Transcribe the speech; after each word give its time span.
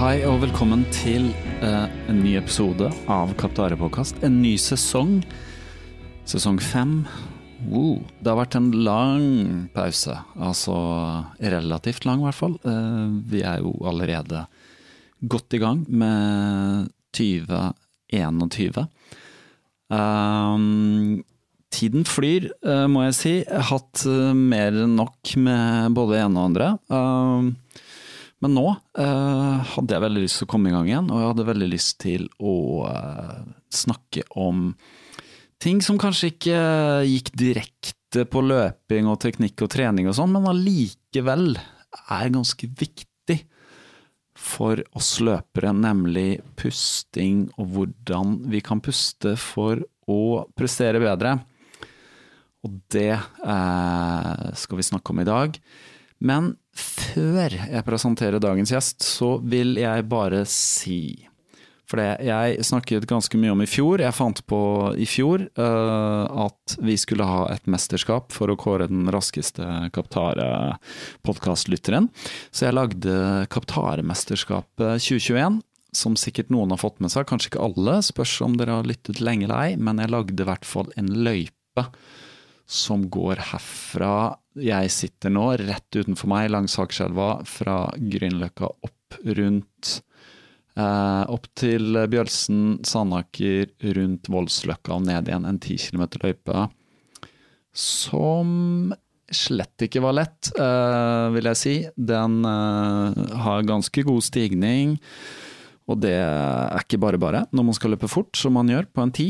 Hei 0.00 0.22
og 0.24 0.38
velkommen 0.40 0.86
til 0.96 1.26
eh, 1.60 1.90
en 2.08 2.22
ny 2.24 2.30
episode 2.38 2.86
av 3.12 3.34
Kaptare 3.36 3.76
påkast. 3.76 4.22
En 4.24 4.38
ny 4.40 4.54
sesong. 4.56 5.18
Sesong 6.24 6.56
fem. 6.64 7.02
Wow. 7.66 7.98
Det 8.16 8.32
har 8.32 8.38
vært 8.38 8.56
en 8.56 8.70
lang 8.80 9.26
pause. 9.74 10.16
Altså 10.40 10.78
relativt 11.44 12.08
lang, 12.08 12.24
i 12.24 12.30
hvert 12.30 12.38
fall. 12.38 12.56
Eh, 12.64 13.12
vi 13.28 13.44
er 13.44 13.60
jo 13.60 13.74
allerede 13.92 14.46
godt 15.20 15.58
i 15.58 15.60
gang 15.60 15.84
med 15.92 16.88
2021. 17.20 18.80
Um, 19.92 21.20
tiden 21.76 22.08
flyr, 22.08 22.48
eh, 22.64 22.86
må 22.88 23.04
jeg 23.10 23.18
si. 23.20 23.34
Jeg 23.44 23.52
har 23.52 23.68
hatt 23.74 24.08
eh, 24.08 24.32
mer 24.32 24.72
enn 24.72 24.96
nok 24.96 25.36
med 25.36 25.92
både 25.92 26.24
ene 26.24 26.40
og 26.40 26.54
andre. 26.54 26.76
Um, 26.88 27.58
men 28.40 28.56
nå 28.56 28.66
eh, 28.72 29.70
hadde 29.74 29.94
jeg 29.94 30.04
veldig 30.06 30.24
lyst 30.24 30.40
til 30.40 30.48
å 30.48 30.50
komme 30.54 30.70
i 30.70 30.74
gang 30.74 30.88
igjen, 30.88 31.10
og 31.12 31.20
jeg 31.20 31.30
hadde 31.32 31.48
veldig 31.50 31.70
lyst 31.70 31.96
til 32.00 32.26
å 32.40 32.54
eh, 32.88 33.40
snakke 33.82 34.24
om 34.40 34.70
ting 35.60 35.82
som 35.84 36.00
kanskje 36.00 36.32
ikke 36.32 36.60
gikk 37.04 37.34
direkte 37.36 38.24
på 38.30 38.42
løping 38.42 39.10
og 39.10 39.20
teknikk 39.22 39.66
og 39.66 39.72
trening 39.74 40.08
og 40.08 40.16
sånn, 40.16 40.32
men 40.32 40.48
allikevel 40.48 41.52
er 41.60 42.32
ganske 42.32 42.70
viktig 42.80 43.38
for 44.40 44.80
oss 44.96 45.18
løpere, 45.20 45.74
nemlig 45.76 46.40
pusting 46.56 47.44
og 47.60 47.74
hvordan 47.74 48.38
vi 48.48 48.62
kan 48.64 48.80
puste 48.80 49.34
for 49.36 49.82
å 50.10 50.46
prestere 50.56 51.02
bedre. 51.02 51.36
Og 52.64 52.80
det 52.92 53.12
eh, 53.16 54.46
skal 54.56 54.80
vi 54.80 54.86
snakke 54.86 55.12
om 55.12 55.20
i 55.22 55.28
dag. 55.28 55.60
Men 56.24 56.54
før 56.76 57.56
jeg 57.56 57.84
presenterer 57.86 58.40
dagens 58.42 58.72
gjest, 58.72 59.02
så 59.06 59.38
vil 59.42 59.76
jeg 59.80 60.08
bare 60.10 60.44
si 60.48 61.26
For 61.90 61.98
jeg 61.98 62.62
snakket 62.62 63.02
ganske 63.10 63.34
mye 63.42 63.50
om 63.50 63.62
i 63.64 63.66
fjor. 63.66 63.98
Jeg 63.98 64.14
fant 64.14 64.38
på 64.46 64.94
i 64.94 65.02
fjor 65.10 65.42
uh, 65.58 66.46
at 66.46 66.78
vi 66.86 66.94
skulle 67.02 67.26
ha 67.26 67.50
et 67.50 67.66
mesterskap 67.66 68.30
for 68.30 68.46
å 68.52 68.56
kåre 68.60 68.86
den 68.86 69.10
raskeste 69.10 69.90
Kaptare-podkastlytteren. 69.96 72.06
Så 72.54 72.68
jeg 72.68 72.76
lagde 72.78 73.10
Kaptare-mesterskapet 73.50 75.02
2021 75.02 75.58
som 75.90 76.14
sikkert 76.14 76.54
noen 76.54 76.70
har 76.70 76.78
fått 76.78 77.02
med 77.02 77.10
seg, 77.10 77.26
kanskje 77.26 77.50
ikke 77.50 77.64
alle, 77.64 77.98
spørs 78.06 78.36
om 78.46 78.54
dere 78.58 78.76
har 78.78 78.86
lyttet 78.86 79.18
lenge 79.18 79.48
eller 79.48 79.58
ei, 79.58 79.74
men 79.74 79.98
jeg 79.98 80.14
lagde 80.14 80.42
i 80.44 80.46
hvert 80.46 80.66
fall 80.68 80.86
en 81.00 81.10
løype 81.26 81.82
som 82.70 83.08
går 83.10 83.42
herfra 83.50 84.38
jeg 84.58 84.90
sitter 84.90 85.32
nå, 85.32 85.44
rett 85.62 85.94
utenfor 85.96 86.30
meg 86.30 86.50
langs 86.50 86.74
Akerselva, 86.80 87.40
fra 87.46 87.84
Grünerløkka 87.94 88.66
opp 88.66 89.18
rundt 89.36 89.92
eh, 90.74 91.22
Opp 91.30 91.46
til 91.58 91.98
Bjølsen, 92.10 92.80
Sandaker, 92.86 93.70
rundt 93.96 94.30
Voldsløkka 94.30 94.96
og 94.96 95.06
ned 95.06 95.30
igjen. 95.30 95.46
En 95.46 95.60
ti 95.62 95.78
kilometer 95.80 96.22
løype 96.26 96.66
som 97.70 98.90
slett 99.30 99.86
ikke 99.86 100.02
var 100.02 100.16
lett, 100.18 100.50
eh, 100.58 101.26
vil 101.36 101.46
jeg 101.52 101.58
si. 101.60 101.74
Den 101.94 102.40
eh, 102.42 103.20
har 103.44 103.68
ganske 103.68 104.02
god 104.06 104.26
stigning, 104.26 104.96
og 105.86 106.02
det 106.02 106.16
er 106.18 106.82
ikke 106.82 107.00
bare 107.02 107.20
bare 107.22 107.44
når 107.54 107.70
man 107.70 107.78
skal 107.78 107.94
løpe 107.94 108.10
fort, 108.10 108.34
som 108.38 108.58
man 108.58 108.70
gjør 108.70 108.90
på 108.90 109.06
en 109.06 109.14
ti. 109.14 109.28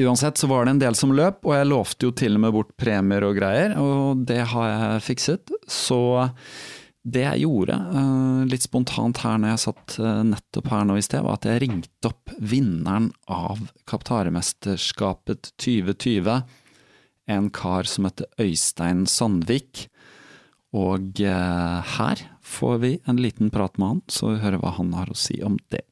Uansett 0.00 0.38
så 0.40 0.48
var 0.48 0.64
det 0.64 0.76
en 0.76 0.82
del 0.82 0.96
som 0.96 1.12
løp, 1.14 1.42
og 1.44 1.56
jeg 1.56 1.68
lovte 1.68 2.08
jo 2.08 2.14
til 2.16 2.38
og 2.38 2.44
med 2.46 2.54
bort 2.54 2.70
premier 2.80 3.26
og 3.26 3.36
greier, 3.36 3.74
og 3.80 4.22
det 4.28 4.40
har 4.52 4.70
jeg 4.70 5.02
fikset. 5.10 5.52
Så 5.68 6.00
det 7.02 7.24
jeg 7.24 7.42
gjorde, 7.42 7.74
eh, 7.74 8.42
litt 8.46 8.62
spontant 8.62 9.18
her 9.24 9.38
når 9.42 9.54
jeg 9.54 9.62
satt 9.64 9.96
eh, 9.98 10.22
nettopp 10.28 10.70
her 10.70 10.84
nå 10.86 10.96
i 10.98 11.04
sted, 11.04 11.24
var 11.26 11.40
at 11.40 11.48
jeg 11.50 11.62
ringte 11.64 12.10
opp 12.12 12.34
vinneren 12.38 13.10
av 13.26 13.64
Kaptaremesterskapet 13.90 15.52
2020. 15.58 16.44
En 17.32 17.48
kar 17.54 17.90
som 17.90 18.06
heter 18.06 18.30
Øystein 18.42 19.06
Sandvik. 19.10 19.88
Og 20.72 21.20
eh, 21.20 21.94
her 21.98 22.26
får 22.40 22.78
vi 22.84 22.92
en 23.10 23.18
liten 23.20 23.50
prat 23.52 23.76
med 23.78 23.96
han, 23.96 24.04
så 24.08 24.32
vi 24.32 24.44
hører 24.44 24.62
hva 24.62 24.76
han 24.78 24.94
har 24.96 25.10
å 25.10 25.18
si 25.18 25.42
om 25.44 25.58
det. 25.74 25.84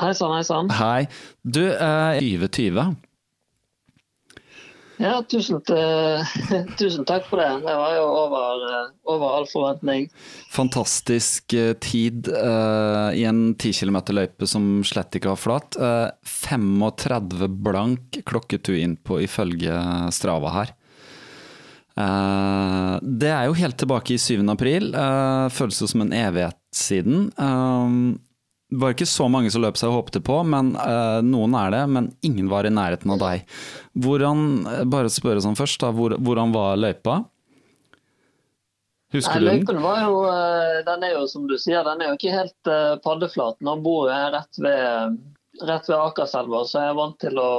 Hei 0.00 0.12
sann, 0.16 0.32
hei 0.32 0.44
sann. 0.44 0.70
Hei. 0.72 1.06
Du, 1.42 1.64
eh, 1.68 2.20
2020. 2.20 2.94
Ja, 5.02 5.16
tusen, 5.26 5.58
tusen 6.78 7.04
takk 7.08 7.26
for 7.26 7.42
det. 7.42 7.48
Det 7.64 7.74
var 7.76 7.96
jo 7.96 8.04
over, 8.06 8.62
eh, 8.70 8.90
over 9.12 9.36
all 9.36 9.46
forventning. 9.50 10.06
Fantastisk 10.54 11.52
eh, 11.58 11.72
tid 11.82 12.30
eh, 12.30 13.08
i 13.18 13.24
en 13.28 13.54
10 13.54 13.82
km 13.82 13.98
løype 14.14 14.48
som 14.48 14.84
slett 14.86 15.18
ikke 15.18 15.34
var 15.34 15.42
flat. 15.42 15.76
Eh, 15.76 16.08
35 16.46 17.48
blank 17.64 18.22
klokket 18.24 18.70
du 18.70 18.78
inn 18.78 18.96
på 18.96 19.20
ifølge 19.26 19.76
Strava 20.14 20.54
her. 20.60 20.76
Uh, 21.92 22.96
det 23.04 23.28
er 23.28 23.50
jo 23.50 23.56
helt 23.58 23.76
tilbake 23.76 24.14
i 24.14 24.20
7. 24.20 24.40
april. 24.48 24.94
Uh, 24.96 25.52
føles 25.52 25.82
jo 25.82 25.88
som 25.90 26.06
en 26.06 26.14
evighet 26.16 26.56
siden. 26.72 27.26
Eh, 27.36 27.96
det 28.72 28.78
var 28.80 28.94
ikke 28.94 29.08
så 29.08 29.26
mange 29.28 29.50
som 29.52 29.60
løp 29.60 29.76
seg 29.76 29.90
og 29.90 29.98
håpte 29.98 30.22
på, 30.24 30.38
men 30.48 30.70
uh, 30.80 31.20
noen 31.20 31.52
er 31.60 31.74
det. 31.74 31.82
Men 31.92 32.06
ingen 32.24 32.48
var 32.48 32.64
i 32.64 32.72
nærheten 32.72 33.12
av 33.12 33.18
deg. 33.20 33.42
Hvordan, 34.00 34.46
bare 34.88 35.12
spørre 35.12 35.42
sånn 35.44 35.58
først, 35.58 35.82
da, 35.84 35.90
hvor, 35.92 36.16
hvordan 36.16 36.54
var 36.56 36.80
løypa? 36.80 37.18
Husker 39.12 39.34
Nei, 39.34 39.40
du 39.40 39.46
den? 39.46 39.60
løypen 39.60 39.82
var 39.84 40.00
jo, 40.06 40.16
eh, 40.32 40.78
den 40.86 41.04
er 41.04 41.14
jo 41.18 41.26
som 41.28 41.44
du 41.48 41.58
sier, 41.60 41.84
den 41.84 42.00
er 42.00 42.12
jo 42.12 42.16
ikke 42.16 42.32
helt 42.32 42.72
eh, 42.72 42.94
paddeflat. 43.04 43.58
Nå 43.60 43.76
bor 43.84 44.08
jeg 44.08 44.30
rett 44.32 44.60
ved, 44.64 45.18
rett 45.68 45.90
ved 45.90 45.98
Akerselva, 45.98 46.62
så 46.64 46.80
jeg 46.80 46.92
er 46.94 46.96
vant 46.96 47.18
til 47.20 47.40
å 47.42 47.50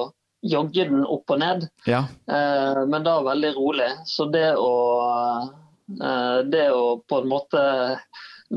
jogge 0.50 0.88
den 0.90 1.06
opp 1.06 1.30
og 1.30 1.40
ned. 1.40 1.68
Ja. 1.88 2.02
Uh, 2.28 2.82
men 2.90 3.06
da 3.06 3.20
veldig 3.24 3.54
rolig. 3.56 3.92
Så 4.10 4.26
det 4.34 4.50
å, 4.60 4.74
uh, 6.02 6.40
det 6.50 6.66
å 6.74 6.98
på 7.08 7.22
en 7.22 7.30
måte 7.32 7.62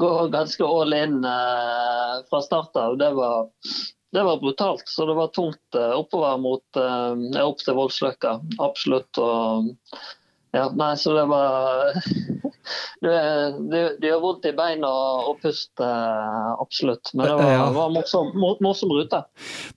gå 0.01 0.11
ganske 0.33 0.65
all 0.67 0.93
in 0.97 1.19
eh, 1.25 2.15
fra 2.31 2.43
start 2.45 2.77
av, 2.77 2.99
det 3.01 3.11
var, 3.17 3.49
det 4.13 4.23
var 4.29 4.41
brutalt. 4.43 4.85
Så 4.91 5.07
det 5.09 5.17
var 5.19 5.33
tungt 5.37 5.79
eh, 5.79 5.93
oppover 5.97 6.39
mot 6.43 6.81
eh, 6.81 7.43
opp 7.45 7.65
til 7.65 7.77
Voldsløkka. 7.79 8.37
Absolutt. 8.63 9.19
Og, 9.23 9.73
ja, 10.57 10.69
nei, 10.77 10.93
så 11.01 11.17
det 11.17 11.27
var 11.33 11.93
Det, 12.99 13.11
det, 13.71 13.81
det 14.03 14.09
gjør 14.09 14.23
vondt 14.25 14.47
i 14.49 14.53
beina 14.57 14.89
og, 14.91 15.27
og 15.31 15.37
pust, 15.45 15.71
eh, 15.85 16.47
absolutt. 16.59 17.13
Men 17.15 17.29
det 17.29 17.35
var, 17.39 17.51
Ja. 17.53 17.67
var 17.77 17.93
morsom, 17.95 18.33
mor- 18.35 18.59
morsom 18.65 18.91
rute. 18.97 19.21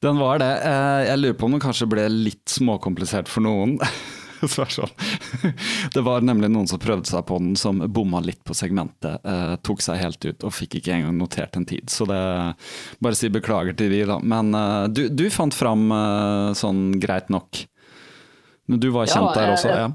Den 0.01 0.17
var 0.17 0.39
det. 0.41 0.47
Eh, 0.65 1.01
Jeg 1.11 1.19
lurer 1.21 1.37
på 1.37 1.45
om 1.49 1.53
den 1.57 1.61
kanskje 1.61 1.85
ble 1.91 2.07
litt 2.09 2.49
småkomplisert 2.49 3.29
for 3.29 3.45
noen. 3.45 3.77
Så 4.51 4.63
er 4.63 4.71
sånn. 4.71 4.93
Det 5.93 6.03
var 6.05 6.21
nemlig 6.25 6.49
noen 6.53 6.67
som 6.69 6.79
prøvde 6.79 7.09
seg 7.09 7.25
på 7.27 7.37
den, 7.41 7.55
som 7.59 7.81
bomma 7.91 8.21
litt 8.23 8.41
på 8.47 8.55
segmentet. 8.55 9.19
eh, 9.25 9.55
tok 9.65 9.81
seg 9.83 9.99
helt 9.99 10.25
ut 10.25 10.43
og 10.47 10.53
fikk 10.55 10.79
ikke 10.79 10.95
engang 10.95 11.17
notert 11.19 11.55
en 11.59 11.65
tid. 11.69 11.89
Så 11.91 12.07
det 12.09 12.19
Bare 13.03 13.15
si 13.17 13.29
beklager 13.29 13.75
til 13.77 13.91
de, 13.91 14.03
da. 14.09 14.19
Men 14.23 14.53
eh, 14.55 14.85
du, 14.93 15.07
du 15.09 15.25
fant 15.33 15.53
fram 15.55 15.89
eh, 15.91 16.51
sånn 16.59 16.99
greit 17.01 17.29
nok. 17.33 17.65
Du 18.69 18.89
var 18.93 19.07
Ja, 19.09 19.15
kjent 19.17 19.35
der 19.35 19.55
også? 19.55 19.73
Ja. 19.73 19.89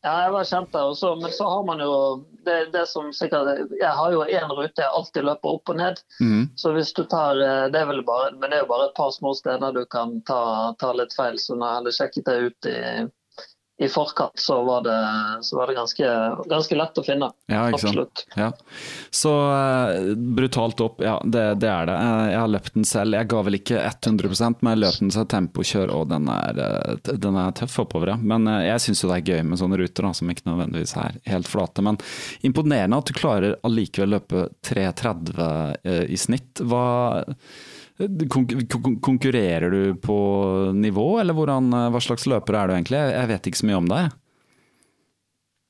Ja, 0.00 0.12
jeg 0.24 0.32
var 0.32 0.46
kjent 0.48 0.70
der 0.72 0.86
også, 0.88 1.10
men 1.20 1.32
så 1.36 1.44
har 1.44 1.64
man 1.68 1.82
jo 1.84 1.90
det, 2.46 2.70
det 2.72 2.86
som 2.88 3.10
sikkert 3.12 3.68
Jeg 3.76 3.90
har 3.98 4.14
jo 4.14 4.22
én 4.24 4.48
rute 4.56 4.80
jeg 4.80 4.88
alltid 4.96 5.26
løper 5.28 5.58
opp 5.58 5.68
og 5.68 5.76
ned. 5.76 6.00
Mm. 6.24 6.46
Så 6.56 6.72
hvis 6.72 6.94
du 6.96 7.02
tar 7.04 7.36
eh, 7.36 7.66
Det 7.68 7.82
er 7.82 7.90
vel 7.90 8.00
bare 8.08 8.30
Men 8.38 8.48
det 8.48 8.56
er 8.56 8.62
jo 8.64 8.70
bare 8.70 8.86
et 8.88 8.96
par 8.96 9.12
små 9.12 9.34
steder 9.36 9.76
du 9.76 9.82
kan 9.92 10.14
ta, 10.24 10.72
ta 10.80 10.94
litt 10.96 11.12
feil. 11.12 11.36
Så 11.36 11.52
når 11.52 11.66
jeg 11.68 11.78
hadde 11.82 11.92
sjekket 11.98 12.30
det 12.30 12.38
ut 12.46 12.70
i, 12.72 12.78
i 13.80 13.88
forkant, 13.88 14.38
så 14.38 14.64
var 14.64 14.82
det, 14.82 15.44
så 15.44 15.56
var 15.56 15.66
det 15.66 15.74
ganske, 15.74 16.08
ganske 16.46 16.76
lett 16.76 16.98
å 17.00 17.04
finne. 17.04 17.30
Ja? 17.48 17.62
Absolutt. 17.72 18.26
Ja. 18.36 18.50
Så 19.10 19.32
uh, 19.32 20.12
brutalt 20.16 20.82
opp, 20.84 21.00
ja 21.00 21.14
det, 21.24 21.44
det 21.64 21.70
er 21.72 21.88
det. 21.88 21.94
Eh, 21.96 22.26
jeg 22.34 22.40
har 22.42 22.52
løpt 22.52 22.76
den 22.76 22.84
selv. 22.84 23.16
Jeg 23.16 23.30
ga 23.32 23.40
vel 23.46 23.56
ikke 23.56 23.80
100 23.80 24.50
men 24.60 24.70
jeg 24.74 24.82
løp 24.82 25.00
den 25.00 25.14
som 25.16 25.30
tempokjør, 25.32 25.94
og 25.96 26.10
den 26.12 26.28
er, 26.28 26.60
eh, 26.60 27.14
den 27.24 27.40
er 27.40 27.56
tøff 27.56 27.78
oppover. 27.86 28.12
Ja. 28.12 28.18
Men 28.20 28.44
uh, 28.52 28.60
jeg 28.66 28.84
syns 28.84 29.00
jo 29.00 29.08
det 29.08 29.22
er 29.22 29.32
gøy 29.32 29.48
med 29.48 29.62
sånne 29.62 29.80
ruter 29.80 30.10
da, 30.10 30.12
som 30.20 30.36
ikke 30.36 30.50
nødvendigvis 30.50 30.96
er 31.00 31.16
helt 31.32 31.48
flate. 31.48 31.88
Men 31.88 31.96
imponerende 32.44 33.00
at 33.00 33.08
du 33.08 33.16
klarer 33.16 33.56
allikevel 33.64 34.18
løpe 34.18 34.50
3.30 34.68 35.40
uh, 35.40 36.04
i 36.04 36.20
snitt. 36.20 36.60
Hva 36.60 36.84
Konkurrerer 38.00 39.70
du 39.70 39.94
på 40.00 40.16
nivå, 40.76 41.20
eller 41.20 41.36
hvordan, 41.36 41.72
eh, 41.76 41.90
hva 41.92 42.00
slags 42.00 42.26
løper 42.30 42.56
er 42.56 42.68
du 42.70 42.74
egentlig? 42.74 43.00
Jeg 43.12 43.30
vet 43.30 43.48
ikke 43.50 43.60
så 43.60 43.70
mye 43.70 43.80
om 43.82 43.90
deg. 43.90 44.18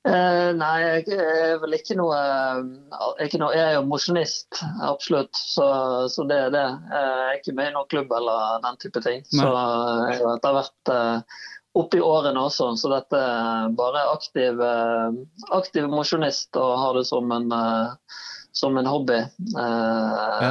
Eh, 0.08 0.50
nei, 0.56 0.76
jeg 0.80 1.18
er 1.20 1.58
vel 1.60 1.76
ikke 1.76 1.98
noe, 1.98 2.16
eh, 2.16 3.24
ikke 3.26 3.40
noe 3.42 3.52
Jeg 3.52 3.66
er 3.66 3.74
jo 3.74 3.82
mosjonist, 3.84 4.62
absolutt. 4.80 5.34
Så, 5.36 5.66
så 6.08 6.24
det 6.30 6.38
er 6.46 6.54
det. 6.54 6.66
Jeg 6.88 7.10
er 7.26 7.40
ikke 7.40 7.56
med 7.58 7.68
i 7.68 7.74
noen 7.74 7.90
klubb 7.92 8.14
eller 8.16 8.62
den 8.64 8.80
type 8.80 9.02
ting. 9.04 9.24
Nei. 9.26 9.42
Så 9.42 9.50
jeg 9.50 10.22
har 10.22 10.38
etter 10.38 10.56
hvert 10.56 10.92
eh, 10.94 11.40
oppe 11.78 12.00
i 12.00 12.02
årene 12.02 12.42
også, 12.42 12.72
så 12.80 12.90
dette 12.94 13.20
er 13.20 13.74
bare 13.78 14.02
aktiv, 14.14 14.60
eh, 14.64 15.20
aktiv 15.54 15.88
mosjonist 15.90 16.56
og 16.58 16.78
har 16.82 16.98
det 16.98 17.06
som 17.10 17.30
en, 17.34 17.50
eh, 17.52 18.20
som 18.52 18.78
en 18.78 18.88
hobby 18.90 19.20
eh, 19.20 20.46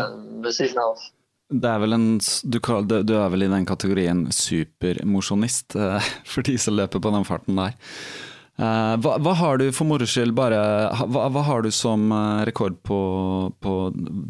ved 0.46 0.54
siden 0.56 0.80
av. 0.84 1.02
Det 1.50 1.66
er 1.66 1.94
en, 1.96 2.20
du, 2.22 2.60
du 2.62 3.14
er 3.18 3.30
vel 3.34 3.44
i 3.48 3.50
den 3.50 3.66
kategorien 3.66 4.28
supermosjonist, 4.34 5.76
eh, 5.76 6.10
for 6.32 6.46
de 6.46 6.58
som 6.62 6.78
løper 6.78 7.02
på 7.02 7.14
den 7.16 7.26
farten 7.26 7.58
der. 7.58 7.78
Eh, 8.60 8.96
hva, 9.02 9.16
hva 9.24 9.34
har 9.40 9.58
du 9.58 9.70
for 9.74 9.90
moro 9.90 10.06
skyld, 10.10 10.36
bare 10.38 10.60
hva, 11.10 11.26
hva 11.34 11.46
har 11.48 11.66
du 11.66 11.72
som 11.74 12.12
eh, 12.12 12.44
rekord 12.50 12.78
på, 12.86 13.00
på 13.64 13.76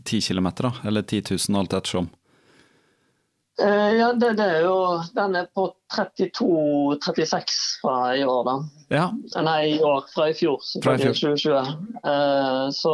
10 0.05 0.21
km, 0.29 0.49
da? 0.61 0.73
Eller 0.87 1.03
10 1.03 1.35
000, 1.35 1.59
alt 1.59 1.75
ettersom? 1.75 2.09
Ja, 3.59 4.13
det, 4.15 4.37
det 4.39 4.45
er 4.47 4.61
jo 4.63 4.75
Den 5.11 5.33
er 5.35 5.49
på 5.51 5.65
32-36 5.91 7.57
fra 7.81 7.95
i 8.15 8.21
år, 8.23 8.45
da. 8.47 8.53
Ja, 8.93 9.09
Nei, 9.43 9.73
i 9.73 9.81
år. 9.83 10.05
Fra 10.13 10.29
i 10.31 10.37
fjor, 10.37 10.63
Fra 10.79 10.95
i 10.95 11.01
fjor. 11.01 11.35
2020. 11.35 11.73
Eh, 12.07 12.69
så 12.77 12.93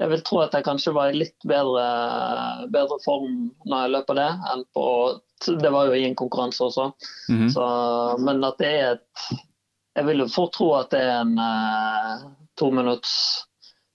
jeg 0.00 0.08
vil 0.08 0.22
tro 0.24 0.38
at 0.40 0.54
jeg 0.56 0.64
kanskje 0.64 0.94
var 0.96 1.10
i 1.12 1.18
litt 1.20 1.36
bedre, 1.48 1.84
bedre 2.72 2.96
form 3.04 3.50
når 3.68 3.82
jeg 3.84 3.92
løper 3.96 4.16
det, 4.20 4.28
enn 4.54 4.64
på 4.76 4.84
Det 5.60 5.70
var 5.72 5.86
jo 5.88 5.94
i 5.96 6.04
en 6.08 6.16
konkurranse 6.16 6.60
også. 6.66 6.90
mhm. 7.28 7.50
Så, 7.52 7.66
men 8.24 8.42
at 8.44 8.58
det 8.60 8.70
er 8.80 8.90
et 8.94 9.30
Jeg 9.96 10.06
vil 10.06 10.18
jo 10.24 10.28
fort 10.32 10.52
tro 10.56 10.70
at 10.78 10.90
det 10.94 11.00
er 11.04 11.20
en 11.24 11.36
eh, 11.38 12.24
to 12.56 12.70
minutts 12.72 13.14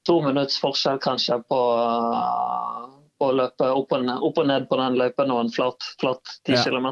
to 0.06 0.20
minutts 0.22 0.60
forskjell 0.62 1.00
kanskje 1.02 1.40
på, 1.50 1.60
eh, 1.82 2.82
på 3.18 3.30
å 3.32 3.36
løpe 3.40 3.70
opp 3.74 3.94
og, 3.96 4.04
ned, 4.06 4.20
opp 4.28 4.38
og 4.38 4.46
ned 4.52 4.68
på 4.70 4.78
den 4.78 4.98
løypen 5.00 5.32
og 5.34 5.40
en 5.46 5.50
flat, 5.56 5.88
flat 6.02 6.22
10 6.46 6.54
Ja. 6.54 6.64
km. 6.68 6.88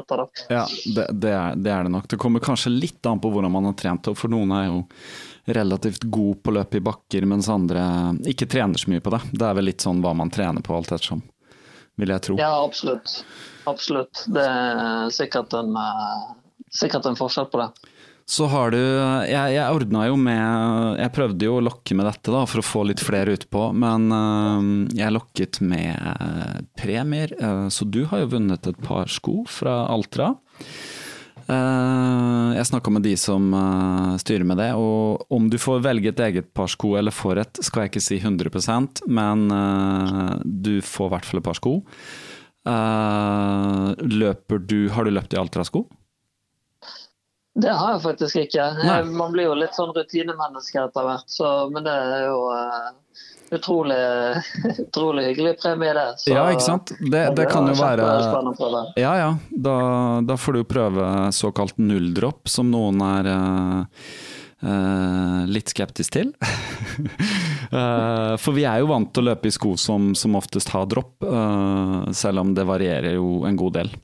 Ja 0.50 0.64
det, 0.96 1.06
det, 1.22 1.30
er, 1.30 1.54
det 1.54 1.70
er 1.70 1.84
det 1.86 1.92
nok. 1.94 2.08
Det 2.10 2.18
kommer 2.18 2.40
kanskje 2.42 2.72
litt 2.74 3.06
an 3.06 3.20
på 3.22 3.30
hvordan 3.30 3.52
man 3.54 3.68
har 3.70 3.76
trent, 3.78 4.08
opp. 4.10 4.18
for 4.18 4.32
noen 4.32 4.50
er 4.56 4.66
jo 4.72 4.80
relativt 5.44 6.02
god 6.02 6.42
på 6.42 6.54
løp 6.56 6.74
i 6.74 6.82
bakker, 6.84 7.26
mens 7.28 7.48
andre 7.52 7.84
ikke 8.28 8.48
trener 8.50 8.80
så 8.80 8.90
mye 8.90 9.04
på 9.04 9.12
det. 9.14 9.20
Det 9.32 9.46
er 9.48 9.58
vel 9.58 9.68
litt 9.68 9.84
sånn 9.84 10.02
hva 10.04 10.14
man 10.16 10.32
trener 10.32 10.64
på, 10.64 10.76
alt 10.76 10.94
ettersom, 10.94 11.24
vil 12.00 12.14
jeg 12.14 12.24
tro. 12.28 12.38
Ja, 12.40 12.54
absolutt. 12.64 13.20
Absolutt. 13.68 14.24
Det 14.28 14.44
er 14.44 15.10
sikkert 15.12 15.52
en, 15.56 15.76
eh, 15.76 16.30
sikkert 16.72 17.06
en 17.08 17.18
forskjell 17.18 17.50
på 17.52 17.60
det. 17.60 17.90
Så 18.26 18.46
har 18.48 18.70
du 18.72 18.78
Jeg, 18.80 19.52
jeg 19.52 19.68
ordna 19.68 20.06
jo 20.08 20.14
med 20.16 20.96
Jeg 20.96 21.12
prøvde 21.12 21.44
jo 21.44 21.58
å 21.58 21.64
lokke 21.64 21.92
med 21.92 22.06
dette 22.08 22.32
da 22.32 22.46
for 22.48 22.62
å 22.62 22.64
få 22.64 22.84
litt 22.88 23.02
flere 23.04 23.34
utpå, 23.36 23.66
men 23.76 24.08
øh, 24.08 24.70
jeg 24.96 25.12
lokket 25.12 25.60
med 25.60 25.92
øh, 25.92 26.64
premier. 26.80 27.36
så 27.68 27.84
du 27.84 28.06
har 28.08 28.24
jo 28.24 28.32
vunnet 28.38 28.66
et 28.66 28.80
par 28.80 29.12
sko 29.12 29.42
fra 29.44 29.82
Altra. 29.92 30.32
Eh, 31.44 32.50
jeg 32.56 32.68
snakka 32.70 32.92
med 32.94 33.04
de 33.04 33.14
som 33.20 33.50
øh, 33.52 34.14
styrer 34.22 34.46
med 34.48 34.60
det, 34.62 34.70
og 34.80 35.26
om 35.34 35.50
du 35.52 35.58
får 35.60 35.82
velge 35.84 36.12
et 36.12 36.22
eget 36.26 36.48
par 36.56 36.70
sko 36.72 36.94
eller 36.96 37.12
får 37.12 37.42
et, 37.42 37.60
skal 37.66 37.84
jeg 37.84 37.92
ikke 37.92 38.04
si 38.06 38.20
100% 38.22 39.04
men 39.12 39.50
øh, 39.52 40.38
du 40.44 40.78
får 40.80 41.10
i 41.10 41.14
hvert 41.16 41.28
fall 41.28 41.42
et 41.42 41.48
par 41.50 41.58
sko. 41.58 41.74
Eh, 42.64 43.90
løper 44.08 44.62
du 44.64 44.88
Har 44.88 45.04
du 45.04 45.12
løpt 45.12 45.36
i 45.36 45.40
Altra-sko? 45.40 45.84
Det 47.54 47.70
har 47.70 47.92
jeg 47.92 48.02
faktisk 48.02 48.38
ikke. 48.40 48.64
Nei. 48.82 49.02
Man 49.04 49.34
blir 49.34 49.46
jo 49.46 49.58
litt 49.58 49.76
sånn 49.76 49.92
rutinemenneske 49.94 50.80
etter 50.80 51.04
hvert, 51.06 51.28
så, 51.30 51.50
men 51.70 51.84
det 51.86 51.92
er 51.92 52.24
jo 52.30 52.40
eh, 52.56 52.88
utrolig, 53.58 53.98
utrolig 54.86 55.24
hyggelig 55.30 55.56
premie, 55.62 55.94
det. 55.96 56.06
Så, 56.18 56.34
Ja, 56.34 56.44
ikke 56.52 56.66
sant? 56.66 56.92
Det, 57.00 57.24
det 57.38 57.48
kan 57.50 57.68
jo 57.70 57.76
være. 57.78 58.06
Ja 59.00 59.14
ja, 59.20 59.32
da, 59.50 59.76
da 60.26 60.36
får 60.40 60.58
du 60.58 60.62
prøve 60.68 61.08
såkalt 61.34 61.78
nulldropp, 61.80 62.48
som 62.50 62.70
noen 62.72 63.00
er 63.06 63.30
eh, 63.30 65.44
litt 65.50 65.72
skeptisk 65.72 66.18
til. 66.18 66.32
uh, 67.72 68.34
for 68.42 68.54
vi 68.56 68.66
er 68.68 68.82
jo 68.82 68.90
vant 68.92 69.10
til 69.14 69.24
å 69.24 69.32
løpe 69.32 69.50
i 69.50 69.54
sko 69.54 69.74
som, 69.80 70.12
som 70.18 70.38
oftest 70.38 70.72
har 70.74 70.88
dropp, 70.90 71.16
uh, 71.26 72.10
selv 72.14 72.44
om 72.44 72.54
det 72.56 72.66
varierer 72.68 73.18
jo 73.18 73.42
en 73.48 73.60
god 73.60 73.80
del. 73.80 73.94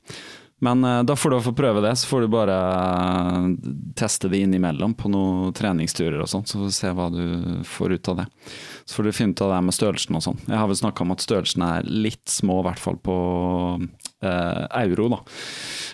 Men 0.61 0.83
eh, 0.83 1.03
da 1.03 1.15
får 1.17 1.33
du 1.33 1.39
få 1.41 1.53
prøve 1.57 1.81
det, 1.81 1.95
så 1.97 2.07
får 2.07 2.21
du 2.21 2.31
bare 2.35 2.57
eh, 2.57 3.47
teste 3.97 4.29
det 4.29 4.43
innimellom 4.45 4.93
på 4.93 5.09
noen 5.09 5.55
treningsturer 5.57 6.21
og 6.21 6.29
sånn, 6.29 6.45
så 6.45 6.59
får 6.59 6.69
du 6.69 6.75
se 6.75 6.91
hva 6.97 7.07
du 7.13 7.23
får 7.65 7.95
ut 7.97 8.11
av 8.13 8.21
det. 8.21 8.27
Så 8.85 8.99
får 8.99 9.07
du 9.07 9.15
finne 9.15 9.33
ut 9.33 9.41
av 9.41 9.55
det 9.55 9.61
med 9.65 9.75
størrelsen 9.77 10.19
og 10.19 10.25
sånn. 10.25 10.41
Jeg 10.45 10.59
har 10.59 10.69
vel 10.69 10.77
snakka 10.77 11.05
om 11.05 11.15
at 11.15 11.25
størrelsen 11.25 11.65
er 11.65 11.89
litt 11.89 12.29
små, 12.29 12.59
i 12.61 12.67
hvert 12.69 12.81
fall 12.81 12.99
på 13.01 13.15
eh, 13.81 14.61
euro, 14.83 15.07
da. 15.15 15.19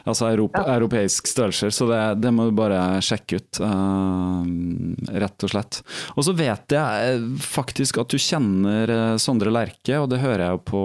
Altså 0.07 0.27
europ 0.29 0.59
europeisk 0.59 1.31
størrelser, 1.31 1.71
så 1.71 1.87
det, 1.87 2.01
det 2.23 2.33
må 2.35 2.49
du 2.49 2.57
bare 2.57 2.81
sjekke 3.03 3.39
ut, 3.39 3.61
eh, 3.63 5.15
rett 5.23 5.47
og 5.47 5.53
slett. 5.53 5.79
Og 6.15 6.27
så 6.27 6.35
vet 6.35 6.75
jeg 6.75 7.13
eh, 7.13 7.29
faktisk 7.43 8.01
at 8.03 8.11
du 8.11 8.19
kjenner 8.19 9.15
Sondre 9.21 9.53
Lerche, 9.53 9.95
og 10.01 10.11
det 10.11 10.19
hører 10.23 10.43
jeg 10.49 10.57
jo 10.57 10.61
på, 10.73 10.83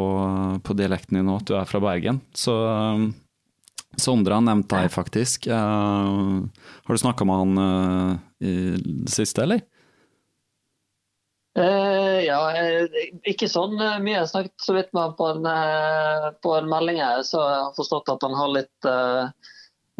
på 0.70 0.78
dialekten 0.78 1.18
din 1.18 1.26
nå, 1.26 1.40
at 1.42 1.50
du 1.50 1.58
er 1.58 1.66
fra 1.66 1.82
Bergen. 1.82 2.22
Så 2.30 2.54
Sondre 4.00 4.38
har 4.38 4.44
nevnt 4.44 4.70
deg, 4.72 4.88
faktisk. 4.92 5.46
Uh, 5.50 6.48
har 6.86 6.94
du 6.94 7.00
snakka 7.00 7.26
med 7.28 7.42
han 7.42 7.58
uh, 7.60 8.12
i 8.40 8.54
det 8.78 9.12
siste, 9.12 9.44
eller? 9.44 9.62
Uh, 11.58 12.22
ja, 12.24 12.38
ikke 13.28 13.50
sånn 13.52 13.76
mye. 13.76 14.16
Jeg 14.16 14.30
snakket 14.30 14.64
så 14.64 14.76
vidt 14.78 14.92
med 14.96 15.02
ham 15.04 15.16
på 15.18 15.28
en, 15.34 15.48
på 16.44 16.54
en 16.56 16.70
melding 16.70 17.02
her, 17.04 17.20
så 17.28 17.42
jeg 17.42 17.64
har 17.66 17.76
forstått 17.76 18.14
at 18.14 18.24
han 18.24 18.38
har 18.38 18.54
litt 18.56 18.88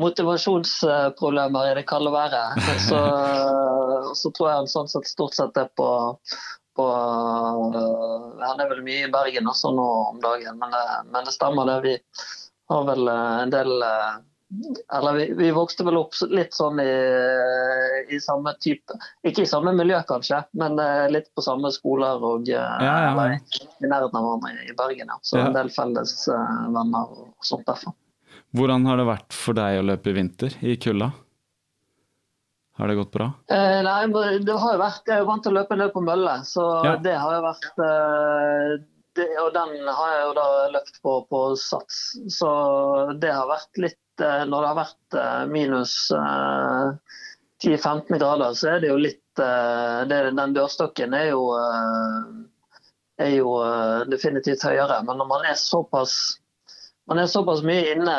motivasjonsproblemer 0.01 1.71
i 1.71 1.75
det 1.77 1.87
kalde 1.91 2.15
været. 2.15 2.65
Så, 2.89 3.01
så 4.23 4.33
tror 4.33 4.49
jeg 4.49 4.63
han 4.63 4.73
sånn 4.73 4.89
sett 4.89 5.11
stort 5.11 5.37
sett 5.37 5.61
er 5.61 5.69
på, 5.77 5.89
på 6.81 6.87
Han 8.41 8.65
er 8.65 8.71
vel 8.73 8.81
mye 8.87 9.05
i 9.05 9.13
Bergen 9.13 9.53
også 9.53 9.75
nå 9.77 9.89
om 10.15 10.23
dagen, 10.25 10.57
men, 10.65 10.81
men 11.13 11.29
det 11.29 11.37
stemmer 11.37 11.69
det. 11.69 11.83
Vi 11.85 11.99
har 12.73 12.85
vel 12.91 13.09
en 13.13 13.53
del 13.55 13.73
eller 14.93 15.15
vi, 15.17 15.27
vi, 15.39 15.47
vokste 15.57 15.85
vel 15.87 15.97
opp 15.97 16.13
litt 16.29 16.53
sånn 16.53 16.77
i, 16.83 16.91
i, 18.13 18.19
samme 18.21 18.53
type 18.61 18.99
Ikke 19.25 19.47
i 19.47 19.49
samme 19.49 19.73
miljø, 19.73 19.97
kanskje, 20.05 20.43
men 20.61 20.77
litt 21.09 21.31
på 21.33 21.41
samme 21.41 21.71
skoler 21.73 22.21
og 22.21 22.51
ja, 22.53 22.67
ja, 22.85 22.99
ja. 23.17 23.39
i 23.81 23.89
nærheten 23.89 24.19
av 24.21 24.27
hverandre 24.27 24.69
i 24.69 24.77
Bergen. 24.77 25.15
Så 25.25 25.41
en 25.41 25.57
del 25.57 25.73
felles 25.73 26.13
venner 26.29 27.17
og 27.17 27.33
sånt 27.41 27.65
derfor. 27.65 27.97
Hvordan 28.53 28.85
har 28.85 29.01
det 29.01 29.09
vært 29.09 29.33
for 29.33 29.57
deg 29.57 29.81
å 29.81 29.85
løpe 29.89 30.13
i 30.13 30.19
vinter 30.21 30.57
i 30.61 30.77
kulda? 30.77 31.09
Har 32.77 32.89
det 32.89 32.97
gått 32.99 33.13
bra? 33.13 33.29
Eh, 33.53 33.79
nei, 33.85 34.39
det 34.45 34.55
har 34.57 34.75
jo 34.75 34.81
vært, 34.81 35.03
Jeg 35.07 35.15
er 35.15 35.21
jo 35.23 35.29
vant 35.29 35.45
til 35.45 35.53
å 35.53 35.59
løpe 35.61 35.77
en 35.77 35.83
del 35.85 35.93
på 35.93 36.03
mølle, 36.05 36.39
så 36.49 36.65
ja. 36.87 36.95
det 37.05 37.15
har 37.21 37.37
jo 37.37 37.43
vært 37.45 37.83
eh, 37.85 38.73
det, 39.17 39.29
Og 39.41 39.53
den 39.55 39.89
har 39.89 40.13
jeg 40.15 40.23
jo 40.27 40.35
da 40.39 40.47
løpt 40.77 41.01
på, 41.03 41.17
på 41.31 41.41
sats, 41.61 42.01
så 42.39 42.53
det 43.23 43.33
har 43.35 43.51
vært 43.51 43.83
litt 43.85 44.25
eh, 44.25 44.45
Når 44.49 44.59
det 44.65 44.71
har 44.71 44.79
vært 44.79 45.19
eh, 45.23 45.43
minus 45.53 45.97
10-15 46.13 47.67
eh, 47.67 48.19
grader, 48.19 48.55
så 48.59 48.75
er 48.75 48.85
det 48.85 48.93
jo 48.93 49.01
litt 49.01 49.21
det, 49.33 50.19
Den 50.37 50.53
dørstokken 50.53 51.15
er 51.17 51.31
jo, 51.31 51.47
er 53.17 53.31
jo 53.33 53.55
definitivt 54.13 54.61
høyere, 54.69 54.99
men 55.07 55.17
når 55.23 55.29
man 55.31 55.47
er 55.49 55.57
såpass 55.57 56.19
man 57.11 57.19
er 57.19 57.27
såpass 57.27 57.63
mye 57.67 57.95
inne 57.97 58.15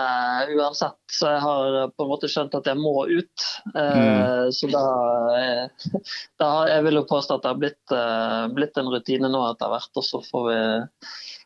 uansett, 0.57 0.99
så 1.11 1.29
jeg 1.31 1.41
har 1.45 1.75
på 1.95 2.03
en 2.03 2.09
måte 2.11 2.29
skjønt 2.31 2.55
at 2.57 2.67
jeg 2.67 2.79
må 2.81 3.05
ut. 3.07 3.45
Eh, 3.71 3.99
mm. 3.99 4.51
Så 4.51 4.67
da, 4.73 4.83
eh, 5.39 6.01
da 6.43 6.49
Jeg 6.67 6.83
vil 6.87 6.99
jo 6.99 7.05
påstå 7.07 7.37
at 7.37 7.45
det 7.45 7.53
har 7.53 7.61
blitt, 7.61 7.95
eh, 7.95 8.41
blitt 8.57 8.79
en 8.79 8.91
rutine 8.91 9.31
nå 9.31 9.45
etter 9.47 9.71
hvert. 9.71 9.91
Og 9.95 10.07
så 10.07 10.19
får 10.27 10.49
vi 10.49 10.59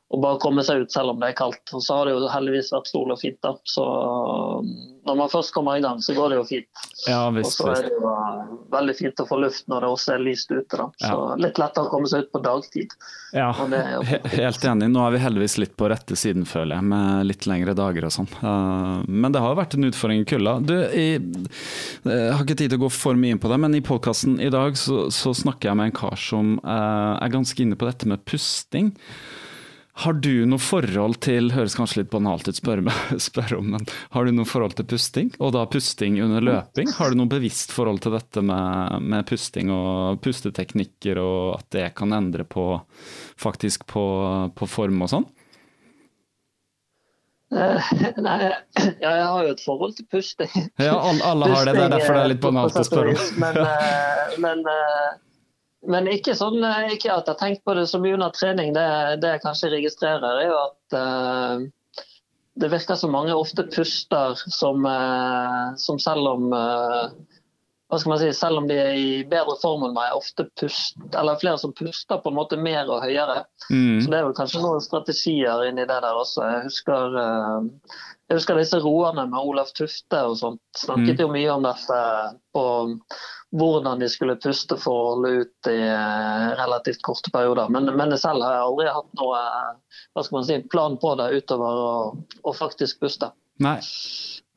og 0.08 0.22
bare 0.24 0.40
komme 0.40 0.64
seg 0.64 0.86
ut 0.86 0.94
selv 0.94 1.12
om 1.12 1.18
det 1.20 1.34
er 1.34 1.36
kaldt. 1.36 1.74
Og 1.76 1.82
så 1.84 1.98
har 1.98 2.08
det 2.08 2.14
jo 2.16 2.30
heldigvis 2.32 2.70
vært 2.72 2.88
sol 2.88 3.12
og 3.12 3.20
fint. 3.20 3.38
da. 3.44 3.58
Så 3.68 3.84
når 5.08 5.18
man 5.20 5.32
først 5.32 5.52
kommer 5.56 5.80
i 5.80 5.82
gang, 5.84 6.00
så 6.04 6.16
går 6.16 6.32
det 6.32 6.38
jo 6.38 6.46
fint. 6.48 6.84
Ja, 7.10 7.26
visst, 7.36 7.60
og 7.60 7.68
så 7.68 7.74
er 7.74 7.88
det 7.90 7.92
jo 7.92 8.08
uh, 8.08 8.54
veldig 8.72 8.96
fint 8.96 9.20
å 9.20 9.26
få 9.28 9.40
luft 9.44 9.66
når 9.68 9.84
det 9.84 9.90
også 9.96 10.14
er 10.16 10.24
lyst 10.24 10.52
ute. 10.54 10.80
da. 10.80 10.86
Så 11.04 11.12
ja. 11.12 11.38
litt 11.44 11.60
lettere 11.60 11.90
å 11.90 11.92
komme 11.92 12.08
seg 12.08 12.24
ut 12.24 12.32
på 12.32 12.42
dagtid. 12.46 12.96
Ja, 13.36 13.50
helt 14.38 14.68
enig. 14.72 14.90
Nå 14.94 15.04
er 15.04 15.18
vi 15.18 15.22
heldigvis 15.26 15.58
litt 15.60 15.76
på 15.80 15.90
rette 15.92 16.16
siden, 16.20 16.48
føler 16.48 16.80
jeg, 16.80 16.88
med 16.94 17.28
litt 17.28 17.48
lengre 17.52 17.76
dager 17.76 18.08
og 18.08 18.16
sånn. 18.16 18.30
Uh, 18.40 19.04
men 19.12 19.36
det 19.36 19.44
har 19.44 19.60
vært 19.60 19.76
en 19.76 19.90
utfordring 19.90 20.24
i 20.24 20.30
kulda. 20.30 20.56
Du, 20.64 20.76
jeg, 20.88 21.20
jeg 22.08 22.32
har 22.32 22.46
ikke 22.46 22.56
tid 22.64 22.72
til 22.72 22.80
å 22.80 22.86
gå 22.86 22.94
for 22.96 23.20
mye 23.20 23.36
inn 23.36 23.44
på 23.44 23.52
det, 23.52 23.60
men 23.60 23.76
i 23.76 23.84
podkasten 23.84 24.40
i 24.40 24.54
dag 24.56 24.80
så, 24.80 25.10
så, 25.12 25.36
snakker 25.36 25.74
jeg 25.74 25.80
med 25.82 25.92
en 25.92 26.00
kar 26.00 26.16
som 26.16 26.56
uh, 26.64 27.20
er 27.20 27.36
ganske 27.36 27.60
inne 27.60 27.76
på 27.76 27.92
dette 27.92 28.08
med 28.08 28.24
pusting. 28.24 28.96
Har 29.98 30.14
du 30.14 30.46
noe 30.46 30.62
forhold 30.62 31.18
til 31.26 31.50
høres 31.56 31.74
kanskje 31.78 32.04
litt 32.04 32.12
banalt 32.12 32.46
ut 32.46 32.58
spørre 32.60 32.94
spør 33.28 33.56
om, 33.58 33.72
men 33.74 33.88
har 34.14 34.28
du 34.28 34.36
noe 34.36 34.46
forhold 34.46 34.76
til 34.78 34.86
pusting, 34.92 35.32
og 35.42 35.56
da 35.56 35.64
pusting 35.74 36.20
under 36.22 36.44
løping? 36.46 36.92
Har 37.00 37.12
du 37.12 37.18
noe 37.18 37.32
bevisst 37.32 37.74
forhold 37.74 38.04
til 38.06 38.14
dette 38.14 38.44
med, 38.46 39.02
med 39.02 39.26
pusting 39.30 39.74
og 39.74 40.22
pusteteknikker, 40.22 41.18
og 41.18 41.58
at 41.58 41.72
det 41.74 41.88
kan 41.98 42.14
endre 42.14 42.46
på 42.46 42.70
faktisk 43.42 43.88
på, 43.90 44.06
på 44.54 44.70
form 44.70 45.02
og 45.08 45.14
sånn? 45.16 45.28
Uh, 47.48 47.80
nei, 48.20 48.38
ja, 48.44 49.12
jeg 49.16 49.28
har 49.32 49.46
jo 49.48 49.52
et 49.56 49.62
forhold 49.64 49.94
til 49.96 50.06
pusting. 50.12 50.52
Ja, 50.84 50.98
alle, 51.00 51.24
alle 51.24 51.48
har 51.54 51.64
det, 51.66 51.78
det 51.78 51.86
er 51.86 51.94
derfor 51.96 52.18
det 52.18 52.24
er 52.26 52.34
litt 52.34 52.44
banalt 52.44 52.76
å 52.76 52.84
spørre 52.84 53.14
om. 53.16 53.30
Men, 53.40 53.60
uh, 53.64 54.36
men 54.44 54.66
uh, 54.68 55.16
men 55.88 56.10
ikke, 56.12 56.36
sånn, 56.36 56.60
eh, 56.64 56.94
ikke 56.98 57.14
at 57.14 57.28
jeg 57.28 57.34
har 57.34 57.40
tenkt 57.40 57.64
på 57.68 57.76
det 57.78 57.88
så 57.92 58.02
mye 58.04 58.18
under 58.18 58.34
trening. 58.36 58.74
Det, 58.76 58.84
det 59.24 59.38
jeg 59.38 59.44
kanskje 59.46 59.74
registrerer, 59.78 60.42
er 60.44 60.50
jo 60.50 60.60
at 60.60 60.98
uh, 61.00 62.04
det 62.60 62.72
virker 62.74 63.00
som 63.00 63.16
mange 63.16 63.36
ofte 63.36 63.68
puster 63.72 64.38
som, 64.52 64.84
uh, 64.84 65.74
som 65.80 66.00
selv 66.02 66.32
om 66.34 66.52
uh, 66.52 67.08
hva 67.88 68.02
skal 68.02 68.12
man 68.12 68.20
si, 68.20 68.34
Selv 68.36 68.60
om 68.60 68.68
de 68.68 68.76
er 68.76 68.98
i 69.00 69.10
bedre 69.32 69.56
form 69.62 69.86
enn 69.88 69.96
meg, 69.96 70.12
ofte 70.18 70.44
pust, 70.60 71.00
eller 71.16 71.40
flere 71.40 71.62
som 71.62 71.72
puster 71.76 72.20
på 72.20 72.34
en 72.34 72.36
måte 72.36 72.60
mer 72.60 72.90
og 72.92 73.06
høyere. 73.06 73.46
Mm. 73.72 74.02
Så 74.04 74.12
Det 74.12 74.20
er 74.20 74.28
vel 74.28 74.36
kanskje 74.36 74.64
noen 74.66 74.84
strategier 74.84 75.64
inni 75.70 75.88
det 75.88 76.02
der 76.04 76.20
også. 76.20 76.44
Jeg 76.52 76.66
husker, 76.68 77.16
jeg 78.28 78.42
husker 78.42 78.58
disse 78.60 78.80
roerne 78.84 79.24
med 79.32 79.40
Olaf 79.40 79.70
Tufte 79.78 80.20
og 80.28 80.36
sånt. 80.40 80.62
Snakket 80.76 81.16
mm. 81.16 81.22
jo 81.24 81.28
mye 81.32 81.52
om 81.54 81.64
dette 81.64 82.00
på 82.56 82.64
hvordan 83.56 84.02
de 84.04 84.10
skulle 84.12 84.36
puste 84.44 84.76
for 84.82 84.92
å 84.92 85.06
holde 85.14 85.30
ut 85.44 85.70
i 85.72 85.78
eh, 85.80 86.48
relativt 86.60 87.00
korte 87.08 87.32
perioder. 87.32 87.72
Men, 87.72 87.88
men 87.96 88.12
selv 88.20 88.44
har 88.44 88.58
jeg 88.58 88.66
aldri 88.66 88.90
hatt 88.92 89.14
noe 89.22 89.40
hva 90.12 90.26
skal 90.26 90.40
man 90.40 90.48
si, 90.50 90.60
plan 90.68 90.98
på 91.00 91.14
det 91.22 91.30
utover 91.40 91.80
å, 91.86 91.94
å 92.44 92.56
faktisk 92.58 93.00
puste. 93.06 93.32
Nei. 93.64 93.80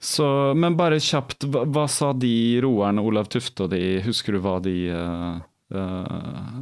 Så, 0.00 0.27
men 0.57 0.75
bare 0.81 0.99
kjapt, 0.99 1.47
hva, 1.53 1.62
hva, 1.69 1.87
sa 1.93 2.11
de 2.17 2.59
roerne, 2.65 3.05
Olav 3.05 3.31
Tufte 3.31 3.67
og 3.67 3.75
de, 3.75 4.00
husker 4.03 4.35
du 4.35 4.43
hva 4.43 4.57
de 4.65 4.75
uh, 4.97 5.37
uh, 5.77 6.61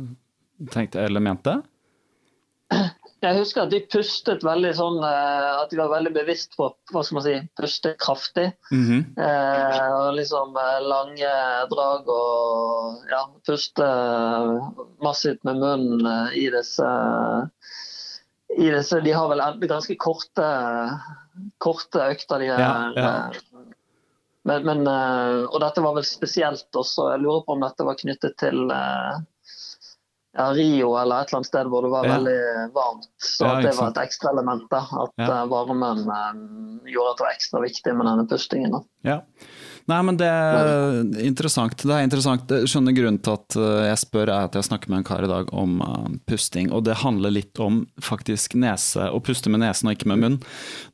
tenkte 0.74 1.04
eller 1.06 1.22
mente? 1.24 1.56
Jeg 3.18 3.34
husker 3.34 3.64
at 3.64 3.72
de 3.72 3.80
pustet 3.90 4.44
veldig 4.46 4.70
sånn 4.78 4.98
eh, 5.02 5.46
At 5.58 5.72
de 5.72 5.80
var 5.80 5.90
veldig 5.90 6.12
bevisst 6.14 6.54
på 6.58 6.68
hva 6.92 7.02
skal 7.02 7.18
man 7.18 7.24
si, 7.24 7.34
puste 7.58 7.94
kraftig. 7.98 8.52
Mm 8.70 8.84
-hmm. 8.86 9.00
eh, 9.26 9.88
og 9.96 10.14
liksom 10.14 10.56
eh, 10.56 10.80
lange 10.86 11.32
drag 11.72 12.08
og 12.14 13.10
ja, 13.10 13.22
puste 13.46 13.88
massivt 15.02 15.42
med 15.44 15.58
munnen 15.58 16.32
i 16.32 16.46
disse 16.50 16.90
i 18.58 18.70
disse, 18.70 19.00
De 19.00 19.12
har 19.12 19.28
vel 19.28 19.68
ganske 19.68 19.96
korte, 19.96 20.46
korte 21.58 21.98
økter. 21.98 22.38
de 22.38 22.46
her. 22.46 22.60
ja, 22.60 22.92
ja. 22.96 23.30
Men, 24.42 24.64
men, 24.64 24.88
og 25.46 25.60
dette 25.60 25.80
var 25.80 25.94
vel 25.94 26.04
spesielt 26.04 26.74
også. 26.74 27.10
Jeg 27.10 27.20
lurer 27.20 27.44
på 27.44 27.52
om 27.52 27.60
dette 27.60 27.84
var 27.84 27.94
knyttet 27.94 28.38
til 28.38 28.70
ja, 30.38 30.52
Rio 30.54 30.96
eller 30.96 31.22
et 31.22 31.28
eller 31.28 31.40
annet 31.40 31.50
sted 31.50 31.70
hvor 31.70 31.82
det 31.82 31.90
var 31.90 32.06
ja. 32.06 32.16
veldig 32.16 32.72
varmt. 32.74 33.08
Så 33.18 33.46
ja, 33.46 33.54
det 33.66 33.72
var 33.78 33.90
et 33.90 34.02
ekstra 34.04 34.30
element. 34.30 34.68
da, 34.70 34.84
At 35.02 35.14
ja. 35.18 35.30
Eh, 35.30 35.46
varmen 35.50 36.04
um, 36.06 36.42
gjorde 36.86 37.14
at 37.14 37.18
det 37.18 37.26
var 37.26 37.32
ekstra 37.34 37.62
viktig 37.64 37.94
med 37.98 38.06
denne 38.06 38.26
pustingen. 38.30 38.76
da. 38.76 38.84
Ja. 39.02 39.18
Nei, 39.88 39.98
men 40.04 40.18
det 40.20 40.28
er 40.28 40.98
interessant. 41.24 41.80
Det 41.80 41.94
er 41.94 42.04
interessant. 42.04 42.50
Skjønner 42.68 42.92
grunnen 42.92 43.22
til 43.24 43.38
at 43.38 43.56
eh, 43.56 43.86
jeg 43.88 44.02
spør, 44.04 44.28
er 44.28 44.50
at 44.50 44.58
jeg 44.58 44.68
snakker 44.68 44.92
med 44.92 45.00
en 45.00 45.08
kar 45.08 45.24
i 45.24 45.30
dag 45.30 45.50
om 45.50 45.80
pusting. 46.28 46.70
Og 46.76 46.84
det 46.86 47.00
handler 47.02 47.34
litt 47.34 47.58
om 47.58 47.82
faktisk 48.04 48.54
nese, 48.60 49.08
å 49.10 49.22
puste 49.24 49.50
med 49.50 49.64
nesen 49.64 49.88
og 49.88 49.96
ikke 49.96 50.12
med 50.12 50.22
munn. 50.22 50.38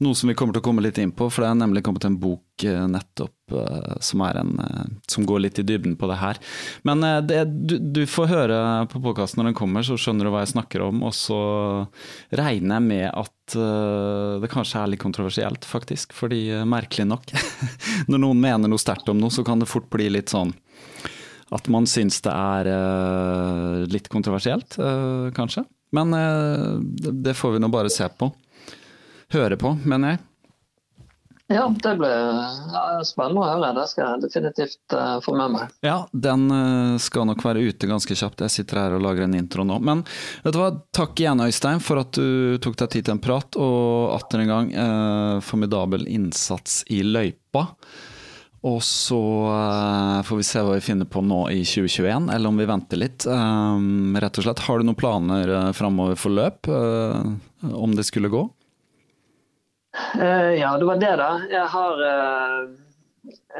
Noe 0.05 0.17
som 0.17 0.31
vi 0.31 0.39
kommer 0.39 0.57
til 0.57 0.63
å 0.63 0.69
komme 0.71 0.85
litt 0.87 1.01
inn 1.03 1.13
på, 1.13 1.29
for 1.29 1.45
det 1.45 1.51
er 1.51 1.63
nemlig 1.67 1.85
kommet 1.85 2.07
en 2.07 2.21
bok 2.23 2.54
nettopp 2.63 3.45
Eh, 3.53 3.97
som, 4.01 4.21
en, 4.21 4.59
eh, 4.59 4.85
som, 5.07 5.27
går 5.27 5.41
litt 5.41 5.59
i 5.59 5.63
dybden 5.63 5.97
på 5.97 6.09
det 6.09 6.17
her. 6.17 6.39
Men 6.83 7.05
eh, 7.05 7.21
det, 7.21 7.45
du, 7.45 7.77
du, 7.79 8.03
får 8.09 8.31
høre 8.31 8.59
på 8.89 9.03
podkasten 9.05 9.43
når 9.43 9.51
den 9.51 9.59
kommer, 9.59 9.85
så 9.85 9.99
skjønner 10.01 10.25
du 10.25 10.33
hva 10.33 10.45
jeg 10.45 10.55
snakker 10.55 10.87
om. 10.87 11.03
Og 11.05 11.13
så 11.17 11.41
regner 12.33 12.79
jeg 12.79 12.87
med 12.89 13.07
at 13.13 13.31
det 13.45 14.49
kanskje 14.49 14.81
er 14.81 14.89
litt 14.89 15.03
kontroversielt, 15.03 15.67
faktisk. 15.69 16.15
Fordi 16.17 16.41
merkelig 16.65 17.05
nok, 17.11 17.35
når 18.11 18.23
noen 18.23 18.41
mener 18.41 18.73
noe 18.73 18.81
sterkt 18.81 19.11
om 19.13 19.21
noe, 19.21 19.33
så 19.35 19.45
kan 19.45 19.61
det 19.61 19.69
fort 19.69 19.91
bli 19.93 20.09
litt 20.15 20.33
sånn 20.33 20.55
at 21.55 21.69
man 21.71 21.85
syns 21.87 22.17
det 22.25 22.33
er 22.33 23.85
litt 23.93 24.09
kontroversielt, 24.11 24.79
kanskje. 25.37 25.67
Men 25.95 26.17
det 26.97 27.37
får 27.37 27.55
vi 27.55 27.61
nå 27.63 27.69
bare 27.71 27.93
se 27.93 28.09
på. 28.09 28.33
Høre 29.37 29.61
på, 29.61 29.77
mener 29.85 30.17
jeg. 30.17 30.25
Ja, 31.53 31.67
det 31.69 31.91
ble 32.01 32.11
spennende 33.05 33.43
å 33.43 33.49
høre. 33.51 33.73
Det 33.77 33.85
skal 33.91 34.05
jeg 34.07 34.23
definitivt 34.23 34.95
uh, 34.97 35.19
få 35.21 35.35
med 35.37 35.53
meg. 35.53 35.75
Ja, 35.85 35.99
den 36.09 36.47
uh, 36.49 36.97
skal 37.03 37.29
nok 37.29 37.45
være 37.45 37.67
ute 37.69 37.91
ganske 37.91 38.17
kjapt. 38.17 38.41
Jeg 38.47 38.55
sitter 38.55 38.81
her 38.81 38.97
og 38.97 39.05
lager 39.05 39.27
en 39.27 39.37
intro 39.37 39.67
nå. 39.69 39.77
Men 39.85 40.07
vet 40.45 40.57
du 40.57 40.61
hva, 40.63 40.71
takk 40.97 41.21
igjen 41.21 41.45
Øystein 41.45 41.85
for 41.85 42.01
at 42.01 42.17
du 42.17 42.57
tok 42.65 42.81
deg 42.81 42.95
tid 42.97 43.05
til 43.05 43.17
en 43.19 43.23
prat, 43.27 43.61
og 43.61 44.17
atter 44.17 44.41
en 44.41 44.55
gang 44.55 44.73
eh, 44.73 45.37
formidabel 45.45 46.09
innsats 46.09 46.81
i 46.89 47.03
løypa. 47.05 47.67
Og 48.65 48.81
så 48.81 49.21
får 50.25 50.39
vi 50.39 50.45
se 50.49 50.61
hva 50.65 50.79
vi 50.79 50.85
finner 50.87 51.05
på 51.05 51.21
nå 51.21 51.43
i 51.53 51.61
2021, 51.69 52.31
eller 52.33 52.49
om 52.49 52.57
vi 52.57 52.65
venter 52.71 52.97
litt. 52.97 53.27
rett 53.29 54.39
og 54.41 54.47
slett, 54.47 54.63
Har 54.65 54.81
du 54.81 54.87
noen 54.89 54.97
planer 54.97 55.53
framover 55.77 56.17
for 56.17 56.33
løp, 56.33 56.71
om 56.73 57.93
det 57.93 58.07
skulle 58.09 58.33
gå? 58.33 58.47
Uh, 59.95 60.55
ja, 60.55 60.79
det 60.79 60.85
var 60.85 60.97
det, 60.97 61.17
da. 61.17 61.31
Jeg 61.51 61.67
har, 61.71 62.01
uh, 62.03 62.71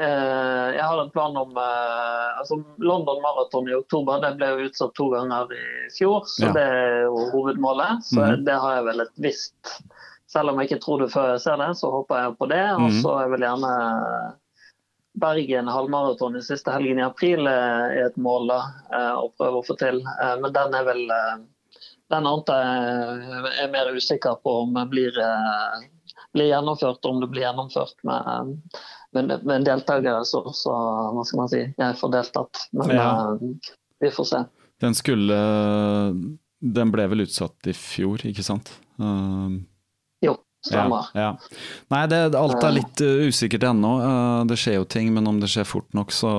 uh, 0.01 0.67
jeg 0.75 0.83
har 0.83 1.01
en 1.01 1.11
plan 1.11 1.37
om 1.37 1.57
altså 1.57 2.59
London 2.77 3.21
Marathon 3.23 3.69
i 3.69 3.75
oktober. 3.77 4.21
Det 4.23 4.35
ble 4.39 4.51
jo 4.51 4.69
utsatt 4.69 4.95
to 4.97 5.09
ganger 5.13 5.53
i 5.55 5.65
fjor, 5.95 6.25
så 6.27 6.49
ja. 6.49 6.55
det 6.57 6.65
er 6.79 6.97
jo 7.07 7.27
hovedmålet. 7.35 8.03
Så 8.09 8.19
mm. 8.21 8.45
det 8.47 8.59
har 8.63 8.79
jeg 8.79 8.89
vel 8.91 9.05
et 9.07 9.15
visst 9.29 9.77
Selv 10.35 10.51
om 10.51 10.57
jeg 10.59 10.67
ikke 10.67 10.83
tror 10.83 10.99
det 10.99 11.13
før 11.13 11.29
jeg 11.35 11.45
ser 11.45 11.61
det, 11.61 11.69
så 11.79 11.93
håper 11.93 12.23
jeg 12.23 12.37
på 12.41 12.47
det. 12.51 12.63
Og 12.75 12.89
mhm. 12.89 13.01
så 13.05 13.11
er 13.21 13.29
vel 13.31 13.45
gjerne 13.45 13.73
Bergen 15.15 15.69
halvmaraton 15.71 16.35
i 16.35 16.41
siste 16.43 16.73
helgen 16.73 16.99
i 16.99 17.05
april 17.05 17.47
er 17.47 17.93
et 18.01 18.17
mål 18.19 18.49
da, 18.49 18.57
å 19.15 19.29
prøve 19.37 19.61
å 19.61 19.63
få 19.63 19.77
til. 19.79 20.01
Men 20.41 20.51
den 20.51 20.75
er 20.75 20.83
vel 20.89 21.05
Den 22.11 22.27
ante 22.27 22.57
jeg 22.57 23.53
er 23.63 23.71
mer 23.71 23.93
usikker 23.95 24.35
på 24.43 24.57
om 24.65 24.75
jeg 24.75 24.91
blir, 24.91 25.21
blir 26.35 26.51
gjennomført, 26.51 27.07
om 27.09 27.21
det 27.23 27.31
blir 27.31 27.45
gjennomført 27.47 27.95
med, 28.07 28.55
med, 29.15 29.35
med 29.47 29.67
deltakere 29.67 30.21
så, 30.27 30.43
så, 30.55 30.73
hva 31.15 31.23
skal 31.25 31.41
man 31.41 31.51
si, 31.51 31.61
jeg 31.71 31.99
får 32.01 32.15
deltatt. 32.17 32.65
Men 32.75 32.95
ja. 32.95 33.11
vi 34.03 34.11
får 34.13 34.31
se. 34.31 34.41
Den 34.83 34.97
skulle 34.97 35.37
Den 36.59 36.91
ble 36.91 37.07
vel 37.07 37.23
utsatt 37.23 37.71
i 37.71 37.73
fjor, 37.77 38.27
ikke 38.27 38.43
sant? 38.45 38.73
Uh... 38.99 39.63
Stemmer. 40.65 41.05
Ja, 41.13 41.21
ja. 41.21 41.57
Nei, 41.93 42.01
det, 42.09 42.19
alt 42.39 42.63
er 42.65 42.73
litt 42.73 43.01
uh, 43.05 43.27
usikkert 43.29 43.67
ennå. 43.69 43.91
Uh, 44.01 44.41
det 44.49 44.57
skjer 44.57 44.79
jo 44.79 44.87
ting, 44.89 45.11
men 45.13 45.29
om 45.29 45.37
det 45.41 45.51
skjer 45.53 45.67
fort 45.69 45.91
nok, 45.93 46.13
så 46.15 46.31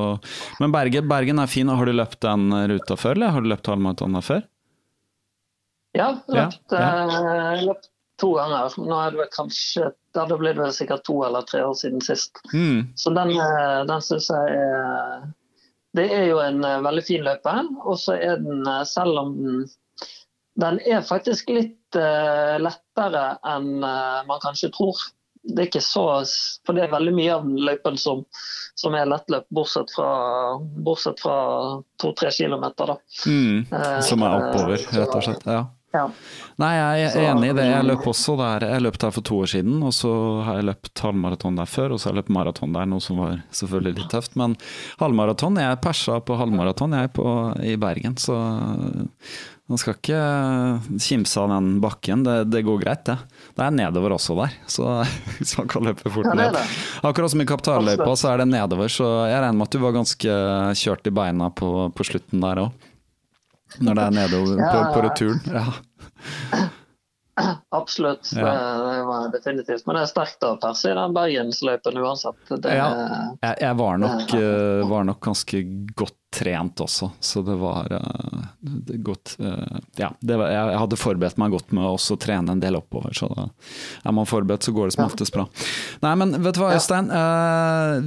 Men 0.59 0.75
Bergen, 0.75 1.07
Bergen 1.07 1.39
er 1.39 1.51
fin. 1.51 1.71
Har 1.71 1.87
du 1.87 1.95
løpt 1.95 2.19
den 2.27 2.51
ruta 2.73 2.97
før, 2.99 3.15
eller 3.15 3.37
har 3.37 3.45
du 3.45 3.51
løpt 3.53 3.71
halvmaraton 3.71 4.19
før? 4.27 4.43
Ja, 5.97 6.09
løpt, 6.27 6.75
ja, 6.75 6.89
uh, 7.07 7.63
løpt 7.69 7.93
to 8.21 8.33
ganger. 8.37 8.77
Nå 8.81 9.01
er 9.01 9.15
det 9.15 9.21
vel 9.21 9.33
kanskje 9.35 9.91
Det 10.17 10.39
blir 10.41 10.55
det 10.57 10.71
sikkert 10.73 11.05
to 11.05 11.19
eller 11.27 11.45
tre 11.45 11.61
år 11.67 11.75
siden 11.77 12.01
sist. 12.01 12.41
Mm. 12.53 12.87
Så 12.97 13.13
den, 13.13 13.35
den 13.89 14.05
syns 14.05 14.31
jeg 14.33 14.61
er 14.61 15.27
Det 15.97 16.07
er 16.13 16.25
jo 16.31 16.39
en 16.41 16.65
veldig 16.65 17.05
fin 17.05 17.25
løype. 17.25 17.57
Og 17.85 17.99
så 18.01 18.17
er 18.17 18.41
den, 18.41 18.65
selv 18.89 19.21
om 19.21 19.35
den 19.37 19.67
den 20.57 20.81
er 20.89 21.05
faktisk 21.05 21.51
litt 21.53 21.99
uh, 21.99 22.57
lettere 22.61 23.27
enn 23.45 23.85
uh, 23.85 24.25
man 24.29 24.41
kanskje 24.43 24.73
tror. 24.73 24.97
Det 25.47 25.63
er 25.63 25.69
ikke 25.69 25.85
så, 25.85 26.07
for 26.67 26.75
det 26.75 26.87
er 26.87 26.95
veldig 26.95 27.13
mye 27.15 27.35
av 27.37 27.45
løypen 27.47 27.99
som, 28.01 28.25
som 28.75 28.97
er 28.99 29.07
lettløp, 29.07 29.45
bortsett 29.55 29.93
fra, 29.95 30.09
bortsett 30.83 31.21
fra 31.23 31.37
to-tre 32.03 32.33
kilometer. 32.35 32.97
Mm, 33.29 33.69
som 34.03 34.25
er 34.27 34.41
oppover, 34.41 34.83
rett 34.97 35.15
og 35.15 35.23
slett. 35.29 35.47
ja. 35.47 35.61
Ja. 35.97 36.05
Nei, 36.61 36.71
jeg 36.77 37.09
er 37.11 37.27
enig 37.31 37.51
i 37.51 37.57
det. 37.59 37.67
Jeg 37.69 37.85
løp 37.85 38.07
også 38.09 38.37
der. 38.41 38.65
Jeg 38.73 38.85
løp 38.85 38.97
der 39.03 39.13
for 39.13 39.27
to 39.29 39.41
år 39.45 39.51
siden, 39.53 39.81
og 39.85 39.93
så 39.97 40.13
har 40.47 40.61
jeg 40.61 40.69
løpt 40.71 41.03
halvmaraton 41.05 41.59
der 41.61 41.69
før, 41.69 41.93
og 41.93 42.01
så 42.01 42.09
har 42.09 42.15
jeg 42.15 42.23
løpt 42.23 42.33
maraton 42.37 42.77
der, 42.77 42.89
noe 42.89 43.05
som 43.05 43.21
var 43.21 43.43
selvfølgelig 43.57 43.99
litt 43.99 44.09
tøft. 44.13 44.39
Men 44.41 44.57
halvmaraton, 45.03 45.61
jeg 45.61 45.83
persa 45.85 46.17
på 46.25 46.39
halvmaraton 46.41 46.97
jeg 46.97 47.13
på, 47.17 47.27
i 47.61 47.77
Bergen, 47.81 48.17
så 48.21 48.39
man 49.67 49.81
skal 49.83 49.97
ikke 49.97 50.19
kimse 51.03 51.41
av 51.43 51.51
den 51.51 51.81
bakken, 51.83 52.23
det, 52.27 52.37
det, 52.53 52.63
går 52.67 52.79
greit 52.85 53.03
det. 53.09 53.17
Det 53.57 53.65
er 53.65 53.73
nedover 53.75 54.15
også 54.15 54.37
der, 54.39 54.55
så 54.71 55.01
hvis 55.41 55.57
man 55.59 55.71
kan 55.73 55.89
løpe 55.89 56.13
fort 56.15 56.31
ned. 56.39 56.59
Akkurat 57.03 57.33
som 57.35 57.43
i 57.43 57.49
Kaptarløypa 57.49 58.13
så 58.15 58.33
er 58.33 58.45
det 58.45 58.51
nedover, 58.53 58.93
så 58.93 59.11
jeg 59.27 59.41
regner 59.43 59.59
med 59.59 59.67
at 59.67 59.75
du 59.75 59.83
var 59.83 59.97
ganske 59.97 60.37
kjørt 60.79 61.11
i 61.11 61.15
beina 61.19 61.51
på, 61.51 61.73
på 61.91 62.07
slutten 62.07 62.45
der 62.47 62.63
òg. 62.69 62.87
Når 63.83 63.99
det 63.99 64.05
er 64.07 64.15
nedover 64.15 64.63
på, 64.63 64.83
på 64.95 65.05
returen. 65.09 65.43
Ja. 65.51 65.67
Absolutt, 67.69 68.33
ja. 68.35 68.47
det, 68.97 69.03
var 69.03 69.33
definitivt. 69.33 69.87
Men 69.87 69.99
det 69.99 70.03
er 70.07 70.09
sterkt 70.09 70.45
å 70.47 70.55
perse 70.61 70.89
i 70.89 70.95
den 70.97 71.13
bergensløypen 71.17 71.99
uansett. 72.01 72.39
Det, 72.49 72.73
ja, 72.73 72.87
jeg, 73.43 73.59
jeg 73.61 73.77
var, 73.77 73.99
nok, 74.01 74.33
uh, 74.33 74.85
var, 74.89 75.05
nok, 75.05 75.19
ganske 75.27 75.61
godt 75.93 76.17
trent 76.37 76.81
også, 76.81 77.11
så 77.21 77.43
det 77.45 77.57
var 77.61 77.93
uh, 77.93 78.47
det 78.61 78.99
godt 79.05 79.35
uh, 79.41 79.77
Ja, 80.01 80.11
var, 80.21 80.47
jeg, 80.53 80.79
hadde 80.81 80.99
forberedt 81.01 81.37
meg 81.41 81.53
godt 81.53 81.77
med 81.77 81.85
å 81.85 82.17
trene 82.21 82.57
en 82.57 82.65
del 82.65 82.81
oppover, 82.81 83.13
så 83.17 83.29
da, 83.29 83.47
er 84.01 84.17
man 84.17 84.29
forberedt, 84.29 84.65
så 84.65 84.73
går 84.77 84.89
det 84.89 84.97
som 84.97 85.05
oftest 85.05 85.37
bra. 85.37 85.45
Nei, 86.07 86.15
men 86.23 86.39
vet 86.41 86.57
du 86.57 86.63
hva, 86.65 86.73
Øystein. 86.79 87.13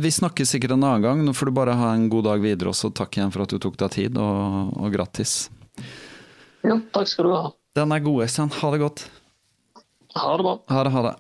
vi 0.02 0.14
snakkes 0.14 0.56
sikkert 0.56 0.74
en 0.74 0.90
annen 0.90 1.06
gang. 1.06 1.24
Nå 1.26 1.38
får 1.38 1.52
du 1.52 1.58
bare 1.62 1.78
ha 1.78 1.94
en 1.94 2.10
god 2.10 2.32
dag 2.32 2.42
videre, 2.42 2.74
også. 2.74 2.90
takk 2.98 3.22
igjen 3.22 3.34
for 3.36 3.46
at 3.46 3.54
du 3.54 3.62
tok 3.62 3.78
deg 3.78 3.94
tid, 3.94 4.18
og, 4.18 4.74
og 4.74 4.94
grattis. 4.98 5.44
Jo, 6.66 6.82
takk 6.96 7.14
skal 7.14 7.30
du 7.30 7.38
ha. 7.38 7.48
Den 7.78 7.94
er 7.94 8.04
god, 8.06 8.26
Øystein. 8.26 8.52
Ha 8.62 8.72
det 8.74 8.82
godt. 8.82 9.06
Ha 10.16 10.32
det 10.38 10.46
bra. 10.46 10.56
Ha 10.74 10.84
det, 10.86 10.94
ha 10.96 11.06
det. 11.10 11.16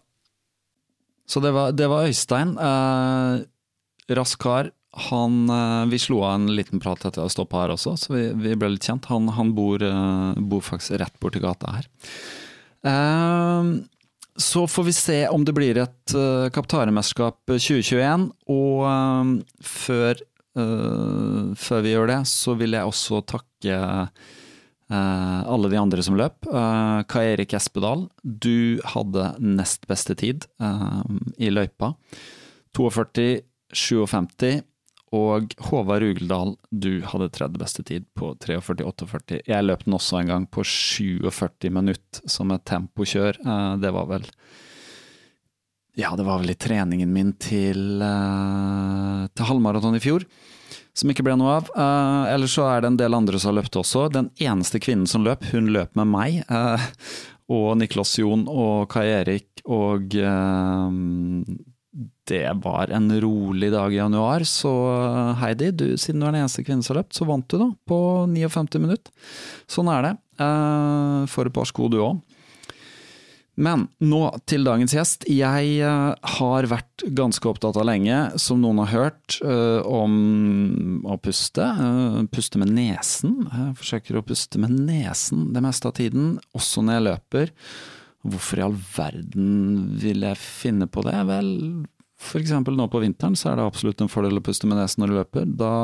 Så 1.29 1.41
det 1.43 1.53
var, 1.53 1.71
det 1.77 1.87
var 1.91 2.09
Øystein. 2.09 2.55
Eh, 2.57 4.15
rask 4.17 4.41
kar. 4.41 4.71
Han, 5.09 5.43
eh, 5.53 5.85
vi 5.91 5.99
slo 6.01 6.23
av 6.25 6.39
en 6.39 6.49
liten 6.57 6.81
prat 6.81 7.05
etter 7.05 7.21
å 7.21 7.27
ha 7.27 7.31
stoppa 7.31 7.61
her 7.61 7.75
også, 7.75 7.93
så 8.01 8.15
vi, 8.15 8.23
vi, 8.33 8.55
ble 8.57 8.73
litt 8.73 8.87
kjent. 8.89 9.05
Han, 9.13 9.29
han 9.37 9.53
bor, 9.57 9.83
eh, 9.85 10.41
bor, 10.41 10.65
faktisk 10.65 10.97
rett 10.99 11.15
borti 11.21 11.41
gata 11.43 11.75
her. 11.77 11.89
Eh, 12.89 13.73
så 14.39 14.67
får 14.67 14.83
vi 14.83 14.93
se 14.95 15.19
om 15.27 15.43
det 15.45 15.53
blir 15.55 15.77
et 15.81 16.13
uh, 16.15 16.47
Kaptaremesterskap 16.55 17.41
2021. 17.51 18.29
Og 18.47 18.85
uh, 18.87 19.33
før, 19.59 20.21
uh, 20.55 21.51
før, 21.59 21.83
vi 21.83 21.91
gjør 21.91 22.07
det, 22.13 22.19
så 22.31 22.55
vil 22.59 22.77
jeg 22.77 22.87
også 22.87 23.19
takke 23.27 23.79
alle 24.95 25.69
de 25.69 25.77
andre 25.77 26.03
som 26.05 26.17
løp. 26.17 26.47
Uh, 26.49 27.01
Kai 27.09 27.33
Erik 27.33 27.53
Espedal, 27.53 28.07
du 28.23 28.79
hadde 28.89 29.35
nest 29.37 29.85
beste 29.89 30.15
tid 30.17 30.47
uh, 30.63 31.03
i 31.37 31.51
løypa. 31.53 31.93
42,57. 32.77 34.63
Og 35.17 35.53
Håvard 35.65 36.03
Rugeldal, 36.03 36.51
du 36.69 37.01
hadde 37.01 37.31
tredje 37.33 37.57
beste 37.61 37.85
tid 37.85 38.05
på 38.17 38.35
43,48. 38.45 39.39
Jeg 39.49 39.65
løp 39.65 39.85
den 39.87 39.97
også 39.97 40.19
en 40.19 40.29
gang 40.29 40.45
på 40.45 40.61
47 40.61 41.71
minutt 41.73 42.21
som 42.29 42.53
et 42.53 42.65
tempokjør. 42.69 43.41
det 43.81 43.93
var 43.95 44.05
vel 44.11 44.27
Ja, 45.97 46.13
det 46.15 46.27
var 46.27 46.41
vel 46.43 46.53
i 46.53 46.59
treningen 46.59 47.09
min 47.11 47.33
til, 47.41 47.99
til 47.99 49.49
halvmaraton 49.49 49.97
i 49.97 50.03
fjor 50.03 50.27
som 50.99 51.11
ikke 51.11 51.25
ble 51.25 51.37
noe 51.39 51.57
av. 51.59 51.71
Uh, 51.75 52.29
ellers 52.33 52.55
så 52.57 52.67
er 52.69 52.83
det 52.83 52.91
en 52.91 52.99
del 52.99 53.17
andre 53.17 53.39
som 53.39 53.53
har 53.53 53.61
løpt 53.61 53.79
også. 53.79 54.07
Den 54.13 54.29
eneste 54.41 54.81
kvinnen 54.83 55.09
som 55.09 55.25
løp, 55.25 55.47
hun 55.53 55.71
løp 55.73 55.95
med 55.99 56.09
meg. 56.11 56.39
Uh, 56.51 56.89
og 57.49 57.73
Niklas 57.79 58.13
Jon 58.19 58.45
og 58.51 58.89
Kai 58.91 59.07
Erik 59.09 59.63
og 59.65 60.13
uh, 60.21 60.89
det 62.29 62.45
var 62.61 62.91
en 62.93 63.09
rolig 63.23 63.71
dag 63.73 63.93
i 63.93 63.97
januar, 63.97 64.43
så 64.45 64.71
Heidi, 65.41 65.71
du, 65.73 65.87
siden 65.97 66.21
du 66.21 66.27
er 66.27 66.35
den 66.35 66.43
eneste 66.43 66.61
kvinnen 66.61 66.83
som 66.85 66.93
har 66.93 67.01
løpt, 67.01 67.17
så 67.17 67.25
vant 67.25 67.47
du 67.49 67.57
da, 67.57 67.67
på 67.89 67.97
59 68.29 68.77
minutter. 68.83 69.31
Sånn 69.65 69.89
er 69.89 70.05
det. 70.05 70.11
For 71.33 71.49
et 71.49 71.55
par 71.55 71.67
sko 71.67 71.89
du 71.89 71.97
òg. 72.05 72.21
Men 73.59 73.87
nå 73.99 74.21
til 74.47 74.63
dagens 74.63 74.93
gjest. 74.95 75.25
Jeg 75.27 75.83
uh, 75.83 76.15
har 76.37 76.67
vært 76.71 77.03
ganske 77.15 77.43
opptatt 77.49 77.77
av 77.79 77.87
lenge, 77.89 78.15
som 78.39 78.61
noen 78.63 78.79
har 78.85 78.91
hørt, 78.93 79.35
uh, 79.43 79.83
om 79.83 81.03
å 81.03 81.17
puste. 81.19 81.65
Uh, 81.65 82.23
puste 82.31 82.61
med 82.61 82.71
nesen. 82.75 83.41
Jeg 83.51 83.75
forsøker 83.81 84.19
å 84.19 84.25
puste 84.25 84.61
med 84.63 84.77
nesen 84.87 85.49
det 85.55 85.63
meste 85.65 85.91
av 85.91 85.97
tiden, 85.99 86.37
også 86.55 86.85
når 86.85 86.97
jeg 86.97 87.07
løper. 87.09 87.53
Hvorfor 88.29 88.61
i 88.61 88.65
all 88.69 88.79
verden 88.95 89.51
vil 89.99 90.23
jeg 90.27 90.39
finne 90.39 90.87
på 90.91 91.03
det? 91.07 91.17
Vel, 91.27 91.51
eksempel 92.39 92.79
nå 92.79 92.87
på 92.91 93.03
vinteren 93.03 93.35
så 93.39 93.51
er 93.51 93.59
det 93.59 93.67
absolutt 93.67 94.03
en 94.03 94.11
fordel 94.11 94.39
å 94.39 94.45
puste 94.45 94.71
med 94.71 94.79
nesen 94.79 95.03
når 95.03 95.11
du 95.11 95.19
løper. 95.19 95.51
Da 95.59 95.75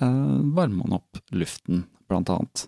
varmer 0.00 0.76
man 0.82 0.98
opp 1.00 1.22
luften, 1.34 1.86
blant 2.10 2.30
annet. 2.30 2.66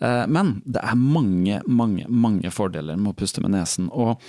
Eh, 0.00 0.26
men 0.28 0.58
det 0.64 0.82
er 0.84 0.98
mange, 0.98 1.62
mange, 1.66 2.06
mange 2.08 2.52
fordeler 2.54 2.98
med 3.00 3.14
å 3.14 3.18
puste 3.18 3.44
med 3.44 3.56
nesen. 3.56 3.90
og 3.92 4.20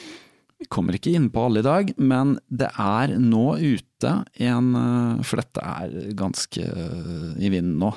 vi 0.57 0.65
kommer 0.73 0.95
ikke 0.97 1.11
inn 1.13 1.27
på 1.29 1.43
alle 1.45 1.61
i 1.61 1.65
dag, 1.67 1.91
men 2.01 2.39
det 2.49 2.71
er 2.81 3.11
nå 3.21 3.59
ute 3.61 4.13
en 4.41 4.71
eh, 4.79 5.21
For 5.21 5.37
dette 5.37 5.61
er 5.61 6.15
ganske 6.17 6.63
eh, 6.65 7.31
i 7.37 7.51
vinden 7.53 7.77
nå. 7.83 7.91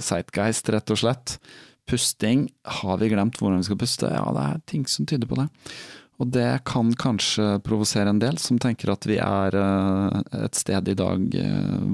Sightgeist, 0.00 0.72
rett 0.72 0.94
og 0.94 1.02
slett. 1.02 1.36
Pusting. 1.90 2.48
Har 2.80 3.00
vi 3.02 3.10
glemt 3.12 3.36
hvordan 3.36 3.60
vi 3.60 3.68
skal 3.68 3.80
puste? 3.82 4.12
Ja, 4.14 4.24
det 4.32 4.46
er 4.46 4.68
ting 4.70 4.86
som 4.88 5.08
tyder 5.10 5.28
på 5.28 5.42
det. 5.42 5.50
Og 6.20 6.28
det 6.32 6.62
kan 6.68 6.92
kanskje 7.00 7.58
provosere 7.64 8.12
en 8.12 8.20
del 8.20 8.36
som 8.40 8.58
tenker 8.60 8.92
at 8.92 9.06
vi 9.08 9.16
er 9.24 9.54
et 9.56 10.56
sted 10.58 10.90
i 10.92 10.96
dag 10.96 11.22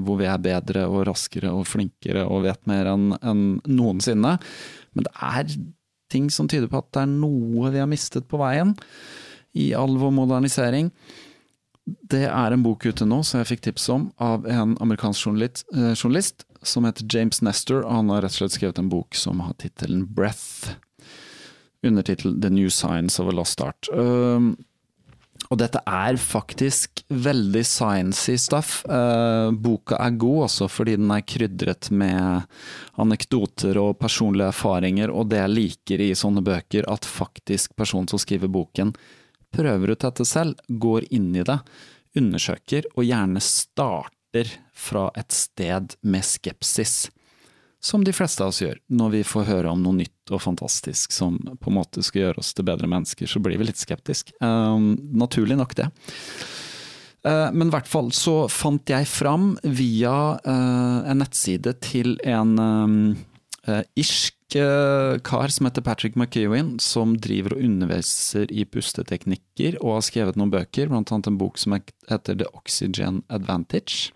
hvor 0.03 0.19
vi 0.19 0.27
er 0.27 0.41
bedre 0.43 0.83
og 0.91 1.05
raskere 1.07 1.53
og 1.55 1.63
flinkere 1.63 2.25
og 2.27 2.43
vet 2.43 2.59
mer 2.67 2.91
enn 2.91 3.55
noensinne. 3.63 4.33
Men 4.97 5.07
det 5.07 5.13
er 5.13 5.55
ting 6.11 6.29
som 6.33 6.49
tyder 6.49 6.69
på 6.71 6.81
at 6.81 6.91
det 6.95 7.03
er 7.03 7.13
noe 7.13 7.71
vi 7.73 7.81
har 7.81 7.89
mistet 7.89 8.27
på 8.31 8.39
veien 8.41 8.75
i 9.57 9.71
all 9.77 9.97
vår 9.99 10.13
modernisering. 10.15 10.91
Det 12.11 12.25
er 12.27 12.53
en 12.53 12.63
bok 12.65 12.83
ute 12.87 13.07
nå 13.07 13.21
som 13.23 13.41
jeg 13.41 13.51
fikk 13.53 13.63
tips 13.69 13.87
om 13.93 14.09
av 14.23 14.47
en 14.51 14.75
amerikansk 14.83 15.29
journalist, 15.29 15.63
eh, 15.73 15.93
journalist 15.95 16.43
som 16.67 16.87
heter 16.87 17.07
James 17.07 17.41
Nestor. 17.41 17.83
og 17.85 17.91
Han 17.91 18.09
har 18.09 18.25
rett 18.25 18.35
og 18.35 18.41
slett 18.41 18.57
skrevet 18.57 18.79
en 18.79 18.91
bok 18.91 19.15
som 19.15 19.39
har 19.39 19.55
tittelen 19.61 20.05
Breath. 20.05 20.75
Undertittel 21.85 22.35
The 22.41 22.49
New 22.49 22.69
Science 22.69 23.21
of 23.21 23.29
a 23.29 23.31
Lost 23.31 23.61
Art. 23.61 23.87
Uh, 23.93 24.57
og 25.47 25.59
dette 25.61 25.79
er 25.87 26.17
faktisk 26.19 26.96
veldig 27.09 27.63
sciency 27.65 28.37
stuff. 28.37 28.85
Uh, 28.85 29.51
boka 29.51 29.97
er 30.03 30.17
god 30.19 30.47
også 30.47 30.67
fordi 30.71 30.97
den 30.99 31.11
er 31.13 31.23
krydret 31.27 31.89
med 31.91 32.47
anekdoter 32.99 33.79
og 33.81 33.97
personlige 34.01 34.51
erfaringer, 34.51 35.13
og 35.13 35.29
det 35.31 35.41
jeg 35.41 35.53
liker 35.53 36.03
i 36.03 36.11
sånne 36.17 36.43
bøker, 36.45 36.87
at 36.91 37.07
faktisk 37.07 37.75
personen 37.79 38.09
som 38.11 38.21
skriver 38.21 38.51
boken, 38.51 38.93
prøver 39.55 39.93
ut 39.93 40.03
dette 40.03 40.25
selv, 40.27 40.59
går 40.67 41.07
inn 41.15 41.31
i 41.35 41.45
det, 41.47 41.59
undersøker, 42.17 42.89
og 42.95 43.07
gjerne 43.07 43.43
starter 43.43 44.51
fra 44.75 45.07
et 45.15 45.31
sted 45.31 45.95
med 46.03 46.25
skepsis. 46.25 47.07
Som 47.79 48.03
de 48.03 48.11
fleste 48.11 48.41
av 48.43 48.51
oss 48.51 48.59
gjør. 48.59 48.79
Når 48.89 49.11
vi 49.13 49.19
får 49.23 49.45
høre 49.47 49.71
om 49.71 49.83
noe 49.83 49.99
nytt 49.99 50.31
og 50.33 50.41
fantastisk 50.41 51.13
som 51.13 51.37
på 51.37 51.69
en 51.69 51.77
måte 51.77 52.01
skal 52.03 52.23
gjøre 52.25 52.41
oss 52.41 52.49
til 52.57 52.65
bedre 52.67 52.89
mennesker, 52.89 53.29
så 53.29 53.39
blir 53.39 53.59
vi 53.61 53.69
litt 53.69 53.79
skeptisk. 53.79 54.33
Um, 54.41 54.95
naturlig 55.13 55.59
nok 55.59 55.75
det. 55.77 55.91
Uh, 57.25 57.49
men 57.51 57.67
i 57.67 57.73
hvert 57.73 57.89
fall 57.89 58.11
så 58.15 58.45
fant 58.51 58.91
jeg 58.91 59.07
fram 59.09 59.55
via 59.63 60.37
uh, 60.37 60.99
en 61.09 61.19
nettside 61.23 61.73
til 61.83 62.13
en 62.27 62.53
uh, 62.61 63.81
irsk 63.97 64.35
kar 64.47 65.51
som 65.51 65.67
heter 65.67 65.83
Patrick 65.83 66.13
McEwin, 66.15 66.77
som 66.79 67.17
driver 67.19 67.57
og 67.57 67.65
underviser 67.67 68.47
i 68.47 68.63
pusteteknikker 68.63 69.75
og 69.81 69.97
har 69.97 70.05
skrevet 70.07 70.39
noen 70.39 70.53
bøker, 70.53 70.87
blant 70.87 71.11
annet 71.11 71.27
en 71.27 71.39
bok 71.41 71.59
som 71.59 71.75
heter 71.75 72.37
The 72.39 72.47
Oxygen 72.55 73.25
Advantage. 73.27 74.13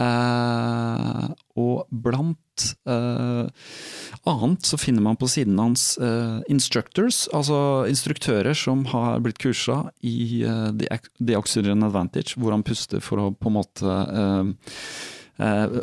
Og 0.00 1.84
blant 1.92 2.40
uh, 2.88 3.46
annet 4.26 4.66
så 4.66 4.78
finner 4.80 5.04
man 5.04 5.18
på 5.18 5.28
siden 5.30 5.58
hans 5.60 5.98
uh, 6.02 6.40
instructors, 6.52 7.26
altså 7.34 7.58
instruktører 7.90 8.56
som 8.56 8.84
har 8.92 9.20
blitt 9.24 9.40
kursa 9.42 9.84
i 10.06 10.44
The, 10.44 11.00
The 11.20 11.36
Oxygen 11.38 11.84
Advantage, 11.86 12.38
hvor 12.40 12.54
han 12.56 12.64
puster 12.66 13.02
for 13.04 13.22
å 13.22 13.28
på 13.36 13.52
en 13.52 13.60
måte 13.60 14.00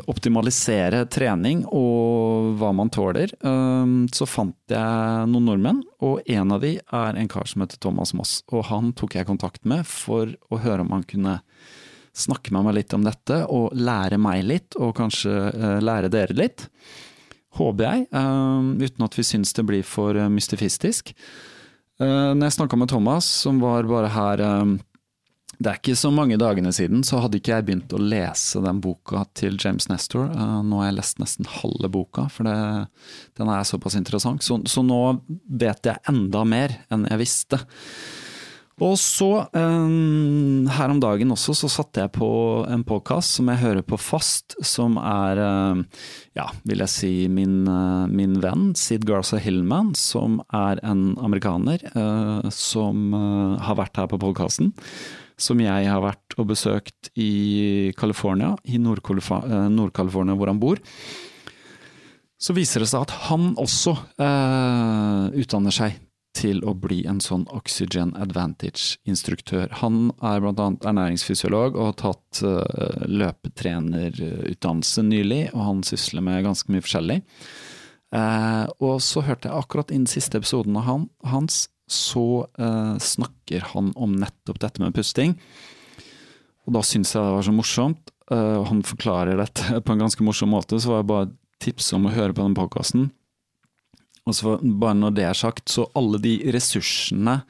optimalisere 0.10 1.04
trening 1.14 1.60
og 1.70 2.56
hva 2.58 2.72
man 2.74 2.90
tåler. 2.90 3.30
så 4.10 4.26
fant 4.26 4.58
jeg 4.74 5.28
noen 5.30 5.46
nordmenn, 5.46 5.84
og 6.02 6.26
en 6.26 6.56
av 6.56 6.64
de 6.66 6.72
er 6.82 7.20
en 7.22 7.30
kar 7.30 7.46
som 7.46 7.62
heter 7.62 7.78
Thomas 7.78 8.16
Moss. 8.18 8.40
Og 8.50 8.66
han 8.72 8.90
tok 8.98 9.14
jeg 9.20 9.30
kontakt 9.30 9.62
med 9.70 9.86
for 9.86 10.34
å 10.50 10.58
høre 10.64 10.82
om 10.82 10.96
han 10.96 11.06
kunne 11.06 11.36
snakke 12.14 12.54
med 12.54 12.68
meg 12.68 12.78
litt 12.78 12.94
om 12.94 13.06
dette, 13.06 13.42
og 13.50 13.74
lære 13.74 14.20
meg 14.22 14.46
litt, 14.46 14.78
og 14.78 14.94
kanskje 14.98 15.34
uh, 15.34 15.80
lære 15.84 16.12
dere 16.14 16.38
litt. 16.38 16.68
Håper 17.58 17.86
jeg, 17.88 18.08
uh, 18.14 18.74
uten 18.78 19.08
at 19.08 19.18
vi 19.18 19.26
syns 19.28 19.54
det 19.58 19.66
blir 19.70 19.86
for 19.88 20.18
uh, 20.18 20.30
mystifistisk. 20.30 21.16
når 22.04 22.42
jeg 22.42 22.54
snakka 22.56 22.76
med 22.76 22.90
Thomas, 22.90 23.26
som 23.44 23.60
var 23.62 23.86
bare 23.88 24.10
her 24.10 24.42
det 25.62 25.70
er 25.70 25.78
ikke 25.78 25.94
så 25.96 26.10
mange 26.12 26.36
dagene 26.42 26.72
siden, 26.74 27.04
så 27.06 27.20
hadde 27.22 27.38
ikke 27.38 27.54
jeg 27.54 27.66
begynt 27.68 27.94
å 27.94 28.02
lese 28.02 28.60
den 28.60 28.82
boka 28.82 29.22
til 29.38 29.56
James 29.62 29.86
Nestor. 29.88 30.26
nå 30.66 30.80
har 30.82 30.90
jeg 30.90 30.98
lest 30.98 31.22
nesten 31.22 31.48
halve 31.48 31.92
boka, 31.94 32.26
for 32.34 32.50
det, 32.50 32.56
den 33.38 33.52
er 33.54 33.64
såpass 33.64 33.96
interessant. 33.96 34.44
Så, 34.44 34.58
så 34.66 34.84
nå 34.84 35.00
vet 35.48 35.86
jeg 35.86 36.02
enda 36.10 36.42
mer 36.44 36.74
enn 36.92 37.06
jeg 37.06 37.22
visste. 37.22 37.62
Og 38.82 38.96
så, 38.98 39.46
um, 39.54 40.66
her 40.66 40.90
om 40.90 40.98
dagen 41.02 41.30
også, 41.36 41.54
så 41.54 41.70
satte 41.70 42.02
jeg 42.02 42.14
på 42.16 42.28
en 42.66 42.82
podkast 42.88 43.36
som 43.38 43.52
jeg 43.52 43.62
hører 43.62 43.86
på 43.86 44.00
fast, 44.02 44.56
som 44.66 44.96
er, 44.98 45.38
um, 45.38 45.84
ja, 46.34 46.48
vil 46.66 46.82
jeg 46.82 46.90
si, 46.90 47.12
min, 47.30 47.68
uh, 47.70 48.10
min 48.10 48.40
venn 48.42 48.72
Sid 48.78 49.06
Garza 49.06 49.38
Hillman, 49.38 49.92
som 49.94 50.40
er 50.50 50.82
en 50.82 51.12
amerikaner 51.22 51.86
uh, 51.94 52.50
som 52.50 53.14
har 53.62 53.78
vært 53.78 54.00
her 54.02 54.10
på 54.10 54.22
podkasten. 54.24 54.74
Som 55.38 55.62
jeg 55.62 55.86
har 55.90 56.02
vært 56.02 56.34
og 56.42 56.50
besøkt 56.50 57.12
i 57.14 57.94
California, 57.98 58.56
i 58.66 58.82
Nord-California 58.82 60.38
hvor 60.38 60.50
han 60.50 60.62
bor. 60.62 60.82
Så 62.42 62.58
viser 62.58 62.82
det 62.82 62.90
seg 62.90 63.06
at 63.06 63.14
han 63.30 63.54
også 63.62 63.96
utdanner 64.20 65.74
seg 65.74 65.98
til 66.34 66.64
å 66.66 66.74
bli 66.78 67.04
en 67.10 67.20
sånn 67.24 67.46
Oxygen 67.54 68.14
Advantage-instruktør. 68.20 69.70
Han 69.84 70.12
er 70.26 70.42
bl.a. 70.42 70.70
ernæringsfysiolog 70.82 71.78
og 71.78 71.92
har 71.92 72.00
tatt 72.02 72.42
uh, 72.46 73.06
løpetrenerutdannelse 73.10 75.06
nylig, 75.08 75.44
og 75.54 75.62
han 75.68 75.84
sysler 75.88 76.26
med 76.26 76.44
ganske 76.48 76.74
mye 76.74 76.86
forskjellig. 76.86 77.20
Uh, 78.14 78.66
og 78.82 79.00
så 79.02 79.24
hørte 79.26 79.50
jeg 79.50 79.58
akkurat 79.58 79.94
innen 79.94 80.10
siste 80.10 80.42
episoden 80.42 80.78
av 80.82 80.88
han, 80.90 81.08
hans, 81.30 81.68
så 81.90 82.46
uh, 82.60 82.96
snakker 83.02 83.70
han 83.74 83.94
om 83.94 84.18
nettopp 84.18 84.62
dette 84.64 84.84
med 84.84 84.96
pusting. 84.98 85.38
Og 86.68 86.78
da 86.78 86.84
syns 86.86 87.14
jeg 87.14 87.24
det 87.24 87.38
var 87.38 87.46
så 87.46 87.54
morsomt. 87.54 88.10
han 88.32 88.80
forklarer 88.88 89.36
dette 89.36 89.82
på 89.86 89.94
en 89.94 90.06
ganske 90.06 90.24
morsom 90.24 90.54
måte, 90.56 90.80
så 90.80 90.94
var 90.94 91.02
det 91.02 91.10
bare 91.12 91.32
tips 91.64 91.92
om 91.94 92.08
å 92.08 92.14
høre 92.14 92.34
på 92.34 92.46
den 92.46 92.56
podkasten. 92.56 93.12
Og 94.28 94.36
så 94.38 94.58
bare 94.64 94.98
når 94.98 95.16
det 95.18 95.26
er 95.28 95.38
sagt, 95.38 95.68
så 95.72 95.88
alle 95.98 96.20
de 96.24 96.38
ressursene 96.56 97.42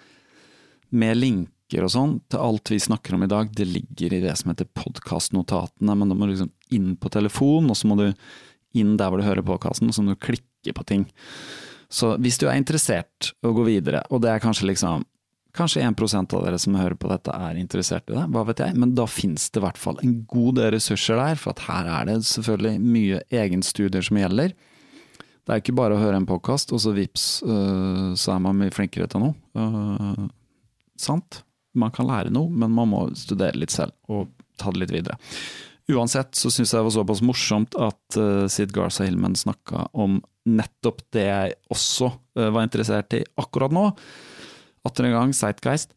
med 0.93 1.19
linker 1.19 1.85
og 1.85 1.91
sånn 1.93 2.15
til 2.29 2.41
alt 2.41 2.71
vi 2.73 2.79
snakker 2.81 3.15
om 3.17 3.25
i 3.25 3.29
dag, 3.29 3.51
det 3.53 3.67
ligger 3.69 4.13
i 4.13 4.23
det 4.23 4.33
som 4.39 4.51
heter 4.51 4.69
podkastnotatene. 4.77 5.95
Men 5.97 6.09
da 6.09 6.17
må 6.17 6.27
du 6.27 6.33
liksom 6.33 6.51
inn 6.73 6.95
på 6.97 7.11
telefon, 7.13 7.69
og 7.69 7.77
så 7.77 7.89
må 7.89 7.97
du 7.99 8.07
inn 8.77 8.97
der 8.97 9.09
hvor 9.09 9.21
du 9.21 9.27
hører 9.27 9.45
podkasten, 9.45 9.89
og 9.89 9.97
så 9.97 10.05
må 10.05 10.13
du 10.13 10.21
klikke 10.21 10.73
på 10.73 10.85
ting. 10.89 11.07
Så 11.93 12.15
hvis 12.21 12.39
du 12.41 12.47
er 12.47 12.57
interessert 12.57 13.33
å 13.45 13.53
gå 13.53 13.65
videre, 13.67 14.01
og 14.09 14.23
det 14.25 14.33
er 14.33 14.43
kanskje 14.43 14.71
liksom 14.71 15.09
Kanskje 15.53 15.83
1% 15.85 16.33
av 16.33 16.45
dere 16.47 16.57
som 16.57 16.73
hører 16.73 16.95
på 16.97 17.09
dette 17.11 17.29
er 17.29 17.59
interessert 17.61 18.07
i 18.09 18.15
det, 18.15 18.23
hva 18.33 18.41
vet 18.47 18.63
jeg, 18.63 18.73
men 18.73 18.95
da 18.97 19.03
finnes 19.05 19.43
det 19.53 19.59
i 19.59 19.61
hvert 19.61 19.77
fall 19.77 19.99
en 20.01 20.15
god 20.25 20.55
del 20.57 20.71
ressurser 20.73 21.19
der, 21.21 21.37
for 21.37 21.53
at 21.53 21.61
her 21.67 21.89
er 21.93 22.07
det 22.09 22.15
selvfølgelig 22.25 22.79
mye 22.81 23.19
egenstudier 23.29 24.01
som 24.07 24.17
gjelder. 24.17 24.55
Det 25.43 25.51
er 25.51 25.59
ikke 25.59 25.75
bare 25.75 25.97
å 25.97 25.99
høre 25.99 26.19
en 26.19 26.27
podkast, 26.27 26.71
og 26.71 26.79
så 26.79 26.93
vips, 26.95 27.25
uh, 27.43 28.13
så 28.15 28.35
er 28.35 28.43
man 28.45 28.55
mye 28.59 28.71
flinkere 28.71 29.09
til 29.11 29.25
noe. 29.25 29.35
Uh, 29.57 30.29
sant? 30.99 31.41
Man 31.75 31.91
kan 31.91 32.07
lære 32.07 32.31
noe, 32.31 32.47
men 32.47 32.71
man 32.71 32.91
må 32.91 33.01
studere 33.17 33.59
litt 33.59 33.73
selv, 33.73 33.95
og 34.07 34.31
ta 34.61 34.71
det 34.71 34.85
litt 34.85 34.93
videre. 34.93 35.17
Uansett 35.91 36.37
så 36.39 36.47
syns 36.53 36.71
jeg 36.71 36.79
det 36.79 36.87
var 36.87 36.95
såpass 36.95 37.23
morsomt 37.25 37.75
at 37.75 38.19
uh, 38.19 38.45
Sid 38.47 38.71
Garza 38.75 39.03
Hillman 39.03 39.35
snakka 39.35 39.89
om 39.99 40.21
nettopp 40.47 41.01
det 41.15 41.25
jeg 41.27 41.57
også 41.73 42.07
uh, 42.39 42.47
var 42.55 42.63
interessert 42.63 43.17
i 43.17 43.23
akkurat 43.41 43.75
nå. 43.75 43.89
Atter 44.87 45.09
en 45.09 45.17
gang, 45.17 45.35
Zeitgeist. 45.35 45.91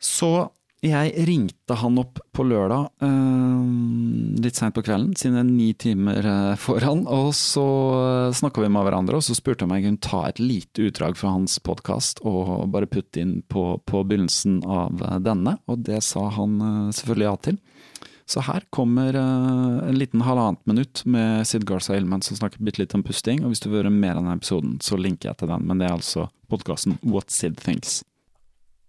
Så 0.00 0.48
jeg 0.80 1.26
ringte 1.28 1.76
han 1.76 1.98
opp 2.00 2.22
på 2.32 2.44
lørdag, 2.48 2.86
eh, 3.04 4.40
litt 4.40 4.56
seint 4.56 4.72
på 4.72 4.84
kvelden, 4.86 5.12
er 5.12 5.44
ni 5.44 5.74
timer 5.76 6.24
eh, 6.24 6.56
foran. 6.56 7.02
Og 7.04 7.34
så 7.36 7.64
eh, 7.98 8.32
snakka 8.32 8.64
vi 8.64 8.70
med 8.72 8.86
hverandre, 8.86 9.18
og 9.18 9.26
så 9.26 9.36
spurte 9.36 9.66
jeg 9.66 9.68
om 9.68 9.76
jeg 9.76 9.84
kunne 9.84 10.08
ta 10.08 10.22
et 10.28 10.40
lite 10.40 10.88
utdrag 10.88 11.18
fra 11.20 11.34
hans 11.36 11.58
podkast 11.60 12.24
og 12.24 12.70
bare 12.72 12.88
putte 12.88 13.20
inn 13.20 13.42
på, 13.42 13.76
på, 13.84 14.04
begynnelsen 14.08 14.62
av 14.64 15.04
denne, 15.20 15.58
og 15.68 15.84
det 15.84 16.00
sa 16.06 16.30
han 16.32 16.56
selvfølgelig 16.96 17.28
ja 17.28 17.36
til. 17.44 17.60
Så 18.30 18.40
her 18.46 18.62
kommer 18.70 19.16
en 19.18 19.96
liten 19.98 20.22
halvannet 20.22 20.62
minutt 20.70 21.02
med 21.04 21.42
Sid 21.50 21.66
Garza 21.66 21.96
Hillman 21.96 22.22
som 22.22 22.38
snakker 22.38 22.62
bitte 22.62 22.80
litt 22.80 22.94
om 22.94 23.02
pusting. 23.02 23.42
Og 23.42 23.50
hvis 23.50 23.60
du 23.60 23.66
vil 23.68 23.82
høre 23.82 23.90
mer 23.90 24.14
av 24.14 24.22
denne 24.22 24.38
episoden, 24.38 24.78
så 24.80 24.96
linker 24.96 25.32
jeg 25.32 25.42
til 25.42 25.50
den, 25.50 25.66
men 25.66 25.82
det 25.82 25.90
er 25.90 25.98
altså 25.98 26.30
podkasten 26.48 26.96
What 27.02 27.34
Sid 27.34 27.58
Thinks. 27.58 28.04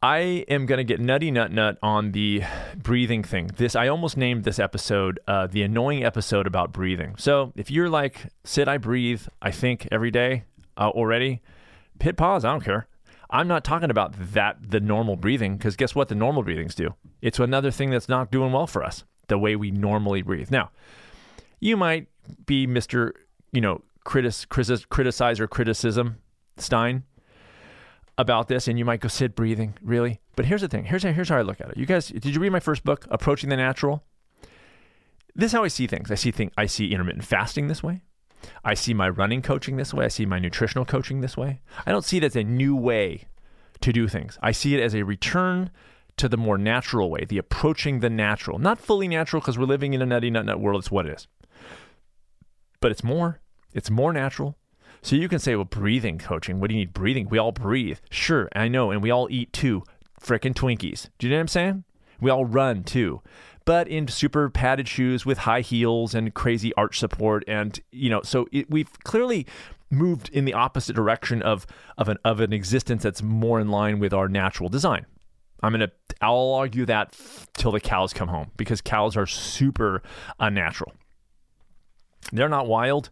I 0.03 0.45
am 0.47 0.65
going 0.65 0.79
to 0.79 0.83
get 0.83 0.99
nutty 0.99 1.29
nut 1.29 1.51
nut 1.51 1.77
on 1.83 2.11
the 2.11 2.41
breathing 2.75 3.23
thing. 3.23 3.51
This 3.55 3.75
I 3.75 3.87
almost 3.87 4.17
named 4.17 4.45
this 4.45 4.57
episode 4.57 5.19
uh, 5.27 5.45
the 5.45 5.61
annoying 5.61 6.03
episode 6.03 6.47
about 6.47 6.73
breathing. 6.73 7.15
So 7.17 7.53
if 7.55 7.69
you're 7.69 7.89
like, 7.89 8.25
Sid, 8.43 8.67
I 8.67 8.77
breathe, 8.77 9.21
I 9.43 9.51
think 9.51 9.87
every 9.91 10.09
day 10.09 10.45
uh, 10.75 10.89
already, 10.89 11.41
hit 11.99 12.17
pause. 12.17 12.43
I 12.43 12.51
don't 12.51 12.63
care. 12.63 12.87
I'm 13.29 13.47
not 13.47 13.63
talking 13.63 13.91
about 13.91 14.15
that 14.33 14.71
the 14.71 14.79
normal 14.79 15.17
breathing 15.17 15.55
because 15.55 15.75
guess 15.75 15.93
what? 15.93 16.07
The 16.09 16.15
normal 16.15 16.41
breathings 16.41 16.73
do. 16.73 16.95
It's 17.21 17.39
another 17.39 17.69
thing 17.69 17.91
that's 17.91 18.09
not 18.09 18.31
doing 18.31 18.51
well 18.51 18.67
for 18.67 18.83
us. 18.83 19.03
The 19.27 19.37
way 19.37 19.55
we 19.55 19.69
normally 19.69 20.23
breathe. 20.23 20.49
Now, 20.49 20.71
you 21.59 21.77
might 21.77 22.07
be 22.47 22.65
Mister, 22.65 23.13
you 23.51 23.61
know, 23.61 23.83
critic, 24.03 24.33
criticize 24.49 25.39
or 25.39 25.47
criticism 25.47 26.17
Stein 26.57 27.03
about 28.17 28.47
this, 28.47 28.67
and 28.67 28.77
you 28.77 28.85
might 28.85 28.99
go, 28.99 29.07
sit 29.07 29.35
breathing, 29.35 29.75
really? 29.81 30.19
But 30.35 30.45
here's 30.45 30.61
the 30.61 30.67
thing. 30.67 30.85
Here's 30.85 31.03
how, 31.03 31.11
here's 31.11 31.29
how 31.29 31.37
I 31.37 31.41
look 31.41 31.61
at 31.61 31.69
it. 31.69 31.77
You 31.77 31.85
guys, 31.85 32.07
did 32.07 32.25
you 32.25 32.39
read 32.39 32.51
my 32.51 32.59
first 32.59 32.83
book, 32.83 33.05
Approaching 33.09 33.49
the 33.49 33.57
Natural? 33.57 34.03
This 35.33 35.47
is 35.47 35.53
how 35.53 35.63
I 35.63 35.69
see 35.69 35.87
things. 35.87 36.11
I 36.11 36.15
see 36.15 36.31
thing, 36.31 36.51
I 36.57 36.65
see 36.65 36.91
intermittent 36.91 37.25
fasting 37.25 37.67
this 37.67 37.81
way. 37.81 38.01
I 38.63 38.73
see 38.73 38.93
my 38.93 39.07
running 39.07 39.41
coaching 39.41 39.77
this 39.77 39.93
way. 39.93 40.05
I 40.05 40.09
see 40.09 40.25
my 40.25 40.39
nutritional 40.39 40.85
coaching 40.85 41.21
this 41.21 41.37
way. 41.37 41.61
I 41.85 41.91
don't 41.91 42.05
see 42.05 42.17
it 42.17 42.23
as 42.23 42.35
a 42.35 42.43
new 42.43 42.75
way 42.75 43.25
to 43.81 43.93
do 43.93 44.07
things. 44.07 44.37
I 44.41 44.51
see 44.51 44.75
it 44.75 44.81
as 44.81 44.95
a 44.95 45.03
return 45.03 45.69
to 46.17 46.27
the 46.27 46.37
more 46.37 46.57
natural 46.57 47.09
way, 47.09 47.25
the 47.25 47.37
approaching 47.37 47.99
the 47.99 48.09
natural. 48.09 48.59
Not 48.59 48.79
fully 48.79 49.07
natural 49.07 49.41
because 49.41 49.57
we're 49.57 49.65
living 49.65 49.93
in 49.93 50.01
a 50.01 50.05
nutty 50.05 50.29
nut 50.29 50.45
nut 50.45 50.59
world. 50.59 50.81
It's 50.81 50.91
what 50.91 51.05
it 51.05 51.13
is. 51.15 51.27
But 52.79 52.91
it's 52.91 53.03
more. 53.03 53.39
It's 53.73 53.89
more 53.89 54.11
natural. 54.11 54.57
So 55.01 55.15
you 55.15 55.27
can 55.27 55.39
say, 55.39 55.55
well, 55.55 55.65
breathing 55.65 56.17
coaching. 56.17 56.59
What 56.59 56.69
do 56.69 56.75
you 56.75 56.81
need? 56.81 56.93
Breathing. 56.93 57.27
We 57.29 57.37
all 57.37 57.51
breathe. 57.51 57.99
Sure, 58.09 58.49
I 58.55 58.67
know. 58.67 58.91
And 58.91 59.01
we 59.01 59.11
all 59.11 59.27
eat 59.31 59.51
too. 59.51 59.83
Frickin' 60.21 60.53
Twinkies. 60.53 61.09
Do 61.17 61.27
you 61.27 61.31
know 61.31 61.37
what 61.37 61.41
I'm 61.41 61.47
saying? 61.47 61.83
We 62.19 62.29
all 62.29 62.45
run 62.45 62.83
too. 62.83 63.21
But 63.65 63.87
in 63.87 64.07
super 64.07 64.49
padded 64.49 64.87
shoes 64.87 65.25
with 65.25 65.39
high 65.39 65.61
heels 65.61 66.13
and 66.13 66.33
crazy 66.33 66.73
arch 66.75 66.99
support. 66.99 67.43
And, 67.47 67.79
you 67.91 68.09
know, 68.09 68.21
so 68.23 68.47
it, 68.51 68.69
we've 68.69 68.91
clearly 69.03 69.47
moved 69.89 70.29
in 70.29 70.45
the 70.45 70.53
opposite 70.53 70.95
direction 70.95 71.41
of, 71.41 71.65
of, 71.97 72.07
an, 72.07 72.17
of 72.23 72.39
an 72.39 72.53
existence 72.53 73.03
that's 73.03 73.21
more 73.21 73.59
in 73.59 73.69
line 73.69 73.99
with 73.99 74.13
our 74.13 74.29
natural 74.29 74.69
design. 74.69 75.05
I'm 75.63 75.71
gonna 75.73 75.91
I'll 76.21 76.53
argue 76.53 76.85
that 76.85 77.09
f- 77.13 77.47
till 77.53 77.71
the 77.71 77.79
cows 77.79 78.13
come 78.13 78.29
home 78.29 78.51
because 78.57 78.81
cows 78.81 79.15
are 79.15 79.27
super 79.27 80.01
unnatural. 80.39 80.93
They're 82.31 82.49
not 82.49 82.67
wild. 82.67 83.09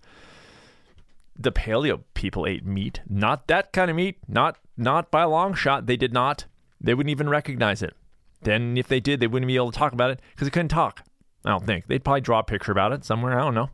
The 1.42 1.52
paleo 1.52 2.02
people 2.14 2.46
ate 2.46 2.66
meat, 2.66 3.00
not 3.10 3.48
that 3.48 3.72
kind 3.72 3.90
of 3.90 3.96
meat, 3.96 4.18
not 4.28 4.58
not 4.76 5.10
by 5.10 5.22
a 5.22 5.30
long 5.30 5.54
shot. 5.54 5.86
They 5.86 5.98
did 5.98 6.14
not. 6.14 6.46
They 6.82 6.94
wouldn't 6.94 7.12
even 7.12 7.30
recognize 7.30 7.82
it. 7.82 7.94
Then 8.42 8.78
if 8.78 8.88
they 8.88 9.00
did, 9.00 9.20
they 9.20 9.28
wouldn't 9.28 9.48
be 9.48 9.56
able 9.56 9.72
to 9.72 9.78
talk 9.78 9.94
about 9.94 10.12
it 10.12 10.22
because 10.32 10.48
they 10.48 10.52
couldn't 10.52 10.70
talk. 10.70 11.02
I 11.46 11.52
don't 11.52 11.66
think 11.66 11.88
they'd 11.88 12.04
probably 12.04 12.22
draw 12.22 12.40
a 12.40 12.44
picture 12.44 12.72
about 12.72 12.92
it 12.94 13.06
somewhere. 13.06 13.40
I 13.40 13.44
don't 13.44 13.56
know. 13.56 13.70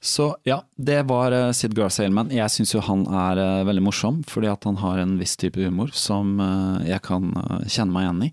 Så 0.00 0.36
ja, 0.42 0.64
det 0.76 1.02
var 1.02 1.32
eh, 1.32 1.50
Sid 1.52 1.74
Garth-Haleman. 1.74 2.30
Jeg 2.30 2.50
syns 2.54 2.74
jo 2.74 2.82
han 2.86 3.02
er 3.10 3.40
eh, 3.42 3.66
veldig 3.66 3.82
morsom, 3.82 4.20
fordi 4.30 4.50
at 4.50 4.66
han 4.68 4.78
har 4.78 5.00
en 5.02 5.16
viss 5.18 5.34
type 5.36 5.58
humor 5.58 5.90
som 5.92 6.38
eh, 6.38 6.90
jeg 6.92 7.02
kan 7.06 7.32
kjenne 7.66 7.94
meg 7.94 8.06
igjen 8.06 8.26
i. 8.28 8.32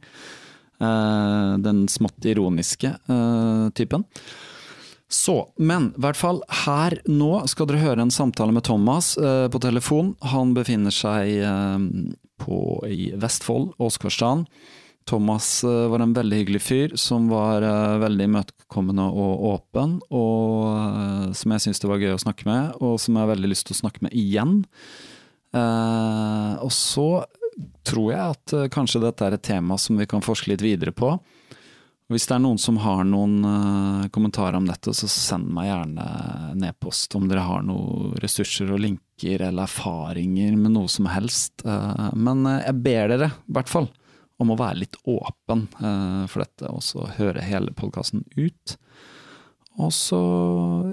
Den 0.75 1.85
smått 1.87 2.25
ironiske 2.27 2.89
typen. 3.79 4.01
Så, 5.11 5.35
men 5.61 5.91
i 5.93 6.01
hvert 6.01 6.17
fall 6.17 6.39
her 6.65 6.97
nå 7.05 7.43
skal 7.49 7.69
dere 7.69 7.83
høre 7.83 8.05
en 8.05 8.13
samtale 8.13 8.55
med 8.55 8.65
Thomas 8.65 9.13
eh, 9.21 9.45
på 9.53 9.61
telefon. 9.61 10.15
Han 10.33 10.55
befinner 10.57 10.93
seg 10.93 11.35
eh, 11.45 11.85
på, 12.41 12.57
i 12.89 13.11
Vestfold, 13.21 13.75
Åsgårdstrand. 13.77 14.49
Thomas 15.05 15.63
eh, 15.63 15.85
var 15.91 16.01
en 16.01 16.15
veldig 16.17 16.39
hyggelig 16.41 16.63
fyr 16.65 16.95
som 16.97 17.29
var 17.29 17.61
eh, 17.61 17.99
veldig 18.01 18.27
imøtekommende 18.31 19.05
og 19.13 19.45
åpen, 19.51 19.99
og 20.09 20.73
eh, 20.73 21.29
som 21.37 21.53
jeg 21.53 21.67
syns 21.67 21.83
det 21.83 21.91
var 21.91 22.01
gøy 22.01 22.15
å 22.15 22.23
snakke 22.25 22.49
med, 22.49 22.73
og 22.81 22.97
som 23.01 23.13
jeg 23.13 23.27
har 23.27 23.33
veldig 23.35 23.53
lyst 23.53 23.69
til 23.69 23.77
å 23.77 23.81
snakke 23.83 24.07
med 24.07 24.17
igjen. 24.17 24.57
Eh, 25.53 26.53
og 26.65 26.73
så 26.73 27.09
tror 27.85 28.09
jeg 28.11 28.33
at 28.33 28.57
kanskje 28.73 29.05
dette 29.05 29.29
er 29.29 29.37
et 29.37 29.45
tema 29.45 29.77
som 29.79 30.01
vi 30.01 30.09
kan 30.09 30.25
forske 30.25 30.49
litt 30.51 30.65
videre 30.65 30.91
på. 30.91 31.13
Hvis 32.05 32.27
det 32.29 32.35
er 32.35 32.41
noen 32.43 32.59
som 32.61 32.75
har 32.83 33.01
noen 33.09 33.39
uh, 33.41 34.07
kommentarer 34.13 34.59
om 34.59 34.67
dette, 34.69 34.91
så 34.93 35.07
send 35.09 35.47
meg 35.53 35.71
gjerne 35.71 36.03
en 36.51 36.65
e-post 36.67 37.15
om 37.17 37.25
dere 37.25 37.41
har 37.47 37.63
noen 37.65 38.11
ressurser 38.21 38.69
og 38.75 38.83
linker 38.83 39.41
eller 39.41 39.65
erfaringer 39.65 40.53
med 40.59 40.75
noe 40.75 40.91
som 40.91 41.07
helst. 41.09 41.63
Uh, 41.65 42.11
men 42.13 42.43
uh, 42.45 42.59
jeg 42.61 42.77
ber 42.85 43.09
dere, 43.09 43.31
i 43.33 43.55
hvert 43.57 43.71
fall, 43.71 43.89
om 44.37 44.53
å 44.53 44.57
være 44.59 44.83
litt 44.83 44.99
åpen 45.07 45.61
for 46.27 46.41
dette, 46.43 46.67
og 46.67 46.81
så 46.83 47.05
høre 47.15 47.43
hele 47.45 47.71
podkasten 47.71 48.25
ut. 48.35 48.73
Og 49.79 49.93
så 49.95 50.19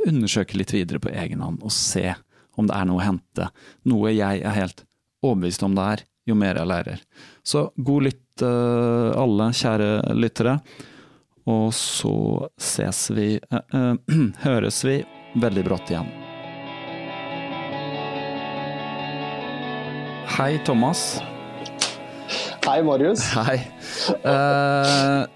undersøke 0.06 0.54
litt 0.60 0.70
videre 0.70 1.00
på 1.02 1.10
egen 1.10 1.42
hånd 1.42 1.58
og 1.66 1.74
se 1.74 2.12
om 2.54 2.68
det 2.70 2.76
er 2.76 2.86
noe 2.86 3.00
å 3.00 3.02
hente. 3.02 3.48
Noe 3.90 4.12
jeg 4.14 4.44
er 4.46 4.54
helt 4.54 4.84
overbevist 5.26 5.66
om 5.66 5.74
det 5.74 5.88
er, 5.96 6.04
jo 6.30 6.38
mer 6.38 6.62
jeg 6.62 6.70
lærer. 6.70 7.02
Så 7.42 7.64
god 7.82 8.06
lytt, 8.06 8.46
alle 8.46 9.50
kjære 9.58 9.90
lyttere. 10.14 10.54
Og 11.50 11.72
så 11.74 12.14
ses 12.60 13.04
vi, 13.14 13.34
eh, 13.50 13.74
eh, 13.74 14.16
høres 14.46 14.82
vi 14.86 15.00
veldig 15.42 15.64
brått 15.66 15.90
igjen. 15.90 16.10
Hei, 20.32 20.56
Thomas. 20.64 21.20
Hei, 22.64 22.80
Marius. 22.86 23.26
Hei. 23.34 23.58
Eh, 24.22 25.26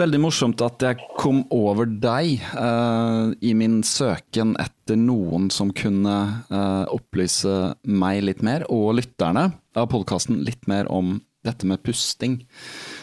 veldig 0.00 0.20
morsomt 0.22 0.62
at 0.64 0.82
jeg 0.84 1.00
kom 1.18 1.42
over 1.54 1.88
deg 1.88 2.42
uh, 2.54 3.32
i 3.40 3.52
min 3.56 3.80
søken 3.86 4.54
etter 4.60 4.98
noen 5.00 5.48
som 5.52 5.72
kunne 5.76 6.16
uh, 6.50 6.84
opplyse 6.92 7.74
meg 7.88 8.22
litt 8.26 8.44
mer, 8.46 8.66
og 8.72 8.98
lytterne 9.00 9.48
av 9.76 9.90
podkasten 9.92 10.42
litt 10.46 10.68
mer 10.70 10.90
om 10.92 11.18
dette 11.46 11.68
med 11.68 11.80
pusting. 11.84 12.40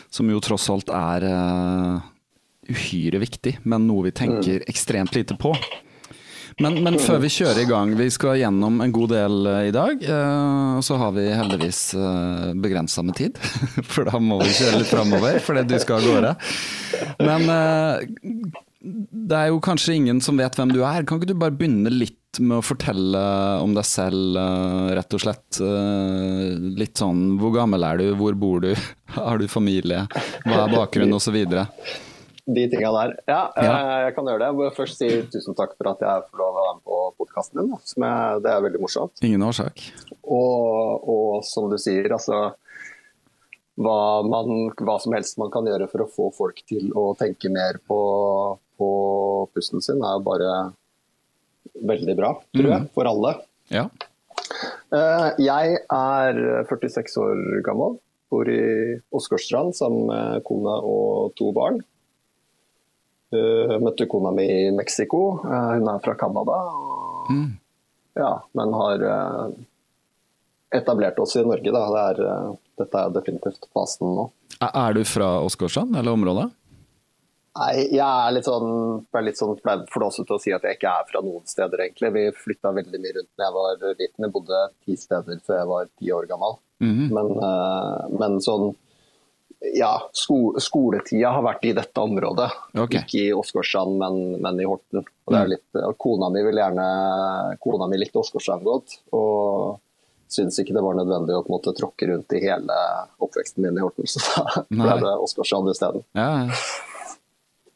Som 0.10 0.30
jo 0.32 0.40
tross 0.44 0.70
alt 0.72 0.90
er 0.94 1.26
eh, 1.28 2.06
uhyre 2.72 3.20
viktig, 3.22 3.58
men 3.68 3.88
noe 3.90 4.08
vi 4.08 4.14
tenker 4.16 4.64
ekstremt 4.72 5.16
lite 5.16 5.36
på. 5.40 5.52
Men, 6.64 6.80
men 6.82 6.96
før 6.98 7.20
vi 7.22 7.30
kjører 7.30 7.60
i 7.62 7.68
gang, 7.70 7.92
vi 8.00 8.08
skal 8.10 8.40
gjennom 8.40 8.80
en 8.82 8.94
god 8.96 9.12
del 9.14 9.36
eh, 9.52 9.66
i 9.70 9.74
dag. 9.76 10.00
eh, 10.02 10.78
Og 10.80 10.86
så 10.88 10.98
har 10.98 11.12
vi 11.18 11.28
heldigvis 11.30 11.82
begrensa 12.58 13.04
med 13.06 13.16
tid, 13.20 13.38
for 13.92 14.08
da 14.10 14.18
må 14.20 14.40
vi 14.42 14.54
kjøre 14.58 14.80
litt 14.82 14.90
framover 14.94 15.38
fordi 15.44 15.68
du 15.70 15.76
skal 15.84 16.00
av 16.00 16.08
gårde. 16.08 16.32
Men 17.28 17.52
det 19.28 19.38
er 19.38 19.50
jo 19.52 19.60
kanskje 19.64 19.96
ingen 20.00 20.20
som 20.24 20.38
vet 20.40 20.56
hvem 20.58 20.72
du 20.74 20.80
er. 20.86 21.04
Kan 21.08 21.20
ikke 21.20 21.30
du 21.34 21.38
bare 21.40 21.54
begynne 21.58 21.92
litt 21.94 22.17
med 22.40 22.60
å 22.60 22.66
fortelle 22.66 23.22
om 23.64 23.72
deg 23.74 23.86
selv, 23.88 24.36
eh, 24.38 24.90
rett 24.98 25.16
og 25.18 25.22
slett? 25.24 25.60
Eh, 25.64 26.58
litt 26.78 27.00
sånn 27.00 27.38
hvor 27.40 27.54
gammel 27.56 27.84
er 27.88 27.98
du, 28.04 28.10
hvor 28.20 28.36
bor 28.38 28.62
du, 28.62 28.74
har 29.18 29.40
du 29.42 29.48
familie, 29.50 30.04
hva 30.46 30.60
er 30.66 30.74
bakgrunnen 30.76 31.18
osv.? 31.18 31.38
De 32.48 32.64
tinga 32.72 32.92
der. 32.96 33.16
Ja, 33.28 33.40
Ja. 33.58 33.72
eh, 33.74 34.04
jeg 34.08 34.16
kan 34.16 34.26
gjøre 34.30 34.40
det. 34.40 34.48
Jeg 34.52 34.56
må 34.60 34.70
først 34.76 35.02
si 35.02 35.10
tusen 35.34 35.56
takk 35.58 35.74
for 35.76 35.90
at 35.92 36.00
jeg 36.06 36.28
får 36.30 36.40
lov 36.44 36.54
å 36.54 36.60
være 36.62 36.76
med 36.78 36.84
på 36.88 37.00
podkasten 37.20 37.60
din. 37.60 37.74
jeg, 37.74 38.44
det 38.46 38.54
er 38.54 38.62
veldig 38.68 38.80
morsomt. 38.86 39.24
Ingen 39.28 39.44
årsak. 39.44 39.82
Og, 40.24 41.04
og 41.12 41.44
som 41.44 41.68
du 41.72 41.76
sier, 41.82 42.08
altså 42.16 42.54
hva, 43.78 43.98
man, 44.26 44.72
hva 44.80 44.96
som 45.04 45.14
helst 45.14 45.38
man 45.42 45.52
kan 45.54 45.68
gjøre 45.68 45.90
for 45.92 46.06
å 46.06 46.10
få 46.14 46.30
folk 46.38 46.62
til 46.70 46.88
å 46.98 47.12
tenke 47.20 47.52
mer 47.52 47.82
på, 47.88 48.00
på 48.80 48.90
pusten 49.54 49.84
sin, 49.84 50.00
er 50.02 50.16
jo 50.18 50.24
bare 50.26 50.54
veldig 51.84 52.16
bra, 52.18 52.32
tror 52.56 52.70
jeg, 52.74 52.88
for 52.96 53.10
alle. 53.10 53.36
Ja. 53.74 53.86
Eh, 54.94 55.30
Jeg 55.44 55.78
er 55.92 56.40
46 56.70 57.18
år 57.22 57.42
gammel, 57.66 57.98
bor 58.32 58.48
i 58.50 58.98
Åsgårdstrand 59.14 59.76
sammen 59.76 60.08
med 60.08 60.44
kone 60.48 60.76
og 60.84 61.34
to 61.38 61.52
barn. 61.56 61.82
Eh, 63.34 63.76
Møtte 63.84 64.08
kona 64.08 64.32
mi 64.32 64.46
i 64.48 64.72
Mexico. 64.72 65.40
Eh, 65.44 65.72
Hun 65.78 65.88
er 65.92 66.00
fra 66.04 66.16
Canada. 66.16 66.62
Mm. 67.30 67.50
Ja, 68.18 68.32
men 68.58 68.74
har 68.74 69.04
etablert 70.74 71.20
oss 71.20 71.36
i 71.36 71.44
Norge. 71.46 71.72
Da. 71.72 71.84
Det 71.92 72.06
er, 72.26 72.56
dette 72.82 73.04
er 73.04 73.12
definitivt 73.16 73.68
fasen 73.76 74.16
nå. 74.16 74.30
Er 74.64 74.94
du 74.98 75.04
fra 75.06 75.36
Åsgårdstrand, 75.46 75.96
eller 76.00 76.16
området? 76.18 76.48
Nei, 77.58 77.74
jeg 77.90 78.06
er 78.06 78.34
litt 78.36 78.46
sånn, 78.46 78.72
er 79.18 79.26
litt 79.26 79.40
sånn 79.40 79.56
flåsete 79.92 80.36
å 80.36 80.42
si 80.42 80.54
at 80.54 80.66
jeg 80.68 80.78
ikke 80.78 80.94
er 80.94 81.08
fra 81.10 81.22
noen 81.26 81.46
steder, 81.50 81.88
egentlig. 81.88 82.12
Vi 82.14 82.26
flytta 82.46 82.74
veldig 82.76 83.02
mye 83.02 83.16
rundt 83.18 83.32
da 83.34 83.48
jeg 83.48 83.56
var 83.56 83.86
liten. 83.98 84.28
Jeg 84.28 84.34
bodde 84.36 84.64
ti 84.86 84.98
steder 85.00 85.40
før 85.48 85.62
jeg 85.62 85.70
var 85.72 85.94
ti 85.98 86.12
år 86.14 86.28
gammel. 86.30 86.60
men, 87.10 87.32
eh, 87.42 88.20
men 88.20 88.38
sånn 88.46 88.76
ja, 89.74 90.10
sko 90.14 90.54
skoletida 90.62 91.32
har 91.34 91.44
vært 91.46 91.66
i 91.66 91.74
dette 91.74 92.02
området. 92.02 92.50
Okay. 92.78 93.02
Ikke 93.02 93.22
i 93.24 93.34
Åsgårdstrand, 93.34 93.98
men, 93.98 94.20
men 94.44 94.62
i 94.62 94.68
Horten. 94.70 95.02
Og 95.02 95.34
det 95.34 95.40
er 95.40 95.52
litt, 95.56 95.68
og 95.82 95.98
kona 96.02 96.30
mi 96.34 96.44
vil 96.46 96.62
gjerne 96.62 96.88
Kona 97.64 97.88
mi 97.90 97.98
likte 97.98 98.22
Åsgårdstrand 98.22 98.68
godt. 98.68 99.00
Og 99.18 99.80
syntes 100.32 100.60
ikke 100.62 100.76
det 100.76 100.84
var 100.84 100.98
nødvendig 101.00 101.36
å 101.36 101.42
på 101.42 101.52
en 101.52 101.56
måte 101.58 101.74
tråkke 101.78 102.10
rundt 102.12 102.36
i 102.36 102.44
hele 102.44 102.78
oppveksten 103.24 103.66
min 103.66 103.80
i 103.80 103.84
Horten. 103.84 104.10
Så 104.14 104.22
da 104.44 104.62
ble 104.70 105.00
det 105.02 105.16
Åsgårdstrand 105.26 105.74
isteden. 105.74 106.06
Ja, 106.18 106.30
ja. 106.46 106.62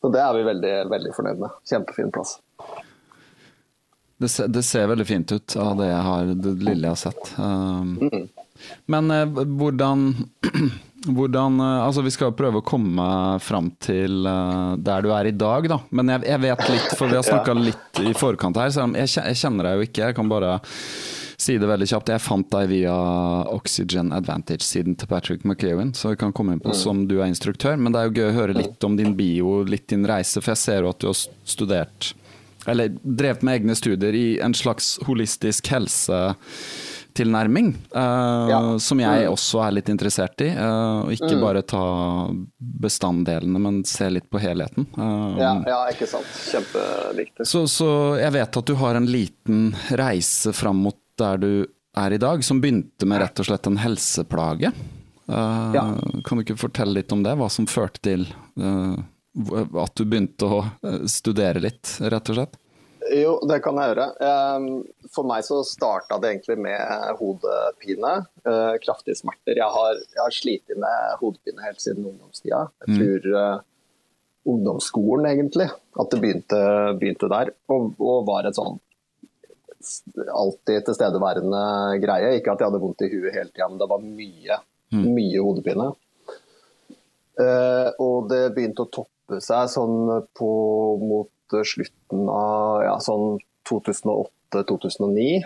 Så 0.01 0.09
det 0.09 0.21
er 0.21 0.33
vi 0.33 0.45
veldig, 0.47 0.75
veldig 0.89 1.11
fornøyd 1.13 1.41
med. 1.43 1.57
Kjempefin 1.69 2.13
plass. 2.13 2.37
Det, 4.21 4.29
ser, 4.29 4.49
det 4.53 4.61
ser 4.65 4.87
veldig 4.89 5.05
fint 5.05 5.31
ut 5.33 5.55
av 5.61 5.75
det, 5.79 5.89
jeg 5.89 6.05
har, 6.05 6.31
det 6.45 6.53
lille 6.61 6.89
jeg 6.89 6.93
har 6.93 7.01
sett. 7.01 7.33
Um, 7.37 8.27
Men 8.85 9.11
eh, 9.13 9.39
hvordan, 9.57 10.03
hvordan 11.17 11.57
eh, 11.59 11.79
Altså, 11.87 12.03
vi 12.05 12.13
skal 12.13 12.29
jo 12.29 12.37
prøve 12.37 12.61
å 12.61 12.65
komme 12.65 13.07
fram 13.41 13.71
til 13.81 14.27
uh, 14.29 14.77
der 14.77 15.05
du 15.05 15.09
er 15.17 15.29
i 15.29 15.33
dag, 15.33 15.69
da. 15.73 15.79
Men 15.89 16.13
jeg, 16.13 16.27
jeg 16.29 16.43
vet 16.45 16.67
litt, 16.69 16.93
for 16.99 17.09
vi 17.09 17.17
har 17.17 17.25
snakka 17.31 17.57
litt 17.57 18.03
i 18.03 18.13
forkant 18.17 18.61
her, 18.61 18.73
selv 18.73 18.91
om 18.91 18.97
jeg, 18.99 19.09
jeg 19.17 19.41
kjenner 19.41 19.69
deg 19.69 19.79
jo 19.79 19.89
ikke. 19.89 20.05
Jeg 20.05 20.17
kan 20.17 20.29
bare 20.29 20.59
si 21.41 21.57
det 21.61 21.69
veldig 21.69 21.87
kjapt. 21.89 22.11
Jeg 22.13 22.21
fant 22.23 22.49
deg 22.53 22.69
via 22.71 22.93
Oxygen 23.49 24.11
Advantage-siden 24.15 24.95
til 25.01 25.09
Patrick 25.09 25.45
McEwen, 25.47 25.93
så 25.97 26.13
vi 26.13 26.19
kan 26.21 26.33
komme 26.37 26.53
inn 26.55 26.61
på 26.63 26.75
som 26.77 27.07
du 27.09 27.17
er 27.19 27.29
instruktør. 27.31 27.79
Men 27.81 27.95
det 27.95 28.01
er 28.03 28.09
jo 28.09 28.17
gøy 28.19 28.27
å 28.29 28.37
høre 28.39 28.57
litt 28.57 28.87
om 28.87 28.97
din 28.99 29.15
bio, 29.17 29.61
litt 29.65 29.87
din 29.91 30.05
reise, 30.09 30.41
for 30.41 30.53
jeg 30.53 30.61
ser 30.67 30.85
jo 30.85 30.91
at 30.93 31.01
du 31.01 31.09
har 31.09 31.17
studert 31.49 32.13
eller 32.69 32.91
drevet 33.01 33.41
med 33.41 33.55
egne 33.61 33.73
studier 33.73 34.13
i 34.13 34.39
en 34.45 34.53
slags 34.53 34.99
holistisk 35.07 35.65
helsetilnærming, 35.73 37.71
uh, 37.95 38.45
Ja. 38.51 38.77
som 38.79 38.99
jeg 39.01 39.27
også 39.29 39.63
er 39.65 39.71
litt 39.79 39.89
interessert 39.89 40.41
i. 40.45 40.49
eh, 40.53 41.01
og 41.01 41.11
ikke 41.11 41.41
bare 41.41 41.61
ta 41.65 42.29
bestanddelene, 42.59 43.59
men 43.59 43.83
se 43.83 44.09
litt 44.09 44.29
på 44.29 44.39
helheten. 44.39 44.85
Uh, 44.97 45.37
Ja, 45.39 45.63
ja 45.65 45.87
ikke 45.89 46.07
sant. 46.07 46.25
Kjempeviktig. 46.51 47.45
så, 47.47 47.65
så 47.67 48.17
jeg 48.19 48.31
vet 48.37 48.57
at 48.57 48.65
du 48.65 48.75
har 48.75 48.95
en 48.95 49.07
liten 49.09 49.75
reise 49.97 50.53
fram 50.53 50.75
mot 50.85 50.97
der 51.21 51.39
du 51.41 51.51
er 51.97 52.15
i 52.15 52.19
dag, 52.21 52.43
som 52.43 52.61
begynte 52.63 53.07
med 53.07 53.21
rett 53.23 53.39
og 53.43 53.47
slett 53.49 53.67
en 53.67 53.79
helseplage. 53.81 54.71
Uh, 55.29 55.71
Ja. 55.75 55.85
Kan 56.25 56.39
du 56.39 56.43
ikke 56.43 56.59
fortelle 56.59 56.97
litt 56.99 57.11
om 57.15 57.23
det, 57.23 57.37
hva 57.39 57.47
som 57.51 57.67
førte 57.69 58.01
til 58.03 58.25
uh, 58.59 58.97
at 59.79 59.95
du 59.95 60.03
begynte 60.03 60.43
å 60.43 60.57
eh, 60.83 61.05
studere 61.07 61.61
litt, 61.63 61.93
rett 62.03 62.31
og 62.33 62.35
slett? 62.35 62.57
Jo, 63.15 63.37
det 63.47 63.61
kan 63.63 63.79
jeg 63.79 63.93
gjøre. 63.93 64.05
For 65.15 65.25
meg 65.27 65.45
så 65.47 65.61
starta 65.65 66.17
det 66.21 66.33
egentlig 66.33 66.57
med 66.61 67.15
hodepine. 67.19 68.11
Kraftige 68.83 69.17
smerter. 69.17 69.55
Jeg 69.57 69.67
har, 69.73 69.97
jeg 70.13 70.21
har 70.21 70.35
slitt 70.35 70.75
med 70.75 71.15
hodepine 71.23 71.63
helt 71.65 71.81
siden 71.81 72.05
ungdomstida. 72.11 72.59
Jeg 72.83 72.99
tror 72.99 73.39
eh, 73.39 73.63
ungdomsskolen, 74.53 75.25
egentlig. 75.31 75.67
At 75.99 76.13
det 76.13 76.21
begynte, 76.21 76.61
begynte 77.01 77.31
der. 77.31 77.51
Og, 77.73 77.95
og 77.99 78.27
var 78.29 78.47
et 78.47 78.59
sånn 78.59 78.79
alltid 80.31 80.85
tilstedeværende 80.87 81.63
greie. 82.03 82.35
Ikke 82.37 82.53
at 82.53 82.61
jeg 82.61 82.71
hadde 82.71 82.81
vondt 82.83 83.05
i 83.05 83.11
huet 83.11 83.35
hele 83.35 83.49
tida, 83.51 83.69
men 83.69 83.81
det 83.81 83.89
var 83.91 84.03
mye, 84.05 84.59
mye 84.91 85.43
hodepine. 85.43 85.91
Eh, 87.41 87.89
og 88.03 88.29
det 88.31 88.43
begynte 88.55 88.85
å 88.85 88.91
toppe 88.91 89.39
seg 89.43 89.71
sånn 89.71 90.25
på 90.37 90.51
mot 91.01 91.57
slutten 91.67 92.27
av 92.31 92.83
ja, 92.85 92.95
sånn 93.03 93.39
2008-2009. 93.69 95.41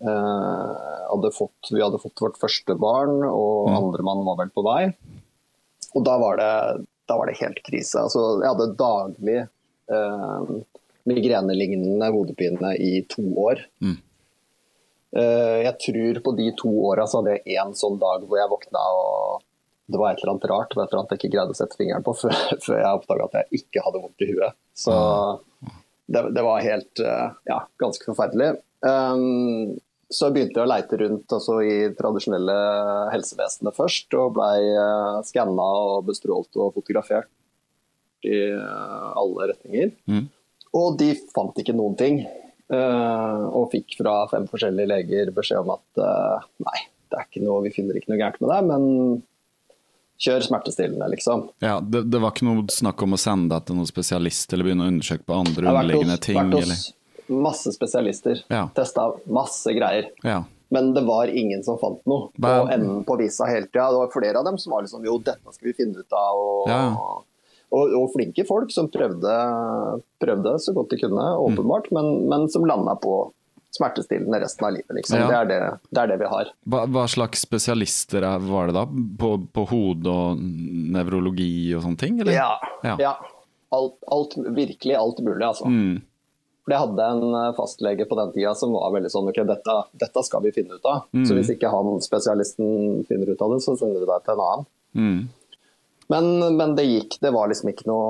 Eh, 0.00 0.74
hadde 1.10 1.32
fått, 1.34 1.70
vi 1.70 1.82
hadde 1.82 2.00
fått 2.02 2.22
vårt 2.22 2.38
første 2.40 2.76
barn, 2.78 3.22
og 3.26 3.70
andremann 3.74 4.24
var 4.26 4.40
vel 4.42 4.52
på 4.54 4.64
vei. 4.66 4.82
Og 5.96 6.04
da 6.06 6.16
var 6.22 6.38
det, 6.38 6.52
da 7.10 7.16
var 7.18 7.30
det 7.30 7.40
helt 7.40 7.62
krise. 7.66 8.04
Altså, 8.04 8.26
jeg 8.42 8.52
hadde 8.52 8.68
daglig 8.78 9.38
eh, 9.40 10.52
migrenelignende 11.10 12.08
hodepine 12.14 12.72
i 12.78 13.02
to 13.10 13.26
år. 13.42 13.66
Mm. 13.82 13.98
jeg 15.10 15.74
tror 15.82 16.18
på 16.22 16.32
de 16.38 16.44
to 16.54 16.70
åra 16.86 17.02
så 17.10 17.18
hadde 17.18 17.32
jeg 17.34 17.58
én 17.58 17.72
sånn 17.74 17.96
dag 17.98 18.22
hvor 18.22 18.38
jeg 18.38 18.50
våkna 18.52 18.82
og 18.94 19.40
det 19.90 19.98
var 19.98 20.12
et 20.12 20.22
eller 20.22 20.36
annet 20.36 20.48
rart 20.50 20.72
et 20.72 20.78
eller 20.78 21.00
annet 21.00 21.14
jeg 21.14 21.20
ikke 21.20 21.32
greide 21.34 21.54
å 21.54 21.58
sette 21.58 21.78
fingeren 21.78 22.06
på 22.06 22.14
før, 22.22 22.40
før 22.62 22.78
jeg 22.78 23.00
oppdaga 23.00 23.28
at 23.28 23.38
jeg 23.40 23.62
ikke 23.62 23.84
hadde 23.86 24.02
vondt 24.04 24.24
i 24.24 24.30
huet. 24.32 24.58
Så 24.78 24.96
det, 26.10 26.24
det 26.34 26.42
var 26.46 26.64
helt 26.66 27.02
eh, 27.04 27.28
ja, 27.50 27.60
ganske 27.80 28.06
forferdelig. 28.08 28.54
Um, 28.82 29.78
så 30.10 30.32
begynte 30.34 30.58
jeg 30.58 30.66
å 30.66 30.70
leite 30.70 30.98
rundt 30.98 31.34
altså, 31.36 31.60
i 31.62 31.74
tradisjonelle 31.94 32.56
helsevesenet 33.12 33.76
først, 33.76 34.08
og 34.18 34.32
blei 34.34 34.56
uh, 34.74 35.20
skanna 35.26 35.68
og 35.84 36.08
bestrålt 36.08 36.58
og 36.58 36.74
fotografert 36.74 37.30
i 38.26 38.40
uh, 38.56 39.12
alle 39.20 39.52
retninger. 39.52 39.92
Og 40.76 40.98
de 41.00 41.14
fant 41.34 41.56
ikke 41.58 41.74
noen 41.74 41.96
ting. 41.98 42.20
eh, 42.70 43.40
og 43.50 43.70
fikk 43.72 43.96
fra 43.98 44.28
fem 44.30 44.44
forskjellige 44.46 44.86
leger 44.86 45.32
beskjed 45.34 45.58
om 45.64 45.72
at 45.74 45.98
eh, 46.04 46.44
nei, 46.62 46.78
det 47.10 47.18
er 47.18 47.24
ikke 47.26 47.42
noe, 47.42 47.64
vi 47.64 47.72
finner 47.74 47.96
ikke 47.98 48.12
noe 48.12 48.20
gærent 48.20 48.38
med 48.44 48.52
deg, 48.52 48.68
men 48.68 49.22
kjør 50.20 50.44
smertestillende, 50.44 51.08
liksom. 51.10 51.46
Ja, 51.64 51.80
det, 51.80 52.04
det 52.12 52.20
var 52.22 52.30
ikke 52.34 52.46
noe 52.46 52.66
snakk 52.70 53.02
om 53.02 53.16
å 53.16 53.18
sende 53.18 53.50
deg 53.56 53.66
til 53.66 53.78
noen 53.80 53.88
spesialist 53.90 54.52
eller 54.54 54.68
begynne 54.68 54.86
å 54.86 54.92
undersøke 54.92 55.26
på 55.26 55.38
andre 55.40 55.64
Jeg 55.64 55.70
har 55.70 55.78
vært 55.80 55.96
underliggende 55.98 56.60
hos, 56.60 56.60
vært 56.60 57.30
hos 57.30 57.40
masse 57.48 57.72
spesialister, 57.74 58.42
Ja. 58.52 58.64
testa 58.76 59.08
masse 59.26 59.72
greier. 59.74 60.10
Ja. 60.26 60.42
Men 60.70 60.92
det 60.94 61.02
var 61.08 61.26
ingen 61.34 61.64
som 61.66 61.80
fant 61.82 62.04
noe 62.06 62.28
på 62.38 62.50
Og 62.62 62.68
enden 62.70 63.00
på 63.08 63.16
visa 63.18 63.48
hele 63.50 63.66
tida. 63.66 63.88
Det 63.90 63.98
var 64.04 64.12
flere 64.14 64.38
av 64.38 64.44
dem 64.46 64.58
som 64.62 64.70
var 64.76 64.84
liksom 64.86 65.02
jo, 65.08 65.16
dette 65.26 65.54
skal 65.56 65.66
vi 65.72 65.74
finne 65.74 65.98
ut 66.04 66.14
av. 66.14 66.38
Og, 66.38 66.68
Ja. 66.70 66.84
Og, 67.70 67.92
og 68.00 68.08
flinke 68.14 68.44
folk 68.48 68.72
som 68.74 68.88
prøvde, 68.90 69.34
prøvde 70.22 70.56
så 70.62 70.74
godt 70.76 70.90
de 70.94 70.98
kunne, 71.04 71.26
Mm. 71.30 71.44
åpenbart, 71.46 71.90
men, 71.94 72.08
men 72.28 72.48
som 72.50 72.64
landa 72.66 72.96
på 73.00 73.32
smertestillende 73.70 74.40
resten 74.42 74.66
av 74.66 74.72
livet. 74.74 74.90
Liksom. 74.96 75.18
Ja. 75.20 75.26
Det, 75.30 75.36
er 75.36 75.46
det, 75.46 75.78
det 75.94 76.00
er 76.02 76.08
det 76.10 76.18
vi 76.24 76.30
har. 76.32 76.48
Hva, 76.66 76.80
hva 76.90 77.04
slags 77.08 77.44
spesialister 77.46 78.24
er- 78.26 78.42
var 78.42 78.66
det 78.66 78.74
da? 78.74 78.82
På, 79.20 79.36
på 79.54 79.66
hode 79.70 80.10
og 80.10 80.40
nevrologi 80.90 81.74
og 81.76 81.84
sånne 81.86 82.00
ting? 82.00 82.18
Eller? 82.20 82.34
Ja. 82.34 82.50
Ja. 82.82 82.96
ja. 82.98 83.12
Alt, 83.70 84.00
alt, 84.10 84.34
virkelig 84.56 84.96
alt 84.98 85.20
mulig, 85.22 85.44
altså. 85.46 85.70
Mm. 85.70 86.00
For 86.66 86.74
jeg 86.74 86.82
hadde 86.82 87.04
en 87.14 87.36
eh, 87.38 87.52
fastlege 87.56 88.04
på 88.10 88.18
den 88.18 88.32
tida 88.34 88.50
som 88.58 88.74
var 88.74 88.90
veldig 88.96 89.10
sånn 89.14 89.30
ok, 89.30 89.38
dette, 89.48 89.76
dette 90.02 90.22
skal 90.26 90.42
vi 90.44 90.50
finne 90.52 90.74
ut 90.76 90.84
av. 90.90 91.06
Mm. 91.14 91.22
Så 91.30 91.38
hvis 91.38 91.52
ikke 91.54 91.70
han 91.72 91.94
spesialisten 92.04 93.04
finner 93.08 93.30
ut 93.32 93.42
av 93.46 93.54
det, 93.54 93.62
så 93.64 93.76
sender 93.78 94.02
vi 94.02 94.10
deg 94.10 94.26
til 94.26 94.34
en 94.34 94.42
annen. 94.48 94.66
Mm. 94.98 95.20
Men, 96.10 96.56
men 96.56 96.74
det 96.74 96.88
gikk, 96.88 97.20
det 97.22 97.30
var 97.34 97.50
liksom 97.50 97.70
ikke 97.70 97.86
noe 97.90 98.08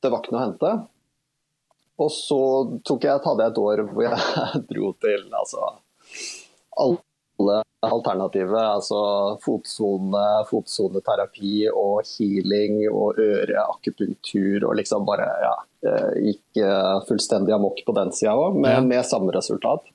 Det 0.00 0.08
var 0.12 0.22
ikke 0.22 0.32
noe 0.32 0.40
å 0.40 0.46
hente. 0.46 0.72
Og 1.98 2.10
så 2.14 2.40
jeg, 2.86 3.18
hadde 3.24 3.42
jeg 3.42 3.52
et 3.52 3.60
år 3.60 3.84
hvor 3.90 4.04
jeg 4.06 4.62
dro 4.70 4.92
til 5.02 5.24
altså, 5.34 5.72
alle 6.78 7.58
alternativer. 7.84 8.62
Altså 8.78 9.00
fotsone, 9.42 10.24
fotsoneterapi 10.50 11.68
og 11.72 12.06
healing 12.06 12.80
og 12.86 13.18
øreakupunktur 13.22 14.68
og 14.70 14.78
liksom 14.78 15.06
bare 15.08 15.28
ja, 15.42 15.54
eh, 15.90 16.10
gikk 16.30 16.62
eh, 16.62 16.96
fullstendig 17.10 17.56
amok 17.58 17.82
på 17.86 17.96
den 17.98 18.14
sida 18.14 18.38
òg, 18.38 18.58
med, 18.62 18.86
med 18.88 19.06
samme 19.06 19.34
resultat. 19.34 19.90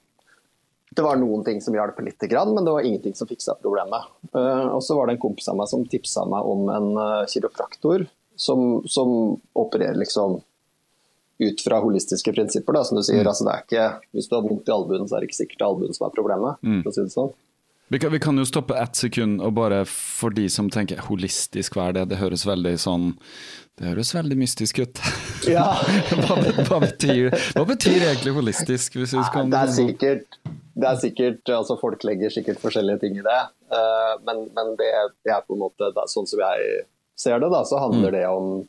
Det 0.94 1.06
var 1.06 1.18
noen 1.18 1.44
ting 1.46 1.62
som 1.64 1.76
hjalp 1.76 2.00
lite 2.06 2.28
grann, 2.30 2.54
men 2.56 2.66
det 2.66 2.74
var 2.76 2.86
ingenting 2.86 3.16
som 3.18 3.30
fiksa 3.30 3.56
problemet. 3.62 4.10
Eh, 4.36 4.66
og 4.68 4.82
så 4.86 4.98
var 4.98 5.10
det 5.10 5.18
en 5.18 5.24
kompis 5.24 5.50
av 5.50 5.58
meg 5.60 5.70
som 5.72 5.86
tipsa 5.90 6.26
meg 6.30 6.50
om 6.50 6.68
en 6.70 6.90
uh, 7.00 7.24
kiropraktor 7.30 8.06
som, 8.36 8.84
som 8.90 9.14
opererer 9.58 9.98
liksom 10.00 10.42
ut 11.44 11.62
fra 11.62 11.80
holistiske 11.80 12.34
prinsipper. 12.34 12.74
Da, 12.78 12.84
som 12.84 13.00
du 13.00 13.04
sier. 13.04 13.26
Altså, 13.26 13.48
det 13.48 13.56
er 13.56 13.64
ikke, 13.66 13.88
hvis 14.14 14.30
du 14.30 14.38
har 14.38 14.46
vondt 14.46 14.70
i 14.70 14.76
albuen, 14.76 15.08
så 15.10 15.18
er 15.18 15.24
det 15.24 15.32
ikke 15.32 15.42
sikkert 15.42 15.58
det 15.58 15.66
er 15.66 15.72
albuen 15.72 15.98
som 15.98 16.08
er 16.08 16.14
problemet. 16.18 16.70
Å 16.84 16.94
si 16.94 17.08
sånn. 17.14 17.34
Vi, 17.94 18.00
kan, 18.00 18.12
vi 18.12 18.20
kan 18.20 18.38
jo 18.38 18.46
stoppe 18.46 18.78
ett 18.80 18.96
sekund, 18.96 19.42
og 19.44 19.54
bare 19.54 19.84
for 19.86 20.34
de 20.34 20.48
som 20.50 20.70
tenker 20.72 21.04
holistisk, 21.10 21.76
hva 21.76 21.92
er 21.92 22.00
det? 22.00 22.06
Det 22.14 22.18
høres 22.22 22.46
veldig 22.48 22.72
sånn 22.82 23.12
Det 23.78 23.90
høres 23.92 24.14
veldig 24.16 24.38
mystisk 24.40 24.80
ut. 24.86 25.04
Ja. 25.44 25.74
hva, 26.08 26.38
hva, 26.40 26.78
betyr, 26.80 27.34
hva 27.52 27.66
betyr 27.68 28.06
egentlig 28.08 28.32
holistisk? 28.32 28.96
Hvis 28.96 29.12
vi 29.12 29.24
skal, 29.28 29.50
Det 29.52 29.60
er 29.60 29.72
sikkert, 29.76 30.38
det 30.74 30.90
er 30.90 31.00
sikkert 31.02 31.50
altså 31.54 31.78
Folk 31.78 32.04
legger 32.08 32.34
sikkert 32.34 32.62
forskjellige 32.62 33.04
ting 33.04 33.18
i 33.20 33.26
det. 33.26 33.40
uh, 33.74 34.14
men, 34.26 34.48
men 34.56 34.76
det, 34.80 34.90
det 35.26 35.34
er 35.36 35.46
på 35.46 35.58
en 35.58 35.64
måte 35.66 35.92
er 35.92 36.12
sånn 36.12 36.30
som 36.30 36.42
jeg 36.42 36.86
ser 37.20 37.42
det, 37.42 37.50
da, 37.54 37.62
så 37.68 37.82
handler 37.84 38.16
det 38.16 38.28
om 38.28 38.64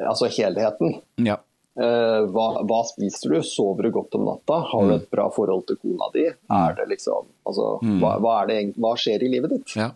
altså 0.00 0.30
helheten. 0.32 1.00
Ja. 1.20 1.40
Uh, 1.80 2.26
hva, 2.34 2.46
hva 2.66 2.80
spiser 2.88 3.34
du? 3.34 3.40
Sover 3.46 3.86
du 3.86 3.94
godt 3.94 4.14
om 4.18 4.26
natta? 4.28 4.60
Har 4.70 4.86
du 4.86 4.94
et 4.96 5.10
bra 5.12 5.26
forhold 5.34 5.66
til 5.68 5.78
kona 5.80 6.10
di? 6.14 6.26
Er 6.30 6.78
det 6.78 6.86
liksom, 6.92 7.28
altså, 7.46 7.72
hva, 8.02 8.14
hva, 8.22 8.36
er 8.42 8.50
det, 8.50 8.60
hva 8.80 8.94
skjer 9.00 9.26
i 9.26 9.32
livet 9.34 9.54
ditt? 9.56 9.76
ja. 9.78 9.90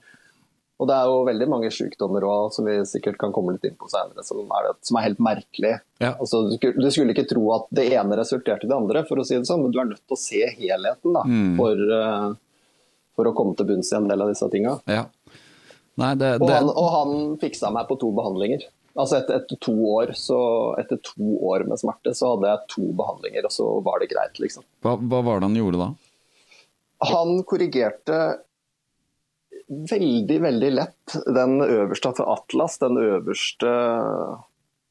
Og 0.82 0.88
det 0.90 0.94
er 0.98 1.06
jo 1.06 1.20
veldig 1.28 1.46
mange 1.48 1.68
sykdommer 1.70 2.24
også, 2.26 2.56
som 2.56 2.66
vi 2.66 2.72
sikkert 2.90 3.16
kan 3.20 3.30
komme 3.32 3.52
litt 3.54 3.64
inn 3.68 3.76
på 3.78 3.87
senere, 3.92 4.24
som 4.26 4.40
er, 4.58 4.72
som 4.82 4.96
er 4.98 5.04
helt 5.06 5.20
merkelig. 5.22 5.76
Ja. 6.02 6.14
Altså, 6.18 6.40
du, 6.50 6.56
skulle, 6.58 6.82
du 6.82 6.88
skulle 6.90 7.14
ikke 7.14 7.28
tro 7.30 7.44
at 7.54 7.68
det 7.70 7.84
ene 7.94 8.18
resulterte 8.18 8.66
i 8.66 8.70
det 8.72 8.74
andre, 8.76 9.04
for 9.06 9.22
å 9.22 9.26
si 9.28 9.37
det 9.38 9.46
sånn, 9.46 9.62
men 9.62 9.70
du 9.70 9.78
er 9.78 9.87
nødt 9.92 10.02
til 10.02 10.16
å 10.16 10.18
se 10.18 10.40
helheten 10.58 11.14
da, 11.14 11.22
for, 11.60 11.84
eh, 12.00 12.30
for 13.14 13.30
å 13.30 13.34
komme 13.38 13.54
til 13.56 13.68
bunns 13.70 13.92
i 13.92 13.96
en 14.00 14.08
del 14.10 14.22
av 14.26 14.32
disse 14.34 14.50
tinga. 14.50 14.80
ja. 14.90 15.04
Og, 16.42 16.48
han- 16.50 16.72
og 16.74 16.88
han 16.90 17.37
fiksa 17.38 17.70
meg 17.70 17.87
på 17.87 17.94
to 18.02 18.08
behandlinger. 18.10 18.64
Altså 18.98 19.20
etter, 19.20 19.37
etter, 19.44 19.56
to 19.62 19.72
år, 19.94 20.10
så, 20.18 20.40
etter 20.78 20.98
to 21.06 21.37
år 21.46 21.62
med 21.70 21.78
smerte, 21.78 22.10
så 22.18 22.32
hadde 22.34 22.50
jeg 22.50 22.66
to 22.74 22.88
behandlinger, 22.98 23.44
og 23.46 23.50
så 23.54 23.68
var 23.87 24.02
det 24.02 24.10
greit, 24.10 24.40
liksom. 24.42 24.64
hva, 24.82 24.96
hva 24.98 25.22
var 25.22 25.38
det 25.38 25.46
han 25.52 25.54
gjorde 25.60 25.78
da? 25.78 25.88
Han 27.14 27.42
korrigerte 27.46 28.18
veldig, 29.68 30.38
veldig 30.42 30.70
lett 30.74 31.16
den 31.27 31.59
øverste, 31.62 32.11
altså 32.11 32.27
Atlas, 32.35 32.79
den 32.83 32.98
øverste, 33.00 33.72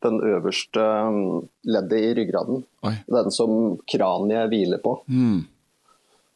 den 0.06 0.20
øverste 0.28 0.86
mm, 1.14 1.42
leddet 1.76 2.00
i 2.00 2.14
ryggraden. 2.20 2.64
Oi. 2.88 2.96
Den 3.18 3.34
som 3.36 3.78
kraniet 3.90 4.50
hviler 4.52 4.82
på. 4.84 4.98
Mm. 5.08 5.44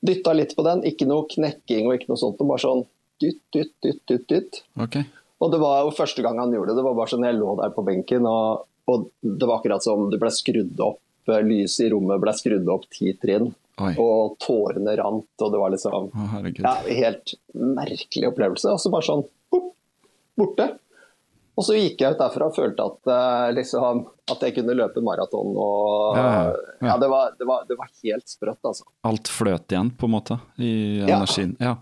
Dytta 0.08 0.34
litt 0.38 0.54
på 0.56 0.65
den, 0.67 0.84
ikke 0.88 1.10
noe 1.10 1.26
knekking 1.32 1.89
og 1.89 1.97
ikke 1.97 2.12
noe 2.12 2.21
sånt, 2.21 2.41
bare 2.41 2.63
sånn 2.63 2.86
dytt, 3.21 3.41
dytt, 3.54 3.73
dytt, 3.84 4.04
dytt, 4.08 4.28
dytt. 4.30 4.62
Okay. 4.88 5.08
Og 5.41 5.54
det 5.54 5.60
var 5.62 5.84
jo 5.86 5.93
første 5.97 6.23
gang 6.26 6.39
han 6.41 6.54
gjorde 6.54 6.73
det, 6.73 6.80
det 6.80 6.88
var 6.88 6.97
bare 6.97 7.13
sånn 7.13 7.26
jeg 7.28 7.38
lå 7.38 7.54
der 7.60 7.73
på 7.76 7.86
benken, 7.86 8.26
og, 8.30 8.65
og 8.89 9.10
det 9.21 9.50
var 9.50 9.60
akkurat 9.60 9.86
som 9.86 10.08
det 10.12 10.19
ble 10.21 10.32
skrudd 10.34 10.82
opp, 10.84 11.02
eh, 11.30 11.43
lyset 11.45 11.88
i 11.88 11.91
rommet 11.93 12.21
ble 12.21 12.34
skrudd 12.38 12.69
opp 12.73 12.88
ti 12.93 13.13
trinn, 13.21 13.52
Oi. 13.79 13.93
og 14.01 14.37
tårene 14.41 14.95
rant, 14.97 15.27
og 15.41 15.51
det 15.53 15.59
var 15.61 15.69
liksom 15.73 16.07
Å, 16.09 16.41
ja, 16.57 16.75
helt 16.87 17.33
merkelig 17.53 18.31
opplevelse. 18.31 18.71
Og 18.73 18.79
så 18.81 18.89
bare 18.93 19.05
sånn 19.05 19.23
boop, 19.53 19.73
borte. 20.37 20.67
Og 21.57 21.65
så 21.65 21.73
gikk 21.73 22.01
jeg 22.03 22.13
ut 22.13 22.19
derfra 22.21 22.47
og 22.51 22.53
følte 22.57 22.85
at, 22.85 22.99
eh, 23.09 23.51
liksom, 23.57 24.03
at 24.29 24.43
jeg 24.45 24.53
kunne 24.59 24.75
løpe 24.77 25.01
maraton. 25.01 25.55
Og, 25.57 26.17
Ja, 26.17 26.25
ja, 26.28 26.88
ja. 26.91 26.97
det, 27.01 27.07
var, 27.09 27.32
det, 27.39 27.45
var, 27.49 27.63
det 27.69 27.78
var 27.80 27.89
helt 28.03 28.30
sprøtt, 28.30 28.59
altså. 28.63 28.86
Alt 29.09 29.28
fløt 29.34 29.65
igjen, 29.73 29.89
på 29.97 30.05
en 30.05 30.13
måte, 30.13 30.38
i 30.61 31.01
energien. 31.01 31.55
Ja. 31.59 31.75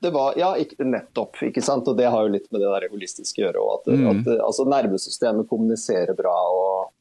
Det 0.00 0.12
var, 0.14 0.36
ja, 0.38 0.52
nettopp. 0.78 1.34
ikke 1.42 1.62
sant? 1.66 1.88
Og 1.90 1.96
det 1.98 2.06
har 2.06 2.22
jo 2.22 2.30
litt 2.30 2.46
med 2.54 2.60
det 2.62 2.68
der 2.70 2.86
holistiske 2.92 3.42
å 3.42 3.48
gjøre. 3.48 3.58
Og 3.64 3.72
at, 3.80 3.88
Mm. 3.98 4.06
at 4.20 4.30
altså, 4.46 4.66
nervesystemet 4.70 5.48
kommuniserer 5.50 6.14
bra, 6.14 6.36
og 6.54 6.92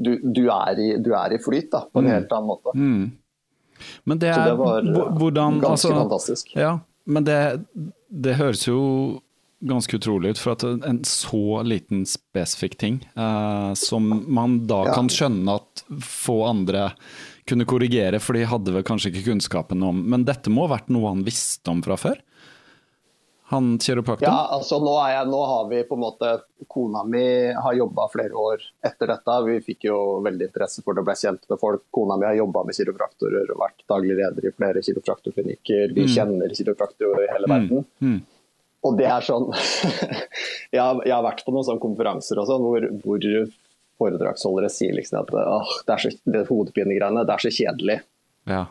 du, 0.00 0.14
du, 0.24 0.44
er, 0.50 0.78
i, 0.80 0.90
du 1.02 1.12
er 1.14 1.36
i 1.36 1.40
flyt 1.42 1.70
da, 1.74 1.84
på 1.92 2.00
en 2.02 2.08
helt 2.10 2.32
annen 2.32 2.48
måte. 2.48 2.72
Mm. 2.74 3.10
Men 4.08 4.20
det 4.20 4.34
Så 4.34 4.40
er 4.42 4.50
det 4.50 4.58
var 4.60 4.86
hvordan 5.20 5.60
ganske 5.62 5.72
altså, 5.76 5.94
fantastisk. 5.96 6.54
Ja, 6.56 6.78
men 7.04 7.24
det, 7.28 7.38
det 8.08 8.36
høres 8.40 8.66
jo 8.68 8.80
ganske 9.60 9.98
utrolig 10.00 10.34
ut. 10.34 10.40
For 10.40 10.54
at 10.56 10.64
en 10.64 11.02
så 11.08 11.60
liten 11.68 12.06
spesifikk 12.08 12.78
ting, 12.80 13.00
eh, 13.16 13.72
som 13.76 14.08
man 14.32 14.66
da 14.70 14.84
Ja. 14.88 14.94
kan 14.96 15.08
skjønne 15.12 15.58
at 15.60 15.84
få 16.00 16.38
andre 16.48 16.90
kunne 17.48 17.66
korrigere, 17.68 18.20
for 18.20 18.36
de 18.36 18.44
hadde 18.46 18.72
vel 18.72 18.84
kanskje 18.86 19.10
ikke 19.12 19.26
kunnskapen 19.32 19.82
om 19.82 20.04
Men 20.08 20.24
dette 20.24 20.52
må 20.52 20.68
ha 20.68 20.76
vært 20.76 20.88
noe 20.92 21.08
han 21.08 21.24
visste 21.26 21.68
om 21.72 21.82
fra 21.82 21.96
før? 22.00 22.20
Han 23.50 23.78
kiropraktoren? 23.82 24.30
Ja, 24.30 24.48
altså 24.54 24.78
nå, 24.78 24.92
jeg, 25.10 25.26
nå 25.26 25.38
har 25.50 25.64
vi 25.70 25.80
på 25.88 25.96
en 25.98 26.02
måte 26.04 26.28
Kona 26.70 27.00
mi 27.02 27.22
har 27.50 27.74
jobba 27.74 28.04
flere 28.12 28.36
år 28.38 28.62
etter 28.86 29.10
dette. 29.10 29.38
Vi 29.48 29.56
fikk 29.66 29.88
jo 29.88 29.96
veldig 30.22 30.46
interesse 30.46 30.84
for 30.86 30.94
det 30.94 31.02
ble 31.06 31.16
kjent 31.18 31.48
med 31.50 31.58
folk. 31.58 31.82
Kona 31.90 32.14
mi 32.20 32.28
har 32.28 32.38
jobba 32.38 32.62
med 32.68 32.78
kiropraktorer 32.78 33.50
og 33.50 33.58
vært 33.64 33.82
daglig 33.90 34.20
leder 34.20 34.46
i 34.46 34.54
flere 34.54 34.84
kiropraktorklinikker. 34.86 35.96
Vi 35.96 36.06
kjenner 36.14 36.54
kiropraktorer 36.54 37.26
i 37.26 37.32
hele 37.32 37.50
verden. 37.50 37.82
Mm. 37.98 38.20
Og 38.86 38.96
det 39.02 39.10
er 39.10 39.26
sånn 39.26 39.50
jeg, 40.76 40.80
har, 40.80 41.02
jeg 41.02 41.16
har 41.16 41.26
vært 41.26 41.42
på 41.42 41.52
noen 41.56 41.66
sånne 41.66 41.82
konferanser 41.82 42.38
og 42.38 42.46
sånn, 42.52 42.64
hvor, 42.70 42.86
hvor 43.02 43.26
foredragsholdere 44.00 44.70
sier 44.72 44.94
liksom 44.96 45.24
at 45.24 45.34
åh, 45.36 45.78
det 45.88 45.96
er 45.96 46.04
så, 46.06 46.14
det 46.36 46.46
hodepinegreiene, 46.48 47.26
det 47.26 47.34
er 47.34 47.48
så 47.48 47.52
kjedelig. 47.58 47.98
Ja. 48.48 48.68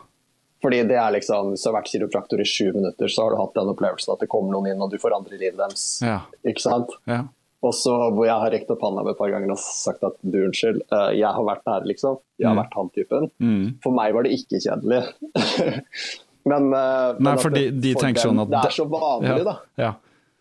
Fordi 0.60 0.82
det 0.88 0.96
er 1.00 1.12
liksom, 1.14 1.54
Hvis 1.54 1.62
du 1.64 1.68
har 1.70 1.76
vært 1.80 1.88
kiropraktor 1.92 2.40
i 2.40 2.44
sju 2.44 2.72
minutter, 2.74 3.08
så 3.08 3.22
har 3.24 3.30
du 3.32 3.36
hatt 3.40 3.54
den 3.56 3.70
opplevelsen 3.72 4.12
at 4.12 4.20
det 4.20 4.28
kommer 4.28 4.52
noen 4.52 4.66
inn 4.74 4.82
og 4.84 4.90
du 4.92 4.98
forandrer 5.00 5.38
livet 5.40 5.56
deres. 5.56 5.84
Ja. 6.04 6.18
Ikke 6.44 6.60
sant? 6.60 6.90
ja. 7.08 7.22
Og 7.62 7.74
så 7.76 7.92
hvor 8.16 8.24
jeg 8.24 8.32
har 8.40 8.50
rekt 8.54 8.70
opp 8.72 8.80
handa 8.80 9.02
et 9.10 9.18
par 9.18 9.28
ganger 9.28 9.50
og 9.52 9.58
sagt 9.60 10.00
at 10.08 10.14
du, 10.24 10.38
unnskyld, 10.46 10.78
eh, 10.96 11.10
jeg 11.18 11.28
har 11.28 11.44
vært 11.44 11.60
der, 11.68 11.82
liksom. 11.90 12.14
Jeg 12.40 12.48
har 12.48 12.54
Mm. 12.56 12.60
vært 12.62 12.76
han 12.78 12.88
typen. 12.96 13.26
Mm. 13.38 13.66
For 13.84 13.92
meg 13.92 14.14
var 14.16 14.22
det 14.24 14.32
ikke 14.32 14.60
kjedelig. 14.64 15.02
men, 16.48 16.72
eh, 16.72 17.16
Nei, 17.20 17.34
at 17.34 17.42
for 17.42 17.50
de, 17.52 17.66
de 17.70 17.92
for 17.92 18.00
tenker 18.06 18.22
dem- 18.22 18.30
sånn 18.30 18.40
at 18.46 18.50
Det 18.54 18.62
er 18.64 18.76
så 18.78 18.86
vanlig, 18.88 19.28
ja, 19.36 19.44
da. 19.44 19.56
Ja. 19.76 19.90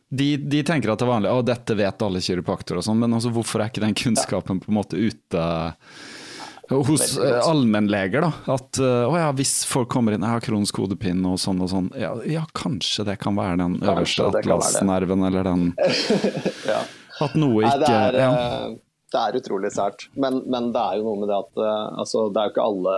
De, 0.09 0.29
de 0.37 0.63
tenker 0.63 0.89
at 0.93 0.97
det 0.97 1.05
er 1.05 1.11
vanlig, 1.11 1.29
og 1.37 1.43
dette 1.45 1.75
vet 1.77 2.01
alle 2.07 2.21
kiropraktorer 2.23 2.79
og 2.81 2.87
sånn, 2.87 2.97
men 3.03 3.13
altså, 3.13 3.29
hvorfor 3.35 3.61
er 3.61 3.69
ikke 3.69 3.83
den 3.83 3.93
kunnskapen 3.99 4.59
på 4.63 4.71
en 4.71 4.77
måte 4.79 4.97
ute 4.97 5.43
hos 6.69 7.17
eh, 7.17 7.39
allmennleger? 7.49 8.21
da? 8.21 8.31
At 8.53 8.79
eh, 8.81 9.05
å 9.09 9.15
ja, 9.17 9.31
hvis 9.35 9.63
folk 9.69 9.89
kommer 9.91 10.15
inn, 10.15 10.25
jeg 10.25 10.37
har 10.37 10.45
kronisk 10.45 10.81
hodepine 10.81 11.33
og 11.33 11.41
sånn 11.41 11.61
og 11.65 11.71
sånn, 11.71 11.89
ja, 11.97 12.13
ja 12.29 12.45
kanskje 12.57 13.07
det 13.09 13.17
kan 13.23 13.37
være 13.39 13.57
den 13.61 13.79
øverste 13.81 14.29
Kanskje 14.29 14.41
atlasnerven 14.43 15.25
eller 15.29 15.49
den 15.49 15.69
Ja. 16.73 16.83
At 17.19 17.35
noe 17.35 17.65
Nei, 17.65 17.71
ikke 17.73 17.79
det, 17.83 17.95
er, 17.95 18.17
ja. 18.21 18.29
eh, 18.31 18.75
det 19.13 19.21
er 19.21 19.37
utrolig 19.41 19.71
sært. 19.75 20.07
Men, 20.15 20.43
men 20.47 20.71
det 20.75 20.83
er 20.83 20.99
jo 20.99 21.07
noe 21.09 21.23
med 21.23 21.31
det 21.31 21.39
at 21.39 21.63
eh, 21.65 21.87
altså, 22.03 22.27
det 22.33 22.41
er 22.41 22.49
jo 22.49 22.53
ikke 22.55 22.67
alle 22.71 22.97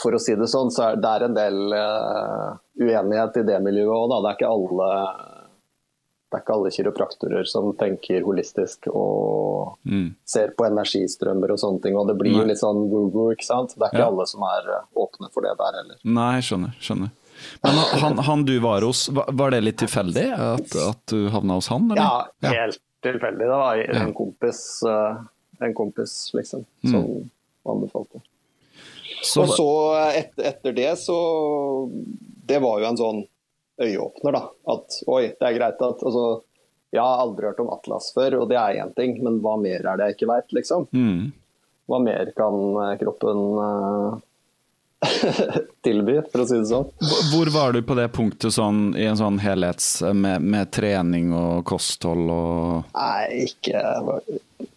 For 0.00 0.16
å 0.16 0.22
si 0.22 0.34
det 0.38 0.48
sånn, 0.50 0.72
så 0.74 0.88
er 0.88 1.02
det 1.02 1.10
er 1.12 1.26
en 1.26 1.36
del 1.36 1.58
uh, 1.76 2.56
uenighet 2.80 3.42
i 3.42 3.46
det 3.46 3.58
miljøet 3.62 3.92
òg, 3.92 4.06
da. 4.10 4.20
Det 4.24 4.30
er 4.30 4.38
ikke 4.38 4.54
alle 4.56 4.88
det 6.28 6.36
er 6.36 6.42
ikke 6.44 6.54
alle 6.58 6.70
kiropraktorer 6.74 7.46
som 7.48 7.70
tenker 7.80 8.20
holistisk 8.26 8.88
og 8.92 9.78
Mm. 9.88 10.14
ser 10.24 10.48
på 10.58 10.66
energistrømmer 10.66 11.50
og 11.54 11.58
sånne 11.58 11.82
ting. 11.82 11.96
Og 11.96 12.06
det 12.08 12.16
blir 12.18 12.36
Nei. 12.36 12.44
litt 12.50 12.58
sånn 12.60 12.82
woo-woo, 12.90 13.30
ikke 13.32 13.44
sant. 13.46 13.72
Det 13.74 13.82
er 13.82 13.88
ikke 13.94 13.98
Ja. 14.04 14.08
alle 14.10 14.26
som 14.26 14.42
er 14.42 14.68
eh, 14.74 14.84
åpne 14.96 15.30
for 15.32 15.40
det 15.42 15.54
der 15.58 15.72
heller. 15.78 15.96
Nei, 16.04 16.40
skjønner. 16.40 16.74
skjønner. 16.80 17.10
Men 17.64 17.74
han, 18.02 18.18
han 18.18 18.44
du 18.44 18.58
var 18.60 18.80
hos, 18.82 19.08
var 19.08 19.50
det 19.50 19.62
litt 19.62 19.78
tilfeldig 19.78 20.26
at, 20.36 20.76
at 20.76 21.06
du 21.06 21.28
havna 21.30 21.54
hos 21.54 21.68
han? 21.68 21.90
Eller? 21.90 22.28
Ja, 22.42 22.50
helt 22.52 22.78
tilfeldig. 23.02 23.38
Det 23.38 23.48
var 23.48 23.76
en 24.02 24.12
kompis, 24.14 24.82
eh, 24.84 25.16
en 25.64 25.74
kompis 25.74 26.32
liksom, 26.34 26.64
som 26.84 27.30
anbefalte. 27.66 28.20
Så, 29.22 29.42
og 29.42 29.48
så 29.48 29.68
et, 30.14 30.32
etter 30.38 30.72
det 30.76 30.92
så 30.98 31.16
Det 32.46 32.60
var 32.62 32.78
jo 32.80 32.86
en 32.86 32.96
sånn 32.96 33.26
øyeåpner, 33.80 34.32
da. 34.38 34.42
At 34.74 35.00
oi, 35.06 35.24
det 35.38 35.48
er 35.48 35.56
greit 35.58 35.82
at 35.82 36.02
altså, 36.02 36.24
Jeg 36.92 37.02
har 37.04 37.20
aldri 37.24 37.46
hørt 37.50 37.60
om 37.60 37.68
Atlas 37.74 38.12
før, 38.16 38.38
og 38.42 38.48
det 38.50 38.56
er 38.56 38.78
én 38.82 38.94
ting, 38.96 39.18
men 39.24 39.40
hva 39.44 39.58
mer 39.60 39.84
er 39.84 39.98
det 40.00 40.06
jeg 40.08 40.16
ikke 40.18 40.30
veit, 40.34 40.52
liksom? 40.60 40.86
mm. 40.92 41.28
Hva 41.88 41.98
mer 42.04 42.30
kan 42.36 42.56
eh, 42.84 42.94
kroppen 43.00 43.38
uh, 43.56 44.18
tilby, 45.86 46.18
for 46.32 46.42
å 46.42 46.46
si 46.48 46.58
det 46.58 46.68
sånn? 46.68 46.88
Hvor 47.30 47.48
var 47.54 47.72
du 47.76 47.80
på 47.86 47.94
det 47.96 48.08
punktet 48.12 48.52
sånn, 48.56 48.90
i 48.98 49.06
en 49.08 49.16
sånn 49.20 49.38
helhets 49.40 50.02
med, 50.12 50.42
med 50.42 50.72
trening 50.74 51.30
og 51.36 51.62
kosthold 51.68 52.28
og 52.34 52.90
Nei, 52.96 53.46
ikke 53.46 53.80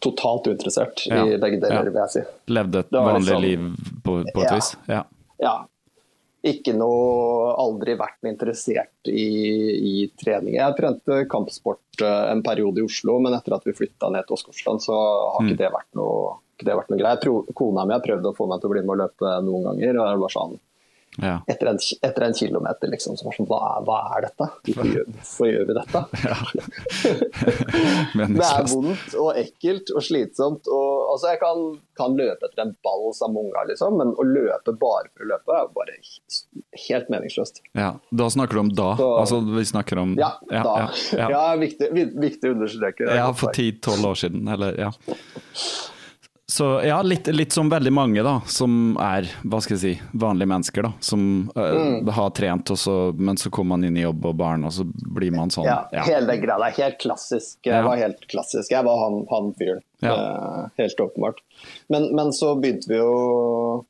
totalt 0.03 0.47
uinteressert 0.51 1.03
Ja, 1.09 1.23
i 1.25 1.39
begge 1.41 1.59
deler, 1.63 1.81
ja. 1.81 1.87
vil 1.89 1.99
jeg 2.03 2.13
si. 2.15 2.23
levde 2.53 2.83
et 2.85 2.93
vanlig 2.95 3.33
sånn, 3.33 3.43
liv 3.47 3.67
på, 4.05 4.19
på 4.29 4.43
et 4.45 4.51
Ja. 4.51 4.55
vis? 4.59 4.71
Ja. 4.91 5.01
Ja. 5.41 5.55
Ikke 6.41 6.73
noe 6.73 7.51
Aldri 7.61 7.93
vært 7.99 8.25
interessert 8.25 9.09
i, 9.11 9.25
i 9.77 9.95
trening. 10.17 10.55
Jeg 10.57 10.77
trente 10.79 11.19
kampsport 11.29 12.01
eh, 12.01 12.23
en 12.31 12.41
periode 12.45 12.81
i 12.81 12.85
Oslo, 12.87 13.19
men 13.21 13.35
etter 13.37 13.57
at 13.57 13.67
vi 13.67 13.75
flytta 13.77 14.09
ned 14.09 14.25
til 14.25 14.39
Åsgårdstrand, 14.39 14.81
så 14.81 14.97
har 15.35 15.45
ikke 15.45 15.59
det 15.61 15.69
vært 15.75 15.91
noe 15.99 16.39
ikke 16.61 16.69
det 16.69 16.77
vært 16.77 16.91
noe 16.93 16.99
greit. 17.01 17.29
Kona 17.57 17.85
mi 17.85 17.95
har 17.95 18.03
prøvd 18.05 18.27
å 18.29 18.35
få 18.37 18.45
meg 18.49 18.61
til 18.61 18.69
å 18.69 18.73
bli 18.75 18.83
med 18.85 18.93
og 18.93 18.99
løpe 19.01 19.37
noen 19.45 19.63
ganger. 19.69 19.97
og 19.97 20.09
det 20.11 20.21
var 20.21 20.33
sånn, 20.33 20.59
ja. 21.19 21.41
Etter 21.51 21.67
en, 21.73 21.77
etter 22.07 22.23
en 22.23 22.33
kilometer, 22.33 22.87
liksom. 22.87 23.17
Så 23.19 23.25
var 23.27 23.35
sånn, 23.35 23.47
hva 23.49 23.59
hva 23.83 23.97
er 24.15 24.27
dette? 24.29 24.47
Hvorfor 24.71 25.49
gjør, 25.51 25.65
vi 25.67 25.75
dette? 25.75 26.03
Det 28.15 28.47
er 28.47 28.67
vondt 28.71 29.15
og 29.19 29.29
ekkelt 29.39 29.91
og 29.95 30.05
slitsomt. 30.05 30.69
Og, 30.71 30.89
altså, 31.13 31.31
jeg 31.33 31.41
kan, 31.41 31.61
kan 31.99 32.15
løpe 32.17 32.47
etter 32.47 32.63
en 32.65 32.73
ball 32.85 33.09
med 33.33 33.41
unger, 33.43 33.67
liksom, 33.71 33.97
men 33.99 34.13
å 34.15 34.25
løpe 34.27 34.75
bare 34.81 35.09
for 35.11 35.25
å 35.25 35.29
løpe 35.33 35.57
er 35.59 35.69
bare 35.75 35.97
helt 36.87 37.11
meningsløst. 37.13 37.61
Ja. 37.77 37.91
Da 38.11 38.29
snakker 38.31 38.59
du 38.59 38.63
om 38.65 38.73
da? 38.77 38.91
Så- 38.99 39.11
altså 39.21 39.41
vi 39.51 39.65
snakker 39.65 39.99
om 40.01 40.15
Ja, 40.19 40.31
ja, 40.51 40.63
da. 40.63 40.89
ja, 41.17 41.29
Ja, 41.35 41.43
viktig, 41.59 41.91
vi- 41.91 42.11
viktig 42.27 42.49
å 42.49 42.55
understreke. 42.55 43.11
Ja, 43.15 43.31
for 43.33 43.51
10-12 43.51 44.05
år 44.05 44.15
siden, 44.15 44.47
eller 44.47 44.79
ja. 44.79 44.91
Så 46.51 46.65
ja, 46.83 46.97
litt, 47.07 47.29
litt 47.31 47.53
som 47.55 47.69
veldig 47.71 47.93
mange 47.95 48.23
da, 48.27 48.33
som 48.51 48.97
er, 48.99 49.29
hva 49.47 49.61
skal 49.63 49.77
jeg 49.77 49.81
si, 49.85 49.91
vanlige 50.19 50.49
mennesker 50.51 50.83
da, 50.83 50.89
som 50.99 51.21
uh, 51.55 51.61
Mm. 51.79 52.09
har 52.17 52.33
trent, 52.35 52.73
så, 52.75 52.95
men 53.15 53.37
så 53.39 53.47
kommer 53.55 53.77
man 53.77 53.85
inn 53.87 53.95
i 53.95 54.03
jobb 54.03 54.25
og 54.27 54.35
barn, 54.41 54.65
og 54.67 54.73
så 54.75 54.83
blir 54.83 55.31
man 55.31 55.53
sånn. 55.53 55.63
Ja, 55.69 55.77
Ja. 55.95 56.03
hele 56.09 56.27
den 56.27 56.41
greia 56.43 56.57
der. 56.59 56.75
Helt 56.75 56.97
klassisk. 56.99 57.55
Jeg 57.63 57.85
var 57.87 57.95
helt 58.01 58.27
klassisk. 58.27 58.71
Jeg 58.75 58.83
var 58.83 58.99
han, 59.05 59.21
han 59.31 59.53
fyren. 59.55 59.79
Ja. 60.03 60.11
Uh, 60.17 60.65
helt 60.81 60.99
åpenbart. 60.99 61.39
Men, 61.87 62.09
men 62.19 62.33
så 62.35 62.51
begynte 62.59 62.89
vi 62.91 62.99
jo 62.99 63.85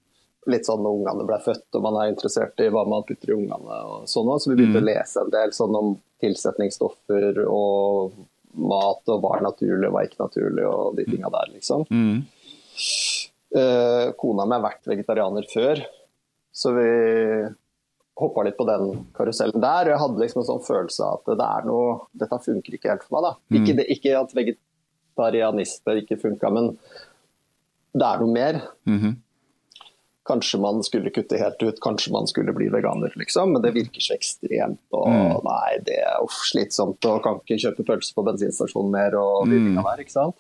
litt 0.49 0.66
sånn 0.70 0.84
når 0.86 0.99
ungene 0.99 1.26
ble 1.32 1.39
født, 1.41 1.66
og 1.78 1.84
man 1.88 1.97
er 2.03 2.12
interessert 2.14 2.62
i 2.62 2.70
hva 2.74 2.86
man 2.89 3.03
putter 3.09 3.32
i 3.34 3.38
ungene 3.39 3.80
og 3.89 4.05
sånn 4.09 4.30
òg, 4.30 4.38
så 4.41 4.51
vi 4.53 4.59
begynte 4.62 4.78
Mm. 4.82 4.86
å 4.86 4.89
lese 4.91 5.22
en 5.26 5.34
del 5.34 5.51
sånn 5.57 5.76
om 5.82 5.95
tilsetningsstoffer 6.22 7.41
og 7.47 8.14
mat, 8.57 9.01
og 9.07 9.22
hva 9.24 9.38
er 9.38 9.45
naturlig 9.45 9.88
og 9.88 9.93
hva 9.95 10.01
er 10.03 10.09
ikke 10.09 10.22
naturlig, 10.26 10.66
og 10.68 10.95
de 10.97 11.05
tinga 11.07 11.30
der, 11.34 11.51
liksom. 11.55 11.86
Mm. 11.89 12.22
Eh, 13.53 14.11
kona 14.15 14.45
mi 14.47 14.55
har 14.55 14.63
vært 14.63 14.86
vegetarianer 14.88 15.43
før, 15.51 15.82
så 16.55 16.72
vi 16.76 16.86
hoppa 18.22 18.43
litt 18.45 18.55
på 18.59 18.67
den 18.69 19.05
karusellen 19.17 19.59
der. 19.63 19.89
Og 19.89 19.91
jeg 19.95 20.01
hadde 20.03 20.22
liksom 20.24 20.41
en 20.43 20.47
sånn 20.47 20.63
følelse 20.63 21.03
av 21.03 21.19
at 21.19 21.34
det 21.39 21.47
er 21.47 21.65
noe, 21.67 21.97
dette 22.22 22.39
funker 22.45 22.78
ikke 22.78 22.91
helt 22.93 23.03
for 23.07 23.17
meg. 23.17 23.28
da. 23.28 23.34
Ikke, 23.59 23.76
det, 23.80 23.88
ikke 23.91 24.13
at 24.22 24.36
vegetarianister 24.38 25.99
ikke 26.03 26.19
funka, 26.22 26.51
men 26.53 26.72
det 27.97 28.07
er 28.07 28.24
noe 28.24 28.32
mer. 28.32 28.61
Mhm. 28.88 29.17
Kanskje 30.32 30.59
man 30.61 30.84
skulle 30.86 31.09
kutte 31.11 31.36
helt 31.41 31.63
ut, 31.65 31.80
kanskje 31.82 32.11
man 32.13 32.28
skulle 32.30 32.53
bli 32.53 32.67
veganer, 32.69 33.11
liksom. 33.17 33.51
Men 33.55 33.63
det 33.63 33.74
virker 33.74 33.99
så 34.05 34.13
ekstremt. 34.15 34.78
Og 34.93 35.07
Mm. 35.09 35.43
nei, 35.43 35.78
det 35.84 35.97
er 35.97 36.22
uff, 36.24 36.38
slitsomt. 36.45 37.03
Og 37.09 37.24
kan 37.24 37.39
ikke 37.41 37.57
kjøpe 37.59 37.84
pølse 37.84 38.13
på 38.13 38.24
bensinstasjonen 38.24 38.91
mer 38.91 39.15
og 39.17 39.47
Mm. 39.47 39.76
være, 39.76 39.84
der, 39.97 40.03
ikke 40.05 40.11
sant. 40.13 40.36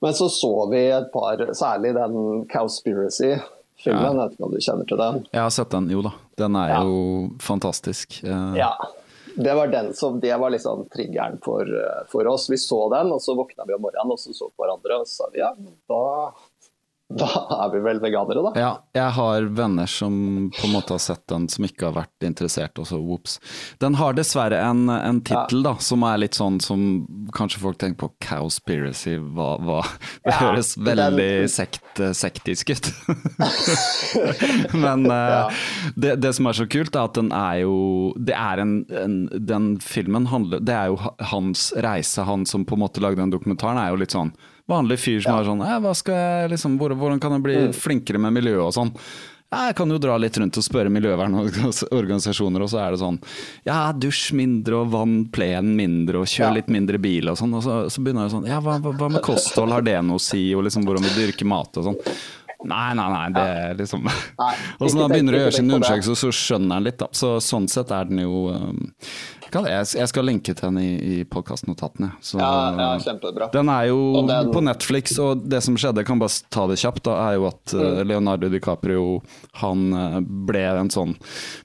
Men 0.00 0.14
så 0.14 0.28
så 0.30 0.52
vi 0.70 0.84
et 0.94 1.08
par, 1.12 1.40
særlig 1.58 1.94
den 1.96 2.44
Cowspiracy-filmen, 2.52 4.04
jeg 4.04 4.16
vet 4.20 4.36
ikke 4.36 4.46
om 4.46 4.52
du 4.54 4.60
kjenner 4.62 4.86
til 4.88 5.00
den? 5.00 5.18
Jeg 5.34 5.42
har 5.42 5.50
sett 5.54 5.70
den, 5.74 5.88
jo 5.90 6.02
da. 6.06 6.12
Den 6.38 6.56
er 6.56 6.68
Ja. 6.70 6.82
jo 6.84 7.30
fantastisk. 7.40 8.22
Eh, 8.24 8.54
Ja. 8.56 8.72
Det 9.38 9.54
var 9.54 9.68
den 9.70 9.92
som, 9.94 10.18
det 10.20 10.34
var 10.40 10.50
liksom 10.50 10.88
triggeren 10.90 11.38
for, 11.42 11.62
eh, 11.62 12.04
for 12.10 12.26
oss. 12.26 12.48
Vi 12.50 12.56
så 12.56 12.88
den, 12.90 13.12
og 13.12 13.20
så 13.22 13.36
våkna 13.36 13.64
vi 13.66 13.74
om 13.74 13.80
morgenen 13.82 14.10
og 14.10 14.18
så 14.18 14.32
så 14.34 14.48
på 14.50 14.64
hverandre 14.64 14.98
og 15.00 15.06
så 15.06 15.14
sa 15.22 15.24
vi, 15.32 15.38
ja, 15.38 15.52
da, 15.88 16.32
da 17.08 17.26
er 17.64 17.70
vi 17.72 17.78
vel 17.80 18.00
veganere, 18.02 18.42
da. 18.44 18.50
Ja, 18.60 18.70
jeg 18.92 19.12
har 19.16 19.46
venner 19.56 19.86
som 19.88 20.50
på 20.52 20.66
en 20.68 20.74
måte 20.74 20.92
har 20.92 21.00
sett 21.00 21.22
den, 21.32 21.46
som 21.48 21.64
ikke 21.64 21.86
har 21.88 21.94
vært 22.02 22.26
interessert, 22.28 22.76
og 22.82 22.84
så 22.90 22.98
ops. 23.00 23.38
Den 23.80 23.94
har 23.96 24.12
dessverre 24.18 24.58
en, 24.60 24.82
en 24.92 25.22
tittel 25.24 25.62
da, 25.64 25.72
som 25.80 26.04
er 26.04 26.18
litt 26.20 26.36
sånn 26.36 26.58
som 26.60 26.82
kanskje 27.32 27.62
folk 27.62 27.78
tenker 27.80 28.02
på 28.02 28.10
Cowspiracy, 28.26 29.16
hva, 29.34 29.54
hva 29.64 29.78
Det 29.88 30.34
Ja, 30.34 30.36
høres 30.42 30.74
den- 30.76 30.84
veldig 30.90 31.30
sekt, 31.48 32.02
sektisk 32.12 32.74
ut. 32.76 32.92
Men 34.74 35.06
eh, 35.10 35.16
Ja. 35.38 35.50
det, 35.96 36.16
det 36.22 36.32
som 36.36 36.46
er 36.50 36.52
så 36.60 36.66
kult, 36.70 36.94
er 36.96 37.08
at 37.08 37.16
den 37.18 37.32
er 37.34 37.62
jo 37.62 38.12
Det 38.16 38.34
er 38.36 38.60
en, 38.62 38.72
en 38.90 39.16
Den 39.48 39.66
filmen 39.84 40.26
handler 40.30 40.60
Det 40.64 40.74
er 40.74 40.92
jo 40.92 40.98
hans 41.32 41.70
reise. 41.76 42.24
Han 42.28 42.44
som 42.48 42.64
på 42.68 42.76
en 42.76 42.82
måte 42.84 43.00
lagde 43.04 43.20
den 43.22 43.32
dokumentaren, 43.34 43.78
er 43.80 43.92
jo 43.92 44.00
litt 44.04 44.14
sånn 44.14 44.32
vanlig 44.68 44.98
fyr 44.98 45.22
som 45.22 45.32
Ja. 45.34 45.40
er 45.40 45.44
sånn 45.48 45.82
hva 45.82 45.94
skal 45.96 46.14
jeg 46.14 46.50
liksom, 46.52 46.78
Hvordan 46.78 47.20
kan 47.20 47.32
jeg 47.32 47.42
bli 47.42 47.54
Mm. 47.56 47.72
flinkere 47.74 48.18
med 48.20 48.32
miljøet 48.42 48.66
og 48.66 48.72
sånn? 48.74 48.94
jeg 49.50 49.74
kan 49.76 49.88
jo 49.88 49.96
dra 49.96 50.18
litt 50.18 50.36
rundt 50.36 50.58
og 50.58 50.62
spørre 50.62 50.90
miljøvernorganisasjoner, 50.92 52.60
og 52.62 52.68
så 52.68 52.78
er 52.86 52.90
det 52.92 53.00
sånn 53.00 53.18
Ja, 53.64 53.92
dusj 53.92 54.32
mindre 54.36 54.82
og 54.82 54.90
vann 54.92 55.26
plenen 55.32 55.74
mindre 55.76 56.20
og 56.20 56.26
kjør 56.26 56.48
Ja. 56.48 56.52
litt 56.52 56.68
mindre 56.68 56.98
bil 57.00 57.28
og 57.30 57.36
sånn. 57.38 57.54
Og 57.54 57.62
så, 57.62 57.86
så 57.88 58.02
begynner 58.04 58.28
jeg 58.28 58.32
sånn 58.36 58.46
Ja, 58.46 58.60
hva, 58.60 58.78
hva 58.80 59.10
med 59.10 59.22
kosthold, 59.22 59.72
har 59.72 59.80
det 59.82 60.02
noe 60.04 60.16
å 60.18 60.20
si, 60.20 60.54
og 60.54 60.64
liksom 60.64 60.84
hvordan 60.84 61.02
vi 61.08 61.16
dyrker 61.26 61.46
mat 61.46 61.76
og 61.78 61.84
sånn. 61.84 61.98
Nei, 62.66 62.92
nei, 62.92 63.08
nei, 63.08 63.28
det 63.30 63.42
er 63.46 63.74
liksom 63.78 64.02
Nei, 64.04 64.54
Og 64.80 64.90
så 64.90 64.94
når 64.96 65.02
han 65.02 65.10
begynner 65.12 65.34
å 65.36 65.42
gjøre 65.44 65.52
sin 65.54 65.68
tenk 65.68 65.78
undersøkelse, 65.78 66.16
så 66.18 66.28
skjønner 66.34 66.72
han 66.74 66.84
litt, 66.84 66.98
da. 66.98 67.06
Så 67.12 67.36
sånn 67.40 67.68
sett 67.70 67.90
er 67.94 68.04
den 68.10 68.18
jo 68.18 68.48
um, 68.50 68.92
jeg, 69.52 70.08
skal 70.08 70.24
linke 70.24 70.54
til 70.54 70.68
den 70.68 70.78
i, 70.78 71.20
i 71.20 71.24
podkastnotatene. 71.24 72.10
Ja, 72.38 72.50
ja, 72.76 72.88
kjempebra. 73.00 73.50
Den 73.52 73.68
er 73.68 73.86
jo 73.88 74.26
den- 74.26 74.52
på 74.52 74.60
Netflix, 74.62 75.18
og 75.18 75.48
det 75.48 75.62
som 75.62 75.76
skjedde, 75.76 76.04
kan 76.06 76.18
bare 76.18 76.30
ta 76.50 76.66
det 76.66 76.78
kjapt, 76.78 77.02
da, 77.04 77.16
er 77.30 77.34
jo 77.38 77.46
at 77.48 77.64
Mm. 77.72 77.80
uh, 77.80 78.02
Leonardo 78.04 78.48
DiCaprio 78.48 79.22
han 79.54 79.92
uh, 79.92 80.20
ble 80.20 80.62
en 80.80 80.88
sånn 80.90 81.16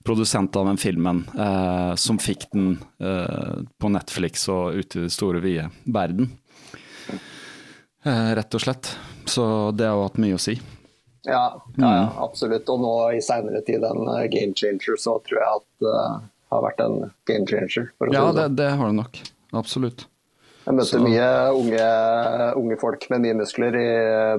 produsent 0.03 0.55
av 0.55 0.65
den 0.67 0.77
filmen 0.77 1.23
eh, 1.37 1.95
som 1.95 2.17
fikk 2.17 2.49
den 2.53 2.79
eh, 2.99 3.63
på 3.79 3.89
Netflix 3.91 4.47
og 4.49 4.73
ute 4.75 4.97
i 4.99 5.03
det 5.07 5.11
store, 5.11 5.39
vide 5.41 5.69
verden. 5.85 6.31
Eh, 8.05 8.35
rett 8.35 8.53
og 8.55 8.61
slett. 8.61 8.95
Så 9.25 9.71
det 9.75 9.85
har 9.87 9.95
jo 9.95 10.03
hatt 10.07 10.17
mye 10.19 10.35
å 10.35 10.39
si. 10.41 10.57
Ja, 11.23 11.55
ja, 11.77 11.93
ja, 11.95 12.09
Mm. 12.09 12.17
absolutt. 12.19 12.67
Og 12.69 12.79
nå 12.81 12.93
i 13.15 13.21
seinere 13.23 13.61
tid 13.65 13.79
den 13.81 14.07
uh, 14.09 14.27
game 14.27 14.53
changer, 14.53 14.97
så 14.99 15.21
tror 15.23 15.39
jeg 15.39 15.55
at 15.55 15.67
det 15.79 16.29
har 16.53 16.63
vært 16.65 16.81
en 16.85 16.97
game 17.29 17.45
changer. 17.49 17.91
Ja, 17.99 18.07
det 18.07 18.33
det, 18.37 18.47
sånn. 18.47 18.57
det 18.61 18.71
har 18.79 18.91
det 18.91 18.97
nok. 19.01 19.21
Absolutt. 19.53 20.07
Jeg 20.63 20.77
møter 20.77 20.95
så- 20.95 21.03
mye 21.03 21.27
unge, 21.59 21.87
unge 22.55 22.79
folk 22.79 23.09
med 23.11 23.21
mye 23.25 23.35
muskler 23.41 23.75
i 23.75 23.87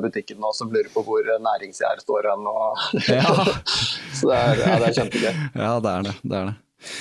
butikken 0.00 0.38
nå 0.40 0.52
som 0.56 0.70
lurer 0.72 0.88
på 0.94 1.02
hvor 1.04 1.20
næringsgjær 1.20 2.00
står 2.00 2.30
hen. 2.30 2.46
Og... 2.48 2.84
Ja. 3.12 3.24
så 4.16 4.30
det 4.30 4.38
er, 4.38 4.62
ja, 4.62 4.78
det 4.80 4.88
er 4.88 4.96
kjempegøy. 5.02 5.42
Ja, 5.52 5.74
det 5.84 5.92
er 5.92 6.06
det. 6.08 6.14
det, 6.22 6.38
er 6.38 6.46
det. 6.48 6.54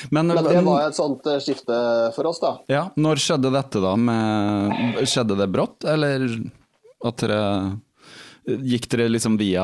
Men, 0.10 0.28
Men 0.28 0.44
det 0.44 0.60
var 0.64 0.90
et 0.90 0.96
sånt 0.96 1.26
eh, 1.28 1.40
skifte 1.44 1.78
for 2.16 2.28
oss, 2.30 2.40
da. 2.44 2.54
ja, 2.72 2.84
når 2.96 3.20
skjedde 3.24 3.52
dette 3.52 3.82
da? 3.84 3.96
Med, 4.00 5.02
skjedde 5.08 5.40
det 5.40 5.50
brått, 5.52 5.84
eller 5.88 6.28
at 7.04 7.24
dere 7.24 7.42
Gikk 8.44 8.90
dere 8.92 9.06
liksom 9.08 9.38
via 9.40 9.64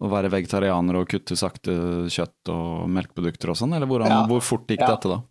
å 0.00 0.10
være 0.12 0.28
vegetarianer 0.30 0.98
og 1.00 1.08
kutte 1.08 1.36
sakte 1.36 1.72
kjøtt 2.12 2.50
og 2.52 2.88
melkeprodukter 2.92 3.48
og 3.50 3.56
sånn, 3.56 3.74
eller 3.76 3.86
hvordan, 3.88 4.08
Ja. 4.12 4.26
hvor 4.26 4.40
fort 4.44 4.66
gikk 4.68 4.80
Ja. 4.80 4.94
dette 4.94 5.08
da? 5.08 5.22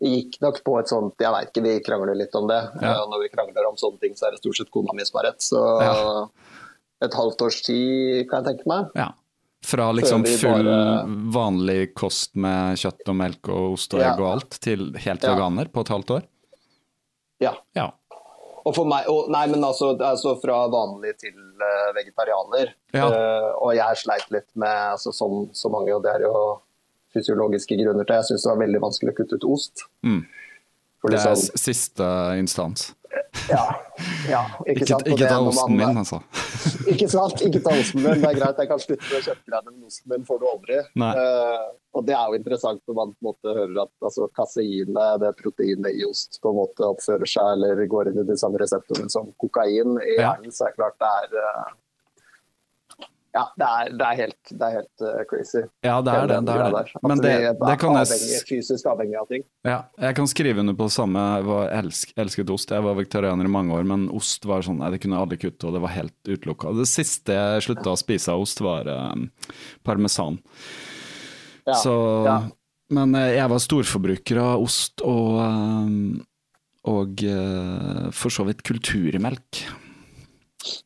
Det 0.00 0.08
gikk 0.08 0.40
nok 0.40 0.62
på 0.64 0.78
et 0.78 0.86
sånt 0.88 1.14
Jeg 1.18 1.32
veit 1.32 1.48
ikke, 1.50 1.62
vi 1.62 1.80
krangler 1.80 2.14
litt 2.16 2.34
om 2.34 2.46
det. 2.46 2.60
Ja. 2.80 2.92
Eh, 3.02 3.06
Når 3.08 3.20
vi 3.22 3.28
krangler 3.28 3.68
om 3.68 3.76
sånne 3.76 4.00
ting, 4.00 4.14
så 4.14 4.26
er 4.26 4.30
det 4.32 4.40
stort 4.40 4.56
sett 4.56 4.70
kona 4.70 4.92
mi 4.94 5.04
som 5.04 5.18
har 5.20 5.30
rett. 5.32 5.40
Så 5.40 6.30
et 7.02 7.12
halvt 7.12 7.42
års 7.42 7.62
tid, 7.62 8.28
kan 8.30 8.44
jeg 8.44 8.58
tenke 8.58 8.66
meg. 8.66 8.90
Ja. 8.94 9.08
Fra 9.64 9.92
liksom 9.92 10.24
full 10.26 10.64
bare- 10.64 11.06
vanlig 11.32 11.94
kost 11.94 12.34
med 12.36 12.76
kjøtt 12.78 13.08
og 13.08 13.14
melk 13.16 13.48
og 13.48 13.72
ost 13.74 13.94
og 13.94 14.00
egg 14.00 14.18
og 14.20 14.32
alt, 14.32 14.50
til 14.60 14.92
helt 14.92 15.20
veganer 15.20 15.68
på 15.72 15.80
et 15.80 15.88
halvt 15.88 16.10
år? 16.10 16.22
Ja. 17.40 17.54
Ja. 17.74 17.90
Og 18.64 18.74
for 18.74 18.84
meg, 18.86 19.08
og, 19.08 19.28
nei, 19.30 19.46
men 19.48 19.60
altså, 19.62 19.96
altså 19.98 20.40
fra 20.40 20.68
vanlig 20.68 21.16
til 21.18 21.32
vegetarianer. 21.96 22.74
Ja. 22.94 23.06
Eh, 23.08 23.48
og 23.58 23.74
jeg 23.76 24.00
sleit 24.02 24.28
litt 24.34 24.48
med, 24.54 24.76
altså, 24.96 25.12
som 25.16 25.48
så 25.56 25.70
mange, 25.72 25.94
og 25.94 26.04
det 26.04 26.14
er 26.16 26.26
jo 26.26 26.34
fysiologiske 27.12 27.76
grunner 27.80 28.08
til, 28.08 28.18
jeg 28.20 28.30
syns 28.30 28.46
det 28.46 28.52
var 28.52 28.62
veldig 28.64 28.80
vanskelig 28.86 29.12
å 29.12 29.18
kutte 29.20 29.38
ut 29.38 29.48
ost. 29.52 29.84
Mm. 30.06 30.22
Det 31.02 31.18
er 31.18 31.18
liksom- 31.18 31.58
siste 31.58 32.08
instans. 32.38 32.94
Ja, 33.50 33.64
ja, 34.30 34.40
ikke, 34.66 34.86
sant? 34.86 35.08
Ikke 35.08 35.28
ta 35.28 35.38
osten 35.40 35.76
min, 35.76 35.98
altså. 36.00 36.20
Ikke 36.92 37.08
sant? 37.10 37.42
Ikke 37.44 37.60
ta 37.64 37.74
osten 37.74 38.02
min. 38.02 38.22
Det 38.22 38.30
er 38.30 38.38
greit, 38.38 38.60
jeg 38.62 38.70
kan 38.70 38.82
slutte 38.82 39.08
med 39.10 39.26
kjøttgreiene, 39.26 39.74
men 39.74 39.90
osten 39.90 40.12
min 40.12 40.26
får 40.28 40.40
du 40.40 40.46
aldri. 40.50 40.78
Eh, 41.08 41.66
og 41.92 42.06
det 42.08 42.16
er 42.16 42.32
jo 42.32 42.40
interessant 42.40 42.82
når 42.88 42.98
man 42.98 43.12
på 43.12 43.20
en 43.20 43.28
måte 43.30 43.54
hører 43.58 43.82
at 43.84 44.08
altså, 44.08 44.28
kaseinet, 44.38 45.20
det 45.22 45.34
proteinet 45.40 45.98
i 45.98 46.06
ost, 46.08 46.40
på 46.42 46.52
en 46.52 46.60
måte 46.62 46.88
oppfører 46.88 47.28
seg 47.28 47.56
eller 47.58 47.84
går 47.90 48.12
inn 48.12 48.22
i 48.24 48.28
de 48.30 48.38
samme 48.40 48.60
reseptorene 48.62 49.12
som 49.12 49.32
kokain 49.42 49.98
i 50.00 50.18
Ja. 50.20 50.34
så 50.48 50.68
er 50.68 50.74
det 50.74 50.78
klart 50.80 50.98
det 51.02 51.12
er 51.22 51.40
eh, 51.42 51.72
Ja, 53.32 53.46
det 53.56 53.64
er, 53.64 53.90
det 53.96 54.06
er 54.06 54.18
helt, 54.18 54.50
det 54.50 54.66
er 54.66 54.74
helt 54.76 55.04
uh, 55.04 55.20
crazy. 55.30 55.62
Ja, 55.86 55.94
det 56.04 56.12
er 56.12 56.26
det. 56.28 56.38
det, 56.44 56.56
er 56.60 56.74
det. 56.74 57.02
Men 57.08 57.22
det, 57.24 57.32
det 57.62 57.76
kan 57.80 57.96
jeg 57.96 58.08
avhengig, 58.10 58.40
fysisk 58.50 58.88
avhengig 58.92 59.16
av 59.22 59.28
ting. 59.30 59.46
Ja, 59.64 59.78
jeg 60.04 60.18
kan 60.18 60.28
skrive 60.28 60.60
under 60.60 60.76
på 60.76 60.88
det 60.90 60.94
samme. 60.98 61.22
Jeg 61.38 61.46
var 61.48 61.72
elsk, 61.78 62.12
elsket 62.26 62.52
ost. 62.52 62.74
Jeg 62.76 62.84
var 62.84 62.98
vegetarianer 63.00 63.48
i 63.48 63.52
mange 63.56 63.72
år, 63.78 63.88
men 63.88 64.08
ost 64.12 64.44
var 64.48 64.66
sånn, 64.66 64.82
nei, 64.84 64.92
det 64.92 65.00
kunne 65.00 65.16
jeg 65.16 65.26
aldri 65.26 65.40
kutte, 65.46 65.70
og 65.70 65.78
det 65.78 65.84
var 65.86 65.96
helt 65.96 66.16
utelukka. 66.28 66.74
Det 66.76 66.88
siste 66.92 67.38
jeg 67.38 67.68
slutta 67.68 67.94
å 67.94 68.00
spise 68.00 68.34
av 68.34 68.44
ost, 68.44 68.60
var 68.64 68.90
um, 68.92 69.30
parmesan. 69.86 70.42
Ja, 71.64 71.78
Så, 71.78 71.94
ja. 72.26 72.40
Men 72.92 73.14
eh, 73.16 73.36
jeg 73.38 73.48
var 73.48 73.62
storforbruker 73.62 74.40
av 74.42 74.64
ost 74.66 75.02
og, 75.06 75.38
eh, 75.40 75.94
og 76.92 77.24
eh, 77.24 78.08
for 78.16 78.34
så 78.34 78.46
vidt 78.48 78.64
kulturmelk. 78.66 79.62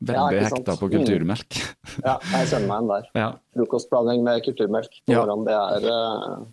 Veldig 0.00 0.36
ja, 0.40 0.44
hekta 0.48 0.76
på 0.80 0.88
Mm. 0.88 0.92
kulturmelk. 0.96 1.56
Ja, 2.04 2.18
jeg 2.32 2.46
kjenner 2.50 2.68
meg 2.68 2.76
igjen 2.76 2.88
der. 2.92 3.08
Ja, 3.20 3.30
Frokostblanding 3.56 4.22
med 4.24 4.42
kulturmelk 4.46 4.90
på 5.06 5.12
Ja. 5.12 5.24
morgenen, 5.24 5.44
det 5.44 5.56
er, 5.56 5.90
eh, 5.90 6.46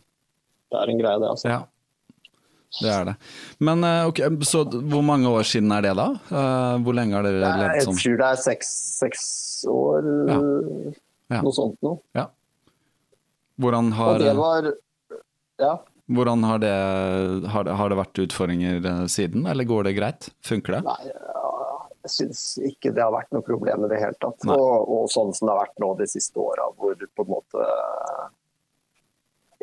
det 0.71 0.79
er 0.81 0.89
en 0.93 0.99
greie, 0.99 1.19
det. 1.19 1.29
altså. 1.29 1.47
ja. 1.49 1.61
Det 2.81 2.89
er 2.89 3.05
det. 3.05 3.15
Men 3.61 3.83
eh, 3.85 4.07
ok, 4.09 4.17
så 4.49 4.63
hvor 4.65 5.03
mange 5.05 5.29
år 5.29 5.43
siden 5.45 5.71
er 5.71 5.81
det 5.85 5.91
da? 5.95 6.07
Eh, 6.31 6.77
Hvor 6.81 6.93
lenge 6.97 7.13
har 7.13 7.21
dere 7.23 7.39
levd 7.43 7.75
Jeg 7.75 7.83
sånn? 7.85 7.99
tror 8.01 8.17
det 8.17 8.29
er 8.31 8.39
seks, 8.41 8.71
seks 8.99 9.25
år, 9.69 10.07
Ja. 10.27 10.39
Ja. 11.37 11.41
noe 11.45 11.51
sånt 11.53 11.77
noe. 11.85 11.99
Ja. 12.15 12.27
Hvordan 13.61 13.91
Og 13.93 13.97
har, 13.99 14.17
det 14.19 14.35
var 14.35 14.73
Ja. 15.59 15.77
hvordan 16.09 16.43
har, 16.43 16.57
det, 16.59 17.47
har, 17.49 17.63
har 17.77 17.89
det 17.89 17.97
vært 17.97 18.23
utfordringer 18.27 18.81
siden, 19.07 19.45
eller 19.47 19.63
går 19.69 19.83
det 19.83 19.95
greit? 19.95 20.29
Funker 20.43 20.79
det? 20.79 20.83
Nei, 20.83 21.11
ja, 21.13 21.42
jeg 22.03 22.11
syns 22.11 22.39
ikke 22.67 22.91
det 22.95 23.03
har 23.03 23.13
vært 23.15 23.31
noe 23.31 23.45
problem 23.47 23.85
i 23.85 23.89
det 23.93 23.99
hele 24.01 24.17
tatt. 24.19 24.43
Og, 24.51 24.89
og 24.91 25.05
sånn 25.13 25.31
som 25.35 25.47
det 25.47 25.53
har 25.55 25.61
vært 25.65 25.79
nå 25.83 25.93
de 26.01 26.07
siste 26.11 26.35
åra, 26.43 26.65
hvor 26.77 26.95
på 26.99 27.23
en 27.25 27.31
måte 27.31 27.67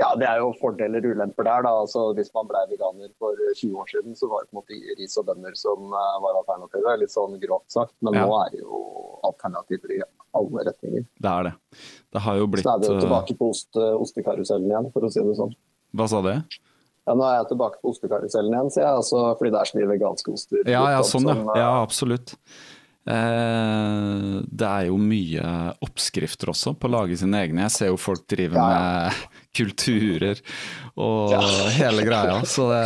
Ja, 0.01 0.15
det 0.17 0.25
er 0.25 0.39
jo 0.41 0.55
fordeler 0.57 1.05
og 1.05 1.13
ulemper 1.19 1.45
der. 1.45 1.63
da. 1.67 1.73
Altså, 1.83 2.07
hvis 2.17 2.31
man 2.33 2.47
ble 2.49 2.63
veganer 2.71 3.11
for 3.21 3.37
20 3.59 3.75
år 3.83 3.91
siden, 3.93 4.15
så 4.17 4.31
var 4.31 4.47
det 4.47 4.49
på 4.49 4.57
en 4.57 4.61
måte 4.63 4.97
ris 4.97 5.17
og 5.21 5.27
bønner 5.29 5.59
som 5.61 5.93
eh, 5.93 6.15
var 6.25 6.39
alternativet. 6.41 7.03
Litt 7.03 7.13
sånn 7.13 7.37
grovt 7.43 7.69
sagt. 7.75 7.93
Men 8.01 8.17
Ja. 8.17 8.25
nå 8.25 8.39
er 8.47 8.55
det 8.55 8.63
jo 8.63 8.81
alternativer 9.29 9.93
i 9.99 10.01
alle 10.41 10.65
retninger. 10.71 11.05
Det 11.21 11.31
er 11.35 11.51
det. 11.51 11.53
Det 12.17 12.23
har 12.25 12.41
jo 12.41 12.47
blitt 12.49 12.65
Så 12.65 12.73
er 12.73 12.81
vi 12.81 12.89
jo 12.89 12.97
eh, 12.97 13.05
tilbake 13.05 13.37
på 13.37 13.51
ost, 13.53 13.77
ostekarusellen 13.77 14.73
igjen, 14.73 14.89
for 14.95 15.05
å 15.05 15.13
si 15.13 15.21
det 15.21 15.37
sånn. 15.37 15.53
Hva 15.93 16.09
sa 16.09 16.23
du? 16.25 16.33
Ja, 17.09 17.15
nå 17.17 17.25
er 17.27 17.39
jeg 17.41 17.49
tilbake 17.55 17.81
på 17.81 17.93
ostekarusellen 17.95 18.53
igjen, 18.53 18.69
sier 18.75 18.85
jeg. 18.85 18.99
Altså, 19.01 19.23
fordi 19.39 19.53
det 19.55 19.61
er 19.61 19.71
så 19.71 19.79
mye 19.79 19.89
veganske 19.91 20.35
oster. 20.35 20.61
Ja, 20.69 20.83
ja, 20.95 21.01
sånn 21.07 21.29
ja. 21.31 21.37
eh, 21.41 21.61
Ja, 21.63 21.71
absolutt. 21.81 22.35
Eh, 23.11 24.41
det 24.51 24.67
er 24.69 24.87
jo 24.91 24.97
mye 25.03 25.45
oppskrifter 25.83 26.53
også 26.53 26.75
på 26.79 26.89
å 26.89 26.93
lage 26.95 27.17
sine 27.19 27.41
egne. 27.43 27.65
Jeg 27.67 27.75
ser 27.77 27.91
jo 27.91 27.99
folk 28.01 28.27
drive 28.31 28.55
Ja, 28.55 28.67
ja. 28.71 28.81
med 29.11 29.27
kulturer 29.61 30.39
og 31.01 31.33
Ja. 31.35 31.41
hele 31.75 32.05
greia. 32.07 32.37
Så 32.47 32.69
det, 32.71 32.83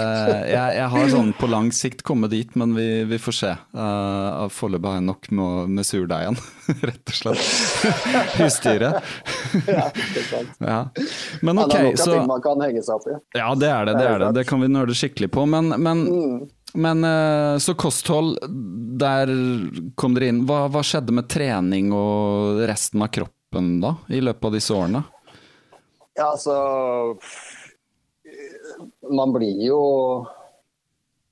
jeg, 0.49 0.77
jeg 0.79 0.89
har 0.95 1.11
sånn 1.12 1.33
på 1.37 1.49
lang 1.53 1.68
sikt 1.77 2.03
kommet 2.07 2.33
dit, 2.33 2.55
men 2.57 2.72
vi, 2.77 2.87
vi 3.11 3.18
får 3.20 3.37
se. 3.37 3.53
Uh, 3.77 4.47
Foreløpig 4.55 4.89
har 4.89 4.99
jeg 5.01 5.07
nok 5.11 5.31
med, 5.37 5.68
med 5.77 5.89
surdeigen, 5.89 6.39
rett 6.89 7.12
og 7.12 7.18
slett. 7.20 7.45
Husdyret. 8.41 9.14
Ja. 9.68 9.87
Ja. 10.64 10.81
Men 11.45 11.59
ok, 11.66 11.77
så. 12.01 12.16
Ja, 13.37 13.53
det 13.59 13.68
er 13.70 13.91
det. 13.91 13.99
Det, 14.01 14.09
er 14.14 14.18
det. 14.25 14.33
det 14.41 14.47
kan 14.49 14.62
vi 14.64 14.72
nøle 14.72 14.97
skikkelig 14.97 15.31
på. 15.37 15.47
Men, 15.51 15.75
men, 15.77 16.05
Mm. 16.14 16.45
Men 16.75 17.05
eh, 17.05 17.59
så 17.59 17.75
kosthold, 17.75 18.39
der 18.99 19.31
kom 19.95 20.14
dere 20.16 20.33
inn. 20.33 20.43
Hva, 20.49 20.64
hva 20.72 20.83
skjedde 20.83 21.14
med 21.14 21.29
trening 21.31 21.93
og 21.95 22.64
resten 22.66 23.05
av 23.05 23.12
kroppen 23.14 23.77
da, 23.83 23.95
i 24.11 24.22
løpet 24.25 24.49
av 24.49 24.57
disse 24.57 24.75
årene? 24.75 25.05
Ja, 26.14 26.33
altså 26.33 26.55
Man 29.11 29.33
blir 29.35 29.59
jo 29.66 29.81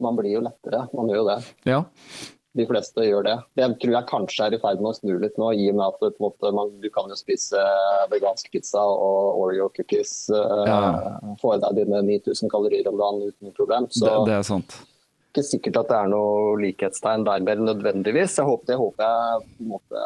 Man 0.02 0.18
blir 0.18 0.34
jo 0.34 0.42
lettere. 0.42 0.88
Man 0.94 1.10
gjør 1.10 1.20
jo 1.22 1.26
det. 1.28 1.36
Ja, 1.70 1.80
De 2.58 2.66
fleste 2.68 3.06
gjør 3.06 3.26
det. 3.26 3.36
Det 3.58 3.68
tror 3.82 3.94
jeg 3.96 4.10
kanskje 4.10 4.46
er 4.46 4.56
i 4.56 4.62
ferd 4.62 4.82
med 4.82 4.90
å 4.92 4.94
snu 4.98 5.12
litt 5.22 5.38
nå, 5.40 5.50
i 5.58 5.68
og 5.72 5.78
med 5.78 5.86
at 5.86 6.02
det, 6.02 6.12
måte, 6.22 6.50
man, 6.54 6.70
du 6.82 6.88
kan 6.94 7.10
jo 7.10 7.18
spise 7.18 7.62
vegansk 8.12 8.50
pizza 8.54 8.82
og 8.82 9.42
Oreo 9.42 9.70
cookies. 9.74 10.26
Ja. 10.30 10.78
Uh, 11.18 11.34
Få 11.42 11.56
i 11.56 11.62
deg 11.62 11.82
dine 11.82 12.02
9000 12.10 12.52
kalorier 12.52 12.90
om 12.90 12.98
dagen 13.00 13.22
uten 13.30 13.54
problem. 13.56 13.90
Så 13.90 14.06
det, 14.06 14.16
det 14.30 14.38
er 14.38 14.50
sant. 14.50 14.82
Ikke 15.32 15.44
sikkert 15.46 15.78
at 15.80 15.90
det 15.90 15.98
er 15.98 16.10
noe 16.12 16.56
likhetstegn 16.60 17.24
der 17.26 17.44
mer 17.44 17.60
nødvendigvis. 17.64 18.36
Jeg 18.38 18.48
håper, 18.48 18.68
det 18.68 18.78
håper 18.80 19.06
jeg 19.06 19.46
på 19.46 19.64
en 19.64 19.70
måte 19.72 20.02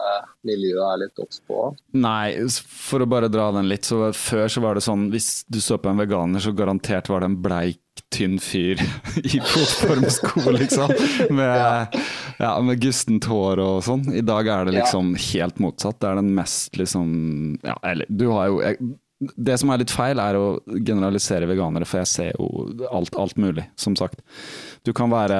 miljøet 0.46 0.84
er 0.86 1.00
litt 1.02 1.22
obs 1.24 1.40
på. 1.48 1.62
Nei, 1.98 2.36
for 2.62 3.02
å 3.02 3.08
bare 3.10 3.30
dra 3.32 3.48
den 3.56 3.68
litt, 3.70 3.88
så 3.88 4.12
før 4.14 4.46
så 4.52 4.62
var 4.64 4.78
det 4.78 4.86
sånn 4.86 5.08
hvis 5.12 5.42
du 5.50 5.58
så 5.62 5.80
på 5.82 5.90
en 5.90 6.00
veganer, 6.00 6.42
så 6.42 6.54
garantert 6.56 7.10
var 7.10 7.24
det 7.24 7.32
en 7.32 7.40
bleik, 7.42 7.82
tynn 8.12 8.36
fyr 8.38 8.78
i 9.24 9.38
fotformsko, 9.40 10.44
liksom. 10.54 10.92
Med, 11.34 11.96
ja, 12.38 12.52
med 12.62 12.78
gustent 12.82 13.26
hår 13.26 13.62
og 13.64 13.80
sånn. 13.88 14.04
I 14.14 14.22
dag 14.24 14.46
er 14.52 14.68
det 14.68 14.76
liksom 14.76 15.16
helt 15.32 15.58
motsatt. 15.64 15.98
Det 16.00 16.12
er 16.12 16.20
den 16.20 16.30
mest 16.36 16.76
liksom 16.78 17.08
Ja, 17.66 17.74
eller 17.88 18.06
du 18.12 18.28
har 18.30 18.52
jo 18.52 18.60
jeg, 18.62 18.94
det 19.18 19.56
som 19.56 19.70
er 19.72 19.80
litt 19.80 19.92
feil, 19.94 20.20
er 20.20 20.36
å 20.36 20.58
generalisere 20.84 21.48
veganere, 21.48 21.88
for 21.88 22.02
jeg 22.02 22.10
ser 22.10 22.32
jo 22.36 22.86
alt, 22.90 23.16
alt 23.16 23.38
mulig, 23.40 23.64
som 23.80 23.96
sagt. 23.96 24.20
Du 24.86 24.92
kan 24.94 25.10
være 25.10 25.36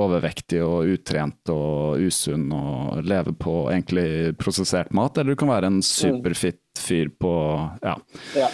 overvektig 0.00 0.62
og 0.64 0.88
utrent 0.88 1.50
og 1.52 2.00
usunn 2.00 2.46
og 2.56 3.02
leve 3.04 3.34
på 3.36 3.66
egentlig 3.68 4.32
prosessert 4.40 4.88
mat, 4.96 5.18
eller 5.20 5.34
du 5.36 5.40
kan 5.42 5.52
være 5.52 5.68
en 5.68 5.82
superfit 5.84 6.62
fyr 6.80 7.10
på 7.20 7.32
ja. 7.84 7.92
Ja. 8.38 8.48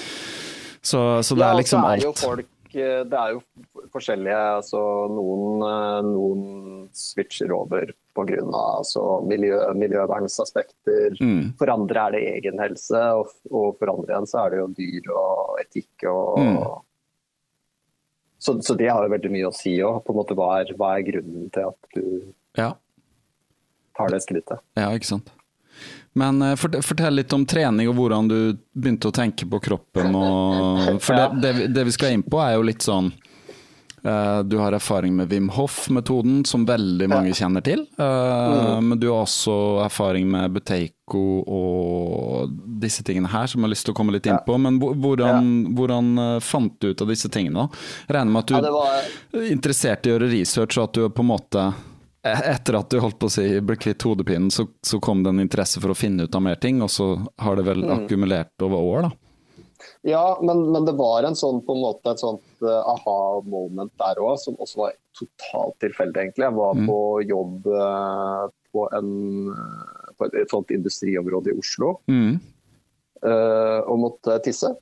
Så, 0.82 0.98
så 1.22 1.36
det 1.38 1.44
Ja, 1.46 1.52
er 1.52 1.60
liksom 1.60 1.84
så 1.86 1.92
er 1.92 2.02
jo 2.02 2.10
alt. 2.10 2.18
folk, 2.26 2.74
eh, 2.74 3.04
det 3.06 3.18
er 3.22 3.36
jo 3.36 3.40
forskjellige. 3.94 4.40
Altså, 4.58 4.80
noen, 5.14 5.62
eh, 5.62 5.98
noen 6.10 6.42
switcher 6.96 7.52
over 7.54 7.92
pga. 8.18 8.42
Altså, 8.50 9.04
miljø, 9.30 9.60
miljøvernsaspekter. 9.78 11.14
Mm. 11.22 11.52
For 11.60 11.70
andre 11.70 12.06
er 12.08 12.16
det 12.16 12.22
egen 12.34 12.58
helse, 12.60 12.98
og, 13.20 13.30
og 13.52 13.76
for 13.78 13.94
andre 13.94 14.10
igjen 14.16 14.26
så 14.30 14.42
er 14.46 14.50
det 14.56 14.62
jo 14.64 14.70
dyr 14.80 15.12
og 15.14 15.60
etikk. 15.66 16.08
Og, 16.10 16.40
Mm. 16.42 16.64
Så, 18.42 18.56
så 18.66 18.74
det 18.78 18.88
har 18.90 19.04
jo 19.06 19.12
veldig 19.14 19.30
mye 19.30 19.48
å 19.50 19.54
si 19.54 19.76
òg. 19.86 20.02
Hva, 20.34 20.48
er- 20.60 20.72
hva 20.78 20.88
er 20.98 21.04
grunnen 21.06 21.46
til 21.54 21.68
at 21.68 21.94
du 21.94 22.32
Ja. 22.58 22.72
tar 23.96 24.10
det 24.10 24.22
skrittet? 24.24 24.58
Ja, 24.78 24.88
ikke 24.96 25.06
sant. 25.14 25.30
Men 26.18 26.42
eh, 26.44 26.56
fortell 26.60 27.14
litt 27.16 27.32
om 27.32 27.46
trening 27.48 27.88
og 27.88 27.96
hvordan 27.96 28.26
du 28.28 28.38
begynte 28.76 29.08
å 29.08 29.14
tenke 29.16 29.46
på 29.48 29.60
kroppen. 29.64 30.12
Og, 30.18 30.98
for 31.00 31.14
det, 31.18 31.28
det, 31.44 31.52
vi- 31.60 31.68
det 31.78 31.84
vi 31.88 31.94
skal 31.94 32.16
inn 32.18 32.24
på 32.26 32.40
er 32.44 32.56
jo 32.58 32.66
litt 32.68 32.82
sånn 32.84 33.12
Du 34.02 34.56
har 34.58 34.74
erfaring 34.74 35.14
med 35.14 35.28
Wim 35.30 35.48
Hof-metoden, 35.54 36.40
som 36.48 36.64
veldig 36.66 37.06
mange 37.12 37.30
kjenner 37.38 37.62
til. 37.62 37.84
Eh, 38.02 38.80
Men 38.82 38.98
du 38.98 39.06
har 39.12 39.22
også 39.22 39.54
erfaring 39.84 40.26
med 40.32 40.50
Buteiko 40.56 41.22
og 41.46 42.50
disse 42.82 43.04
tingene 43.06 43.30
her, 43.30 43.46
som 43.46 43.60
jeg 43.62 43.68
har 43.68 43.74
lyst 43.76 43.86
til 43.86 43.94
å 43.94 43.98
komme 44.00 44.14
litt 44.16 44.26
inn 44.26 44.40
på. 44.46 44.56
Men 44.58 44.80
hvordan, 44.82 45.52
hvordan 45.78 46.10
eh, 46.18 46.40
fant 46.42 46.74
du 46.82 46.88
ut 46.90 47.04
av 47.06 47.12
disse 47.14 47.30
tingene? 47.30 47.68
Jeg 48.08 48.16
regner 48.18 48.32
med 48.34 48.42
at 48.42 48.50
du 48.50 48.58
Ja, 48.58 48.74
var, 48.74 49.46
interessert 49.54 50.06
i 50.06 50.10
å 50.10 50.16
gjøre 50.16 50.32
research, 50.34 50.78
og 50.82 50.88
at 50.90 50.98
du 50.98 51.06
på 51.08 51.22
en 51.22 51.30
måte 51.30 51.66
e- 52.26 52.38
etter 52.56 52.80
at 52.82 52.90
du 52.90 52.98
holdt 53.02 53.20
på 53.22 53.30
å 53.30 53.34
si 53.38 53.46
ble 53.62 53.76
kvitt 53.78 54.02
hodepinen, 54.02 54.50
så, 54.50 54.66
så 54.82 54.98
kom 55.02 55.22
det 55.22 55.30
en 55.30 55.40
interesse 55.46 55.78
for 55.82 55.94
å 55.94 55.98
finne 55.98 56.26
ut 56.26 56.34
av 56.34 56.42
mer 56.42 56.58
ting, 56.58 56.82
og 56.82 56.90
så 56.90 57.12
har 57.38 57.54
det 57.60 57.68
vel 57.70 57.86
akkumulert 58.02 58.66
over 58.66 58.82
år, 58.82 59.02
da. 59.08 59.14
Ja, 60.02 60.38
men, 60.42 60.64
men 60.74 60.84
det 60.88 60.92
var 60.98 61.22
en 61.28 61.36
sånn 61.38 61.60
på 61.66 61.76
en 61.76 61.82
måte 61.84 62.10
et 62.10 62.22
sånt 62.22 62.42
uh, 62.64 62.80
aha-moment 62.90 63.92
der 64.02 64.18
òg, 64.18 64.34
som 64.42 64.56
også 64.58 64.80
var 64.80 64.96
totalt 65.18 65.76
tilfeldig, 65.84 66.24
egentlig. 66.24 66.48
Jeg 66.48 66.56
var 66.58 66.74
Mm. 66.74 66.86
på 66.88 66.96
jobb 67.28 67.66
uh, 67.70 68.46
på, 68.72 68.86
en, 68.96 69.10
eh, 69.52 70.08
på 70.18 70.26
et, 70.26 70.34
et 70.42 70.50
sånt 70.50 70.70
industriområde 70.74 71.52
i 71.52 71.58
Oslo 71.60 71.92
Mm. 72.10 72.40
uh, 73.26 73.80
og 73.86 73.98
måtte 74.08 74.38
tisse. 74.46 74.72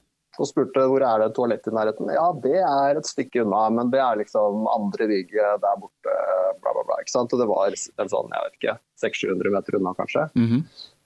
Og 0.41 0.47
spurte 0.49 0.87
hvor 0.89 1.03
er 1.05 1.21
det 1.25 1.35
toalett 1.37 1.67
i 1.69 1.73
nærheten. 1.75 2.09
Ja, 2.15 2.31
det 2.33 2.61
er 2.63 2.97
et 2.97 3.09
stykke 3.11 3.43
unna, 3.45 3.65
men 3.77 3.91
det 3.93 3.99
er 4.01 4.21
liksom 4.23 4.65
andre 4.73 5.09
bygget 5.11 5.61
der 5.61 5.77
borte, 5.83 6.15
bla, 6.63 6.73
bla, 6.73 6.85
bla. 6.87 7.01
ikke 7.03 7.13
sant? 7.13 7.35
Og 7.35 7.43
det 7.43 7.49
var 7.51 7.67
en 7.75 8.09
sånn, 8.15 8.31
jeg 8.33 8.47
vet 8.47 8.57
ikke, 8.61 8.77
600-700 9.05 9.53
meter 9.59 9.77
unna, 9.81 9.93
kanskje. 9.99 10.29
Mhm. 10.39 10.63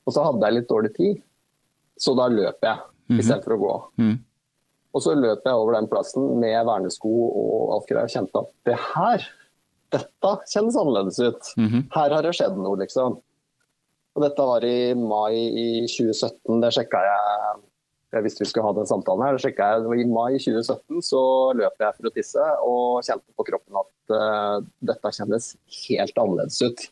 Og 0.06 0.12
så 0.14 0.22
hadde 0.28 0.44
jeg 0.46 0.54
litt 0.60 0.68
dårlig 0.70 0.92
tid, 0.94 1.22
så 1.98 2.14
da 2.14 2.28
løp 2.28 2.60
jeg 2.62 2.78
istedenfor 3.12 3.56
å 3.56 3.60
gå. 3.62 3.74
Mm. 4.02 4.14
Og 4.94 5.02
så 5.02 5.14
løp 5.18 5.42
jeg 5.42 5.58
over 5.58 5.74
den 5.74 5.90
plassen 5.90 6.26
med 6.38 6.56
vernesko 6.68 7.10
og 7.10 7.74
alt 7.76 7.88
greier 7.90 8.06
og 8.06 8.14
kjente 8.14 8.42
at 8.44 8.52
det 8.68 8.78
her, 8.94 9.28
dette 9.94 10.34
kjennes 10.52 10.78
annerledes 10.78 11.18
ut. 11.18 11.54
Mhm. 11.58 11.86
Her 11.94 12.14
har 12.14 12.22
det 12.22 12.34
skjedd 12.38 12.58
noe, 12.58 12.78
liksom. 12.78 13.18
Og 14.14 14.22
dette 14.22 14.46
var 14.46 14.64
i 14.64 14.94
mai 14.94 15.34
i 15.34 15.68
2017. 15.90 16.60
Det 16.62 16.74
sjekka 16.76 17.02
jeg 17.02 17.62
jeg 18.14 18.22
visste 18.22 18.44
vi 18.44 18.46
skulle 18.46 18.68
ha 18.68 18.74
den 18.76 18.86
samtalen 18.86 19.24
her. 19.26 19.38
Det 19.38 19.50
jeg. 19.50 20.00
I 20.04 20.06
mai 20.06 20.38
2017 20.38 21.02
så 21.02 21.22
løp 21.58 21.82
jeg 21.82 21.96
for 21.96 22.08
å 22.08 22.12
tisse 22.14 22.48
og 22.62 23.02
kjente 23.06 23.34
på 23.34 23.46
kroppen 23.48 23.80
at 23.80 24.14
uh, 24.14 24.58
dette 24.78 25.14
kjennes 25.16 25.48
helt 25.80 26.20
annerledes 26.22 26.60
ut 26.62 26.84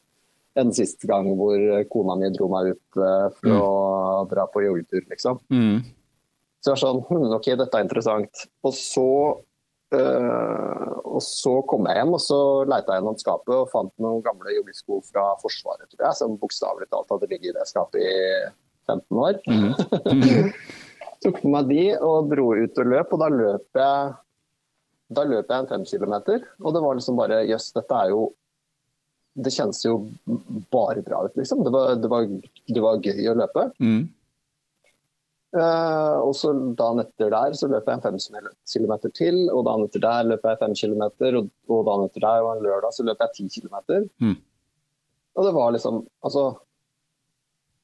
enn 0.59 0.73
sist 0.77 1.07
gang 1.09 1.31
hvor 1.39 1.63
kona 1.93 2.19
mi 2.21 2.29
dro 2.35 2.49
meg 2.53 2.75
ut 2.75 2.99
uh, 3.01 3.31
for 3.39 3.55
å 3.55 3.69
dra 4.29 4.49
på 4.51 4.65
joggetur, 4.67 5.07
liksom. 5.13 5.39
Mm. 5.55 5.79
Så 6.63 6.71
jeg 6.71 6.77
var 6.77 6.83
sånn 6.85 7.03
hm, 7.09 7.33
OK, 7.39 7.49
dette 7.59 7.79
er 7.79 7.85
interessant. 7.85 8.45
Og 8.63 8.75
så, 8.79 9.09
øh, 9.99 10.93
og 11.03 11.21
så 11.27 11.57
kom 11.71 11.89
jeg 11.91 11.99
hjem 11.99 12.15
og 12.15 12.23
så 12.23 12.39
leita 12.71 12.95
jeg 12.95 13.03
gjennom 13.03 13.19
skapet 13.19 13.55
og 13.57 13.73
fant 13.73 13.93
noen 14.03 14.23
gamle 14.25 14.55
joggesko 14.55 15.01
fra 15.11 15.33
Forsvaret, 15.43 15.89
tror 15.91 16.07
jeg, 16.07 16.19
som 16.21 16.39
bokstavelig 16.39 16.91
talt 16.93 17.11
hadde 17.11 17.31
ligget 17.33 17.51
i 17.51 17.57
det 17.59 17.69
skapet 17.71 18.07
i 18.07 18.15
15 18.91 19.23
år. 19.27 19.43
Tok 21.23 21.43
med 21.45 21.53
meg 21.55 21.69
de 21.71 21.83
og 22.03 22.31
dro 22.31 22.49
ut 22.59 22.79
og 22.83 22.89
løp, 22.95 23.13
og 23.15 23.21
da 23.23 23.29
løp 23.31 23.83
jeg 23.83 24.15
da 25.13 25.25
løp 25.29 25.51
jeg 25.51 25.63
en 25.63 25.69
fem 25.69 25.85
kilometer, 25.87 26.47
og 26.63 26.75
det 26.75 26.81
var 26.85 26.97
liksom 26.97 27.19
bare 27.19 27.43
Jøss, 27.49 27.73
dette 27.77 27.99
er 27.99 28.15
jo 28.15 28.31
Det 29.33 29.49
kjennes 29.55 29.79
jo 29.85 29.95
bare 30.73 31.01
bra 31.01 31.23
ut, 31.25 31.37
liksom. 31.39 31.63
Det 31.65 31.71
var, 31.73 31.95
det 31.97 32.09
var, 32.13 32.27
det 32.69 32.81
var 32.85 32.99
gøy 33.01 33.31
å 33.31 33.37
løpe. 33.41 33.63
Mm. 33.81 34.03
Eh, 35.53 36.19
og 36.25 36.33
så 36.39 36.55
dagen 36.79 37.03
etter 37.03 37.29
der 37.35 37.57
så 37.59 37.69
løp 37.69 37.89
jeg 37.89 37.99
en 37.99 38.05
fem 38.07 38.19
kilometer 38.73 39.13
til, 39.13 39.39
og 39.53 39.67
dagen 39.69 39.85
etter 39.85 40.05
der 40.05 40.29
løp 40.31 40.47
jeg 40.49 40.61
fem 40.63 40.77
kilometer, 40.81 41.37
og, 41.41 41.51
og 41.69 41.83
dagen 41.91 42.09
etter 42.09 42.25
der 42.25 42.47
og 42.47 42.53
en 42.55 42.67
lørdag 42.67 42.97
så 42.97 43.05
løp 43.05 43.21
jeg 43.27 43.37
ti 43.37 43.49
kilometer. 43.61 44.07
Mm. 44.25 44.39
Og 45.37 45.49
det 45.49 45.55
var 45.57 45.73
liksom 45.73 46.03
Altså 46.25 46.43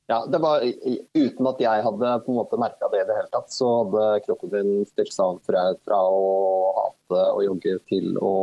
ja, 0.08 0.22
det 0.24 0.38
var 0.40 0.62
Uten 0.64 1.48
at 1.50 1.60
jeg 1.60 1.84
hadde 1.84 2.12
på 2.24 2.32
en 2.32 2.38
måte 2.38 2.60
merka 2.60 2.88
det 2.88 3.02
i 3.02 3.08
det 3.10 3.16
hele 3.18 3.28
tatt, 3.32 3.52
så 3.52 3.68
hadde 3.82 4.04
kroppen 4.24 4.54
min 4.54 4.86
stilt 4.88 5.12
seg 5.12 5.34
om 5.34 5.40
fra, 5.44 5.66
fra 5.84 5.98
å 6.08 6.22
hate 6.78 7.24
å 7.34 7.42
jogge 7.44 7.74
til 7.90 8.16
å 8.16 8.36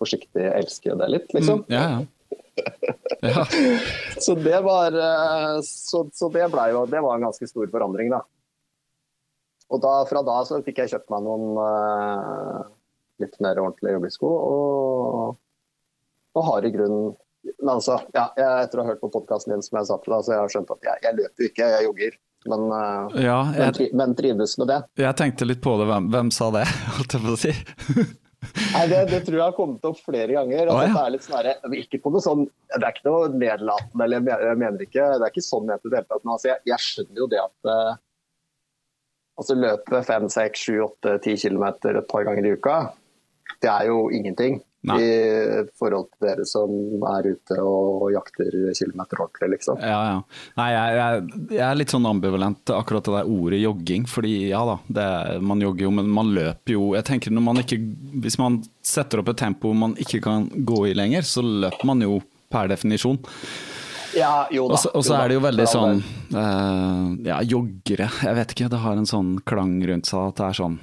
forsiktig 0.00 0.44
elske 0.52 0.92
det 0.96 1.08
litt, 1.12 1.32
liksom. 1.36 1.64
Mm. 1.64 1.72
Ja, 1.72 1.86
ja. 1.94 2.19
Ja. 3.24 3.44
Så 4.20 4.34
det 4.38 4.60
var 4.64 4.94
eh, 4.96 5.56
Så, 5.66 6.04
så 6.14 6.28
det 6.32 6.46
ble 6.52 6.66
jo 6.72 6.84
Det 6.88 7.02
var 7.04 7.16
en 7.16 7.26
ganske 7.28 7.48
stor 7.48 7.66
forandring, 7.72 8.12
da. 8.12 8.22
Og 9.70 9.82
da, 9.82 9.94
fra 10.10 10.22
da 10.26 10.40
så 10.46 10.58
fikk 10.66 10.82
jeg 10.82 10.92
kjøpt 10.94 11.12
meg 11.12 11.26
noen 11.26 11.58
uh, 11.60 12.62
litt 13.22 13.36
mer 13.44 13.60
ordentlige 13.62 13.94
joggesko, 13.94 14.30
og, 14.30 15.36
og 16.34 16.48
har 16.48 16.66
i 16.66 16.72
grunnen 16.74 17.12
men 17.40 17.70
altså, 17.72 17.94
ja, 18.12 18.26
jeg, 18.36 18.64
Etter 18.66 18.80
å 18.80 18.84
ha 18.84 18.92
hørt 18.92 19.00
på 19.00 19.08
podkasten 19.14 19.54
din, 19.54 19.62
som 19.64 19.78
jeg 19.78 19.88
sa 19.88 19.96
til 20.02 20.12
deg, 20.12 20.24
så 20.26 20.34
jeg 20.34 20.42
har 20.42 20.50
skjønt 20.52 20.72
at 20.74 20.88
jeg, 20.90 21.02
jeg 21.06 21.16
løper 21.20 21.46
ikke, 21.46 21.68
jeg 21.74 21.86
jogger. 21.86 22.18
Men, 22.50 22.66
uh, 22.72 23.20
ja 23.20 23.38
men, 23.52 23.72
tri, 23.76 23.86
men 23.96 24.16
trives 24.16 24.56
med 24.60 24.70
det. 24.72 24.80
jeg 25.00 25.16
tenkte 25.16 25.48
litt 25.48 25.62
på 25.64 25.76
det. 25.80 25.86
Hvem, 25.88 26.10
hvem 26.12 26.32
sa 26.34 26.50
det, 26.56 26.66
holdt 26.96 27.16
jeg 27.16 27.24
på 27.24 27.36
å 27.36 27.40
si? 27.40 27.54
Nei, 28.40 28.84
det, 28.88 29.00
det 29.10 29.18
tror 29.26 29.36
jeg 29.36 29.44
har 29.44 29.56
kommet 29.56 29.84
opp 29.84 29.98
flere 30.00 30.32
ganger. 30.32 30.70
Altså, 30.70 30.78
At 30.80 30.88
ja. 30.88 30.92
det 30.94 31.02
er 31.02 31.14
litt 31.14 31.26
snarere, 31.26 31.72
ikke 31.82 32.00
på 32.04 32.12
noe 32.14 32.24
sånn, 32.24 32.46
det 32.72 32.80
er 32.80 32.94
ikke 32.94 33.08
noe 33.10 33.26
nedlatende, 33.34 34.06
eller 34.06 34.30
jeg 34.32 34.60
mener- 34.62 34.86
ikke, 34.86 35.08
det 35.18 35.26
er 35.26 35.34
ikke 35.34 35.44
sånn 35.44 35.66
ment 35.68 35.84
i 35.84 35.90
det 35.90 36.00
hele 36.00 36.08
tatt. 36.08 36.24
Men 36.24 36.32
altså, 36.36 36.48
jeg, 36.52 36.62
jeg 36.70 36.86
skjønner 36.86 37.20
jo 37.20 37.28
det 37.34 37.42
at 37.42 37.68
uh, 37.68 37.92
altså 39.42 39.58
løpe 39.58 40.02
fem, 40.08 40.30
seks, 40.32 40.64
sju, 40.66 40.78
åtte, 40.86 41.18
ti 41.26 41.36
kilometer 41.42 42.00
et 42.00 42.08
par 42.08 42.24
ganger 42.28 42.48
i 42.48 42.54
uka, 42.56 42.78
det 43.60 43.70
er 43.72 43.90
jo 43.90 44.06
ingenting. 44.14 44.60
Nei. 44.88 44.96
I 45.04 45.62
forhold 45.76 46.06
til 46.14 46.24
dere 46.24 46.44
som 46.48 46.70
er 47.10 47.26
ute 47.34 47.56
og 47.60 48.06
jakter 48.14 48.54
kilometer 48.78 49.20
ordentlig, 49.20 49.48
liksom. 49.58 49.76
Ja, 49.84 49.98
ja. 50.08 50.20
Nei, 50.56 50.68
jeg, 50.72 50.94
jeg, 50.96 51.42
jeg 51.58 51.64
er 51.66 51.76
litt 51.76 51.92
sånn 51.92 52.08
ambivalent 52.08 52.62
til 52.64 52.78
akkurat 52.78 53.04
det 53.04 53.12
der 53.18 53.28
ordet 53.34 53.58
jogging. 53.60 54.06
Fordi 54.08 54.32
ja 54.48 54.62
da, 54.64 54.78
det, 54.88 55.04
er- 55.04 55.44
man 55.44 55.60
jogger 55.60 55.84
jo, 55.84 55.90
men 55.98 56.08
man 56.16 56.32
løper 56.32 56.72
jo. 56.78 56.86
Jeg 56.96 57.04
tenker 57.10 57.34
når 57.36 57.44
man 57.50 57.60
ikke, 57.60 57.76
Hvis 58.24 58.38
man 58.40 58.56
setter 58.80 59.20
opp 59.20 59.28
et 59.34 59.40
tempo 59.42 59.74
man 59.76 59.92
ikke 60.00 60.22
kan 60.24 60.48
gå 60.64 60.86
i 60.88 60.94
lenger, 60.96 61.28
så 61.28 61.44
løper 61.44 61.84
man 61.92 62.00
jo 62.06 62.22
per 62.50 62.72
definisjon. 62.72 63.20
Ja, 64.16 64.48
jo 64.50 64.64
da. 64.72 64.74
så 64.80 64.90
og 64.96 65.04
så 65.06 65.14
er 65.20 65.28
det 65.30 65.36
jo 65.36 65.42
veldig 65.44 65.64
sånn 65.70 66.00
eh, 66.34 67.04
Ja, 67.28 67.36
joggere. 67.46 68.08
Jeg 68.24 68.34
vet 68.40 68.56
ikke, 68.56 68.70
det 68.72 68.80
har 68.82 68.96
en 68.98 69.06
sånn 69.06 69.36
klang 69.46 69.76
rundt 69.86 70.08
seg 70.10 70.24
at 70.32 70.40
det 70.40 70.48
er 70.48 70.58
sånn 70.58 70.80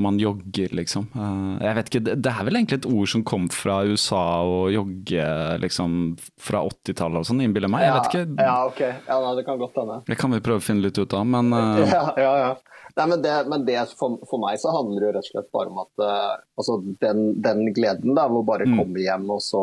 man 0.00 0.16
jogger, 0.18 0.72
liksom. 0.72 1.06
Eh, 1.14 1.64
jeg 1.66 1.76
vet 1.76 1.88
ikke, 1.90 2.00
det, 2.08 2.30
er 2.32 2.46
vel 2.48 2.56
egentlig 2.56 2.78
et 2.80 2.86
ord 2.88 3.08
som 3.12 3.24
kom 3.28 3.48
fra 3.52 3.82
USA 3.84 4.22
å 4.40 4.70
jogge 4.72 5.24
liksom 5.60 6.16
fra 6.40 6.62
80-tallet 6.64 7.20
og 7.20 7.28
sånn, 7.28 7.42
innbiller 7.44 7.68
meg. 7.68 7.84
Jeg 7.84 7.96
vet 7.98 8.08
ikke. 8.10 8.22
Ja, 8.40 8.54
ok. 8.70 8.80
Ja, 9.08 9.18
nei, 9.20 9.32
det 9.36 9.44
kan 9.48 9.60
godt 9.60 9.76
hende. 9.76 9.98
Det 10.08 10.16
kan 10.20 10.32
vi 10.32 10.40
prøve 10.44 10.62
å 10.62 10.64
finne 10.64 10.86
litt 10.86 10.96
ut 11.02 11.12
av, 11.18 11.26
men 11.28 11.52
uh... 11.52 11.82
Ja, 11.92 12.04
ja, 12.16 12.32
ja. 12.40 12.52
Nei, 12.92 13.06
men 13.08 13.22
det, 13.24 13.34
men 13.48 13.62
det 13.64 13.76
for, 13.96 14.18
for 14.28 14.40
meg 14.42 14.58
så 14.60 14.72
handler 14.74 15.00
det 15.00 15.06
jo 15.06 15.12
rett 15.16 15.28
og 15.28 15.34
slett 15.34 15.52
bare 15.56 15.70
om 15.72 15.78
at 15.80 16.02
uh, 16.04 16.32
altså 16.60 16.74
den, 17.00 17.22
den 17.44 17.62
gleden 17.76 18.16
da, 18.16 18.26
hvor 18.28 18.44
bare 18.48 18.66
Mm. 18.68 18.74
komme 18.78 19.00
hjem 19.00 19.24
og 19.32 19.40
så 19.44 19.62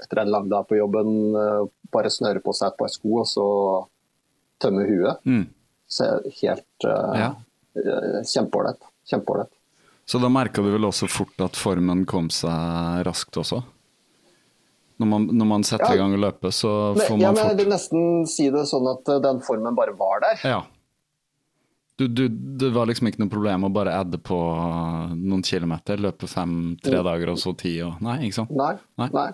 etter 0.00 0.22
en 0.22 0.32
lang 0.32 0.48
dag 0.52 0.64
på 0.68 0.78
jobben 0.78 1.10
uh, 1.36 1.66
bare 1.92 2.12
snøre 2.12 2.40
på 2.44 2.52
seg 2.56 2.72
et 2.72 2.78
par 2.80 2.88
sko 2.92 3.18
og 3.20 3.28
så 3.28 3.44
tømme 4.64 4.84
huet. 4.88 5.20
mm. 5.28 5.44
Så 5.94 6.08
helt 6.40 6.88
uh, 6.88 7.12
Ja. 7.20 7.28
Kjempeålreit. 8.24 8.80
Kjempeålreit. 9.10 9.52
Så 10.06 10.20
da 10.20 10.28
merka 10.28 10.60
du 10.62 10.68
vel 10.74 10.84
også 10.84 11.08
fort 11.08 11.38
at 11.40 11.56
formen 11.56 12.04
kom 12.06 12.28
seg 12.32 13.04
raskt 13.06 13.38
også? 13.40 13.62
Når 15.00 15.08
man, 15.10 15.24
når 15.32 15.46
man 15.50 15.64
setter 15.66 15.88
Ja. 15.90 15.94
i 15.96 15.98
gang 15.98 16.12
å 16.14 16.20
løpe, 16.20 16.52
så 16.54 16.94
Men, 16.94 17.06
får 17.06 17.18
ja, 17.20 17.32
man 17.32 17.34
men 17.34 17.48
jeg 17.48 17.56
vil 17.56 17.72
nesten 17.72 18.26
si 18.30 18.50
det 18.50 18.66
sånn 18.70 18.86
at 18.92 19.08
eh, 19.10 19.18
den 19.24 19.40
formen 19.42 19.74
bare 19.74 19.94
var 19.98 20.20
der. 20.22 20.38
Ja. 20.44 20.60
Du, 21.96 22.06
du, 22.08 22.28
det 22.28 22.72
var 22.74 22.86
liksom 22.90 23.06
ikke 23.08 23.22
noe 23.22 23.30
problem 23.30 23.64
å 23.66 23.72
bare 23.74 23.94
adde 24.02 24.18
på 24.18 24.36
noen 25.14 25.42
kilometer, 25.46 25.96
løpe 26.02 26.26
fem, 26.30 26.76
tre 26.82 26.98
Mm. 27.00 27.04
dager 27.06 27.30
og 27.30 27.38
så 27.38 27.56
ti 27.56 27.80
og 27.82 28.00
Nei, 28.02 28.18
ikke 28.26 28.34
sant? 28.40 28.50
Nei, 28.50 28.74
Nei. 28.98 29.08
nei. 29.14 29.28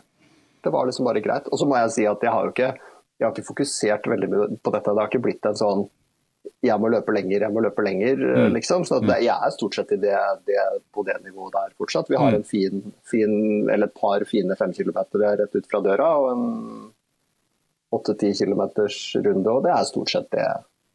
Det 0.62 0.72
var 0.72 0.86
liksom 0.86 1.06
bare 1.08 1.22
greit. 1.24 1.48
Og 1.50 1.58
så 1.58 1.66
må 1.66 1.76
jeg 1.80 1.90
si 1.90 2.04
at 2.06 2.20
jeg 2.22 2.30
har 2.30 2.44
jo 2.44 2.52
ikke, 2.52 2.74
jeg 3.18 3.24
har 3.26 3.32
ikke 3.32 3.48
fokusert 3.48 4.04
veldig 4.12 4.28
mye 4.28 4.48
på 4.60 4.72
dette. 4.72 4.92
Det 4.92 5.00
har 5.00 5.08
ikke 5.08 5.22
blitt 5.24 5.46
en 5.48 5.56
sånn 5.56 5.86
jeg 6.62 6.78
må 6.80 6.90
løpe 6.92 7.12
lenger, 7.14 7.40
jeg 7.46 7.52
må 7.54 7.62
løpe 7.64 7.82
lenger, 7.84 8.16
Mm. 8.16 8.52
liksom. 8.54 8.84
Så 8.84 9.00
det, 9.04 9.22
jeg 9.24 9.34
er 9.36 9.50
stort 9.50 9.74
sett 9.74 9.92
i 9.92 9.96
det, 9.96 10.16
det, 10.46 10.56
på 10.92 11.04
det 11.06 11.16
nivået 11.24 11.52
der 11.52 11.72
fortsatt. 11.78 12.08
Vi 12.08 12.16
har 12.16 12.30
Mm. 12.32 12.36
en 12.36 12.44
fin, 12.44 12.92
fin, 13.04 13.68
eller 13.70 13.86
et 13.86 13.94
par 13.94 14.20
fine 14.24 14.56
fem 14.56 14.72
kilometer 14.72 15.18
rett 15.38 15.54
ut 15.54 15.66
fra 15.70 15.80
døra, 15.80 16.08
og 16.18 16.30
en 16.32 16.92
åtte-ti 17.92 18.32
kilometers 18.38 19.16
runde, 19.24 19.50
og 19.50 19.64
det 19.66 19.72
er 19.74 19.84
stort 19.88 20.10
sett 20.12 20.30
det, 20.30 20.46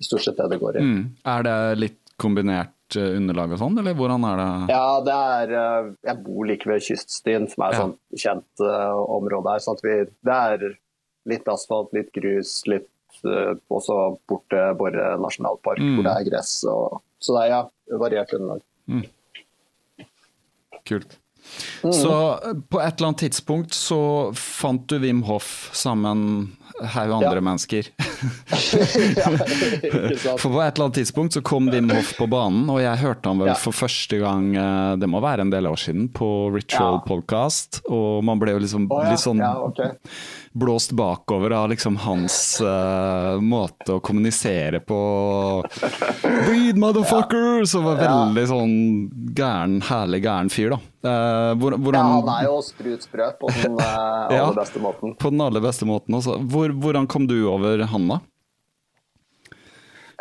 stort 0.05 0.23
sett 0.23 0.37
det 0.39 0.49
det 0.53 0.59
går 0.61 0.77
i. 0.79 0.83
Mm. 0.85 1.03
Er 1.25 1.43
det 1.43 1.57
litt 1.79 1.99
kombinert 2.21 2.95
eh, 2.95 3.17
underlag 3.17 3.51
og 3.51 3.59
sånn, 3.59 3.77
eller 3.81 3.93
hvordan 3.97 4.23
er 4.29 4.37
det? 4.39 4.49
Ja, 4.71 5.01
det 5.03 5.15
er 5.35 5.53
eh, 5.59 5.89
Jeg 6.07 6.23
bor 6.23 6.45
like 6.47 6.65
ved 6.69 6.81
kyststien, 6.85 7.49
som 7.51 7.63
er 7.65 7.67
et 7.67 7.73
Ja. 7.75 7.83
sånt 7.83 7.99
kjent 8.15 8.63
uh, 8.63 8.95
område 9.11 9.51
her. 9.51 9.59
Så 9.59 9.73
at 9.75 9.81
vi, 9.83 9.95
det 10.23 10.37
er 10.39 10.77
litt 11.25 11.47
asfalt, 11.51 11.91
litt 11.97 12.13
grus, 12.13 12.61
litt 12.67 12.87
også 13.23 14.17
bort 14.27 14.43
til 14.49 14.73
Borre 14.79 15.17
nasjonalpark, 15.21 15.79
Mm. 15.79 15.95
hvor 15.95 16.03
det 16.09 16.15
er 16.17 16.29
gress. 16.31 16.63
Og, 16.67 17.01
så 17.19 17.33
det 17.37 17.43
er 17.45 17.49
ja, 17.55 17.61
variert 17.97 18.33
underlag. 18.33 18.61
Kult. 20.85 21.17
Mm. 21.83 21.91
Så 21.93 22.11
eh, 22.43 22.53
på 22.69 22.79
et 22.81 22.95
eller 22.97 23.07
annet 23.11 23.19
tidspunkt 23.21 23.73
så 23.77 24.31
fant 24.33 24.87
du 24.89 24.97
Wim 24.99 25.19
Hoff 25.27 25.69
sammen 25.77 26.05
en 26.09 26.57
haug 26.89 27.11
andre 27.19 27.35
Ja. 27.37 27.41
mennesker. 27.45 27.83
ja. 30.25 30.33
For 30.41 30.49
på 30.49 30.61
et 30.61 30.73
eller 30.73 30.85
annet 30.87 30.95
tidspunkt 30.99 31.33
så 31.37 31.41
kom 31.45 31.69
Wim 31.71 31.89
Hoff 31.93 32.15
på 32.17 32.25
banen, 32.31 32.65
og 32.73 32.79
jeg 32.81 32.97
hørte 33.03 33.29
han 33.29 33.39
vel 33.43 33.47
Ja. 33.53 33.57
for 33.61 33.71
første 33.77 34.17
gang, 34.21 34.55
eh, 34.57 34.95
det 34.97 35.07
må 35.09 35.21
være 35.21 35.41
en 35.45 35.49
del 35.53 35.65
år 35.69 35.77
siden, 35.77 36.09
på 36.09 36.49
Ritual. 36.53 36.99
Podcast, 37.05 37.81
og 37.89 38.23
man 38.25 38.39
ble 38.41 38.51
jo 38.57 38.63
liksom 38.65 38.87
oh, 38.91 39.03
ja. 39.03 39.09
litt 39.13 39.19
sånn 39.21 39.37
ja, 39.43 39.53
ok. 39.61 39.79
Blåst 40.55 40.91
bakover 40.91 41.51
av 41.51 41.69
liksom 41.69 41.97
hans 41.97 42.61
uh, 42.63 43.41
måte 43.43 43.97
å 43.97 43.99
kommunisere 43.99 44.79
på. 44.79 44.99
Breed, 46.23 46.79
motherfucker! 46.79 47.65
Som 47.67 47.83
var 47.83 47.99
veldig 47.99 48.45
sånn 48.47 48.75
gæren, 49.35 49.81
herlig 49.83 50.21
gæren 50.23 50.51
fyr, 50.53 50.77
da. 50.77 50.79
Uh, 51.05 51.51
hvor, 51.59 51.75
ja, 51.75 51.81
hvordan, 51.83 52.13
han 52.13 52.31
er 52.37 52.47
jo 52.47 52.55
sprut 52.63 53.03
sprø 53.03 53.27
på 53.41 53.51
den 53.57 53.75
uh, 53.81 53.83
aller 54.29 54.39
Ja. 54.39 54.47
beste 54.55 54.79
måten. 54.79 55.17
På 55.19 55.33
den 55.35 55.43
aller 55.43 55.65
beste 55.65 55.89
måten 55.89 56.15
også. 56.21 56.39
Hvor, 56.47 56.71
hvordan 56.85 57.11
kom 57.11 57.27
du 57.27 57.35
over 57.51 57.83
han, 57.91 58.07
da? 58.15 58.21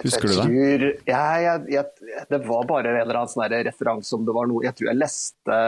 Husker 0.03 0.27
du 0.27 0.35
det? 0.35 0.93
ja, 1.07 1.23
jeg, 1.39 1.67
jeg, 1.71 2.15
det 2.27 2.41
var 2.49 2.67
bare 2.67 2.91
en 2.91 3.05
eller 3.05 3.21
annen 3.21 3.31
sånn 3.31 3.47
referanse 3.71 4.17
om 4.17 4.25
det 4.27 4.35
var 4.35 4.49
noe 4.51 4.65
Jeg 4.67 4.75
tror 4.75 4.89
jeg 4.91 4.99
leste 4.99 5.59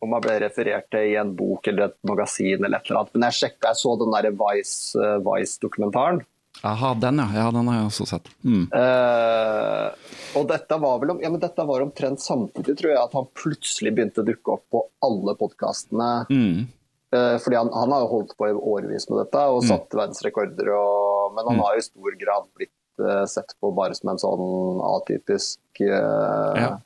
om 0.00 0.16
jeg 0.16 0.24
ble 0.24 0.36
referert 0.46 0.88
til 0.92 1.12
i 1.12 1.16
en 1.20 1.32
bok 1.36 1.68
eller 1.70 1.90
et 1.90 1.96
magasin 2.08 2.64
eller 2.64 2.78
et 2.78 2.88
eller 2.88 3.02
annet. 3.02 3.14
Men 3.16 3.26
jeg 3.28 3.38
sjekka, 3.40 3.72
jeg 3.72 3.80
så 3.82 3.94
den 4.00 4.14
der 4.16 4.30
Vice, 4.40 4.76
eh, 4.96 5.18
Vice-dokumentaren. 5.26 6.22
Aha, 6.66 6.94
den 6.98 7.20
ja. 7.22 7.28
ja. 7.34 7.46
Den 7.54 7.68
har 7.70 7.78
jeg 7.78 7.88
også 7.90 8.06
sett. 8.10 8.26
Mm. 8.44 8.66
Uh, 8.74 9.92
og 10.36 10.48
dette 10.50 10.76
var 10.82 10.98
vel 11.00 11.14
om, 11.14 11.22
ja, 11.22 11.30
men 11.32 11.40
dette 11.42 11.64
var 11.68 11.84
omtrent 11.84 12.20
samtidig, 12.20 12.74
tror 12.80 12.92
jeg, 12.92 13.00
at 13.00 13.16
han 13.16 13.30
plutselig 13.38 13.94
begynte 13.96 14.24
å 14.24 14.26
dukke 14.26 14.56
opp 14.56 14.66
på 14.74 14.82
alle 15.06 15.36
podkastene. 15.40 16.10
Mm. 16.28 16.66
Uh, 17.14 17.36
fordi 17.42 17.58
han, 17.58 17.72
han 17.74 17.94
har 17.94 18.04
jo 18.04 18.12
holdt 18.12 18.36
på 18.38 18.50
i 18.50 18.52
årevis 18.54 19.08
med 19.10 19.22
dette 19.24 19.46
og 19.50 19.64
satt 19.66 19.96
verdensrekorder, 19.96 20.68
og, 20.76 21.32
men 21.36 21.48
han 21.48 21.64
har 21.64 21.74
jo 21.74 21.82
i 21.82 21.88
stor 21.88 22.20
grad 22.20 22.46
blitt 22.58 22.76
uh, 23.02 23.24
sett 23.30 23.56
på 23.58 23.72
bare 23.74 23.96
som 23.98 24.12
en 24.12 24.20
sånn 24.22 24.84
atypisk 24.94 25.82
eh, 25.86 26.60
Ja. 26.60 26.76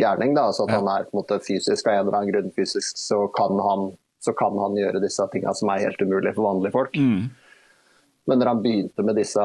Gærning. 0.00 0.34
Da. 0.34 0.50
Så 0.52 0.64
at 0.64 0.70
Ja. 0.74 0.80
han 0.80 0.88
er 0.88 1.04
på 1.04 1.14
en 1.16 1.22
måte 1.22 1.40
fysisk, 1.44 1.86
av 1.86 1.92
en 1.94 2.06
eller 2.06 2.18
annen 2.18 2.32
grunn 2.32 2.52
fysisk, 2.56 2.96
så 2.96 3.26
kan 3.34 3.58
han, 3.58 3.92
så 4.20 4.32
kan 4.36 4.56
han 4.58 4.74
gjøre 4.74 5.00
disse 5.02 5.28
tinga 5.32 5.54
som 5.54 5.68
er 5.70 5.80
helt 5.86 6.00
umulig 6.00 6.34
for 6.34 6.44
vanlige 6.54 6.72
folk. 6.72 6.92
Mm. 6.94 7.30
Men 8.24 8.38
når 8.38 8.46
han 8.46 8.62
begynte 8.62 9.02
med 9.02 9.16
disse 9.16 9.42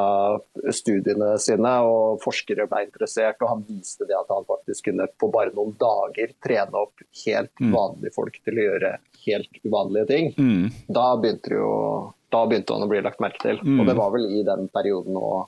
studiene 0.70 1.32
sine, 1.42 1.72
og 1.88 2.20
forskere 2.22 2.68
ble 2.70 2.84
interessert, 2.86 3.40
og 3.42 3.50
han 3.50 3.64
viste 3.68 4.06
det 4.06 4.14
at 4.20 4.30
han 4.30 4.46
faktisk 4.46 4.86
kunne 4.92 5.08
på 5.18 5.32
bare 5.34 5.50
noen 5.56 5.74
dager 5.82 6.34
trene 6.46 6.78
opp 6.84 7.02
helt 7.26 7.52
vanlige 7.60 8.14
folk 8.14 8.38
til 8.46 8.54
å 8.62 8.68
gjøre 8.68 8.92
helt 9.26 9.60
uvanlige 9.66 10.08
ting, 10.08 10.34
Mm. 10.38 10.72
da 10.94 11.16
begynte, 11.18 11.50
jo, 11.52 12.14
da 12.32 12.46
begynte 12.46 12.74
han 12.78 12.86
å 12.86 12.90
bli 12.92 13.02
lagt 13.02 13.20
merke 13.20 13.42
til. 13.42 13.58
Mm. 13.66 13.80
Og 13.82 13.86
det 13.88 13.96
var 13.98 14.12
vel 14.12 14.26
i 14.30 14.44
den 14.44 14.70
perioden 14.70 15.16
òg. 15.16 15.48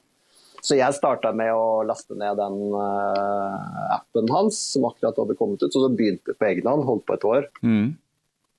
Så 0.65 0.75
jeg 0.79 0.95
starta 0.97 1.31
med 1.35 1.53
å 1.55 1.83
laste 1.87 2.17
ned 2.19 2.37
den 2.39 2.57
uh, 2.75 3.95
appen 3.99 4.27
hans 4.33 4.57
som 4.73 4.87
akkurat 4.89 5.17
hadde 5.21 5.37
kommet 5.39 5.61
ut. 5.63 5.71
Så 5.73 5.83
så 5.85 5.91
begynte 5.93 6.33
jeg 6.33 6.39
på 6.41 6.49
egen 6.51 6.67
hånd, 6.67 6.83
holdt 6.89 7.05
på 7.07 7.15
et 7.19 7.27
år, 7.29 7.47
Mm. 7.63 7.93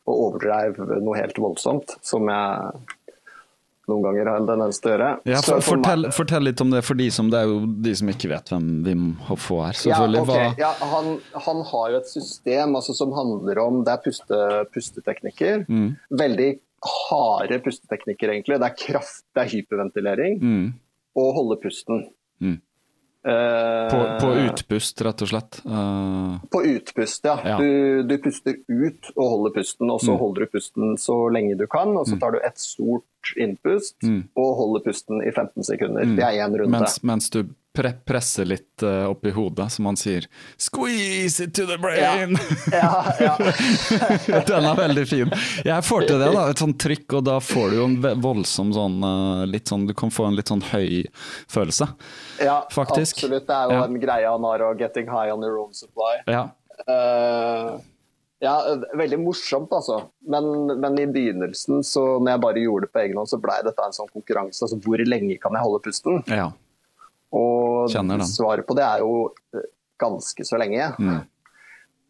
og 0.09 0.22
overdreiv 0.28 0.80
noe 1.05 1.18
helt 1.20 1.36
voldsomt. 1.38 1.96
Som 2.07 2.28
jeg 2.32 2.72
noen 3.90 4.05
ganger 4.05 4.28
har 4.30 4.38
en 4.38 4.46
tendens 4.46 4.78
til 4.78 4.92
å 4.92 4.94
gjøre. 4.94 5.07
Ja, 5.26 5.40
for, 5.42 5.61
for 5.66 5.80
meg- 5.80 5.86
fortell, 5.88 6.09
fortell 6.14 6.44
litt 6.46 6.61
om 6.62 6.70
det 6.70 6.82
for 6.86 6.94
de 6.98 7.09
som, 7.11 7.30
det 7.32 7.40
er 7.40 7.48
jo 7.51 7.57
de 7.82 7.94
som 7.98 8.11
ikke 8.12 8.28
vet 8.30 8.53
hvem 8.53 8.68
Wim 8.86 9.07
Hof 9.26 9.48
er. 9.57 9.72
Selvfølgelig. 9.80 10.20
Ja, 10.20 10.26
okay. 10.28 10.51
Hva, 10.55 10.61
ja, 10.62 10.90
han, 10.92 11.09
han 11.48 11.62
har 11.72 11.88
jo 11.90 11.98
et 11.98 12.11
system 12.12 12.76
altså, 12.78 12.94
som 12.94 13.14
handler 13.16 13.59
om 13.64 13.80
Det 13.86 13.96
er 13.96 14.05
puste, 14.05 14.38
pusteteknikker. 14.76 15.64
Mm. 15.68 15.88
Veldig 16.22 16.51
harde 17.11 17.59
pusteteknikker, 17.64 18.30
egentlig. 18.36 18.61
Det 18.62 18.68
er 18.70 18.78
kraft, 18.78 19.24
det 19.34 19.42
er 19.42 19.51
hyperventilering 19.57 20.38
mm. 20.40 20.62
Og 21.16 21.34
holde 21.34 21.56
pusten. 21.62 22.04
Mm. 22.40 22.58
Eh, 23.20 23.90
på, 23.92 23.98
på 24.22 24.28
utpust, 24.46 25.02
rett 25.04 25.22
og 25.26 25.28
slett. 25.28 25.58
Uh... 25.68 26.38
På 26.52 26.62
utpust, 26.64 27.24
ja. 27.28 27.34
Ja. 27.44 27.56
Du, 27.61 28.02
du 28.08 28.14
puster 28.22 28.56
ut 28.70 29.11
og 29.16 29.26
holder 29.34 29.56
pusten, 29.58 29.90
og 29.92 30.00
så 30.00 30.14
Mm. 30.14 30.20
holder 30.22 30.46
du 30.46 30.52
pusten 30.54 30.94
så 30.96 31.16
lenge 31.28 31.58
du 31.61 31.66
kan. 31.68 31.92
Og 32.00 32.06
så 32.08 32.16
tar 32.20 32.32
du 32.32 32.38
et 32.40 32.56
stort 32.58 33.04
innpust 33.36 33.96
Mm. 34.02 34.28
og 34.36 34.56
holder 34.56 34.84
pusten 34.84 35.22
i 35.22 35.30
15 35.32 35.62
sekunder. 35.64 36.02
Mm. 36.04 36.16
Det 36.16 36.24
er 36.24 36.38
én 36.46 36.56
runde. 36.58 36.70
mens, 36.70 37.02
mens 37.02 37.30
du 37.30 37.44
pre 37.72 37.92
presser 38.04 38.44
litt 38.50 38.82
uh, 38.82 39.06
opp 39.12 39.24
i 39.26 39.30
hodet, 39.30 39.70
som 39.70 39.84
man 39.84 39.94
sier 39.96 40.26
'squeeze 40.58 41.40
it 41.44 41.54
to 41.54 41.66
the 41.66 41.76
brain'. 41.78 42.34
Ja, 42.72 43.04
ja. 43.20 43.36
Den 44.50 44.64
er 44.64 44.74
veldig 44.74 45.06
fin. 45.08 45.30
Jeg 45.64 45.84
får 45.86 46.06
til 46.08 46.18
det, 46.18 46.32
da. 46.34 46.48
Et 46.50 46.58
sånt 46.58 46.78
trykk, 46.82 47.12
og 47.20 47.24
da 47.24 47.38
får 47.38 47.70
du 47.70 47.76
jo 47.76 47.84
en 47.84 48.20
voldsom 48.20 48.72
sånn, 48.74 48.98
uh, 49.04 49.60
sånn 49.70 49.86
Du 49.86 49.94
kan 49.94 50.10
få 50.10 50.26
en 50.26 50.34
litt 50.36 50.48
sånn 50.50 50.62
høy 50.72 51.04
følelse. 51.48 51.88
ja 52.42 52.64
Faktisk. 52.72 53.22
Absolutt. 53.22 53.46
Det 53.46 53.54
er 53.54 53.68
jo 53.70 53.78
Ja. 53.78 53.84
en 53.84 54.00
greie 54.00 54.26
han 54.26 54.42
har, 54.42 54.62
og 54.62 54.78
'getting 54.78 55.06
high 55.06 55.30
on 55.32 55.40
your 55.42 55.58
own 55.58 55.70
supply'. 55.72 56.22
Ja. 56.26 56.50
Eh, 56.88 57.78
ja, 58.41 58.55
veldig 58.97 59.18
morsomt, 59.20 59.72
altså. 59.76 59.99
Men, 60.32 60.49
men 60.80 60.99
i 60.99 61.07
begynnelsen, 61.12 61.84
så 61.84 62.05
når 62.18 62.34
jeg 62.34 62.43
bare 62.47 62.62
gjorde 62.64 62.88
det 62.88 62.95
på 62.95 63.03
egen 63.03 63.20
hånd, 63.20 63.28
så 63.28 63.41
blei 63.43 63.59
dette 63.66 63.84
en 63.84 63.97
sånn 63.97 64.09
konkurranse. 64.12 64.64
Altså 64.64 64.78
hvor 64.80 65.03
lenge 65.05 65.36
kan 65.43 65.57
jeg 65.57 65.66
holde 65.66 65.82
pusten? 65.84 66.22
ja. 66.28 66.51
Og 67.30 67.93
svaret 68.26 68.66
på 68.66 68.74
det 68.74 68.82
er 68.82 69.05
jo 69.05 69.28
eh, 69.55 69.68
ganske 70.03 70.43
så 70.43 70.59
lenge. 70.59 70.88
Mm. 70.99 71.20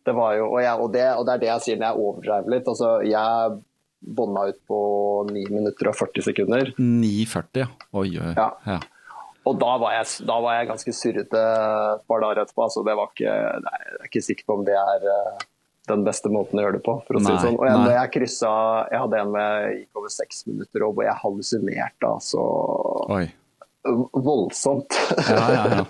Det 0.08 0.14
var 0.16 0.38
jo, 0.38 0.46
og, 0.46 0.60
jeg, 0.64 0.76
og, 0.80 0.86
det, 0.94 1.02
og 1.18 1.26
det 1.28 1.34
er 1.34 1.42
det 1.42 1.50
jeg 1.50 1.64
sier 1.66 1.80
når 1.80 1.90
jeg 1.90 2.04
overdrev 2.06 2.48
litt. 2.54 2.70
Altså, 2.72 2.92
jeg 3.04 3.58
bånda 4.00 4.46
ut 4.48 4.62
på 4.70 4.78
9 5.28 5.44
minutter 5.52 5.90
og 5.90 5.98
40 5.98 6.26
sekunder. 6.30 6.72
9,40, 6.78 7.60
ja. 7.60 7.68
Oi, 7.92 8.08
oi. 8.16 8.32
Ja. 8.38 8.48
Ja. 8.64 8.78
Og 9.48 9.56
da 9.60 9.74
var 9.80 9.94
jeg, 9.96 10.08
da 10.28 10.36
var 10.44 10.56
jeg 10.56 10.68
ganske 10.70 10.94
surrete 10.96 11.44
et 11.44 12.08
par 12.08 12.24
dager 12.24 12.42
etterpå. 12.42 12.64
Altså, 12.64 12.84
det 12.86 12.96
var 12.96 13.12
ikke, 13.12 13.36
nei, 13.66 13.78
jeg 13.84 13.98
er 13.98 14.10
ikke 14.10 14.24
sikker 14.24 14.48
på 14.48 14.56
om 14.60 14.66
det 14.68 14.76
er 14.80 15.06
eh, 15.12 15.46
den 15.90 16.06
beste 16.06 16.30
måten 16.32 16.60
å 16.60 16.64
gjøre 16.64 16.78
det 16.78 16.84
på. 16.86 16.94
for 17.06 17.18
å 17.18 17.22
si 17.24 17.28
det 17.32 17.40
sånn. 17.42 17.58
Og 17.60 17.66
jeg, 17.68 17.76
nei. 17.82 17.92
jeg 17.98 18.12
kryssa 18.16 18.52
Jeg 18.92 19.02
hadde 19.04 19.20
en 19.24 19.34
med 19.34 19.68
gikk 19.80 20.00
over 20.02 20.14
seks 20.14 20.42
minutter, 20.48 20.86
og 20.88 20.94
hvor 20.96 21.06
jeg 21.08 21.18
hallusinerte 21.24 22.08
altså 22.14 22.44
Oi. 23.16 23.24
voldsomt. 24.12 24.92
Ja, 25.28 25.44
ja, 25.54 25.64
ja. 25.80 25.84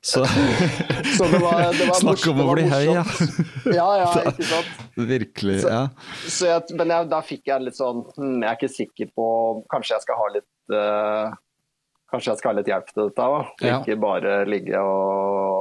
Så 0.00 0.24
Så 1.16 1.24
det 1.30 1.38
var, 1.42 1.72
det 1.72 1.86
var 1.88 1.98
Snakk 2.00 2.26
om 2.32 2.40
å 2.42 2.46
bli 2.56 2.66
høy, 2.70 2.84
ja. 2.90 3.04
Ja, 3.70 3.86
ja, 4.02 4.10
ikke 4.30 4.46
sant. 4.52 4.84
Virkelig. 4.98 5.60
Så- 5.62 5.70
Ja. 5.72 5.82
Så 6.26 6.50
jeg, 6.50 6.76
men 6.78 6.92
jeg, 6.94 7.08
da 7.12 7.20
fikk 7.26 7.46
jeg 7.50 7.66
litt 7.66 7.78
sånn 7.78 8.04
hm, 8.16 8.38
Jeg 8.42 8.50
er 8.50 8.56
ikke 8.58 8.72
sikker 8.74 9.10
på 9.16 9.26
Kanskje 9.72 9.94
jeg 9.96 10.04
skal 10.06 10.18
ha 10.20 10.26
litt 10.34 10.74
uh, 10.74 11.34
Kanskje 12.12 12.30
jeg 12.32 12.38
skal 12.42 12.52
ha 12.52 12.58
litt 12.60 12.68
hjelp 12.70 12.90
til 12.92 13.08
dette 13.08 13.24
òg. 13.26 13.48
Ja. 13.66 13.78
Ikke 13.82 13.96
bare 13.98 14.34
ligge 14.46 14.78
og 14.78 15.55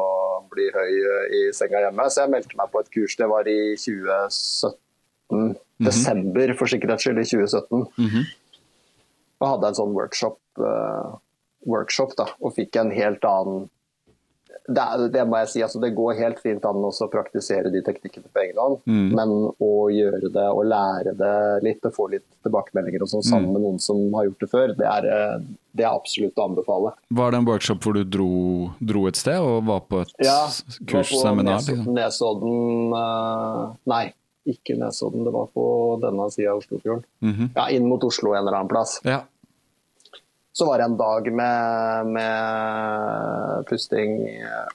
bli 0.56 0.70
høy 0.74 0.95
eh, 0.95 1.36
i 1.39 1.43
senga 1.56 1.84
hjemme. 1.84 2.08
Så 2.10 2.24
jeg 2.24 2.34
meldte 2.34 2.58
meg 2.60 2.72
på 2.74 2.82
et 2.82 2.91
kurs. 2.95 3.18
Det 3.20 3.30
var 3.32 3.51
i 3.51 3.60
2017. 3.76 4.82
Mhm. 5.34 5.53
Desember, 5.86 6.53
for 6.56 6.72
sikkerhets 6.72 7.03
skyld, 7.03 7.20
i 7.20 7.28
2017. 7.28 7.86
Mhm. 7.99 8.26
Og 9.41 9.47
hadde 9.49 9.68
en 9.68 9.78
sånn 9.78 9.95
workshop, 9.95 10.38
uh, 10.64 11.18
workshop 11.68 12.14
da, 12.16 12.30
og 12.39 12.53
fikk 12.56 12.78
en 12.80 12.93
helt 12.95 13.26
annen 13.28 13.66
det, 14.68 14.82
er, 14.82 15.08
det 15.14 15.24
må 15.28 15.38
jeg 15.43 15.49
si, 15.51 15.62
altså 15.62 15.80
det 15.82 15.93
går 15.95 16.16
helt 16.18 16.39
fint 16.39 16.64
an 16.66 16.76
å 16.88 16.91
praktisere 17.12 17.70
de 17.74 17.82
teknikkene 17.86 18.30
på 18.34 18.41
egen 18.43 18.58
hånd, 18.58 18.80
Mm. 18.88 19.12
men 19.16 19.30
å 19.62 19.72
gjøre 19.93 20.32
det 20.34 20.47
og 20.51 20.66
lære 20.66 21.14
det 21.18 21.64
litt 21.64 21.86
og 21.86 21.93
få 21.93 22.10
litt 22.12 22.26
tilbakemeldinger 22.43 23.01
og 23.06 23.08
sånn 23.12 23.24
Mm. 23.26 23.30
sammen 23.30 23.53
med 23.53 23.62
noen 23.62 23.80
som 23.80 23.97
har 24.14 24.26
gjort 24.26 24.39
det 24.39 24.49
før, 24.49 24.68
det 24.78 24.86
er, 24.86 25.06
eh, 25.06 25.39
det 25.76 25.84
er 25.86 25.91
absolutt 25.93 26.36
å 26.36 26.49
anbefale. 26.49 26.93
Var 27.12 27.32
det 27.32 27.38
en 27.39 27.45
workshop 27.45 27.80
hvor 27.84 27.93
du 27.93 28.03
dro, 28.03 28.72
dro 28.84 29.08
et 29.08 29.16
sted 29.16 29.38
og 29.39 29.66
var 29.66 29.82
på 29.82 30.01
et 30.01 30.14
Ja, 30.24 30.47
kursseminar? 30.88 31.60
var 31.60 31.62
på 31.62 31.76
Liksom? 31.76 31.93
Nesodden 31.93 32.93
uh, 32.93 33.74
Nei, 33.86 34.14
ikke 34.47 34.78
Nesodden, 34.78 35.24
det 35.26 35.34
var 35.34 35.47
på 35.56 35.99
denne 36.01 36.28
sida 36.32 36.51
av 36.53 36.60
Oslofjorden. 36.62 37.03
Mhm. 37.24 37.49
Ja, 37.56 37.68
inn 37.74 37.88
mot 37.89 38.03
Oslo 38.03 38.34
en 38.34 38.43
eller 38.45 38.58
annen 38.60 38.70
plass. 38.70 38.99
Ja. 39.03 39.24
Så 40.56 40.66
var 40.70 40.80
det 40.80 40.86
en 40.88 40.97
dag 40.97 41.26
med, 41.36 42.14
med 42.16 43.66
pusting 43.68 44.14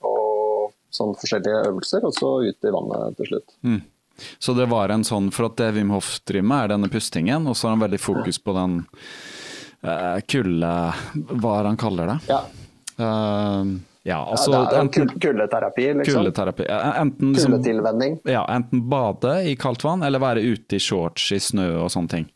og 0.05 0.75
sånn 0.93 1.15
forskjellige 1.17 1.63
øvelser, 1.71 2.05
og 2.05 2.13
så 2.17 2.35
ut 2.45 2.67
i 2.69 2.73
vannet 2.75 3.17
til 3.17 3.31
slutt. 3.31 3.55
Mm. 3.65 3.79
Så 4.43 4.53
det 4.59 4.67
var 4.69 4.93
en 4.93 5.05
sånn, 5.09 5.31
for 5.33 5.49
at 5.49 5.57
det 5.57 5.71
Wim 5.79 5.93
Hof 5.95 6.19
driver 6.29 6.49
med, 6.51 6.65
er 6.67 6.73
denne 6.75 6.91
pustingen, 6.93 7.47
og 7.49 7.57
så 7.57 7.69
har 7.71 7.79
han 7.79 7.85
veldig 7.87 8.01
fokus 8.03 8.37
på 8.45 8.53
den 8.59 8.75
uh, 9.87 10.19
kulde 10.29 10.73
Hva 11.31 11.55
er 11.55 11.63
det 11.65 11.71
han 11.73 11.81
kaller 11.89 12.13
det? 12.15 12.19
Ja, 12.33 12.43
Uh, 13.01 13.65
ja, 14.05 14.19
altså 14.29 14.51
ja 14.53 14.59
er 14.67 14.75
jo 14.75 14.81
enten 14.83 15.07
kul- 15.09 15.21
kuldeterapi, 15.25 15.85
liksom. 16.03 16.19
kuldeterapi. 16.19 16.67
eh, 16.69 16.99
Enten, 17.01 17.31
liksom, 17.33 17.55
Kuldetilvenning. 17.55 18.19
ja, 18.29 18.43
enten 18.53 18.83
bade 18.93 19.31
i 19.49 19.55
kaldt 19.57 19.85
vann, 19.87 20.03
eller 20.05 20.21
være 20.21 20.43
ute 20.45 20.77
i 20.77 20.81
shorts 20.85 21.31
i 21.33 21.39
snø 21.41 21.65
og 21.81 21.89
sånne 21.95 22.13
ting. 22.13 22.27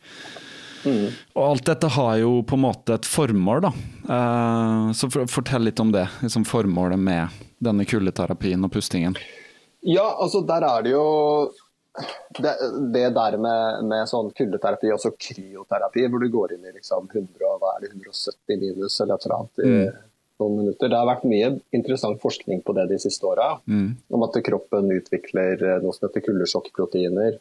Mm. 0.85 1.09
Og 1.35 1.43
alt 1.45 1.67
dette 1.69 1.91
har 1.97 2.17
jo 2.21 2.39
på 2.47 2.59
en 2.59 2.65
måte 2.67 2.99
et 2.99 3.09
formål, 3.09 3.65
da. 3.65 3.73
Uh, 4.09 4.93
så 4.97 5.09
for, 5.11 5.29
fortell 5.31 5.67
litt 5.69 5.81
om 5.81 5.93
det. 5.95 6.07
Liksom 6.23 6.47
formålet 6.49 7.01
med 7.01 7.45
denne 7.65 7.87
kuldeterapien 7.89 8.65
og 8.65 8.73
pustingen. 8.75 9.17
Ja, 9.85 10.07
altså 10.21 10.41
der 10.47 10.65
er 10.65 10.85
det 10.85 10.95
jo 10.95 11.07
det, 12.39 12.55
det 12.95 13.11
der 13.15 13.37
med, 13.39 13.85
med 13.87 14.09
sånn 14.11 14.33
kuldeterapi, 14.35 14.91
altså 14.93 15.13
kryoterapi, 15.15 16.09
hvor 16.11 16.25
du 16.25 16.33
går 16.33 16.57
inn 16.57 16.67
i 16.67 16.75
liksom 16.75 17.07
100, 17.13 17.53
hva 17.61 17.77
er 17.77 17.85
det, 17.85 17.93
170 17.95 18.61
minus 18.63 18.99
eller 19.05 19.15
et 19.15 19.29
eller 19.29 19.37
annet 19.39 19.65
i 19.65 19.77
noen 20.43 20.57
minutter. 20.61 20.91
Det 20.91 20.99
har 20.99 21.07
vært 21.09 21.27
mye 21.31 21.51
interessant 21.77 22.21
forskning 22.23 22.63
på 22.67 22.75
det 22.77 22.89
de 22.91 22.99
siste 23.03 23.27
åra. 23.29 23.61
Om 24.11 24.27
at 24.27 24.41
kroppen 24.47 24.91
utvikler 24.97 25.63
eh, 25.63 25.79
noe 25.85 25.95
som 25.95 26.09
heter 26.09 26.25
kuldesjokkproteiner, 26.27 27.39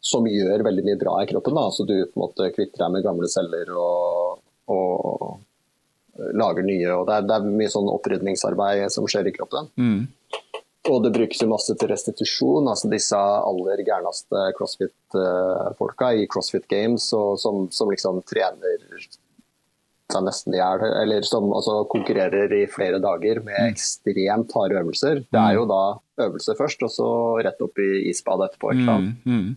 som 0.00 0.26
gjør 0.30 0.64
veldig 0.66 0.86
mye 0.86 1.00
bra 1.00 1.18
i 1.22 1.28
kroppen. 1.30 1.54
Da. 1.60 1.68
Så 1.70 1.84
du 1.88 1.96
på 2.06 2.16
en 2.16 2.24
måte 2.24 2.50
kvitter 2.56 2.84
deg 2.84 2.94
med 2.96 3.04
gamle 3.04 3.28
celler 3.28 3.72
og, 3.76 4.40
og 4.72 5.40
lager 6.36 6.62
nye. 6.66 6.88
og 6.94 7.06
Det 7.08 7.18
er, 7.18 7.28
det 7.28 7.36
er 7.36 7.52
mye 7.60 7.72
sånn 7.72 7.90
opprydningsarbeid 7.92 8.86
som 8.92 9.08
skjer 9.08 9.30
i 9.30 9.36
kroppen. 9.36 9.70
Og 10.88 11.02
det 11.04 11.12
brukes 11.12 11.42
jo 11.42 11.48
masse 11.50 11.74
til 11.76 11.90
restitusjon. 11.92 12.68
altså 12.68 12.88
Disse 12.88 13.16
aller 13.16 13.82
gærneste 13.84 14.46
crossfit-folka 14.56 16.14
i 16.16 16.26
CrossFit 16.30 16.64
Games, 16.70 17.10
og 17.12 17.36
som, 17.42 17.66
som 17.74 17.90
liksom 17.92 18.22
trener 18.24 18.80
seg 20.12 20.24
nesten 20.26 20.54
i 20.54 20.60
hjel, 20.60 20.84
eller 21.02 21.22
som 21.22 21.48
altså, 21.52 21.80
konkurrerer 21.90 22.52
i 22.52 22.66
flere 22.70 23.00
dager 23.02 23.42
med 23.44 23.56
ekstremt 23.70 24.52
harde 24.56 24.78
øvelser. 24.82 25.24
Det 25.30 25.40
er 25.40 25.54
jo 25.58 25.66
da 25.70 25.82
øvelse 26.26 26.56
først, 26.58 26.82
og 26.86 26.90
så 26.90 27.08
rett 27.44 27.60
opp 27.64 27.78
i 27.78 28.08
isbadet 28.10 28.50
etterpå. 28.50 28.72
Mm, 28.76 29.10
mm. 29.26 29.50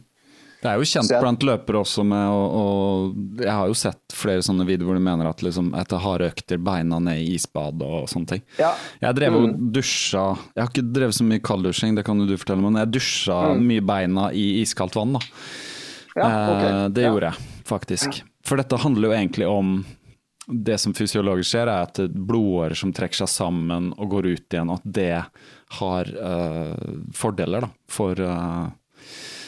Det 0.63 0.69
er 0.71 0.77
jo 0.79 0.85
kjent 0.87 1.09
jeg- 1.11 1.19
blant 1.19 1.41
løpere 1.43 1.79
også 1.83 2.05
med 2.07 2.25
å 2.31 2.43
og 2.55 3.15
Jeg 3.41 3.51
har 3.51 3.67
jo 3.67 3.73
sett 3.73 3.99
flere 4.15 4.39
sånne 4.39 4.63
videoer 4.65 4.85
hvor 4.93 4.95
du 4.95 5.01
mener 5.03 5.27
at 5.27 5.41
liksom 5.43 5.73
etter 5.75 5.99
harde 5.99 6.29
økter 6.31 6.57
beina 6.63 6.99
ned 7.03 7.17
i 7.19 7.33
isbad 7.35 7.81
og 7.83 8.07
sånne 8.07 8.27
ting. 8.27 8.41
Ja. 8.57 8.73
Jeg 9.01 9.15
drev 9.15 9.35
og 9.35 9.57
dusja 9.75 10.37
Jeg 10.55 10.63
har 10.63 10.69
ikke 10.71 10.93
drevet 10.93 11.13
så 11.19 11.25
mye 11.27 11.41
kalddusjing, 11.43 11.95
det 11.97 12.05
kan 12.05 12.17
jo 12.17 12.25
du 12.25 12.37
fortelle, 12.37 12.61
men 12.63 12.75
jeg 12.79 12.91
dusja 12.95 13.41
mye 13.59 13.81
beina 13.83 14.29
i 14.31 14.61
iskaldt 14.63 14.95
vann. 14.95 15.13
da. 15.13 15.19
Ja, 16.15 16.29
okay. 16.55 16.71
Eh, 16.85 16.87
Det 16.89 17.01
Ja. 17.03 17.11
gjorde 17.11 17.33
jeg 17.33 17.37
faktisk. 17.65 18.21
For 18.43 18.55
dette 18.55 18.77
handler 18.79 19.09
jo 19.09 19.17
egentlig 19.19 19.47
om 19.49 19.85
det 20.47 20.77
som 20.81 20.93
fysiologisk 20.93 21.53
skjer, 21.53 21.69
er 21.71 21.87
at 21.87 21.99
blodårer 22.13 22.75
som 22.77 22.91
trekker 22.95 23.21
seg 23.23 23.29
sammen 23.31 23.91
og 23.97 24.09
går 24.11 24.27
ut 24.33 24.55
igjen, 24.55 24.71
at 24.73 24.83
det 24.83 25.11
har 25.79 26.09
uh, 26.13 26.73
fordeler 27.15 27.65
da, 27.65 27.69
for 27.89 28.19
uh, 28.19 28.67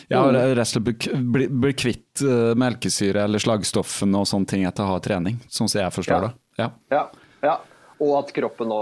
ja, 0.10 0.22
rett 0.32 0.62
og 0.62 0.70
slett 0.70 1.12
bli, 1.34 1.74
kvitt 1.78 2.24
uh, 2.26 2.54
melkesyre 2.58 3.26
eller 3.28 3.42
slagstoffene 3.42 4.22
og 4.22 4.30
sånne 4.30 4.50
ting 4.52 4.66
etter 4.70 4.86
å 4.86 4.94
ha 4.96 5.00
trening, 5.04 5.40
sånn 5.50 5.70
som 5.72 5.82
jeg 5.82 5.96
forstår 5.96 6.22
Ja. 6.22 6.30
det. 6.30 6.34
Ja. 6.62 6.70
Ja, 6.94 7.04
ja. 7.44 7.56
Og 8.04 8.14
at 8.20 8.32
kroppen 8.36 8.68
nå 8.72 8.78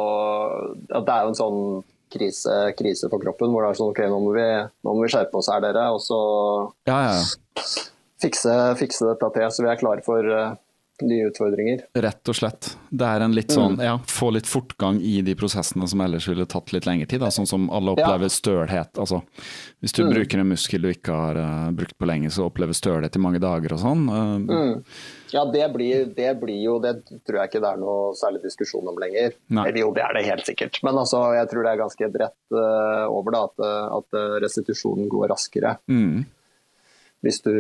At 0.90 1.06
det 1.06 1.14
er 1.14 1.24
jo 1.26 1.32
en 1.32 1.38
sånn 1.38 1.60
krise, 2.14 2.54
krise 2.78 3.10
for 3.10 3.22
kroppen, 3.22 3.50
hvor 3.54 3.66
det 3.66 3.72
er 3.72 3.78
sånn 3.80 3.90
OK, 3.94 4.02
nå 4.10 4.20
må 4.22 4.34
vi, 4.36 4.46
nå 4.86 4.94
må 4.94 5.02
vi 5.02 5.10
skjerpe 5.10 5.40
oss 5.40 5.50
her, 5.50 5.64
dere. 5.66 5.88
Og 5.96 6.02
så 6.06 6.20
Ja, 6.90 7.00
ja, 7.08 7.16
ja. 7.18 7.64
fikse, 8.22 8.54
fikse 8.78 9.08
dette 9.10 9.30
til, 9.34 9.48
så 9.50 9.66
vi 9.66 9.72
er 9.72 9.80
klare 9.82 10.06
for 10.06 10.30
nye 11.08 11.28
utfordringer. 11.30 11.84
Rett 11.94 12.30
og 12.32 12.38
slett. 12.38 12.74
Det 12.90 13.08
er 13.08 13.24
en 13.26 13.36
litt 13.36 13.54
sånn, 13.54 13.78
ja, 13.84 13.98
få 14.10 14.32
litt 14.36 14.48
fortgang 14.50 15.00
i 15.02 15.20
de 15.26 15.36
prosessene 15.40 15.88
som 15.90 16.02
ellers 16.06 16.28
ville 16.30 16.46
tatt 16.50 16.74
litt 16.76 16.88
lengre 16.90 17.08
tid. 17.10 17.22
Da. 17.24 17.32
Sånn 17.34 17.50
som 17.50 17.70
alle 17.74 17.94
opplever 17.96 18.32
stølhet. 18.34 19.00
Altså, 19.02 19.22
hvis 19.84 19.96
du 19.98 20.04
bruker 20.08 20.42
en 20.42 20.52
muskel 20.52 20.84
du 20.84 20.92
ikke 20.92 21.16
har 21.16 21.40
uh, 21.40 21.72
brukt 21.76 21.98
på 22.00 22.08
lenge, 22.10 22.32
så 22.34 22.48
opplever 22.50 22.78
stølhet 22.78 23.18
i 23.18 23.24
mange 23.24 23.42
dager 23.44 23.76
og 23.76 23.84
sånn. 23.84 24.08
Eh, 24.14 24.88
Ja, 25.34 25.42
det 25.50 25.66
blir, 25.74 26.04
det 26.14 26.28
blir 26.38 26.60
jo 26.62 26.76
Det 26.78 26.92
tror 27.26 27.40
jeg 27.40 27.50
ikke 27.50 27.62
det 27.64 27.70
er 27.72 27.80
noe 27.82 28.12
særlig 28.14 28.44
diskusjon 28.44 28.92
om 28.92 29.00
lenger. 29.02 29.34
Eller 29.50 29.80
jo, 29.82 29.90
det 29.96 30.04
er 30.06 30.14
det 30.14 30.28
helt 30.28 30.46
sikkert. 30.46 30.78
Men 30.86 31.00
altså, 31.02 31.24
jeg 31.34 31.50
tror 31.50 31.66
det 31.66 31.72
er 31.74 31.82
ganske 31.82 32.10
bredt 32.14 32.56
uh, 32.58 33.10
over 33.10 33.34
da, 33.34 33.44
at, 33.50 33.68
at 33.98 34.22
restitusjonen 34.46 35.10
går 35.10 35.32
raskere. 35.34 35.78
Mm. 35.90 36.24
Hvis 37.24 37.40
du, 37.42 37.54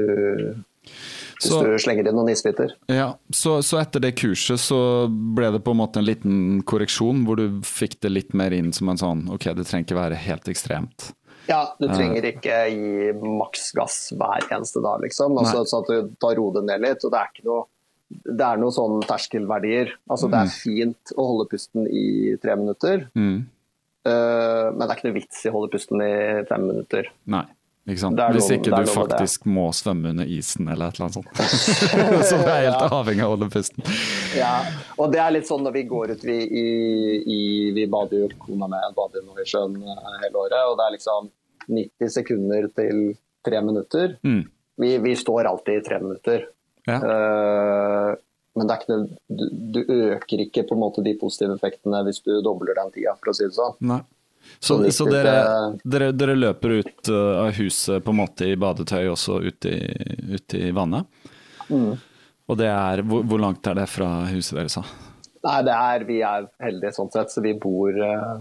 hvis 1.44 1.52
Så- 1.52 1.64
du 1.68 1.76
slenger 1.84 2.08
inn 2.10 2.16
noen 2.16 2.32
isbiter. 2.34 2.72
Ja, 2.90 3.10
så, 3.32 3.58
så 3.62 3.80
etter 3.82 4.00
det 4.02 4.16
kurset 4.16 4.60
så 4.64 4.80
ble 5.10 5.52
det 5.52 5.64
på 5.66 5.72
en 5.76 5.82
måte 5.84 6.00
en 6.02 6.08
liten 6.08 6.64
korreksjon, 6.64 7.26
hvor 7.28 7.36
du 7.38 7.60
fikk 7.68 8.00
det 8.02 8.12
litt 8.12 8.34
mer 8.34 8.56
inn 8.56 8.72
som 8.74 8.90
en 8.90 8.98
sånn 8.98 9.26
ok, 9.36 9.50
det 9.54 9.68
trenger 9.68 9.86
ikke 9.90 10.00
være 10.00 10.16
helt 10.24 10.48
ekstremt. 10.52 11.12
Ja, 11.50 11.74
du 11.78 11.90
trenger 11.92 12.24
ikke 12.24 12.58
gi 12.72 13.12
maks 13.20 13.74
gass 13.76 13.98
hver 14.16 14.46
eneste 14.50 14.80
dag, 14.82 15.02
liksom. 15.04 15.36
Altså, 15.38 15.66
så 15.68 15.82
at 15.84 15.90
du 15.92 16.14
tar 16.24 16.38
roer 16.40 16.54
det 16.62 16.64
ned 16.70 16.82
litt. 16.88 17.04
Og 17.04 17.12
det 17.12 17.20
er 17.20 17.32
ikke 17.34 17.46
noe 17.50 17.66
det 18.14 18.46
er 18.46 18.60
noen 18.62 18.72
sånne 18.76 19.02
terskelverdier. 19.10 19.90
Altså, 20.08 20.30
Det 20.30 20.38
er 20.40 20.52
fint 20.54 21.12
å 21.18 21.24
holde 21.32 21.48
pusten 21.50 21.88
i 21.90 22.36
tre 22.38 22.54
minutter, 22.56 23.08
Mm. 23.18 23.48
uh, 24.06 24.70
men 24.72 24.80
det 24.80 24.90
er 24.90 24.96
ikke 24.96 25.08
noe 25.10 25.18
vits 25.18 25.46
i 25.46 25.50
å 25.50 25.54
holde 25.56 25.72
pusten 25.74 26.02
i 26.06 26.44
fem 26.48 26.68
minutter. 26.68 27.10
Nei. 27.26 27.46
Ikke 27.84 28.00
sant? 28.00 28.20
Er 28.20 28.32
Hvis 28.32 28.48
ikke 28.56 28.72
du 28.72 28.88
faktisk 28.88 29.48
må 29.52 29.66
svømme 29.76 30.14
under 30.14 30.30
isen 30.32 30.70
eller 30.72 30.88
et 30.88 31.00
eller 31.00 31.10
annet 31.10 31.18
sånt. 31.18 31.42
så 32.30 32.38
du 32.40 32.48
er 32.48 32.70
helt 32.70 32.86
avhengig 32.88 33.26
av 33.26 33.34
å 33.34 33.36
holde 33.36 33.50
pusten. 33.52 33.84
Ja, 34.38 34.54
og 34.96 35.12
det 35.12 35.20
er 35.20 35.36
litt 35.36 35.50
sånn 35.50 35.66
når 35.68 35.76
vi 35.76 35.84
går 35.92 36.16
ut 36.16 36.24
vi, 36.24 36.38
i, 36.48 36.66
i 37.20 37.42
Vi 37.76 37.88
bader 37.92 38.24
jo 38.24 38.32
kona 38.46 38.72
med 38.72 38.96
bader 38.96 39.26
når 39.28 39.44
i 39.44 39.48
sjøen 39.52 39.76
eh, 39.84 40.16
hele 40.24 40.46
året, 40.46 40.62
og 40.70 40.78
det 40.80 40.88
er 40.88 40.96
liksom 40.96 41.30
90 41.68 42.16
sekunder 42.16 42.70
til 42.80 43.04
tre 43.44 43.60
minutter. 43.66 44.16
Mm. 44.24 44.44
Vi, 44.80 44.98
vi 45.04 45.16
står 45.20 45.52
alltid 45.52 45.82
i 45.82 45.84
tre 45.84 46.00
minutter. 46.00 46.48
Ja. 46.88 46.98
Uh, 47.04 48.16
men 48.56 48.70
det 48.70 48.80
ikke 48.82 48.98
du, 49.28 49.46
du 49.76 49.80
øker 49.84 50.44
ikke 50.44 50.64
på 50.70 50.76
en 50.76 50.82
måte 50.84 51.04
de 51.06 51.16
positive 51.20 51.56
effektene 51.58 52.04
hvis 52.08 52.22
du 52.26 52.36
dobler 52.46 52.78
den 52.78 52.92
tida, 52.96 53.16
for 53.20 53.32
å 53.32 53.38
si 53.38 53.48
det 53.48 53.56
sånn. 53.58 53.76
Nei. 53.92 54.04
Så, 54.64 54.78
så 54.96 55.06
dere, 55.12 55.34
dere, 55.84 56.12
dere 56.16 56.36
løper 56.40 56.78
ut 56.80 57.10
uh, 57.12 57.46
av 57.46 57.52
huset 57.58 58.04
på 58.06 58.14
en 58.14 58.20
måte 58.22 58.48
i 58.48 58.56
badetøy 58.60 59.08
også 59.12 59.40
ut 59.44 59.66
i, 59.70 59.78
ut 60.38 60.56
i 60.60 60.70
vannet? 60.76 61.08
Mm. 61.70 61.94
Og 62.52 62.58
det 62.60 62.68
er, 62.72 63.02
hvor, 63.08 63.24
hvor 63.28 63.40
langt 63.44 63.68
er 63.72 63.78
det 63.82 63.88
fra 63.92 64.10
huset 64.30 64.58
deres? 64.60 64.78
Nei, 65.44 65.58
det 65.68 65.74
er, 65.76 66.06
vi 66.08 66.22
er 66.24 66.48
heldige 66.64 66.94
sånn 66.96 67.12
sett, 67.12 67.32
så 67.34 67.44
vi 67.44 67.52
bor 67.60 67.92
eh, 67.92 68.34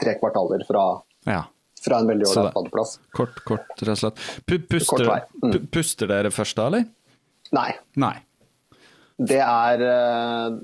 tre 0.00 0.14
kvartaler 0.20 0.64
fra, 0.68 0.84
Ja, 1.28 1.42
fra 1.84 1.98
en 2.00 2.08
veldig 2.08 2.28
ålreit 2.30 2.54
badeplass. 2.56 2.94
kort, 3.16 3.36
kort, 3.48 3.68
rett 3.80 3.92
og 3.96 4.00
slett. 4.00 4.22
Pu- 4.48 4.62
Puster. 4.72 5.10
Mm. 5.44 5.58
puster 5.72 6.08
dere 6.12 6.32
først 6.32 6.56
da, 6.60 6.70
eller? 6.70 6.86
Nei. 7.56 7.68
Nei. 8.00 8.14
det 9.16 9.38
er 9.40 9.82
eh, 9.86 10.56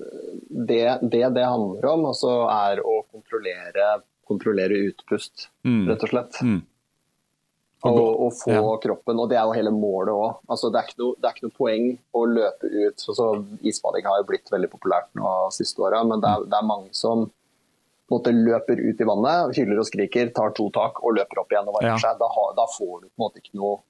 det, 0.68 0.80
det 1.12 1.22
det 1.36 1.44
handler 1.48 1.86
om, 1.92 2.09
altså 2.12 2.32
er 2.53 2.80
å 2.84 2.98
kontrollere, 3.12 3.90
kontrollere 4.28 4.78
utpust, 4.88 5.48
Mm. 5.64 5.88
rett 5.88 6.02
og 6.02 6.08
slett. 6.12 6.38
Mm. 6.42 6.62
Og, 7.84 8.20
og 8.26 8.32
få 8.38 8.52
Ja. 8.52 8.62
kroppen, 8.78 9.18
og 9.18 9.28
det 9.28 9.36
er 9.38 9.42
jo 9.42 9.52
hele 9.56 9.70
målet 9.74 10.14
òg. 10.14 10.36
Altså, 10.48 10.70
det, 10.70 10.84
noe- 10.98 11.16
det 11.18 11.26
er 11.26 11.32
ikke 11.34 11.48
noe 11.48 11.56
poeng 11.58 11.98
å 12.14 12.20
løpe 12.30 12.68
ut. 12.70 12.94
Så, 13.02 13.14
så 13.18 13.44
Isbading 13.66 14.04
har 14.06 14.20
jo 14.20 14.26
blitt 14.28 14.46
veldig 14.52 14.70
populært 14.70 15.08
nå 15.18 15.50
siste 15.50 15.82
åra, 15.82 16.04
men 16.06 16.20
det 16.22 16.30
er, 16.30 16.44
det 16.46 16.58
er 16.60 16.68
mange 16.68 16.92
som 16.94 17.24
måte 18.12 18.30
løper 18.30 18.78
ut 18.78 19.00
i 19.00 19.04
vannet, 19.08 19.56
hyler 19.56 19.78
og 19.82 19.86
skriker, 19.88 20.30
tar 20.36 20.52
to 20.54 20.68
tak 20.70 21.02
og 21.02 21.16
løper 21.16 21.40
opp 21.42 21.50
igjen 21.50 21.66
og 21.66 21.74
varmer 21.80 21.96
Ja. 21.96 21.96
seg. 21.98 22.18
Da, 22.20 22.28
da 22.54 22.66
får 22.70 23.00
du 23.02 23.06
på 23.08 23.18
en 23.18 23.24
måte 23.26 23.42
ikke 23.42 23.54
noe 23.58 23.80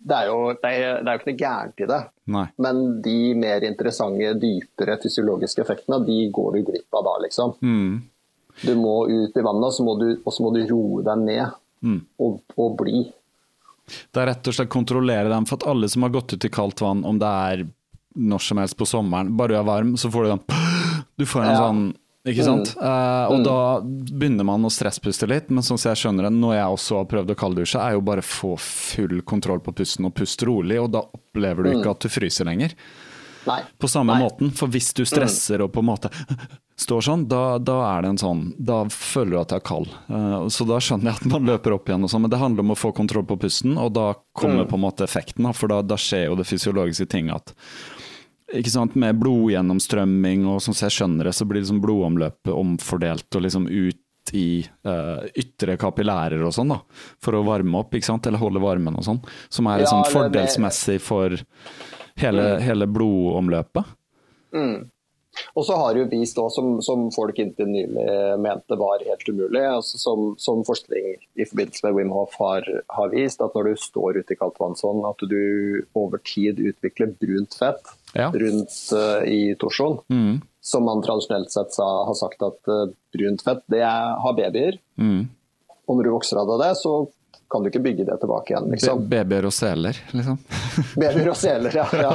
Det 0.00 0.14
er 0.14 0.26
jo, 0.30 0.52
det 0.54 0.64
er, 0.64 1.02
det 1.02 1.08
er 1.10 1.16
jo 1.16 1.18
ikke 1.18 1.32
noe 1.32 1.40
gærent 1.42 1.80
i 1.82 1.86
det. 1.90 2.00
Nei. 2.30 2.44
Men 2.56 3.02
de 3.02 3.34
mer 3.34 3.60
interessante, 3.66 4.28
dypere 4.38 4.94
fysiologiske 5.02 5.58
effektene, 5.64 5.98
de 6.06 6.30
går 6.30 6.52
du 6.54 6.62
glipp 6.70 6.94
av 6.94 7.02
da, 7.02 7.16
liksom. 7.24 7.56
Mm. 7.60 7.96
Du 8.64 8.74
må 8.74 9.06
ut 9.08 9.36
i 9.36 9.44
vannet, 9.44 9.64
og 9.68 9.72
så 9.72 9.84
må 9.86 9.94
du, 10.00 10.08
må 10.24 10.52
du 10.54 10.62
roe 10.72 11.02
deg 11.06 11.18
ned 11.24 11.52
Mm. 11.84 12.00
og, 12.18 12.40
og 12.58 12.72
bli. 12.80 13.04
Det 14.12 14.18
er 14.20 14.26
rett 14.32 14.48
og 14.50 14.54
slett 14.56 14.68
kontrollere 14.68 15.28
dem, 15.30 15.44
for 15.46 15.60
at 15.60 15.66
alle 15.70 15.86
som 15.88 16.02
har 16.02 16.10
gått 16.10 16.32
ut 16.34 16.44
i 16.44 16.50
kaldt 16.50 16.80
vann, 16.82 17.04
om 17.06 17.20
det 17.22 17.28
er 17.28 17.62
når 18.18 18.42
som 18.42 18.58
helst 18.58 18.76
på 18.76 18.84
sommeren, 18.90 19.30
bare 19.38 19.54
du 19.54 19.54
er 19.60 19.62
varm, 19.68 19.92
så 19.96 20.10
får 20.10 20.26
du 20.26 20.30
den 20.32 20.42
Du 21.18 21.24
får 21.26 21.44
en 21.44 21.52
Ja. 21.54 21.60
sånn 21.62 21.84
ikke 22.26 22.44
sant? 22.44 22.74
Eh, 22.76 23.26
og 23.30 23.38
Mm. 23.38 23.44
da 23.46 23.80
begynner 24.18 24.44
man 24.44 24.66
å 24.66 24.70
stresspuste 24.74 25.28
litt, 25.30 25.48
men 25.54 25.62
sånn 25.62 25.78
som 25.78 25.94
jeg 25.94 26.02
skjønner 26.02 26.26
det, 26.26 26.32
når 26.34 26.54
jeg 26.58 26.74
også 26.74 26.96
har 26.98 27.04
prøvd 27.14 27.30
å 27.30 27.38
kalddusje, 27.38 27.78
er 27.80 27.92
jo 27.94 28.00
bare 28.02 28.20
få 28.26 28.56
full 28.58 29.22
kontroll 29.22 29.60
på 29.60 29.72
pusten 29.72 30.04
og 30.04 30.14
puste 30.18 30.44
rolig, 30.50 30.82
og 30.82 30.90
da 30.92 31.00
opplever 31.14 31.62
du 31.62 31.70
ikke 31.78 31.90
at 31.94 32.00
du 32.00 32.08
fryser 32.08 32.44
lenger. 32.50 32.74
Nei. 33.46 33.60
På 33.78 33.88
samme 33.88 34.16
Nei. 34.16 34.24
måten, 34.26 34.50
for 34.54 34.70
hvis 34.72 34.90
du 34.96 35.04
stresser 35.08 35.62
og 35.64 35.72
på 35.74 35.82
en 35.84 35.88
måte 35.90 36.10
står 36.78 37.04
sånn, 37.04 37.26
da, 37.30 37.58
da 37.58 37.78
er 37.88 38.04
det 38.04 38.10
en 38.12 38.20
sånn 38.20 38.42
Da 38.58 38.80
føler 38.92 39.34
du 39.34 39.38
at 39.40 39.52
du 39.52 39.56
er 39.58 39.64
kald. 39.66 39.92
Eh, 40.08 40.48
så 40.54 40.66
da 40.68 40.80
skjønner 40.82 41.12
jeg 41.12 41.22
at 41.22 41.30
man 41.32 41.48
løper 41.48 41.76
opp 41.76 41.88
igjen 41.90 42.06
og 42.06 42.12
sånn, 42.12 42.24
men 42.26 42.32
det 42.34 42.42
handler 42.42 42.66
om 42.66 42.74
å 42.74 42.78
få 42.78 42.92
kontroll 42.96 43.26
på 43.28 43.38
pusten, 43.44 43.78
og 43.80 43.94
da 43.98 44.10
kommer 44.38 44.68
på 44.68 44.78
en 44.78 44.84
måte 44.86 45.06
effekten, 45.06 45.48
for 45.54 45.72
da, 45.72 45.80
da 45.82 45.98
skjer 45.98 46.28
jo 46.28 46.36
det 46.38 46.48
fysiologiske 46.48 47.08
ting 47.10 47.32
at 47.34 47.54
ikke 48.56 48.70
sant, 48.72 48.94
Med 48.96 49.18
blodgjennomstrømming 49.20 50.46
og 50.48 50.62
sånn 50.64 50.72
som 50.72 50.86
jeg 50.86 50.94
skjønner 50.96 51.28
det, 51.28 51.34
så 51.36 51.44
blir 51.44 51.60
liksom 51.60 51.82
blodomløpet 51.84 52.48
omfordelt 52.54 53.36
og 53.36 53.44
liksom 53.44 53.66
ut 53.68 54.32
i 54.36 54.62
uh, 54.88 55.24
ytre 55.36 55.76
kapillærer 55.80 56.42
og 56.44 56.54
sånn, 56.56 56.72
da, 56.72 56.78
for 57.22 57.36
å 57.36 57.44
varme 57.46 57.80
opp, 57.80 57.94
ikke 57.96 58.08
sant, 58.08 58.28
eller 58.28 58.40
holde 58.40 58.62
varmen 58.62 58.96
og 58.96 59.04
sånn. 59.04 59.20
Som 59.52 59.68
er 59.68 59.82
liksom 59.82 60.00
Ja, 60.00 60.06
eller 60.06 60.16
fordelsmessig 60.16 60.98
for 61.04 61.36
hele, 62.20 62.46
hele 62.64 62.86
blodomløpet. 62.90 63.96
Mm. 64.54 64.88
Og 65.54 65.64
så 65.66 65.76
har 65.76 65.94
jo 65.98 66.06
vist 66.10 66.38
som, 66.54 66.70
som 66.82 67.08
folk 67.14 67.38
inntil 67.38 67.68
nylig 67.70 68.06
mente 68.42 68.78
var 68.80 69.04
helt 69.06 69.28
umulig, 69.28 69.62
altså 69.70 70.00
som, 70.00 70.32
som 70.40 70.64
forskning 70.66 71.18
i 71.38 71.46
forbindelse 71.46 71.84
med 71.86 71.96
Wim 71.98 72.12
Hof 72.14 72.34
har, 72.40 72.66
har 72.94 73.12
vist, 73.12 73.42
at 73.44 73.54
når 73.54 73.70
du 73.70 73.82
står 73.82 74.18
ute 74.18 74.34
i 74.34 74.38
kaldt 74.40 74.58
vann 74.58 74.76
sånn, 74.78 75.04
at 75.06 75.22
du 75.30 75.84
over 75.98 76.22
tid 76.26 76.58
utvikler 76.58 77.14
brunt 77.20 77.54
fett 77.58 77.94
Ja. 78.16 78.30
rundt 78.32 78.74
uh, 78.96 79.20
i 79.28 79.54
torsoen. 79.60 80.00
Mm. 80.10 80.40
Som 80.64 80.88
man 80.88 81.04
tradisjonelt 81.04 81.52
sett 81.52 81.76
sa, 81.76 81.86
har 82.08 82.16
sagt 82.18 82.42
at 82.44 82.72
uh, 82.72 82.88
brunt 83.14 83.44
fett 83.44 83.62
det 83.70 83.84
er, 83.84 84.16
har 84.24 84.36
babyer. 84.36 84.80
Mm. 85.00 85.28
Og 85.88 85.96
når 85.96 86.08
du 86.08 86.14
vokser 86.16 86.40
av 86.40 86.50
deg 86.50 86.64
det, 86.66 86.72
så 86.80 86.96
kan 87.48 87.62
du 87.64 87.70
ikke 87.70 87.80
bygge 87.84 88.04
det 88.04 88.18
tilbake 88.20 88.52
igjen. 88.52 88.66
liksom. 88.74 89.04
Babyer 89.08 89.46
og 89.48 89.52
seler, 89.56 89.96
liksom. 90.12 90.38
Babyer 91.00 91.30
og 91.32 91.36
seler, 91.40 91.78
ja. 91.78 91.86
ja. 91.96 92.12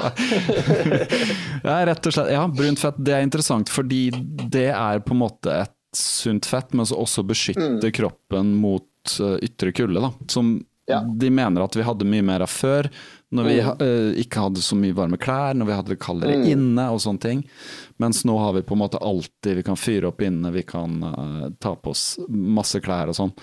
Ja, 1.64 1.78
rett 1.88 2.06
og 2.10 2.14
slett. 2.14 2.32
Ja, 2.34 2.44
brunt 2.52 2.82
fett 2.82 3.00
det 3.00 3.16
er 3.16 3.24
interessant, 3.26 3.72
fordi 3.72 4.10
det 4.52 4.68
er 4.76 5.00
på 5.06 5.16
en 5.16 5.22
måte 5.24 5.56
et 5.64 5.74
sunt 5.98 6.46
fett, 6.50 6.74
men 6.74 6.86
som 6.90 7.02
også 7.04 7.24
beskytter 7.30 7.92
kroppen 7.94 8.56
mot 8.60 9.18
eh, 9.22 9.36
ytre 9.46 9.72
kulde. 9.78 10.02
Da. 10.04 10.12
Som 10.32 10.56
Ja. 10.90 11.00
de 11.00 11.30
mener 11.32 11.64
at 11.64 11.76
vi 11.78 11.84
hadde 11.88 12.04
mye 12.10 12.26
mer 12.28 12.44
av 12.44 12.50
før, 12.52 12.90
når 13.34 13.48
vi 13.50 13.56
uh, 13.64 14.12
ikke 14.22 14.46
hadde 14.46 14.62
så 14.64 14.78
mye 14.78 14.96
varme 14.96 15.18
klær, 15.22 15.58
når 15.58 15.70
vi 15.70 15.76
hadde 15.78 15.94
det 15.94 16.00
kaldere 16.04 16.38
inne 16.50 16.86
og 16.94 17.02
sånne 17.04 17.24
ting. 17.24 17.44
Mens 18.02 18.24
nå 18.28 18.36
har 18.40 18.56
vi 18.58 18.64
på 18.66 18.78
en 18.78 18.82
måte 18.84 19.02
alltid, 19.02 19.58
vi 19.60 19.66
kan 19.66 19.80
fyre 19.80 20.10
opp 20.10 20.24
inne, 20.26 20.52
vi 20.54 20.66
kan 20.68 20.98
uh, 21.04 21.46
ta 21.62 21.76
på 21.76 21.94
oss 21.94 22.06
masse 22.30 22.82
klær 22.84 23.12
og 23.12 23.18
sånn. 23.18 23.36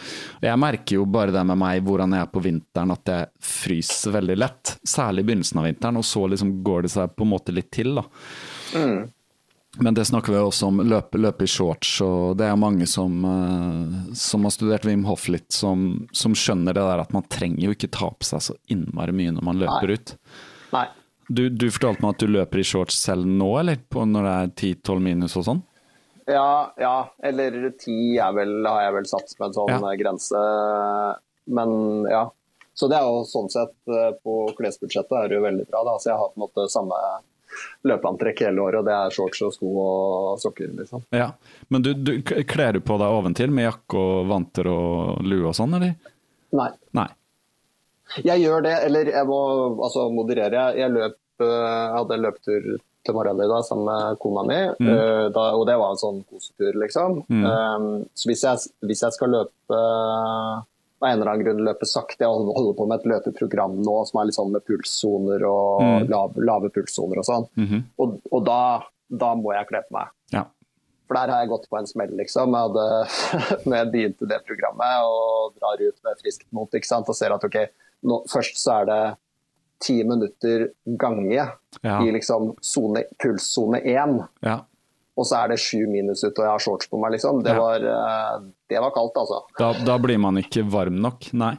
Jeg 0.45 0.63
merker 0.63 1.01
jo 1.01 1.07
bare 1.11 1.35
det 1.35 1.45
med 1.51 1.61
meg, 1.61 1.85
hvordan 1.87 2.17
jeg 2.17 2.27
er 2.27 2.35
på 2.35 2.45
vinteren, 2.45 2.95
at 2.95 3.15
jeg 3.15 3.31
fryser 3.53 4.17
veldig 4.19 4.39
lett. 4.39 4.77
Særlig 4.87 5.25
i 5.25 5.31
begynnelsen 5.31 5.63
av 5.63 5.71
vinteren, 5.71 6.01
og 6.01 6.07
så 6.07 6.27
liksom 6.31 6.59
går 6.67 6.87
det 6.87 6.95
seg 6.95 7.17
på 7.17 7.27
en 7.27 7.35
måte 7.35 7.57
litt 7.57 7.73
til, 7.75 7.99
da. 7.99 8.07
Men 9.79 9.95
det 9.95 10.05
snakker 10.09 10.33
vi 10.35 10.39
også 10.43 10.67
om, 10.67 10.81
løpe, 10.83 11.19
løp 11.23 11.43
i 11.43 11.47
shorts, 11.47 12.01
og 12.03 12.37
det 12.41 12.49
er 12.51 12.57
mange 12.59 12.89
som, 12.91 13.21
eh, 13.25 14.15
som 14.19 14.43
har 14.43 14.51
studert 14.51 14.85
Wim 14.85 15.05
Hof 15.07 15.29
litt, 15.31 15.47
som, 15.55 16.09
som 16.13 16.35
skjønner 16.35 16.75
det 16.75 16.83
der 16.83 17.03
at 17.05 17.13
man 17.15 17.23
trenger 17.31 17.69
jo 17.69 17.77
ikke 17.77 17.91
ta 17.95 18.09
på 18.11 18.27
seg 18.27 18.43
så 18.49 18.57
innmari 18.75 19.15
mye 19.15 19.37
når 19.37 19.47
man 19.47 19.61
løper 19.63 19.93
Nei. 19.93 19.95
ut. 20.01 20.15
Nei. 20.75 20.87
Du, 21.31 21.45
du 21.55 21.69
fortalte 21.71 22.03
meg 22.03 22.17
at 22.17 22.25
du 22.25 22.27
løper 22.35 22.59
i 22.59 22.67
shorts 22.67 22.99
selv 22.99 23.29
nå, 23.31 23.53
eller? 23.61 23.79
På 23.89 24.03
når 24.03 24.27
det 24.27 24.35
er 24.35 24.53
10-12 24.83 25.05
minus 25.07 25.39
og 25.39 25.47
sånn? 25.47 25.63
Ja, 26.31 26.73
ja, 26.79 26.97
eller 27.27 27.71
ti 27.79 28.17
er 28.19 28.35
vel, 28.35 28.57
har 28.67 28.83
jeg 28.89 28.97
vel 28.99 29.07
satt 29.11 29.31
som 29.31 29.47
en 29.47 29.55
sånn 29.55 29.71
Ja. 29.71 29.79
eh, 29.87 29.97
grense. 30.03 30.43
Men 31.47 31.73
ja. 32.11 32.27
Så 32.75 32.89
det 32.91 32.99
er 32.99 33.07
jo 33.07 33.23
sånn 33.29 33.51
sett 33.53 33.75
eh, 33.91 34.13
på 34.25 34.35
klesbudsjettet 34.59 35.15
er 35.23 35.29
det 35.31 35.39
jo 35.39 35.47
veldig 35.47 35.67
bra. 35.71 35.83
Da. 35.87 35.95
Så 36.03 36.11
jeg 36.11 36.19
har 36.19 36.31
på 36.35 36.39
en 36.41 36.45
måte 36.49 36.67
samme 36.75 36.99
løpeantrekk 37.89 38.45
hele 38.47 38.65
året, 38.65 38.81
og 38.81 38.89
det 38.89 38.97
er 38.97 39.15
shorts 39.15 39.43
og 39.47 39.55
sko 39.55 39.71
og 39.83 40.43
sokker, 40.43 40.73
liksom. 40.79 41.05
Ja. 41.15 41.31
Men 41.69 41.87
du, 41.87 41.93
du 41.95 42.13
kler 42.23 42.77
du 42.77 42.83
på 42.85 42.99
deg 43.01 43.21
oventil 43.21 43.55
med 43.55 43.69
jakke 43.69 44.01
og 44.01 44.29
vanter 44.31 44.71
og 44.73 45.25
lue 45.27 45.49
og 45.51 45.57
sånn, 45.57 45.79
eller? 45.81 45.97
Nei. 46.57 46.71
Nei. 46.99 47.09
Jeg 48.27 48.43
gjør 48.43 48.65
det, 48.67 48.77
eller 48.89 49.11
jeg 49.13 49.27
må 49.29 49.41
altså 49.79 50.09
moderere. 50.13 50.71
Jeg, 50.79 50.91
løp, 50.95 51.19
eh, 51.43 51.51
jeg 51.51 51.93
hadde 51.95 52.17
en 52.17 52.25
løpetur 52.27 52.71
til 53.07 53.17
i 53.17 53.49
dag 53.49 53.63
sammen 53.65 53.87
med 53.89 54.19
kona 54.21 54.43
mi, 54.45 54.59
mm. 54.77 54.89
da, 55.33 55.45
og 55.57 55.63
det 55.69 55.77
var 55.81 55.95
en 55.95 56.01
sånn 56.01 56.19
kosetur, 56.29 56.75
liksom. 56.83 57.23
Um, 57.33 57.87
så 58.13 58.29
hvis 58.29 58.43
jeg, 58.45 58.73
hvis 58.85 59.01
jeg 59.07 59.17
skal 59.17 59.33
løpe 59.33 59.79
av 61.01 61.09
en 61.09 61.17
eller 61.21 61.31
annen 61.33 61.45
grunn 61.47 61.65
løpe 61.65 61.87
sakte, 61.89 62.25
jeg 62.27 62.29
holder 62.29 62.75
på 62.77 62.87
med 62.91 63.01
et 63.01 63.07
løpeprogram 63.09 63.79
nå 63.83 63.97
som 64.09 64.21
er 64.21 64.29
litt 64.29 64.37
sånn 64.37 64.53
med 64.53 64.65
pulssoner 64.69 65.45
og 65.49 66.09
lave, 66.13 66.45
lave 66.45 66.69
pulssoner 66.75 67.23
og 67.23 67.25
sånn, 67.29 67.47
og, 67.99 68.19
og 68.31 68.45
da, 68.45 68.59
da 69.09 69.35
må 69.35 69.55
jeg 69.57 69.69
kle 69.71 69.81
på 69.89 69.97
meg. 69.97 70.13
Ja. 70.35 70.45
For 71.09 71.17
der 71.19 71.33
har 71.33 71.41
jeg 71.43 71.49
gått 71.51 71.65
på 71.73 71.79
en 71.81 71.89
smell, 71.91 72.13
liksom. 72.21 72.53
Jeg 72.55 72.69
hadde, 72.69 72.85
når 73.67 73.77
jeg 73.81 73.91
begynte 73.97 74.29
det 74.31 74.43
programmet 74.47 75.09
og 75.09 75.57
drar 75.59 75.81
ut 75.83 75.97
med 76.07 76.21
friskt 76.21 76.47
mot 76.55 76.71
ikke 76.79 76.87
sant? 76.87 77.09
og 77.11 77.17
ser 77.19 77.33
at 77.35 77.43
ok, 77.49 77.57
nå, 78.07 78.21
først 78.31 78.61
så 78.61 78.77
er 78.83 78.91
det 78.93 79.01
ti 79.81 80.03
minutter 80.05 80.69
gange 81.01 81.33
Ja. 81.83 81.97
i 82.05 82.13
liksom 82.13 82.53
pulssone 83.19 83.81
én, 83.81 84.21
ja. 84.45 84.61
Og 85.21 85.27
så 85.29 85.43
er 85.45 85.53
det 85.53 85.59
sju 85.61 85.83
minus 85.91 86.23
ute 86.25 86.33
og 86.41 86.47
jeg 86.47 86.51
har 86.55 86.63
shorts 86.65 86.89
på 86.91 86.99
meg, 87.03 87.13
liksom. 87.17 87.43
Det, 87.45 87.53
var, 87.59 87.85
eh, 87.85 88.37
det 88.73 88.81
var 88.81 88.93
kaldt, 88.95 89.19
altså. 89.21 89.43
Da, 89.61 89.71
da 89.87 89.97
blir 90.03 90.19
man 90.23 90.41
ikke 90.41 90.65
varm 90.73 90.97
nok. 91.05 91.29
Nei. 91.37 91.53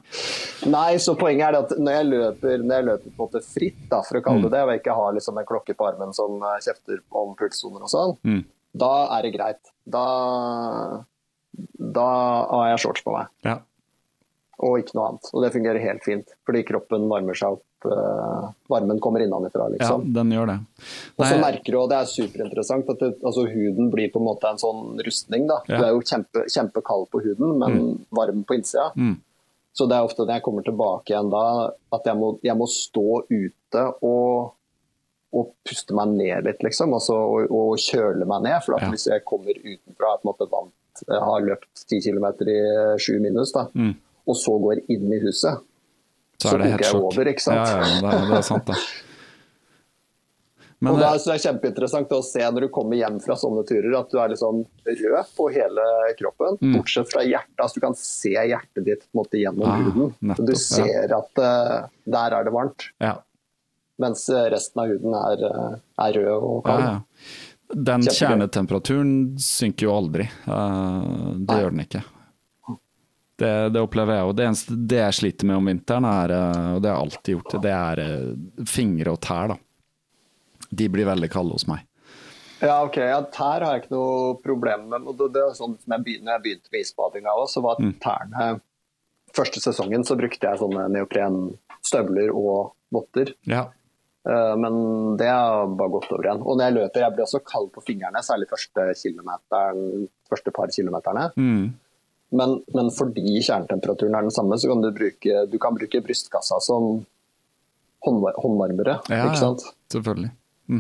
Nei, 0.72 0.96
så 1.04 1.14
poenget 1.20 1.48
er 1.48 1.56
det 1.58 1.62
at 1.68 1.76
når 1.80 1.98
jeg 2.00 2.10
løper, 2.10 2.64
når 2.66 2.76
jeg 2.80 2.88
løper 2.90 3.14
på 3.16 3.28
måte 3.28 3.44
fritt, 3.46 3.84
da, 3.92 4.02
for 4.08 4.20
å 4.20 4.24
kalle 4.26 4.48
det 4.48 4.54
det, 4.58 4.64
og 4.66 4.74
jeg 4.74 4.82
ikke 4.84 4.98
har 4.98 5.14
liksom 5.20 5.38
en 5.42 5.50
klokke 5.54 5.78
på 5.78 5.88
armen 5.92 6.16
som 6.18 6.42
eh, 6.42 6.58
kjefter 6.66 7.04
om 7.22 7.36
pulssoner 7.40 7.86
og 7.88 7.94
sånn, 7.94 8.18
Mm. 8.28 8.44
da 8.82 8.94
er 9.18 9.28
det 9.28 9.34
greit. 9.38 9.72
Da, 9.86 10.06
da 11.78 12.08
har 12.52 12.70
jeg 12.74 12.82
shorts 12.86 13.04
på 13.06 13.14
meg. 13.16 13.30
Ja. 13.46 13.60
Og 14.62 14.78
ikke 14.82 14.96
noe 14.98 15.08
annet. 15.10 15.28
Og 15.34 15.44
det 15.44 15.52
fungerer 15.56 15.82
helt 15.84 16.04
fint, 16.06 16.32
fordi 16.48 16.62
kroppen 16.68 17.08
varmer 17.12 17.38
seg 17.38 17.58
opp. 17.58 17.66
Uh, 17.82 18.52
varmen 18.70 19.00
kommer 19.02 19.24
innenfra, 19.26 19.66
ja, 19.66 19.74
liksom. 19.74 20.04
den 20.14 20.30
gjør 20.36 20.52
det. 20.52 20.58
og 21.18 21.24
så 21.26 21.38
merker 21.42 21.74
du, 21.74 21.78
og 21.82 21.88
det 21.90 21.98
er 21.98 22.10
superinteressant, 22.12 22.92
at 22.94 23.00
det, 23.02 23.10
altså, 23.26 23.48
huden 23.50 23.88
blir 23.90 24.12
på 24.14 24.22
en 24.22 24.28
måte 24.28 24.52
en 24.52 24.62
sånn 24.62 25.02
rustning. 25.02 25.48
da. 25.50 25.58
Ja. 25.66 25.80
Du 25.80 25.86
er 25.88 25.96
jo 25.96 26.04
kjempe, 26.06 26.44
kjempekald 26.46 27.08
på 27.10 27.24
huden, 27.26 27.56
men 27.58 27.80
varm 28.14 28.44
på 28.46 28.60
innsida. 28.60 28.92
Mm. 28.94 29.16
Så 29.74 29.88
det 29.90 29.98
er 29.98 30.06
ofte 30.06 30.26
når 30.28 30.36
jeg 30.38 30.44
kommer 30.46 30.68
tilbake 30.68 31.14
igjen 31.14 31.32
da, 31.34 31.44
at 31.98 32.06
jeg 32.12 32.20
må, 32.20 32.34
jeg 32.46 32.58
må 32.60 32.68
stå 32.70 33.08
ute 33.32 33.86
og, 34.04 34.52
og 35.34 35.50
puste 35.66 35.96
meg 35.98 36.14
ned 36.20 36.46
litt, 36.52 36.62
liksom. 36.68 36.94
Altså, 36.98 37.16
og, 37.18 37.50
og 37.56 37.82
kjøle 37.82 38.28
meg 38.30 38.46
ned. 38.46 38.60
For 38.66 38.76
at 38.78 38.86
Ja. 38.86 38.92
hvis 38.94 39.08
jeg 39.10 39.26
kommer 39.26 39.58
utenfra, 39.58 40.14
er 40.14 40.22
på 40.22 40.28
en 40.28 40.32
måte 40.34 40.50
vant, 40.52 40.76
jeg 41.08 41.22
har 41.24 41.46
løpt 41.50 41.86
10 41.88 42.02
km 42.04 42.26
i 42.52 42.60
7 43.00 43.20
minus, 43.24 43.54
da, 43.58 43.66
Mm. 43.74 43.96
Og 44.32 44.40
så 44.40 44.56
går 44.64 44.82
inn 44.88 45.12
i 45.12 45.22
huset, 45.28 45.62
så 46.42 46.50
så 46.50 46.58
det 46.58 46.72
helt 46.72 46.82
jeg 46.88 46.92
sjokk. 46.96 47.08
over, 47.12 47.30
ikke 47.36 47.44
sant? 47.46 47.62
Ja, 47.62 47.78
ja, 47.78 47.88
ja, 47.88 48.02
det, 48.02 48.12
er, 48.18 48.28
det 48.32 48.38
er 48.40 48.46
sant, 48.48 48.70
det. 48.72 48.78
Men 50.82 50.96
og 50.96 50.98
det 50.98 51.06
eh, 51.06 51.14
er, 51.14 51.20
så 51.22 51.30
det 51.30 51.34
er 51.36 51.44
kjempeinteressant 51.44 52.14
å 52.18 52.20
se 52.26 52.42
når 52.42 52.64
du 52.66 52.68
kommer 52.74 52.98
hjem 52.98 53.20
fra 53.22 53.36
sånne 53.38 53.62
turer, 53.70 53.92
at 54.00 54.08
du 54.10 54.16
er 54.18 54.32
liksom 54.34 54.64
rød 54.88 55.34
på 55.38 55.50
hele 55.54 55.84
kroppen, 56.18 56.58
Mm. 56.62 56.72
bortsett 56.80 57.12
fra 57.12 57.22
hjertet. 57.28 57.60
Altså, 57.62 57.78
du 57.78 57.84
kan 57.86 57.98
se 58.00 58.32
hjertet 58.34 58.88
ditt 58.88 59.04
måte 59.18 59.38
gjennom 59.38 59.68
Ah, 59.70 59.78
huden. 59.86 60.16
nettopp, 60.26 60.48
du 60.50 60.56
ja. 60.56 60.64
ser 60.64 61.14
at 61.20 61.42
uh, 61.44 61.86
der 62.18 62.38
er 62.40 62.48
det 62.50 62.56
varmt. 62.56 62.88
ja. 63.04 63.20
Mens 64.02 64.24
resten 64.50 64.80
av 64.82 64.88
huden 64.90 65.14
er, 65.14 65.42
eh, 65.46 65.74
er 66.08 66.16
rød 66.18 66.46
og 66.48 66.64
kald. 66.66 66.82
ja. 66.82 66.96
Den 67.72 68.02
kjernetemperaturen 68.02 69.12
synker 69.40 69.86
jo 69.86 69.92
aldri. 70.00 70.26
Uh, 70.48 71.38
det 71.46 71.60
gjør 71.62 71.70
den 71.76 71.84
ikke. 71.86 72.02
Det, 73.42 73.52
det 73.74 73.82
opplever 73.82 74.20
jeg. 74.20 74.30
Og 74.30 74.36
det 74.38 74.46
eneste 74.50 74.76
det 74.92 75.00
jeg 75.02 75.18
sliter 75.18 75.50
med 75.50 75.58
om 75.62 75.70
vinteren, 75.72 76.06
er, 76.06 76.34
eh, 76.38 76.68
og 76.76 76.82
det 76.84 76.92
har 76.92 76.98
jeg 77.00 77.06
alltid 77.08 77.34
gjort, 77.36 77.56
det 77.66 77.76
er 77.78 78.02
eh, 78.06 78.66
fingre 78.70 79.16
og 79.16 79.22
tær. 79.26 79.54
da. 79.56 79.58
De 80.72 80.88
blir 80.94 81.10
veldig 81.10 81.30
kalde 81.34 81.58
hos 81.58 81.66
meg. 81.68 81.88
Ja, 82.62 82.76
ok. 82.86 82.98
Ja, 83.02 83.18
tær 83.34 83.64
har 83.66 83.72
jeg 83.74 83.84
ikke 83.88 83.96
noe 83.96 84.36
problem 84.46 84.84
med. 84.92 85.08
og 85.10 85.18
Det, 85.18 85.32
det 85.34 85.42
er 85.48 85.56
sånn 85.58 85.74
som 85.82 85.96
jeg 85.98 86.06
begynte, 86.06 86.36
jeg 86.36 86.44
begynte 86.46 86.70
med 86.76 86.84
isbadinga 86.86 87.34
òg, 87.34 87.48
så 87.50 87.64
var 87.66 87.82
Mm. 87.82 87.96
tærne 88.04 88.52
Første 89.32 89.62
sesongen 89.64 90.04
så 90.04 90.18
brukte 90.20 90.44
jeg 90.44 90.60
sånne 90.60 90.90
neoprenstøvler 90.92 92.34
og 92.36 92.74
votter. 92.92 93.32
Ja. 93.48 93.62
Eh, 94.28 94.56
Men 94.60 95.16
det 95.18 95.30
har 95.32 95.68
bare 95.80 95.94
gått 95.94 96.12
over 96.12 96.28
igjen. 96.28 96.42
Og 96.44 96.58
når 96.60 96.66
jeg 96.68 96.76
løper, 96.76 97.00
jeg 97.06 97.16
blir 97.16 97.26
også 97.26 97.40
kald 97.48 97.72
på 97.72 97.82
fingrene, 97.88 98.20
særlig 98.28 98.50
første, 98.52 98.90
første 100.30 100.52
par 100.54 100.68
kilometerne. 100.76 101.30
Mm. 101.38 101.72
Men, 102.32 102.62
men 102.72 102.92
fordi 102.96 103.42
kjernetemperaturen 103.42 104.16
er 104.16 104.28
den 104.28 104.34
samme, 104.34 104.58
så 104.60 104.70
kan 104.72 104.84
du 104.84 104.92
bruke, 104.96 105.46
du 105.52 105.58
kan 105.60 105.76
bruke 105.76 106.04
brystkassa 106.06 106.62
som 106.64 107.02
håndvar 108.06 108.38
håndvarmere. 108.40 109.00
Ja, 109.12 109.26
ikke 109.26 109.36
ja. 109.36 109.40
selvfølgelig. 109.42 109.74
Selvfølgelig. 109.92 110.32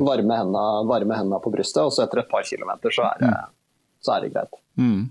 Varme 0.07 0.37
hendene, 0.39 0.67
varme 0.87 1.17
hendene 1.17 1.41
på 1.43 1.51
brystet, 1.51 1.83
og 1.83 1.91
så 1.91 2.05
etter 2.05 2.21
et 2.21 2.29
par 2.31 2.45
kilometer 2.47 2.93
så 2.95 3.09
er 3.09 3.23
det, 3.23 3.31
så 4.05 4.13
er 4.15 4.23
det 4.23 4.31
greit. 4.35 4.61
Mm. 4.79 5.09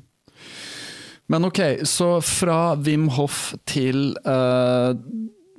Men 1.31 1.47
ok, 1.47 1.61
så 1.87 2.09
fra 2.25 2.75
Wim 2.81 3.11
Hoff 3.15 3.53
til 3.69 4.15
eh, 4.25 4.91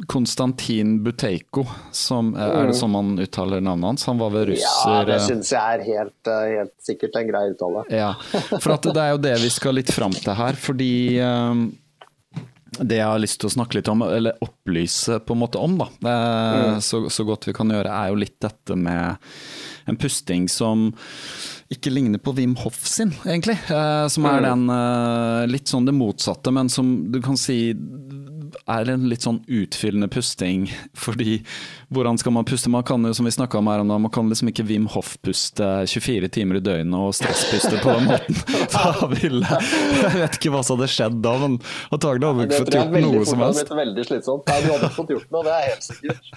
Konstantin 0.08 1.04
Buteiko, 1.04 1.66
som, 1.92 2.34
eh, 2.36 2.42
er 2.42 2.68
det 2.72 2.78
sånn 2.78 2.94
man 2.94 3.12
uttaler 3.22 3.62
navnet 3.62 3.92
hans? 3.92 4.06
Han 4.06 4.18
var 4.22 4.32
vel 4.34 4.56
Ja, 4.56 5.04
det 5.06 5.20
eh, 5.20 5.28
syns 5.28 5.52
jeg 5.54 5.62
er 5.62 5.86
helt, 5.86 6.28
eh, 6.28 6.58
helt 6.58 6.74
sikkert 6.82 7.20
en 7.20 7.30
grei 7.30 7.44
uttale. 7.52 7.86
Ja, 7.94 8.14
for 8.64 8.78
det 8.78 8.98
er 8.98 9.14
jo 9.14 9.22
det 9.22 9.38
vi 9.44 9.54
skal 9.54 9.78
litt 9.78 9.92
fram 9.94 10.16
til 10.16 10.34
her, 10.38 10.58
fordi 10.58 10.92
det 12.80 13.02
jeg 13.02 13.08
har 13.08 13.20
lyst 13.20 13.42
til 13.42 13.50
å 13.50 13.56
snakke 13.58 13.78
litt 13.78 13.90
om, 13.92 14.04
eller 14.06 14.40
opplyse 14.44 15.20
på 15.26 15.36
en 15.36 15.42
måte 15.42 15.60
om, 15.60 15.76
da, 15.82 15.90
eh, 16.08 16.78
så, 16.84 17.04
så 17.12 17.26
godt 17.28 17.50
vi 17.50 17.56
kan 17.56 17.72
gjøre, 17.72 17.92
er 17.92 18.12
jo 18.14 18.22
litt 18.22 18.38
dette 18.42 18.78
med 18.80 19.20
en 19.90 19.98
pusting 20.00 20.48
som 20.52 20.90
ikke 21.72 21.92
ligner 21.92 22.22
på 22.24 22.34
Wim 22.38 22.54
Hoff 22.62 22.80
sin, 22.88 23.14
egentlig. 23.26 23.58
Eh, 23.72 24.06
som 24.12 24.28
er 24.30 24.44
den 24.46 24.66
eh, 24.72 25.44
litt 25.52 25.72
sånn 25.72 25.88
det 25.88 25.96
motsatte, 25.96 26.54
men 26.56 26.72
som 26.72 26.94
du 27.12 27.20
kan 27.24 27.40
si 27.40 27.74
er 28.70 28.92
en 28.94 29.08
litt 29.10 29.26
sånn 29.26 29.42
utfyllende 29.48 30.10
pusting. 30.12 30.68
Fordi 30.98 31.40
hvordan 31.92 32.18
skal 32.18 32.32
man 32.32 32.46
puste? 32.46 32.70
Man 32.70 32.84
kan 32.84 33.06
jo, 33.06 33.14
som 33.14 33.26
vi 33.26 33.32
om 33.58 33.68
her 33.68 33.80
om 33.80 33.88
man 33.88 34.12
kan 34.12 34.30
liksom 34.30 34.48
ikke 34.48 34.64
Wim 34.64 34.88
Hoff-puste 34.88 35.88
24 35.88 36.30
timer 36.32 36.56
i 36.56 36.60
døgnet 36.64 36.96
og 36.96 37.12
stresspuste 37.16 37.82
på 37.84 37.96
den 37.98 38.06
måten. 38.08 38.38
Da 38.72 39.08
ville 39.12 39.58
Jeg 40.02 40.12
vet 40.16 40.38
ikke 40.38 40.54
hva 40.54 40.62
som 40.64 40.80
hadde 40.80 40.88
skjedd 40.92 41.18
da, 41.24 41.34
men 41.42 41.58
antagelig 41.92 42.30
hadde 42.30 42.40
vi 42.40 42.46
Det 42.46 42.56
ikke 42.56 42.64
fått 42.64 42.78
gjort 42.78 42.96
noe 43.04 43.26
som 43.28 43.44
helst. 43.44 43.60
blitt 43.60 43.78
veldig 43.82 44.06
slitsomt. 44.08 44.48
Nei, 44.48 44.58
du 44.64 44.70
hadde 44.72 44.90
fått 44.96 45.14
gjort 45.16 45.36
noe, 45.36 45.44
det 45.48 45.58
er 45.58 45.68
helt 45.68 45.88
sikkert. 45.90 46.32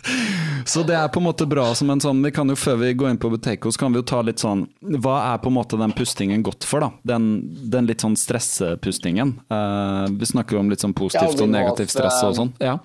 Så 0.74 0.82
det 0.88 0.98
er 0.98 1.09
på 1.14 1.22
en 1.22 1.28
måte 1.28 1.46
bra 1.46 1.68
som 1.78 1.90
en 1.92 2.02
sånn 2.02 2.22
Vi 2.24 2.32
kan 2.34 2.50
jo 2.50 2.57
før 2.59 2.80
vi 2.82 2.92
går 2.98 3.14
inn 3.14 3.20
på 3.22 3.30
Buteco, 3.30 3.70
så 3.70 3.84
kan 3.84 3.94
vi 3.94 4.02
jo 4.02 4.07
ta 4.11 4.22
litt 4.26 4.42
sånn 4.42 4.66
Hva 5.05 5.20
er 5.30 5.42
på 5.44 5.52
en 5.52 5.59
måte 5.61 5.78
den 5.78 5.94
pustingen 5.94 6.42
godt 6.42 6.66
for, 6.66 6.82
da? 6.82 6.90
Den, 7.14 7.30
den 7.70 7.86
litt 7.86 8.02
sånn 8.02 8.18
stressepustingen. 8.18 9.36
Uh, 9.52 10.11
vi 10.11 10.26
snakker 10.34 10.59
om 10.59 10.72
litt 10.72 10.82
sånn 10.82 10.96
positivt 10.96 11.38
ja, 11.38 11.46
og 11.46 11.52
negativt 11.55 11.94
stress 11.94 12.18
og 12.24 12.32
eh, 12.32 12.38
sånn. 12.42 12.55
Ja. 12.64 12.80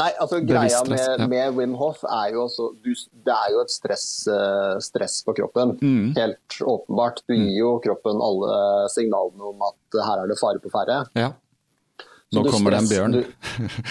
Nei, 0.00 0.08
altså 0.22 0.40
Greia 0.46 0.80
stress, 0.80 1.06
med, 1.12 1.24
ja. 1.24 1.28
med 1.28 1.58
Wim 1.58 1.76
Hof 1.80 2.00
er 2.08 2.32
jo 2.34 2.46
også 2.46 2.70
du, 2.80 2.90
Det 3.26 3.34
er 3.34 3.52
jo 3.54 3.60
et 3.64 3.74
stress, 3.74 4.06
eh, 4.32 4.78
stress 4.84 5.20
på 5.26 5.34
kroppen. 5.36 5.76
Mm. 5.82 6.16
Helt 6.16 6.58
åpenbart. 6.64 7.22
Du 7.28 7.36
gir 7.36 7.52
jo 7.58 7.76
kroppen 7.84 8.22
alle 8.24 8.56
signalene 8.94 9.52
om 9.52 9.68
at 9.68 10.00
eh, 10.00 10.06
her 10.06 10.24
er 10.24 10.32
det 10.32 10.40
fare 10.40 10.62
på 10.62 10.72
ferde. 10.72 11.04
ja. 11.18 11.34
Nå 12.30 12.44
du 12.46 12.50
kommer 12.52 12.70
det 12.70 12.78
en 12.78 12.86
bjørn. 12.86 13.14
Du, 13.16 13.22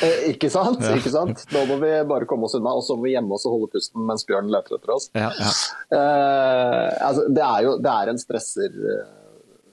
eh, 0.05 0.19
ikke 0.31 0.47
sant? 0.51 0.79
ikke 0.95 1.11
sant? 1.11 1.41
Nå 1.51 1.65
må 1.67 1.75
vi 1.81 1.89
bare 2.07 2.27
komme 2.29 2.47
oss 2.47 2.55
unna, 2.55 2.71
og 2.71 2.85
så 2.87 2.95
må 2.95 3.09
vi 3.09 3.15
gjemme 3.17 3.35
oss 3.35 3.43
og 3.49 3.57
holde 3.57 3.71
pusten 3.73 4.05
mens 4.07 4.23
bjørnen 4.27 4.53
løper 4.53 4.77
etter 4.77 4.93
oss. 4.95 5.09
Ja, 5.11 5.31
ja. 5.35 5.49
Eh, 5.97 6.93
altså, 7.09 7.25
det 7.35 7.43
er 7.43 7.65
jo 7.67 7.73
det 7.83 7.95
er 7.95 8.13
en 8.13 8.21
stresser 8.21 8.77
eh, 8.93 9.09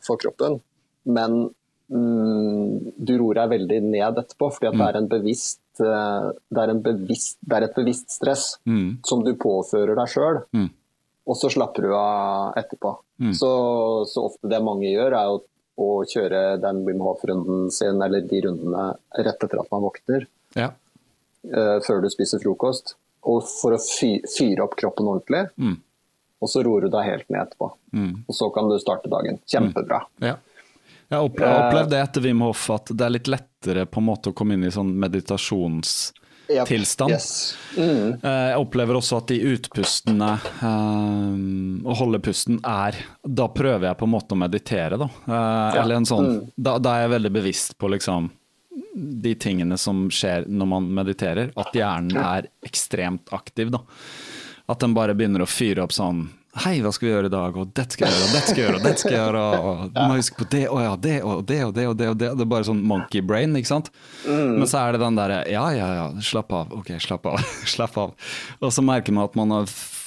for 0.06 0.18
kroppen, 0.22 0.58
men 1.06 1.38
mm, 1.94 2.98
du 2.98 3.14
ror 3.20 3.38
deg 3.38 3.54
veldig 3.54 3.80
ned 3.86 4.18
etterpå, 4.24 4.50
fordi 4.58 4.74
det 4.74 4.88
er 4.88 4.98
en 4.98 5.08
bevisst 5.14 5.60
det 5.84 6.62
er, 6.62 6.70
en 6.72 6.82
bevisst, 6.82 7.36
det 7.42 7.56
er 7.58 7.66
et 7.68 7.74
bevisst 7.76 8.10
stress 8.16 8.58
Mm. 8.66 8.98
som 9.04 9.22
du 9.24 9.34
påfører 9.34 9.94
deg 9.98 10.08
sjøl, 10.08 10.42
Mm. 10.54 10.70
og 11.26 11.36
så 11.36 11.50
slapper 11.50 11.82
du 11.82 11.94
av 11.94 12.54
etterpå. 12.56 12.96
Mm. 13.20 13.32
Så, 13.34 13.50
så 14.08 14.24
ofte 14.30 14.48
det 14.48 14.62
mange 14.62 14.88
gjør, 14.92 15.12
er 15.12 15.32
å, 15.34 15.40
å 15.78 15.88
kjøre 16.04 16.60
den 16.60 16.84
Wim 16.86 17.00
Hof-runden 17.00 17.70
sin, 17.70 18.00
eller 18.02 18.20
de 18.20 18.40
rundene 18.46 18.96
rett 19.18 19.42
etter 19.44 19.60
at 19.60 19.70
man 19.72 19.82
våkner, 19.82 20.26
ja. 20.56 20.70
uh, 21.52 21.78
før 21.84 22.02
du 22.02 22.08
spiser 22.10 22.40
frokost, 22.40 22.94
og 23.26 23.42
for 23.42 23.74
å 23.74 23.80
fy, 23.82 24.20
fyre 24.36 24.62
opp 24.64 24.76
kroppen 24.78 25.08
ordentlig. 25.10 25.48
Mm. 25.58 25.76
Og 26.44 26.48
så 26.52 26.60
roer 26.62 26.84
du 26.84 26.90
deg 26.92 27.04
helt 27.08 27.30
ned 27.32 27.40
etterpå. 27.46 27.70
Mm. 27.96 28.24
Og 28.28 28.34
så 28.36 28.50
kan 28.54 28.68
du 28.68 28.76
starte 28.78 29.08
dagen. 29.10 29.38
Kjempebra. 29.48 30.02
Ja. 30.20 30.34
Jeg 31.08 31.18
har 31.18 31.46
har 31.46 31.68
opplevd 31.68 31.90
det 31.90 31.98
etter 32.02 32.20
Wim 32.24 32.40
Hof, 32.42 32.64
at 32.74 32.86
det 32.90 33.04
er 33.06 33.10
litt 33.14 33.28
lettere 33.30 33.84
på 33.86 34.00
en 34.02 34.06
måte 34.08 34.32
å 34.32 34.34
komme 34.34 34.54
inn 34.56 34.64
i 34.66 34.70
sånn 34.74 34.88
meditasjonstilstand. 34.98 36.22
Yep. 36.48 37.10
Yes. 37.10 37.56
Mm. 37.76 38.16
Eh, 38.22 38.48
Jeg 38.50 38.58
opplever 38.62 38.94
også 38.98 39.16
at 39.20 39.26
de 39.30 39.38
utpustene, 39.54 40.32
og 41.84 41.92
å 41.92 41.96
holde 42.00 42.20
pusten, 42.22 42.58
er 42.64 42.94
Da 43.26 43.48
prøver 43.48 43.88
jeg 43.90 43.98
på 43.98 44.06
en 44.06 44.14
måte 44.14 44.34
å 44.34 44.38
meditere, 44.40 44.98
da. 44.98 45.08
Eh, 45.26 45.80
Eller 45.82 45.94
en 45.96 46.04
sånn 46.06 46.26
Mm. 46.26 46.50
da, 46.58 46.78
da 46.78 46.90
er 46.96 47.00
jeg 47.08 47.20
veldig 47.20 47.32
bevisst 47.32 47.78
på 47.78 47.88
liksom 47.90 48.30
de 48.96 49.34
tingene 49.34 49.76
som 49.78 50.08
skjer 50.08 50.46
når 50.48 50.66
man 50.68 50.88
mediterer. 50.94 51.52
At 51.56 51.72
hjernen 51.72 52.16
er 52.16 52.48
ekstremt 52.64 53.28
aktiv, 53.32 53.70
da. 53.70 53.78
At 54.68 54.78
den 54.80 54.94
bare 54.94 55.14
begynner 55.14 55.40
å 55.42 55.46
fyre 55.48 55.82
opp 55.84 55.92
sånn 55.92 56.28
Hei, 56.56 56.78
hva 56.80 56.88
skal 56.94 57.06
vi 57.06 57.10
gjøre 57.12 57.28
i 57.28 57.32
dag? 57.32 57.56
Og 57.60 57.72
dette 57.76 57.96
skal 57.96 58.06
jeg 58.08 58.16
gjøre, 58.16 58.26
og 58.26 58.32
dette 58.36 58.48
skal 58.48 58.60
jeg 58.62 58.66
gjøre, 58.66 58.78
og 58.78 58.86
dette 58.86 59.02
skal 59.02 59.12
jeg 59.12 59.20
gjøre. 59.20 59.42
Og 59.56 59.82
du 59.96 59.98
må 60.00 60.14
huske 60.16 60.38
på 60.40 60.46
det, 60.54 60.62
og 60.72 60.78
ja, 60.80 60.94
det, 61.06 61.16
og 61.20 61.42
det, 61.50 61.58
og 61.66 61.74
det, 61.76 61.88
og 61.90 61.98
det. 61.98 62.08
og 62.08 62.16
Det 62.22 62.30
Det 62.38 62.46
er 62.46 62.52
bare 62.54 62.68
sånn 62.68 62.80
monkey 62.92 63.20
brain, 63.20 63.56
ikke 63.60 63.72
sant. 63.74 63.90
Men 64.24 64.64
så 64.70 64.80
er 64.86 64.96
det 64.96 65.02
den 65.04 65.18
derre 65.18 65.42
ja, 65.52 65.66
ja, 65.76 65.90
ja, 65.98 66.06
slapp 66.24 66.54
av. 66.56 66.72
Ok, 66.78 66.94
slapp 67.02 67.28
av. 67.28 67.44
slapp 67.76 67.98
av. 68.00 68.16
Og 68.62 68.72
så 68.72 68.84
merker 68.84 69.16
man 69.16 69.28
at 69.28 69.36
man 69.36 69.52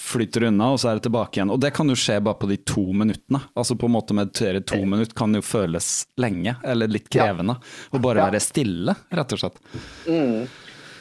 flytter 0.09 0.47
unna, 0.49 0.71
og 0.73 0.79
så 0.81 0.89
er 0.89 0.97
det 0.97 1.05
tilbake 1.05 1.37
igjen. 1.37 1.51
Og 1.53 1.59
det 1.61 1.69
kan 1.75 1.91
jo 1.91 1.97
skje 1.99 2.17
bare 2.25 2.39
på 2.41 2.49
de 2.49 2.57
to 2.65 2.87
minuttene. 2.97 3.43
Altså 3.53 3.77
på 3.77 3.85
en 3.85 3.93
måte 3.93 4.17
meditere 4.17 4.63
to 4.65 4.79
minutter 4.81 5.13
kan 5.17 5.37
jo 5.37 5.43
føles 5.45 5.91
lenge, 6.17 6.55
eller 6.65 6.89
litt 6.89 7.11
krevende. 7.13 7.59
Og 7.93 8.01
bare 8.01 8.25
være 8.25 8.41
stille, 8.41 8.97
rett 9.13 9.37
og 9.37 9.43
slett. 9.43 9.61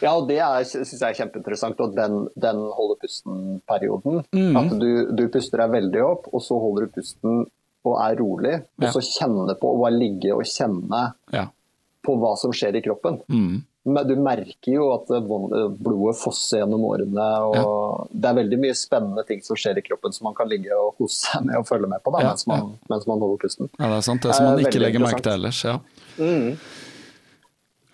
Ja, 0.02 0.12
og 0.16 0.28
det 0.28 0.38
syns 0.70 0.92
jeg 0.94 1.02
er 1.10 1.16
kjempeinteressant. 1.18 1.80
Og 1.80 1.94
den, 1.96 2.28
den 2.38 2.60
holder 2.76 2.98
pusten-perioden. 3.02 4.24
Mm. 4.34 4.56
At 4.60 4.74
du, 4.80 4.90
du 5.18 5.24
puster 5.32 5.62
deg 5.64 5.72
veldig 5.78 6.02
opp, 6.06 6.28
og 6.32 6.42
så 6.44 6.58
holder 6.62 6.86
du 6.88 6.92
pusten 7.00 7.46
og 7.88 7.94
er 8.04 8.18
rolig. 8.20 8.54
Og 8.78 8.84
Ja. 8.88 8.92
så 8.94 9.00
kjenne 9.04 9.54
på, 9.58 9.70
og 9.74 9.82
bare 9.86 9.96
ligge 9.98 10.34
og 10.34 10.44
kjenne 10.46 11.12
Ja. 11.32 11.46
på 12.04 12.14
hva 12.20 12.36
som 12.38 12.52
skjer 12.52 12.76
i 12.76 12.82
kroppen. 12.84 13.20
Mm. 13.28 13.64
Men 13.88 14.04
du 14.06 14.16
merker 14.20 14.72
jo 14.74 14.90
at 14.92 15.08
eh, 15.16 15.22
blodet 15.24 16.18
fosser 16.20 16.58
gjennom 16.60 16.82
årene. 16.84 17.28
og 17.48 18.10
Det 18.12 18.28
er 18.28 18.34
veldig 18.42 18.58
mye 18.60 18.74
spennende 18.76 19.24
ting 19.26 19.40
som 19.40 19.56
skjer 19.56 19.78
i 19.80 19.84
kroppen 19.86 20.12
som 20.12 20.26
man 20.28 20.34
kan 20.36 20.50
ligge 20.50 20.68
og 20.76 20.98
kose 20.98 21.16
seg 21.22 21.46
med 21.46 21.56
og 21.56 21.64
følge 21.70 21.88
med 21.88 22.02
på 22.04 22.12
da, 22.12 22.20
Ja, 22.26 22.34
mens, 22.34 22.44
man, 22.50 22.74
mens 22.90 23.06
man 23.08 23.22
holder 23.24 23.40
pusten. 23.46 23.70
Ja, 23.78 23.88
det 23.88 23.96
er 24.02 24.04
sant. 24.10 24.22
Det 24.26 24.34
som 24.36 24.44
man 24.50 24.58
Eh, 24.58 24.66
ikke 24.68 24.82
legger 24.82 25.00
merke 25.06 25.22
til 25.24 25.32
ellers. 25.38 25.62
ja. 25.64 25.78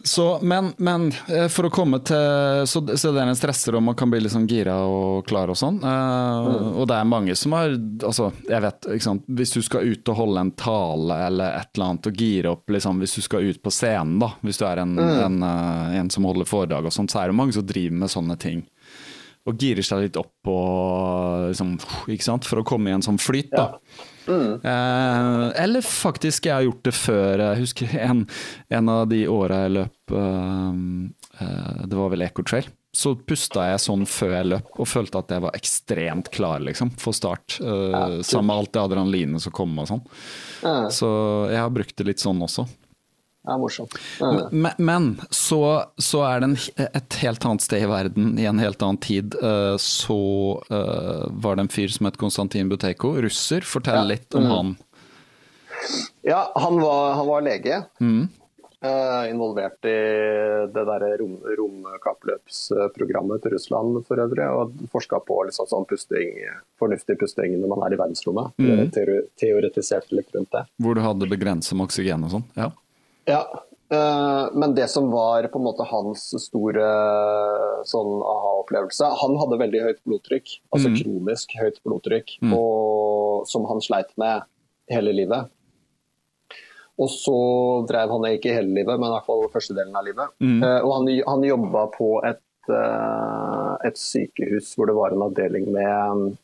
Så, 0.04 0.24
men, 0.44 0.66
men 0.84 1.06
eh, 1.32 1.46
for 1.48 1.64
å 1.64 1.70
komme 1.72 1.96
til 2.04 2.66
Så, 2.68 2.82
så 3.00 3.08
det 3.14 3.22
er 3.22 3.30
en 3.30 3.38
stresser, 3.38 3.72
og 3.78 3.80
man 3.86 3.94
kan 3.96 4.10
bli 4.12 4.18
litt 4.20 4.34
sånn 4.34 4.44
gira 4.50 4.74
og 4.84 5.22
klar 5.24 5.48
og 5.48 5.56
sånn. 5.56 5.78
Eh, 5.80 6.48
Og 6.76 6.84
det 6.90 6.98
er 6.98 7.08
mange 7.08 7.32
som 7.40 7.54
har 7.56 7.72
Altså, 8.04 8.26
jeg 8.44 8.60
vet, 8.66 8.88
ikke 8.98 9.06
sant. 9.06 9.24
Hvis 9.40 9.54
du 9.56 9.62
skal 9.64 9.88
ut 9.88 10.12
og 10.12 10.18
holde 10.20 10.42
en 10.44 10.52
tale 10.60 11.16
eller 11.30 11.56
et 11.62 11.70
eller 11.72 11.86
annet 11.94 12.10
og 12.10 12.20
gire 12.20 12.52
opp, 12.52 12.68
liksom, 12.76 13.00
hvis 13.00 13.16
du 13.16 13.24
skal 13.24 13.48
ut 13.48 13.62
på 13.64 13.72
scenen, 13.72 14.18
da. 14.20 14.28
Hvis 14.44 14.60
du 14.60 14.66
er 14.68 14.82
en, 14.84 14.92
en, 15.00 15.40
eh, 15.48 15.96
en 16.02 16.12
som 16.12 16.28
holder 16.28 16.52
foredrag 16.52 16.84
og 16.90 16.92
sånt, 16.92 17.14
så 17.14 17.22
er 17.24 17.32
det 17.32 17.38
mange 17.40 17.56
som 17.56 17.64
driver 17.64 17.96
med 18.04 18.12
sånne 18.12 18.36
ting. 18.44 18.60
Og 19.48 19.56
girer 19.60 19.84
seg 19.84 20.04
litt 20.06 20.16
opp 20.20 20.48
og 20.52 21.48
liksom, 21.50 21.78
ikke 22.12 22.28
sant, 22.28 22.44
for 22.48 22.60
å 22.60 22.66
komme 22.68 22.92
i 22.92 22.96
en 22.98 23.04
sånn 23.04 23.20
flyt, 23.20 23.50
da. 23.56 23.70
Eh, 24.28 25.62
eller 25.64 25.84
faktisk, 25.84 26.46
jeg 26.46 26.54
har 26.54 26.64
gjort 26.66 26.86
det 26.86 26.94
før. 26.96 27.42
Jeg 27.42 27.64
husker 27.64 27.98
en, 28.06 28.24
en 28.72 28.92
av 28.92 29.04
de 29.10 29.24
åra 29.30 29.64
jeg 29.64 29.74
løp 29.78 30.14
eh, 30.16 30.80
eh, 31.44 31.84
Det 31.90 32.00
var 32.00 32.14
vel 32.14 32.26
Ecotrail. 32.26 32.70
Så 32.94 33.16
pusta 33.26 33.66
jeg 33.72 33.82
sånn 33.82 34.04
før 34.06 34.36
jeg 34.36 34.50
løp, 34.52 34.68
og 34.78 34.86
følte 34.86 35.18
at 35.18 35.32
jeg 35.34 35.42
var 35.42 35.56
ekstremt 35.58 36.30
klar 36.34 36.62
liksom, 36.62 36.92
for 37.00 37.16
start. 37.16 37.56
Uh, 37.58 38.20
sammen 38.22 38.52
med 38.52 38.54
alt 38.54 38.70
det 38.76 38.84
adrenalinet 38.84 39.42
som 39.42 39.54
kom 39.56 39.72
og 39.82 39.88
sånn. 39.90 40.04
Ja. 40.62 40.76
Så 40.94 41.08
jeg 41.50 41.58
har 41.58 41.72
brukt 41.74 41.96
det 41.98 42.06
litt 42.06 42.22
sånn 42.22 42.44
også. 42.46 42.68
Er 43.48 43.58
morsomt. 43.60 43.94
Men, 44.50 44.72
men 44.78 45.08
så, 45.30 45.58
så 46.00 46.22
er 46.28 46.40
det 46.40 46.48
en, 46.48 46.56
et 46.86 47.18
helt 47.20 47.44
annet 47.44 47.64
sted 47.66 47.82
i 47.84 47.90
verden, 47.90 48.38
i 48.40 48.46
en 48.48 48.58
helt 48.62 48.80
annen 48.82 49.00
tid, 49.04 49.34
eh, 49.42 49.74
så 49.82 50.16
eh, 50.70 51.26
var 51.44 51.56
det 51.58 51.66
en 51.66 51.72
fyr 51.74 51.92
som 51.92 52.08
het 52.08 52.16
Konstantin 52.20 52.70
Buteko, 52.72 53.14
russer. 53.24 53.60
Fortell 53.68 54.06
litt 54.14 54.34
om 54.34 54.44
Mm. 54.48 54.50
han. 54.54 54.72
Ja, 56.24 56.52
han 56.56 56.80
var, 56.80 57.12
han 57.18 57.26
var 57.28 57.42
lege. 57.44 57.82
Mm. 58.00 58.28
eh, 58.84 59.30
involvert 59.30 59.84
i 59.88 59.94
det 60.72 60.84
der 60.88 61.04
rom, 61.20 61.38
romkappløpsprogrammet 61.58 63.42
til 63.44 63.52
Russland 63.54 64.00
for 64.08 64.20
øvrig. 64.20 64.46
Og 64.60 64.72
forska 64.92 65.20
på 65.24 65.38
liksom 65.48 65.68
sånn 65.70 65.86
pusting, 65.88 66.36
fornuftig 66.80 67.16
pusting 67.20 67.56
når 67.60 67.72
man 67.74 67.84
er 67.86 67.96
i 67.96 68.00
verdensrommet. 68.00 68.52
Mm. 68.60 68.90
Teoretisert 69.40 70.12
litt 70.12 70.32
rundt 70.36 70.52
det. 70.52 70.64
Hvor 70.80 70.96
du 70.96 71.02
hadde 71.04 71.28
begrenset 71.30 71.76
med 71.76 71.88
oksygen 71.88 72.24
og 72.28 72.34
sånn. 72.38 72.46
Ja. 72.60 72.70
Ja, 73.26 73.40
eh, 73.90 74.48
men 74.52 74.74
det 74.74 74.88
som 74.90 75.10
var 75.10 75.46
på 75.48 75.58
en 75.60 75.64
måte 75.64 75.86
hans 75.88 76.26
store 76.44 76.84
sånn 77.88 78.20
aha-opplevelse 78.20 79.08
Han 79.22 79.36
hadde 79.40 79.58
veldig 79.60 79.80
høyt 79.86 80.00
blodtrykk, 80.06 80.58
altså 80.74 80.88
Mm. 80.92 80.96
kronisk 81.02 81.54
høyt 81.60 81.78
blodtrykk, 81.84 82.38
Mm. 82.42 82.52
og, 82.58 83.46
som 83.46 83.64
han 83.66 83.80
sleit 83.80 84.12
med 84.18 84.42
hele 84.90 85.12
livet. 85.12 85.48
Og 86.98 87.08
så 87.08 87.86
drev 87.88 88.08
han 88.10 88.22
ikke 88.22 88.54
hele 88.54 88.70
livet, 88.74 89.00
men 89.00 89.08
i 89.10 89.14
hvert 89.16 89.26
fall 89.26 89.48
første 89.50 89.74
delen 89.74 89.96
av 89.96 90.04
livet. 90.04 90.28
Mm. 90.40 90.62
Eh, 90.62 90.80
og 90.84 90.92
han, 90.94 91.08
han 91.26 91.42
jobba 91.42 91.86
på 91.96 92.20
et, 92.24 92.40
eh, 92.70 93.76
et 93.88 93.96
sykehus 93.96 94.74
hvor 94.76 94.86
det 94.86 94.94
var 94.94 95.10
en 95.12 95.22
avdeling 95.30 95.72
med 95.72 96.36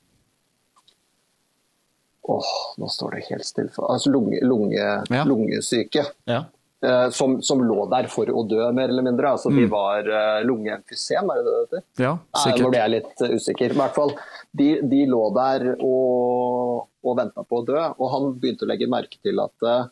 Åh, 2.30 2.50
nå 2.78 2.86
står 2.88 3.10
det 3.16 3.24
helt 3.30 3.44
stille. 3.44 3.70
for- 3.74 3.88
Altså 3.90 4.10
lunge, 4.12 4.38
lunge, 4.42 4.76
Ja. 5.10 5.24
lungesyke 5.24 6.04
ja. 6.26 6.44
Eh, 6.82 7.08
som, 7.10 7.38
som 7.42 7.60
lå 7.62 7.84
der 7.90 8.08
for 8.08 8.26
å 8.32 8.42
dø, 8.48 8.70
mer 8.72 8.88
eller 8.88 9.02
mindre. 9.06 9.34
Altså, 9.36 9.50
De 9.52 9.66
Mm. 9.66 9.70
var 9.70 10.08
uh, 10.08 10.40
lungeemfysem, 10.48 11.30
er 11.30 11.40
det 11.42 11.44
det 11.50 11.60
heter? 11.60 11.82
Ja, 12.04 12.12
Nei, 12.16 12.24
Nå 12.34 12.44
sikkert. 12.44 12.70
ble 12.70 12.78
jeg 12.82 12.90
litt 12.96 13.22
eh, 13.26 13.34
usikker. 13.36 13.70
I 13.76 13.80
hvert 13.82 13.94
fall, 13.94 14.12
de, 14.56 14.68
de 14.82 15.04
lå 15.06 15.22
der 15.36 15.68
og, 15.78 16.88
og 17.04 17.16
venta 17.20 17.44
på 17.44 17.60
å 17.62 17.66
dø. 17.68 17.80
Og 17.98 18.10
han 18.14 18.32
begynte 18.40 18.64
å 18.66 18.70
legge 18.72 18.88
merke 18.90 19.18
til 19.22 19.40
at 19.44 19.66
eh, 19.68 19.88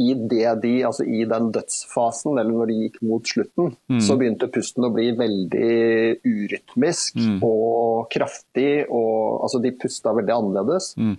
i, 0.00 0.14
det 0.16 0.46
de, 0.62 0.70
altså 0.88 1.04
i 1.04 1.24
den 1.28 1.50
dødsfasen, 1.52 2.38
eller 2.40 2.50
når 2.56 2.70
de 2.70 2.76
gikk 2.86 3.02
mot 3.04 3.22
slutten, 3.28 3.74
Mm. 3.88 4.00
så 4.00 4.16
begynte 4.18 4.48
pusten 4.50 4.84
å 4.88 4.90
bli 4.94 5.10
veldig 5.12 6.20
urytmisk 6.24 7.16
Mm. 7.20 7.38
og 7.44 8.08
kraftig. 8.10 8.86
Og, 8.88 9.42
altså, 9.44 9.60
de 9.62 9.70
pusta 9.76 10.12
veldig 10.16 10.34
annerledes. 10.34 10.94
Mm. 10.96 11.16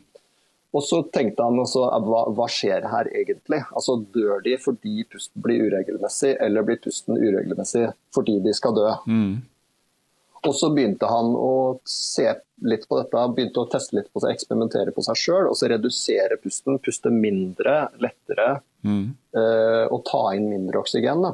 Og 0.70 0.84
så 0.86 1.00
tenkte 1.10 1.41
han 1.41 1.58
også, 1.58 1.88
hva, 2.06 2.26
hva 2.38 2.46
skjer 2.52 2.84
her 2.91 3.08
egentlig? 3.10 3.64
Altså 3.74 3.96
Dør 4.14 4.44
de 4.46 4.54
fordi 4.62 5.02
pusten 5.10 5.41
blir 5.41 5.64
uregelmessig, 5.66 6.36
eller 6.46 6.68
blir 6.68 6.78
pusten 6.84 7.18
uregelmessig 7.18 7.88
fordi 8.14 8.36
de 8.46 8.54
skal 8.54 8.76
dø? 8.78 8.91
Mm. 9.10 9.40
Og 10.46 10.54
så 10.56 10.70
begynte 10.72 11.10
han 11.10 11.34
å 11.36 11.80
se 11.90 12.30
litt 12.64 12.86
på 12.88 13.00
dette, 13.00 13.24
begynte 13.36 13.64
å 13.64 13.68
teste 13.72 13.98
litt 13.98 14.08
på 14.14 14.22
seg, 14.24 14.38
eksperimentere 14.38 14.94
på 14.96 15.04
seg 15.04 15.18
sjøl, 15.20 15.50
og 15.50 15.58
så 15.60 15.68
redusere 15.72 16.38
pusten, 16.40 16.78
puste 16.84 17.12
mindre, 17.14 17.90
lettere, 18.00 18.60
Mm. 18.80 19.10
eh, 19.36 19.86
og 19.91 20.06
ta 20.08 20.30
inn 20.38 20.46
mindre 20.48 20.80
oksygen. 20.80 21.20
Da. 21.26 21.34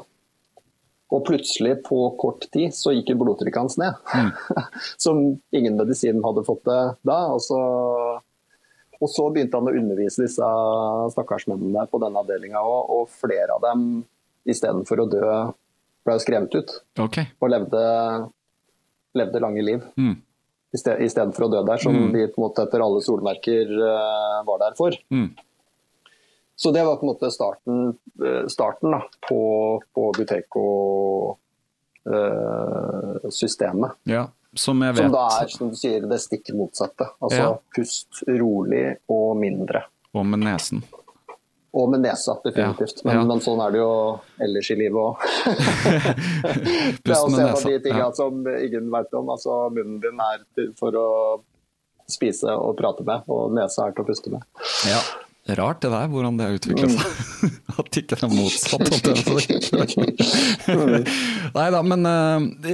Og 1.14 1.26
plutselig, 1.28 1.76
på 1.86 1.99
kort 2.18 2.48
tid, 2.49 2.74
så 2.74 2.90
gikk 2.95 3.12
blodtrykket 3.20 3.60
hans 3.62 3.78
ned. 3.78 3.94
Som 5.03 5.20
ingen 5.53 5.78
medisin 5.78 6.24
hadde 6.26 6.41
fått 6.48 6.64
det 6.66 6.80
da. 7.06 7.20
Og 7.36 7.44
så, 7.45 7.60
og 9.01 9.09
så 9.11 9.26
begynte 9.34 9.57
han 9.59 9.67
å 9.67 9.76
undervise 9.76 10.23
disse 10.23 10.47
stakkarsmennene 11.13 11.88
på 11.91 11.99
denne 12.03 12.22
avdelinga 12.22 12.61
òg, 12.63 12.89
og 12.95 13.09
flere 13.09 13.55
av 13.57 13.61
dem 13.65 14.05
istedenfor 14.45 14.97
å 15.03 15.09
dø 15.09 15.26
ble 16.05 16.19
skremt 16.22 16.53
ut 16.55 16.72
Okay. 17.01 17.26
og 17.41 17.49
levde, 17.49 17.81
levde 19.17 19.39
lange 19.41 19.63
liv. 19.65 19.81
Mm. 19.97 20.15
Istedenfor 20.76 21.47
å 21.47 21.51
dø 21.53 21.63
der, 21.65 21.77
som 21.81 21.93
Mm. 21.95 22.11
de 22.13 22.27
på 22.27 22.38
en 22.41 22.45
måte 22.49 22.61
etter 22.67 22.80
alle 22.84 23.01
solmerker 23.01 23.65
eh, 23.72 24.43
var 24.45 24.59
der 24.59 24.73
for. 24.77 24.91
Mm. 25.09 25.31
Så 26.55 26.72
det 26.72 26.85
var 26.85 26.95
på 26.97 27.03
en 27.07 27.13
måte 27.13 27.31
starten, 27.31 27.97
eh, 28.23 28.45
starten 28.47 28.91
da, 28.91 29.01
på, 29.27 29.81
på 29.95 30.11
Buteco-systemet. 32.05 33.91
Ja. 34.03 34.27
Som 34.56 34.80
vet 34.80 34.98
som 34.98 35.11
da 35.11 35.26
er 35.41 35.48
som 35.52 35.69
du 35.69 35.76
sier, 35.76 36.02
det 36.07 36.19
stikk 36.23 36.53
motsatte. 36.56 37.10
Altså 37.22 37.41
Ja. 37.41 37.57
pust 37.76 38.23
rolig 38.27 38.98
og 39.10 39.36
mindre. 39.38 39.84
Og 40.15 40.26
med 40.26 40.40
nesen. 40.45 40.84
Og 41.76 41.90
med 41.91 41.99
nesa, 42.06 42.38
definitivt. 42.45 43.02
Ja, 43.03 43.18
ja. 43.18 43.23
men 43.27 43.41
sånn 43.44 43.60
er 43.60 43.72
det 43.76 43.80
jo 43.82 43.90
ellers 44.40 44.69
i 44.72 44.76
livet 44.80 44.95
òg. 44.95 45.18
det 45.84 47.11
er 47.11 47.11
Pust 47.11 47.26
å 47.26 47.30
med 47.30 47.36
se 47.36 47.44
på 47.44 47.49
nesa. 47.52 47.69
de 47.69 47.80
tinga 47.84 47.98
Ja. 48.06 48.11
som 48.15 48.48
ingen 48.48 48.88
vet 48.91 49.14
om. 49.14 49.30
Altså, 49.30 49.57
munnen 49.76 49.99
din 49.99 50.19
er 50.23 50.72
for 50.80 50.91
å 50.95 51.10
spise 52.07 52.48
og 52.56 52.77
prate 52.77 53.03
med, 53.03 53.23
og 53.27 53.52
nesa 53.52 53.88
er 53.88 53.91
til 53.91 54.06
å 54.06 54.07
puste 54.07 54.32
med. 54.32 54.44
Ja. 54.88 55.02
Rart 55.45 55.81
det 55.81 55.89
der, 55.93 56.07
hvordan 56.09 56.38
det 56.39 56.45
har 56.47 56.55
utvikla 56.57 56.88
seg. 56.89 57.01
At 57.80 57.97
ikke 57.99 58.15
det 58.17 58.26
er 58.26 58.31
motsatt. 58.34 58.81
Nei 61.55 61.65
da, 61.76 61.81
men 61.85 62.07
eh, 62.09 62.72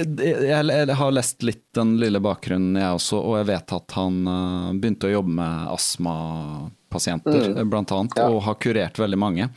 jeg, 0.48 0.96
har 0.96 1.12
lest 1.12 1.44
litt 1.44 1.66
den 1.76 1.98
lille 2.00 2.20
bakgrunnen 2.24 2.78
jeg 2.80 2.96
også, 2.96 3.20
og 3.20 3.36
jeg 3.42 3.48
vet 3.50 3.74
at 3.76 3.96
han 3.98 4.16
eh, 4.24 4.70
begynte 4.80 5.10
å 5.10 5.12
jobbe 5.18 5.34
med 5.42 5.68
astmapasienter, 5.74 7.50
Mm. 7.52 7.68
blant 7.72 7.92
annet, 7.92 8.18
og 8.24 8.40
har 8.46 8.56
kurert 8.60 8.98
veldig 9.00 9.18
mange. 9.20 9.50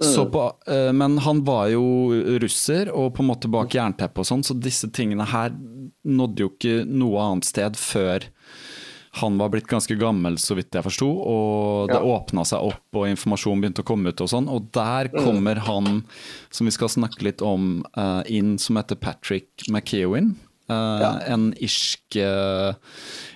Så 0.00 0.24
på, 0.32 0.46
eh, 0.68 0.92
men 0.96 1.18
han 1.24 1.44
var 1.44 1.68
jo 1.72 1.84
russer 2.40 2.88
og 2.92 3.14
på 3.16 3.24
en 3.24 3.30
måte 3.34 3.48
bak 3.52 3.76
jernteppet 3.76 4.24
og 4.24 4.28
sånn, 4.28 4.44
så 4.44 4.56
disse 4.56 4.88
tingene 4.92 5.24
her 5.28 5.52
nådde 6.04 6.44
jo 6.44 6.48
ikke 6.52 6.84
noe 6.88 7.20
annet 7.28 7.48
sted 7.48 7.76
før 7.80 8.24
han 9.20 9.36
var 9.38 9.48
blitt 9.54 9.68
ganske 9.70 9.94
gammel, 10.00 10.38
så 10.42 10.56
vidt 10.58 10.74
jeg 10.74 10.82
forsto, 10.82 11.06
og 11.06 11.88
det 11.92 12.00
Ja. 12.00 12.02
åpna 12.16 12.42
seg 12.44 12.64
opp, 12.72 12.82
og 12.98 13.06
informasjon 13.06 13.60
begynte 13.62 13.82
å 13.84 13.86
komme 13.86 14.08
ut 14.10 14.20
og 14.20 14.28
sånn. 14.32 14.48
Og 14.50 14.72
der 14.74 15.08
kommer 15.14 15.60
han, 15.68 16.02
som 16.50 16.66
vi 16.66 16.72
skal 16.74 16.88
snakke 16.88 17.22
litt 17.22 17.42
om, 17.42 17.84
uh, 17.96 18.22
inn, 18.26 18.58
som 18.58 18.76
heter 18.76 18.96
Patrick 18.98 19.68
McEwin. 19.68 20.34
Uh, 20.64 20.98
Ja. 21.00 21.10
En 21.28 21.52
irsk 21.60 22.16
uh, 22.16 22.72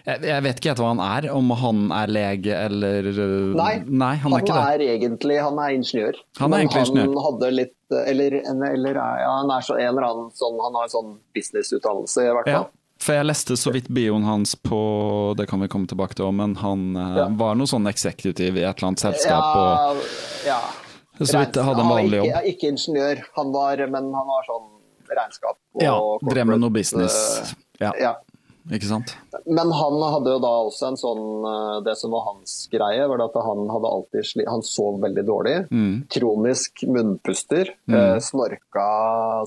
jeg, 0.06 0.22
jeg 0.24 0.42
vet 0.46 0.56
ikke 0.56 0.70
helt 0.72 0.78
hva 0.80 0.94
han 0.96 1.02
er, 1.04 1.26
om 1.30 1.50
han 1.60 1.82
er 1.92 2.08
lege 2.08 2.54
eller 2.56 3.04
eh, 3.04 3.54
Nei, 3.54 3.74
Nei 3.84 4.14
han 4.16 4.32
er 4.32 4.40
ikke 4.40 4.56
det. 4.56 4.80
er 4.80 4.84
egentlig 4.96 5.36
han 5.44 5.58
er 5.60 5.74
ingeniør. 5.76 6.16
Han 6.40 6.54
er 6.54 6.62
egentlig 6.64 6.86
ingeniør. 6.86 7.12
Han 7.12 7.24
hadde 7.26 7.50
litt 7.52 7.74
Eller, 7.92 8.38
eller 8.46 8.94
ja, 8.96 9.28
han 9.42 9.50
er 9.52 9.60
så, 9.64 9.76
en 9.76 9.92
eller 9.92 10.04
annen 10.08 10.30
sånn 10.36 10.56
Han 10.60 10.74
har 10.80 10.88
sånn 10.92 11.14
businessutdannelse, 11.36 12.24
i 12.24 12.32
hvert 12.32 12.48
fall. 12.48 12.66
For 13.02 13.14
jeg 13.14 13.26
leste 13.28 13.56
så 13.56 13.70
vidt 13.72 13.88
bioen 13.94 14.24
hans 14.26 14.54
på 14.56 15.34
Det 15.38 15.46
kan 15.48 15.60
vi 15.62 15.68
komme 15.70 15.86
tilbake 15.86 16.14
til, 16.18 16.32
men 16.34 16.56
han 16.62 16.96
eh, 16.96 17.16
Ja. 17.22 17.28
var 17.38 17.54
noe 17.54 17.66
sånn 17.70 17.86
executive 17.88 18.58
i 18.58 18.64
et 18.66 18.76
eller 18.78 18.88
annet 18.88 19.00
selskap. 19.04 19.56
og 19.56 20.02
ja. 20.46 20.58
Så 21.18 21.38
vidt 21.38 21.56
hadde 21.56 21.80
en 21.82 21.88
vanlig 21.90 22.18
ikke, 22.20 22.26
jobb. 22.26 22.44
Ikke 22.52 22.68
ingeniør, 22.72 23.22
han 23.36 23.52
var, 23.52 23.76
men 23.90 24.12
han 24.14 24.26
var 24.34 24.44
sånn 24.46 24.68
regnskap 25.08 25.56
og 25.74 25.82
Ja, 25.82 25.96
drev 26.30 26.46
med 26.46 26.60
noe 26.60 26.70
business. 26.70 27.54
Ja, 27.80 27.92
eh, 27.94 28.02
Ja. 28.02 28.14
Ikke 28.74 28.88
sant? 28.90 29.12
Men 29.46 29.70
han 29.72 29.96
hadde 30.12 30.32
jo 30.34 30.40
da 30.42 30.50
også 30.66 30.88
en 30.90 30.98
sånn 31.00 31.22
eh, 31.48 31.76
Det 31.86 31.94
som 31.96 32.12
var 32.12 32.24
hans 32.26 32.54
greie, 32.72 33.06
var 33.08 33.22
at 33.24 33.36
han 33.44 33.62
hadde 33.72 33.90
alltid 33.94 34.26
sli, 34.28 34.44
Han 34.48 34.64
sov 34.66 34.98
veldig 35.02 35.24
dårlig. 35.28 35.54
Mm. 35.70 35.94
Kronisk 36.12 36.84
munnpuster. 36.88 37.70
eh, 37.88 38.18
Snorka 38.24 38.88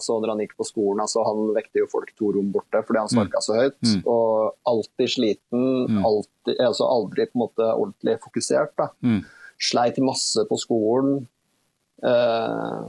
så 0.02 0.18
når 0.22 0.34
han 0.34 0.44
gikk 0.46 0.56
på 0.58 0.68
skolen. 0.70 1.04
altså 1.04 1.26
Han 1.28 1.52
vekte 1.58 1.84
jo 1.84 1.90
folk 1.92 2.14
to 2.18 2.32
rom 2.36 2.52
borte 2.56 2.82
fordi 2.88 3.02
han 3.04 3.12
snorka 3.12 3.42
så 3.44 3.58
høyt. 3.60 3.78
Mm. 3.86 4.02
Og 4.06 4.56
alltid 4.74 5.14
sliten. 5.16 5.68
Mm. 5.90 6.02
Alltid, 6.08 6.56
altså 6.60 6.88
aldri 6.90 7.28
på 7.30 7.38
en 7.38 7.44
måte 7.46 7.68
ordentlig 7.76 8.18
fokusert. 8.24 8.74
da. 8.78 8.90
Mm. 9.06 9.22
Sleit 9.62 10.00
masse 10.02 10.48
på 10.50 10.58
skolen. 10.58 11.28
Eh, 12.04 12.80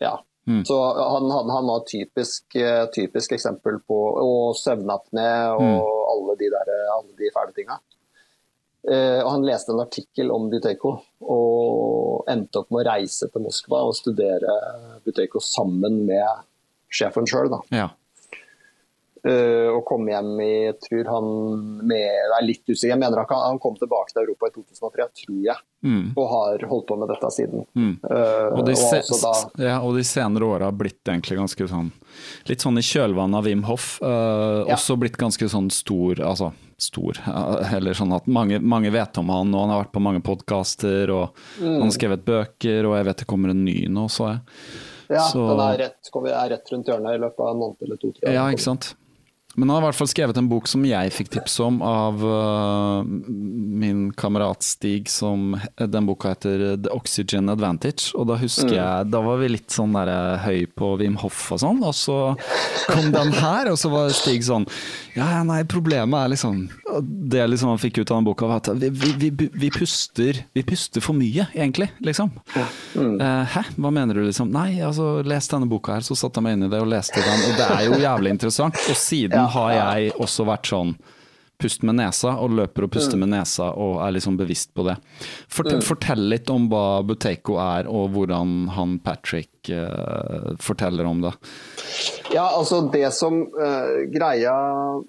ja. 0.00 0.14
Mm. 0.46 0.60
Så 0.68 0.76
han, 0.94 1.30
han, 1.32 1.50
han 1.50 1.66
var 1.66 1.84
typisk, 1.88 2.56
eh, 2.60 2.84
typisk 2.92 3.32
eksempel 3.32 3.78
på 3.88 3.96
Og 4.20 4.54
søvnapné 4.60 5.30
og 5.54 5.62
Mm. 5.62 5.80
alle 6.12 6.36
de 6.42 6.50
der, 6.52 6.72
alle 6.98 7.16
de 7.16 7.30
fæle 7.32 7.54
tinga. 7.56 7.78
Eh, 8.84 9.20
og 9.24 9.30
han 9.30 9.46
leste 9.48 9.72
en 9.72 9.80
artikkel 9.80 10.30
om 10.30 10.50
Buteyko 10.52 10.98
og 11.22 12.24
endte 12.28 12.60
opp 12.60 12.70
med 12.70 12.84
å 12.84 12.90
reise 12.90 13.30
til 13.32 13.40
Moskva 13.46 13.80
og 13.88 13.94
studere 13.96 14.58
Buteyko 15.06 15.40
sammen 15.40 16.02
med 16.04 16.44
sjefen 16.92 17.24
sjøl. 17.26 17.48
Ja. 17.72 17.88
Eh, 19.26 19.68
og 19.72 19.84
kom 19.88 20.06
hjem 20.08 20.32
i 20.44 20.50
jeg 20.68 20.76
tror 20.84 21.10
han 21.14 21.28
med, 21.86 21.98
Jeg 22.04 22.32
er 22.38 22.46
litt 22.46 22.64
usikker, 22.68 22.92
jeg 22.94 23.00
mener 23.00 23.22
han, 23.24 23.44
han 23.50 23.58
kom 23.62 23.76
tilbake 23.80 24.12
til 24.12 24.22
Europa 24.24 24.50
i 24.50 24.54
2003, 24.56 25.08
tror 25.22 25.40
jeg. 25.48 25.56
Mm. 25.84 26.04
Og 26.16 26.28
har 26.30 26.66
holdt 26.70 26.86
på 26.88 26.96
med 26.96 27.10
dette 27.12 27.30
siden. 27.36 27.64
Mm. 27.76 27.94
Eh, 28.08 28.58
Og 28.58 28.62
de, 28.66 28.76
se, 28.76 29.02
og, 29.04 29.18
da, 29.20 29.64
ja, 29.66 29.78
og 29.84 29.96
de 29.98 30.04
senere 30.08 30.46
åra 30.48 30.70
har 30.70 30.76
blitt 30.76 31.02
egentlig 31.04 31.36
ganske 31.42 31.68
sånn 31.68 31.90
Litt 32.46 32.62
sånn 32.62 32.78
i 32.78 32.84
kjølvannet 32.84 33.40
av 33.40 33.44
Wim 33.48 33.64
Hof. 33.66 33.98
Uh, 34.00 34.62
Ja. 34.68 34.76
Også 34.76 34.94
blitt 35.00 35.16
ganske 35.18 35.48
sånn 35.50 35.66
stor, 35.74 36.20
altså 36.22 36.52
stor, 36.78 37.18
eh, 37.18 37.74
eller 37.76 37.94
sånn 37.98 38.14
at 38.14 38.26
mange, 38.30 38.60
mange 38.62 38.90
vet 38.94 39.18
om 39.18 39.28
han, 39.34 39.52
og 39.54 39.60
han 39.64 39.72
har 39.74 39.82
vært 39.84 39.92
på 39.96 40.02
mange 40.02 40.22
podkaster, 40.24 41.10
og 41.10 41.34
Mm. 41.60 41.72
han 41.80 41.82
har 41.88 41.94
skrevet 41.96 42.24
bøker, 42.24 42.86
og 42.88 42.96
jeg 42.98 43.04
vet 43.10 43.16
det 43.22 43.26
kommer 43.30 43.50
en 43.50 43.64
ny 43.64 43.86
nå, 43.88 44.06
så 44.10 44.30
jeg. 44.32 44.40
ja, 45.10 45.24
så- 45.28 45.48
den 45.50 45.60
er 45.60 45.78
rett, 45.78 46.10
er 46.14 46.48
rett 46.54 46.72
rundt 46.72 46.86
hjørnet 46.86 47.14
i 47.14 47.22
løpet 47.22 47.40
av 47.40 47.50
en 47.54 47.60
måned 47.60 47.82
eller 47.82 47.96
to. 47.96 48.12
Tre. 48.12 48.32
Ja, 48.32 48.46
ikke 48.50 48.60
sant. 48.66 48.94
Men 49.54 49.70
han 49.70 49.76
har 49.76 49.84
i 49.84 49.86
hvert 49.92 49.98
fall 50.00 50.10
skrevet 50.10 50.38
en 50.40 50.48
bok 50.50 50.66
som 50.70 50.82
jeg 50.86 51.12
fikk 51.14 51.30
tips 51.36 51.58
om 51.62 51.78
av 51.86 52.22
uh, 52.24 53.04
min 53.04 54.08
kamerat 54.18 54.64
Stig. 54.66 55.10
Som, 55.10 55.54
den 55.78 56.08
boka 56.08 56.32
heter 56.32 56.64
The 56.82 56.90
Oxygen 56.94 57.50
Advantage. 57.52 58.10
Og 58.18 58.26
da 58.30 58.38
husker 58.40 58.74
jeg, 58.74 59.10
da 59.12 59.20
var 59.22 59.38
vi 59.42 59.52
litt 59.52 59.70
sånn 59.74 59.94
der, 59.94 60.10
øh, 60.10 60.46
høy 60.46 60.64
på 60.74 60.94
Wim 61.00 61.18
Hof 61.22 61.46
og 61.54 61.62
sånn. 61.62 61.82
Og 61.86 61.94
så 61.94 62.18
kom 62.90 63.12
den 63.14 63.34
her, 63.38 63.70
og 63.70 63.78
så 63.78 63.90
var 63.92 64.10
Stig 64.14 64.44
sånn 64.46 64.66
Ja, 65.14 65.42
nei, 65.46 65.62
problemet 65.68 66.18
er 66.18 66.32
liksom 66.32 66.64
Det 67.30 67.44
liksom 67.48 67.70
han 67.72 67.80
fikk 67.80 68.00
ut 68.00 68.10
av 68.10 68.18
den 68.18 68.26
boka, 68.26 68.48
var 68.50 68.62
at 68.62 68.70
vi, 68.80 68.90
vi, 68.90 69.30
vi, 69.30 69.48
vi, 69.52 69.70
puster, 69.74 70.42
vi 70.54 70.64
puster 70.66 71.04
for 71.04 71.16
mye, 71.16 71.46
egentlig. 71.54 71.88
Liksom. 72.04 72.32
Eh, 72.54 73.54
hæ, 73.54 73.64
hva 73.78 73.94
mener 73.94 74.18
du, 74.18 74.24
liksom? 74.26 74.50
Nei, 74.54 74.80
altså, 74.84 75.22
les 75.26 75.50
denne 75.50 75.70
boka 75.70 75.98
her. 75.98 76.06
Så 76.06 76.18
satte 76.18 76.40
jeg 76.40 76.48
meg 76.48 76.58
inn 76.58 76.66
i 76.68 76.72
det 76.72 76.82
og 76.82 76.90
leste 76.90 77.22
den, 77.22 77.46
og 77.48 77.58
det 77.58 77.70
er 77.70 77.86
jo 77.88 78.02
jævlig 78.02 78.34
interessant. 78.34 78.78
Og 78.90 78.98
siden 78.98 79.43
har 79.52 79.74
jeg 79.74 80.14
også 80.20 80.48
vært 80.48 80.72
sånn 80.72 80.96
pust 81.64 81.84
med 81.86 81.96
nesa, 81.96 82.34
og 82.42 82.54
løper 82.58 82.86
og 82.86 82.92
puster 82.92 83.18
med 83.20 83.30
nesa 83.32 83.70
og 83.80 84.00
er 84.04 84.14
liksom 84.16 84.36
bevisst 84.36 84.72
på 84.74 84.84
det. 84.88 84.96
Fortell, 85.52 85.80
fortell 85.86 86.26
litt 86.32 86.50
om 86.52 86.66
hva 86.70 87.00
Buteiko 87.06 87.56
er, 87.62 87.88
og 87.88 88.10
hvordan 88.14 88.54
han 88.74 88.98
Patrick 89.04 89.70
uh, 89.70 90.52
forteller 90.62 91.06
om 91.08 91.22
det. 91.24 91.32
Ja, 92.34 92.48
altså 92.50 92.82
det 92.92 93.06
som 93.16 93.44
uh, 93.54 94.04
greia 94.12 94.54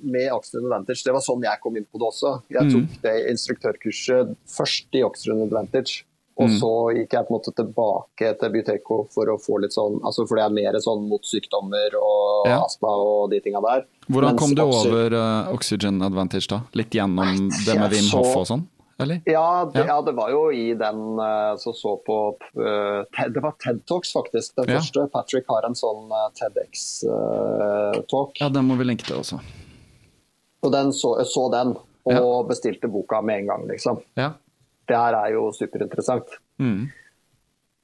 med 0.05 0.31
Oxygen 0.35 0.69
Advantage, 0.69 1.03
det 1.07 1.15
var 1.17 1.25
sånn 1.25 1.45
jeg 1.45 1.63
kom 1.63 1.79
inn 1.79 1.87
på 1.89 2.01
det 2.01 2.11
også. 2.11 2.35
Jeg 2.53 2.71
tok 2.71 2.99
det 3.03 3.15
instruktørkurset 3.33 4.35
først 4.55 4.99
i 4.99 5.05
Oxygen 5.07 5.47
Advantage. 5.47 6.05
Og 6.35 6.49
så 6.59 6.69
gikk 6.97 7.13
jeg 7.15 7.23
på 7.27 7.31
en 7.31 7.37
måte 7.37 7.51
tilbake 7.55 8.29
til 8.41 8.49
Buteco 8.51 8.95
for 9.13 9.25
å 9.31 9.37
få 9.39 9.55
litt 9.63 9.71
sånn 9.71 10.01
altså 10.03 10.25
For 10.27 10.35
det 10.35 10.43
er 10.43 10.49
mer 10.57 10.73
sånn 10.83 11.05
mot 11.07 11.23
sykdommer 11.23 11.95
og 11.95 12.47
Ja. 12.49 12.57
astma 12.65 12.91
og 12.91 13.29
de 13.31 13.39
tinga 13.39 13.61
der. 13.63 13.85
Hvordan 14.11 14.35
Mens 14.35 14.41
kom 14.41 14.53
du 14.55 14.61
over 14.65 15.13
uh, 15.15 15.53
Oxygen 15.55 16.01
Advantage, 16.03 16.47
da? 16.51 16.59
Litt 16.73 16.91
gjennom 16.91 17.47
det 17.65 17.75
med 17.79 17.91
Wim 17.95 18.09
Hoff 18.11 18.35
og 18.35 18.45
sånn, 18.51 18.65
eller? 18.99 19.21
Ja 19.25 19.63
det, 19.65 19.85
Ja. 19.87 20.01
det 20.01 20.13
var 20.19 20.29
jo 20.35 20.51
i 20.51 20.73
den 20.75 20.99
uh, 21.19 21.55
som 21.55 21.73
så 21.73 21.95
på 22.05 22.35
uh, 22.59 23.03
TED, 23.15 23.33
Det 23.33 23.41
var 23.41 23.55
TED 23.63 23.85
Talks, 23.87 24.11
faktisk. 24.13 24.55
Den 24.59 24.67
Ja. 24.75 24.79
første. 24.81 25.07
Patrick 25.15 25.45
har 25.47 25.63
en 25.65 25.73
sånn 25.73 26.11
TEDX-talk. 26.35 28.31
Ja, 28.39 28.49
den 28.49 28.65
må 28.67 28.75
vi 28.77 28.83
linke 28.91 29.05
til 29.07 29.15
også. 29.21 29.39
Og 30.63 30.71
den 30.73 30.91
så, 30.91 31.15
så 31.25 31.49
den, 31.53 31.75
og 32.05 32.47
bestilte 32.49 32.87
boka 32.91 33.21
med 33.21 33.39
en 33.43 33.47
gang, 33.47 33.67
liksom. 33.69 33.99
Ja. 34.17 34.33
Det 34.85 34.99
her 34.99 35.17
er 35.17 35.33
jo 35.35 35.47
superinteressant. 35.55 36.37
Mm. 36.61 36.85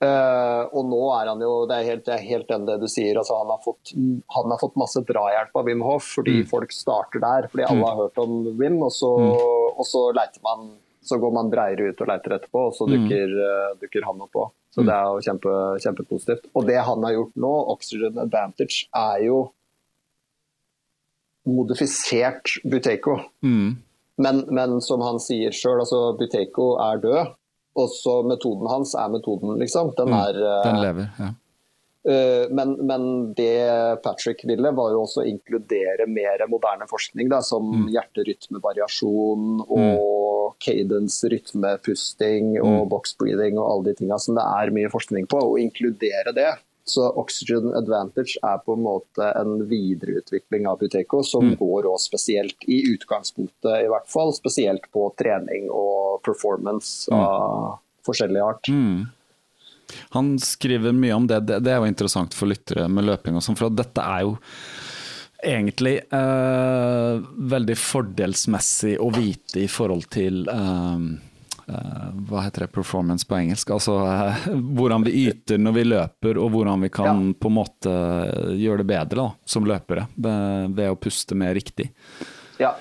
Uh, 0.02 0.66
og 0.74 0.88
nå 0.90 1.00
er 1.14 1.28
han 1.30 1.42
jo 1.44 1.50
Det 1.70 1.76
er 1.76 1.86
helt, 1.92 2.04
det 2.08 2.14
er 2.16 2.24
helt 2.26 2.50
enig 2.50 2.66
det 2.72 2.78
du 2.82 2.88
sier. 2.90 3.20
Altså, 3.22 3.38
han, 3.38 3.52
har 3.54 3.60
fått, 3.62 3.92
han 4.34 4.54
har 4.54 4.62
fått 4.62 4.80
masse 4.82 5.04
drahjelp 5.06 5.60
av 5.62 5.68
Wim 5.70 5.84
Hof 5.86 6.08
fordi 6.18 6.40
folk 6.50 6.74
starter 6.74 7.22
der. 7.22 7.50
Fordi 7.52 7.68
alle 7.68 7.92
har 7.92 8.00
hørt 8.06 8.22
om 8.24 8.40
Wim, 8.58 8.80
og 8.82 8.94
så, 8.96 9.12
og 9.76 9.86
så 9.88 10.08
man 10.42 10.72
så 11.02 11.18
går 11.18 11.32
man 11.34 11.50
bredere 11.50 11.90
ut 11.90 12.02
og 12.04 12.10
leiter 12.12 12.36
etterpå, 12.36 12.68
og 12.70 12.76
så 12.78 12.86
dukker, 12.90 13.32
uh, 13.34 13.72
dukker 13.82 14.06
han 14.06 14.22
opp 14.22 14.38
òg. 14.38 14.52
Så 14.72 14.86
det 14.88 14.94
er 14.96 15.08
jo 15.10 15.24
kjempe, 15.26 15.54
kjempepositivt. 15.84 16.46
Og 16.56 16.68
det 16.70 16.78
han 16.88 17.04
har 17.04 17.16
gjort 17.16 17.40
nå, 17.44 17.54
Oxygen 17.74 18.20
Advantage, 18.22 18.86
er 18.96 19.26
jo 19.26 19.40
modifisert 21.50 22.60
Buteco. 22.64 23.18
Mm. 23.44 23.82
Men, 24.18 24.46
men 24.50 24.82
som 24.82 25.02
han 25.06 25.20
sier 25.24 25.54
sjøl, 25.56 25.80
altså 25.84 26.12
Buteyko 26.20 26.74
er 26.84 27.00
død. 27.04 27.38
Også 27.80 28.18
metoden 28.28 28.68
hans 28.68 28.96
er 29.00 29.12
metoden, 29.14 29.56
liksom. 29.62 29.94
Den 29.98 30.12
er 30.12 30.36
mm, 30.36 30.64
Den 30.66 30.82
lever, 30.84 31.06
ja. 31.20 31.30
eh, 32.12 32.50
men, 32.52 32.74
men 32.84 33.06
det 33.38 34.02
Patrick 34.04 34.44
ville, 34.50 34.74
var 34.76 34.92
jo 34.92 35.06
også 35.06 35.24
å 35.24 35.30
inkludere 35.30 36.08
mer 36.12 36.44
moderne 36.52 36.90
forskning, 36.92 37.32
da, 37.32 37.40
som 37.46 37.88
hjerterytmevariasjon 37.94 39.64
og 39.70 40.58
cadence, 40.62 41.24
rytmepusting 41.32 42.58
og 42.60 42.90
box 42.92 43.16
breathing 43.16 43.56
og 43.56 43.70
alle 43.70 43.92
de 43.92 44.02
tinga 44.02 44.20
som 44.20 44.36
det 44.36 44.44
er 44.44 44.76
mye 44.76 44.92
forskning 44.92 45.32
på, 45.32 45.40
og 45.54 45.64
inkludere 45.64 46.36
det. 46.36 46.52
Så 46.88 47.06
Oxygen 47.22 47.74
Advantage 47.78 48.40
er 48.42 48.58
på 48.66 48.74
en 48.74 48.84
måte 48.84 49.28
en 49.38 49.68
videreutvikling 49.70 50.68
av 50.68 50.80
Buteco, 50.82 51.22
som 51.24 51.54
går 51.60 51.88
også 51.88 52.12
spesielt, 52.12 52.68
i 52.68 52.82
utgangspunktet 52.94 53.86
i 53.86 53.90
hvert 53.92 54.10
fall, 54.10 54.34
spesielt 54.36 54.88
på 54.94 55.08
trening 55.20 55.70
og 55.70 56.22
performance 56.26 57.12
av 57.14 57.80
forskjellig 58.08 58.42
art. 58.44 58.72
Mm. 58.72 59.06
Han 60.16 60.34
skriver 60.40 60.96
mye 60.96 61.14
om 61.14 61.28
det, 61.28 61.44
det, 61.48 61.60
det 61.66 61.74
er 61.74 61.82
jo 61.84 61.92
interessant 61.92 62.36
for 62.38 62.50
lyttere 62.52 62.88
med 62.90 63.08
løping 63.10 63.38
og 63.38 63.46
sånn, 63.46 63.60
for 63.60 63.74
dette 63.74 64.02
er 64.02 64.26
jo 64.26 64.38
egentlig 65.42 65.96
eh, 66.14 67.14
veldig 67.54 67.76
fordelsmessig 67.80 68.96
å 69.02 69.10
vite 69.16 69.64
i 69.64 69.70
forhold 69.72 70.08
til 70.14 70.46
eh, 70.50 71.06
hva 72.30 72.44
heter 72.46 72.66
det, 72.66 72.72
performance 72.76 73.26
på 73.28 73.36
engelsk? 73.40 73.70
Altså 73.76 73.96
eh, 74.08 74.46
hvordan 74.78 75.04
vi 75.08 75.14
yter 75.28 75.58
når 75.62 75.76
vi 75.78 75.84
løper, 75.88 76.38
og 76.42 76.52
hvordan 76.56 76.82
vi 76.86 76.90
kan 76.94 77.34
på 77.34 77.52
en 77.52 77.58
måte 77.58 77.96
gjøre 78.58 78.84
det 78.84 78.90
bedre 78.92 79.22
da, 79.24 79.30
som 79.46 79.66
løpere 79.70 80.08
ved, 80.16 80.84
å 80.92 80.96
puste 81.00 81.36
mer 81.38 81.54
riktig. 81.58 81.90
Ja. 82.62 82.74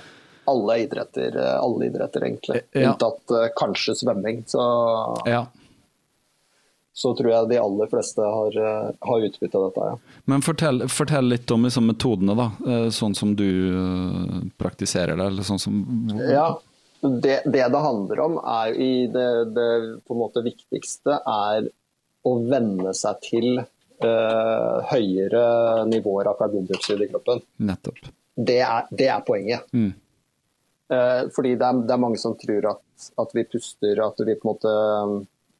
Alle 0.50 0.80
idretter, 0.82 1.36
alle 1.60 1.86
idretter 1.90 2.24
egentlig. 2.26 2.62
Ja. 2.74 2.90
Unntatt 2.92 3.30
eh, 3.38 3.48
kanskje 3.58 3.94
svømming. 4.00 4.40
Så, 4.50 4.62
Ja. 5.30 5.44
så 7.00 7.12
tror 7.16 7.30
jeg 7.30 7.48
de 7.52 7.58
aller 7.62 7.86
fleste 7.92 8.24
har, 8.24 8.56
eh, 8.58 8.88
har 9.06 9.26
utbytte 9.28 9.56
av 9.60 9.68
dette. 9.68 9.90
Ja. 9.92 10.22
Men 10.32 10.42
fortell, 10.44 10.82
fortell 10.90 11.30
litt 11.30 11.50
om 11.54 11.62
liksom, 11.68 11.86
metodene, 11.92 12.34
da. 12.36 12.48
eh, 12.66 12.88
Sånn 12.92 13.14
som 13.16 13.36
du 13.38 13.46
eh, 13.46 14.40
praktiserer 14.60 15.16
det, 15.16 15.28
eller 15.30 15.46
sånn 15.46 15.62
som 15.62 15.78
Ja, 16.18 16.48
det, 17.00 17.42
det 17.44 17.66
det 17.72 17.82
handler 17.82 18.20
om, 18.20 18.38
er 18.38 18.74
i 18.76 19.06
det, 19.06 19.28
det 19.56 19.68
på 20.06 20.14
en 20.14 20.20
måte 20.20 20.42
viktigste 20.44 21.20
er 21.20 21.70
å 22.26 22.34
venne 22.44 22.92
seg 22.96 23.22
til 23.24 23.48
uh, 23.60 24.76
høyere 24.90 25.44
nivåer 25.88 26.28
av 26.30 26.38
karbondioksid 26.40 27.06
i 27.06 27.08
kroppen. 27.12 27.40
Nettopp. 27.64 28.02
Det 28.36 28.60
er, 28.64 28.88
det 28.92 29.08
er 29.12 29.24
poenget. 29.24 29.66
Mm. 29.72 29.92
Uh, 30.92 31.30
fordi 31.34 31.54
det 31.56 31.66
er, 31.66 31.82
det 31.86 31.96
er 31.96 32.02
mange 32.02 32.20
som 32.20 32.36
tror 32.38 32.72
at, 32.72 33.10
at 33.22 33.34
vi 33.36 33.44
puster 33.46 34.00
At 34.02 34.18
vi 34.26 34.34
på 34.34 34.42
en 34.42 34.50
måte 34.50 34.72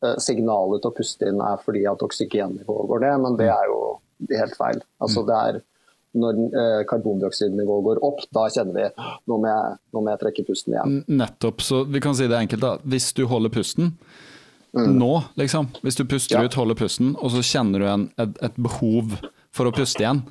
uh, 0.03 0.17
Signalet 0.19 0.83
til 0.83 0.91
å 0.91 0.97
puste 0.97 1.29
inn 1.31 1.43
er 1.45 1.61
fordi 1.63 1.85
at 1.89 2.03
oksygennivået 2.03 2.89
går 2.91 3.05
ned, 3.07 3.25
men 3.25 3.37
det 3.41 3.51
er 3.53 3.69
jo 3.71 3.81
helt 4.29 4.57
feil. 4.59 4.81
Altså 5.01 5.25
det 5.29 5.37
er 5.37 5.61
når 6.15 6.39
eh, 6.51 6.81
karbondioksidnivået 6.91 7.85
går 7.87 8.01
opp, 8.07 8.25
da 8.35 8.49
kjenner 8.51 8.75
vi 8.75 8.87
nå 9.31 9.37
må 9.39 9.47
jeg, 9.47 9.77
nå 9.95 10.03
må 10.03 10.11
jeg 10.11 10.21
trekke 10.25 10.47
pusten 10.49 10.75
igjen. 10.75 10.97
Nettopp. 11.21 11.63
Så 11.63 11.85
vi 11.87 12.01
kan 12.03 12.15
si 12.19 12.27
det 12.27 12.39
enkelt, 12.41 12.61
da. 12.65 12.73
Hvis 12.83 13.13
du 13.15 13.27
holder 13.31 13.53
pusten 13.55 13.93
nå, 14.75 15.13
liksom. 15.39 15.69
Hvis 15.83 15.97
du 15.99 16.05
puster 16.05 16.39
Mm. 16.39 16.43
Ja. 16.43 16.49
ut, 16.49 16.55
holder 16.55 16.75
pusten, 16.79 17.17
og 17.19 17.31
så 17.35 17.43
kjenner 17.43 17.79
du 17.83 17.87
en, 17.91 18.05
et, 18.23 18.37
et 18.43 18.55
behov 18.57 19.17
for 19.53 19.67
å 19.67 19.73
puste 19.75 19.99
igjen, 20.03 20.23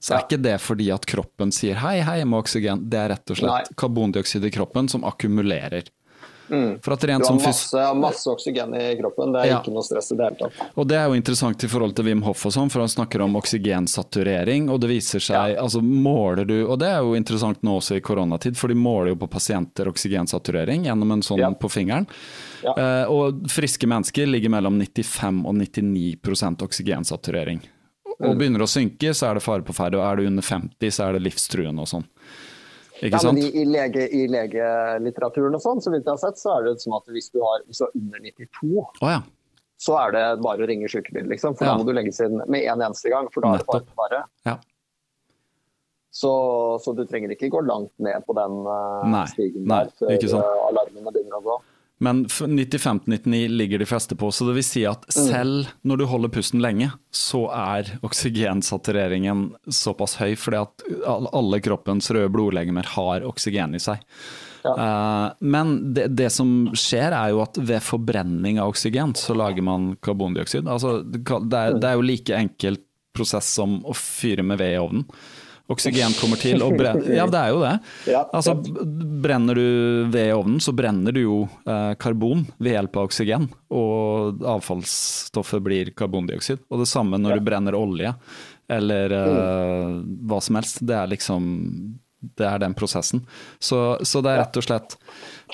så 0.00 0.12
er 0.14 0.18
Ja. 0.20 0.24
ikke 0.26 0.42
det 0.42 0.56
fordi 0.60 0.90
at 0.92 1.06
kroppen 1.08 1.50
sier 1.52 1.74
hei, 1.80 2.00
hei, 2.04 2.18
jeg 2.20 2.26
må 2.28 2.38
oksygen. 2.42 2.82
Det 2.90 2.98
er 3.00 3.08
rett 3.14 3.30
og 3.32 3.36
slett 3.38 3.48
Nei. 3.70 3.76
karbondioksid 3.80 4.44
i 4.44 4.50
kroppen 4.52 4.88
som 4.92 5.02
akkumulerer. 5.08 5.88
For 6.48 6.92
at 6.92 7.00
Du 7.00 7.10
har 7.12 7.34
masse, 7.34 7.94
masse 7.96 8.26
oksygen 8.30 8.74
i 8.78 8.94
kroppen, 9.00 9.32
det 9.32 9.40
er 9.42 9.46
Ja. 9.50 9.60
ikke 9.60 9.72
noe 9.74 9.82
stress 9.82 10.12
i 10.12 10.16
det 10.16 10.24
hele 10.24 10.36
tatt. 10.50 10.70
Og 10.76 10.86
det 10.86 10.96
er 10.96 11.06
jo 11.08 11.14
interessant 11.14 11.64
i 11.64 11.66
forhold 11.68 11.94
til 11.96 12.04
Wim 12.04 12.22
Hof 12.22 12.46
og 12.46 12.52
sånn, 12.52 12.70
for 12.70 12.80
han 12.80 12.88
snakker 12.88 13.20
om 13.22 13.34
oksygensaturering, 13.36 14.68
og 14.70 14.80
det 14.80 14.90
viser 14.90 15.20
seg, 15.20 15.56
altså 15.58 15.80
måler 15.82 16.46
du, 16.46 16.66
og 16.66 16.78
det 16.78 16.88
er 16.88 17.00
jo 17.02 17.14
interessant 17.18 17.62
nå 17.62 17.76
også 17.80 17.96
i 17.96 18.00
koronatid, 18.00 18.56
for 18.56 18.68
de 18.68 18.74
måler 18.74 19.08
jo 19.14 19.16
på 19.16 19.30
pasienter 19.30 19.86
oksygensaturering 19.90 20.84
gjennom 20.86 21.12
en 21.12 21.22
sånn 21.22 21.38
Ja. 21.38 21.50
på 21.50 21.68
fingeren. 21.70 22.06
Ja. 22.62 22.74
Eh, 22.76 23.04
og 23.10 23.42
friske 23.48 23.86
mennesker 23.86 24.26
ligger 24.26 24.48
mellom 24.50 24.78
95 24.78 25.44
og 25.46 25.54
99 25.54 26.62
oksygensaturering. 26.62 27.60
Og 28.18 28.34
Mm. 28.34 28.38
begynner 28.38 28.60
å 28.62 28.66
synke, 28.68 29.10
så 29.14 29.30
er 29.30 29.34
det 29.34 29.42
fare 29.42 29.62
på 29.62 29.74
ferde, 29.74 29.94
og 29.98 30.04
er 30.12 30.16
du 30.16 30.26
under 30.26 30.42
50, 30.42 30.88
så 30.90 31.08
er 31.08 31.12
det 31.18 31.22
livstruende 31.22 31.80
og 31.80 31.86
sånn. 31.86 32.04
Ikke 33.00 33.18
Ja, 33.18 33.22
men 33.28 33.40
i, 33.42 33.48
i, 33.60 33.64
lege, 33.68 34.06
I 34.08 34.26
legelitteraturen 34.32 35.56
og 35.58 35.62
sånn, 35.64 35.82
så 35.84 35.92
vidt 35.92 36.06
jeg 36.06 36.14
har 36.14 36.22
sett, 36.22 36.40
så 36.40 36.54
er 36.56 36.68
det 36.68 36.76
sånn 36.82 36.96
at 36.96 37.10
hvis 37.12 37.28
du 37.34 37.42
har 37.44 37.64
hvis 37.66 37.82
du 37.82 37.84
er 37.88 37.98
under 37.98 38.22
92, 38.24 38.70
oh, 38.80 39.10
ja. 39.10 39.18
så 39.82 39.98
er 40.00 40.16
det 40.16 40.24
bare 40.46 40.64
å 40.64 40.70
ringe 40.70 40.88
sykebil, 40.92 41.28
liksom. 41.32 41.58
For 41.58 41.68
Ja. 41.68 41.74
da 41.74 41.82
må 41.82 41.88
du 41.88 41.92
legges 41.96 42.22
inn 42.24 42.40
med 42.46 42.64
en 42.64 42.86
eneste 42.88 43.12
gang, 43.12 43.28
for 43.34 43.44
da 43.44 43.54
er 43.56 43.64
det 43.64 43.68
bare 43.68 44.00
bare. 44.00 44.24
ja. 44.48 44.56
Så, 46.16 46.30
så, 46.80 46.94
du 46.96 47.02
trenger 47.04 47.34
ikke 47.34 47.50
gå 47.52 47.60
langt 47.68 47.92
ned 48.00 48.24
på 48.24 48.32
den 48.38 48.54
uh, 48.64 49.02
nei, 49.04 49.26
stigen 49.28 49.66
nei, 49.68 49.82
der 49.84 49.90
før 50.32 50.38
uh, 50.40 50.62
alarmene 50.70 51.12
begynner 51.12 51.42
å 51.42 51.44
gå. 51.44 51.56
Men 51.98 52.26
95-99 52.28 53.48
ligger 53.48 53.78
de 53.78 53.86
fleste 53.88 54.16
på, 54.16 54.28
så 54.32 54.44
det 54.44 54.58
vil 54.58 54.66
si 54.66 54.82
at 54.88 55.06
selv 55.12 55.70
når 55.80 56.00
du 56.00 56.04
holder 56.10 56.32
pusten 56.34 56.60
lenge, 56.60 56.90
så 57.08 57.46
er 57.56 57.94
oksygensatureringen 58.04 59.46
såpass 59.72 60.18
høy 60.20 60.34
fordi 60.36 60.60
at 60.60 60.84
alle 61.08 61.62
kroppens 61.64 62.10
røde 62.12 62.28
blodlegemer 62.34 62.92
har 62.98 63.24
oksygen 63.24 63.78
i 63.78 63.80
seg. 63.80 64.04
Ja. 64.66 64.74
Uh, 64.76 65.46
men 65.46 65.94
det, 65.96 66.10
det, 66.18 66.28
som 66.34 66.68
skjer 66.76 67.14
er 67.16 67.32
jo 67.32 67.40
at 67.44 67.56
ved 67.56 67.84
forbrenning 67.86 68.60
av 68.60 68.74
oksygen, 68.74 69.14
så 69.16 69.36
lager 69.38 69.64
man 69.64 69.94
karbondioksid. 70.04 70.68
Altså, 70.68 70.98
det, 71.00 71.22
er, 71.24 71.78
det 71.80 71.88
er 71.88 71.96
jo 71.96 72.04
like 72.04 72.36
enkelt 72.44 72.84
prosess 73.16 73.48
som 73.56 73.78
å 73.88 73.96
fyre 73.96 74.44
med 74.44 74.60
ved 74.60 74.74
i 74.74 74.80
ovnen. 74.82 75.08
Oksygen 75.72 76.14
kommer 76.20 76.38
til 76.38 76.62
og 76.62 76.76
brenner 76.78 77.08
Ja, 77.18 77.26
det 77.30 77.40
er 77.40 77.50
jo 77.50 77.62
det. 77.64 77.74
Altså, 78.30 78.54
brenner 79.22 79.58
du 79.58 79.66
ved 80.12 80.28
i 80.28 80.34
ovnen, 80.34 80.60
så 80.62 80.74
brenner 80.76 81.14
du 81.14 81.20
jo 81.24 81.38
eh, 81.66 81.92
karbon 81.98 82.44
ved 82.58 82.76
hjelp 82.76 83.00
av 83.00 83.08
oksygen. 83.10 83.48
Og 83.74 84.44
avfallsstoffet 84.56 85.64
blir 85.66 85.90
karbondioksid. 85.98 86.62
Og 86.70 86.84
det 86.84 86.90
samme 86.90 87.18
når 87.18 87.40
du 87.40 87.46
brenner 87.48 87.78
olje 87.78 88.14
eller 88.70 89.14
eh, 89.14 89.96
hva 90.26 90.42
som 90.42 90.58
helst. 90.58 90.82
Det 90.86 90.94
er 90.98 91.10
liksom 91.10 91.50
det 92.36 92.46
er 92.48 92.58
den 92.58 92.74
prosessen. 92.74 93.22
Så, 93.58 93.98
så 94.02 94.22
det 94.24 94.32
er 94.32 94.40
rett 94.42 94.58
og 94.58 94.64
slett 94.64 94.96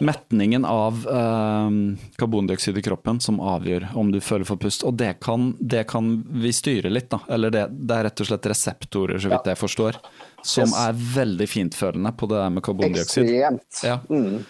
metningen 0.00 0.64
av 0.64 1.02
eh, 1.08 1.98
karbondioksid 2.16 2.78
i 2.78 2.82
kroppen 2.82 3.20
som 3.20 3.40
avgjør 3.40 3.90
om 3.98 4.12
du 4.12 4.20
føler 4.24 4.48
for 4.48 4.56
pust. 4.56 4.86
Og 4.88 4.96
det 4.98 5.18
kan, 5.20 5.52
det 5.60 5.84
kan 5.90 6.14
vi 6.42 6.52
styre 6.56 6.90
litt, 6.90 7.10
da. 7.12 7.20
Eller 7.28 7.52
det, 7.52 7.66
det 7.70 7.98
er 7.98 8.08
rett 8.08 8.24
og 8.24 8.30
slett 8.30 8.48
reseptorer, 8.54 9.20
så 9.20 9.32
vidt 9.34 9.52
jeg 9.52 9.60
forstår, 9.60 10.00
som 10.42 10.70
Yes. 10.72 10.78
er 10.78 10.98
veldig 11.20 11.46
fintfølende 11.50 12.12
på 12.16 12.26
det 12.30 12.40
der 12.40 12.50
med 12.50 12.64
karbondioksid. 12.64 13.28
Ekstremt. 13.28 13.82
Ja. 13.84 13.98
Mm. 14.08 14.42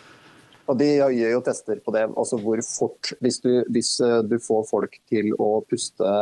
Og 0.71 0.79
de 0.79 0.87
gjør 0.95 1.33
jo 1.35 1.41
tester 1.45 1.81
på 1.85 1.93
det, 1.93 2.05
altså 2.17 2.39
hvor 2.39 2.61
fort 2.63 3.11
Hvis 3.21 3.41
du, 3.43 3.51
hvis 3.75 3.97
eh, 4.01 4.21
du 4.23 4.39
får 4.41 4.69
folk 4.71 4.95
til 5.11 5.33
å 5.43 5.57
puste, 5.69 6.13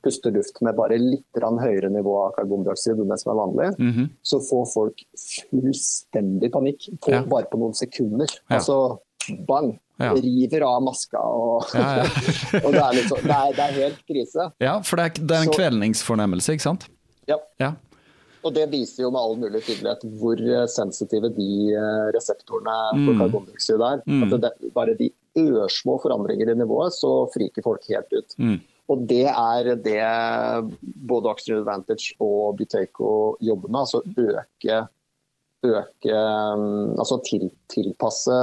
um, 0.00 0.04
puste 0.06 0.30
luft 0.32 0.60
med 0.62 0.76
bare 0.76 0.98
litt 0.98 1.24
høyere 1.40 1.90
nivå 1.90 2.14
av 2.26 2.32
karbondioksid 2.38 2.98
enn 3.00 3.08
det 3.12 3.18
som 3.20 3.32
er 3.32 3.40
vanlig, 3.40 3.78
Mhm. 3.78 4.10
så 4.22 4.40
får 4.40 4.66
folk 4.72 5.04
fullstendig 5.50 6.50
panikk 6.52 6.88
på, 7.00 7.10
Ja. 7.12 7.22
bare 7.24 7.46
på 7.50 7.58
noen 7.58 7.74
sekunder. 7.74 8.26
Ja. 8.50 8.56
Altså 8.56 8.98
bang! 9.46 9.78
Ja. 10.00 10.14
River 10.14 10.62
av 10.64 10.82
maska 10.82 11.18
og, 11.20 11.60
og 12.64 12.72
det, 12.72 12.80
er 12.80 12.94
liksom, 12.96 13.18
det, 13.20 13.36
er, 13.36 13.52
det 13.52 13.64
er 13.66 13.72
helt 13.82 13.98
krise. 14.08 14.46
ja, 14.58 14.80
for 14.80 14.96
det 14.96 15.04
er, 15.04 15.26
det 15.26 15.36
er 15.36 15.42
en 15.42 15.50
Så- 15.52 15.58
kvelningsfornemmelse, 15.58 16.52
ikke 16.56 16.62
sant? 16.62 16.86
Ja. 17.28 17.36
Ja. 17.60 17.74
Og 18.42 18.54
det 18.54 18.70
viser 18.72 19.02
jo 19.02 19.10
med 19.12 19.20
all 19.20 19.36
mulig 19.36 19.60
tydelighet 19.66 20.00
hvor 20.18 20.40
eh, 20.40 20.64
sensitive 20.72 21.28
de 21.36 21.74
eh, 21.76 22.06
reseptorene 22.16 22.76
for 22.96 23.12
Mm. 23.12 23.18
karbondioksid 23.20 23.82
er. 23.84 24.00
Mm. 24.08 24.22
At 24.32 24.40
det, 24.40 24.72
bare 24.72 24.94
de 24.96 25.10
ørsmå 25.36 26.00
forandringer 26.00 26.48
i 26.50 26.54
nivået, 26.56 26.92
så 26.96 27.28
friker 27.34 27.62
folk 27.62 27.84
helt 27.92 28.08
ut. 28.16 28.34
Mm. 28.38 28.56
Og 28.90 29.04
det 29.10 29.26
er 29.30 29.74
det 29.84 30.00
både 30.82 31.30
Oxygen 31.30 31.62
Advantage 31.62 32.16
og 32.22 32.56
Buteyko 32.58 33.36
jobber 33.44 33.70
med. 33.70 33.80
Altså 33.84 34.02
øke, 34.02 34.80
øke 35.66 36.24
mm, 36.58 36.98
Altså 36.98 37.20
til, 37.26 37.46
tilpasse 37.70 38.34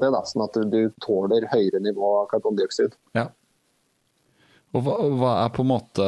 det, 0.00 0.10
da, 0.14 0.22
sånn 0.28 0.46
at 0.46 0.58
du, 0.72 0.80
tåler 1.04 1.48
høyere 1.52 1.82
nivå 1.84 2.14
av 2.22 2.28
karbondioksid. 2.32 2.96
Ja. 3.18 3.28
Og 4.72 4.86
hva, 4.86 4.94
hva 5.20 5.32
er 5.42 5.50
på 5.52 5.64
en 5.66 5.68
måte 5.68 6.04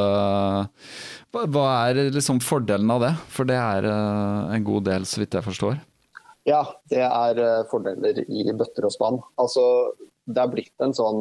Hva, 1.35 1.43
hva 1.53 1.65
er 1.91 2.07
liksom 2.15 2.41
fordelen 2.41 2.89
av 2.95 3.03
det? 3.05 3.11
For 3.35 3.49
det 3.49 3.59
er 3.61 3.89
eh, 3.91 4.55
en 4.57 4.65
god 4.65 4.87
del, 4.89 5.05
så 5.05 5.21
vidt 5.21 5.37
jeg 5.37 5.45
forstår. 5.45 5.77
Ja, 6.49 6.63
det 6.89 7.03
er 7.05 7.43
eh, 7.43 7.67
fordeler 7.69 8.23
i 8.25 8.47
bøtter 8.57 8.89
og 8.89 8.95
spann. 8.95 9.21
Altså, 9.41 9.67
det 10.25 10.41
er 10.41 10.55
blitt 10.55 10.85
en 10.85 10.97
sånn 10.97 11.21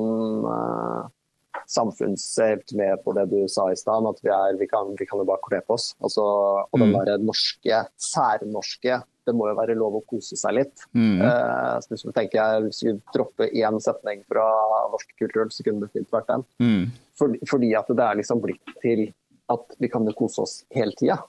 samfunnshelt 1.70 2.74
med 2.78 3.04
på 3.06 3.14
det 3.18 3.28
du 3.32 3.40
sa 3.52 3.70
i 3.72 3.78
stad, 3.80 4.06
at 4.10 4.20
vi, 4.24 4.30
er, 4.34 4.58
vi, 4.60 4.68
kan, 4.68 4.94
vi 5.00 5.08
kan 5.10 5.22
jo 5.22 5.28
bare 5.28 5.42
kle 5.48 5.62
på 5.66 5.78
oss. 5.78 5.94
Altså, 6.04 6.24
og 6.66 6.80
den 6.80 6.92
Mm. 6.94 6.98
derre 7.00 7.18
norske, 7.24 7.82
særnorske 7.98 9.02
Det 9.24 9.32
må 9.32 9.48
jo 9.48 9.56
være 9.56 9.76
lov 9.80 9.94
å 9.96 10.04
kose 10.04 10.36
seg 10.36 10.52
litt. 10.58 10.82
Mm. 10.92 11.22
Uh, 11.24 11.80
så 11.80 11.94
hvis 11.94 12.02
vi 12.04 12.12
tenker 12.12 12.66
hvis 12.66 12.82
vi 12.84 12.92
dropper 13.14 13.54
én 13.56 13.78
setning 13.80 14.20
fra 14.28 14.44
norsk 14.92 15.14
kultur, 15.22 15.48
så 15.48 15.64
kunne 15.64 15.86
det 15.86 15.94
fint 15.94 16.12
vært 16.12 16.28
den. 16.28 16.44
Mm. 16.60 16.92
Fordi, 17.16 17.40
fordi 17.48 17.70
at 17.80 17.88
det 17.88 18.04
er 18.04 18.20
liksom 18.20 18.42
blitt 18.44 18.74
til 18.84 19.06
at 19.54 19.78
vi 19.80 19.88
kan 19.88 20.04
jo 20.04 20.12
kose 20.18 20.44
oss 20.44 20.66
hele 20.76 20.92
tida. 21.00 21.22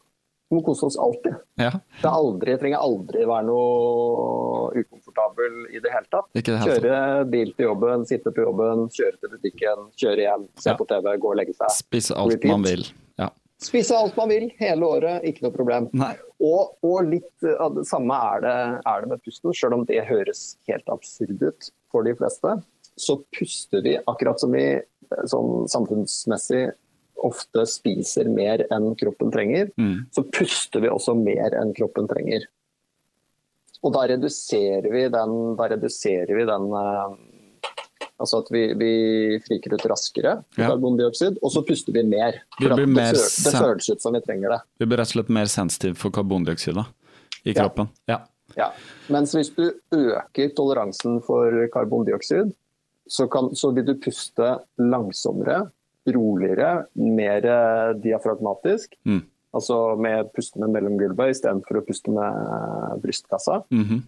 Vi 0.51 0.57
må 0.59 0.61
kose 0.67 0.85
oss 0.87 0.97
alltid. 1.01 1.35
Ja, 1.59 1.71
Det 2.03 2.05
er 2.05 2.11
aldri, 2.15 2.55
trenger 2.61 2.83
aldri 2.85 3.23
være 3.27 3.47
noe 3.49 4.83
ukomfortabel 4.83 5.55
i 5.75 5.81
det 5.83 5.93
hele 5.93 6.07
tatt. 6.13 6.29
det 6.35 6.45
hele 6.47 6.59
tatt. 6.61 6.83
Kjøre 6.85 7.31
bil 7.33 7.53
til 7.57 7.67
jobben, 7.71 8.05
sitte 8.09 8.33
på 8.35 8.45
jobben, 8.45 8.85
kjøre 8.95 9.17
til 9.23 9.33
butikken, 9.33 9.87
kjøre 10.01 10.27
hjem, 10.27 10.45
se 10.61 10.71
Ja. 10.71 10.77
på 10.77 10.87
TV, 10.91 11.17
gå 11.19 11.31
og 11.33 11.37
legge 11.41 11.55
seg. 11.57 11.71
Spise 11.71 12.15
alt 12.17 12.33
Repeat. 12.35 12.51
man 12.53 12.63
vil. 12.63 12.85
Ja. 13.19 13.31
Spise 13.59 13.97
alt 13.97 14.17
man 14.17 14.29
vil 14.29 14.51
hele 14.59 14.83
året, 14.83 15.25
ikke 15.25 15.43
noe 15.47 15.53
problem. 15.57 15.89
Og, 16.41 16.77
og 16.85 17.05
litt 17.09 17.43
av 17.59 17.75
det 17.77 17.87
samme 17.87 18.13
er 18.15 18.41
det, 18.45 18.57
er 18.87 19.01
det 19.01 19.09
med 19.09 19.23
pusten, 19.25 19.55
selv 19.55 19.75
om 19.75 19.85
det 19.87 20.05
høres 20.07 20.57
helt 20.69 20.85
absurd 20.93 21.41
ut 21.43 21.71
for 21.91 22.03
de 22.05 22.15
fleste. 22.15 22.63
Så 22.97 23.23
puster 23.33 23.83
vi, 23.83 23.97
akkurat 24.07 24.39
som 24.39 24.53
vi 24.53 24.77
eh, 24.77 25.25
sånn 25.27 25.65
samfunnsmessig 25.69 26.73
ofte 27.25 27.65
spiser 27.71 28.29
mer 28.33 28.67
enn 28.75 28.93
kroppen 29.01 29.31
trenger, 29.35 29.71
Mm. 29.79 30.07
så 30.13 30.23
puster 30.31 30.81
vi 30.85 30.89
også 30.93 31.15
mer 31.17 31.57
enn 31.61 31.73
kroppen 31.77 32.09
trenger. 32.11 32.47
Og 33.85 33.93
da 33.93 34.07
reduserer 34.09 34.87
vi 34.93 35.09
den, 35.13 35.33
da 35.59 35.69
reduserer 35.75 36.31
vi 36.37 36.45
den 36.49 36.71
eh, 36.73 37.31
Altså 38.15 38.39
at 38.45 38.49
vi, 38.55 38.61
vi 38.79 38.91
friker 39.43 39.73
ut 39.75 39.83
raskere 39.91 40.37
Ja. 40.57 40.69
karbondioksid, 40.71 41.39
og 41.43 41.51
så 41.51 41.65
puster 41.67 41.93
vi 41.93 42.05
mer. 42.07 42.37
Vi 42.61 42.69
det, 42.71 42.87
mer 42.89 43.13
det 43.13 43.53
føles 43.59 43.89
ut 43.91 44.01
som 44.01 44.15
vi 44.15 44.21
trenger 44.23 44.51
det. 44.55 44.61
Vi 44.79 44.87
blir 44.87 45.01
rett 45.01 45.11
og 45.11 45.17
slett 45.17 45.33
mer 45.35 45.47
sensitive 45.51 45.97
for 45.99 46.11
karbondioksid 46.15 46.75
da, 46.79 46.85
i 47.45 47.51
Ja. 47.53 47.65
kroppen. 47.65 47.89
Ja. 48.07 48.21
Ja. 48.57 48.71
Mens 49.11 49.35
hvis 49.35 49.51
du 49.57 49.67
øker 49.93 50.55
toleransen 50.55 51.19
for 51.27 51.51
karbondioksid, 51.75 52.55
så, 53.09 53.27
kan, 53.29 53.51
så 53.53 53.75
vil 53.75 53.85
du 53.85 53.95
puste 53.99 54.61
langsommere, 54.79 55.71
roligere, 56.07 56.87
mer 56.95 57.47
eh, 57.47 57.93
diafragmatisk. 58.05 58.97
Mm. 59.09 59.23
Altså 59.55 59.79
med 60.01 60.33
puste 60.35 60.59
med 60.59 60.73
mellomgulvet 60.75 61.37
istedenfor 61.37 61.79
å 61.79 61.85
puste 61.87 62.11
med 62.11 63.01
brystkassa. 63.03 63.63
brystkassa. 63.71 63.85
-hmm. 63.85 64.03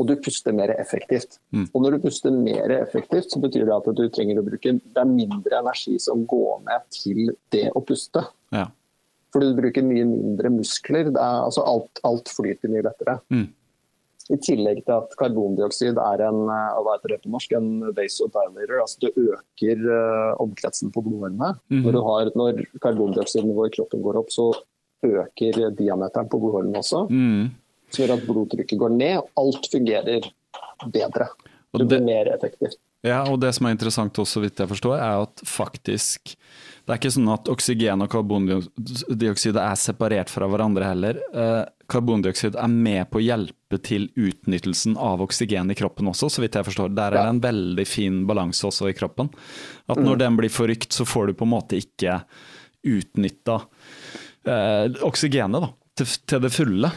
Og 0.00 0.06
du 0.08 0.16
puster 0.16 0.52
mer 0.52 0.72
effektivt. 0.80 1.38
Mm. 1.52 1.66
Og 1.74 1.82
når 1.82 1.90
du 1.90 1.98
puster 2.06 2.30
mer 2.30 2.70
effektivt, 2.70 3.30
så 3.30 3.40
betyr 3.40 3.66
det 3.68 3.74
at 3.76 3.96
du 3.96 4.08
trenger 4.08 4.40
å 4.40 4.46
bruke 4.46 4.72
Det 4.72 5.00
er 5.00 5.04
mindre 5.04 5.58
energi 5.58 5.98
som 6.00 6.26
går 6.26 6.62
med 6.64 6.80
til 6.90 7.36
det 7.52 7.70
å 7.74 7.84
puste. 7.84 8.24
ja. 8.52 8.68
Fordi 9.32 9.48
du 9.48 9.56
bruker 9.56 9.82
mye 9.82 10.04
mindre 10.04 10.50
muskler. 10.52 11.04
Det 11.08 11.20
er, 11.20 11.38
altså 11.46 11.62
alt, 11.64 12.00
alt 12.04 12.28
flyter 12.28 12.68
mye 12.68 12.82
lettere. 12.84 13.14
Mm. 13.32 13.46
I 14.30 14.38
tillegg 14.38 14.84
til 14.86 14.94
at 14.94 15.14
karbondioksid 15.18 15.98
er 15.98 16.22
en, 16.28 16.44
eh, 16.52 17.16
norsk, 17.26 17.54
en 17.58 17.70
vasodilator. 17.96 18.76
Altså 18.80 19.00
det 19.02 19.12
øker 19.18 19.86
eh, 19.96 20.34
omkretsen 20.42 20.92
på 20.94 21.02
blodårene. 21.02 21.54
Mm. 21.72 21.82
Når, 21.82 21.92
du 21.92 22.00
har, 22.06 22.30
når 22.38 22.62
karbondioksidnivået 22.84 23.72
i 23.72 23.76
kroppen 23.76 24.04
går 24.04 24.20
opp, 24.22 24.30
så 24.30 24.52
øker 25.02 25.72
diameteren 25.74 26.30
på 26.30 26.38
blodårene 26.38 26.78
også. 26.78 27.08
Mm. 27.10 27.50
Som 27.90 28.04
gjør 28.04 28.14
at 28.14 28.28
blodtrykket 28.28 28.78
går 28.78 28.94
ned, 28.94 29.18
og 29.18 29.42
alt 29.42 29.68
fungerer 29.72 30.30
bedre. 30.92 31.28
Det 31.72 31.88
blir 31.88 32.04
mer 32.04 32.30
effektivt. 32.34 32.78
Ja, 33.02 33.24
og 33.26 33.40
det 33.42 33.50
som 33.56 33.66
er 33.66 33.74
interessant 33.74 34.18
også, 34.22 34.44
vidt 34.44 34.60
jeg 34.62 34.70
forstår, 34.70 34.94
er 34.94 35.24
at 35.24 35.42
faktisk 35.48 36.36
Det 36.82 36.90
er 36.90 36.98
ikke 36.98 37.12
sånn 37.14 37.30
at 37.30 37.48
oksygen 37.50 38.02
og 38.02 38.10
karbondioksid 38.10 39.58
er 39.58 39.76
separert 39.78 40.30
fra 40.30 40.48
hverandre 40.50 40.88
heller. 40.88 41.20
Eh, 41.30 41.60
karbondioksid 41.90 42.56
er 42.58 42.72
med 42.72 43.06
på 43.10 43.20
å 43.20 43.22
hjelpe 43.22 43.78
til 43.86 44.08
utnyttelsen 44.18 44.96
av 44.98 45.22
oksygen 45.22 45.70
i 45.70 45.76
kroppen 45.78 46.10
også, 46.10 46.26
så 46.26 46.42
vidt 46.42 46.58
jeg 46.58 46.66
forstår. 46.66 46.90
Der 46.94 47.14
er 47.14 47.20
det 47.20 47.36
en 47.36 47.44
veldig 47.44 47.86
fin 47.86 48.24
balanse 48.26 48.66
også 48.66 48.90
i 48.90 48.96
kroppen. 48.98 49.30
At 49.86 50.02
når 50.02 50.24
den 50.24 50.40
blir 50.40 50.50
forrykt, 50.50 50.90
så 50.90 51.06
får 51.06 51.30
du 51.30 51.38
på 51.38 51.46
en 51.46 51.54
måte 51.54 51.78
ikke 51.78 52.18
utnytta 52.82 53.60
eh, 54.50 54.90
oksygenet 55.06 55.62
da, 55.62 55.70
til, 55.98 56.08
til 56.28 56.42
det 56.44 56.50
fulle. 56.54 56.90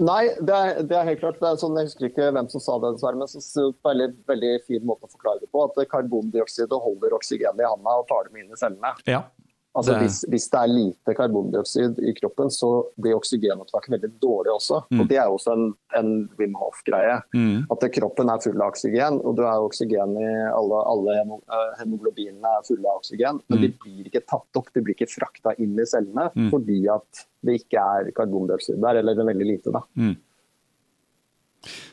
Nei, 0.00 0.22
det 0.40 0.56
er, 0.56 0.80
det 0.88 0.96
er 0.96 1.08
helt 1.10 1.22
klart. 1.22 1.40
Det 1.42 1.50
er 1.50 1.60
sånn, 1.60 1.76
jeg 1.78 1.90
husker 1.90 2.08
ikke 2.08 2.30
hvem 2.36 2.48
som 2.52 2.64
sa 2.64 2.78
det, 2.82 2.94
dessverre, 2.96 3.20
men 3.20 3.30
så, 3.30 3.42
så 3.44 3.68
veldig, 3.84 4.08
veldig 4.30 4.52
fin 4.68 4.86
måte 4.88 5.08
å 5.08 5.12
forklare 5.12 5.42
det 5.42 5.50
på. 5.52 5.66
At 5.66 5.78
karbondioksidet 5.92 6.82
holder 6.86 7.16
oksygenet 7.18 7.64
i 7.64 7.68
handa 7.68 7.98
og 8.00 8.08
tar 8.10 8.28
dem 8.28 8.40
inn 8.40 8.52
i 8.52 8.60
cellene. 8.60 8.94
Ja. 9.10 9.24
Altså 9.74 9.92
Det- 9.94 10.00
hvis, 10.02 10.16
hvis 10.28 10.50
det 10.52 10.58
er 10.60 10.66
lite 10.68 11.14
karbondioksid 11.16 11.98
i 12.04 12.12
kroppen, 12.12 12.50
så 12.52 12.68
blir 13.00 13.14
oksygenopptaket 13.16 13.88
veldig 13.94 14.10
dårlig 14.20 14.52
også. 14.52 14.82
Og 15.00 15.08
Det 15.08 15.16
er 15.16 15.28
også 15.32 15.52
en, 15.52 15.74
en 15.96 16.28
Wim 16.38 16.52
Hof-greie. 16.60 17.22
Mm. 17.34 17.64
At 17.72 17.86
kroppen 17.92 18.28
er 18.28 18.38
full 18.44 18.60
av 18.60 18.72
oksygen, 18.74 19.20
og 19.24 19.36
du 19.36 19.42
er 19.42 19.64
oksygen 19.64 20.16
i 20.20 20.28
alle, 20.52 20.82
alle 20.92 21.16
eh, 21.22 21.70
hemoglobinene 21.80 22.44
er 22.58 22.66
fulle 22.68 22.84
av 22.84 23.00
oksygen. 23.00 23.40
Men 23.48 23.60
de 23.62 23.68
blir 23.80 24.04
ikke 24.10 24.26
tatt 24.26 24.60
opp, 24.60 24.68
de 24.74 24.80
blir 24.82 24.94
ikke 24.94 25.08
frakta 25.08 25.54
inn 25.58 25.72
i 25.80 25.84
cellene 25.88 26.30
fordi 26.50 26.86
at 26.92 27.26
det 27.42 27.60
ikke 27.62 27.80
er 27.80 28.12
karbondioksid 28.12 28.78
der, 28.80 28.96
eller 29.00 29.12
er 29.18 29.24
veldig 29.34 29.46
lite. 29.46 29.72
da. 29.72 29.82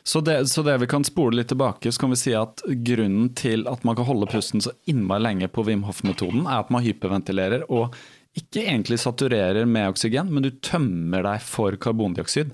Så 0.02 0.22
det, 0.24 0.36
så 0.50 0.64
det 0.66 0.76
vi 0.82 0.88
kan 0.90 1.04
spole 1.06 1.40
litt 1.40 1.50
tilbake, 1.52 1.92
så 1.92 2.02
kan 2.02 2.14
vi 2.14 2.20
si 2.20 2.32
at 2.36 2.62
grunnen 2.86 3.30
til 3.38 3.66
at 3.70 3.84
man 3.86 3.98
kan 3.98 4.08
holde 4.08 4.28
pusten 4.30 4.62
så 4.64 4.74
innmari 4.90 5.24
lenge 5.26 5.50
på 5.52 5.64
Wim 5.68 5.84
Hof-metoden, 5.88 6.46
er 6.46 6.64
at 6.64 6.72
man 6.74 6.84
hyperventilerer 6.86 7.66
og 7.68 7.94
ikke 8.38 8.62
egentlig 8.62 9.00
saturerer 9.02 9.66
med 9.66 9.90
oksygen, 9.90 10.30
men 10.30 10.46
du 10.46 10.52
tømmer 10.62 11.24
deg 11.26 11.42
for 11.42 11.74
karbondioksid. 11.82 12.52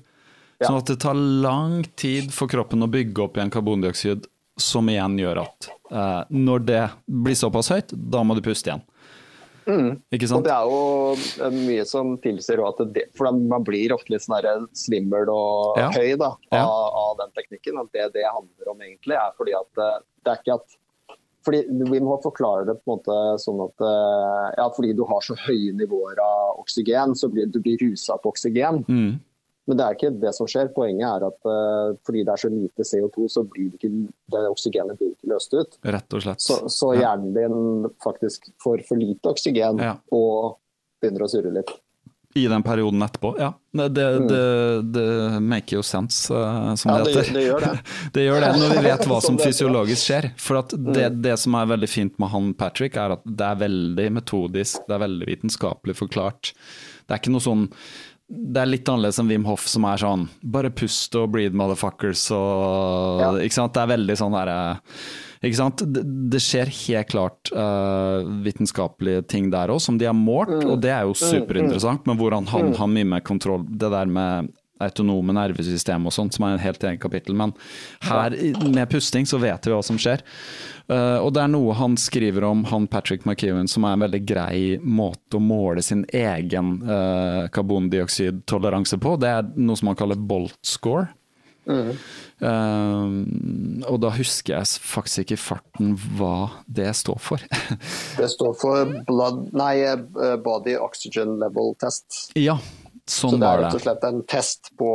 Sånn 0.57 0.79
at 0.79 0.89
det 0.89 0.97
tar 1.03 1.17
lang 1.17 1.83
tid 1.99 2.31
for 2.33 2.49
kroppen 2.49 2.81
å 2.81 2.89
bygge 2.89 3.27
opp 3.27 3.37
igjen 3.37 3.53
karbondioksid, 3.53 4.25
som 4.57 4.89
igjen 4.89 5.19
gjør 5.21 5.43
at 5.43 5.67
eh, 5.69 6.21
når 6.33 6.63
det 6.65 6.83
blir 7.05 7.37
såpass 7.37 7.69
høyt, 7.69 7.93
da 7.93 8.23
må 8.25 8.33
du 8.33 8.41
puste 8.45 8.71
igjen. 8.71 8.81
Ikke 9.67 10.29
Og 10.35 10.43
det 10.45 10.53
er 10.53 10.69
jo 10.71 11.45
eh, 11.45 11.55
mye 11.67 11.85
som 11.85 12.15
tilsier 12.23 12.61
at 12.63 12.79
det, 12.95 13.07
for 13.17 13.31
man 13.35 13.65
blir 13.67 13.91
ofte 13.95 14.13
litt 14.13 14.23
sånn 14.23 14.67
svimmel 14.77 15.27
og 15.33 15.77
Ja. 15.81 15.89
høy 15.91 16.15
da, 16.17 16.33
av, 16.51 16.55
Ja. 16.55 16.65
av 16.65 17.17
den 17.19 17.31
teknikken. 17.35 17.79
At 17.81 17.91
det 17.91 18.13
det 18.13 18.23
handler 18.25 18.71
om 18.71 18.79
egentlig, 18.81 19.15
er 19.15 19.33
fordi 19.37 19.53
at 19.57 19.83
eh, 19.83 19.99
det 20.23 20.31
er 20.33 20.43
ikke 20.43 20.59
at 20.61 20.77
fordi 21.47 21.61
Vi 21.91 21.99
må 22.03 22.17
forklare 22.21 22.65
det 22.67 22.73
på 22.83 22.91
en 22.91 22.97
måte 22.97 23.39
sånn 23.39 23.61
at 23.63 23.79
eh, 23.79 24.55
ja, 24.57 24.65
fordi 24.75 24.93
du 24.97 25.05
har 25.07 25.21
så 25.23 25.33
høye 25.39 25.71
nivåer 25.79 26.19
av 26.19 26.59
oksygen, 26.59 27.15
så 27.15 27.29
blir 27.31 27.47
du 27.47 27.61
blir 27.63 27.77
rusa 27.79 28.17
på 28.19 28.33
oksygen. 28.33 28.83
Mm. 28.89 29.19
Men 29.67 29.77
det 29.79 29.83
er 29.85 29.95
ikke 29.97 30.11
det 30.21 30.31
som 30.37 30.47
skjer. 30.47 30.69
Poenget 30.75 31.07
er 31.09 31.25
at 31.27 31.49
uh, 31.49 31.95
fordi 32.07 32.21
det 32.23 32.31
er 32.35 32.39
så 32.45 32.51
lite 32.53 32.85
CO2, 32.87 33.25
så 33.33 33.43
blir 33.43 33.71
det 33.73 33.81
ikke, 33.81 33.89
det 34.31 34.43
oksygenet 34.51 34.99
blir 35.01 35.09
ikke 35.11 35.31
løst 35.33 35.57
ut. 35.57 35.75
Rett 35.83 36.15
og 36.15 36.23
slett. 36.23 36.39
Så, 36.45 36.61
så 36.71 36.93
hjernen 36.95 37.33
din 37.35 37.89
faktisk 38.03 38.47
får 38.63 38.85
for 38.87 39.01
lite 39.01 39.33
oksygen 39.35 39.83
Ja. 39.83 39.97
og 40.15 40.55
begynner 41.03 41.27
å 41.27 41.29
surre 41.29 41.51
litt. 41.59 41.75
I 42.37 42.43
den 42.51 42.61
perioden 42.61 43.01
etterpå, 43.01 43.31
ja. 43.41 43.47
Det, 43.73 43.87
det, 43.97 44.03
det, 44.29 44.41
det 44.93 45.05
make 45.41 45.73
jo 45.73 45.81
sense, 45.85 46.29
uh, 46.31 46.71
som 46.77 46.91
Mm. 46.91 46.97
Ja, 46.97 47.03
det 47.03 47.13
heter. 47.15 47.33
det 47.33 47.45
gjør 47.47 47.63
det. 47.67 47.71
Det 48.13 48.25
gjør 48.27 48.43
det, 48.45 48.49
når 48.61 48.75
vi 48.77 48.83
vet 48.87 49.05
hva 49.09 49.19
som 49.25 49.37
Som 49.37 49.39
fysiologisk 49.43 50.03
skjer. 50.11 50.29
For 50.39 50.61
det, 50.61 51.07
Mm. 51.11 51.21
det 51.27 51.35
som 51.43 51.55
er 51.59 51.71
veldig 51.75 51.89
fint 51.89 52.19
med 52.21 52.29
han 52.29 52.53
Patrick, 52.53 52.95
er 52.95 53.15
at 53.17 53.23
det 53.25 53.47
er 53.51 53.59
veldig 53.67 54.07
metodisk, 54.21 54.85
det 54.87 54.95
er 54.95 55.03
veldig 55.09 55.27
vitenskapelig 55.33 55.95
forklart. 56.05 56.53
Det 57.07 57.15
er 57.17 57.19
ikke 57.23 57.33
noe 57.35 57.43
sånn 57.49 57.67
det 58.29 58.59
er 58.59 58.67
litt 58.67 58.89
annerledes 58.91 59.19
enn 59.21 59.29
Wim 59.31 59.45
Hof, 59.47 59.67
som 59.71 59.85
er 59.87 60.01
sånn 60.01 60.25
bare 60.43 60.69
pust 60.75 61.15
og 61.15 61.29
breed 61.31 61.55
motherfuckers 61.55 62.25
og 62.35 63.21
Ja. 63.23 63.29
Ikke 63.45 63.55
sant. 63.55 63.73
Det 63.77 63.81
er 63.85 63.93
veldig 63.95 64.17
sånn 64.19 64.35
derre 64.35 64.57
ikke 65.45 65.55
sant? 65.59 65.83
Det, 65.93 66.01
det 66.33 66.39
skjer 66.41 66.67
helt 66.73 67.11
klart 67.13 67.51
uh, 67.53 68.25
vitenskapelige 68.43 69.21
ting 69.29 69.51
der 69.53 69.69
òg, 69.69 69.79
som 69.85 69.99
de 70.01 70.07
har 70.09 70.15
målt, 70.17 70.49
Mm. 70.49 70.71
og 70.73 70.81
det 70.81 70.89
er 70.91 71.03
jo 71.05 71.13
superinteressant. 71.13 72.07
Men 72.09 72.17
hvordan 72.17 72.47
han 72.49 72.73
har 72.75 72.87
mye 72.89 73.05
mer 73.05 73.21
kontroll 73.21 73.63
Det 73.69 73.91
der 73.93 74.05
med 74.09 74.49
autonome 74.81 75.33
nervesystem 75.33 76.03
og 76.05 76.13
sånt, 76.13 76.33
som 76.37 76.45
er 76.45 76.53
en 76.53 76.61
helt 76.61 76.83
egen 76.83 76.99
kapittel. 77.01 77.33
Men 77.37 77.53
her, 78.05 78.29
med 78.69 78.89
pusting, 78.91 79.25
så 79.25 79.39
vet 79.41 79.65
vi 79.65 79.71
hva 79.73 79.83
som 79.83 79.97
skjer. 79.97 80.21
Eh, 80.87 81.17
og 81.19 81.33
det 81.35 81.43
er 81.43 81.51
noe 81.51 81.75
han 81.77 81.97
skriver 81.99 82.47
om, 82.47 82.63
han 82.71 82.87
Patrick 82.91 83.25
McEwan, 83.27 83.67
som 83.67 83.85
er 83.87 83.97
en 83.97 84.05
veldig 84.05 84.23
grei 84.27 84.59
måte 84.81 85.39
å 85.39 85.43
måle 85.43 85.83
sin 85.83 86.05
egen 86.15 86.77
uh, 86.87 87.47
karbondioksidtoleranse 87.51 88.99
på. 89.03 89.17
Det 89.19 89.33
er 89.39 89.49
noe 89.59 89.79
som 89.79 89.91
han 89.91 89.99
kaller 89.99 90.19
Bolt 90.19 90.59
score. 90.65 91.09
Eh, 91.67 93.07
og 93.89 93.99
da 93.99 94.11
husker 94.15 94.55
jeg 94.55 94.81
faktisk 94.87 95.25
ikke 95.25 95.37
i 95.37 95.41
farten 95.41 95.93
hva 96.17 96.49
det 96.65 96.89
står 96.97 97.19
for. 97.23 97.43
Det 98.19 98.29
står 98.31 98.53
for 98.59 98.93
blood, 99.07 99.47
nei, 99.57 99.75
eh, 99.83 100.35
Body 100.43 100.77
Oxygen 100.79 101.37
Level 101.41 101.73
Test. 101.81 102.31
ja, 102.37 102.57
Så 103.05 103.33
var 103.33 103.37
det 103.37 103.37
er 103.37 103.49
var 103.49 103.63
rett 103.65 103.79
og 103.79 103.85
slett 103.87 104.07
en 104.07 104.21
test 104.27 104.71
på, 104.79 104.91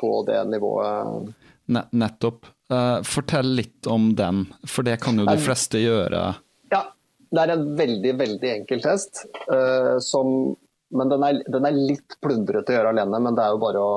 på 0.00 0.12
det 0.28 0.42
nivået. 0.52 1.32
Ne 1.72 1.86
nettopp. 1.92 2.46
Eh, 2.72 3.02
fortell 3.02 3.54
litt 3.54 3.86
om 3.86 4.14
den, 4.16 4.46
for 4.68 4.86
det 4.86 4.96
kan 5.02 5.18
jo 5.18 5.26
de 5.28 5.36
fleste 5.40 5.80
gjøre. 5.82 6.22
Ja, 6.72 6.82
det 7.34 7.42
er 7.42 7.54
en 7.56 7.66
veldig, 7.76 8.12
veldig 8.20 8.52
enkel 8.52 8.80
test. 8.84 9.26
Uh, 9.50 9.98
som, 10.00 10.54
men 10.94 11.10
den 11.12 11.26
er, 11.26 11.42
den 11.52 11.66
er 11.68 11.76
litt 11.76 12.16
plundrete 12.24 12.72
å 12.72 12.78
gjøre 12.78 12.94
alene, 12.94 13.20
men 13.26 13.36
det 13.36 13.44
er 13.44 13.56
jo 13.56 13.60
bare 13.60 13.82
å, 13.82 13.96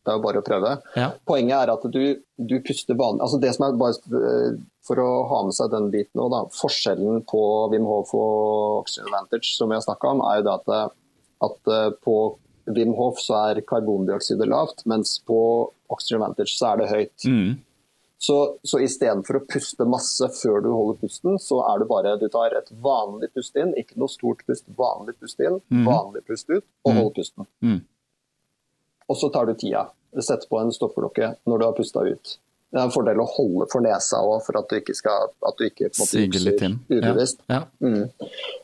det 0.00 0.12
er 0.12 0.16
jo 0.16 0.24
bare 0.24 0.40
å 0.40 0.46
prøve. 0.46 0.70
Ja. 0.96 1.08
Poenget 1.28 1.56
er 1.58 1.72
at 1.74 1.84
du, 1.96 2.04
du 2.40 2.54
puster 2.64 2.96
vanlig 2.98 3.26
altså 3.26 3.40
det 3.42 3.52
som 3.56 3.66
er 3.66 3.76
bare 3.80 4.22
eh, 4.22 4.54
For 4.88 4.98
å 4.98 5.08
ha 5.30 5.42
med 5.46 5.54
seg 5.54 5.68
den 5.74 5.90
biten 5.92 6.22
òg, 6.22 6.32
da, 6.32 6.40
Forskjellen 6.56 7.20
på 7.28 7.42
Wim 7.74 7.84
Hof 7.86 8.14
og 8.18 8.78
Oxygen 8.80 9.10
Advantage 9.10 9.52
som 9.52 9.70
vi 9.70 9.76
har 9.76 9.84
snakka 9.84 10.14
om, 10.14 10.24
er 10.30 10.40
jo 10.40 10.46
det 10.48 10.56
at, 10.56 10.96
at 11.48 11.74
på 12.02 12.16
Wim 12.72 12.96
Hof 12.96 13.20
så 13.22 13.36
er 13.50 13.62
karbondioksidet 13.68 14.48
lavt, 14.48 14.82
mens 14.90 15.18
på 15.26 15.38
Oxygen 15.92 16.22
Advantage 16.22 16.56
så 16.56 16.72
er 16.72 16.82
det 16.82 16.90
høyt. 16.90 17.28
Mm. 17.28 17.60
Så, 18.22 18.36
så 18.62 18.78
istedenfor 18.78 19.40
å 19.40 19.46
puste 19.50 19.82
masse 19.88 20.28
før 20.36 20.60
du 20.62 20.68
holder 20.70 21.00
pusten, 21.00 21.40
så 21.42 21.58
er 21.72 21.80
det 21.82 21.88
bare 21.90 22.12
du 22.20 22.28
tar 22.30 22.54
et 22.54 22.68
vanlig 22.84 23.32
pust 23.34 23.56
inn, 23.58 23.72
ikke 23.78 23.98
noe 23.98 24.12
stort 24.12 24.44
pust, 24.46 24.68
vanlig 24.78 25.16
pust 25.18 25.42
inn, 25.42 25.58
vanlig 25.88 26.22
pust 26.28 26.46
ut, 26.52 26.62
og 26.86 27.00
hold 27.00 27.10
pusten. 27.16 27.48
Mm. 27.66 27.80
Og 29.10 29.18
så 29.18 29.32
tar 29.34 29.50
du 29.50 29.56
tida. 29.58 29.88
Setter 30.14 30.46
på 30.46 30.60
en 30.60 30.70
stoppeklokke 30.70 31.32
når 31.50 31.58
du 31.58 31.66
har 31.66 31.74
pusta 31.74 32.04
ut. 32.06 32.36
Det 32.72 32.78
er 32.78 32.86
en 32.86 32.94
fordel 32.94 33.20
å 33.20 33.26
holde 33.28 33.66
for 33.72 33.84
nesa 33.84 34.20
òg, 34.24 34.38
for 34.46 34.60
at 34.60 34.70
du 34.70 34.78
ikke 34.78 34.94
skal 34.96 35.26
at 35.44 35.58
du 35.58 35.66
ikke 35.66 35.90
måte 35.90 36.22
jukser 36.22 36.62
inn. 36.68 36.78
Ja. 36.88 37.00
ubevisst. 37.02 37.42
Ja. 37.50 37.60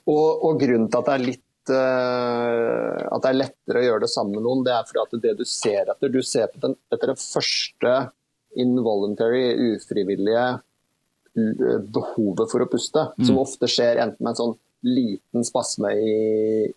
Og, 0.06 0.46
og 0.46 0.62
grunnen 0.62 0.86
til 0.86 1.02
at 1.02 1.10
det 1.10 1.16
er 1.16 1.24
litt 1.26 1.72
eh, 1.74 3.02
at 3.10 3.26
det 3.26 3.32
er 3.32 3.40
lettere 3.42 3.82
å 3.82 3.84
gjøre 3.88 4.04
det 4.06 4.12
sammen 4.14 4.38
med 4.38 4.46
noen, 4.46 4.62
det 4.64 4.72
er 4.76 4.86
fordi 4.88 5.02
at 5.02 5.18
det 5.26 5.34
du 5.42 5.44
ser 5.48 5.90
etter 5.92 6.14
Du 6.14 6.22
ser 6.22 6.46
etter 6.46 6.62
den, 6.62 6.78
etter 6.94 7.12
første 7.18 7.96
involuntary, 8.58 9.44
ufrivillige 9.76 10.46
behovet 11.94 12.50
for 12.50 12.64
å 12.64 12.68
puste, 12.70 13.04
som 13.24 13.38
ofte 13.38 13.68
skjer 13.70 14.00
enten 14.02 14.22
med 14.24 14.32
en 14.34 14.38
sånn 14.40 14.54
liten 14.86 15.44
spasme 15.46 15.90
i, 15.98 16.14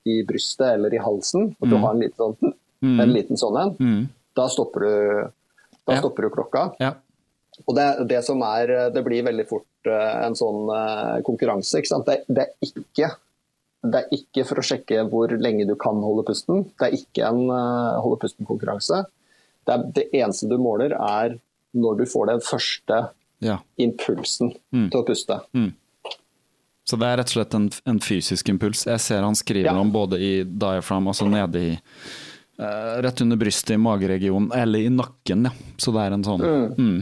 i 0.09 0.15
brystet 0.27 0.75
eller 0.75 0.93
i 0.93 1.01
halsen, 1.01 1.51
og 1.59 1.69
du 1.69 1.77
har 1.77 1.93
en 1.95 2.01
liten 2.01 2.17
sånn, 2.35 2.53
en 3.01 3.13
liten 3.13 3.37
sånn 3.37 3.57
en, 3.61 3.75
Mm. 3.79 4.03
da 4.37 4.47
stopper 4.49 4.79
du 4.85 5.31
da 5.87 5.93
Ja. 5.95 5.99
stopper 6.01 6.23
du 6.23 6.29
klokka. 6.29 6.63
Ja. 6.79 6.93
Og 7.67 7.75
det, 7.75 8.07
det 8.07 8.23
som 8.25 8.41
er, 8.45 8.89
det 8.93 9.03
blir 9.05 9.23
veldig 9.25 9.47
fort 9.49 9.65
eh, 9.89 10.25
en 10.25 10.33
sånn 10.37 10.69
eh, 10.69 11.21
konkurranse. 11.25 11.77
Ikke 11.81 11.89
sant? 11.89 12.05
Det, 12.05 12.23
det, 12.29 12.45
er 12.47 12.69
ikke, 12.69 13.09
det 13.83 13.99
er 13.99 14.13
ikke 14.17 14.45
for 14.47 14.61
å 14.61 14.65
sjekke 14.65 15.03
hvor 15.09 15.33
lenge 15.41 15.65
du 15.67 15.75
kan 15.75 15.97
holde 16.01 16.23
pusten. 16.25 16.63
Det 16.77 16.87
er 16.87 16.95
ikke 16.97 17.25
en 17.27 17.41
eh, 17.49 17.99
holde 18.01 18.19
pusten-konkurranse. 18.23 19.01
Det, 19.67 19.77
det 19.97 20.07
eneste 20.21 20.49
du 20.49 20.57
måler, 20.61 20.93
er 20.95 21.35
når 21.73 21.97
du 22.01 22.05
får 22.05 22.27
den 22.33 22.41
første 22.41 22.97
ja. 23.41 23.59
impulsen 23.77 24.53
Mm. 24.73 24.89
til 24.91 24.99
å 25.01 25.05
puste. 25.07 25.39
Så 26.83 26.97
det 26.99 27.07
er 27.07 27.17
rett 27.21 27.29
og 27.31 27.35
slett 27.37 27.53
en, 27.55 27.69
en 27.85 27.99
fysisk 28.03 28.49
impuls. 28.49 28.85
Jeg 28.89 28.99
ser 28.99 29.21
han 29.23 29.35
skriver 29.37 29.69
Ja. 29.71 29.79
om 29.79 29.91
både 29.93 30.17
i 30.19 30.43
diaphragm, 30.43 31.07
altså 31.07 31.27
nede 31.29 31.59
i 31.59 31.71
uh, 32.59 33.01
Rett 33.01 33.21
under 33.21 33.37
brystet 33.37 33.75
i 33.75 33.77
mageregionen, 33.77 34.51
eller 34.53 34.79
i 34.79 34.89
nakken, 34.89 35.45
ja. 35.47 35.51
Så 35.77 35.93
det 35.95 36.01
er 36.07 36.11
en 36.17 36.23
sånn 36.25 36.41
mm. 36.77 36.99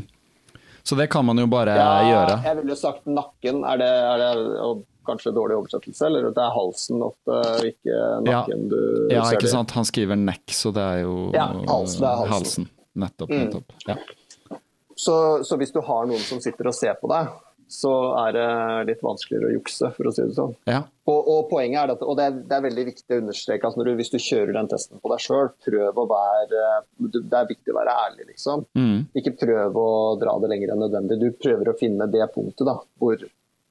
Så 0.84 0.96
det 0.96 1.10
kan 1.12 1.26
man 1.26 1.38
jo 1.38 1.46
bare 1.48 1.74
gjøre. 1.76 2.38
jeg 2.44 2.56
ville 2.62 2.76
sagt 2.80 3.06
nakken. 3.06 3.64
Er 3.68 3.78
det, 3.78 3.90
er 3.90 4.22
det 4.24 4.86
kanskje 5.06 5.34
dårlig 5.36 5.58
oversettelse? 5.60 6.06
Eller 6.08 6.30
det 6.34 6.42
er 6.42 6.54
halsen 6.56 7.02
oppe, 7.06 7.42
ikke 7.72 7.98
Ja. 7.98 8.22
nakken 8.46 8.70
du 8.72 8.80
Ja, 9.12 9.24
ser 9.26 9.38
ikke 9.38 9.52
sant. 9.52 9.72
Han 9.72 9.86
skriver 9.86 10.16
neck, 10.18 10.46
så 10.48 10.72
det 10.74 10.82
er 10.82 11.02
jo 11.04 11.32
Ja, 11.34 11.48
halsen. 11.68 12.02
det 12.02 12.30
halsen. 12.32 12.64
Mm. 12.70 13.04
Nettopp. 13.06 13.30
nettopp. 13.30 13.72
Ja. 13.88 13.96
Så, 15.00 15.16
så 15.48 15.56
hvis 15.60 15.72
du 15.72 15.80
har 15.86 16.10
noen 16.10 16.24
som 16.26 16.42
sitter 16.44 16.68
og 16.68 16.76
ser 16.76 16.98
på 17.00 17.08
deg, 17.12 17.30
så 17.70 17.92
er 18.18 18.34
det 18.34 18.46
litt 18.90 19.04
vanskeligere 19.06 19.52
å 19.52 19.54
jukse, 19.60 19.92
for 19.94 20.10
å 20.10 20.12
si 20.14 20.24
det 20.26 20.34
sånn. 20.34 20.56
Ja. 20.66 20.80
Og, 21.10 21.28
og 21.30 21.44
poenget 21.52 21.84
er 21.84 21.94
at, 21.94 22.02
og 22.02 22.18
det 22.18 22.26
er, 22.26 22.40
det 22.50 22.56
er 22.58 22.64
veldig 22.66 22.86
viktig 22.88 23.14
å 23.14 23.20
understreke 23.22 23.70
at 23.70 23.78
når 23.78 23.92
du, 23.92 23.94
hvis 24.00 24.10
du 24.10 24.18
kjører 24.18 24.56
den 24.58 24.70
testen 24.72 25.02
på 25.02 25.12
deg 25.12 25.22
sjøl, 25.22 25.52
prøv 25.68 26.02
å 26.02 26.06
være 26.10 26.64
Det 26.98 27.38
er 27.38 27.52
viktig 27.52 27.74
å 27.74 27.78
være 27.78 27.94
ærlig, 28.08 28.26
liksom. 28.32 28.66
Mm. 28.74 28.98
Ikke 29.22 29.36
prøv 29.38 29.78
å 29.78 29.92
dra 30.22 30.34
det 30.42 30.50
lenger 30.50 30.74
enn 30.74 30.84
nødvendig. 30.88 31.20
Du 31.22 31.30
prøver 31.38 31.70
å 31.70 31.78
finne 31.78 32.10
det 32.10 32.26
punktet 32.34 32.66
da, 32.68 32.80
hvor, 33.02 33.22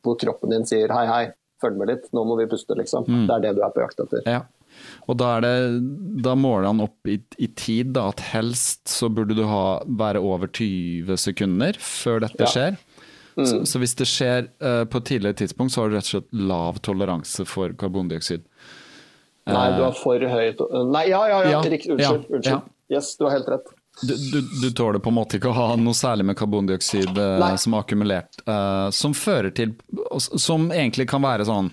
hvor 0.07 0.21
kroppen 0.23 0.55
din 0.55 0.69
sier 0.71 0.95
hei, 0.95 1.05
hei, 1.11 1.25
følg 1.59 1.83
med 1.83 1.91
litt, 1.91 2.07
nå 2.15 2.23
må 2.29 2.39
vi 2.39 2.47
puste, 2.51 2.79
liksom. 2.79 3.11
Det 3.27 3.35
er 3.35 3.49
det 3.49 3.57
du 3.59 3.65
er 3.67 3.75
på 3.75 3.83
jakt 3.83 4.07
etter. 4.07 4.23
Ja. 4.31 4.45
Og 5.09 5.17
da, 5.21 5.31
er 5.39 5.45
det, 5.47 5.53
da 6.25 6.35
måler 6.37 6.67
han 6.69 6.83
opp 6.85 7.09
i, 7.09 7.19
i 7.41 7.49
tid 7.57 7.95
da, 7.97 8.09
at 8.13 8.21
helst 8.35 8.89
så 8.93 9.09
burde 9.13 9.37
du 9.39 9.45
ha, 9.49 9.81
være 9.87 10.21
over 10.21 10.51
20 10.53 11.17
sekunder 11.21 11.79
før 11.81 12.21
dette 12.27 12.45
Ja. 12.45 12.53
skjer. 12.53 12.79
Så, 13.39 13.61
så 13.71 13.79
hvis 13.79 13.95
det 13.95 14.09
skjer 14.11 14.49
uh, 14.65 14.83
på 14.91 14.99
et 14.99 15.05
tidligere 15.13 15.37
tidspunkt, 15.39 15.71
så 15.71 15.85
har 15.85 15.93
du 15.93 15.95
rett 15.95 16.09
og 16.09 16.15
slett 16.17 16.33
lav 16.51 16.81
toleranse 16.83 17.45
for 17.47 17.71
karbondioksid. 17.79 18.43
Nei, 19.49 19.67
du 19.79 19.85
har 19.85 19.95
for 19.97 20.19
høy 20.21 20.51
Nei, 20.91 21.05
ja, 21.09 21.21
ja, 21.31 21.37
ja. 21.47 21.51
Ja, 21.55 21.61
Riktig. 21.63 21.93
Unnskyld. 21.95 22.27
ja, 22.29 22.35
unnskyld. 22.37 22.73
Yes, 22.93 23.13
du 23.17 23.25
har 23.29 23.37
helt 23.39 23.49
rett. 23.49 23.71
Du, 24.03 24.15
du, 24.15 24.41
du 24.63 24.69
tåler 24.77 24.99
på 25.03 25.11
en 25.11 25.17
måte 25.17 25.39
ikke 25.39 25.51
å 25.51 25.57
ha 25.57 25.69
noe 25.79 25.97
særlig 25.97 26.27
med 26.29 26.37
karbondioksid 26.39 27.17
eh, 27.19 27.39
Nei. 27.43 27.55
som 27.59 27.75
er 27.75 27.83
akkumulert, 27.87 28.43
uh, 28.47 28.91
som 28.95 29.15
fører 29.17 29.51
til 29.55 29.73
Som 30.19 30.69
egentlig 30.71 31.09
kan 31.11 31.23
være 31.25 31.47
sånn 31.49 31.73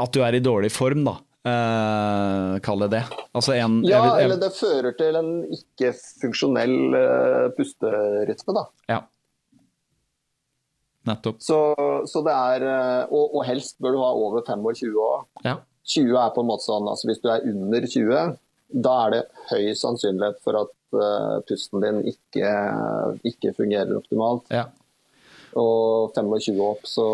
at 0.00 0.14
du 0.14 0.20
er 0.24 0.38
i 0.38 0.40
dårlig 0.42 0.70
form, 0.72 1.02
da. 1.04 1.16
Eh, 1.46 2.58
Kall 2.60 2.82
det 2.84 2.88
det. 2.92 3.04
Altså 3.32 3.54
en 3.56 3.78
Ja, 3.88 4.02
vil- 4.02 4.10
jeg- 4.18 4.24
eller 4.26 4.40
det 4.42 4.50
fører 4.52 4.92
til 4.98 5.16
en 5.16 5.30
ikke-funksjonell 5.56 6.74
uh, 6.94 7.46
pusterytme, 7.56 8.54
da. 8.58 8.64
ja. 8.92 9.00
Nettopp. 11.08 11.38
Så, 11.40 11.56
så 12.06 12.20
det 12.26 12.32
er 12.36 12.64
uh, 12.68 13.06
og, 13.08 13.34
og 13.38 13.44
helst 13.48 13.78
bør 13.80 13.94
du 13.96 14.00
ha 14.02 14.10
over 14.12 14.42
25 14.44 14.98
år. 15.00 15.22
Ja. 15.46 15.54
20 15.88 16.18
er 16.20 16.34
på 16.34 16.42
en 16.44 16.50
måte 16.50 16.66
sånn, 16.68 16.90
altså 16.92 17.08
Hvis 17.08 17.22
du 17.24 17.30
er 17.32 17.46
under 17.48 17.86
20, 17.88 18.34
da 18.84 18.92
er 19.06 19.14
det 19.16 19.22
høy 19.50 19.70
sannsynlighet 19.80 20.42
for 20.44 20.58
at 20.60 20.74
uh, 21.00 21.40
pusten 21.48 21.80
din 21.82 22.02
ikke, 22.12 22.52
ikke 23.32 23.54
fungerer 23.56 23.96
optimalt. 23.96 24.44
ja. 24.52 24.66
Og 25.58 26.12
25 26.14 26.60
opp, 26.62 26.84
så 26.86 27.04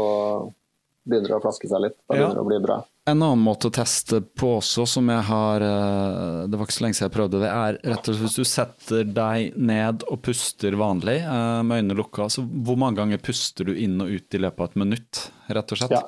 begynner 1.09 1.31
det 1.31 1.37
å 1.39 1.45
flaske 1.47 1.71
seg 1.71 1.81
litt. 1.87 1.95
Da 2.05 2.13
begynner 2.19 2.35
det 2.37 2.43
å 2.43 2.49
bli 2.51 2.59
bra. 2.67 2.75
En 3.07 3.23
annen 3.23 3.43
måte 3.43 3.69
å 3.69 3.75
teste 3.75 4.19
på 4.35 4.57
også, 4.57 4.83
som 4.91 5.07
jeg 5.13 5.23
har 5.29 5.63
eh, 5.63 6.41
Det 6.51 6.59
var 6.59 6.67
ikke 6.67 6.75
så 6.75 6.83
lenge 6.83 6.99
siden 6.99 7.07
jeg 7.07 7.15
prøvde 7.15 7.43
det, 7.45 7.51
er 7.53 7.79
rett 7.93 8.01
og 8.11 8.17
slett 8.17 8.25
hvis 8.25 8.39
du 8.41 8.51
setter 8.51 9.13
deg 9.15 9.55
ned 9.55 10.03
og 10.11 10.23
puster 10.27 10.75
vanlig 10.81 11.21
eh, 11.23 11.61
med 11.63 11.85
øynene 11.85 11.99
lukka, 12.01 12.27
så 12.33 12.43
hvor 12.43 12.81
mange 12.83 12.99
ganger 12.99 13.23
puster 13.23 13.71
du 13.71 13.77
inn 13.79 14.01
og 14.03 14.11
ut 14.11 14.35
i 14.39 14.43
løpet 14.43 14.65
av 14.65 14.73
et 14.73 14.81
minutt, 14.83 15.23
rett 15.55 15.75
og 15.77 15.83
slett? 15.83 15.95
Ja. 15.95 16.03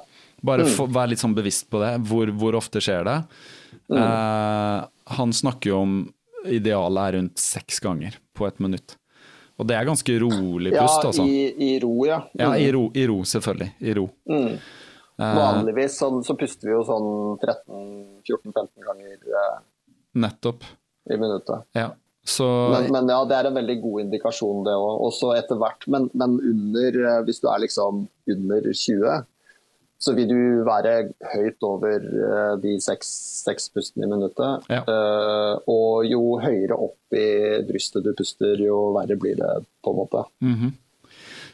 Bare 0.49 0.67
for, 0.71 0.91
vær 0.95 1.11
litt 1.11 1.23
sånn 1.23 1.35
bevisst 1.35 1.67
på 1.71 1.81
det. 1.83 1.97
Hvor, 2.07 2.31
hvor 2.39 2.59
ofte 2.59 2.83
skjer 2.83 3.07
det? 3.07 3.17
Eh, 3.95 4.79
han 5.19 5.35
snakker 5.35 5.73
jo 5.73 5.81
om 5.83 5.95
idealet 6.47 7.03
er 7.03 7.17
rundt 7.19 7.43
seks 7.43 7.81
ganger 7.83 8.19
på 8.39 8.47
et 8.47 8.59
minutt. 8.63 8.99
Og 9.59 9.67
det 9.67 9.75
er 9.75 9.87
ganske 9.89 10.19
rolig 10.23 10.71
pust, 10.75 11.07
altså. 11.09 11.25
i, 11.27 11.49
i 11.67 11.71
ro, 11.83 11.95
ja. 12.07 12.21
Ja, 12.39 12.53
i 12.55 12.69
ro, 12.75 12.85
i 12.95 13.07
ro 13.11 13.23
selvfølgelig. 13.27 13.73
I 13.83 13.95
ro. 13.99 14.07
Mm. 14.31 14.53
Eh, 15.19 15.37
Vanligvis 15.39 15.97
sånn, 15.99 16.21
så 16.27 16.37
puster 16.39 16.71
vi 16.71 16.77
jo 16.77 16.85
sånn 16.87 17.09
13-14-15 17.43 18.85
ganger 18.87 19.17
eh, 19.41 19.57
nettopp. 20.23 20.67
i 21.11 21.17
minuttet. 21.17 21.67
Ja. 21.75 21.91
Så 22.29 22.45
Men, 22.75 22.91
men 22.93 23.09
ja, 23.09 23.23
det 23.25 23.39
er 23.39 23.49
en 23.49 23.57
veldig 23.57 23.79
god 23.81 24.03
indikasjon, 24.05 24.61
det 24.67 24.75
òg. 24.77 25.01
Også 25.09 25.33
etter 25.39 25.59
hvert. 25.59 25.87
Men, 25.89 26.11
men 26.13 26.37
under, 26.37 27.01
eh, 27.09 27.21
hvis 27.27 27.41
du 27.43 27.49
er 27.51 27.65
liksom 27.65 28.05
under 28.29 28.69
20, 28.69 29.27
så 29.99 30.15
vil 30.15 30.29
du 30.31 30.43
være 30.69 30.93
høyt 31.33 31.65
over 31.67 32.05
de 32.63 32.77
seks, 32.79 33.09
seks 33.43 33.67
pustene 33.75 34.07
i 34.07 34.11
minuttet. 34.13 34.69
Ja. 34.71 34.85
Uh, 34.87 35.57
og 35.67 36.05
jo 36.07 36.37
høyere 36.39 36.77
opp 36.79 37.17
i 37.19 37.25
brystet 37.67 38.07
du 38.07 38.13
puster, 38.15 38.63
jo 38.63 38.93
verre 38.95 39.17
blir 39.19 39.35
det, 39.41 39.57
på 39.83 39.91
en 39.91 39.99
måte. 39.99 40.23
Mhm. 40.45 40.77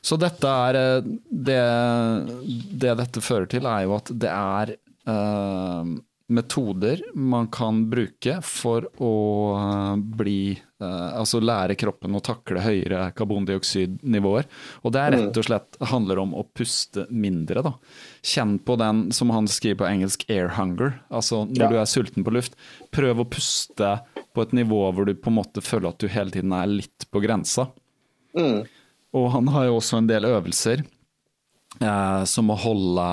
Så 0.05 0.19
dette 0.21 0.49
er 0.69 0.81
eh, 0.81 1.13
det, 1.31 1.61
det 2.85 2.97
dette 3.01 3.23
fører 3.25 3.49
til, 3.51 3.69
er 3.69 3.87
jo 3.87 3.95
at 3.97 4.13
det 4.13 4.33
er 4.33 4.75
uh, 5.09 5.95
metoder 6.35 7.01
man 7.15 7.49
kan 7.53 7.83
bruke 7.91 8.39
for 8.45 8.87
å 8.97 9.15
eh, 9.59 9.97
bli 10.17 10.39
uh, 10.57 11.13
Altså 11.21 11.41
lære 11.41 11.77
kroppen 11.81 12.17
å 12.17 12.23
takle 12.25 12.63
høyere 12.65 13.11
karbondioksidnivåer. 13.17 14.49
Og 14.85 14.95
det 14.95 15.03
er 15.03 15.15
rett 15.17 15.41
og 15.41 15.47
slett 15.47 15.79
handler 15.93 16.21
om 16.23 16.35
å 16.37 16.45
puste 16.57 17.07
mindre, 17.13 17.63
da. 17.65 17.75
Kjenn 18.25 18.57
på 18.65 18.77
den, 18.81 19.07
som 19.17 19.33
han 19.33 19.49
skriver 19.49 19.83
på 19.83 19.89
engelsk, 19.89 20.27
air 20.33 20.53
hunger. 20.59 20.99
Altså 21.09 21.45
når 21.49 21.65
Ja. 21.65 21.71
du 21.73 21.79
er 21.81 21.89
sulten 21.89 22.25
på 22.25 22.35
luft. 22.35 22.57
Prøv 22.93 23.21
å 23.21 23.29
puste 23.29 23.95
på 24.35 24.43
et 24.43 24.57
nivå 24.57 24.81
hvor 24.93 25.09
du 25.09 25.15
på 25.15 25.33
en 25.33 25.39
måte 25.41 25.65
føler 25.65 25.93
at 25.93 26.01
du 26.01 26.09
hele 26.09 26.35
tiden 26.35 26.53
er 26.53 26.73
litt 26.73 27.09
på 27.13 27.23
grensa. 27.25 27.69
Mm. 28.37 28.65
Og 29.15 29.31
han 29.35 29.49
har 29.55 29.69
jo 29.69 29.79
også 29.79 30.01
en 30.01 30.11
del 30.11 30.27
øvelser. 30.29 30.85
Eh, 31.83 32.25
som, 32.31 32.51
å 32.55 32.57
holde, 32.59 33.05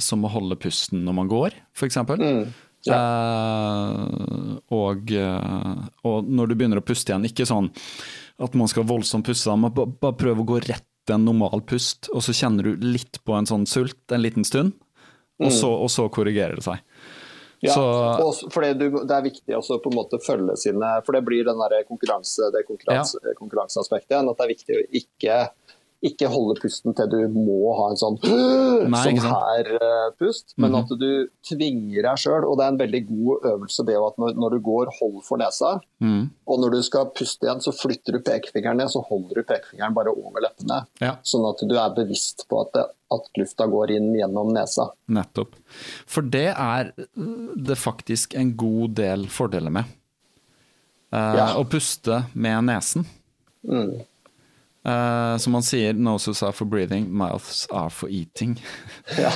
som 0.00 0.24
å 0.24 0.30
holde 0.32 0.56
pusten 0.56 1.02
når 1.04 1.16
man 1.18 1.28
går, 1.28 1.56
f.eks. 1.76 1.98
Mm. 2.16 2.46
Eh, 2.86 3.98
og, 4.72 5.12
eh, 5.12 5.82
og 6.06 6.30
når 6.30 6.48
du 6.48 6.54
begynner 6.56 6.80
å 6.80 6.86
puste 6.86 7.12
igjen, 7.12 7.26
ikke 7.28 7.48
sånn 7.48 7.68
at 8.40 8.56
man 8.56 8.70
skal 8.72 8.88
voldsomt 8.88 9.28
puste, 9.28 9.52
men 9.60 9.74
bare 9.74 10.16
prøv 10.16 10.40
å 10.40 10.48
gå 10.48 10.62
rett 10.64 11.12
en 11.12 11.28
normal 11.28 11.60
pust, 11.68 12.08
og 12.12 12.24
så 12.24 12.34
kjenner 12.34 12.66
du 12.66 12.88
litt 12.88 13.20
på 13.24 13.36
en 13.36 13.46
sånn 13.48 13.68
sult 13.68 14.12
en 14.12 14.24
liten 14.24 14.48
stund, 14.48 14.72
og, 15.36 15.52
så, 15.52 15.68
og 15.68 15.92
så 15.92 16.08
korrigerer 16.12 16.56
det 16.56 16.64
seg. 16.64 16.80
Ja, 17.64 17.72
Så, 17.72 17.82
og 18.20 18.52
fordi 18.52 18.72
du, 18.76 18.84
det 19.08 19.14
er 19.16 19.24
viktig 19.24 19.56
også 19.56 19.78
på 19.80 19.88
en 19.92 19.96
måte 19.96 20.20
følge 20.20 20.58
sine 20.60 20.90
For 21.06 21.16
det 21.16 21.22
blir 21.24 21.46
den 21.46 21.60
der 21.62 21.86
konkurranse, 21.88 22.50
det 22.52 22.66
konkurranse, 22.68 23.20
konkurranseaspektet. 23.38 24.18
At 24.20 24.28
det 24.36 24.44
er 24.44 24.52
viktig 24.52 24.76
å 24.76 24.82
ikke, 25.00 25.38
ikke 26.04 26.28
holde 26.28 26.58
pusten 26.60 26.92
til 26.94 27.08
du 27.10 27.16
må 27.32 27.72
ha 27.78 27.86
en 27.90 27.96
sånn 27.98 28.18
Nei, 28.24 29.00
sånn 29.00 29.12
ikke 29.16 29.22
sant? 29.24 29.32
Mhm. 29.32 29.46
her 29.48 29.70
eh, 29.80 30.10
pust, 30.20 30.52
men 30.60 30.74
at 30.76 30.88
du 31.00 31.28
tvinger 31.48 32.02
deg 32.04 32.20
sjøl. 32.20 32.44
Og 32.46 32.58
det 32.58 32.64
er 32.66 32.72
en 32.74 32.78
veldig 32.82 33.00
god 33.08 33.46
øvelse 33.52 33.86
det 33.88 33.96
at 33.96 34.18
når, 34.20 34.34
når 34.36 34.50
du 34.56 34.58
går, 34.68 34.92
hold 35.00 35.16
for 35.24 35.40
nesa. 35.40 35.80
mm, 36.04 36.24
Og 36.46 36.60
når 36.60 36.76
du 36.76 36.82
skal 36.82 37.08
puste 37.16 37.46
igjen, 37.48 37.62
så 37.64 37.72
flytter 37.74 38.12
du 38.18 38.20
pekefingeren 38.26 38.76
ned, 38.82 38.90
så 38.92 39.00
holder 39.08 39.40
du 39.40 39.48
pekefingeren 39.48 39.94
bare 39.96 40.12
over 40.14 40.44
leppene. 40.44 40.82
ja. 41.00 41.16
Sånn 41.26 41.46
at 41.48 41.64
du 41.66 41.74
er 41.76 41.94
bevisst 41.96 42.44
på 42.48 42.60
at, 42.60 42.72
det, 42.76 42.84
at 43.16 43.30
lufta 43.40 43.66
går 43.72 43.90
inn 43.96 44.12
gjennom 44.14 44.52
nesa. 44.54 44.90
Nettopp. 45.08 45.56
For 46.06 46.22
det 46.22 46.48
er 46.52 46.92
det 47.56 47.78
faktisk 47.78 48.34
en 48.36 48.52
god 48.56 48.94
del 49.00 49.26
fordeler 49.32 49.70
med. 49.80 49.84
Eh, 51.12 51.34
Ja. 51.40 51.54
Å 51.56 51.64
puste 51.64 52.24
med 52.34 52.64
nesen. 52.68 53.06
Mm. 53.66 54.02
Eh, 54.86 55.36
som 55.42 55.52
man 55.52 55.62
sier, 55.66 55.92
'noses 55.94 56.42
are 56.46 56.52
for 56.52 56.64
breathing, 56.64 57.08
mouths 57.10 57.66
are 57.72 57.90
for 57.90 58.08
eating'. 58.08 58.56
Ja. 59.18 59.32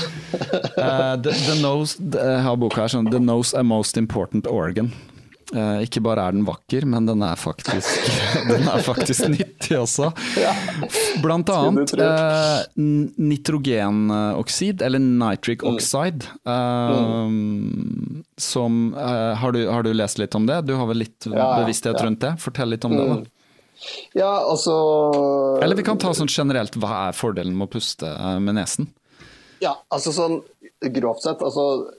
uh, 0.78 1.16
the, 1.22 1.30
the 1.32 1.60
nose, 1.62 1.96
det- 1.98 2.22
jeg 2.22 2.42
har 2.44 2.56
boka 2.56 2.82
her 2.84 2.88
sånn 2.92 3.10
'The 3.10 3.18
nose 3.18 3.54
are 3.56 3.64
most 3.64 3.96
important 3.96 4.46
organ'. 4.46 4.92
Uh, 5.50 5.82
ikke 5.82 5.98
bare 6.00 6.22
er 6.28 6.30
den 6.36 6.44
vakker, 6.46 6.84
men 6.86 7.06
den 7.06 7.22
er 7.26 7.34
faktisk, 7.34 7.90
den 8.48 8.68
er 8.70 8.78
faktisk 8.86 9.26
nyttig 9.32 9.74
også. 9.80 10.12
Blant 11.24 11.50
annet 11.50 11.90
tro. 11.90 12.06
nitrogenoksid, 13.18 14.82
eller 14.82 14.98
nitric 15.02 15.64
Mm. 15.64 15.74
oxide. 15.74 16.28
Mm. 16.46 18.22
Som 18.38 18.94
har, 18.94 19.50
du, 19.52 19.66
har 19.68 19.82
du 19.82 19.92
lest 19.92 20.18
litt 20.22 20.34
om 20.38 20.46
det? 20.46 20.60
Du 20.66 20.74
har 20.78 20.86
vel 20.86 20.98
litt 21.02 21.26
ja, 21.26 21.58
bevissthet 21.64 21.98
ja. 21.98 22.06
rundt 22.06 22.20
det? 22.20 22.36
Fortell 22.38 22.70
litt 22.70 22.84
om 22.84 22.94
det. 22.96 23.02
Mm. 23.10 23.24
da. 23.24 23.30
Ja, 24.16 24.30
altså 24.50 24.74
Eller 25.62 25.76
vi 25.78 25.84
kan 25.86 25.98
ta 26.00 26.12
sånn 26.16 26.28
generelt, 26.30 26.76
hva 26.80 27.08
er 27.08 27.16
fordelen 27.16 27.54
med 27.56 27.68
å 27.68 27.72
puste 27.72 28.08
eh, 28.10 28.38
med 28.42 28.58
nesen? 28.58 28.90
Ja, 29.60 29.74
altså 29.92 30.12
sånn 30.16 30.38
grovt 30.94 31.22
sett, 31.24 31.42
altså 31.44 31.90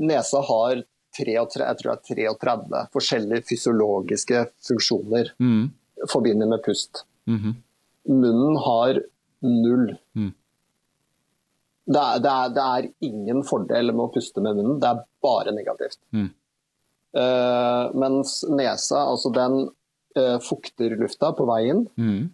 nesa 0.00 0.40
har 0.44 0.82
33, 1.16 1.34
jeg 1.36 1.78
tror 1.80 1.90
det 1.94 2.26
er 2.26 2.36
33 2.36 2.86
forskjellige 2.92 3.46
fysiologiske 3.48 4.46
funksjoner 4.68 5.30
Mm. 5.40 5.70
forbundet 6.10 6.48
med 6.48 6.62
pust. 6.64 7.04
Mhm. 7.26 7.54
Munnen 8.08 8.56
har 8.60 8.98
null. 9.40 9.94
Mm. 10.16 10.32
Det, 11.86 12.00
er, 12.00 12.18
det, 12.24 12.30
er, 12.32 12.48
det 12.56 12.64
er 12.64 12.88
ingen 13.04 13.42
fordel 13.44 13.92
med 13.92 14.06
å 14.06 14.12
puste 14.12 14.40
med 14.44 14.56
munnen, 14.56 14.80
det 14.80 14.88
er 14.88 15.04
bare 15.24 15.52
negativt. 15.52 15.98
Mm. 16.12 16.30
Uh, 17.14 17.92
mens 17.94 18.40
nesa, 18.50 19.04
altså 19.06 19.30
den 19.32 19.68
fukter 20.44 20.96
lufta 21.00 21.32
på 21.36 21.46
veien. 21.50 21.86
Mhm. 22.00 22.30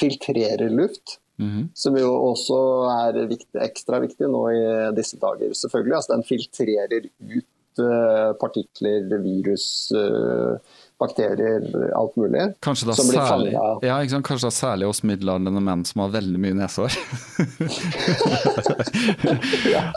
filtrerer 0.00 0.70
luft. 0.70 1.18
Mm. 1.40 1.68
Som 1.74 1.96
jo 1.98 2.10
også 2.30 2.58
er 2.92 3.16
viktig, 3.26 3.56
ekstra 3.64 3.98
viktig 4.02 4.28
nå 4.30 4.42
i 4.52 4.62
disse 4.96 5.18
dager, 5.20 5.54
selvfølgelig. 5.58 5.96
Altså, 5.98 6.12
den 6.14 6.24
filtrerer 6.28 7.08
ut 7.08 7.82
uh, 7.82 8.32
partikler, 8.38 9.08
virus, 9.24 9.64
uh, 9.96 10.58
bakterier, 11.02 11.64
alt 11.98 12.14
mulig. 12.20 12.44
Kanskje 12.62 12.90
da 12.92 12.94
særlig, 12.98 13.56
ja, 13.56 13.96
sant? 14.12 14.26
Kanskje 14.28 14.46
da 14.46 14.52
særlig 14.54 14.86
oss 14.92 15.02
middelaldrende 15.08 15.62
menn 15.64 15.82
som 15.88 16.04
har 16.04 16.12
veldig 16.14 16.42
mye 16.44 16.58
nesehår. 16.60 16.92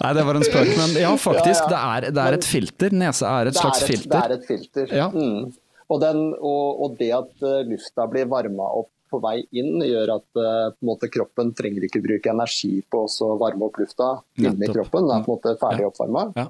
Nei, 0.01 0.13
det 0.17 0.25
var 0.25 0.39
en 0.39 0.47
spøk, 0.47 0.71
men 0.79 0.97
ja, 1.03 1.11
faktisk. 1.19 1.67
Ja. 1.67 1.69
Det, 1.69 1.83
er, 1.83 2.09
det 2.15 2.25
er 2.25 2.39
et 2.39 2.49
filter. 2.55 2.97
Nese 3.03 3.29
er 3.29 3.51
et 3.51 3.59
Det 3.59 3.61
slags 3.61 3.83
er 3.83 3.85
et, 3.85 3.91
filter. 3.91 4.15
Det 4.15 4.23
er 4.23 4.35
et 4.39 4.49
filter. 4.49 4.97
Ja. 5.03 5.11
Mm. 5.13 5.53
Og, 5.89 5.99
den, 6.01 6.21
og, 6.39 6.81
og 6.81 6.95
det 6.99 7.11
at 7.13 7.43
eh, 7.45 7.63
lufta 7.69 8.07
blir 8.09 8.25
varma 8.31 8.67
opp 8.81 8.89
på 9.11 9.19
vei 9.21 9.43
inn, 9.53 9.77
gjør 9.85 10.15
at 10.15 10.39
eh, 10.41 10.73
måte, 10.87 11.09
kroppen 11.13 11.51
trenger 11.53 11.85
ikke 11.85 12.01
bruke 12.03 12.31
energi 12.33 12.79
på 12.89 13.03
å 13.05 13.27
varme 13.37 13.67
opp 13.67 13.77
lufta 13.79 14.15
inni 14.41 14.69
kroppen. 14.73 15.05
Den 15.05 15.19
er 15.19 15.25
på 15.27 15.35
en 15.35 15.35
måte 15.37 15.53
ferdig 15.61 15.85
Ja. 15.85 15.91
oppvarma. 15.91 16.23
Ja. 16.35 16.47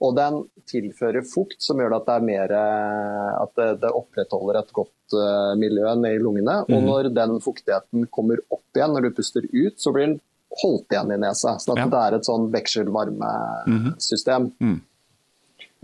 Og 0.00 0.14
den 0.14 0.36
tilfører 0.70 1.24
fukt 1.26 1.58
som 1.60 1.80
gjør 1.82 1.96
at 1.96 2.06
det, 2.06 2.14
er 2.16 2.26
mer, 2.28 2.52
eh, 2.54 3.30
at 3.42 3.52
det, 3.58 3.68
det 3.82 3.90
opprettholder 3.98 4.60
et 4.60 4.72
godt 4.72 5.16
uh, 5.18 5.56
miljø 5.58 5.90
nede 5.98 6.14
i 6.14 6.22
lungene. 6.22 6.60
Og 6.70 6.84
når 6.86 7.08
den 7.16 7.40
fuktigheten 7.42 8.06
kommer 8.14 8.38
opp 8.54 8.78
igjen 8.78 8.94
når 8.94 9.08
du 9.08 9.16
puster 9.16 9.42
ut, 9.50 9.74
så 9.82 9.90
blir 9.92 10.06
den 10.06 10.20
holdt 10.62 10.94
igjen 10.94 11.10
i 11.12 11.18
nesa. 11.18 11.56
Så 11.58 11.74
at 11.74 11.82
Ja. 11.82 11.88
det 11.90 12.02
er 12.06 12.16
et 12.20 12.28
sånn 12.30 12.46
vekselvarmesystem. 12.54 14.52
Mm. 14.62 14.78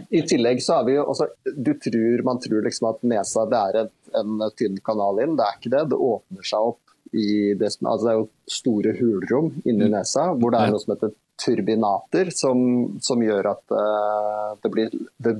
I 0.08 0.22
tillegg 0.26 0.62
så 0.62 0.80
har 0.80 0.86
vi 0.88 0.96
jo 0.96 1.04
også 1.10 1.28
du 1.44 1.72
tror, 1.78 2.22
Man 2.26 2.40
tror 2.42 2.64
liksom 2.66 2.88
at 2.90 3.04
nesa 3.06 3.44
det 3.50 3.60
er 3.60 3.78
en, 3.84 3.92
en 4.20 4.48
tynn 4.58 4.80
kanal 4.84 5.20
inn. 5.22 5.36
Det 5.38 5.46
er 5.46 5.60
ikke 5.60 5.74
det. 5.74 5.84
Det 5.92 6.00
åpner 6.08 6.48
seg 6.50 6.72
opp 6.72 6.80
i 7.14 7.54
det 7.58 7.70
som 7.70 7.90
altså 7.92 8.06
Det 8.06 8.12
er 8.12 8.18
jo 8.18 8.28
store 8.50 8.94
hulrom 8.98 9.50
inni 9.64 9.90
nesa 9.92 10.32
hvor 10.32 10.54
det 10.54 10.64
Mm. 10.64 10.66
Er 10.66 10.74
noe 10.74 10.82
som 10.82 10.94
heter 10.94 11.14
turbinater, 11.44 12.30
som, 12.30 12.58
som 13.02 13.22
gjør 13.22 13.50
at 13.50 13.74
uh, 13.74 14.54
det 14.62 14.70
blir 14.70 14.94
Det 15.18 15.34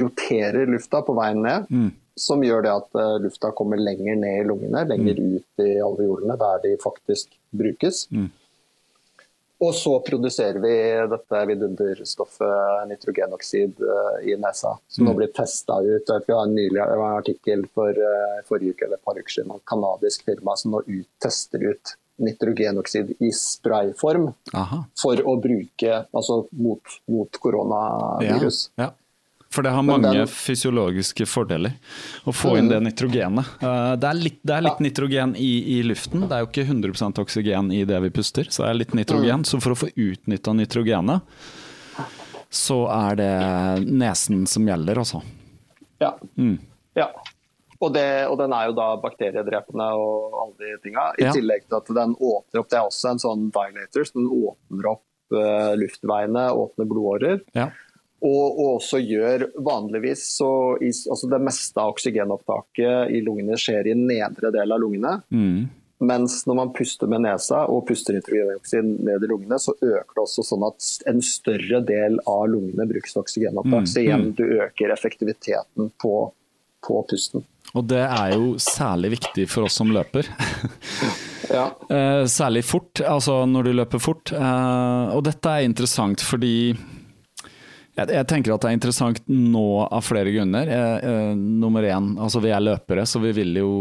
roterer 0.00 0.70
lufta 0.70 1.02
på 1.04 1.14
veien 1.18 1.42
ned. 1.44 1.66
Mm. 1.68 1.90
Som 2.16 2.44
gjør 2.44 2.62
det 2.64 2.70
at 2.72 2.94
uh, 2.96 3.16
lufta 3.20 3.50
kommer 3.56 3.80
lenger 3.80 4.16
ned 4.16 4.38
i 4.40 4.46
lungene, 4.48 4.86
lenger 4.88 5.18
ut 5.20 5.64
i 5.64 5.74
alveolene, 5.84 6.36
der 6.40 6.62
de 6.64 6.76
faktisk 6.80 7.34
brukes. 7.50 8.06
Mm. 8.10 8.30
Og 9.62 9.74
så 9.78 9.92
produserer 10.02 10.58
vi 10.58 10.74
dette 11.12 11.40
vidunderstoffet 11.46 12.88
nitrogenoksid 12.90 13.82
eh, 13.86 14.16
i 14.32 14.36
nesa, 14.40 14.74
som 14.90 15.06
nå 15.06 15.14
blir 15.14 15.30
testa 15.34 15.78
ut. 15.84 16.10
Vi 16.26 16.34
har 16.34 16.48
en 16.48 16.54
nylig 16.56 16.80
en 16.82 17.02
artikkel 17.12 17.62
for 17.74 17.94
eh, 17.94 18.40
forrige 18.48 18.74
uke 18.74 18.88
eller 18.88 18.98
et 18.98 19.06
par 19.06 19.20
uker 19.20 19.36
siden 19.36 19.52
om 19.54 19.60
et 19.60 19.68
kanadisk 19.70 20.24
firma 20.26 20.56
som 20.58 20.74
nå 20.74 20.82
ut, 20.88 21.10
tester 21.22 21.62
ut 21.70 21.94
nitrogenoksid 22.22 23.14
i 23.22 23.30
sprayform 23.34 24.28
Aha. 24.54 24.82
for 24.98 25.22
å 25.26 25.36
bruke 25.42 26.02
altså 26.10 26.42
mot, 26.58 26.98
mot 27.10 27.38
koronavirus. 27.46 28.64
Ja, 28.76 28.90
ja. 28.90 28.90
For 29.52 29.60
det 29.66 29.72
har 29.76 29.82
mange 29.84 30.08
den- 30.14 30.26
fysiologiske 30.32 31.26
fordeler 31.28 31.74
å 32.24 32.32
få 32.32 32.54
inn 32.56 32.70
det 32.70 32.78
nitrogenet. 32.80 33.50
Eh, 33.60 33.96
Det 34.00 34.08
er 34.08 34.14
litt, 34.16 34.38
det 34.42 34.54
er 34.56 34.62
litt 34.64 34.80
nitrogen 34.80 35.34
i, 35.36 35.50
i 35.78 35.82
luften, 35.84 36.24
det 36.26 36.32
er 36.38 36.46
jo 36.46 36.48
ikke 36.48 36.64
100% 36.70 37.20
oksygen 37.20 37.68
i 37.76 37.82
det 37.84 37.98
vi 38.06 38.10
puster. 38.10 38.48
Så 38.48 38.64
det 38.64 38.70
er 38.70 38.78
litt 38.80 38.94
nitrogen, 38.96 39.44
så 39.44 39.60
for 39.60 39.74
å 39.74 39.78
få 39.82 39.90
utnytta 39.92 40.54
nitrogenet, 40.56 41.20
så 42.52 42.78
er 42.92 43.16
det 43.20 43.86
nesen 43.92 44.46
som 44.48 44.66
gjelder, 44.68 44.98
altså. 45.04 45.22
Ja. 46.00 46.14
Mm. 46.36 46.58
ja. 46.96 47.10
Og, 47.82 47.92
det, 47.92 48.26
og 48.30 48.36
den 48.38 48.52
er 48.54 48.68
jo 48.70 48.74
da 48.78 48.88
bakteriedrepende 49.02 49.86
og 49.98 50.34
alle 50.38 50.58
de 50.58 50.76
tinga. 50.84 51.08
I 51.18 51.24
Ja. 51.24 51.32
tillegg 51.34 51.64
til 51.68 51.76
at 51.80 51.88
den 51.96 52.12
åpner 52.14 52.60
opp 52.60 52.68
Det 52.70 52.78
er 52.78 52.86
også 52.86 53.10
en 53.10 53.18
sånn 53.18 53.48
dilator, 53.50 54.04
så 54.06 54.12
den 54.14 54.28
åpner 54.30 54.90
opp 54.92 55.04
eh, 55.34 55.72
luftveiene, 55.80 56.44
åpner 56.54 56.86
blodårer. 56.86 57.40
Ja. 57.56 57.70
Og, 58.22 58.58
og 58.62 58.66
også 58.76 59.00
gjør 59.02 59.48
vanligvis 59.66 60.24
så 60.36 60.48
i, 60.78 60.92
altså 60.92 61.26
Det 61.32 61.40
meste 61.42 61.82
av 61.82 61.90
oksygenopptaket 61.96 63.14
i 63.16 63.22
lungene 63.26 63.58
skjer 63.58 63.90
i 63.90 63.96
nedre 63.98 64.52
del 64.54 64.74
av 64.74 64.82
lungene. 64.82 65.16
Mm. 65.34 65.64
Mens 66.02 66.40
når 66.46 66.58
man 66.58 66.72
puster 66.74 67.10
med 67.10 67.22
nesa 67.22 67.62
og 67.70 67.84
puster 67.86 68.16
nitrogenoksid 68.16 68.86
ned 69.06 69.22
i 69.22 69.30
lungene, 69.30 69.58
så 69.62 69.74
øker 69.74 70.16
det 70.16 70.22
også 70.24 70.42
sånn 70.46 70.66
at 70.66 70.88
en 71.10 71.22
større 71.22 71.82
del 71.86 72.18
av 72.26 72.46
lungene 72.50 72.88
brukes 72.90 73.14
til 73.14 73.22
oksygenopptak. 73.22 73.84
Mm, 73.86 73.90
Så 73.90 74.02
igjen, 74.02 74.28
du 74.38 74.44
øker 74.64 74.94
effektiviteten 74.94 75.92
på, 76.02 76.14
på 76.82 77.02
pusten. 77.10 77.46
Og 77.78 77.86
det 77.88 78.02
er 78.02 78.34
jo 78.34 78.56
særlig 78.60 79.14
viktig 79.14 79.46
for 79.50 79.68
oss 79.68 79.78
som 79.82 79.92
løper. 79.94 80.30
Ja. 81.52 81.66
Eh, 81.90 82.22
særlig 82.30 82.62
fort, 82.64 83.02
altså 83.04 83.42
når 83.44 83.66
du 83.66 83.72
løper 83.74 84.00
fort. 84.00 84.30
Eh, 84.32 85.10
og 85.12 85.24
dette 85.26 85.50
er 85.52 85.66
interessant 85.66 86.22
fordi 86.24 86.72
jeg, 87.98 88.08
jeg 88.08 88.26
tenker 88.30 88.54
at 88.54 88.62
det 88.64 88.70
er 88.70 88.76
interessant 88.78 89.18
nå 89.28 89.62
av 89.84 90.00
flere 90.06 90.30
grunner. 90.32 90.70
Jeg, 90.72 91.00
eh, 91.04 91.32
nummer 91.36 91.84
én, 91.84 92.06
altså 92.24 92.40
vi 92.40 92.48
er 92.54 92.62
løpere, 92.64 93.04
så 93.06 93.20
vi 93.20 93.32
vil 93.36 93.58
jo 93.60 93.72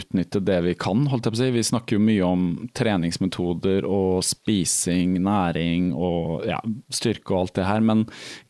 utnytte 0.00 0.40
det 0.42 0.56
vi 0.66 0.74
kan. 0.74 1.04
holdt 1.12 1.28
jeg 1.28 1.34
på 1.36 1.38
å 1.38 1.42
si. 1.44 1.50
Vi 1.54 1.62
snakker 1.68 1.96
jo 1.98 2.02
mye 2.02 2.26
om 2.26 2.42
treningsmetoder 2.74 3.86
og 3.86 4.24
spising, 4.26 5.14
næring 5.22 5.92
og 5.94 6.44
ja, 6.50 6.58
styrke 6.90 7.30
og 7.36 7.44
alt 7.44 7.54
det 7.60 7.68
her, 7.70 7.80
men 7.86 8.04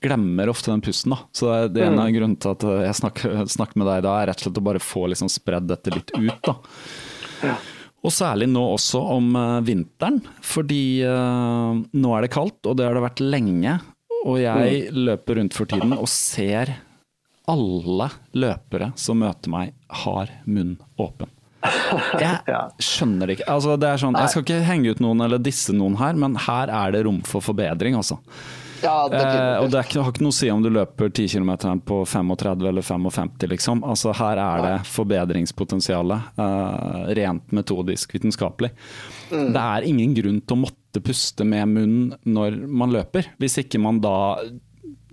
glemmer 0.04 0.48
ofte 0.54 0.72
den 0.72 0.84
pusten. 0.84 1.12
da. 1.12 1.20
Så 1.36 1.50
det, 1.50 1.54
er- 1.60 1.68
det 1.76 1.84
er 1.84 1.92
en 1.92 2.02
av 2.06 2.12
grunnene 2.16 2.40
til 2.40 2.54
at 2.56 2.66
jeg 2.88 2.98
snakker, 3.02 3.38
snakker 3.58 3.82
med 3.82 3.90
deg 3.92 4.02
da, 4.08 4.16
er 4.22 4.32
rett 4.32 4.40
og 4.40 4.48
slett 4.48 4.62
å 4.64 4.68
bare 4.72 4.80
få 4.82 5.06
liksom 5.12 5.28
spredd 5.32 5.68
dette 5.68 5.92
litt 5.94 6.14
ut. 6.16 6.40
da. 6.48 6.58
Og 8.04 8.12
særlig 8.12 8.50
nå 8.52 8.60
også 8.74 9.00
om 9.14 9.30
eh, 9.40 9.60
vinteren, 9.64 10.18
fordi 10.44 10.82
eh, 11.08 11.78
nå 11.96 12.10
er 12.16 12.26
det 12.26 12.32
kaldt, 12.34 12.60
og 12.68 12.76
det 12.76 12.84
har 12.88 12.96
det 12.98 13.04
vært 13.06 13.22
lenge. 13.24 13.78
Og 14.24 14.40
jeg 14.40 14.88
løper 14.94 15.40
rundt 15.40 15.56
for 15.56 15.68
tiden 15.68 15.92
og 15.96 16.08
ser 16.08 16.72
alle 17.50 18.08
løpere 18.32 18.92
som 18.96 19.20
møter 19.20 19.52
meg, 19.52 19.74
har 20.04 20.32
munn 20.48 20.78
åpen. 21.00 21.28
Jeg 22.20 22.40
skjønner 22.88 23.28
det 23.28 23.38
ikke. 23.38 23.48
Altså, 23.52 23.76
det 23.80 23.88
er 23.90 24.00
sånn, 24.00 24.16
jeg 24.16 24.32
skal 24.32 24.44
ikke 24.46 24.64
henge 24.64 24.94
ut 24.96 25.02
noen 25.04 25.24
eller 25.26 25.40
disse 25.44 25.76
noen 25.76 25.98
her, 26.00 26.16
men 26.16 26.36
her 26.46 26.72
er 26.72 26.94
det 26.96 27.04
rom 27.04 27.20
for 27.28 27.44
forbedring, 27.44 27.96
altså. 28.00 28.20
Ja, 28.84 29.08
Eh, 29.08 29.62
og 29.62 29.70
det 29.72 29.80
ikke, 29.86 30.02
har 30.04 30.12
ikke 30.12 30.24
noe 30.26 30.34
å 30.34 30.36
si 30.36 30.50
om 30.52 30.60
du 30.60 30.68
løper 30.68 31.08
10 31.08 31.28
km 31.32 31.52
på 31.88 32.02
35 32.04 32.66
eller 32.68 32.84
55, 32.84 33.46
liksom. 33.54 33.80
Altså, 33.88 34.12
her 34.18 34.40
er 34.42 34.64
det 34.66 34.74
forbedringspotensialet, 34.92 36.32
Eh, 36.36 37.14
rent 37.16 37.52
metodisk, 37.52 38.12
vitenskapelig. 38.12 38.70
Det 39.30 39.60
er 39.60 39.86
ingen 39.88 40.14
grunn 40.16 40.40
til 40.42 40.56
å 40.56 40.62
måtte 40.66 41.02
puste 41.04 41.46
med 41.48 41.70
munn 41.72 41.98
når 42.28 42.60
man 42.68 42.94
løper, 42.94 43.32
hvis 43.40 43.58
ikke 43.64 43.80
man 43.82 44.00
da 44.04 44.16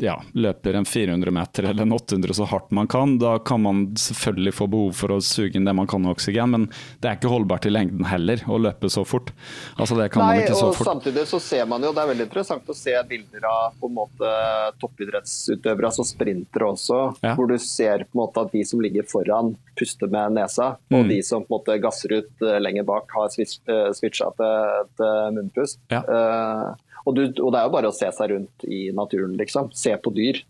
ja, 0.02 0.15
løper 0.34 0.76
en 0.80 0.86
400 0.90 1.32
meter 1.32 1.68
eller 1.69 1.86
en 1.86 1.94
800 1.94 2.34
så 2.34 2.48
hardt 2.49 2.72
man 2.73 2.88
kan. 2.91 3.18
Da 3.22 3.36
kan 3.40 3.61
man 3.61 3.84
selvfølgelig 4.02 4.53
få 4.57 4.68
behov 4.73 4.95
for 4.98 5.14
å 5.15 5.19
suge 5.22 5.56
inn 5.60 5.65
det 5.69 5.76
man 5.78 5.88
kan 5.88 6.03
av 6.10 6.15
oksygen, 6.18 6.49
men 6.56 6.65
det 6.99 7.10
er 7.11 7.19
ikke 7.19 7.30
holdbart 7.32 7.68
i 7.69 7.73
lengden 7.73 8.06
heller 8.10 8.41
å 8.49 8.57
løpe 8.60 8.90
så 8.90 9.06
fort. 9.07 9.32
Altså 9.78 9.95
det 9.99 10.10
kan 10.11 10.26
man 10.26 10.36
Nei, 10.36 10.44
ikke 10.48 10.57
så 10.57 10.72
og 10.72 10.76
fort. 10.80 10.90
samtidig 10.91 11.28
så 11.30 11.40
ser 11.40 11.65
man 11.69 11.82
jo, 11.86 11.94
Det 11.94 12.02
er 12.03 12.11
veldig 12.15 12.26
interessant 12.28 12.68
å 12.68 12.76
se 12.76 12.95
bilder 13.07 13.45
av 13.45 13.78
på 13.80 13.88
en 13.88 13.95
måte 13.95 14.34
toppidrettsutøvere, 14.82 15.90
altså 15.91 16.06
sprintere 16.07 16.68
også, 16.72 16.99
Ja. 17.23 17.36
hvor 17.36 17.48
du 17.48 17.57
ser 17.57 18.06
på 18.06 18.15
en 18.15 18.22
måte 18.26 18.41
at 18.45 18.52
de 18.52 18.64
som 18.65 18.80
ligger 18.82 19.03
foran, 19.03 19.56
puster 19.78 20.07
med 20.07 20.34
nesa, 20.34 20.78
Mm. 20.91 20.99
og 20.99 21.07
de 21.10 21.22
som 21.22 21.44
på 21.44 21.48
en 21.56 21.60
måte 21.60 21.82
gasser 21.82 22.11
ut 22.18 22.30
eh, 22.41 22.60
lenger 22.60 22.84
bak, 22.86 23.10
har 23.14 23.30
switch, 23.30 23.60
eh, 23.68 23.91
switcha 23.94 24.32
til, 24.36 24.88
til 24.98 25.32
munnpust. 25.38 25.78
Ja. 25.90 25.99
Eh, 26.02 26.76
og, 27.06 27.15
du, 27.18 27.23
og 27.41 27.52
det 27.53 27.60
er 27.61 27.68
jo 27.68 27.76
bare 27.78 27.91
å 27.91 27.95
se 27.95 28.10
seg 28.15 28.34
rundt 28.36 28.65
i 28.68 28.82
naturen, 28.95 29.38
liksom. 29.40 29.72
Se 29.73 29.95
på 29.98 30.14
dyr. 30.15 30.41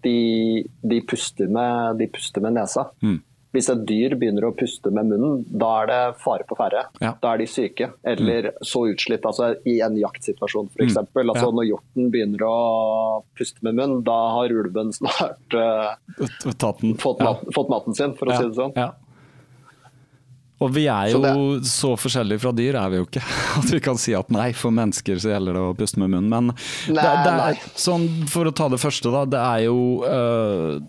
De, 0.00 0.62
de, 0.80 1.00
puster, 1.04 1.50
med, 1.52 1.98
de 2.00 2.06
puster 2.08 2.40
med 2.40 2.56
nesa. 2.56 2.86
Mm. 3.04 3.18
Hvis 3.50 3.66
et 3.72 3.80
dyr 3.82 4.14
begynner 4.14 4.44
å 4.46 4.52
puste 4.54 4.92
med 4.94 5.08
munnen, 5.10 5.40
da 5.50 5.70
er 5.82 5.88
det 5.90 5.98
fare 6.22 6.44
på 6.46 6.54
ferde. 6.54 6.84
Ja. 7.02 7.16
Da 7.18 7.32
er 7.34 7.42
de 7.42 7.48
syke, 7.50 7.88
eller 8.06 8.52
så 8.62 8.84
utslitt. 8.92 9.26
Altså 9.26 9.48
I 9.66 9.80
en 9.82 9.96
jaktsituasjon 9.98 10.70
f.eks. 10.70 10.94
Mm. 10.94 11.10
Altså, 11.26 11.48
Ja. 11.48 11.54
Når 11.58 11.66
hjorten 11.66 12.12
begynner 12.14 12.44
å 12.46 12.54
puste 13.36 13.58
med 13.66 13.74
munnen, 13.80 14.04
da 14.06 14.18
har 14.36 14.54
ulven 14.54 14.94
snart 14.94 15.58
uh, 15.58 15.96
fått, 16.46 17.18
Ja. 17.18 17.26
mat, 17.26 17.42
fått 17.56 17.72
maten 17.74 17.98
sin, 17.98 18.14
for 18.14 18.30
å 18.30 18.38
si 18.38 18.46
det 18.46 18.54
sånn. 18.60 18.76
Ja. 20.60 20.66
Og 20.66 20.74
vi 20.76 20.82
er 20.92 21.08
Så 21.08 21.16
jo 21.16 21.22
det- 21.24 21.64
så 21.70 21.90
forskjellige 21.96 22.40
fra 22.42 22.52
dyr, 22.52 22.74
er 22.76 22.90
vi 22.92 22.96
jo 23.00 23.06
ikke. 23.06 23.22
At 23.58 23.70
vi 23.72 23.80
kan 23.80 23.96
si 23.96 24.12
at 24.14 24.28
nei, 24.30 24.50
for 24.52 24.70
mennesker 24.70 25.16
så 25.16 25.32
gjelder 25.32 25.56
det 25.56 25.62
å 25.64 25.74
puste 25.78 25.98
med 26.02 26.10
munnen. 26.12 26.28
Men 26.28 26.52
Nei, 26.92 27.00
det 27.02 27.24
det 27.24 27.34
er, 27.48 27.60
sånn, 27.80 28.06
for 28.28 28.44
å 28.44 28.52
ta 28.54 28.68
det 28.68 28.80
første, 28.82 29.10
da. 29.10 29.24
Det 29.24 29.40
er 29.40 29.64
jo 29.70 29.78
øh, 30.04 30.80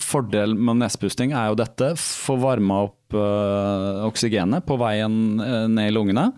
Fordel 0.00 0.52
med 0.54 0.78
nespusting 0.78 1.32
er 1.34 1.48
jo 1.50 1.56
dette. 1.58 1.92
Få 1.98 2.36
varma 2.40 2.84
opp 2.86 3.14
øh, 3.18 4.04
oksygenet 4.08 4.64
på 4.64 4.76
veien 4.78 5.40
øh, 5.42 5.64
ned 5.68 5.90
i 5.90 5.94
lungene. 5.94 6.32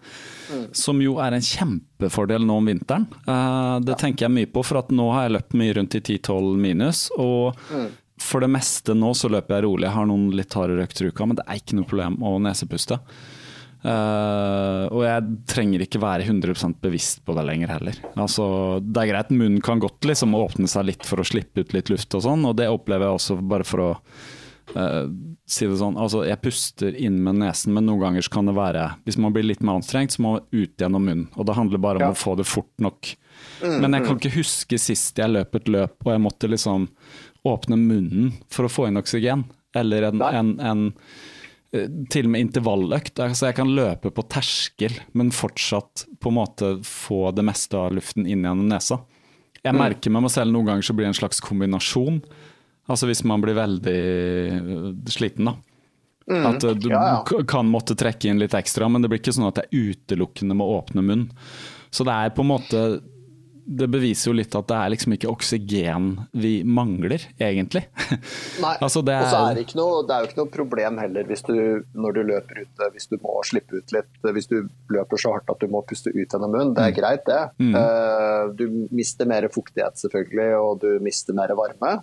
Som 0.75 0.99
jo 1.05 1.19
er 1.23 1.37
en 1.37 1.45
kjempefordel 1.45 2.43
nå 2.43 2.57
om 2.59 2.67
vinteren. 2.67 3.05
Uh, 3.23 3.79
det 3.87 3.95
tenker 4.01 4.25
jeg 4.27 4.35
mye 4.35 4.49
på, 4.51 4.65
for 4.67 4.81
at 4.81 4.89
nå 4.91 5.05
har 5.15 5.29
jeg 5.29 5.35
løpt 5.37 5.55
mye 5.61 5.77
rundt 5.77 5.95
i 5.95 6.01
10-12 6.03 6.57
minus. 6.59 7.05
Og 7.23 7.55
for 8.21 8.45
det 8.45 8.51
meste 8.53 8.95
nå 8.97 9.13
så 9.17 9.31
løper 9.33 9.57
jeg 9.59 9.67
rolig. 9.67 9.87
Jeg 9.89 9.97
har 9.97 10.09
noen 10.11 10.31
litt 10.37 10.55
hardere 10.57 10.85
økter 10.87 11.07
i 11.07 11.13
uka, 11.13 11.27
men 11.27 11.39
det 11.39 11.47
er 11.49 11.61
ikke 11.61 11.79
noe 11.79 11.89
problem 11.89 12.19
å 12.27 12.35
nesepuste. 12.43 13.01
Uh, 13.81 14.85
og 14.93 15.01
jeg 15.07 15.37
trenger 15.49 15.81
ikke 15.87 16.03
være 16.03 16.27
100% 16.29 16.83
bevisst 16.85 17.23
på 17.25 17.33
det 17.39 17.47
lenger 17.49 17.73
heller. 17.73 17.97
Altså, 18.21 18.45
det 18.85 19.07
er 19.07 19.13
greit, 19.15 19.31
munnen 19.33 19.63
kan 19.65 19.81
godt 19.81 20.05
liksom 20.05 20.37
åpne 20.37 20.69
seg 20.69 20.91
litt 20.91 21.09
for 21.09 21.23
å 21.23 21.25
slippe 21.25 21.65
ut 21.65 21.73
litt 21.73 21.89
luft 21.93 22.13
og 22.19 22.27
sånn, 22.27 22.45
og 22.45 22.59
det 22.61 22.69
opplever 22.69 23.09
jeg 23.09 23.17
også 23.17 23.39
bare 23.41 23.65
for 23.65 23.85
å 23.87 23.89
uh, 24.77 25.07
si 25.49 25.71
det 25.71 25.79
sånn. 25.81 25.97
Altså, 25.97 26.27
jeg 26.29 26.43
puster 26.45 26.93
inn 27.01 27.23
med 27.25 27.41
nesen, 27.41 27.73
men 27.73 27.89
noen 27.89 28.05
ganger 28.05 28.29
så 28.29 28.35
kan 28.37 28.53
det 28.53 28.59
være 28.59 28.85
Hvis 29.09 29.17
man 29.23 29.33
blir 29.33 29.49
litt 29.49 29.65
mer 29.65 29.81
anstrengt, 29.81 30.13
så 30.13 30.27
må 30.27 30.37
man 30.37 30.47
ut 30.53 30.77
gjennom 30.85 31.09
munnen. 31.09 31.27
Og 31.41 31.49
det 31.49 31.57
handler 31.57 31.81
bare 31.81 32.03
om 32.03 32.11
Ja. 32.11 32.13
å 32.13 32.21
få 32.21 32.37
det 32.37 32.47
fort 32.51 32.71
nok. 32.85 33.15
Men 33.65 33.97
jeg 33.97 34.05
kan 34.05 34.19
ikke 34.21 34.37
huske 34.37 34.79
sist 34.79 35.17
jeg 35.17 35.33
løp 35.33 35.57
et 35.57 35.69
løp 35.73 36.05
og 36.05 36.13
jeg 36.13 36.21
måtte 36.21 36.49
liksom 36.53 36.91
åpne 37.49 37.77
munnen 37.81 38.33
for 38.53 38.67
å 38.67 38.73
få 38.73 38.89
inn 38.89 39.01
oksygen. 39.01 39.45
Eller 39.77 40.09
en, 40.11 40.23
en, 40.23 40.51
en 40.61 40.83
eh, 41.73 41.87
til 42.11 42.27
og 42.29 42.35
med 42.35 42.47
intervalløkt. 42.49 43.21
Altså 43.23 43.49
jeg 43.51 43.59
kan 43.61 43.71
løpe 43.77 44.11
på 44.15 44.25
terskel, 44.33 44.97
men 45.17 45.31
fortsatt 45.35 46.07
på 46.21 46.33
en 46.33 46.39
måte 46.41 46.73
få 46.87 47.31
det 47.37 47.47
meste 47.47 47.79
av 47.79 47.95
luften 47.97 48.27
inn 48.27 48.45
gjennom 48.45 48.69
nesa. 48.71 49.01
Jeg 49.61 49.77
merker 49.77 50.13
med 50.13 50.25
meg 50.25 50.33
selv 50.33 50.55
noen 50.55 50.71
ganger 50.71 50.87
så 50.87 50.95
blir 50.97 51.05
det 51.05 51.13
en 51.15 51.21
slags 51.21 51.43
kombinasjon. 51.45 52.23
Altså 52.91 53.07
hvis 53.11 53.21
man 53.29 53.43
blir 53.45 53.55
veldig 53.59 53.99
øh, 54.57 54.87
sliten, 55.13 55.51
da. 55.51 55.57
At 56.31 56.65
øh, 56.65 56.77
du 56.79 56.89
Ja, 56.93 57.03
ja. 57.27 57.43
kan 57.49 57.69
måtte 57.71 57.97
trekke 57.99 58.31
inn 58.31 58.41
litt 58.41 58.55
ekstra, 58.57 58.89
men 58.89 59.03
det 59.03 59.11
blir 59.11 59.21
ikke 59.21 59.35
sånn 59.37 59.49
at 59.51 59.61
jeg 59.63 59.97
utelukkende 60.01 60.57
må 60.57 60.67
åpne 60.79 61.05
munn. 61.05 61.27
Så 61.91 62.07
det 62.07 62.15
er 62.15 62.33
på 62.35 62.45
en 62.45 62.51
måte 62.53 62.83
Det 63.71 63.87
beviser 63.93 64.31
jo 64.33 64.35
litt 64.35 64.55
at 64.59 64.67
det 64.67 64.77
er 64.83 64.91
liksom 64.91 65.13
ikke 65.15 65.29
oksygen 65.31 66.07
vi 66.43 66.51
mangler, 66.67 67.23
egentlig. 67.39 67.85
Nei, 68.65 68.73
Altså, 68.83 69.03
det 69.07 69.15
og 69.21 69.29
så 69.31 69.37
er- 69.39 69.51
er 69.53 69.59
det, 69.61 69.65
ikke 69.69 69.79
noe, 69.79 70.01
det 70.09 70.15
er 70.17 70.25
jo 70.25 70.29
ikke 70.31 70.41
noe 70.41 70.51
problem 70.57 70.99
heller 70.99 71.29
hvis 71.31 71.45
du, 71.47 71.55
når 71.95 72.17
du 72.17 72.21
løper 72.33 72.63
ute, 72.65 72.89
hvis 72.97 73.07
du 73.13 73.17
må 73.23 73.37
slippe 73.47 73.79
ut 73.79 73.95
litt, 73.95 74.11
hvis 74.27 74.51
du 74.51 74.57
løper 74.91 75.23
så 75.23 75.37
hardt 75.37 75.53
at 75.55 75.63
du 75.63 75.69
må 75.71 75.85
puste 75.87 76.11
ut 76.11 76.19
gjennom 76.27 76.51
munnen. 76.51 76.75
Det 76.75 76.89
er 76.89 76.97
greit, 76.99 77.25
det. 77.31 77.41
Eh, 77.61 78.51
Du 78.59 78.67
mister 78.91 79.29
mer 79.31 79.47
fuktighet 79.53 79.95
selvfølgelig, 80.01 80.51
og 80.59 80.81
du 80.83 80.91
mister 81.05 81.37
mer 81.37 81.55
varme 81.55 82.01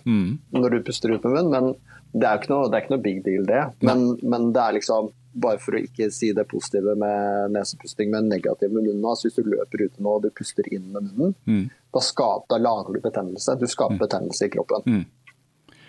når 0.54 0.70
du 0.70 0.82
puster 0.88 1.12
ut 1.12 1.24
med 1.24 1.36
munnen, 1.36 1.50
men 1.52 1.74
det 2.18 2.24
er 2.24 2.46
noe, 2.48 2.70
det 2.70 2.78
er 2.78 2.84
ikke 2.86 2.94
noe 2.96 3.04
big 3.04 3.18
deal, 3.26 3.44
det. 3.44 3.64
Men, 3.84 4.16
men 4.24 4.52
det 4.56 4.62
er 4.64 4.72
liksom, 4.78 5.10
bare 5.40 5.58
for 5.62 5.76
å 5.78 5.82
ikke 5.82 6.10
si 6.14 6.32
det 6.36 6.44
positive 6.50 6.94
med 6.98 7.52
nesepusting, 7.54 8.10
men 8.12 8.28
negativt 8.28 8.72
med 8.74 8.84
munnen. 8.88 9.04
Altså 9.08 9.28
hvis 9.28 9.38
du 9.38 9.44
løper 9.48 9.86
ute 9.86 10.02
nå 10.04 10.16
og 10.18 10.22
du 10.26 10.30
puster 10.30 10.66
inn 10.74 10.90
med 10.92 11.12
munnen, 11.16 11.70
da, 11.94 12.00
skaper, 12.04 12.46
da 12.52 12.58
lager 12.62 12.94
du 12.98 13.00
betennelse. 13.04 13.54
Du 13.60 13.66
skaper 13.70 13.98
betennelse 14.02 14.46
i 14.46 14.52
kroppen. 14.52 15.04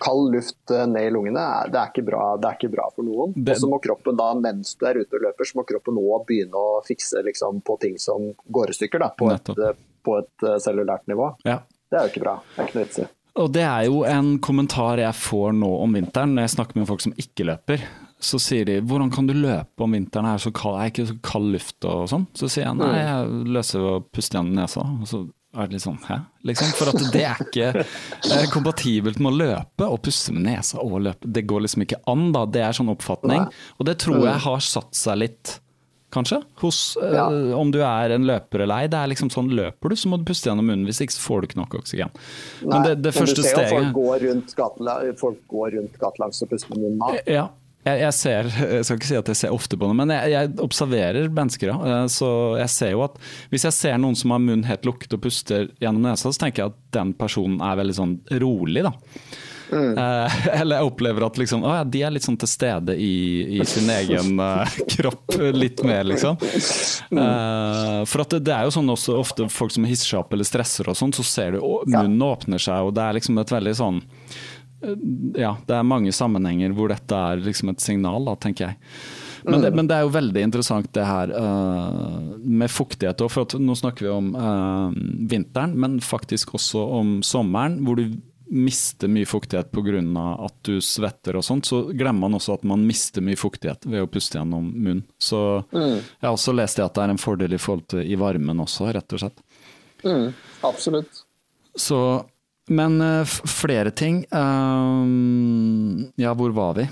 Kald 0.00 0.30
luft 0.32 0.70
eh, 0.72 0.86
ned 0.88 1.10
i 1.10 1.12
lungene 1.12 1.42
det 1.68 1.76
er 1.76 1.90
ikke 1.90 2.06
bra, 2.06 2.22
det 2.40 2.48
er 2.48 2.54
ikke 2.56 2.70
bra 2.72 2.86
for 2.94 3.04
noen. 3.04 3.34
Det- 3.36 3.52
Og 3.58 3.60
så 3.60 3.68
må 3.68 3.80
kroppen 3.84 4.16
da, 4.16 4.30
mens 4.34 4.74
du 4.80 4.86
er 4.88 4.96
ute 5.02 5.12
og 5.18 5.26
løper, 5.26 5.44
så 5.44 5.58
må 5.60 5.66
kroppen 5.68 5.94
nå 5.98 6.24
begynne 6.24 6.56
å 6.56 6.80
fikse 6.86 7.20
liksom, 7.26 7.60
på 7.62 7.76
ting 7.82 7.98
som 8.00 8.30
går 8.48 8.70
i 8.72 8.78
stykker 8.78 8.98
da, 9.02 9.10
på, 9.12 9.28
et, 9.34 9.50
eh, 9.58 9.76
på 10.02 10.16
et 10.22 10.46
eh, 10.48 10.56
cellulært 10.64 11.04
nivå. 11.06 11.34
Ja. 11.44 11.58
Det 11.90 11.98
er 11.98 12.06
jo 12.06 12.12
ikke 12.14 12.22
bra. 12.24 12.36
Det 12.56 12.62
er 12.62 12.68
ikke 12.70 12.78
noe 12.78 12.84
vits 12.86 12.98
i. 13.02 13.08
Og 13.40 13.52
det 13.52 13.62
er 13.62 13.84
jo 13.86 14.00
en 14.08 14.38
kommentar 14.42 14.98
jeg 15.04 15.14
får 15.20 15.52
nå 15.54 15.68
om 15.84 15.92
vinteren 15.94 16.32
når 16.34 16.48
jeg 16.48 16.54
snakker 16.56 16.80
med 16.80 16.88
folk 16.88 17.00
som 17.04 17.12
ikke 17.20 17.44
løper. 17.46 17.84
Så 18.20 18.38
sier 18.38 18.66
de 18.68 18.80
'hvordan 18.80 19.10
kan 19.12 19.26
du 19.26 19.32
løpe 19.32 19.80
om 19.80 19.92
vinteren, 19.92 20.26
er, 20.26 20.36
så 20.38 20.52
kald, 20.52 20.76
er 20.76 20.90
ikke 20.90 21.06
så 21.08 21.18
kald 21.22 21.52
luft 21.54 21.84
og 21.88 22.08
sånn'? 22.08 22.26
Så 22.34 22.50
sier 22.50 22.66
jeg 22.66 22.76
nei, 22.76 22.96
jeg 23.00 23.46
løser 23.48 23.80
å 23.80 24.04
puste 24.12 24.36
gjennom 24.36 24.54
nesa. 24.54 24.80
Og 25.00 25.06
så 25.08 25.22
er 25.56 25.66
det 25.66 25.72
litt 25.72 25.82
sånn 25.82 25.98
hæ? 26.04 26.18
Liksom, 26.44 26.68
for 26.78 26.92
at 26.92 27.12
det 27.12 27.24
er 27.24 27.40
ikke 27.42 27.70
eh, 27.80 28.44
kompatibelt 28.52 29.18
med 29.18 29.32
å 29.32 29.36
løpe 29.40 29.88
og 29.88 30.02
puste 30.02 30.32
med 30.36 30.44
nesa 30.46 30.78
og 30.78 31.00
løpe. 31.02 31.26
Det 31.32 31.46
går 31.46 31.64
liksom 31.64 31.82
ikke 31.86 31.98
an, 32.06 32.30
da. 32.36 32.44
Det 32.46 32.60
er 32.62 32.76
sånn 32.76 32.92
oppfatning. 32.92 33.48
Og 33.80 33.86
det 33.86 33.98
tror 33.98 34.22
jeg 34.28 34.38
har 34.46 34.60
satt 34.60 34.94
seg 34.94 35.18
litt. 35.24 35.56
Kanskje, 36.10 36.40
hos 36.58 36.96
eh, 37.00 37.12
Ja. 37.14 37.28
om 37.54 37.70
du 37.70 37.78
er 37.86 38.10
en 38.10 38.24
løper 38.26 38.64
eller 38.64 38.82
ei. 38.82 38.88
Det 38.90 38.98
er 38.98 39.06
liksom 39.12 39.30
sånn, 39.30 39.48
Løper 39.54 39.90
du, 39.90 39.94
så 39.94 40.08
må 40.10 40.18
du 40.18 40.24
puste 40.26 40.50
gjennom 40.50 40.66
munnen, 40.66 40.84
hvis 40.84 40.98
ikke 41.00 41.14
så 41.14 41.22
får 41.22 41.40
du 41.40 41.46
ikke 41.46 41.60
nok 41.60 41.74
oksygen. 41.78 42.10
Men 42.66 42.82
det, 42.82 42.96
det 43.02 43.12
men 43.14 43.20
første 43.22 43.36
du 43.36 43.42
ser 43.46 43.54
jo 43.54 43.66
steget 43.68 43.86
folk 43.86 43.94
går 45.46 45.76
rundt 45.78 45.98
gatelangs 46.02 46.42
og 46.42 46.50
puster 46.50 46.74
med 46.74 46.82
munnen. 46.82 47.02
av. 47.02 47.18
Ja. 47.30 47.48
Jeg, 47.80 47.96
jeg 48.02 48.12
ser, 48.12 48.48
jeg 48.60 48.84
skal 48.84 48.98
ikke 48.98 49.08
si 49.08 49.16
at 49.16 49.28
jeg 49.32 49.38
ser 49.40 49.54
ofte 49.56 49.78
på 49.80 49.88
det, 49.88 49.96
men 49.96 50.10
jeg, 50.12 50.32
jeg 50.34 50.50
observerer 50.60 51.30
mennesker. 51.32 51.70
ja. 51.72 51.78
Eh, 52.02 52.08
Så 52.12 52.28
jeg 52.60 52.72
ser 52.74 52.90
jo 52.92 53.04
at 53.06 53.16
hvis 53.52 53.64
jeg 53.68 53.76
ser 53.78 54.00
noen 54.02 54.18
som 54.20 54.34
har 54.34 54.42
munnen 54.42 54.66
helt 54.68 54.84
lukket 54.88 55.16
og 55.16 55.22
puster 55.24 55.70
gjennom 55.80 56.04
nesa, 56.04 56.28
så 56.28 56.44
tenker 56.44 56.66
jeg 56.66 56.74
at 56.74 56.82
den 56.98 57.14
personen 57.16 57.62
er 57.64 57.80
veldig 57.80 57.96
sånn 57.96 58.18
rolig, 58.42 58.84
da. 58.84 58.92
Mm. 59.70 59.94
eller 60.60 60.80
jeg 60.80 60.88
opplever 60.90 61.24
at 61.24 61.36
liksom, 61.38 61.62
å 61.64 61.72
ja, 61.78 61.82
de 61.86 62.00
er 62.02 62.12
litt 62.12 62.26
sånn 62.26 62.36
til 62.42 62.50
stede 62.50 62.96
i, 63.00 63.12
i 63.60 63.64
sin 63.70 63.88
egen 63.94 64.40
eh, 64.44 64.78
kropp 64.96 65.38
litt 65.54 65.80
mer, 65.86 66.04
liksom. 66.10 66.36
Uh, 67.14 68.02
for 68.10 68.26
at 68.26 68.34
det, 68.36 68.44
det 68.50 68.56
er 68.56 68.66
jo 68.68 68.74
sånn 68.76 68.92
også 68.92 69.16
ofte 69.16 69.48
folk 69.48 69.72
som 69.72 69.86
hisser 69.88 70.10
seg 70.10 70.20
opp 70.24 70.34
eller 70.36 70.48
stresser 70.48 70.90
og 70.90 70.98
sånn, 70.98 71.14
så 71.16 71.24
ser 71.24 71.56
du 71.56 71.62
å, 71.64 71.78
munnen 71.88 72.28
åpner 72.28 72.60
seg, 72.60 72.90
og 72.90 72.92
det 72.98 73.06
er 73.06 73.16
liksom 73.22 73.40
et 73.40 73.54
veldig 73.56 73.78
sånn 73.78 74.02
ja, 74.80 75.54
det 75.66 75.76
er 75.76 75.86
mange 75.86 76.12
sammenhenger 76.14 76.72
hvor 76.76 76.92
dette 76.92 77.16
er 77.16 77.42
liksom 77.44 77.74
et 77.74 77.84
signal, 77.84 78.24
da, 78.28 78.36
tenker 78.40 78.70
jeg. 78.70 78.78
Men, 79.42 79.62
det, 79.64 79.70
men 79.76 79.88
det 79.88 79.96
er 79.96 80.04
jo 80.04 80.12
veldig 80.12 80.42
interessant 80.44 80.88
det 80.92 81.04
her 81.06 81.30
uh, 81.32 82.32
med 82.44 82.70
fuktighet. 82.72 83.20
også, 83.20 83.32
For 83.32 83.48
at 83.48 83.54
nå 83.60 83.76
snakker 83.78 84.06
vi 84.06 84.10
om 84.12 84.34
uh, 84.36 84.90
vinteren, 85.30 85.76
men 85.80 86.00
faktisk 86.04 86.54
også 86.58 86.82
om 87.00 87.14
sommeren, 87.24 87.78
hvor 87.86 88.00
du 88.00 88.18
mister 88.50 89.08
mye 89.08 89.28
fuktighet 89.30 89.70
pga. 89.70 90.00
at 90.44 90.56
du 90.66 90.80
svetter 90.82 91.36
og 91.38 91.44
sånt. 91.46 91.66
Så 91.70 91.84
glemmer 91.92 92.26
man 92.26 92.34
også 92.34 92.58
at 92.58 92.64
man 92.66 92.84
mister 92.86 93.22
mye 93.22 93.38
fuktighet 93.38 93.86
ved 93.86 94.02
å 94.02 94.10
puste 94.10 94.40
gjennom 94.40 94.72
munnen. 94.74 95.04
Så 95.18 95.62
jeg 95.70 96.26
har 96.26 96.34
også 96.34 96.56
lest 96.56 96.82
at 96.82 96.94
det 96.98 97.04
er 97.04 97.14
en 97.14 97.22
fordel 97.22 97.54
i 97.54 97.62
forhold 97.62 97.86
til 97.94 98.02
i 98.04 98.18
varmen 98.18 98.60
også, 98.60 98.90
rett 98.92 99.16
og 99.16 99.22
slett. 99.22 99.44
Absolutt. 100.66 101.22
Så, 101.78 102.00
men 102.68 103.00
eh, 103.00 103.24
flere 103.24 103.90
ting. 103.90 104.24
Ehm, 104.30 106.10
ja, 106.16 106.34
hvor 106.34 106.50
var 106.50 106.74
vi? 106.74 106.88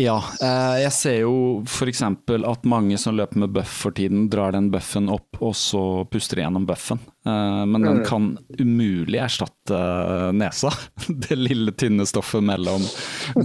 Ja, 0.00 0.16
eh, 0.42 0.76
jeg 0.82 0.92
ser 0.96 1.16
jo 1.22 1.34
f.eks. 1.62 2.00
at 2.02 2.64
mange 2.66 2.96
som 2.98 3.14
løper 3.14 3.38
med 3.44 3.52
buff 3.54 3.74
for 3.84 3.94
tiden, 3.94 4.26
drar 4.32 4.54
den 4.54 4.70
buffen 4.72 5.06
opp 5.12 5.38
og 5.38 5.52
så 5.58 5.82
puster 6.10 6.40
gjennom 6.42 6.64
buffen. 6.66 6.98
Eh, 7.26 7.60
men 7.70 7.86
den 7.86 8.00
kan 8.06 8.32
umulig 8.58 9.20
erstatte 9.22 9.78
nesa. 10.34 10.72
Det 11.26 11.38
lille, 11.38 11.74
tynne 11.78 12.06
stoffet 12.10 12.42
mellom 12.42 12.82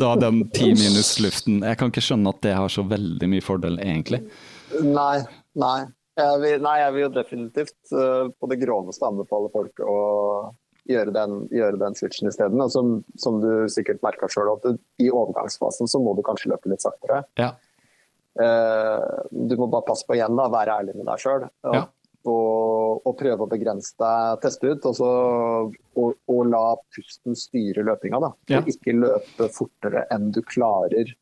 da 0.01 0.15
den 0.17 0.47
ti 0.55 0.71
minus 0.73 1.17
luften. 1.21 1.61
Jeg 1.65 1.77
kan 1.77 1.93
ikke 1.93 2.05
skjønne 2.05 2.33
at 2.33 2.41
det 2.45 2.57
har 2.57 2.73
så 2.73 2.85
veldig 2.87 3.29
mye 3.29 3.45
fordel, 3.45 3.77
egentlig. 3.83 4.23
Nei, 4.81 5.21
nei. 5.57 5.79
Jeg 6.19 6.39
vil, 6.41 6.57
nei, 6.65 6.79
jeg 6.81 6.95
vil 6.95 7.05
jo 7.05 7.11
definitivt 7.15 7.91
på 7.93 8.47
det 8.51 8.57
groveste 8.59 9.05
anbefale 9.07 9.47
folk 9.53 9.85
å 9.87 9.99
gjøre 10.89 11.13
den, 11.15 11.43
gjøre 11.53 11.79
den 11.81 11.97
switchen 11.97 12.29
isteden. 12.31 12.61
Og 12.63 12.71
som, 12.73 12.99
som 13.19 13.39
du 13.43 13.51
sikkert 13.71 14.01
merka 14.05 14.29
sjøl, 14.31 14.51
at 14.55 14.65
du, 14.65 14.81
i 15.01 15.09
overgangsfasen 15.11 15.89
så 15.89 16.01
må 16.01 16.15
du 16.17 16.23
kanskje 16.25 16.51
løpe 16.53 16.71
litt 16.71 16.85
saktere. 16.85 17.23
Ja. 17.39 17.53
Uh, 18.39 19.25
du 19.31 19.55
må 19.59 19.67
bare 19.67 19.87
passe 19.87 20.07
på 20.07 20.15
igjen, 20.15 20.37
da, 20.39 20.49
være 20.53 20.81
ærlig 20.81 20.97
med 20.97 21.09
deg 21.09 21.23
sjøl. 21.23 21.47
Ja. 21.69 21.85
Og, 22.27 22.99
og 23.07 23.15
prøve 23.19 23.45
å 23.45 23.49
begrense 23.49 23.95
deg, 23.99 24.41
teste 24.43 24.73
ut. 24.73 24.89
Og, 24.89 24.97
så, 24.97 25.09
og, 26.01 26.19
og 26.29 26.43
la 26.51 26.65
pusten 26.95 27.37
styre 27.37 27.85
løpinga. 27.87 28.21
Da. 28.25 28.33
Ja. 28.57 28.63
Ikke 28.67 28.97
løpe 28.97 29.49
fortere 29.55 30.05
enn 30.13 30.31
du 30.35 30.43
klarer 30.45 31.15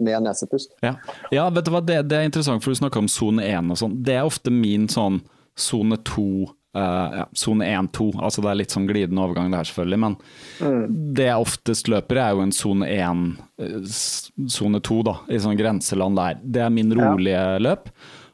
med 0.00 0.24
nesepust. 0.24 0.72
Ja. 0.84 0.94
ja, 1.34 1.44
vet 1.52 1.66
du 1.66 1.74
hva, 1.74 1.82
det, 1.84 1.98
det 2.08 2.16
er 2.16 2.28
interessant, 2.28 2.64
for 2.64 2.72
du 2.72 2.78
snakka 2.78 3.02
om 3.02 3.10
sone 3.10 3.44
1 3.44 3.74
og 3.74 3.80
sånn. 3.82 3.98
Det 4.04 4.16
er 4.16 4.28
ofte 4.28 4.52
min 4.54 4.88
sånn 4.88 5.20
sone 5.60 5.98
2 6.08 6.24
eh, 6.76 7.18
ja, 7.20 7.26
Sone 7.36 7.66
1-2, 7.66 8.08
altså 8.20 8.44
det 8.44 8.50
er 8.52 8.58
litt 8.60 8.74
sånn 8.74 8.88
glidende 8.88 9.24
overgang 9.24 9.52
der 9.52 9.68
selvfølgelig, 9.68 10.00
men 10.04 10.16
det 11.16 11.28
jeg 11.28 11.44
oftest 11.46 11.90
løper 11.92 12.22
er 12.22 12.34
jo 12.34 12.44
en 12.44 12.54
sone 12.54 12.88
1, 12.90 13.22
eh, 13.62 13.78
sone 14.50 14.82
2 14.90 14.98
da, 15.10 15.16
i 15.30 15.40
sånn 15.42 15.58
grenseland 15.58 16.20
der. 16.20 16.40
Det 16.42 16.64
er 16.66 16.74
min 16.74 16.94
rolige 16.96 17.44
løp, 17.62 17.90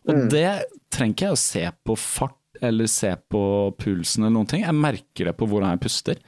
og 0.07 0.27
det 0.33 0.49
trenger 0.95 1.17
ikke 1.17 1.29
jeg 1.29 1.37
å 1.37 1.45
se 1.45 1.65
på 1.87 1.99
fart 1.99 2.37
eller 2.65 2.89
se 2.89 3.11
på 3.29 3.43
pulsen 3.77 4.25
eller 4.25 4.37
noen 4.39 4.49
ting, 4.49 4.63
jeg 4.65 4.77
merker 4.77 5.29
det 5.29 5.37
på 5.37 5.49
hvordan 5.51 5.75
jeg 5.75 5.83
puster. 5.85 6.23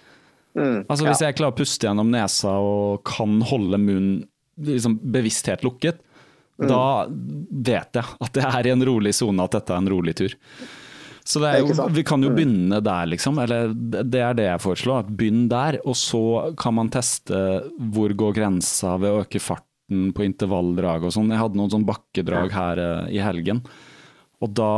Altså 0.58 1.06
Hvis 1.06 1.22
jeg 1.22 1.36
klarer 1.38 1.54
å 1.54 1.56
puste 1.56 1.86
gjennom 1.86 2.10
nesa 2.10 2.56
og 2.58 3.04
kan 3.06 3.38
holde 3.46 3.78
munnen 3.78 4.26
liksom 4.58 4.96
bevissthet 5.14 5.62
lukket, 5.62 6.00
da 6.58 7.06
vet 7.06 7.94
jeg 7.94 8.16
at 8.26 8.38
jeg 8.40 8.48
er 8.48 8.66
i 8.66 8.72
en 8.74 8.82
rolig 8.88 9.12
sone, 9.14 9.44
at 9.44 9.54
dette 9.54 9.70
er 9.70 9.78
en 9.78 9.90
rolig 9.92 10.16
tur. 10.18 10.34
Så 11.28 11.42
jo. 11.44 11.88
Vi 11.92 12.04
kan 12.08 12.22
jo 12.24 12.30
begynne 12.32 12.80
der, 12.80 13.08
liksom. 13.10 13.36
Eller 13.42 13.74
det 13.76 14.20
er 14.24 14.36
det 14.36 14.46
jeg 14.46 14.62
foreslår. 14.64 15.10
Begynn 15.12 15.44
der, 15.50 15.76
og 15.84 15.96
så 15.98 16.22
kan 16.56 16.78
man 16.78 16.88
teste 16.92 17.40
hvor 17.92 18.14
går 18.16 18.38
grensa 18.38 18.94
ved 19.00 19.12
å 19.12 19.20
øke 19.26 19.42
farten 19.42 20.08
på 20.16 20.24
intervalldrag 20.24 21.04
og 21.04 21.12
sånn. 21.12 21.28
Jeg 21.34 21.42
hadde 21.42 21.60
noen 21.60 21.74
sånn 21.74 21.84
bakkedrag 21.88 22.54
her 22.56 22.80
eh, 22.80 23.10
i 23.18 23.20
helgen, 23.24 23.60
og 24.40 24.54
da 24.56 24.72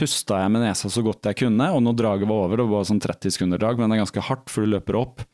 pusta 0.00 0.42
jeg 0.42 0.52
med 0.52 0.64
nesa 0.64 0.90
så 0.92 1.02
godt 1.04 1.28
jeg 1.30 1.40
kunne, 1.40 1.68
og 1.72 1.80
når 1.84 1.96
draget 2.00 2.28
var 2.28 2.46
over, 2.46 2.60
det 2.60 2.68
var 2.68 2.88
sånn 2.88 3.00
30 3.00 3.36
sekunder 3.36 3.60
drag, 3.60 3.80
men 3.80 3.88
det 3.88 3.96
er 3.96 4.04
ganske 4.04 4.24
hardt, 4.28 4.52
for 4.52 4.64
du 4.64 4.74
løper 4.74 4.98
opp. 5.00 5.24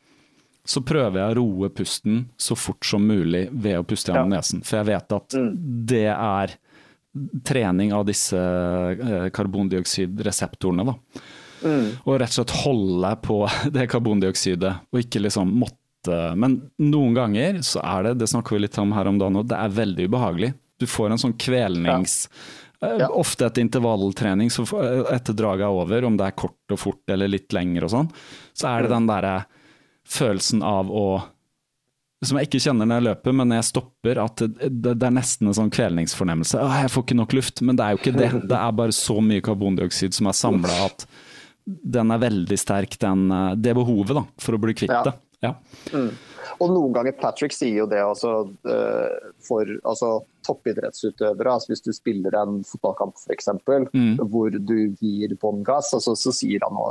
Så 0.67 0.79
prøver 0.87 1.19
jeg 1.19 1.33
å 1.33 1.39
roe 1.41 1.71
pusten 1.75 2.21
så 2.39 2.55
fort 2.55 2.87
som 2.87 3.03
mulig 3.03 3.49
ved 3.51 3.81
å 3.81 3.87
puste 3.87 4.11
gjennom 4.11 4.31
nesen. 4.31 4.63
For 4.63 4.79
jeg 4.79 4.91
vet 4.93 5.15
at 5.17 5.35
det 5.91 6.05
er 6.13 6.55
trening 7.45 7.93
av 7.93 8.07
disse 8.07 8.39
eh, 8.39 9.29
karbondioksidreseptorene. 9.33 10.85
Da. 10.87 11.23
Og 12.03 12.17
rett 12.19 12.33
og 12.33 12.39
slett 12.39 12.57
holde 12.63 13.13
på 13.23 13.37
det 13.75 13.87
karbondioksidet, 13.91 14.73
og 14.91 15.03
ikke 15.03 15.23
liksom 15.23 15.53
måtte 15.63 15.79
Men 16.35 16.57
noen 16.83 17.13
ganger 17.15 17.61
så 17.63 17.79
er 17.79 18.09
det, 18.09 18.17
det 18.19 18.27
snakker 18.27 18.57
vi 18.57 18.65
litt 18.65 18.75
om 18.81 18.91
her 18.91 19.07
om 19.07 19.21
dagen, 19.21 19.37
òg, 19.39 19.45
det 19.47 19.55
er 19.55 19.77
veldig 19.77 20.09
ubehagelig. 20.11 20.49
Du 20.81 20.89
får 20.89 21.13
en 21.13 21.25
sånn 21.27 21.39
kvelnings... 21.39 22.25
ja. 22.27 22.59
Ja. 22.83 23.07
Ofte 23.15 23.45
etter 23.47 23.63
intervalltrening, 23.63 24.49
så 24.51 24.65
etter 25.07 25.35
draget 25.39 25.63
er 25.63 25.71
over, 25.71 26.03
om 26.03 26.17
det 26.19 26.25
er 26.27 26.33
kort 26.35 26.73
og 26.75 26.81
fort 26.81 27.13
eller 27.13 27.29
litt 27.31 27.53
lenger 27.55 27.85
og 27.87 27.93
sånn, 27.93 28.09
så 28.51 28.73
er 28.73 28.83
det 28.83 28.91
den 28.91 29.07
derre 29.07 29.35
følelsen 30.03 30.59
av 30.67 30.91
å 30.91 31.05
som 32.27 32.39
jeg 32.39 32.49
ikke 32.49 32.61
kjenner 32.65 32.89
når 32.89 32.99
jeg 32.99 33.07
løper, 33.09 33.35
men 33.39 33.55
jeg 33.57 33.67
stopper, 33.67 34.21
at 34.23 34.43
det, 34.43 34.69
det, 34.69 34.95
det 35.01 35.07
er 35.09 35.15
nesten 35.15 35.49
en 35.49 35.57
sånn 35.57 35.71
kvelningsfornemmelse. 35.73 36.61
Åh, 36.63 36.79
jeg 36.83 36.93
får 36.93 37.05
ikke 37.07 37.19
nok 37.19 37.37
luft, 37.37 37.63
men 37.65 37.79
det 37.79 37.85
er 37.85 37.95
jo 37.95 38.01
ikke 38.01 38.15
det. 38.17 38.31
Det 38.49 38.59
er 38.59 38.75
bare 38.79 38.95
så 38.95 39.19
mye 39.23 39.43
karbondioksid 39.45 40.17
som 40.17 40.29
er 40.31 40.37
samla 40.37 40.81
at 40.87 41.07
den 41.63 42.11
er 42.11 42.19
veldig 42.19 42.59
sterk, 42.59 42.97
den, 42.99 43.29
eh, 43.31 43.53
det 43.55 43.75
behovet 43.77 44.17
da, 44.17 44.25
for 44.41 44.57
å 44.57 44.61
bli 44.61 44.75
kvitt 44.75 44.91
Ja. 44.91 45.15
Ja. 45.43 45.57
Mm. 45.91 46.11
Og 46.61 46.69
noen 46.71 46.93
ganger 46.95 47.15
Patrick 47.17 47.51
sier 47.55 47.81
jo 47.81 47.87
det 47.89 47.99
altså, 47.99 48.45
eh, 48.69 49.31
for 49.43 49.67
altså, 49.83 50.11
toppidrettsutøvere. 50.47 51.55
Altså, 51.55 51.73
hvis 51.73 51.83
du 51.83 51.91
spiller 51.95 52.37
en 52.39 52.61
fotballkamp 52.67 53.17
f.eks. 53.19 53.49
Mm. 53.91 54.21
hvor 54.31 54.53
du 54.53 54.77
gir 55.01 55.35
bånn 55.41 55.63
gass, 55.67 55.91
altså, 55.97 56.15
så 56.19 56.31
sier 56.35 56.63
han 56.63 56.77
nå 56.77 56.85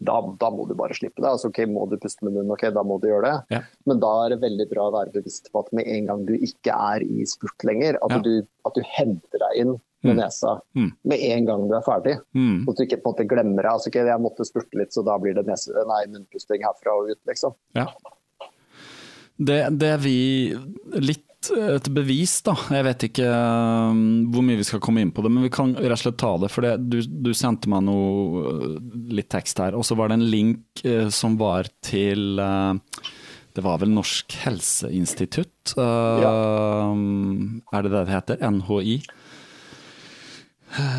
da, 0.00 0.20
da 0.38 0.48
må 0.54 0.66
du 0.68 0.74
bare 0.78 0.94
slippe 0.94 1.18
det. 1.22 1.26
Altså, 1.30 1.48
ok, 1.50 1.58
Må 1.66 1.88
du 1.90 1.96
puste 1.98 2.22
med 2.22 2.32
munnen, 2.36 2.52
ok, 2.54 2.68
da 2.74 2.82
må 2.86 3.00
du 3.02 3.08
gjøre 3.08 3.24
det. 3.26 3.56
Ja. 3.56 3.60
Men 3.86 3.98
da 4.00 4.12
er 4.24 4.30
det 4.34 4.40
veldig 4.44 4.68
bra 4.70 4.84
å 4.88 4.94
være 4.94 5.12
bevisst 5.16 5.50
på 5.52 5.64
at 5.64 5.72
med 5.74 5.88
en 5.90 6.06
gang 6.06 6.24
du 6.28 6.34
ikke 6.38 6.70
er 6.74 7.02
i 7.02 7.24
spurt 7.26 7.64
lenger, 7.66 7.98
at, 8.02 8.10
Ja. 8.14 8.18
du, 8.22 8.46
at 8.66 8.74
du 8.74 8.82
henter 8.86 9.38
deg 9.42 9.56
inn 9.64 9.72
med 10.04 10.14
Mm. 10.14 10.20
nesa 10.22 10.60
Mm. 10.76 10.92
med 11.04 11.18
en 11.18 11.44
gang 11.46 11.68
du 11.68 11.74
er 11.74 11.82
ferdig. 11.82 12.20
Mm. 12.34 12.62
Og 12.62 12.70
at 12.70 12.76
du 12.76 12.84
ikke 12.86 13.02
på 13.02 13.10
en 13.10 13.14
måte 13.16 13.28
glemmer 13.28 13.62
det. 13.66 13.72
Altså, 13.72 13.88
ok, 13.90 13.94
jeg 14.06 14.20
måtte 14.22 14.46
spurte 14.46 14.78
litt, 14.78 14.92
så 14.94 15.04
da 15.04 15.18
blir 15.18 15.34
det 15.34 15.46
nese, 15.46 15.74
nei, 15.74 16.04
munnpusting 16.06 16.62
herfra 16.62 16.94
og 17.02 17.10
ut, 17.10 17.18
liksom. 17.26 17.54
Ja. 17.74 17.86
Det, 19.40 19.78
det 19.78 20.00
vi 20.02 20.54
litt 20.98 21.24
et 21.46 21.86
bevis, 21.94 22.32
da. 22.42 22.54
Jeg 22.74 22.84
vet 22.86 23.04
ikke 23.08 23.26
um, 23.30 24.00
hvor 24.34 24.42
mye 24.44 24.58
vi 24.58 24.66
skal 24.66 24.82
komme 24.82 25.04
inn 25.04 25.12
på 25.14 25.22
det, 25.22 25.30
men 25.30 25.46
vi 25.46 25.52
kan 25.54 25.70
rett 25.78 25.94
og 25.94 26.02
slett 26.02 26.18
ta 26.20 26.32
det. 26.42 26.50
For 26.50 26.66
det, 26.66 26.72
du, 26.90 26.98
du 27.28 27.30
sendte 27.36 27.70
meg 27.70 27.84
noe 27.86 28.42
uh, 28.42 28.74
litt 29.14 29.30
tekst 29.32 29.62
her, 29.62 29.76
og 29.78 29.86
så 29.86 29.96
var 29.98 30.10
det 30.10 30.18
en 30.18 30.26
link 30.32 30.82
eh, 30.84 31.06
som 31.14 31.38
var 31.40 31.70
til 31.86 32.42
eh, 32.42 32.74
Det 33.54 33.64
var 33.64 33.78
vel 33.82 33.94
Norsk 33.94 34.34
helseinstitutt? 34.44 35.76
Uh, 35.78 36.92
Er 37.72 37.86
det 37.86 37.94
det 37.94 38.02
det 38.02 38.14
heter? 38.16 38.42
NHI? 38.58 38.98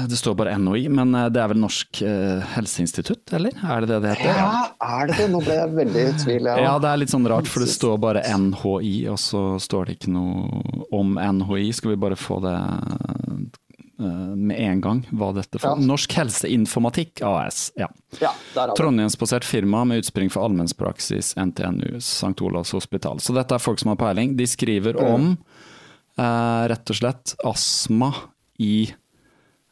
Det 0.10 0.18
står 0.18 0.34
bare 0.40 0.56
NHI, 0.58 0.88
men 0.90 1.14
uh, 1.16 1.28
det 1.30 1.42
er 1.44 1.52
vel 1.52 1.60
Norsk 1.62 2.02
uh, 2.02 2.42
helseinstitutt, 2.56 3.30
eller? 3.38 3.54
Er 3.62 3.86
det 3.86 3.92
det 3.92 4.00
det 4.06 4.16
heter? 4.18 4.40
Ja, 4.42 4.64
er 4.98 5.12
det 5.12 5.18
det? 5.20 5.28
Nå 5.30 5.42
ble 5.46 5.58
jeg 5.60 5.74
veldig 5.78 6.04
i 6.08 6.14
tvil. 6.24 6.50
Ja, 6.64 6.74
det 6.82 6.90
er 6.90 7.02
litt 7.04 7.14
sånn 7.14 7.28
rart, 7.30 7.48
for 7.50 7.64
det 7.64 7.70
står 7.72 8.00
bare 8.02 8.24
NHI, 8.26 8.94
og 9.14 9.20
så 9.22 9.44
står 9.62 9.90
det 9.92 10.00
ikke 10.00 10.14
noe 10.16 10.86
om 10.96 11.16
NHI. 11.20 11.70
Skal 11.78 11.94
vi 11.94 12.00
bare 12.02 12.18
få 12.20 12.40
det 12.44 12.56
eh, 12.56 14.06
med 14.36 14.56
en 14.58 14.82
gang, 14.82 15.04
hva 15.12 15.32
dette 15.38 15.62
for 15.62 15.76
Ja. 15.78 15.88
Norsk 15.92 16.16
helseinformatikk 16.18 17.22
AS. 17.30 17.70
Ja. 17.80 17.90
Ja. 18.24 18.34
Trondheimsbasert 18.78 19.46
firma 19.46 19.84
med 19.86 20.02
utspring 20.04 20.32
for 20.34 20.48
allmennspraksis, 20.48 21.36
NTNU, 21.38 21.98
St. 22.02 22.34
Olavs 22.42 22.74
hospital. 22.74 23.22
Så 23.22 23.38
dette 23.38 23.56
er 23.56 23.64
folk 23.64 23.80
som 23.80 23.94
har 23.94 24.02
peiling. 24.02 24.34
De 24.40 24.48
skriver 24.50 24.98
om 25.04 25.36
eh, 26.18 26.64
rett 26.74 26.90
og 26.90 27.00
slett 27.00 27.36
astma 27.46 28.14
i 28.60 28.90
eh, 28.90 28.98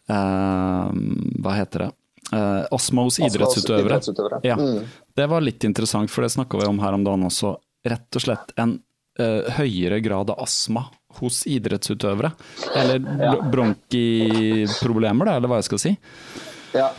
Hva 0.07 1.55
heter 1.57 1.85
det? 1.85 1.91
Uh, 2.33 2.65
astma 2.75 3.05
hos 3.07 3.19
idrettsutøvere. 3.23 3.85
idrettsutøvere. 3.85 4.39
Ja. 4.43 4.57
Mm. 4.59 4.83
Det 5.15 5.27
var 5.31 5.43
litt 5.43 5.63
interessant, 5.63 6.11
for 6.11 6.25
det 6.25 6.33
snakka 6.33 6.59
vi 6.59 6.67
om 6.67 6.79
her 6.83 6.97
om 6.97 7.03
dagen 7.07 7.23
også. 7.27 7.55
Rett 7.87 8.19
og 8.19 8.23
slett 8.23 8.51
en 8.59 8.77
uh, 9.21 9.47
høyere 9.59 10.01
grad 10.03 10.33
av 10.33 10.41
astma 10.43 10.87
hos 11.21 11.45
idrettsutøvere. 11.47 12.33
Eller 12.75 12.99
ja. 12.99 13.35
bronkiproblemer, 13.51 15.29
da, 15.29 15.37
eller 15.39 15.51
hva 15.51 15.61
jeg 15.61 15.69
skal 15.69 15.83
si. 15.85 15.93
Ja. 16.75 16.91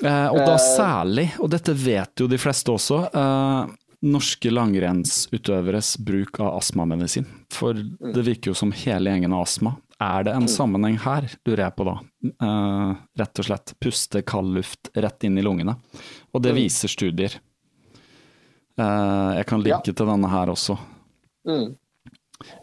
Uh, 0.00 0.28
og 0.32 0.40
da 0.44 0.54
Eh. 0.56 0.64
særlig, 0.64 1.26
og 1.40 1.50
dette 1.52 1.72
vet 1.76 2.20
jo 2.20 2.28
de 2.28 2.38
fleste 2.40 2.72
også, 2.72 3.02
eh, 3.12 3.72
norske 4.00 4.48
langrennsutøveres 4.48 5.98
bruk 6.00 6.40
av 6.40 6.56
astmamedisin. 6.56 7.26
For 7.52 7.74
det 7.74 8.24
virker 8.24 8.52
jo 8.52 8.54
som 8.56 8.72
hele 8.72 9.12
gjengen 9.12 9.32
har 9.36 9.44
astma. 9.44 9.74
Er 10.00 10.24
det 10.24 10.32
en 10.32 10.48
sammenheng 10.48 10.96
her, 11.02 11.26
lurer 11.44 11.66
jeg 11.66 11.76
på 11.76 11.84
da. 11.84 11.94
Uh, 12.40 12.92
rett 13.20 13.42
og 13.42 13.46
slett 13.50 13.74
puste 13.84 14.22
kald 14.24 14.54
luft 14.56 14.88
rett 14.96 15.26
inn 15.28 15.36
i 15.36 15.44
lungene. 15.44 15.74
Og 16.32 16.40
det 16.40 16.54
viser 16.56 16.88
studier. 16.88 17.36
Uh, 18.80 19.36
jeg 19.36 19.44
kan 19.50 19.60
linke 19.60 19.92
til 19.92 20.08
denne 20.08 20.30
her 20.32 20.52
også. 20.54 20.78
Mm. 21.44 21.74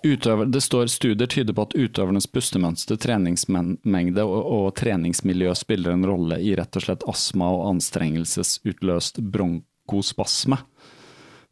Utøver, 0.01 0.49
det 0.49 0.63
står 0.65 0.89
studier 0.89 1.29
tyder 1.29 1.53
på 1.53 1.67
at 1.67 1.75
utøvernes 1.77 2.25
pustemønster, 2.33 2.97
treningsmengde 2.97 4.25
og, 4.25 4.39
og 4.41 4.67
treningsmiljø 4.79 5.53
spiller 5.57 5.93
en 5.93 6.07
rolle 6.09 6.39
i 6.41 6.55
rett 6.57 6.79
og 6.79 6.87
slett 6.87 7.05
astma 7.05 7.51
og 7.53 7.67
anstrengelsesutløst 7.75 9.21
bronkospasme, 9.21 10.57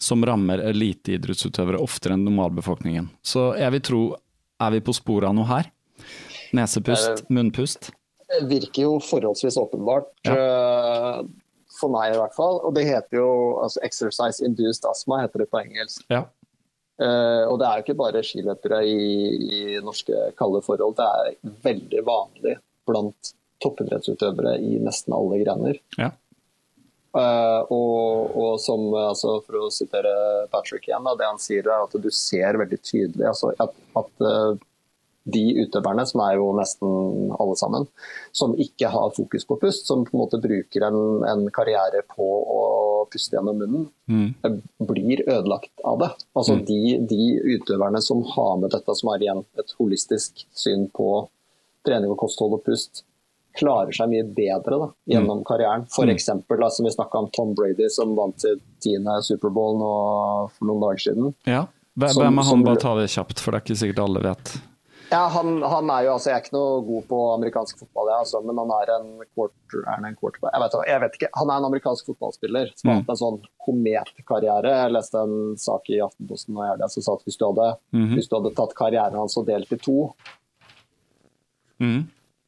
som 0.01 0.25
rammer 0.25 0.65
eliteidrettsutøvere 0.71 1.81
oftere 1.85 2.17
enn 2.17 2.25
normalbefolkningen. 2.25 3.11
Så 3.21 3.51
jeg 3.61 3.77
vil 3.77 3.85
tro, 3.91 4.03
er 4.57 4.73
vi 4.73 4.81
på 4.81 4.97
sporet 4.97 5.29
av 5.29 5.37
noe 5.37 5.51
her? 5.53 5.69
Nesepust, 6.55 7.25
munnpust? 7.33 7.91
Det 8.25 8.45
virker 8.49 8.87
jo 8.87 8.93
forholdsvis 9.03 9.57
åpenbart. 9.61 10.11
Ja. 10.27 11.21
For 11.75 11.91
meg 11.91 12.15
i 12.15 12.19
hvert 12.19 12.35
fall. 12.37 12.61
Og 12.63 12.73
det 12.77 12.87
heter 12.87 13.19
jo 13.19 13.29
altså 13.61 13.83
exercise 13.83 14.43
induced 14.45 14.87
asthma, 14.89 15.21
heter 15.25 15.43
det 15.43 15.49
på 15.51 15.61
engelsk. 15.61 16.05
Ja. 16.11 16.25
Uh, 16.95 17.43
og 17.51 17.57
det 17.59 17.67
er 17.67 17.79
jo 17.79 17.83
ikke 17.83 17.97
bare 17.99 18.21
skiløpere 18.23 18.77
i, 18.87 18.99
i 19.35 19.63
norske 19.83 20.29
kalde 20.39 20.61
forhold. 20.63 20.95
Det 20.95 21.07
er 21.07 21.57
veldig 21.65 22.03
vanlig 22.07 22.55
blant 22.87 23.33
toppidrettsutøvere 23.63 24.55
i 24.63 24.77
nesten 24.83 25.15
alle 25.15 25.41
grener. 25.43 25.81
Ja. 25.99 26.13
Uh, 27.15 27.61
og, 27.71 28.31
og 28.35 28.55
som, 28.59 28.89
altså, 28.99 29.37
for 29.45 29.65
å 29.65 29.71
sitere 29.71 30.13
Patrick 30.51 30.89
igjen, 30.89 31.03
da, 31.07 31.15
det 31.19 31.29
han 31.29 31.39
sier 31.39 31.67
er 31.67 31.83
at 31.85 31.95
du 31.95 32.09
ser 32.11 32.59
veldig 32.59 32.79
tydelig 32.83 33.29
altså, 33.29 33.53
at, 33.55 33.71
at 33.95 34.25
eh, 34.27 34.57
de 35.25 35.41
utøverne, 35.65 36.03
som 36.05 36.21
er 36.21 36.35
jo 36.37 36.51
nesten 36.53 37.31
alle 37.41 37.55
sammen, 37.57 37.87
som 38.35 38.53
ikke 38.61 38.91
har 38.93 39.13
fokus 39.15 39.45
på 39.49 39.57
pust, 39.61 39.87
som 39.89 40.03
på 40.05 40.13
en 40.13 40.21
måte 40.21 40.37
bruker 40.43 40.85
en, 40.85 40.99
en 41.25 41.47
karriere 41.55 42.03
på 42.13 42.25
å 42.25 42.61
puste 43.11 43.37
gjennom 43.37 43.57
munnen, 43.61 43.87
Mm. 44.05 44.35
blir 44.85 45.23
ødelagt 45.25 45.81
av 45.83 45.97
det. 45.99 46.11
Altså 46.37 46.59
de, 46.61 46.99
de 47.09 47.39
utøverne 47.55 47.97
som 48.05 48.21
har 48.35 48.57
med 48.61 48.69
dette, 48.75 48.93
som 48.95 49.09
har 49.09 49.23
igjen 49.23 49.41
et 49.57 49.73
holistisk 49.79 50.43
syn 50.53 50.85
på 50.93 51.07
trening 51.85 52.11
og 52.13 52.19
kosthold 52.21 52.53
og 52.59 52.63
pust, 52.67 53.01
klarer 53.57 53.93
seg 53.95 54.09
mye 54.11 54.27
bedre 54.35 54.77
da, 54.81 54.87
gjennom 55.09 55.41
karrieren. 55.47 55.87
For 55.89 56.05
eksempel, 56.11 56.59
da, 56.61 56.69
som 56.69 56.85
vi 56.85 56.91
snakka 56.93 57.17
om 57.23 57.29
Tom 57.33 57.53
Brady, 57.57 57.89
som 57.89 58.13
vant 58.17 58.37
sitt 58.45 58.61
tiende 58.83 59.17
Superbowl 59.25 59.77
nå 59.79 59.91
for 60.53 60.69
noen 60.69 60.85
dager 60.85 61.03
siden. 61.09 61.33
ja. 61.49 61.65
Hvem 61.95 62.19
er 62.19 62.25
han? 62.27 62.43
som-? 62.43 62.63
Bare 62.67 62.75
ta 62.81 62.93
det 62.99 63.05
kjapt, 63.13 63.39
for 63.39 63.51
det 63.55 63.61
er 63.61 63.63
ikke 63.63 63.77
sikkert 63.79 64.01
alle 64.03 64.21
vet. 64.25 64.49
Ja, 65.11 65.27
han, 65.29 65.61
han 65.61 65.89
er 65.93 66.03
jo, 66.07 66.13
altså 66.15 66.29
Jeg 66.31 66.35
er 66.39 66.43
ikke 66.45 66.55
noe 66.55 66.81
god 66.87 67.03
på 67.09 67.17
amerikansk 67.35 67.77
fotball, 67.83 68.07
jeg, 68.09 68.19
altså, 68.25 68.39
men 68.47 68.57
han 68.57 68.71
er 68.73 68.91
en 68.95 69.09
quarter, 69.35 69.83
er 69.85 69.91
han 69.99 70.05
en 70.09 70.15
quarter 70.17 70.39
Jeg 70.49 70.61
vet, 70.63 70.77
jeg 70.89 71.01
vet 71.03 71.17
ikke. 71.19 71.29
Han 71.37 71.51
er 71.53 71.57
en 71.61 71.67
amerikansk 71.69 72.05
fotballspiller 72.09 72.71
som 72.75 72.89
har 72.89 72.95
Mm. 72.97 73.01
hatt 73.03 73.11
en 73.13 73.21
sånn 73.21 73.37
kometkarriere. 73.65 74.71
Jeg 74.83 74.91
leste 74.95 75.21
en 75.21 75.35
sak 75.61 75.89
i 75.93 75.99
Aftenposten 76.01 76.57
og 76.57 76.65
i 76.85 76.89
som 76.89 77.03
sa 77.05 77.13
at 77.13 77.23
hvis 77.27 77.37
du, 77.37 77.45
hadde, 77.51 77.67
Mhm. 77.93 78.15
hvis 78.15 78.29
du 78.29 78.35
hadde 78.39 78.55
tatt 78.55 78.73
karrieren 78.75 79.13
hans 79.21 79.37
og 79.37 79.45
delt 79.45 79.71
i 79.71 79.77
to 79.77 80.13
Mm. 81.81 82.05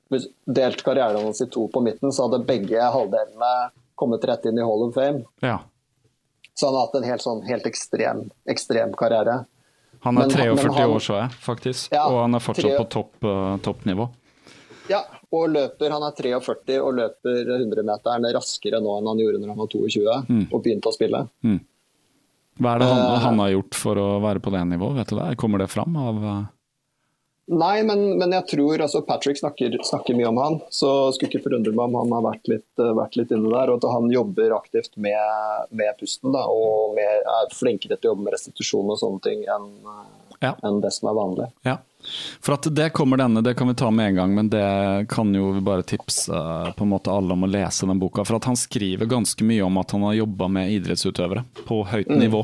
hvis 0.09 0.27
delt 0.47 0.83
karrieren 0.83 1.21
hans 1.23 1.41
i 1.41 1.45
to 1.51 1.67
på 1.67 1.81
midten, 1.83 2.11
så 2.15 2.29
hadde 2.29 2.45
begge 2.47 2.79
halvdelene 2.79 3.71
kommet 3.97 4.23
rett 4.29 4.45
inn 4.45 4.57
i 4.57 4.61
Hall 4.63 4.87
of 4.87 4.93
Fame. 4.95 5.25
Ja. 5.43 5.59
Så 6.55 6.67
han 6.67 6.75
har 6.75 6.85
hatt 6.87 6.95
en 6.95 7.03
helt, 7.03 7.21
sånn, 7.21 7.43
helt 7.45 7.65
ekstrem, 7.65 8.29
ekstrem 8.47 8.93
karriere. 8.97 9.45
Han 10.03 10.17
er 10.17 10.21
Men- 10.27 10.29
43 10.29 10.63
men 10.67 10.73
han- 10.77 10.89
år, 10.89 10.99
så 10.99 11.13
jeg, 11.21 11.29
faktisk. 11.41 11.91
Ja, 11.91 12.05
og 12.07 12.21
han 12.21 12.35
er 12.35 12.39
fortsatt 12.39 12.63
tre- 12.63 12.77
på 12.77 12.89
topp, 12.89 13.23
eh, 13.23 13.57
toppnivå. 13.65 14.09
Ja, 14.89 15.01
og 15.33 15.49
løper, 15.49 15.89
han 15.91 16.03
er 16.03 16.11
43 16.15 16.79
og 16.79 16.93
løper 16.95 17.45
100-meteren 17.59 18.33
raskere 18.33 18.79
nå 18.81 18.97
enn 18.99 19.07
han 19.07 19.17
gjorde 19.17 19.39
når 19.41 19.47
han 19.47 19.57
var 19.57 19.67
22 19.67 20.23
Mm. 20.29 20.47
og 20.53 20.63
begynte 20.63 20.87
å 20.87 20.93
spille. 20.95 21.29
Hva 22.59 22.75
er 22.75 22.79
det 22.79 22.87
han, 22.87 22.97
Eh. 23.15 23.19
han 23.19 23.37
har 23.39 23.49
gjort 23.51 23.75
for 23.75 23.95
å 23.95 24.21
være 24.21 24.39
på 24.39 24.51
det 24.51 24.61
nivået? 24.65 24.95
Vet 24.95 25.07
du 25.09 25.15
det? 25.19 25.37
Kommer 25.37 25.57
det 25.59 25.69
fram 25.69 25.95
av 25.95 26.23
eh, 26.23 26.45
Nei, 27.47 27.77
men, 27.87 28.01
men 28.19 28.33
jeg 28.35 28.43
tror 28.51 28.81
altså 28.83 28.99
Patrick 29.07 29.39
snakker, 29.39 29.77
snakker 29.87 30.17
mye 30.19 30.27
om 30.27 30.39
han, 30.41 30.57
så 30.73 31.13
skulle 31.15 31.31
ikke 31.31 31.45
forundre 31.45 31.71
meg 31.71 31.85
om 31.87 31.95
han 32.01 32.15
har 32.17 32.25
vært 32.25 32.49
litt, 32.51 32.67
eh, 32.83 32.91
vært 32.97 33.15
litt 33.15 33.31
inne 33.31 33.47
der. 33.53 33.71
Og 33.71 33.79
at 33.79 33.87
han 33.93 34.11
jobber 34.11 34.55
aktivt 34.57 34.97
med, 34.99 35.71
med 35.71 35.95
pusten 36.01 36.35
da, 36.35 36.43
og 36.51 36.97
med, 36.97 37.23
er 37.23 37.55
flinkere 37.55 37.95
til 37.95 38.09
å 38.09 38.13
jobbe 38.15 38.27
med 38.27 38.35
restitusjon 38.35 38.91
og 38.91 38.99
sånne 38.99 39.23
ting 39.29 39.45
enn 39.47 39.69
eh, 39.87 40.07
Ja. 40.43 40.51
enn 40.67 40.81
det 40.83 40.91
som 40.93 41.07
er 41.09 41.15
vanlig. 41.17 41.47
Ja. 41.65 41.77
For 42.43 42.53
at 42.53 42.67
det 42.77 42.91
kommer 42.93 43.17
denne, 43.17 43.41
det 43.43 43.55
kan 43.57 43.67
vi 43.71 43.73
ta 43.79 43.87
med 43.91 44.11
en 44.11 44.19
gang, 44.19 44.35
men 44.35 44.49
det 44.53 45.07
kan 45.09 45.31
jo 45.33 45.49
vi 45.55 45.63
bare 45.65 45.83
tipse 45.87 46.29
på 46.77 46.85
en 46.85 46.91
måte 46.91 47.09
alle 47.11 47.33
om 47.33 47.47
å 47.47 47.49
lese 47.49 47.87
den 47.89 47.99
boka. 47.99 48.21
For 48.27 48.37
at 48.37 48.45
han 48.45 48.55
skriver 48.59 49.09
ganske 49.09 49.43
mye 49.43 49.65
om 49.65 49.79
at 49.81 49.95
han 49.95 50.05
har 50.05 50.19
jobba 50.19 50.47
med 50.59 50.71
idrettsutøvere 50.75 51.41
på 51.65 51.79
høyt 51.89 52.11
nivå. 52.11 52.43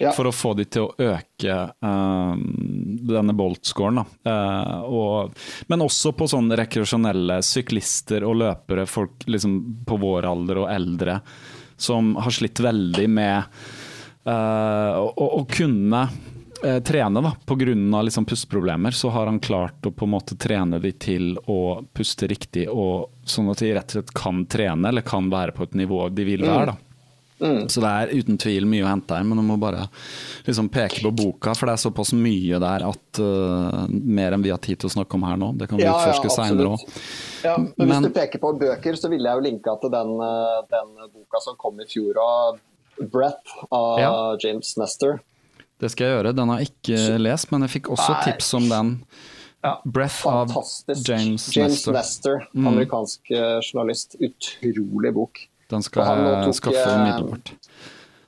Ja. 0.00 0.10
For 0.16 0.26
å 0.26 0.32
få 0.34 0.54
de 0.58 0.64
til 0.66 0.88
å 0.88 0.94
øke 0.98 1.54
uh, 1.84 2.34
denne 2.34 3.34
Bolt-scoren. 3.36 4.00
Eh, 4.26 4.80
og- 4.90 5.34
men 5.70 5.84
også 5.84 6.10
på 6.18 6.26
sånne 6.30 6.56
rekreasjonelle 6.58 7.36
syklister 7.46 8.24
og 8.26 8.36
løpere, 8.40 8.86
folk 8.90 9.26
liksom 9.30 9.84
på 9.86 9.98
vår 10.02 10.26
alder 10.26 10.64
og 10.64 10.70
eldre, 10.74 11.20
som 11.76 12.14
har 12.16 12.30
slitt 12.34 12.58
veldig 12.64 13.08
med 13.10 13.44
uh, 14.26 14.98
å, 14.98 15.26
å 15.40 15.42
kunne 15.50 16.02
eh, 16.64 16.80
trene, 16.82 17.22
da. 17.22 17.34
Pga. 17.46 18.02
Liksom 18.08 18.24
pusteproblemer, 18.26 18.90
så 18.96 19.10
har 19.14 19.26
han 19.30 19.38
klart 19.40 19.86
å 19.86 19.92
på 19.94 20.06
en 20.08 20.14
måte 20.16 20.36
trene 20.40 20.80
de 20.82 20.92
til 20.92 21.36
å 21.46 21.84
puste 21.94 22.26
riktig, 22.30 22.66
og 22.70 23.10
sånn 23.28 23.50
at 23.52 23.62
de 23.62 23.74
rett 23.76 23.94
og 23.94 24.00
slett 24.00 24.14
kan 24.16 24.42
trene, 24.46 24.88
eller 24.90 25.02
kan 25.06 25.30
være 25.30 25.54
på 25.54 25.68
et 25.68 25.74
nivå 25.84 26.08
de 26.14 26.24
vil 26.24 26.42
være. 26.46 26.72
da. 26.74 26.76
Mm. 27.40 27.68
Så 27.68 27.80
det 27.82 27.88
er 27.90 28.12
uten 28.14 28.36
tvil 28.38 28.64
mye 28.70 28.84
å 28.84 28.88
hente 28.88 29.16
her, 29.16 29.24
men 29.26 29.40
du 29.40 29.42
må 29.42 29.56
bare 29.60 29.88
liksom 30.46 30.68
peke 30.72 31.02
på 31.02 31.10
boka, 31.10 31.54
for 31.58 31.66
det 31.66 31.74
er 31.74 31.82
såpass 31.82 32.12
mye 32.14 32.60
der 32.62 32.84
at 32.86 33.20
uh, 33.20 33.84
mer 33.90 34.36
enn 34.36 34.44
vi 34.44 34.52
har 34.54 34.60
tid 34.62 34.78
til 34.78 34.86
å 34.88 34.94
snakke 34.94 35.18
om 35.18 35.26
her 35.26 35.36
nå. 35.40 35.52
Det 35.58 35.68
kan 35.68 35.80
vi 35.80 35.84
Ja, 35.84 35.96
ja, 35.96 35.98
utforske 36.12 36.30
seinere 36.30 36.70
absolutt. 36.70 36.94
òg. 36.94 37.44
Ja, 37.44 37.56
men, 37.58 37.90
hvis 37.90 38.06
du 38.06 38.14
peker 38.20 38.38
på 38.44 38.52
bøker, 38.62 38.96
så 38.96 39.10
ville 39.12 39.28
jeg 39.28 39.40
jo 39.40 39.46
linka 39.48 39.74
til 39.82 39.90
den, 39.92 40.14
eh, 40.24 40.62
den 40.70 40.94
boka 41.10 41.42
som 41.42 41.56
kom 41.60 41.80
i 41.82 41.88
fjor 41.90 42.20
av 42.22 42.60
Breath 43.10 43.56
av 43.74 43.98
Ja. 43.98 44.12
James 44.40 44.76
Nestor. 44.78 45.18
Det 45.82 45.90
skal 45.90 46.06
jeg 46.06 46.14
gjøre. 46.20 46.34
Den 46.38 46.48
har 46.48 46.60
jeg 46.62 46.70
ikke 46.70 47.18
lest, 47.18 47.50
men 47.50 47.66
jeg 47.66 47.70
fikk 47.82 47.90
også 47.90 48.12
Nei. 48.14 48.22
tips 48.30 48.54
om 48.54 48.68
den. 48.70 48.92
Ja, 49.64 49.78
Breath 49.84 50.22
av 50.28 50.52
Fantastisk. 50.52 51.08
James, 51.08 51.48
James 51.56 51.72
Nestor. 51.82 51.92
Nestor, 51.96 52.46
Mm. 52.54 52.66
amerikansk 52.68 53.20
mm. 53.28 53.60
journalist. 53.66 54.14
Utrolig 54.22 55.12
bok. 55.12 55.48
Den 55.70 55.82
skal 55.82 56.04
han 56.04 56.24
jeg 56.44 56.54
skaffe 56.54 56.84
eh, 56.86 56.96
umiddelbart. 57.00 57.52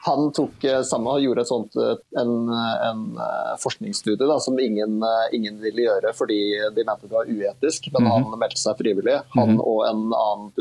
Han 0.07 0.29
tok 0.33 0.65
eh, 0.65 0.83
samme 0.87 1.09
og 1.17 1.21
gjorde 1.25 1.41
et 1.43 1.49
sånt, 1.51 1.75
eh, 1.83 1.97
en, 2.21 2.49
en 2.53 3.01
eh, 3.19 3.57
forskningsstudie 3.59 4.27
da, 4.31 4.37
som 4.41 4.59
ingen, 4.63 5.01
eh, 5.03 5.27
ingen 5.35 5.59
ville 5.61 5.83
gjøre 5.89 6.13
fordi 6.15 6.39
de 6.77 6.85
mente 6.87 7.09
det 7.09 7.17
var 7.17 7.27
uetisk, 7.27 7.89
men 7.93 8.03
Mhm. 8.07 8.13
han 8.31 8.39
meldte 8.39 8.61
seg 8.63 8.79
frivillig. 8.79 9.17
Han 9.35 9.59
og 9.61 9.81
en 9.89 10.05
annen 10.15 10.53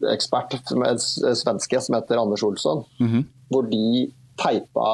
pusteekspert, 0.00 0.54
en 0.72 0.82
er 0.86 0.96
svenske, 1.34 1.80
som 1.82 1.94
heter 1.98 2.18
Anders 2.22 2.42
Olsson, 2.46 2.84
Mhm. 3.00 3.24
hvor 3.50 3.62
de 3.70 4.12
teipa 4.38 4.86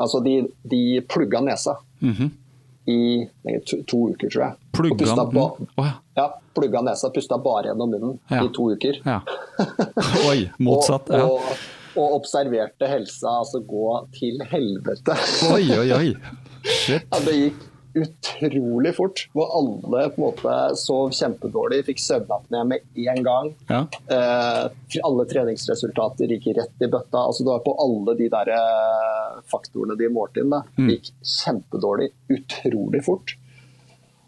Altså, 0.00 0.20
de, 0.24 0.46
de 0.68 1.00
plugga 1.08 1.40
nesa 1.40 1.76
Mhm. 2.00 2.30
I 2.88 3.28
to, 3.66 3.82
to 3.86 3.98
uker, 4.10 4.30
tror 4.30 4.44
jeg. 4.44 4.56
Plugga 4.72 5.14
Å 5.14 5.84
ja. 5.84 5.92
Ja, 6.16 6.24
plugga 6.56 6.80
nesa, 6.82 7.10
pusta 7.14 7.38
bare 7.38 7.70
gjennom 7.70 7.90
munnen 7.92 8.16
Ja. 8.30 8.44
i 8.44 8.48
to 8.54 8.70
uker. 8.72 9.00
ja. 9.04 9.20
Oi, 10.30 10.50
motsatt. 10.58 11.10
Og, 11.10 11.40
og, 11.40 11.66
og 12.00 12.14
observerte 12.20 12.88
helsa 12.88 13.38
altså 13.42 13.60
gå 13.66 13.86
til 14.16 14.40
helvete. 14.50 15.16
Oi, 15.52 15.64
oi, 15.78 15.88
oi. 15.96 16.14
Shit. 16.80 17.06
Det 17.24 17.34
gikk 17.36 17.66
utrolig 17.94 18.92
fort. 18.96 19.24
Hvor 19.34 19.50
alle 19.58 20.04
på 20.14 20.20
en 20.20 20.24
måte 20.26 20.54
sov 20.78 21.10
kjempedårlig, 21.16 21.82
fikk 21.88 22.02
søvnapné 22.04 22.62
med 22.68 23.02
en 23.10 23.22
gang. 23.26 23.50
Ja. 23.70 23.80
Eh, 24.12 25.00
alle 25.06 25.26
treningsresultater 25.30 26.30
gikk 26.36 26.50
rett 26.56 26.86
i 26.86 26.90
bøtta. 26.90 27.26
Altså, 27.26 27.44
det 27.46 27.54
var 27.54 27.64
på 27.66 27.76
alle 27.82 28.16
de 28.18 28.30
der 28.32 28.52
eh, 28.56 29.40
faktorene 29.50 29.98
de 30.00 30.08
målte 30.12 30.44
inn. 30.44 30.54
Mm. 30.78 30.90
Gikk 30.94 31.12
kjempedårlig 31.36 32.10
utrolig 32.36 33.04
fort. 33.06 33.36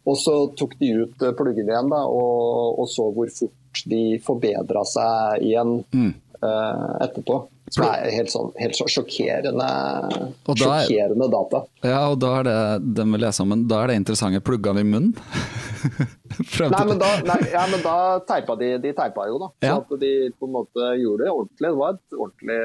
Og 0.02 0.16
så 0.18 0.34
tok 0.58 0.74
de 0.80 0.88
ut 0.98 1.12
pluggene 1.14 1.36
pluggen 1.38 1.68
igjen 1.70 1.90
da, 1.92 2.00
og, 2.10 2.80
og 2.82 2.88
så 2.90 3.06
hvor 3.14 3.28
fort 3.30 3.84
de 3.86 4.18
forbedra 4.24 4.82
seg 4.88 5.44
igjen 5.46 5.76
Mm. 5.94 6.12
eh, 6.42 6.88
etterpå. 7.06 7.36
Som 7.72 7.86
er 7.88 8.10
helt 8.12 8.28
sånn 8.28 8.50
helt 8.60 8.76
så 8.76 8.84
sjokkerende, 8.92 9.52
da 9.56 9.68
er- 10.52 10.84
sjokkerende 10.84 11.28
data. 11.32 11.62
ja, 11.88 12.00
og 12.12 12.18
da 12.20 12.32
er 12.40 12.44
det 12.44 12.94
den 12.98 13.12
vi 13.12 13.18
leser 13.22 13.42
om, 13.46 13.48
men 13.54 13.66
da 13.70 13.82
er 13.82 13.86
det 13.92 13.96
interessante 14.02 14.42
plugga 14.44 14.74
i 14.76 14.84
munnen. 14.84 15.14
Nei, 15.82 16.84
men 16.86 16.98
da, 17.00 17.08
nei, 17.26 17.38
ja, 17.52 17.64
men 17.68 17.82
da 17.84 17.94
teipa 18.28 18.54
de, 18.60 18.68
de 18.80 18.92
teipa 18.96 19.24
jo, 19.28 19.38
da. 19.42 19.48
Så 19.60 19.66
Ja. 19.66 19.76
at 19.80 19.90
de 20.00 20.12
på 20.38 20.46
en 20.48 20.52
måte 20.54 20.86
gjorde 21.00 21.24
det 21.26 21.32
ordentlig. 21.32 21.68
Det 21.68 21.76
var 21.80 21.96
et 21.96 22.16
ordentlig 22.16 22.60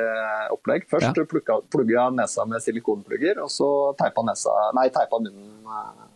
opplegg. 0.55 0.85
Først 0.91 1.17
Ja. 1.17 1.59
plugga 1.73 2.09
nesa 2.15 2.45
med 2.47 2.61
silikonplugger, 2.63 3.41
og 3.43 3.49
så 3.51 3.95
teipa, 3.99 4.23
nesa, 4.23 4.53
nei, 4.75 4.87
teipa 4.89 5.19
munnen 5.19 5.65
eh, 5.67 6.06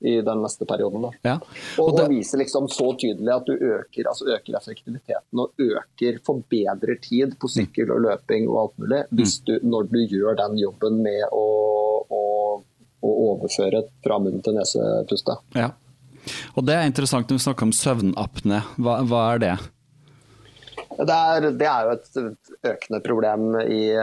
i 0.00 0.14
den 0.24 0.40
neste 0.42 0.64
perioden. 0.64 1.10
Ja. 1.26 1.34
Og, 1.78 1.88
Og 1.90 1.96
det- 1.96 2.04
og 2.06 2.10
viser 2.14 2.38
liksom 2.40 2.68
så 2.72 2.86
tydelig 2.96 3.34
at 3.34 3.44
du 3.46 3.52
øker, 3.52 4.08
altså 4.08 4.24
øker 4.32 4.56
effektiviteten 4.56 5.42
og 5.44 5.50
øker, 5.60 6.18
forbedrer 6.24 7.00
tid 7.04 7.34
på 7.38 7.50
sykkel 7.52 7.90
og 7.92 8.00
løping 8.06 8.48
og 8.48 8.58
alt 8.62 8.78
mulig, 8.78 9.02
hvis 9.12 9.38
du, 9.44 9.58
når 9.62 9.90
du 9.92 9.98
gjør 10.06 10.36
den 10.40 10.56
jobben 10.62 11.02
med 11.02 11.26
å, 11.32 11.44
å, 12.08 12.22
å 13.02 13.12
overføre 13.30 13.84
fra 14.04 14.18
munn 14.18 14.40
til 14.42 14.56
nesepuste. 14.56 15.36
ja. 15.54 15.70
Og 16.54 16.66
det 16.68 16.74
er 16.76 16.84
interessant 16.84 17.30
når 17.30 17.38
vi 17.38 17.44
snakker 17.46 17.64
om 17.64 17.70
søvnapne. 17.72 18.58
Hva, 18.76 18.98
hva 19.08 19.20
er 19.34 19.38
det? 19.40 19.52
Det 21.00 21.14
er, 21.16 21.46
det 21.56 21.66
er 21.66 21.86
jo 21.86 21.94
et 21.94 22.66
økende 22.74 23.00
problem 23.06 23.46
i, 23.62 23.94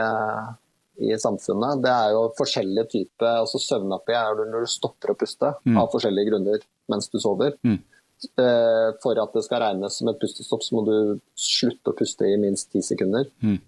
i 0.98 1.14
samfunnet. 1.20 1.82
Det 1.84 1.92
er 1.92 2.14
jo 2.16 2.24
forskjellige 2.38 2.88
typer 2.94 3.42
altså 3.44 3.60
Søvnapné 3.62 4.16
er 4.18 4.42
når 4.42 4.66
du 4.66 4.72
stopper 4.72 5.12
å 5.12 5.18
puste 5.18 5.52
av 5.78 5.92
forskjellige 5.92 6.30
grunner 6.32 6.66
mens 6.90 7.08
du 7.12 7.18
sover. 7.22 7.54
Mm. 7.62 7.78
Eh, 8.42 8.88
For 9.02 9.18
at 9.22 9.34
det 9.36 9.44
skal 9.46 9.62
regnes 9.62 9.98
som 10.00 10.10
et 10.10 10.18
pustestopp, 10.18 10.64
så 10.64 10.74
må 10.74 10.84
du 10.88 11.20
slutte 11.38 11.92
å 11.92 11.98
puste 11.98 12.26
i 12.26 12.38
minst 12.40 12.72
ti 12.72 12.82
sekunder. 12.82 13.28
Mm. 13.44 13.60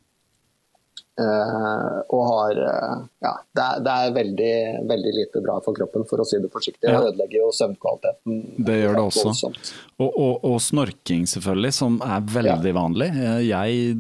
Eh, 1.21 1.97
og 2.17 2.23
har 2.31 2.59
uh, 2.65 3.01
Ja, 3.21 3.33
det 3.57 3.65
er, 3.65 3.81
det 3.85 3.95
er 4.01 4.13
veldig, 4.17 4.53
veldig 4.89 5.11
lite 5.19 5.43
bra 5.45 5.59
for 5.65 5.77
kroppen, 5.77 6.07
for 6.09 6.23
å 6.23 6.25
si 6.25 6.39
det 6.41 6.49
forsiktig. 6.53 6.89
Ja. 6.89 7.01
Det 7.03 7.11
ødelegger 7.13 7.43
jo 7.43 7.51
søvnkvaliteten. 7.53 8.39
Det 8.65 8.77
gjør 8.79 8.97
det 8.97 9.05
også. 9.11 9.51
Og, 10.01 10.09
og, 10.09 10.47
og 10.49 10.57
snorking, 10.65 11.27
selvfølgelig, 11.29 11.73
som 11.77 11.99
er 12.07 12.25
veldig 12.37 12.73
vanlig. 12.79 13.11
Eh, 13.13 13.41
Jeg 13.51 13.97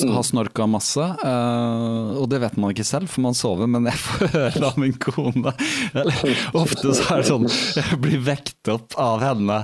Mm. 0.00 0.12
har 0.14 0.22
snorka 0.26 0.66
masse, 0.70 1.02
uh, 1.24 2.14
og 2.20 2.28
det 2.30 2.38
vet 2.42 2.56
man 2.60 2.70
ikke 2.74 2.84
selv, 2.86 3.08
for 3.10 3.24
man 3.24 3.34
sover, 3.36 3.66
men 3.70 3.88
jeg 3.90 3.98
får 4.06 4.30
høre 4.34 4.62
av 4.70 4.78
min 4.80 4.94
kone. 5.02 5.52
Eller, 5.94 6.36
ofte 6.56 6.94
så 6.94 7.06
er 7.16 7.22
det 7.24 7.28
sånn 7.30 7.48
Jeg 7.50 7.98
blir 8.02 8.22
vekt 8.26 8.70
opp 8.72 8.94
av 9.00 9.20
henne, 9.24 9.62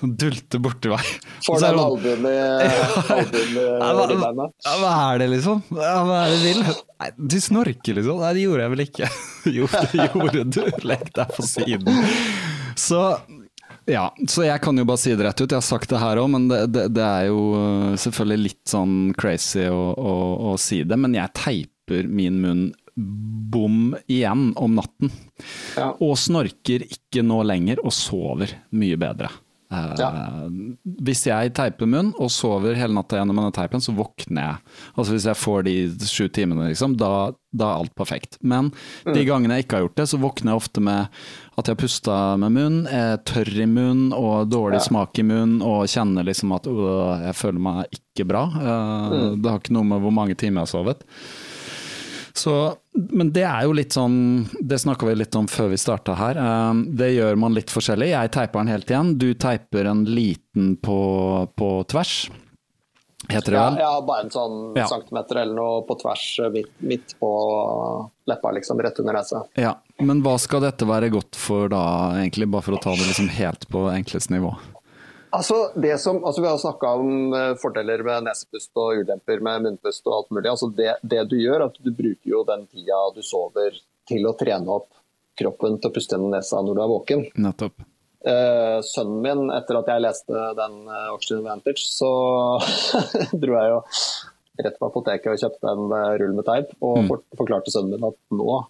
som 0.00 0.14
dulter 0.18 0.62
borti 0.62 0.90
meg. 0.90 1.04
Er 1.04 1.46
den 1.46 1.60
sånn, 1.62 1.78
albuen 1.84 2.26
i 2.30 2.34
albuen 3.84 4.24
hva, 4.24 4.90
er 5.12 5.22
det, 5.22 5.28
liksom? 5.36 5.62
Hva 5.70 6.24
er 6.24 6.32
det 6.32 6.40
du 6.40 6.48
vil? 6.48 6.64
Nei, 7.04 7.12
du 7.18 7.38
snorker, 7.42 8.00
liksom. 8.00 8.18
Nei, 8.24 8.32
det 8.34 8.44
gjorde 8.48 8.66
jeg 8.66 8.74
vel 8.74 8.84
ikke. 8.88 9.12
Jo, 9.58 9.68
det 9.68 10.08
gjorde 10.08 10.44
du. 10.56 10.60
Legg 10.88 11.08
deg 11.14 11.32
på 11.36 11.46
siden. 11.46 12.04
Så 12.80 13.00
ja, 13.84 14.06
så 14.30 14.46
jeg 14.46 14.62
kan 14.64 14.80
jo 14.80 14.86
bare 14.88 15.00
si 15.02 15.12
det 15.12 15.26
rett 15.26 15.42
ut. 15.42 15.50
Jeg 15.50 15.60
har 15.60 15.66
sagt 15.66 15.90
det 15.92 16.00
her 16.00 16.20
òg, 16.22 16.30
men 16.32 16.48
det, 16.48 16.62
det, 16.72 16.86
det 16.96 17.04
er 17.04 17.26
jo 17.28 17.42
øh, 17.58 17.90
selvfølgelig 18.00 18.46
litt 18.46 18.62
sånn 18.72 18.96
crazy 19.20 19.66
å, 19.68 19.82
å, 19.92 20.14
å 20.52 20.56
si 20.60 20.80
det. 20.88 20.96
Men 21.00 21.16
jeg 21.18 21.34
teiper 21.36 22.08
min 22.08 22.40
munn 22.40 22.64
bom 22.96 23.92
igjen 24.08 24.52
om 24.56 24.76
natten. 24.78 25.12
Ja. 25.76 25.92
Og 26.00 26.16
snorker 26.20 26.86
ikke 26.86 27.24
nå 27.26 27.42
lenger, 27.44 27.82
og 27.84 27.92
sover 27.92 28.56
mye 28.72 28.96
bedre. 29.00 29.28
Eh, 29.74 29.94
Ja. 29.98 30.10
Hvis 31.04 31.24
jeg 31.26 31.52
teiper 31.56 31.86
munn 31.90 32.12
og 32.18 32.30
sover 32.30 32.74
hele 32.78 32.94
natta 32.94 33.16
gjennom 33.18 33.36
denne 33.40 33.52
teipen, 33.56 33.80
så 33.82 33.94
våkner 33.96 34.42
jeg. 34.42 34.56
Altså 34.96 35.12
Hvis 35.14 35.26
jeg 35.30 35.36
får 35.40 35.64
de 35.64 35.74
sju 36.08 36.28
timene, 36.28 36.68
liksom, 36.70 36.96
da, 37.00 37.32
da 37.54 37.70
er 37.72 37.80
alt 37.82 37.94
perfekt. 37.94 38.38
Men 38.42 38.72
de 39.06 39.24
gangene 39.24 39.56
jeg 39.58 39.66
ikke 39.66 39.78
har 39.78 39.86
gjort 39.88 39.96
det, 40.02 40.08
så 40.10 40.20
våkner 40.22 40.52
jeg 40.52 40.60
ofte 40.62 40.80
med 40.84 41.08
at 41.56 41.66
jeg 41.68 41.74
har 41.76 41.80
pusta 41.84 42.14
med 42.42 42.52
munn, 42.56 42.78
er 42.90 43.16
tørr 43.22 43.52
i 43.62 43.66
munn 43.70 44.08
og 44.12 44.48
dårlig 44.50 44.80
smak 44.82 45.18
i 45.18 45.22
munn, 45.26 45.60
og 45.62 45.86
kjenner 45.86 46.26
liksom 46.26 46.52
at 46.56 46.66
øh, 46.66 47.26
jeg 47.28 47.34
føler 47.38 47.60
meg 47.62 47.86
ikke 47.98 48.26
bra. 48.26 48.44
Eh, 48.54 49.36
Det 49.38 49.50
har 49.50 49.60
ikke 49.62 49.76
noe 49.76 49.84
med 49.86 50.00
hvor 50.02 50.12
mange 50.14 50.34
timer 50.34 50.62
jeg 50.62 50.66
har 50.66 50.74
sovet. 50.78 51.04
Så, 52.34 52.54
men 52.94 53.32
det 53.34 53.42
er 53.42 53.64
jo 53.66 53.72
litt 53.74 53.90
sånn 53.96 54.46
Det 54.62 54.78
snakka 54.78 55.06
vi 55.08 55.14
litt 55.18 55.34
om 55.34 55.48
før 55.50 55.72
vi 55.72 55.78
starta 55.80 56.14
her. 56.14 56.38
Eh, 56.38 56.80
Det 56.94 57.10
gjør 57.16 57.36
man 57.42 57.54
litt 57.56 57.72
forskjellig. 57.74 58.12
Jeg 58.12 58.30
teiper 58.36 58.60
den 58.62 58.72
helt 58.74 58.90
igjen. 58.90 59.18
Du 59.18 59.34
teiper 59.34 59.90
en 59.90 60.04
liten 60.06 60.76
på, 60.76 60.98
på 61.58 61.70
tvers. 61.90 62.30
Heter 63.28 63.54
det 63.54 63.58
vel? 63.58 63.76
Ja, 63.80 63.90
ja 63.96 64.00
bare 64.04 64.26
en 64.26 64.30
sånn 64.30 64.56
Ja. 64.76 64.84
centimeter 64.86 65.38
eller 65.42 65.54
noe 65.56 65.82
på 65.88 65.96
tvers 66.02 66.24
eh, 66.44 66.50
midt, 66.52 66.70
midt 66.84 67.14
på 67.18 67.30
leppa, 68.28 68.52
liksom, 68.52 68.80
rett 68.84 68.98
under 69.00 69.16
nesa. 69.16 69.42
Ja. 69.56 69.74
Men 69.98 70.20
hva 70.22 70.36
skal 70.38 70.60
dette 70.64 70.84
være 70.88 71.08
godt 71.12 71.34
for 71.38 71.68
da, 71.72 72.12
egentlig? 72.20 72.50
Bare 72.52 72.62
for 72.66 72.76
å 72.76 72.82
ta 72.82 72.92
det 72.98 73.06
liksom 73.08 73.28
helt 73.32 73.66
på 73.72 73.86
enklest 73.94 74.30
nivå. 74.30 74.52
Altså, 75.34 75.56
det 75.74 75.96
som, 75.98 76.20
altså 76.24 76.42
Vi 76.44 76.48
har 76.48 76.58
snakka 76.62 76.90
om 77.00 77.32
eh, 77.34 77.54
fordeler 77.60 78.02
med 78.06 78.26
nesepust 78.28 78.70
og 78.78 79.00
ulemper 79.02 79.40
med 79.42 79.64
munnpust 79.66 80.06
og 80.06 80.18
alt 80.20 80.30
mulig. 80.36 80.50
Altså 80.52 80.68
det, 80.78 80.92
det 81.02 81.24
du 81.30 81.34
gjør, 81.40 81.66
at 81.68 81.80
du 81.82 81.90
bruker 81.90 82.30
jo 82.36 82.44
den 82.48 82.66
tida 82.70 83.00
du 83.16 83.22
sover 83.26 83.74
til 84.08 84.28
å 84.30 84.34
trene 84.38 84.70
opp 84.78 84.90
kroppen 85.40 85.80
til 85.82 85.90
å 85.90 85.94
puste 85.96 86.14
gjennom 86.14 86.30
nesa 86.36 86.60
når 86.62 86.76
du 86.78 86.82
er 86.84 86.92
våken. 86.92 87.24
Nettopp. 87.42 87.82
Eh, 88.24 88.78
sønnen 88.86 89.18
min, 89.24 89.42
etter 89.52 89.76
at 89.80 89.88
jeg 89.90 90.00
leste 90.04 90.44
den 90.56 90.76
uh, 90.88 91.10
Oxygen 91.16 91.42
Vantage, 91.44 91.82
så 91.84 92.08
dro 93.42 93.56
jeg 93.58 93.72
jo 93.74 93.80
rett 94.64 94.78
på 94.78 94.86
apoteket 94.86 95.32
og 95.34 95.40
kjøpte 95.42 95.72
en 95.74 95.90
eh, 95.98 96.12
rull 96.22 96.36
med 96.38 96.46
teip 96.46 96.70
og 96.78 97.02
Mm. 97.02 97.08
for, 97.10 97.24
forklarte 97.40 97.74
sønnen 97.74 97.96
min 97.98 98.06
at 98.06 98.16
nå 98.38 98.60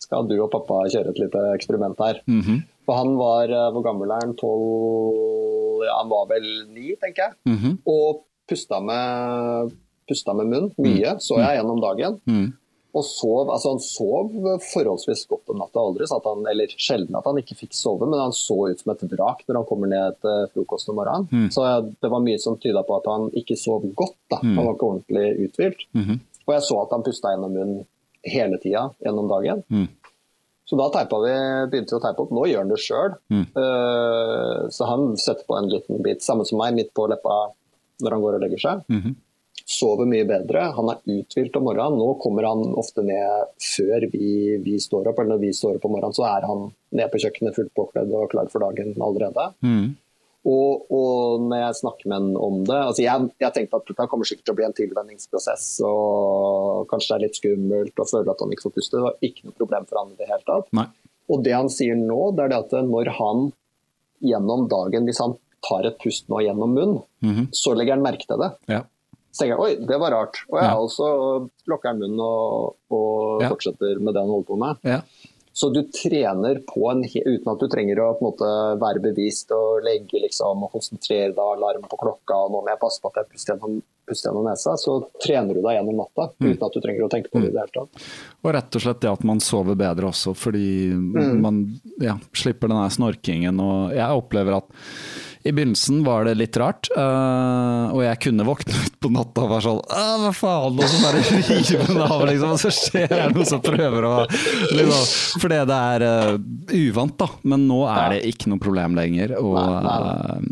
skal 0.00 0.24
du 0.30 0.38
og 0.40 0.48
pappa 0.54 0.80
kjøre 0.88 1.12
et 1.12 1.20
lite 1.20 1.42
eksperiment 1.58 1.98
her. 2.00 2.22
Mhm. 2.30 2.62
For 2.88 2.96
han 2.96 3.16
var, 3.20 3.50
eh, 3.52 3.68
hvor 3.74 3.84
gammel 3.84 4.10
er 4.16 4.24
han? 4.24 4.32
12 4.40 4.46
Ja, 4.48 5.57
han 5.86 6.08
var 6.10 6.28
vel 6.30 6.48
ni, 6.72 6.94
tenker 7.00 7.28
jeg. 7.28 7.38
Mhm. 7.48 7.76
Og 7.86 8.24
pusta 8.48 8.80
med, 8.80 9.74
pusta 10.08 10.34
med 10.34 10.48
munn 10.48 10.70
mye, 10.80 11.18
så 11.20 11.38
jeg 11.42 11.60
gjennom 11.60 11.82
dagen. 11.84 12.18
Mm. 12.26 12.48
og 12.96 13.04
sov, 13.04 13.50
altså 13.52 13.74
Han 13.74 13.82
sov 13.84 14.30
forholdsvis 14.64 15.26
godt 15.28 15.52
om 15.52 15.60
natta. 15.60 15.78
Aldri 15.78 16.06
han, 16.08 16.46
eller 16.50 16.72
sjelden 16.80 17.18
at 17.18 17.28
han 17.28 17.36
ikke 17.38 17.58
fikk 17.60 17.76
sove, 17.76 18.08
men 18.08 18.18
han 18.18 18.32
så 18.34 18.56
ut 18.72 18.80
som 18.80 18.94
et 18.94 19.04
vrak 19.12 19.44
når 19.46 19.60
han 19.60 19.68
kommer 19.68 19.92
ned 19.92 20.16
til 20.24 20.48
frokost 20.54 20.88
om 20.88 20.98
morgenen. 20.98 21.28
Mm. 21.30 21.50
Så 21.54 21.66
det 22.00 22.10
var 22.10 22.24
mye 22.24 22.40
som 22.42 22.56
tyda 22.58 22.82
på 22.88 22.96
at 22.96 23.06
han 23.12 23.28
ikke 23.38 23.58
sov 23.60 23.84
godt. 23.92 24.16
da. 24.32 24.40
Mm. 24.42 24.56
Han 24.56 24.64
var 24.64 24.74
ikke 24.74 24.88
ordentlig 24.88 25.28
uthvilt. 25.44 25.86
-hmm. 25.92 26.18
Og 26.46 26.54
jeg 26.54 26.62
så 26.62 26.82
at 26.82 26.92
han 26.96 27.04
pusta 27.04 27.30
gjennom 27.34 27.52
munnen 27.52 27.86
hele 28.24 28.58
tida 28.58 28.88
gjennom 29.04 29.28
dagen. 29.28 29.62
Mm. 30.68 30.74
Så 30.74 30.76
da 30.76 31.04
vi, 31.24 31.36
begynte 31.72 31.94
vi 31.94 31.98
å 31.98 32.02
teipe 32.04 32.24
opp. 32.24 32.34
Nå 32.34 32.44
gjør 32.48 32.64
han 32.64 32.72
det 32.72 32.80
sjøl. 32.82 33.14
Mm. 33.32 33.46
så 34.74 34.88
han 34.90 35.14
setter 35.16 35.46
på 35.48 35.56
en 35.56 35.70
liten 35.72 36.02
bit, 36.04 36.20
samme 36.22 36.44
som 36.44 36.60
meg, 36.60 36.76
midt 36.76 36.92
på 36.96 37.06
leppa 37.08 37.38
når 38.04 38.14
han 38.14 38.24
går 38.24 38.36
og 38.36 38.44
legger 38.44 38.62
seg. 38.62 38.84
Mhm. 38.92 39.16
Sover 39.68 40.06
mye 40.08 40.24
bedre. 40.24 40.62
Han 40.72 40.88
er 40.88 41.00
uthvilt 41.18 41.56
om 41.58 41.66
morgenen. 41.68 41.98
Nå 42.00 42.14
kommer 42.22 42.46
han 42.46 42.74
ofte 42.78 43.02
ned 43.04 43.50
før 43.60 44.06
vi, 44.12 44.56
vi 44.64 44.76
står 44.80 45.10
opp, 45.10 45.18
eller 45.18 45.34
når 45.34 45.42
vi 45.42 45.52
står 45.52 45.76
opp 45.76 45.84
om 45.84 45.92
morgenen, 45.96 46.16
så 46.16 46.24
er 46.24 46.46
han 46.48 46.70
nede 46.94 47.10
på 47.12 47.20
kjøkkenet 47.20 47.56
fullt 47.56 47.74
påkledd 47.76 48.14
og 48.16 48.30
klar 48.32 48.48
for 48.52 48.64
dagen 48.64 48.94
allerede. 48.96 49.50
Mm. 49.60 49.96
Og, 50.46 50.84
og 50.94 51.40
når 51.50 51.58
jeg 51.64 51.74
snakker 51.80 52.06
med 52.08 52.14
han 52.20 52.36
om 52.38 52.60
det 52.64 52.76
altså 52.78 53.02
Jeg, 53.02 53.30
jeg 53.42 53.52
tenkte 53.56 53.76
at 53.80 53.88
det 53.90 54.06
kommer 54.08 54.24
sikkert 54.24 54.44
til 54.46 54.54
å 54.54 54.58
bli 54.60 54.64
en 54.68 54.76
tilvenningsprosess, 54.78 55.64
og 55.84 56.86
kanskje 56.88 57.10
det 57.10 57.16
er 57.18 57.24
litt 57.26 57.40
skummelt 57.40 57.98
og 58.04 58.08
føler 58.12 58.30
at 58.32 58.44
han 58.44 58.54
ikke 58.54 58.68
får 58.68 58.74
puste. 58.78 58.96
Det 58.96 59.02
var 59.08 59.16
ikke 59.28 59.48
noe 59.48 59.56
problem 59.58 59.88
for 59.90 59.98
han 60.02 60.12
i 60.14 60.18
det 60.20 60.28
hele 60.30 60.46
tatt. 60.46 60.70
Nei. 60.78 60.86
Og 61.28 61.42
det 61.44 61.52
han 61.56 61.68
sier 61.68 61.98
nå, 61.98 62.20
det 62.38 62.46
er 62.46 62.52
det 62.54 62.60
at 62.64 62.76
når 62.86 63.10
han 63.18 63.48
gjennom 64.24 64.68
dagen, 64.70 65.04
hvis 65.10 65.20
han 65.22 65.34
tar 65.66 65.84
et 65.90 65.98
pust 66.00 66.28
nå 66.30 66.40
gjennom 66.46 66.70
munnen, 66.74 67.02
Mhm. 67.20 67.48
så 67.52 67.74
legger 67.74 67.96
han 67.98 68.02
merke 68.06 68.26
til 68.26 68.38
det. 68.38 68.52
Ja. 68.70 68.82
Så 69.34 69.42
tenker 69.44 69.58
jeg 69.58 69.60
oi, 69.60 69.86
det 69.86 69.98
var 70.00 70.10
rart. 70.14 70.38
Og, 70.48 70.56
jeg 70.62 70.70
Ja. 70.70 70.76
også 70.78 71.50
lukker 71.68 71.88
han 71.90 71.98
munnen 72.00 72.20
og, 72.20 72.76
og 72.90 73.42
Ja. 73.42 73.48
fortsetter 73.50 74.00
med 74.00 74.14
det 74.14 74.22
han 74.22 74.30
holder 74.30 74.46
på 74.48 74.56
med. 74.58 74.76
Ja. 74.84 75.00
Så 75.58 75.72
du 75.74 75.80
trener 75.90 76.60
på 76.68 76.84
en, 76.92 77.00
uten 77.02 77.50
at 77.50 77.58
du 77.62 77.66
trenger 77.72 77.98
å 78.04 78.12
måte, 78.22 78.46
være 78.78 79.00
bevisst 79.08 79.50
og 79.56 79.80
legge 79.82 80.20
liksom, 80.22 80.60
og 80.62 80.70
konsentrere 80.76 81.32
deg, 81.32 81.40
alarm 81.56 81.86
på 81.90 81.98
klokka, 81.98 82.36
og 82.44 82.52
nå 82.54 82.60
må 82.62 82.70
jeg 82.70 82.78
passe 82.84 83.02
på 83.02 83.10
at 83.10 83.18
jeg 83.24 83.30
puster 83.32 83.56
gjennom, 83.56 83.80
puster 84.08 84.30
gjennom 84.30 84.46
nesa, 84.46 84.76
så 84.78 84.94
trener 85.24 85.58
du 85.58 85.62
deg 85.64 85.80
gjennom 85.80 85.98
natta 86.04 86.28
Mm. 86.38 86.52
uten 86.52 86.66
at 86.68 86.76
du 86.76 86.80
trenger 86.84 87.02
å 87.08 87.10
tenke 87.10 87.32
på 87.32 87.42
det 87.42 87.50
i 87.50 87.54
det 87.56 87.64
hele 87.64 87.74
tatt. 87.74 88.06
Og 88.44 88.52
rett 88.54 88.78
og 88.78 88.84
slett 88.84 89.00
det 89.02 89.10
at 89.10 89.24
man 89.26 89.40
sover 89.42 89.74
bedre 89.74 90.06
også, 90.12 90.36
fordi 90.38 90.94
Mm. 90.94 91.40
man 91.42 91.58
ja, 92.00 92.14
slipper 92.32 92.68
den 92.70 92.78
her 92.78 92.94
snorkingen. 92.94 93.58
Og 93.60 93.96
jeg 93.98 94.22
opplever 94.22 94.56
at 94.62 94.70
i 95.48 95.52
begynnelsen 95.52 96.02
var 96.04 96.26
det 96.28 96.34
litt 96.36 96.56
rart, 96.60 96.90
uh, 96.92 97.88
og 97.94 98.02
jeg 98.04 98.20
kunne 98.26 98.44
våkne 98.44 98.74
ut 98.84 98.98
på 99.00 99.10
natta 99.14 99.46
og 99.46 99.52
være 99.54 99.64
sånn 99.64 99.78
Hva 100.22 100.32
faen? 100.36 100.76
Og 100.76 100.90
så 100.92 101.00
bare 101.00 101.22
rive 101.30 101.86
den 101.86 102.02
av, 102.04 102.24
liksom. 102.28 102.52
Og 102.52 102.60
så 102.60 102.72
skjer 102.74 103.08
det 103.14 103.28
noe 103.32 103.46
som 103.48 103.62
prøver 103.64 104.08
å 104.08 104.12
liksom, 104.28 105.06
Fordi 105.40 105.62
det 105.70 105.78
er 105.94 106.04
uh, 106.04 106.34
uvant, 106.76 107.16
da. 107.24 107.30
Men 107.48 107.64
nå 107.70 107.80
er 107.88 108.14
det 108.14 108.20
ikke 108.28 108.52
noe 108.52 108.62
problem 108.62 108.98
lenger. 108.98 109.38
Og 109.40 109.56
øh, 109.56 110.44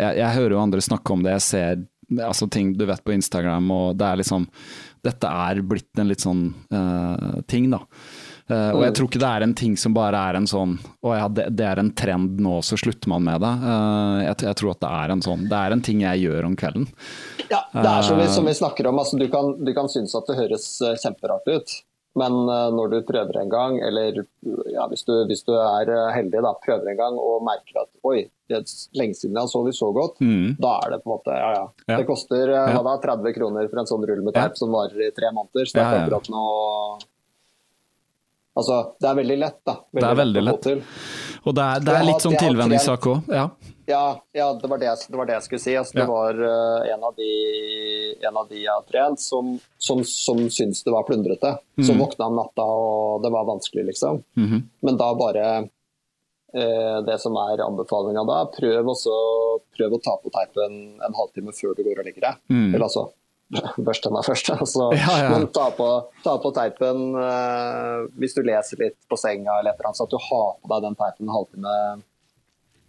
jeg, 0.00 0.18
jeg 0.18 0.36
hører 0.38 0.56
jo 0.56 0.62
andre 0.64 0.82
snakke 0.84 1.14
om 1.14 1.22
det. 1.26 1.36
Jeg 1.36 1.46
ser 1.46 1.84
altså, 2.26 2.48
ting 2.50 2.72
du 2.74 2.86
vet 2.90 3.04
på 3.06 3.14
Instagram, 3.14 3.70
og 3.76 4.00
det 4.00 4.08
er 4.08 4.22
liksom 4.24 4.48
Dette 5.00 5.30
er 5.46 5.62
blitt 5.64 5.96
en 5.96 6.10
litt 6.10 6.20
sånn 6.20 6.42
ting, 7.48 7.70
da. 7.72 7.78
Eh, 8.50 8.70
og 8.74 8.82
jeg 8.82 8.94
tror 8.98 9.08
ikke 9.10 9.20
det 9.22 9.28
er 9.30 9.44
en 9.46 9.54
ting 9.54 9.76
som 9.78 9.94
bare 9.94 10.18
er 10.30 10.38
en 10.40 10.46
sånn 10.50 10.72
Å 11.06 11.12
ja, 11.16 11.26
det, 11.28 11.44
det 11.56 11.66
er 11.70 11.78
en 11.82 11.92
trend 11.94 12.40
nå, 12.42 12.56
så 12.66 12.76
slutter 12.80 13.08
man 13.12 13.22
med 13.26 13.40
det. 13.44 13.52
Uh, 13.62 14.16
jeg, 14.26 14.36
jeg 14.48 14.56
tror 14.60 14.72
at 14.74 14.80
det 14.82 14.90
er 15.02 15.14
en 15.14 15.22
sånn 15.22 15.44
Det 15.50 15.60
er 15.60 15.76
en 15.76 15.84
ting 15.86 16.00
jeg 16.02 16.24
gjør 16.24 16.48
om 16.50 16.56
kvelden. 16.58 16.88
Ja, 17.50 17.62
det 17.74 17.86
er 17.86 18.02
som 18.08 18.18
vi, 18.18 18.24
Eh. 18.26 18.34
som 18.34 18.46
vi 18.50 18.54
snakker 18.58 18.86
om. 18.90 18.98
Altså, 19.02 19.18
du, 19.20 19.28
kan, 19.32 19.54
du 19.64 19.70
kan 19.76 19.88
synes 19.92 20.14
at 20.18 20.26
det 20.30 20.36
høres 20.38 20.66
kjemperart 21.02 21.46
ut, 21.50 21.72
men 22.18 22.34
når 22.74 22.90
du 22.90 22.96
prøver 23.06 23.36
en 23.38 23.50
gang, 23.52 23.76
eller 23.86 24.16
ja, 24.74 24.86
hvis, 24.90 25.04
du, 25.06 25.12
hvis 25.30 25.44
du 25.46 25.52
er 25.54 25.90
heldig, 26.14 26.40
da, 26.42 26.50
prøver 26.64 26.90
en 26.90 26.98
gang 26.98 27.18
og 27.22 27.44
merker 27.46 27.84
at 27.84 27.90
oi, 28.06 28.24
det 28.50 28.58
er 28.58 28.72
lenge 28.98 29.14
siden 29.14 29.36
jeg 29.38 29.44
har 29.46 29.52
sovet 29.52 29.76
så 29.78 29.92
godt, 29.94 30.18
Mm. 30.18 30.56
da 30.58 30.72
er 30.82 30.96
det 30.96 31.00
på 31.04 31.06
en 31.10 31.14
måte 31.14 31.36
ja 31.38 31.50
ja. 31.54 31.62
Ja. 31.86 31.96
Det 32.00 32.06
koster 32.08 32.50
Ja. 32.50 32.64
da, 32.82 32.96
30 32.98 33.34
kroner 33.36 33.70
for 33.70 33.78
en 33.84 33.86
sånn 33.92 34.06
rull 34.10 34.24
med 34.26 34.34
teip 34.34 34.58
som 34.58 34.74
varer 34.74 35.06
i 35.06 35.12
tre 35.14 35.30
måneder. 35.30 35.70
Så 35.70 35.78
det 35.78 35.84
er 35.86 36.00
akkurat 36.02 36.26
noe 36.34 36.98
Altså, 38.58 38.76
det 39.00 39.08
er 39.08 39.14
veldig 39.14 39.36
lett, 39.38 39.60
da. 39.64 39.74
Det 39.94 40.02
er 40.04 40.16
veldig 40.18 40.42
lett. 40.42 40.66
Og 41.46 41.54
det 41.56 41.62
er, 41.64 41.80
det 41.86 41.92
er 41.94 42.04
litt 42.04 42.24
sånn 42.24 42.34
tilvenningssak 42.36 43.06
òg. 43.06 43.28
Ja. 43.32 43.44
Ja, 43.90 44.02
ja 44.36 44.48
det, 44.54 44.68
var 44.70 44.78
det, 44.78 44.86
jeg- 44.86 45.06
det 45.10 45.16
var 45.18 45.26
det 45.26 45.32
jeg 45.38 45.42
skulle 45.46 45.62
si. 45.62 45.72
Altså, 45.78 45.94
Ja. 45.96 46.00
Det 46.02 46.08
var 46.10 46.34
uh, 46.34 46.92
en, 46.94 47.02
av 47.08 47.14
de, 47.16 47.30
en 48.28 48.36
av 48.36 48.48
de 48.50 48.58
jeg 48.60 48.70
har 48.70 48.82
trent 48.90 49.18
som, 49.22 49.54
som, 49.78 50.02
som 50.04 50.42
syntes 50.50 50.82
det 50.84 50.92
var 50.94 51.06
plundrete. 51.08 51.56
Som 51.80 51.96
Mhm. 51.96 52.02
våkna 52.04 52.26
om 52.26 52.36
natta 52.36 52.62
og 52.62 53.22
det 53.22 53.30
var 53.32 53.44
vanskelig, 53.48 53.86
liksom. 53.92 54.22
Mhm. 54.36 54.62
Men 54.82 54.96
da 54.96 55.14
bare 55.14 55.46
uh, 56.56 57.00
Det 57.06 57.18
som 57.22 57.36
er 57.38 57.62
anbefalinga 57.64 58.24
da, 58.26 58.44
prøv, 58.50 58.84
også, 58.94 59.14
prøv 59.76 59.94
å 59.96 60.02
ta 60.02 60.16
på 60.22 60.30
teipen 60.34 61.00
en 61.00 61.14
halvtime 61.14 61.54
før 61.54 61.74
du 61.78 61.82
går 61.86 62.00
og 62.02 62.04
legger 62.10 62.20
deg. 62.28 62.36
Mm. 62.50 62.74
Eller 62.74 62.86
altså 62.86 63.08
Børst 63.76 64.04
tenna 64.04 64.22
først. 64.22 64.50
Altså. 64.60 64.90
Ja, 64.94 65.14
ja. 65.24 65.30
Men 65.32 65.48
ta 65.54 65.70
på, 65.74 65.88
ta 66.24 66.36
på 66.42 66.52
teipen 66.54 67.16
uh, 67.16 68.06
hvis 68.20 68.36
du 68.36 68.44
leser 68.46 68.84
litt 68.84 68.98
på 69.10 69.18
senga, 69.18 69.58
eller 69.58 69.72
et 69.72 69.80
eller 69.80 69.90
annet, 69.90 70.00
så 70.00 70.06
at 70.06 70.14
du 70.14 70.20
har 70.30 70.52
på 70.60 70.70
deg 70.74 70.84
den 70.86 70.98
teipen 71.00 71.26
en 71.26 71.34
halvtime, 71.34 71.74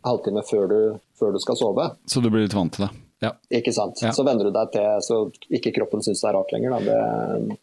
halvtime 0.05 0.43
før, 0.49 0.67
du, 0.69 0.99
før 1.19 1.33
du 1.33 1.41
skal 1.41 1.57
sove. 1.59 1.87
Så 2.05 2.21
du 2.21 2.29
blir 2.29 2.45
litt 2.45 2.57
vant 2.57 2.73
til 2.75 2.85
det. 2.87 2.91
Ja. 3.21 3.35
Ikke 3.53 3.73
sant? 3.73 4.01
Ja. 4.01 4.13
Så 4.17 4.25
venner 4.25 4.49
du 4.49 4.53
deg 4.53 4.71
til 4.73 5.03
så 5.05 5.23
ikke 5.53 5.73
kroppen 5.75 6.01
syns 6.05 6.23
det 6.23 6.31
er 6.31 6.37
rart 6.39 6.53
lenger. 6.53 6.77
Da. 6.77 6.79
Det 6.89 7.57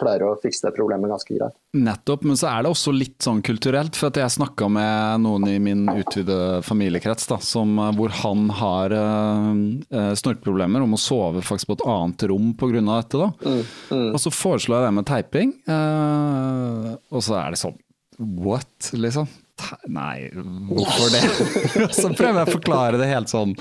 pleier 0.00 0.24
å 0.26 0.36
fikse 0.40 0.66
det 0.66 0.74
problemet 0.76 1.10
ganske 1.12 1.36
greit. 1.36 1.56
Nettopp, 1.76 2.24
men 2.26 2.38
så 2.38 2.48
er 2.50 2.64
det 2.64 2.72
også 2.72 2.92
litt 2.94 3.18
sånn 3.22 3.42
kulturelt. 3.46 3.98
For 3.98 4.10
at 4.10 4.20
jeg 4.20 4.34
snakka 4.34 4.68
med 4.72 5.24
noen 5.24 5.46
i 5.50 5.58
min 5.62 5.84
utvidede 5.92 6.60
familiekrets 6.66 7.28
da, 7.30 7.38
som, 7.44 7.76
eh, 7.78 7.92
hvor 7.98 8.14
han 8.22 8.48
har 8.60 8.94
uh, 8.96 10.14
snorkproblemer 10.18 10.82
om 10.84 10.96
å 10.96 11.00
sove 11.00 11.44
faktisk 11.46 11.70
på 11.70 11.78
et 11.78 11.86
annet 11.90 12.26
rom 12.30 12.52
pga. 12.58 12.80
dette. 12.80 13.18
da. 13.20 13.30
Mm, 13.44 14.10
Og 14.14 14.18
så 14.22 14.32
foreslår 14.34 14.80
jeg 14.80 14.88
det 14.88 14.96
med 14.96 15.08
teiping, 15.10 15.54
uh, 15.70 16.96
og 17.10 17.22
så 17.24 17.38
er 17.42 17.54
det 17.54 17.62
sånn 17.62 17.78
What, 18.20 18.90
liksom? 18.92 19.30
Nei, 19.90 20.30
hvorfor 20.68 21.12
det? 21.12 21.22
så 21.98 22.10
prøver 22.14 22.42
jeg 22.42 22.48
å 22.48 22.54
forklare 22.54 23.00
det 23.00 23.08
helt 23.10 23.30
sånn 23.32 23.54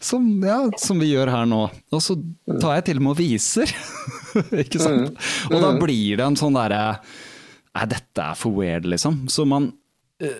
som, 0.00 0.26
ja, 0.44 0.58
som 0.80 1.00
vi 1.02 1.10
gjør 1.12 1.32
her 1.32 1.46
nå. 1.50 1.62
Og 1.94 2.02
så 2.02 2.16
tar 2.60 2.78
jeg 2.78 2.88
til 2.90 3.00
og 3.00 3.06
med 3.06 3.14
og 3.14 3.20
viser. 3.20 3.72
Ikke 4.64 4.82
sant? 4.82 5.16
Og 5.50 5.56
da 5.62 5.72
blir 5.80 6.18
det 6.18 6.26
en 6.26 6.38
sånn 6.38 6.58
derre 6.58 6.82
Nei, 7.76 7.84
dette 7.92 8.24
er 8.24 8.36
for 8.40 8.56
weird, 8.56 8.86
liksom. 8.88 9.26
Så 9.28 9.44
man 9.44 9.66
eh, 10.24 10.38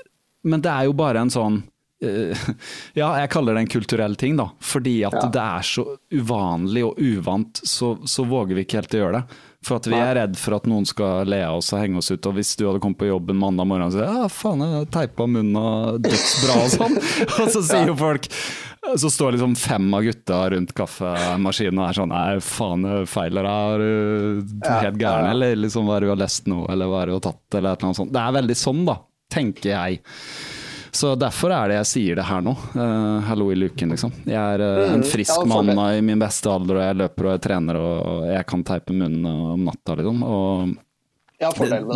Men 0.48 0.62
det 0.64 0.70
er 0.72 0.86
jo 0.88 0.94
bare 0.96 1.20
en 1.20 1.32
sånn 1.32 1.58
eh, 2.00 2.46
ja, 3.00 3.10
jeg 3.20 3.32
kaller 3.34 3.56
det 3.58 3.66
en 3.66 3.74
kulturell 3.74 4.16
ting, 4.16 4.38
da. 4.40 4.48
Fordi 4.64 5.02
at 5.04 5.18
det 5.34 5.42
er 5.42 5.66
så 5.68 5.84
uvanlig 6.16 6.86
og 6.86 6.96
uvant, 7.02 7.60
så, 7.60 7.92
så 8.08 8.24
våger 8.24 8.56
vi 8.56 8.64
ikke 8.64 8.80
helt 8.80 8.96
å 8.96 9.02
gjøre 9.02 9.20
det. 9.20 9.42
For 9.66 9.80
at 9.80 9.88
vi 9.90 9.98
er 9.98 10.14
redd 10.20 10.36
for 10.38 10.55
at 10.60 10.68
noen 10.70 10.86
skal 10.86 11.26
le 11.26 11.40
av 11.43 11.59
oss 11.59 11.72
og 11.74 11.80
henge 11.82 11.98
oss 11.98 12.12
ut. 12.12 12.28
Og 12.30 12.36
hvis 12.36 12.52
du 12.59 12.66
hadde 12.68 12.82
kommet 12.84 13.01
på 13.01 13.09
jobben 13.09 13.38
mandag 13.40 13.66
morgen 13.66 13.88
og 13.88 13.97
sagt 13.97 14.06
ja, 14.06 14.28
faen, 14.30 14.62
jeg 14.62 14.88
teipa 14.94 15.26
munnen 15.26 15.59
og 15.59 15.98
dødsbra 16.06 16.60
og 16.62 16.72
sånn, 16.76 16.97
og 17.40 17.51
så 17.51 17.64
sier 17.66 17.90
jo 17.90 17.98
folk 17.98 18.30
så 18.94 19.10
står 19.10 19.32
liksom 19.34 19.56
fem 19.59 19.94
av 19.94 20.05
gutta 20.06 20.36
rundt 20.52 20.70
kaffemaskinen 20.76 21.80
og 21.80 21.88
er 21.88 21.97
sånn 21.98 22.12
Nei, 22.12 22.36
faen, 22.44 22.84
feiler? 23.10 23.48
Er 23.51 23.82
du 23.82 24.68
helt 24.68 25.01
gæren, 25.01 25.30
eller 25.32 25.59
liksom 25.59 25.88
hva 25.88 25.97
er 25.97 26.05
det 26.05 26.10
du 26.10 26.12
har 26.14 26.20
lest 26.22 26.47
nå, 26.51 26.60
eller 26.70 26.90
hva 26.90 27.01
er 27.02 27.10
det 27.10 27.16
du 27.16 27.18
har 27.18 27.24
tatt, 27.26 27.43
eller 27.59 27.72
et 27.72 27.80
eller 27.80 27.88
annet 27.90 28.01
sånt. 28.01 28.12
Det 28.14 28.22
er 28.22 28.36
veldig 28.38 28.59
sånn, 28.60 28.84
da, 28.86 28.97
tenker 29.32 29.72
jeg. 29.72 30.01
Så 30.97 31.12
derfor 31.20 31.52
er 31.52 31.68
det 31.68 31.81
jeg 31.82 31.89
sier 31.90 32.16
det 32.16 32.24
her 32.24 32.40
nå. 32.44 32.55
Uh, 32.73 33.20
hallo 33.28 33.51
i 33.52 33.59
luken, 33.59 33.93
liksom. 33.93 34.14
Jeg 34.24 34.39
er 34.40 34.62
uh, 34.64 34.94
en 34.94 35.05
frisk 35.05 35.43
mm, 35.44 35.52
mann 35.52 35.82
i 35.93 36.01
min 36.05 36.23
beste 36.23 36.48
alder, 36.48 36.78
og 36.78 36.86
jeg 36.86 36.98
løper 37.02 37.28
og 37.28 37.35
jeg 37.35 37.43
trener 37.44 37.81
og 37.81 38.24
jeg 38.31 38.47
kan 38.48 38.64
teipe 38.64 38.97
munnen 38.97 39.27
om 39.28 39.66
natta, 39.68 39.98
liksom. 40.01 40.23
Og 40.24 40.77
Ja, 41.36 41.50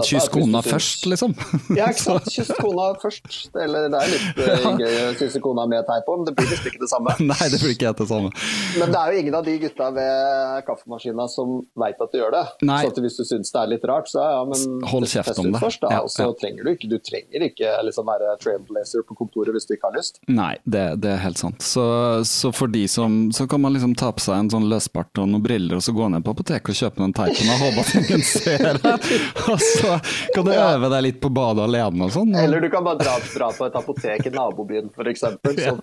kyss 0.04 0.26
kona 0.28 0.60
først, 0.60 1.06
liksom. 1.08 1.32
Ja, 1.78 1.86
ikke 1.88 2.02
sant. 2.02 2.26
Kyss 2.28 2.50
kona 2.60 2.90
først. 3.00 3.30
Eller 3.56 3.86
det 3.88 4.00
er 4.02 4.10
litt 4.12 4.40
eh, 4.44 4.66
gøy 4.82 4.96
å 5.06 5.12
kysse 5.16 5.40
kona 5.40 5.64
med 5.70 5.86
teip 5.88 6.04
på, 6.04 6.16
men 6.20 6.28
det 6.28 6.34
blir 6.36 6.50
visst 6.50 6.66
ikke 6.68 6.82
det 6.82 6.90
samme. 6.90 7.14
Nei, 7.30 7.46
det 7.48 7.60
blir 7.62 7.72
ikke 7.72 7.88
helt 7.88 8.02
det 8.02 8.08
samme. 8.10 8.32
Men 8.76 8.92
det 8.92 9.00
er 9.00 9.14
jo 9.14 9.22
ingen 9.22 9.38
av 9.38 9.46
de 9.48 9.54
gutta 9.62 9.88
ved 9.96 10.66
kaffemaskina 10.66 11.26
som 11.32 11.54
veit 11.80 12.04
at 12.04 12.12
du 12.12 12.18
gjør 12.20 12.36
det. 12.36 12.42
Nei. 12.68 12.82
Så 12.84 13.04
hvis 13.06 13.16
du 13.16 13.24
syns 13.30 13.54
det 13.54 13.62
er 13.62 13.72
litt 13.72 13.86
rart, 13.88 14.10
så 14.12 14.26
ja, 14.26 14.42
men 14.50 14.84
Hold 14.92 15.08
kjeft 15.08 15.40
om 15.40 15.48
det. 15.48 15.62
Først, 15.64 15.80
da. 15.86 15.94
Ja, 15.96 16.02
Og 16.04 16.12
så 16.12 16.28
ja. 16.28 16.36
trenger 16.42 16.68
du 16.68 16.72
ikke, 16.74 16.90
du 16.92 16.98
trenger 17.00 17.46
ikke 17.48 17.72
liksom 17.88 18.12
være 18.12 18.36
trailblazer 18.44 19.08
på 19.08 19.16
kontoret 19.22 19.56
hvis 19.56 19.68
du 19.70 19.74
ikke 19.78 19.88
har 19.88 19.96
lyst. 19.96 20.20
Nei, 20.28 20.52
det, 20.68 20.84
det 21.00 21.14
er 21.14 21.24
helt 21.24 21.40
sant. 21.40 21.64
Så, 21.64 21.86
så 22.28 22.52
for 22.52 22.68
de 22.68 22.84
som 22.90 23.30
Så 23.32 23.46
kan 23.48 23.60
man 23.62 23.72
liksom 23.72 23.96
ta 23.96 24.10
på 24.12 24.20
seg 24.20 24.36
en 24.36 24.52
sånn 24.52 24.68
løsbart 24.68 25.16
og 25.22 25.32
noen 25.32 25.44
briller, 25.48 25.78
og 25.80 25.84
så 25.84 25.96
gå 25.96 26.12
ned 26.12 26.28
på 26.28 26.36
apoteket 26.36 26.74
og 26.74 26.80
kjøpe 26.82 27.06
den 27.06 27.16
teipen 27.16 27.54
og 27.54 27.64
håpe 27.64 27.86
at 27.86 27.96
ingen 28.02 28.24
ser 28.26 28.80
det. 28.84 28.94
Og 29.52 29.60
så 29.62 29.96
kan 30.34 30.44
du 30.46 30.50
øve 30.54 30.88
deg 30.92 31.02
litt 31.06 31.20
på 31.22 31.30
badet 31.34 31.64
alene 31.66 32.06
og 32.06 32.12
sånn. 32.14 32.34
Eller 32.38 32.62
du 32.64 32.68
kan 32.72 32.84
bare 32.86 33.00
dra, 33.02 33.14
dra 33.34 33.50
på 33.56 33.66
et 33.68 33.76
apotek 33.80 34.26
i 34.26 34.32
nabobyen, 34.34 34.90
f.eks. 34.94 35.24
Sånn 35.24 35.80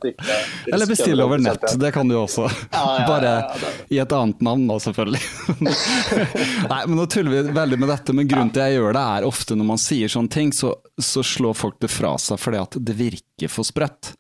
Eller 0.74 0.90
bestille 0.90 1.24
over 1.26 1.42
nett, 1.44 1.62
det. 1.64 1.76
det 1.82 1.92
kan 1.96 2.08
du 2.10 2.16
også. 2.20 2.48
Ja, 2.72 2.84
ja, 3.00 3.06
Bare 3.08 3.34
det- 3.58 3.74
i 3.96 4.00
et 4.04 4.12
annet 4.18 4.42
navn, 4.46 4.66
da, 4.70 4.80
selvfølgelig. 4.84 5.22
Nei, 6.72 6.82
men 6.88 6.96
Nå 6.98 7.06
tuller 7.12 7.32
vi 7.44 7.56
veldig 7.56 7.80
med 7.80 7.90
dette, 7.92 8.14
men 8.18 8.28
grunnen 8.30 8.52
til 8.56 8.66
jeg 8.68 8.80
gjør 8.80 8.98
det, 8.98 9.06
er 9.18 9.28
ofte 9.28 9.58
når 9.58 9.70
man 9.74 9.82
sier 9.82 10.12
sånne 10.12 10.34
ting, 10.34 10.52
så, 10.56 10.74
så 11.00 11.24
slår 11.26 11.58
folk 11.58 11.80
det 11.84 11.92
fra 11.94 12.16
seg 12.22 12.40
fordi 12.42 12.62
at 12.62 12.78
det 12.84 12.96
virker 12.98 13.52
for 13.52 13.68
sprøtt. 13.68 14.14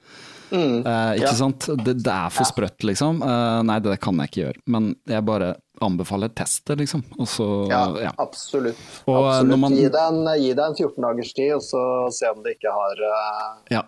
Mm. 0.47 0.85
uh, 0.85 1.11
ikke 1.17 1.25
Ja. 1.27 1.33
sant? 1.35 1.65
Det, 1.83 1.97
det 2.05 2.13
er 2.13 2.29
for 2.31 2.47
sprøtt, 2.47 2.85
liksom. 2.87 3.19
Uh, 3.23 3.59
nei, 3.67 3.79
det 3.83 3.97
kan 4.03 4.15
jeg 4.23 4.31
ikke 4.31 4.43
gjøre. 4.45 4.61
Men 4.71 4.93
jeg 5.09 5.25
bare 5.27 5.49
anbefaler 5.81 6.29
test 6.29 6.65
det, 6.67 6.75
liksom. 6.81 7.03
Og 7.19 7.27
så, 7.27 7.47
Ja, 7.69 7.83
ja. 8.01 8.11
absolutt. 8.17 8.77
Og, 9.05 9.15
eh, 9.15 9.27
absolutt. 9.27 9.49
når 9.49 9.57
man- 9.57 9.75
Gi, 9.75 9.87
deg 9.89 10.01
en, 10.13 10.41
gi 10.41 10.53
det 10.53 10.63
en 10.65 10.75
14 10.75 11.01
dagers 11.03 11.33
tid, 11.33 11.53
og 11.55 11.61
så 11.61 11.83
se 12.11 12.29
om 12.29 12.43
det 12.43 12.55
ikke 12.57 12.71
har 12.73 13.03
uh, 13.03 13.57
ja. 13.69 13.83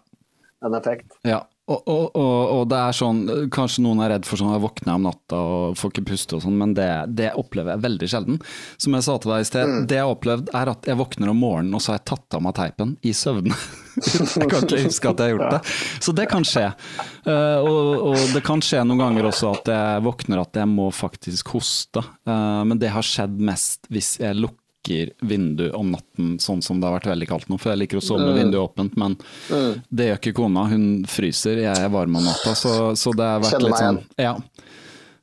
en 0.65 0.73
effekt. 0.73 1.17
Ja, 1.23 1.43
og, 1.69 1.81
og, 1.85 2.05
og, 2.17 2.37
og 2.55 2.63
det 2.71 2.77
er 2.81 2.95
sånn, 2.97 3.19
kanskje 3.53 3.83
noen 3.85 4.01
er 4.01 4.13
redd 4.15 4.27
for 4.27 4.41
sånn, 4.41 4.51
jeg 4.55 4.63
våkner 4.63 4.95
om 4.97 5.05
natta 5.05 5.39
og 5.39 5.77
får 5.77 5.93
ikke 5.93 6.05
puste 6.09 6.37
og 6.37 6.43
sånn, 6.45 6.57
men 6.57 6.73
det, 6.77 6.89
det 7.13 7.29
opplever 7.37 7.75
jeg 7.75 7.83
veldig 7.83 8.09
sjelden. 8.09 8.39
Som 8.81 8.97
jeg 8.97 9.05
sa 9.05 9.17
til 9.21 9.33
deg 9.33 9.43
i 9.43 9.49
sted, 9.49 9.73
det 9.89 9.99
jeg 9.99 10.07
har 10.07 10.15
opplevd 10.15 10.49
er 10.57 10.71
at 10.73 10.89
jeg 10.89 10.99
våkner 10.99 11.33
om 11.33 11.43
morgenen 11.43 11.77
og 11.77 11.83
så 11.83 11.93
har 11.93 12.01
jeg 12.01 12.07
tatt 12.13 12.37
av 12.39 12.45
meg 12.45 12.55
teipen 12.57 12.95
i 13.05 13.13
søvne. 13.17 13.59
jeg 13.99 14.49
kan 14.49 14.65
ikke 14.65 14.83
huske 14.87 15.11
at 15.11 15.21
jeg 15.21 15.27
har 15.27 15.35
gjort 15.35 15.57
det. 15.57 15.75
Så 16.07 16.15
det 16.17 16.29
kan 16.31 16.47
skje. 16.47 16.65
Uh, 17.27 17.59
og, 17.59 18.07
og 18.11 18.23
det 18.33 18.43
kan 18.47 18.63
skje 18.65 18.81
noen 18.87 19.03
ganger 19.03 19.29
også 19.29 19.53
at 19.59 19.69
jeg 19.73 20.07
våkner 20.07 20.41
at 20.41 20.61
jeg 20.63 20.71
må 20.71 20.89
faktisk 20.95 21.53
hoste. 21.53 22.03
uh, 22.29 22.63
men 22.65 22.81
det 22.81 22.93
har 22.95 23.05
skjedd 23.05 23.37
mest 23.37 23.85
hvis 23.93 24.15
jeg 24.23 24.39
lukker 24.39 24.68
vindu 25.21 25.67
om 25.77 25.93
natten, 25.93 26.35
sånn 26.41 26.63
som 26.65 26.79
det 26.79 26.89
har 26.89 26.97
vært 26.97 27.11
veldig 27.11 27.29
kaldt 27.29 27.51
nå. 27.51 27.59
For 27.61 27.73
jeg 27.73 27.83
liker 27.83 28.01
å 28.01 28.05
sove 28.05 28.25
med 28.27 28.39
vinduet 28.41 28.63
åpent, 28.63 28.97
men 28.99 29.17
det 29.89 30.09
gjør 30.09 30.21
ikke 30.21 30.35
kona. 30.41 30.65
Hun 30.71 30.89
fryser, 31.09 31.63
jeg 31.65 31.85
er 31.85 31.93
varm 31.93 32.19
om 32.19 32.25
natta. 32.25 32.55
Så, 32.57 32.75
så 32.99 33.13
det 33.17 33.29
har 33.33 33.45
vært 33.45 33.65
litt 33.67 33.81
sånn 33.81 34.03
Ja. 34.19 34.35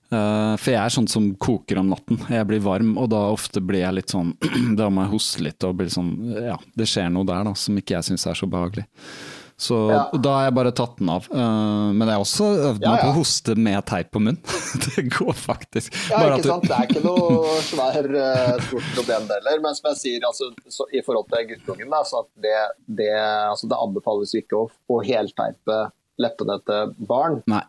Eh, 0.06 0.52
for 0.60 0.70
jeg 0.70 0.78
er 0.78 0.92
sånn 0.94 1.08
som 1.10 1.32
koker 1.42 1.80
om 1.80 1.88
natten. 1.90 2.20
Jeg 2.30 2.46
blir 2.46 2.62
varm, 2.62 2.92
og 3.00 3.08
da 3.10 3.24
ofte 3.32 3.62
blir 3.64 3.82
jeg 3.82 3.96
litt 3.98 4.12
sånn 4.14 4.36
Da 4.78 4.86
må 4.86 5.02
jeg 5.02 5.14
hoste 5.16 5.42
litt 5.42 5.66
og 5.66 5.80
bli 5.80 5.88
sånn 5.90 6.12
Ja, 6.46 6.58
det 6.78 6.86
skjer 6.90 7.10
noe 7.10 7.26
der 7.26 7.48
da 7.48 7.54
som 7.58 7.78
ikke 7.80 7.96
jeg 7.98 8.12
syns 8.12 8.26
er 8.30 8.38
så 8.38 8.46
behagelig. 8.50 8.86
Så 9.58 9.76
Ja. 9.88 10.00
da 10.20 10.32
har 10.36 10.44
jeg 10.44 10.54
bare 10.54 10.70
tatt 10.76 10.98
den 10.98 11.08
av. 11.08 11.24
Eh, 11.32 11.92
men 11.96 12.02
jeg 12.08 12.12
har 12.12 12.20
også 12.24 12.48
øvd 12.70 12.82
Ja, 12.84 12.90
meg 12.92 13.00
på 13.00 13.08
å 13.08 13.14
hoste 13.16 13.54
med 13.56 13.86
teip 13.88 14.10
på 14.12 14.20
munn. 14.20 14.36
det 14.84 15.04
går 15.16 15.32
faktisk. 15.32 15.94
Ja, 16.10 16.18
Bare 16.20 16.36
ikke 16.36 16.42
du- 16.42 16.48
sant? 16.50 16.66
Det 16.68 16.76
er 16.76 16.86
ikke 16.90 17.04
noe 17.06 17.54
svær, 17.64 18.08
eh, 18.20 18.60
stort 18.66 18.90
problem 18.94 19.26
det 19.30 19.38
heller. 19.40 19.60
Men 19.64 19.74
som 19.78 19.88
jeg 19.94 19.96
sier, 20.02 20.26
altså, 20.28 20.50
så, 20.68 20.84
i 20.92 21.00
forhold 21.06 21.30
til 21.32 21.48
guttungen, 21.54 21.88
da, 21.90 22.02
så 22.04 22.26
det, 22.36 22.56
det, 23.00 23.10
altså, 23.16 23.68
det 23.72 23.78
anbefales 23.80 24.34
ikke 24.36 24.60
å, 24.60 24.68
å 24.92 25.00
helteipe 25.08 25.78
leppene 26.20 26.60
til 26.68 26.92
barn. 27.08 27.40
Nei. 27.48 27.62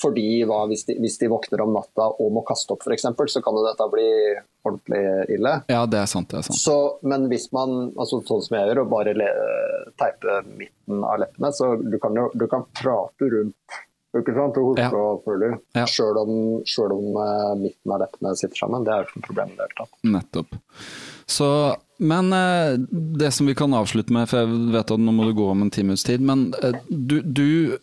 Fordi 0.00 0.24
hva, 0.48 0.62
hvis, 0.70 0.86
de, 0.88 0.94
hvis 1.02 1.18
de 1.20 1.28
våkner 1.28 1.60
om 1.64 1.74
natta 1.76 2.06
og 2.16 2.30
må 2.32 2.40
kaste 2.48 2.72
opp 2.72 2.86
f.eks., 2.86 3.04
så 3.34 3.42
kan 3.44 3.58
jo 3.58 3.64
dette 3.66 3.86
bli 3.92 4.06
ordentlig 4.64 5.02
ille. 5.36 5.52
Ja, 5.68 5.82
det 5.90 6.00
er 6.00 6.08
sant. 6.10 6.30
Det 6.32 6.38
er 6.40 6.46
sant. 6.48 6.58
Så, 6.58 6.76
men 7.04 7.28
hvis 7.28 7.50
man, 7.52 7.90
altså 7.96 8.22
sånn 8.24 8.42
som 8.46 8.56
jeg 8.56 8.70
gjør, 8.70 8.82
og 8.86 8.92
bare 8.94 9.12
le, 9.18 9.28
teipe 10.00 10.38
midten 10.56 11.04
av 11.04 11.20
leppene, 11.22 11.52
så 11.54 11.74
du 11.82 11.98
kan 12.02 12.16
jo 12.16 12.30
du 12.32 12.46
kan 12.50 12.64
prate 12.78 13.28
rundt 13.36 13.80
ikke 14.12 14.34
sant, 14.36 14.58
og 14.60 14.66
hoste 14.72 14.82
Ja. 14.84 14.90
og 14.92 15.22
føle, 15.24 15.46
Ja. 15.74 15.86
selv 15.88 16.18
om, 16.20 16.32
selv 16.68 16.92
om 16.92 17.14
uh, 17.16 17.54
midten 17.56 17.94
av 17.94 18.02
leppene 18.02 18.34
sitter 18.36 18.60
sammen. 18.60 18.84
Det 18.84 18.92
er 18.92 18.98
jo 19.00 19.08
ikke 19.08 19.20
noe 19.22 19.28
problem 19.30 19.52
i 19.52 19.56
det 19.56 19.64
hele 19.64 19.78
tatt. 19.78 19.94
Nettopp. 20.04 20.58
Så, 21.32 21.46
men 22.02 22.28
eh, 22.36 22.74
det 23.22 23.30
som 23.32 23.46
vi 23.48 23.54
kan 23.56 23.72
avslutte 23.72 24.12
med, 24.12 24.28
for 24.28 24.42
jeg 24.42 24.72
vet 24.74 24.92
at 24.92 25.00
nå 25.00 25.14
må 25.16 25.24
du 25.30 25.32
gå 25.38 25.46
om 25.48 25.62
en 25.64 25.70
times 25.72 26.04
tid, 26.04 26.20
men 26.20 26.50
eh, 26.60 26.76
du, 26.90 27.22
du 27.24 27.78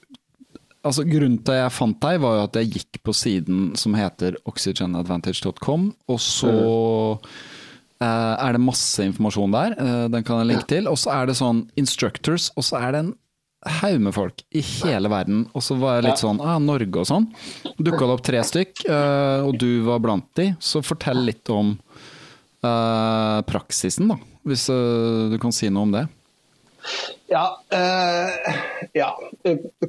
Altså 0.90 1.06
Grunnen 1.06 1.38
til 1.46 1.54
at 1.54 1.68
jeg 1.68 1.76
fant 1.76 2.00
deg, 2.02 2.18
var 2.24 2.36
jo 2.36 2.48
at 2.48 2.58
jeg 2.58 2.74
gikk 2.74 3.00
på 3.06 3.14
siden 3.14 3.70
som 3.78 3.94
heter 3.98 4.40
oxygenadvantage.com, 4.50 5.84
og 6.10 6.20
så 6.24 6.54
eh, 8.02 8.06
er 8.08 8.58
det 8.58 8.64
masse 8.64 9.06
informasjon 9.06 9.54
der, 9.54 9.76
eh, 9.78 10.06
den 10.10 10.26
kan 10.26 10.42
jeg 10.42 10.50
linke 10.50 10.70
til. 10.72 10.90
Og 10.90 10.98
så 10.98 11.14
er 11.14 11.30
det 11.30 11.38
sånn 11.38 11.68
instructors, 11.78 12.50
og 12.58 12.66
så 12.66 12.82
er 12.82 12.96
det 12.96 13.04
en 13.06 13.14
haug 13.84 14.02
med 14.02 14.16
folk 14.16 14.42
i 14.56 14.64
hele 14.66 15.12
verden. 15.14 15.46
Og 15.54 15.62
så 15.68 15.78
var 15.78 16.00
jeg 16.00 16.08
litt 16.08 16.24
sånn 16.24 16.42
ah, 16.42 16.58
Norge 16.64 17.04
og 17.04 17.10
sånn. 17.12 17.30
Dukka 17.78 18.08
det 18.08 18.16
opp 18.16 18.26
tre 18.26 18.42
stykk, 18.50 18.86
eh, 18.90 19.46
og 19.46 19.60
du 19.62 19.84
var 19.86 20.02
blant 20.02 20.30
de. 20.40 20.56
Så 20.64 20.82
fortell 20.86 21.22
litt 21.30 21.54
om 21.54 21.76
praksisen, 22.60 24.10
da. 24.12 24.18
Hvis 24.44 24.66
du 24.68 25.38
kan 25.40 25.54
si 25.56 25.70
noe 25.72 25.86
om 25.86 25.94
det. 25.94 26.02
Ja, 27.28 27.62
eh, 27.70 28.56
ja. 28.94 29.20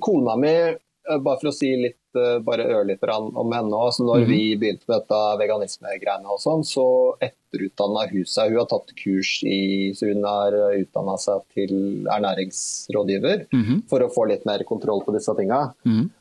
Kona 0.00 0.36
mi, 0.36 0.76
bare 1.18 1.40
for 1.40 1.50
å 1.50 1.54
si 1.54 1.70
litt, 1.76 1.98
eh, 2.14 2.38
bare 2.46 2.68
ørlite 2.70 3.06
grann 3.06 3.30
om 3.34 3.52
henne 3.52 3.80
så 3.94 4.04
når 4.06 4.26
vi 4.28 4.40
begynte 4.60 4.86
med 4.86 5.00
dette 5.00 5.20
veganismegreiene 5.40 6.30
og 6.30 6.38
sånn, 6.42 6.62
så 6.66 6.86
etterutdanna 7.26 8.06
hun 8.12 8.28
seg. 8.28 8.52
Hun 8.52 8.62
har 8.62 8.70
tatt 8.70 8.94
kurs 8.98 9.32
i 9.42 9.90
Så 9.96 10.12
hun 10.12 10.22
har 10.24 10.54
utdanna 10.76 11.16
seg 11.18 11.42
til 11.54 12.06
ernæringsrådgiver 12.06 13.46
for 13.90 14.00
å 14.04 14.12
få 14.14 14.28
litt 14.30 14.46
mer 14.46 14.62
kontroll 14.68 15.02
på 15.04 15.14
disse 15.16 15.34
tinga. 15.36 15.74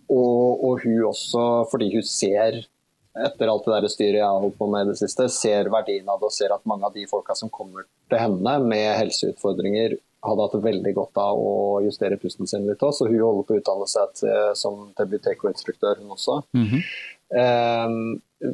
Og, 0.10 0.64
og 0.66 0.84
hun 0.84 1.04
også, 1.12 1.70
fordi 1.70 1.94
hun 1.94 2.04
ser 2.04 2.64
etter 3.20 3.50
alt 3.52 3.66
det 3.66 3.74
der 3.74 3.92
styret 3.92 4.20
jeg 4.20 4.26
har 4.26 4.42
holdt 4.42 4.58
på 4.60 4.68
med 4.70 4.86
i 4.86 4.92
det 4.92 5.00
siste, 5.02 5.28
ser 5.34 5.70
verdien 5.74 6.08
av 6.10 6.20
det 6.22 6.30
og 6.30 6.36
ser 6.36 6.54
at 6.54 6.66
mange 6.70 6.86
av 6.88 6.94
de 6.96 7.06
folka 7.10 7.36
som 7.36 7.50
kommer 7.50 7.88
til 8.10 8.22
henne 8.22 8.54
med 8.66 8.88
helseutfordringer, 9.00 9.98
hadde 10.26 10.46
hatt 10.46 10.64
veldig 10.64 10.94
godt 10.98 11.20
av 11.22 11.40
å 11.40 11.54
justere 11.86 12.18
pusten 12.20 12.48
sin 12.50 12.66
litt 12.68 12.82
også. 12.84 13.06
Så 13.06 13.12
hun 13.12 13.22
holder 13.24 13.46
på 13.48 13.56
å 13.56 13.60
utdanne 13.62 13.88
seg 13.88 14.16
til, 14.20 14.56
som 14.60 14.90
WTK-instruktør, 15.00 16.02
hun 16.02 16.16
også. 16.18 16.42
Eh, 17.40 18.54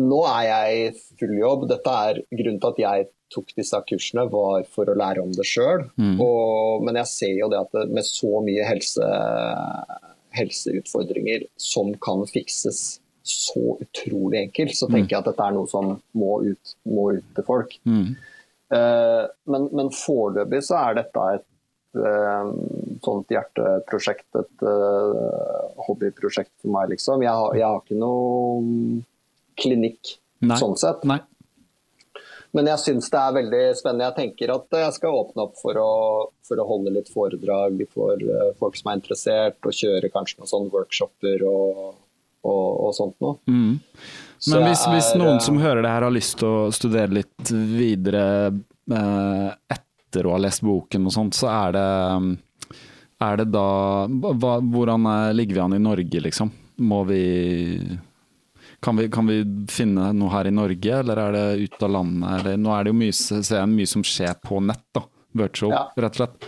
nå 0.00 0.20
er 0.30 0.44
jeg 0.46 0.76
i 0.76 1.16
full 1.20 1.34
jobb. 1.38 1.66
Dette 1.70 1.96
er 2.08 2.22
grunnen 2.30 2.60
til 2.62 2.70
at 2.72 2.78
jeg 2.84 3.08
tok 3.30 3.52
disse 3.58 3.78
kursene, 3.86 4.24
var 4.32 4.64
for 4.74 4.90
å 4.90 4.96
lære 4.98 5.22
om 5.22 5.32
det 5.36 5.46
sjøl. 5.46 5.84
Men 6.82 6.96
jeg 7.02 7.10
ser 7.12 7.34
jo 7.36 7.50
det 7.52 7.60
at 7.60 7.70
det, 7.76 7.84
med 7.94 8.06
så 8.06 8.40
mye 8.42 8.64
helse, 8.66 9.06
helseutfordringer 10.34 11.44
som 11.60 11.92
kan 12.02 12.24
fikses 12.30 13.00
så 13.22 13.76
utrolig 13.84 14.40
enkelt, 14.46 14.74
så 14.74 14.88
tenker 14.90 15.14
jeg 15.16 15.20
at 15.20 15.28
dette 15.28 15.46
er 15.46 15.52
noe 15.54 15.68
som 15.70 15.90
må 16.16 16.40
ut, 16.48 16.72
må 16.88 17.10
ut 17.18 17.26
til 17.36 17.44
folk. 17.46 17.76
Eh, 17.86 18.14
men, 18.70 19.64
men 19.74 19.88
foreløpig 19.90 20.60
så 20.62 20.76
er 20.78 21.00
dette 21.00 21.24
et 21.34 21.46
eh, 21.98 22.52
sånt 23.04 23.34
hjerteprosjekt, 23.34 24.28
et 24.38 24.66
eh, 24.66 25.80
hobbyprosjekt 25.86 26.52
for 26.62 26.74
meg, 26.74 26.92
liksom. 26.94 27.24
Jeg 27.26 27.34
har, 27.34 27.56
jeg 27.58 27.66
har 27.66 27.82
ikke 27.82 27.98
noe 28.00 29.02
klinikk 29.60 30.16
Nei. 30.44 30.58
sånn 30.60 30.78
sett. 30.80 31.04
Nei. 31.08 31.20
Men 32.56 32.66
jeg 32.66 32.82
syns 32.82 33.10
det 33.12 33.18
er 33.20 33.34
veldig 33.36 33.62
spennende. 33.78 34.08
Jeg 34.08 34.18
tenker 34.18 34.52
at 34.56 34.78
jeg 34.80 34.94
skal 34.96 35.18
åpne 35.20 35.44
opp 35.44 35.58
for 35.60 35.78
å, 35.78 35.90
for 36.46 36.58
å 36.58 36.66
holde 36.66 36.92
litt 36.96 37.10
foredrag 37.12 37.84
for 37.92 38.18
eh, 38.18 38.52
folk 38.58 38.78
som 38.78 38.90
er 38.90 39.00
interessert, 39.00 39.60
og 39.62 39.76
kjøre 39.76 40.12
kanskje 40.14 40.40
noen 40.40 40.52
sånne 40.54 40.74
workshoper 40.74 41.46
og, 41.46 41.92
og, 42.46 42.66
og 42.86 42.94
sånt 42.96 43.16
noe. 43.20 43.38
Mm. 43.50 43.78
Men 44.50 44.66
hvis, 44.68 44.84
er, 44.86 44.94
hvis 44.94 45.08
noen 45.20 45.36
eh, 45.36 45.44
som 45.44 45.58
hører 45.60 45.82
det 45.84 45.92
her 45.92 46.06
har 46.06 46.14
lyst 46.14 46.38
til 46.40 46.48
å 46.48 46.70
studere 46.72 47.12
litt 47.20 47.50
videre 47.52 48.24
eh, 48.48 49.48
etter 49.76 50.26
å 50.26 50.32
ha 50.34 50.40
lest 50.40 50.64
boken 50.64 51.06
og 51.10 51.12
sånt, 51.14 51.36
så 51.36 51.50
er 51.52 51.76
det 51.76 51.88
er 53.20 53.36
det 53.36 53.50
da 53.52 53.64
hva, 54.08 54.54
Hvordan 54.64 55.04
er, 55.10 55.34
ligger 55.36 55.58
vi 55.58 55.64
an 55.66 55.76
i 55.76 55.82
Norge, 55.84 56.22
liksom? 56.24 56.48
Må 56.80 57.02
vi 57.04 57.20
kan 58.80 58.96
vi, 58.96 59.10
kan 59.12 59.26
vi 59.28 59.42
finne 59.68 60.06
noe 60.16 60.32
her 60.32 60.48
i 60.48 60.54
Norge, 60.56 60.94
eller 61.02 61.20
er 61.20 61.34
det 61.36 61.66
ut 61.66 61.82
av 61.84 61.92
landet? 61.98 62.30
Eller, 62.38 62.56
nå 62.56 62.72
er 62.72 62.86
det 62.88 62.94
jo 62.94 62.96
mye, 63.02 63.66
mye 63.74 63.90
som 63.90 64.04
skjer 64.08 64.38
på 64.40 64.62
nett, 64.64 64.86
da. 64.96 65.02
Virtual, 65.36 65.70
Ja. 65.76 65.82
rett 66.00 66.16
og 66.16 66.22
slett. 66.22 66.46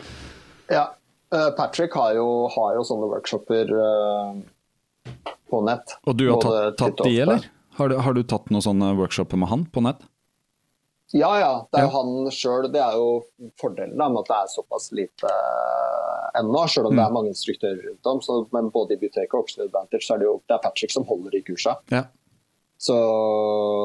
Ja. 0.73 0.87
eh, 1.35 1.51
Patrick 1.59 1.93
har 1.95 2.15
jo, 2.17 2.49
har 2.57 2.75
jo 2.79 2.87
sånne 2.89 3.11
workshoper 3.13 3.69
eh, 3.77 4.41
på 5.51 5.61
nett. 5.67 5.97
Og 6.07 6.17
du 6.17 6.29
har 6.31 6.41
tatt, 6.43 6.79
tatt 6.97 7.05
de, 7.05 7.19
eller? 7.27 7.45
Har 7.79 7.89
du, 7.89 7.97
har 8.05 8.13
du 8.17 8.23
tatt 8.23 8.51
noen 8.53 8.63
sånne 8.65 8.93
workshoper 8.99 9.37
med 9.41 9.49
han 9.49 9.67
på 9.73 9.83
nett? 9.85 10.01
Ja, 11.13 11.29
ja. 11.41 11.53
Det 11.73 11.79
er 11.81 11.85
jo 11.85 11.91
Ja. 11.91 11.97
han 11.99 12.31
sjøl. 12.33 12.67
Det 12.73 12.81
er 12.81 12.95
jo 12.97 13.09
fordelen 13.61 13.99
da, 14.01 14.09
med 14.09 14.23
at 14.25 14.29
det 14.31 14.37
er 14.39 14.49
såpass 14.55 14.87
lite 14.97 15.29
eh, 15.29 16.41
ennå, 16.41 16.63
sjøl 16.73 16.87
om 16.89 16.97
det 16.97 17.03
Mm. 17.03 17.07
er 17.11 17.13
mange 17.13 17.29
instruktører 17.35 17.83
rundt 17.89 18.07
om. 18.09 18.21
Så, 18.25 18.49
men 18.53 18.71
både 18.73 18.95
i 18.97 19.01
Buteyko 19.03 19.39
og 19.39 19.45
Oxford 19.45 19.67
Advantage 19.67 20.07
så 20.07 20.15
er 20.15 20.19
det 20.23 20.27
jo 20.31 20.37
det 20.49 20.55
er 20.57 20.63
Patrick 20.65 20.91
som 20.95 21.05
holder 21.05 21.37
i 21.37 21.43
kursa. 21.45 21.77
Ja. 21.93 22.05
Så, 22.83 22.97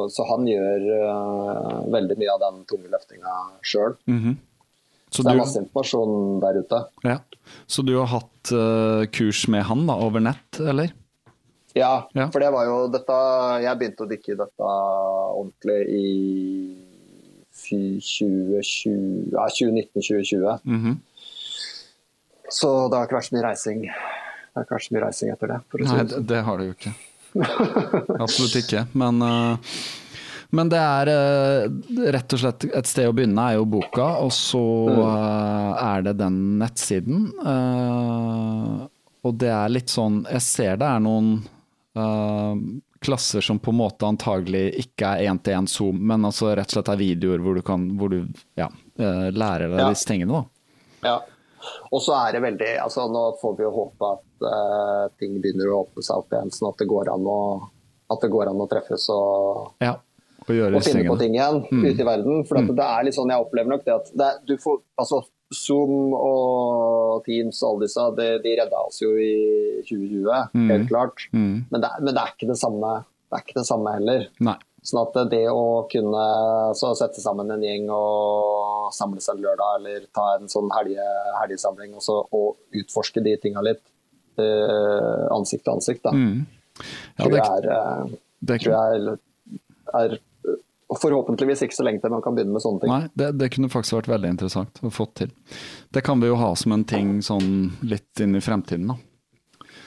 så 0.10 0.24
han 0.32 0.48
gjør 0.48 0.86
uh, 1.04 1.84
veldig 1.94 2.16
mye 2.18 2.32
av 2.34 2.40
den 2.42 2.64
tunge 2.70 2.90
løftinga 2.90 3.34
sjøl. 3.62 3.98
Mhm. 4.08 4.38
Så 5.12 5.22
Så 5.22 5.24
det 5.24 5.32
er 5.32 5.38
masse 5.40 5.60
informasjon 5.62 6.40
der 6.44 6.58
ute. 6.64 6.80
Ja. 7.08 7.20
Så 7.68 7.84
du 7.86 7.94
har 7.98 8.08
hatt 8.12 8.52
uh, 8.52 9.06
kurs 9.08 9.46
med 9.48 9.64
han 9.64 9.86
da, 9.88 9.96
over 9.96 10.20
nett, 10.20 10.60
eller? 10.60 10.92
Ja, 11.78 12.08
Ja. 12.18 12.28
for 12.34 12.40
det 12.44 12.50
var 12.54 12.66
jo 12.66 12.78
dette 12.94 13.18
Jeg 13.64 13.78
begynte 13.80 14.06
å 14.06 14.10
dykke 14.10 14.34
i 14.34 14.38
dette 14.44 14.72
ordentlig 15.38 15.82
i 15.88 16.08
2020, 17.58 19.32
ja, 19.34 19.48
2019-2020. 19.50 20.60
-hmm. 20.66 20.98
Så 22.50 22.88
det 22.90 22.98
har 22.98 23.06
ikke 23.08 23.16
vært 23.18 23.30
så 23.30 23.36
mye 23.36 23.48
reising. 23.50 23.82
Det 23.82 24.56
har 24.56 24.64
ikke 24.64 24.76
vært 24.78 24.88
så 24.88 24.94
mye 24.96 25.04
reising 25.06 25.30
etter 25.34 25.48
det. 25.48 25.60
Si 25.72 25.78
Nei, 25.84 25.98
det 25.98 26.04
det, 26.04 26.12
sånn. 26.16 26.28
det 26.28 26.42
har 26.48 26.58
det 26.58 26.66
jo 26.68 26.74
ikke. 26.78 26.94
Absolutt 28.26 28.56
ikke. 28.62 28.86
Men, 28.94 29.22
eh, 29.22 29.58
men 30.52 30.70
det 30.72 30.80
er 30.80 31.08
eh, 31.12 31.68
rett 32.16 32.34
og 32.34 32.40
slett 32.40 32.64
et 32.72 32.88
sted 32.88 33.10
å 33.10 33.14
begynne, 33.14 33.50
er 33.52 33.58
jo 33.60 33.66
boka. 33.66 34.08
Og 34.24 34.32
så 34.32 34.64
eh, 34.90 35.84
er 35.96 36.02
det 36.08 36.16
den 36.18 36.40
nettsiden. 36.62 37.28
og 39.28 39.34
det 39.38 39.50
er 39.52 39.68
litt 39.70 39.90
sånn 39.92 40.22
Jeg 40.32 40.42
ser 40.42 40.78
det 40.80 40.88
er 40.88 41.00
noen 41.04 41.42
klasser 43.00 43.42
som 43.42 43.60
på 43.60 43.72
en 43.72 43.78
måte 43.78 44.06
antagelig 44.08 44.72
ikke 44.84 45.14
er 45.16 45.32
én-til-én 45.32 45.68
Zoom, 45.70 46.00
men 46.08 46.26
altså 46.26 46.52
rett 46.56 46.70
og 46.72 46.80
slett 46.80 46.92
er 46.94 47.00
videoer 47.02 47.44
hvor 47.44 47.58
du 47.58 47.64
kan 47.66 47.86
hvor 48.00 48.12
du 48.14 48.20
ja, 48.58 48.70
eh, 49.00 49.28
lærer 49.32 49.70
deg 49.72 49.84
Ja. 49.84 49.90
disse 49.90 50.10
tingene. 50.10 50.42
da. 50.42 51.10
Ja. 51.10 51.18
Og 51.92 52.02
så 52.02 52.16
er 52.16 52.34
det 52.34 52.42
veldig 52.46 52.74
altså 52.80 53.08
Nå 53.12 53.38
får 53.42 53.58
vi 53.58 53.64
jo 53.66 53.72
håpe 53.76 54.10
at 54.16 54.46
uh, 54.46 55.06
ting 55.20 55.40
begynner 55.42 55.72
å 55.74 55.82
åpne 55.84 56.04
seg 56.06 56.22
opp 56.22 56.34
igjen, 56.34 56.52
sånn 56.54 56.70
at 56.70 56.82
det 56.82 56.88
går 56.90 57.10
an 57.12 57.26
å, 57.28 57.40
det 58.22 58.30
går 58.34 58.52
an 58.52 58.62
å 58.64 58.68
treffes 58.72 59.08
og, 59.14 59.74
Ja, 59.84 59.98
og 60.48 60.52
og 60.52 60.84
finne 60.86 61.08
på 61.10 61.18
ting 61.20 61.36
igjen 61.36 61.64
ute 61.68 62.02
i 62.02 62.08
verden. 62.08 62.46
For 62.48 62.62
mm. 62.62 62.72
det 62.78 62.86
er 62.86 63.08
litt 63.08 63.18
sånn, 63.18 63.34
jeg 63.34 63.44
opplever 63.44 63.74
nok 63.74 63.84
det 63.86 63.96
at 63.96 64.14
det, 64.22 64.30
du 64.48 64.56
får, 64.62 64.80
altså 65.02 65.24
Zoom 65.54 66.14
og 66.18 67.24
Teams 67.26 67.62
og 67.64 67.70
alle 67.70 67.88
disse, 67.88 68.06
de, 68.18 68.30
de 68.44 68.56
redda 68.60 68.82
oss 68.90 69.02
jo 69.02 69.14
i 69.16 69.34
2020, 69.88 70.32
helt 70.72 70.90
klart. 70.90 71.28
Mm. 71.32 71.68
Men, 71.70 71.84
det, 71.84 71.92
men 72.02 72.12
det 72.12 72.24
er 72.24 72.34
ikke 72.34 72.50
det 72.52 72.60
samme, 72.60 72.94
det 73.32 73.44
ikke 73.44 73.60
det 73.62 73.68
samme 73.70 73.94
heller. 73.96 74.26
Nei. 74.44 74.58
Sånn 74.88 75.02
at 75.02 75.18
det 75.32 75.44
å 75.52 75.88
kunne 75.92 76.26
så 76.78 76.94
sette 76.96 77.20
sammen 77.24 77.50
en 77.52 77.64
gjeng 77.66 77.90
og 77.92 78.92
samles 78.96 79.26
en 79.32 79.42
lørdag, 79.44 79.82
eller 79.82 80.06
ta 80.16 80.28
en 80.38 80.52
sånn 80.52 80.70
helge, 80.76 81.08
helgesamling 81.42 81.96
og, 81.98 82.04
så, 82.06 82.22
og 82.36 82.78
utforske 82.78 83.24
de 83.26 83.34
tinga 83.42 83.64
litt, 83.66 83.84
eh, 84.40 85.26
ansikt 85.36 85.66
til 85.66 85.76
ansikt, 85.76 86.06
da, 86.08 86.16
Mm. 86.16 86.46
Ja, 86.78 87.24
tror 87.24 87.34
jeg 87.34 87.42
er, 87.42 88.10
det 88.46 88.54
er 88.54 88.60
tror 88.62 88.74
jeg 88.76 88.98
er, 88.98 89.16
er 89.98 90.12
eh, 90.90 90.98
forhåpentligvis 91.02 91.62
ikke 91.68 91.76
så 91.78 91.84
lenge 91.88 92.02
til 92.04 92.12
man 92.14 92.22
kan 92.26 92.36
begynne 92.36 92.54
med 92.56 92.62
sånne 92.64 92.82
ting. 92.84 92.90
Nei, 92.94 93.10
det, 93.14 93.32
det 93.40 93.50
kunne 93.56 93.70
faktisk 93.74 93.98
vært 94.00 94.12
veldig 94.16 94.30
interessant 94.36 94.80
å 94.84 94.92
få 94.94 95.08
til. 95.18 95.32
Det 95.94 96.04
kan 96.08 96.20
vi 96.24 96.28
jo 96.32 96.36
ha 96.40 96.54
som 96.56 96.72
en 96.78 96.84
ting 96.88 97.18
sånn 97.26 97.72
litt 97.84 98.20
inn 98.24 98.36
i 98.36 98.42
fremtiden, 98.44 98.88
da. 98.94 98.98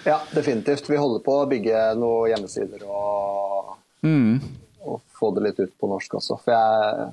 Ja, 0.07 0.21
definitivt. 0.33 0.87
Vi 0.89 0.97
holder 0.97 1.21
på 1.25 1.35
å 1.43 1.49
bygge 1.51 1.81
noen 2.01 2.31
hjemmesider 2.33 2.87
og, 2.89 3.77
Mm. 4.03 4.41
og 4.81 5.03
få 5.13 5.29
det 5.37 5.43
litt 5.45 5.59
ut 5.61 5.75
på 5.79 5.89
norsk 5.91 6.15
også. 6.17 6.39
For 6.41 6.55
jeg, 6.55 7.11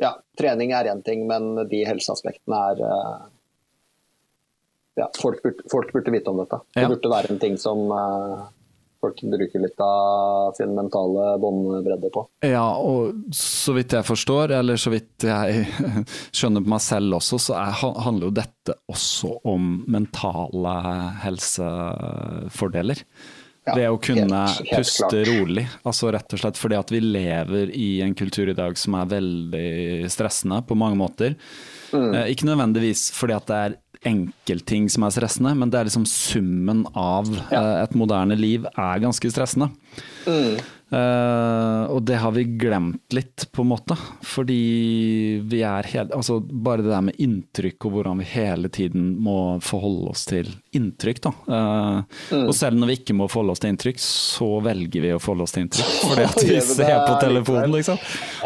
ja, 0.00 0.14
trening 0.40 0.72
er 0.72 0.88
én 0.88 1.02
ting, 1.04 1.26
men 1.28 1.66
de 1.68 1.82
helseaspektene 1.84 2.60
er 2.70 2.80
eh, 2.80 3.26
ja, 5.02 5.10
folk, 5.20 5.42
burde, 5.42 5.66
folk 5.70 5.92
burde 5.92 6.10
vite 6.14 6.30
om 6.32 6.40
dette. 6.40 6.60
Det 6.74 6.80
Ja. 6.86 6.88
burde 6.88 7.10
være 7.12 7.30
en 7.34 7.38
ting 7.42 7.56
som 7.60 7.84
eh, 7.92 8.46
folk 9.04 9.20
bruker 9.34 9.62
litt 9.62 9.84
av 9.84 10.56
sin 10.56 10.72
mentale 10.76 11.34
båndbredde 11.42 12.10
på. 12.14 12.24
Ja, 12.48 12.64
og 12.80 13.20
så 13.36 13.76
vidt 13.76 13.92
jeg 13.96 14.08
forstår, 14.08 14.56
eller 14.58 14.80
så 14.80 14.92
vidt 14.94 15.28
jeg 15.28 15.66
skjønner 16.36 16.64
på 16.64 16.72
meg 16.74 16.82
selv 16.84 17.20
også, 17.20 17.38
så 17.50 17.56
er, 17.60 17.76
handler 18.04 18.30
jo 18.30 18.34
dette 18.40 18.78
også 18.90 19.36
om 19.52 19.70
mentale 19.92 20.74
helsefordeler. 21.24 23.04
Ja, 23.64 23.72
det 23.78 23.86
å 23.88 23.96
kunne 23.96 24.42
helt- 24.44 24.58
helt 24.68 24.76
puste 24.76 25.08
klart. 25.08 25.28
rolig. 25.30 25.62
Altså 25.88 26.10
rett 26.12 26.34
og 26.36 26.40
slett 26.42 26.58
fordi 26.60 26.76
at 26.76 26.90
vi 26.92 26.98
lever 27.00 27.70
i 27.72 28.02
en 28.04 28.12
kultur 28.14 28.50
i 28.52 28.56
dag 28.56 28.76
som 28.76 28.92
er 28.98 29.06
veldig 29.08 30.10
stressende 30.12 30.58
på 30.68 30.76
mange 30.76 30.98
måter. 31.00 31.36
Mm. 31.94 32.10
Eh, 32.14 32.26
ikke 32.34 32.44
nødvendigvis 32.50 33.06
fordi 33.16 33.32
at 33.38 33.46
det 33.48 33.56
er 33.62 33.76
enkeltting 34.08 34.88
som 34.92 35.06
er 35.06 35.14
stressende, 35.14 35.54
men 35.58 35.72
det 35.72 35.80
er 35.80 35.88
liksom 35.90 36.06
summen 36.08 36.84
av 36.92 37.30
eh, 37.48 37.74
et 37.82 37.96
moderne 37.98 38.36
liv 38.38 38.68
er 38.74 39.02
ganske 39.04 39.32
stressende. 39.32 39.70
Mm. 40.28 40.56
Uh, 40.94 41.90
og 41.90 42.04
det 42.06 42.20
har 42.20 42.30
vi 42.36 42.44
glemt 42.60 43.14
litt, 43.16 43.46
på 43.50 43.64
en 43.64 43.70
måte. 43.72 43.96
Fordi 44.22 45.40
vi 45.48 45.62
er 45.66 45.88
hele 45.90 46.14
Altså, 46.14 46.36
bare 46.38 46.84
det 46.84 46.92
der 46.92 47.06
med 47.08 47.18
inntrykk 47.24 47.88
og 47.88 47.96
hvordan 47.96 48.20
vi 48.20 48.26
hele 48.28 48.70
tiden 48.70 49.08
må 49.24 49.56
forholde 49.64 50.12
oss 50.12 50.26
til 50.28 50.50
inntrykk, 50.76 51.22
da. 51.24 51.34
Uh, 51.48 52.02
Mm. 52.34 52.48
Og 52.48 52.54
selv 52.56 52.78
når 52.78 52.90
vi 52.90 52.94
ikke 52.98 53.14
må 53.16 53.26
forholde 53.30 53.54
oss 53.54 53.60
til 53.62 53.72
inntrykk, 53.72 54.00
så 54.02 54.48
velger 54.64 55.02
vi 55.04 55.10
å 55.14 55.20
forholde 55.22 55.46
oss 55.46 55.54
til 55.54 55.64
inntrykk. 55.64 55.90
Fordi 56.10 56.26
at 56.26 56.38
vi 56.46 56.60
ser 56.66 56.94
på 57.04 57.16
telefonen, 57.22 57.74
liksom. 57.74 58.00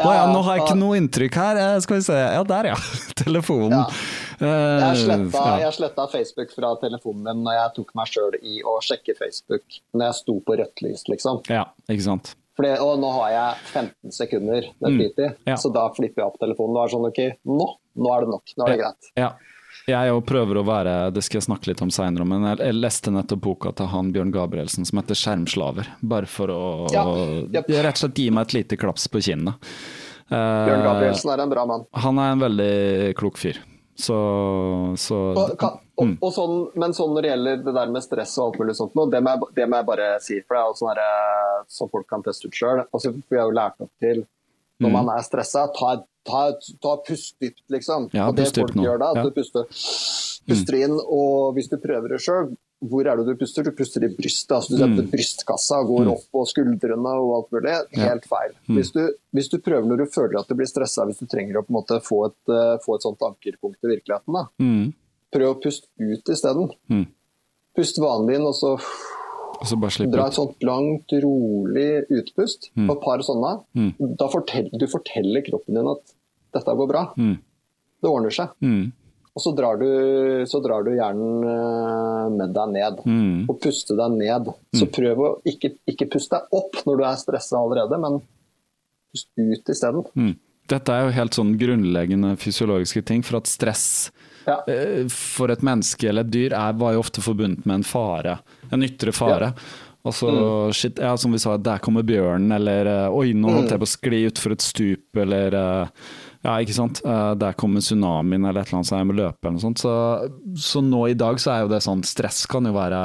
Å 0.04 0.14
ja, 0.14 0.24
nå 0.30 0.42
har 0.46 0.58
jeg 0.58 0.66
ikke 0.66 0.78
noe 0.78 0.98
inntrykk 1.00 1.38
her. 1.40 1.60
Skal 1.84 2.00
vi 2.00 2.06
se. 2.08 2.18
Ja, 2.18 2.42
der 2.48 2.70
ja. 2.72 2.78
Telefonen. 3.22 3.76
Ja. 3.78 4.27
Eh, 4.40 4.82
Jeg 4.84 5.00
sletta, 5.04 5.70
sletta 5.74 6.08
Facebook 6.12 6.52
fra 6.54 6.74
telefonen 6.82 7.24
min 7.26 7.46
når 7.46 7.56
jeg 7.58 7.74
tok 7.80 7.94
meg 7.98 8.12
sjøl 8.12 8.36
i 8.38 8.60
å 8.62 8.76
sjekke 8.84 9.16
Facebook 9.18 9.80
når 9.92 10.10
jeg 10.10 10.18
sto 10.20 10.38
på 10.46 10.58
rødt 10.60 10.84
lys, 10.84 11.06
liksom. 11.10 11.42
ja, 11.50 11.64
ikke 11.88 12.06
sant. 12.06 12.34
Fordi, 12.58 12.72
og 12.82 12.96
nå 12.98 13.10
har 13.20 13.28
jeg 13.30 13.58
15 13.70 14.14
sekunder 14.16 14.64
med 14.82 14.96
fritid, 14.98 15.36
ja. 15.46 15.54
så 15.62 15.70
da 15.70 15.84
flipper 15.94 16.24
jeg 16.24 16.32
opp 16.32 16.40
telefonen. 16.42 16.74
Da 16.74 16.86
er 16.86 16.90
sånn 16.90 17.06
OK, 17.06 17.20
nå, 17.46 17.68
nå 18.02 18.14
er 18.16 18.26
det 18.26 18.32
nok. 18.34 18.54
Nå 18.58 18.66
er 18.66 18.72
det 18.72 18.80
greit. 18.80 19.10
Ja. 19.18 19.28
Jeg 19.88 20.16
prøver 20.28 20.58
å 20.60 20.64
være, 20.66 20.94
det 21.14 21.22
skal 21.24 21.38
jeg 21.38 21.46
snakke 21.46 21.70
litt 21.70 21.80
om 21.84 21.92
seinere, 21.94 22.26
men 22.28 22.44
jeg, 22.50 22.74
leste 22.76 23.12
nettopp 23.14 23.40
boka 23.46 23.72
til 23.78 23.88
han 23.92 24.10
Bjørn 24.12 24.34
Gabrielsen 24.34 24.84
som 24.88 25.00
heter 25.00 25.16
'Skjermslaver'. 25.16 25.94
Bare 26.02 26.28
for 26.28 26.52
å 26.52 26.60
Ja, 26.92 27.06
yep. 27.46 27.70
rett 27.70 27.96
og 27.96 28.02
slett 28.02 28.20
gi 28.20 28.28
meg 28.34 28.48
et 28.48 28.56
lite 28.58 28.76
klaps 28.76 29.06
på 29.08 29.22
kinnet. 29.22 29.54
Eh, 30.28 30.66
Bjørn 30.68 30.84
Gabrielsen 30.84 31.32
er 31.32 31.40
en 31.46 31.54
bra 31.54 31.64
mann. 31.64 31.86
Han 31.94 32.18
er 32.18 32.32
en 32.34 32.42
veldig 32.42 33.14
klok 33.16 33.38
fyr. 33.38 33.62
Så, 33.98 34.16
så 34.96 35.16
Og, 35.34 35.56
kan, 35.58 35.78
og, 35.98 36.04
Mm. 36.06 36.18
og 36.22 36.30
sånn, 36.32 36.58
men 36.78 36.92
sånn 36.94 37.10
når 37.16 37.22
det 37.24 37.30
gjelder 37.32 37.62
det 37.64 37.72
der 37.74 37.90
med 37.90 38.02
stress 38.04 38.36
og 38.38 38.44
alt 38.52 38.58
mulig 38.60 38.76
sånt, 38.78 38.92
nå, 38.94 39.08
det, 39.10 39.20
må 39.26 39.32
jeg, 39.34 39.40
det 39.56 39.64
må 39.68 39.80
jeg 39.80 39.86
bare 39.88 40.06
si, 40.22 40.36
for 40.46 40.54
det 40.54 40.60
er 40.60 40.68
jo 40.68 40.76
sånn 40.78 40.92
her, 40.94 41.64
som 41.66 41.88
folk 41.90 42.06
kan 42.08 42.22
teste 42.22 42.46
ut 42.46 42.54
sjøl. 42.54 42.84
Altså, 42.94 43.10
vi 43.18 43.36
har 43.40 43.48
jo 43.50 43.56
lært 43.58 43.80
opp 43.82 43.90
til 44.00 44.20
når 44.78 44.88
Mm. 44.88 44.92
man 44.92 45.08
er 45.18 45.22
stressa, 45.26 45.64
ta, 45.74 45.96
ta, 46.24 46.52
ta 46.80 46.96
pust 47.02 47.34
dypt, 47.42 47.64
liksom. 47.68 48.08
Ja, 48.14 48.28
og 48.28 48.36
det 48.36 48.46
folk 48.54 48.76
nå. 48.78 48.84
gjør 48.86 48.98
da, 49.02 49.10
at 49.10 49.16
Ja. 49.16 49.22
Mm. 49.24 49.26
du 49.26 49.40
puster, 49.40 49.64
puster 50.46 50.74
inn, 50.78 50.94
og 51.02 51.54
hvis 51.56 51.68
du 51.68 51.76
prøver 51.82 52.08
det 52.14 52.20
sjøl, 52.22 52.56
hvor 52.80 53.06
er 53.10 53.16
det 53.18 53.24
du 53.26 53.34
puster? 53.40 53.64
Du 53.66 53.72
puster 53.74 54.04
i 54.06 54.08
brystet. 54.14 54.52
altså 54.54 54.70
Du 54.70 54.76
setter 54.78 55.02
Mm. 55.02 55.10
brystkassa, 55.10 55.80
går 55.86 56.08
opp 56.12 56.24
på 56.30 56.44
skuldrene 56.46 57.12
og 57.18 57.32
alt 57.36 57.50
mulig. 57.52 57.74
Helt 57.98 58.24
feil. 58.30 58.52
Mm. 58.68 58.76
Hvis, 58.76 58.92
du, 58.92 59.00
hvis 59.34 59.48
du 59.50 59.58
prøver 59.58 59.84
når 59.88 59.96
du 59.98 60.06
føler 60.06 60.38
at 60.38 60.46
du 60.48 60.54
blir 60.54 60.66
stressa, 60.70 61.04
hvis 61.06 61.18
du 61.18 61.26
trenger 61.26 61.58
å 61.58 61.64
på 61.66 61.72
en 61.74 61.78
måte 61.80 61.98
få 62.06 62.26
et, 62.28 62.38
uh, 62.48 62.78
få 62.84 62.94
et 62.94 63.02
sånt 63.02 63.18
ankerpunkt 63.26 63.82
i 63.82 63.90
virkeligheten, 63.96 64.32
da. 64.32 64.44
mm, 64.62 64.92
prøv 65.34 65.56
å 65.56 65.60
puste 65.60 65.88
ut 65.98 66.22
isteden. 66.30 66.70
Mm. 66.88 67.06
Pust 67.76 67.98
vanlig 67.98 68.36
inn, 68.38 68.46
og 68.46 68.54
så 68.54 68.76
Og 69.58 69.66
så 69.66 69.76
bare 69.80 70.06
dra 70.12 70.28
et 70.28 70.34
sånt 70.38 70.62
langt, 70.62 71.10
rolig 71.22 72.04
utpust. 72.14 72.70
Mm. 72.76 72.88
Og 72.90 72.96
et 72.96 73.02
par 73.02 73.18
sånne. 73.26 73.64
Mm. 73.74 74.16
Da 74.16 74.28
fortell, 74.30 74.70
du 74.78 74.86
forteller 74.86 75.42
kroppen 75.42 75.74
din 75.74 75.88
at 75.90 76.14
dette 76.54 76.76
går 76.78 76.86
bra. 76.88 77.02
Mm. 77.18 77.38
Det 78.00 78.08
ordner 78.08 78.30
seg. 78.30 78.54
Mm, 79.38 79.40
Og 79.40 79.44
så 79.44 79.52
drar 79.54 79.78
du, 79.78 79.86
så 80.50 80.58
drar 80.64 80.82
du 80.82 80.90
hjernen 80.96 81.44
eh, 81.46 82.28
med 82.34 82.54
deg 82.56 82.72
ned. 82.74 83.00
mm, 83.06 83.46
Og 83.48 83.60
puste 83.62 83.94
deg 83.96 84.16
ned. 84.18 84.50
Så 84.74 84.88
prøv 84.90 85.18
å 85.22 85.30
ikke, 85.46 85.76
ikke 85.86 86.08
puste 86.10 86.36
deg 86.40 86.58
opp 86.58 86.80
når 86.86 86.98
du 86.98 87.04
er 87.06 87.16
stressa 87.22 87.56
allerede, 87.62 87.98
men 88.02 88.18
pust 89.12 89.30
ut 89.38 89.70
isteden. 89.74 90.04
mm. 90.14 90.34
Dette 90.68 90.92
er 90.92 91.06
jo 91.06 91.12
helt 91.16 91.32
sånn 91.32 91.54
grunnleggende 91.56 92.34
fysiologiske 92.36 93.00
ting, 93.08 93.22
for 93.24 93.38
at 93.38 93.46
stress 93.48 94.10
Ja. 94.46 94.58
eh, 94.68 95.06
for 95.08 95.48
et 95.50 95.62
menneske 95.64 96.08
eller 96.10 96.26
et 96.26 96.30
dyr 96.34 96.52
er, 96.52 96.74
var 96.76 96.92
jo 96.92 97.00
ofte 97.00 97.22
forbundet 97.24 97.64
med 97.64 97.74
en 97.78 97.82
fare, 97.88 98.34
en 98.70 98.82
ytre 98.84 99.12
fare. 99.16 99.54
Og 100.04 100.12
så, 100.12 100.28
shit, 100.76 100.98
ja, 101.00 101.16
som 101.16 101.32
vi 101.32 101.38
sa, 101.40 101.56
der 101.56 101.78
kommer 101.80 102.02
bjørnen, 102.04 102.52
eller 102.52 102.86
eh, 102.86 103.08
oi, 103.16 103.32
nå 103.32 103.48
holdt 103.48 103.70
jeg 103.72 103.80
på 103.80 103.88
å 103.88 103.94
skli 103.96 104.20
utfor 104.28 104.52
et 104.52 104.60
stup, 104.64 105.16
eller 105.24 105.54
eh, 105.56 105.88
ja, 106.48 106.54
ikke 106.64 106.74
sant. 106.76 107.02
Eh, 107.04 107.32
Der 107.44 107.56
kommer 107.60 107.84
tsunamien 107.84 108.46
eller 108.48 108.62
et 108.64 108.70
eller 108.70 108.80
annet, 108.80 108.88
så 108.90 108.98
jeg 109.02 109.08
må 109.10 109.16
løpe 109.18 109.44
eller 109.44 109.58
noe 109.58 109.66
sånt. 109.68 109.82
Så, 109.84 109.92
så 110.70 110.82
nå 110.84 111.04
i 111.12 111.16
dag 111.18 111.40
så 111.42 111.52
er 111.54 111.66
jo 111.66 111.72
det 111.74 111.82
sånn, 111.84 112.02
stress 112.08 112.46
kan 112.50 112.64
jo 112.68 112.72
være 112.76 113.02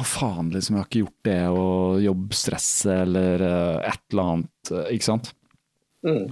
å 0.00 0.04
faen, 0.06 0.48
liksom, 0.54 0.76
jeg 0.76 0.80
har 0.84 0.88
ikke 0.88 1.00
gjort 1.02 1.26
det, 1.26 1.40
og 1.50 2.00
jobbstresset 2.04 2.92
eller 3.04 3.42
eh, 3.44 3.90
et 3.90 4.02
eller 4.14 4.32
annet, 4.34 4.70
eh, 4.72 4.90
ikke 4.96 5.08
sant. 5.12 5.32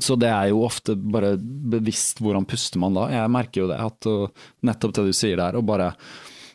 Så 0.01 0.15
det 0.16 0.31
er 0.32 0.47
jo 0.49 0.62
ofte 0.65 0.95
bare 0.97 1.35
bevisst 1.39 2.23
hvordan 2.24 2.47
puster 2.49 2.81
man 2.81 2.95
da. 2.97 3.03
Jeg 3.12 3.28
merker 3.35 3.61
jo 3.61 3.66
det, 3.69 3.77
at 3.85 4.07
nettopp 4.65 4.95
det 4.97 5.03
du 5.11 5.12
sier 5.12 5.36
der, 5.36 5.59
å 5.59 5.61
bare 5.61 5.90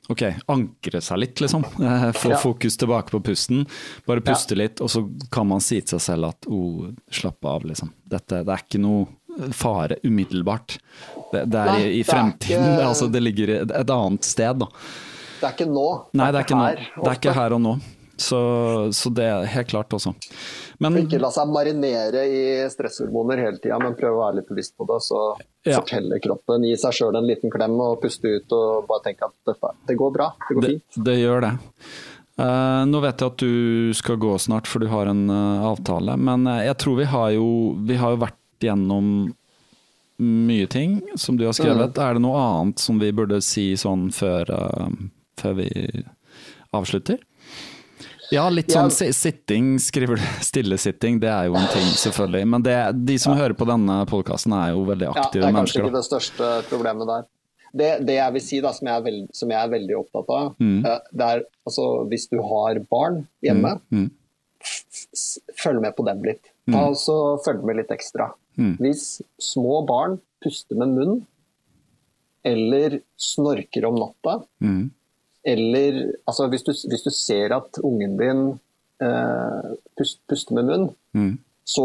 ok, 0.09 0.23
ankre 0.49 0.97
seg 1.05 1.19
litt, 1.21 1.43
liksom. 1.43 1.61
Få 2.23 2.31
Ja. 2.33 2.39
fokus 2.41 2.79
tilbake 2.81 3.13
på 3.13 3.21
pusten. 3.29 3.67
Bare 4.09 4.23
puste 4.25 4.57
litt, 4.57 4.81
og 4.81 4.89
så 4.89 5.03
kan 5.29 5.45
man 5.51 5.61
si 5.61 5.77
til 5.83 5.99
seg 5.99 6.07
selv 6.07 6.31
at 6.31 6.49
oh, 6.49 6.87
slapp 7.13 7.45
av, 7.53 7.67
liksom. 7.69 7.93
Dette, 8.15 8.41
det 8.47 8.55
er 8.55 8.65
ikke 8.65 8.81
noe 8.81 9.05
fare 9.57 9.97
umiddelbart. 10.03 10.77
Det, 11.33 11.45
det 11.49 11.59
er 11.59 11.71
Nei, 11.73 11.81
i, 11.87 11.89
i 11.99 12.03
det 12.03 12.07
fremtiden, 12.11 12.69
ikke- 12.75 12.87
altså 12.91 13.09
det 13.11 13.21
ligger 13.23 13.49
et, 13.61 13.71
et 13.71 13.89
annet 13.97 14.23
sted, 14.27 14.59
da. 14.63 14.67
Det 15.41 15.49
er 15.49 15.55
ikke 15.57 15.71
nå. 15.73 15.87
Nei, 16.15 16.31
det 16.31 16.39
er 16.39 16.45
ikke 16.47 16.55
nå. 16.61 16.67
her, 16.69 16.87
Det 17.01 17.09
er 17.11 17.19
ikke 17.19 17.33
her 17.39 17.53
og 17.57 17.61
nå. 17.65 17.75
Så, 18.23 18.37
så 18.93 19.09
det 19.11 19.23
er 19.25 19.47
helt 19.49 19.67
klart 19.71 19.89
også. 19.97 20.11
Men 20.79 20.99
Ikke 21.01 21.17
la 21.19 21.31
seg 21.33 21.49
marinere 21.49 22.21
i 22.29 22.43
stresshormoner 22.69 23.41
hele 23.41 23.57
tida, 23.59 23.79
men 23.81 23.95
prøve 23.97 24.19
å 24.19 24.21
være 24.27 24.37
litt 24.37 24.47
bevisst 24.53 24.75
på 24.77 24.85
det. 24.87 24.99
Så 25.03 25.19
Ja. 25.65 25.79
forteller 25.81 26.21
kroppen, 26.21 26.63
gi 26.67 26.75
seg 26.77 26.93
sjøl 26.93 27.17
en 27.17 27.25
liten 27.27 27.49
klem 27.51 27.73
og 27.81 27.97
puste 28.03 28.29
ut 28.37 28.53
og 28.55 28.85
bare 28.87 29.01
tenke 29.09 29.25
at 29.25 29.33
dette, 29.49 29.71
det 29.89 29.97
går 29.97 30.13
bra, 30.13 30.29
det 30.47 30.55
går 30.55 30.61
det, 30.67 30.71
fint. 30.77 31.03
det 31.09 31.17
gjør 31.23 31.41
det. 31.47 31.53
Uh, 32.33 32.81
nå 32.89 33.01
vet 33.03 33.19
jeg 33.21 33.29
at 33.33 33.37
du 33.43 33.93
skal 33.97 34.17
gå 34.21 34.31
snart, 34.41 34.65
for 34.69 34.79
du 34.81 34.87
har 34.93 35.09
en 35.11 35.25
uh, 35.29 35.65
avtale. 35.73 36.15
Men 36.17 36.47
uh, 36.49 36.61
jeg 36.65 36.77
tror 36.81 36.97
vi 36.97 37.05
har 37.11 37.29
jo 37.35 37.45
Vi 37.85 37.97
har 37.99 38.15
jo 38.15 38.21
vært 38.23 38.39
gjennom 38.63 39.33
mye 40.23 40.67
ting 40.69 41.01
som 41.19 41.37
du 41.37 41.45
har 41.47 41.53
skrevet. 41.57 41.97
Er 41.97 42.13
det 42.17 42.21
noe 42.23 42.39
annet 42.39 42.79
som 42.79 42.99
vi 43.01 43.11
burde 43.15 43.39
si 43.43 43.73
sånn 43.79 44.07
før, 44.13 44.49
uh, 44.53 44.89
før 45.41 45.55
vi 45.57 45.69
avslutter? 46.73 47.19
Ja, 48.31 48.47
litt 48.49 48.71
sånn 48.73 48.89
ja. 48.89 49.11
sitting, 49.13 49.75
skriver 49.83 50.17
du. 50.17 50.23
Stillesitting, 50.49 51.19
det 51.21 51.29
er 51.29 51.49
jo 51.49 51.57
en 51.59 51.67
ting, 51.73 51.85
selvfølgelig. 51.99 52.47
Men 52.49 52.63
det, 52.65 52.77
de 53.05 53.17
som 53.21 53.35
hører 53.37 53.53
på 53.57 53.67
denne 53.69 53.99
podkasten 54.09 54.55
er 54.57 54.71
jo 54.73 54.85
veldig 54.87 55.09
aktive 55.11 55.43
Ja, 55.43 55.49
det 55.49 55.51
er 55.51 55.57
kanskje 55.59 55.81
mennesker. 55.83 55.85
ikke 55.89 55.97
det 55.99 56.07
største 56.07 56.51
problemet 56.71 57.09
der. 57.11 57.27
Det, 57.73 57.89
det 58.05 58.15
jeg 58.19 58.33
vil 58.35 58.43
si, 58.45 58.57
da, 58.61 58.69
som 58.77 58.85
jeg 58.89 58.95
er, 58.99 59.05
veld, 59.05 59.21
som 59.33 59.49
jeg 59.53 59.57
er 59.65 59.69
veldig 59.73 59.95
opptatt 59.97 60.27
av, 60.29 60.49
Mm. 60.61 60.85
eh, 60.85 60.99
det 61.11 61.27
er 61.33 61.39
altså 61.65 61.85
hvis 62.09 62.27
du 62.29 62.37
har 62.45 62.79
barn 62.89 63.23
hjemme, 63.41 63.79
Mm. 63.91 64.11
s- 65.13 65.39
følg 65.57 65.81
med 65.81 65.95
på 65.97 66.05
dem 66.05 66.21
litt. 66.23 66.51
Ta 66.69 66.83
altså, 66.87 67.15
følg 67.43 67.63
med 67.65 67.77
litt 67.81 67.89
ekstra. 67.91 68.29
Mm. 68.57 68.75
Hvis 68.79 69.21
små 69.41 69.81
barn 69.87 70.19
puster 70.43 70.75
med 70.77 70.93
munn, 70.97 71.25
eller 72.45 72.99
snorker 73.17 73.85
om 73.87 73.95
natta, 73.95 74.43
Mm. 74.61 74.91
eller 75.45 76.11
altså, 76.27 76.47
hvis, 76.51 76.63
du, 76.63 76.71
hvis 76.71 77.03
du 77.03 77.09
ser 77.09 77.55
at 77.55 77.79
ungen 77.83 78.17
din 78.19 78.43
eh, 79.01 79.71
pust, 79.97 80.19
puster 80.29 80.53
med 80.55 80.65
munn, 80.65 80.89
Mm. 81.13 81.37
Så 81.63 81.83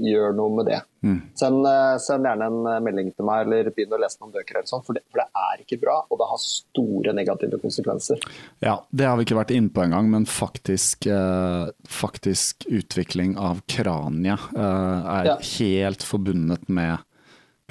gjør 0.00 0.32
noe 0.36 0.54
med 0.56 0.68
det. 0.70 0.78
Mm. 1.04 1.18
Send, 1.36 1.66
eh, 1.66 1.96
send 2.00 2.24
gjerne 2.28 2.46
en 2.48 2.66
eh, 2.70 2.78
melding 2.86 3.10
til 3.12 3.26
meg, 3.28 3.44
eller 3.46 3.68
begynn 3.74 3.92
å 3.92 4.00
lese 4.00 4.20
noen 4.22 4.32
bøker, 4.32 4.56
eller 4.60 4.70
sånt, 4.70 4.86
for, 4.86 4.96
det, 4.96 5.02
for 5.12 5.20
det 5.22 5.28
er 5.42 5.62
ikke 5.64 5.80
bra, 5.82 5.98
og 6.08 6.20
det 6.20 6.28
har 6.30 6.40
store 6.42 7.14
negative 7.18 7.58
konsekvenser. 7.62 8.22
Ja, 8.64 8.78
det 8.90 9.08
har 9.10 9.18
vi 9.20 9.26
ikke 9.26 9.38
vært 9.40 9.54
inne 9.56 9.72
på 9.74 9.84
engang, 9.84 10.08
men 10.14 10.24
faktisk, 10.30 11.06
eh, 11.12 11.68
faktisk 11.88 12.66
utvikling 12.70 13.36
av 13.36 13.62
kraniet 13.68 14.52
eh, 14.56 15.16
er 15.18 15.32
Ja. 15.32 15.38
helt 15.58 16.02
forbundet 16.06 16.68
med 16.68 16.98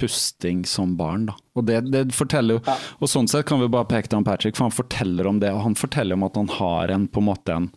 pusting 0.02 0.64
som 0.66 0.96
barn. 0.98 1.26
Da. 1.28 1.34
Og 1.54 1.66
det, 1.68 1.76
det 1.92 2.08
forteller 2.16 2.58
jo, 2.58 2.62
Ja. 2.66 2.74
og 3.00 3.08
sånn 3.08 3.28
sett 3.30 3.46
kan 3.46 3.60
vi 3.60 3.68
bare 3.70 3.86
peke 3.86 4.08
til 4.08 4.18
han 4.18 4.24
Patrick, 4.26 4.56
for 4.56 4.64
han 4.68 4.74
forteller 4.74 5.26
om 5.30 5.38
det, 5.42 5.52
og 5.54 5.62
han 5.62 5.74
forteller 5.78 6.14
om 6.18 6.24
at 6.26 6.36
han 6.40 6.48
har 6.48 6.88
en 6.94 7.08
på 7.08 7.22
en 7.22 7.28
måte 7.28 7.54
en 7.54 7.70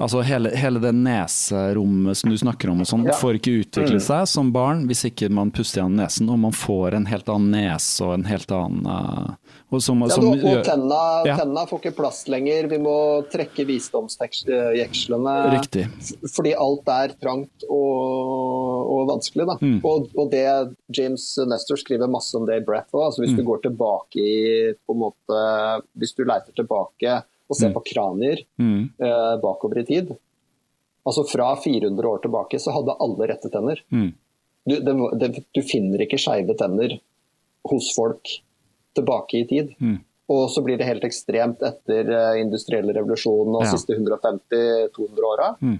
Altså 0.00 0.22
hele, 0.24 0.48
hele 0.56 0.80
det 0.80 0.94
neserommet 0.96 2.16
som 2.16 2.30
du 2.32 2.36
snakker 2.40 2.70
om 2.72 2.80
og 2.80 2.86
sånn, 2.88 3.04
Ja. 3.04 3.12
får 3.20 3.36
ikke 3.38 3.52
utvikle 3.64 4.00
seg 4.00 4.26
som 4.26 4.50
barn 4.52 4.86
hvis 4.88 5.04
ikke 5.10 5.28
man 5.30 5.50
puster 5.50 5.82
gjennom 5.82 5.98
nesen, 6.00 6.30
og 6.32 6.38
man 6.38 6.52
får 6.56 6.94
en 6.96 7.04
helt 7.10 7.28
annen 7.28 7.50
nese 7.52 8.00
og 8.06 8.14
en 8.14 8.24
helt 8.24 8.50
annen 8.50 8.86
eh, 8.86 9.34
og 9.70 9.82
som, 9.84 10.00
Ja, 10.00 10.08
som 10.08 10.24
og 10.32 10.64
tenna, 10.64 11.00
Ja. 11.28 11.36
tenna 11.36 11.66
får 11.68 11.80
ikke 11.82 11.94
plass 11.96 12.24
lenger, 12.28 12.66
vi 12.68 12.78
må 12.78 12.94
trekke 13.30 13.66
visdomsjekslene. 13.68 15.34
Riktig. 15.54 15.84
Fordi 16.34 16.54
alt 16.58 16.88
er 16.88 17.14
trangt 17.20 17.64
og, 17.68 18.90
og 18.90 19.08
vanskelig. 19.12 19.46
Da. 19.46 19.56
Mm. 19.62 19.80
Og, 19.86 20.08
og 20.18 20.30
det 20.32 20.44
James 20.96 21.26
Nestor 21.46 21.76
skriver 21.80 22.10
masse 22.10 22.34
om 22.38 22.46
det 22.48 22.60
i 22.62 22.64
Breath 22.66 22.90
òg. 22.94 23.06
Altså, 23.10 23.22
hvis 23.22 23.30
Mm. 23.30 23.36
du 23.36 23.44
går 23.46 23.62
tilbake 23.62 24.16
i 24.18 24.72
på 24.86 24.94
en 24.96 25.02
måte, 25.04 25.82
Hvis 25.96 26.14
du 26.16 26.24
leiter 26.24 26.52
tilbake 26.56 27.22
og 27.50 27.58
se 27.58 27.68
på 27.74 27.82
kranier 27.92 28.44
Mm. 28.60 28.90
eh, 29.02 29.36
bakover 29.42 29.82
i 29.82 29.86
tid 29.88 30.12
Altså 31.06 31.24
Fra 31.26 31.56
400 31.56 32.06
år 32.06 32.18
tilbake 32.22 32.58
så 32.60 32.70
hadde 32.76 32.92
alle 33.00 33.26
rette 33.30 33.48
tenner. 33.50 33.78
Mm. 33.90 34.10
Du, 34.68 34.74
det, 34.84 34.92
det, 35.18 35.28
du 35.56 35.60
finner 35.64 36.02
ikke 36.04 36.18
skeive 36.20 36.52
tenner 36.60 36.98
hos 37.70 37.88
folk 37.96 38.28
tilbake 38.94 39.40
i 39.40 39.46
tid. 39.48 39.72
Mm. 39.80 39.96
Og 40.30 40.44
så 40.52 40.60
blir 40.62 40.76
det 40.78 40.86
helt 40.86 41.02
ekstremt 41.08 41.64
etter 41.66 42.04
eh, 42.12 42.40
industrielle 42.42 42.92
revolusjonen 42.94 43.56
og 43.56 43.64
Ja. 43.64 43.70
siste 43.72 43.96
150-200 43.96 45.24
åra. 45.32 45.48
Mm. 45.64 45.78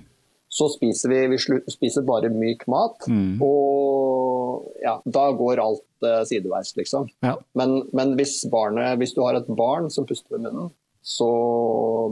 Så 0.50 0.70
spiser 0.72 1.12
vi, 1.12 1.20
vi 1.36 1.38
spiser 1.70 2.02
bare 2.08 2.32
myk 2.32 2.64
mat, 2.66 3.04
Mm. 3.06 3.36
og 3.44 4.72
ja, 4.82 4.96
da 5.06 5.28
går 5.36 5.60
alt 5.62 5.84
uh, 6.02 6.24
sideveis, 6.26 6.72
liksom. 6.80 7.06
Ja. 7.22 7.36
Men, 7.54 7.82
men 7.92 8.16
hvis, 8.18 8.40
barnet, 8.50 8.96
hvis 8.98 9.12
du 9.14 9.20
har 9.22 9.36
et 9.38 9.46
barn 9.46 9.90
som 9.94 10.06
puster 10.08 10.38
med 10.38 10.48
munnen, 10.48 10.72
så 11.02 11.26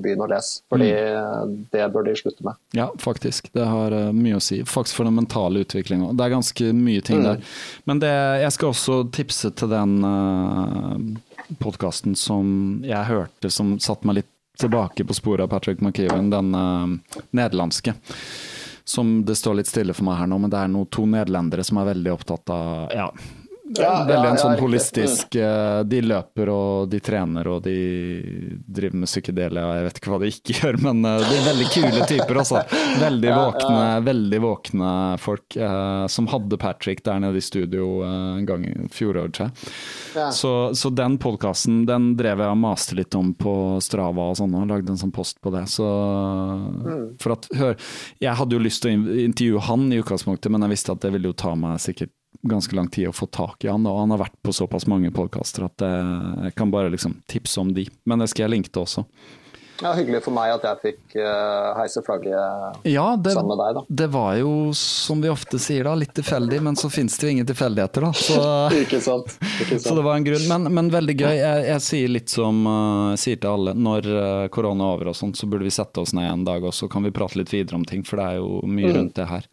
begynn 0.03 0.23
å 0.25 0.29
lese. 0.31 0.63
Fordi 0.71 0.89
Mm. 0.93 1.67
det 1.71 1.93
bør 1.93 2.05
de 2.05 2.15
slutte 2.17 2.43
med. 2.45 2.55
Ja, 2.73 2.89
faktisk. 2.99 3.51
Det 3.53 3.65
har 3.67 3.93
eh, 3.93 4.13
mye 4.13 4.37
å 4.37 4.43
si. 4.43 4.63
Faktisk 4.65 4.97
for 4.97 5.05
den 5.05 5.15
mentale 5.15 5.61
utviklinga. 5.65 6.13
Det 6.17 6.25
er 6.25 6.31
ganske 6.37 6.73
mye 6.73 7.03
ting 7.05 7.19
Mm. 7.21 7.25
der. 7.25 7.43
Men 7.85 7.99
det, 8.01 8.13
jeg 8.43 8.53
skal 8.53 8.69
også 8.73 9.11
tipse 9.13 9.51
til 9.55 9.69
den 9.69 10.05
uh, 10.05 10.99
podkasten 11.61 12.17
som 12.17 12.83
jeg 12.85 13.05
hørte 13.09 13.51
som 13.51 13.79
satte 13.79 14.07
meg 14.07 14.17
litt 14.23 14.33
tilbake 14.59 15.05
på 15.07 15.15
sporet 15.15 15.41
av 15.47 15.49
Patrick 15.53 15.81
McKeown, 15.81 16.31
den 16.31 16.55
uh, 16.55 17.23
nederlandske. 17.33 17.95
Som 18.85 19.25
det 19.25 19.37
står 19.37 19.57
litt 19.61 19.69
stille 19.69 19.93
for 19.95 20.05
meg 20.09 20.17
her 20.23 20.27
nå, 20.27 20.39
men 20.41 20.51
det 20.51 20.59
er 20.59 20.69
noe 20.73 20.89
to 20.91 21.05
nederlendere 21.07 21.63
som 21.65 21.77
er 21.79 21.91
veldig 21.95 22.13
opptatt 22.15 22.49
av 22.51 22.89
ja, 22.97 23.11
Ja, 23.77 24.05
veldig 24.09 24.29
en 24.31 24.39
sånn 24.41 24.55
holistisk 24.63 25.35
eh, 25.37 25.81
De 25.85 25.99
løper 26.01 26.49
og 26.53 26.89
de 26.89 27.01
trener 27.05 27.49
og 27.53 27.63
de 27.67 27.75
driver 28.65 29.03
med 29.03 29.11
psykedelia, 29.11 29.65
jeg 29.77 29.87
vet 29.89 30.01
ikke 30.01 30.13
hva 30.15 30.19
de 30.23 30.31
ikke 30.33 30.55
gjør, 30.61 30.79
men 30.87 31.03
eh, 31.05 31.19
de 31.27 31.37
er 31.37 31.47
veldig 31.51 31.67
kule 31.75 32.07
typer, 32.09 32.41
altså. 32.45 32.63
Veldig 33.09 33.31
våkne, 33.35 33.83
veldig 34.07 34.41
våkne 34.43 34.93
folk. 35.23 35.57
eh, 35.57 36.07
som 36.11 36.27
hadde 36.33 36.59
Patrick 36.61 37.03
der 37.05 37.21
nede 37.23 37.39
i 37.39 37.45
studio 37.45 38.03
en 38.07 38.47
gang 38.49 38.65
i 38.67 38.73
fjoråret. 38.93 39.41
Så, 40.35 40.53
så 40.75 40.91
den 40.95 41.19
podkasten 41.21 41.83
den 41.89 42.13
drev 42.19 42.41
jeg 42.43 42.55
og 42.55 42.61
maste 42.63 42.97
litt 42.99 43.15
om 43.19 43.35
på 43.39 43.53
Strava 43.85 44.31
og 44.33 44.39
sånn, 44.41 44.55
og 44.59 44.69
lagde 44.71 44.95
en 44.95 45.01
sånn 45.01 45.13
post 45.15 45.39
på 45.45 45.53
det. 45.55 45.67
Så 45.71 45.87
for 47.21 47.37
at, 47.37 47.49
hør, 47.59 47.77
Jeg 48.23 48.35
hadde 48.41 48.57
jo 48.57 48.63
lyst 48.63 48.83
til 48.85 48.95
å 48.95 49.19
intervjue 49.29 49.65
han 49.69 49.89
i 49.93 50.01
utgangspunktet, 50.03 50.51
men 50.53 50.65
jeg 50.67 50.75
visste 50.77 50.95
at 50.97 51.05
det 51.05 51.13
ville 51.15 51.31
jo 51.33 51.37
ta 51.39 51.55
meg 51.59 51.79
sikkert 51.83 52.13
ganske 52.43 52.77
lang 52.77 52.89
tid 52.89 53.09
å 53.09 53.17
få 53.17 53.27
tak 53.27 53.65
i 53.65 53.73
han, 53.73 53.87
og 53.87 53.99
han 54.03 54.15
har 54.15 54.23
vært 54.27 54.39
på 54.43 54.55
såpass 54.55 54.87
mange 54.91 55.11
podkaster 55.15 55.67
at 55.67 55.83
eh, 55.85 56.15
jeg 56.49 56.57
kan 56.59 56.71
bare 56.75 56.93
liksom 56.95 57.21
tipse 57.31 57.61
om 57.61 57.75
de. 57.75 57.89
Men 58.09 58.23
det 58.23 58.31
skal 58.33 58.47
jeg 58.47 58.59
linke 58.59 58.73
til 58.73 58.87
også. 58.87 59.07
Ja, 59.79 59.93
hyggelig 59.95 60.25
for 60.25 60.35
meg 60.35 60.51
at 60.57 60.65
jeg 60.67 60.79
fikk 60.83 61.13
eh, 61.23 61.67
heise 61.79 62.01
flagget 62.03 62.35
Ja, 62.91 63.13
det, 63.15 63.31
sammen 63.37 63.53
med 63.53 63.61
deg, 63.63 63.77
da. 63.77 63.83
det 64.01 64.09
var 64.11 64.33
jo, 64.35 64.51
som 64.75 65.21
vi 65.23 65.31
ofte 65.31 65.61
sier 65.63 65.87
da, 65.87 65.93
litt 65.95 66.11
tilfeldig, 66.19 66.59
men 66.67 66.79
så 66.79 66.91
finnes 66.91 67.15
det 67.15 67.29
jo 67.29 67.35
ingen 67.37 67.47
tilfeldigheter, 67.47 68.09
da. 68.09 68.11
Så 68.19 68.41
Ikke 68.83 68.99
sant? 69.05 69.37
Ikke 69.63 69.79
Så 69.85 69.95
det 69.95 70.03
var 70.07 70.19
en 70.19 70.27
grunn, 70.27 70.49
men, 70.51 70.73
men 70.81 70.91
veldig 70.91 71.15
gøy. 71.21 71.37
Jeg, 71.39 71.67
jeg 71.71 71.85
sier 71.87 72.11
litt 72.11 72.35
som 72.35 72.59
uh, 72.67 73.15
sier 73.21 73.39
til 73.39 73.53
alle, 73.53 73.77
når 73.79 74.11
korona 74.55 74.89
er 74.89 74.97
over 74.99 75.13
og 75.13 75.19
sånt, 75.19 75.39
så 75.39 75.47
burde 75.47 75.69
vi 75.69 75.75
sette 75.75 76.03
oss 76.03 76.15
ned 76.17 76.27
en 76.27 76.47
dag 76.49 76.67
og 76.67 76.75
så 76.75 76.91
kan 76.91 77.07
vi 77.07 77.15
prate 77.15 77.39
litt 77.39 77.55
videre 77.55 77.79
om 77.79 77.87
ting, 77.87 78.03
for 78.07 78.19
det 78.19 78.33
er 78.33 78.43
jo 78.43 78.59
mye 78.67 78.97
rundt 78.99 79.15
det 79.21 79.31
her. 79.31 79.47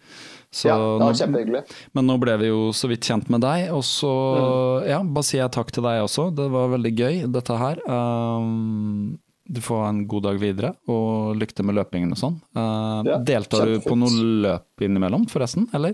Så 0.56 0.70
ja, 0.70 0.76
det 0.80 1.04
var 1.04 1.18
kjempehyggelig. 1.20 1.62
men 1.98 2.06
nå 2.08 2.16
ble 2.22 2.38
vi 2.40 2.48
jo 2.48 2.60
så 2.72 2.88
vidt 2.88 3.04
kjent 3.04 3.28
med 3.34 3.42
deg, 3.44 3.66
og 3.76 3.82
så 3.84 4.12
Mm. 4.40 4.88
ja, 4.88 5.00
bare 5.04 5.28
sier 5.28 5.42
jeg 5.44 5.52
takk 5.52 5.72
til 5.76 5.84
deg 5.84 6.00
også. 6.06 6.30
Det 6.36 6.46
var 6.54 6.70
veldig 6.72 6.94
gøy, 6.96 7.16
dette 7.34 7.58
her. 7.60 7.82
Um, 7.92 9.18
du 9.48 9.60
får 9.62 9.82
ha 9.84 9.90
en 9.92 10.08
god 10.08 10.24
dag 10.24 10.40
videre, 10.42 10.72
og 10.90 11.36
lykke 11.38 11.54
til 11.60 11.66
med 11.68 11.76
løpingen 11.76 12.16
og 12.16 12.18
sånn. 12.22 12.38
Uh, 12.56 13.04
Ja, 13.06 13.18
deltar 13.20 13.66
du 13.68 13.76
på 13.84 13.94
kjempefint. 13.94 14.00
noe 14.00 14.32
løp 14.48 14.86
innimellom, 14.88 15.28
forresten, 15.30 15.68
eller? 15.76 15.94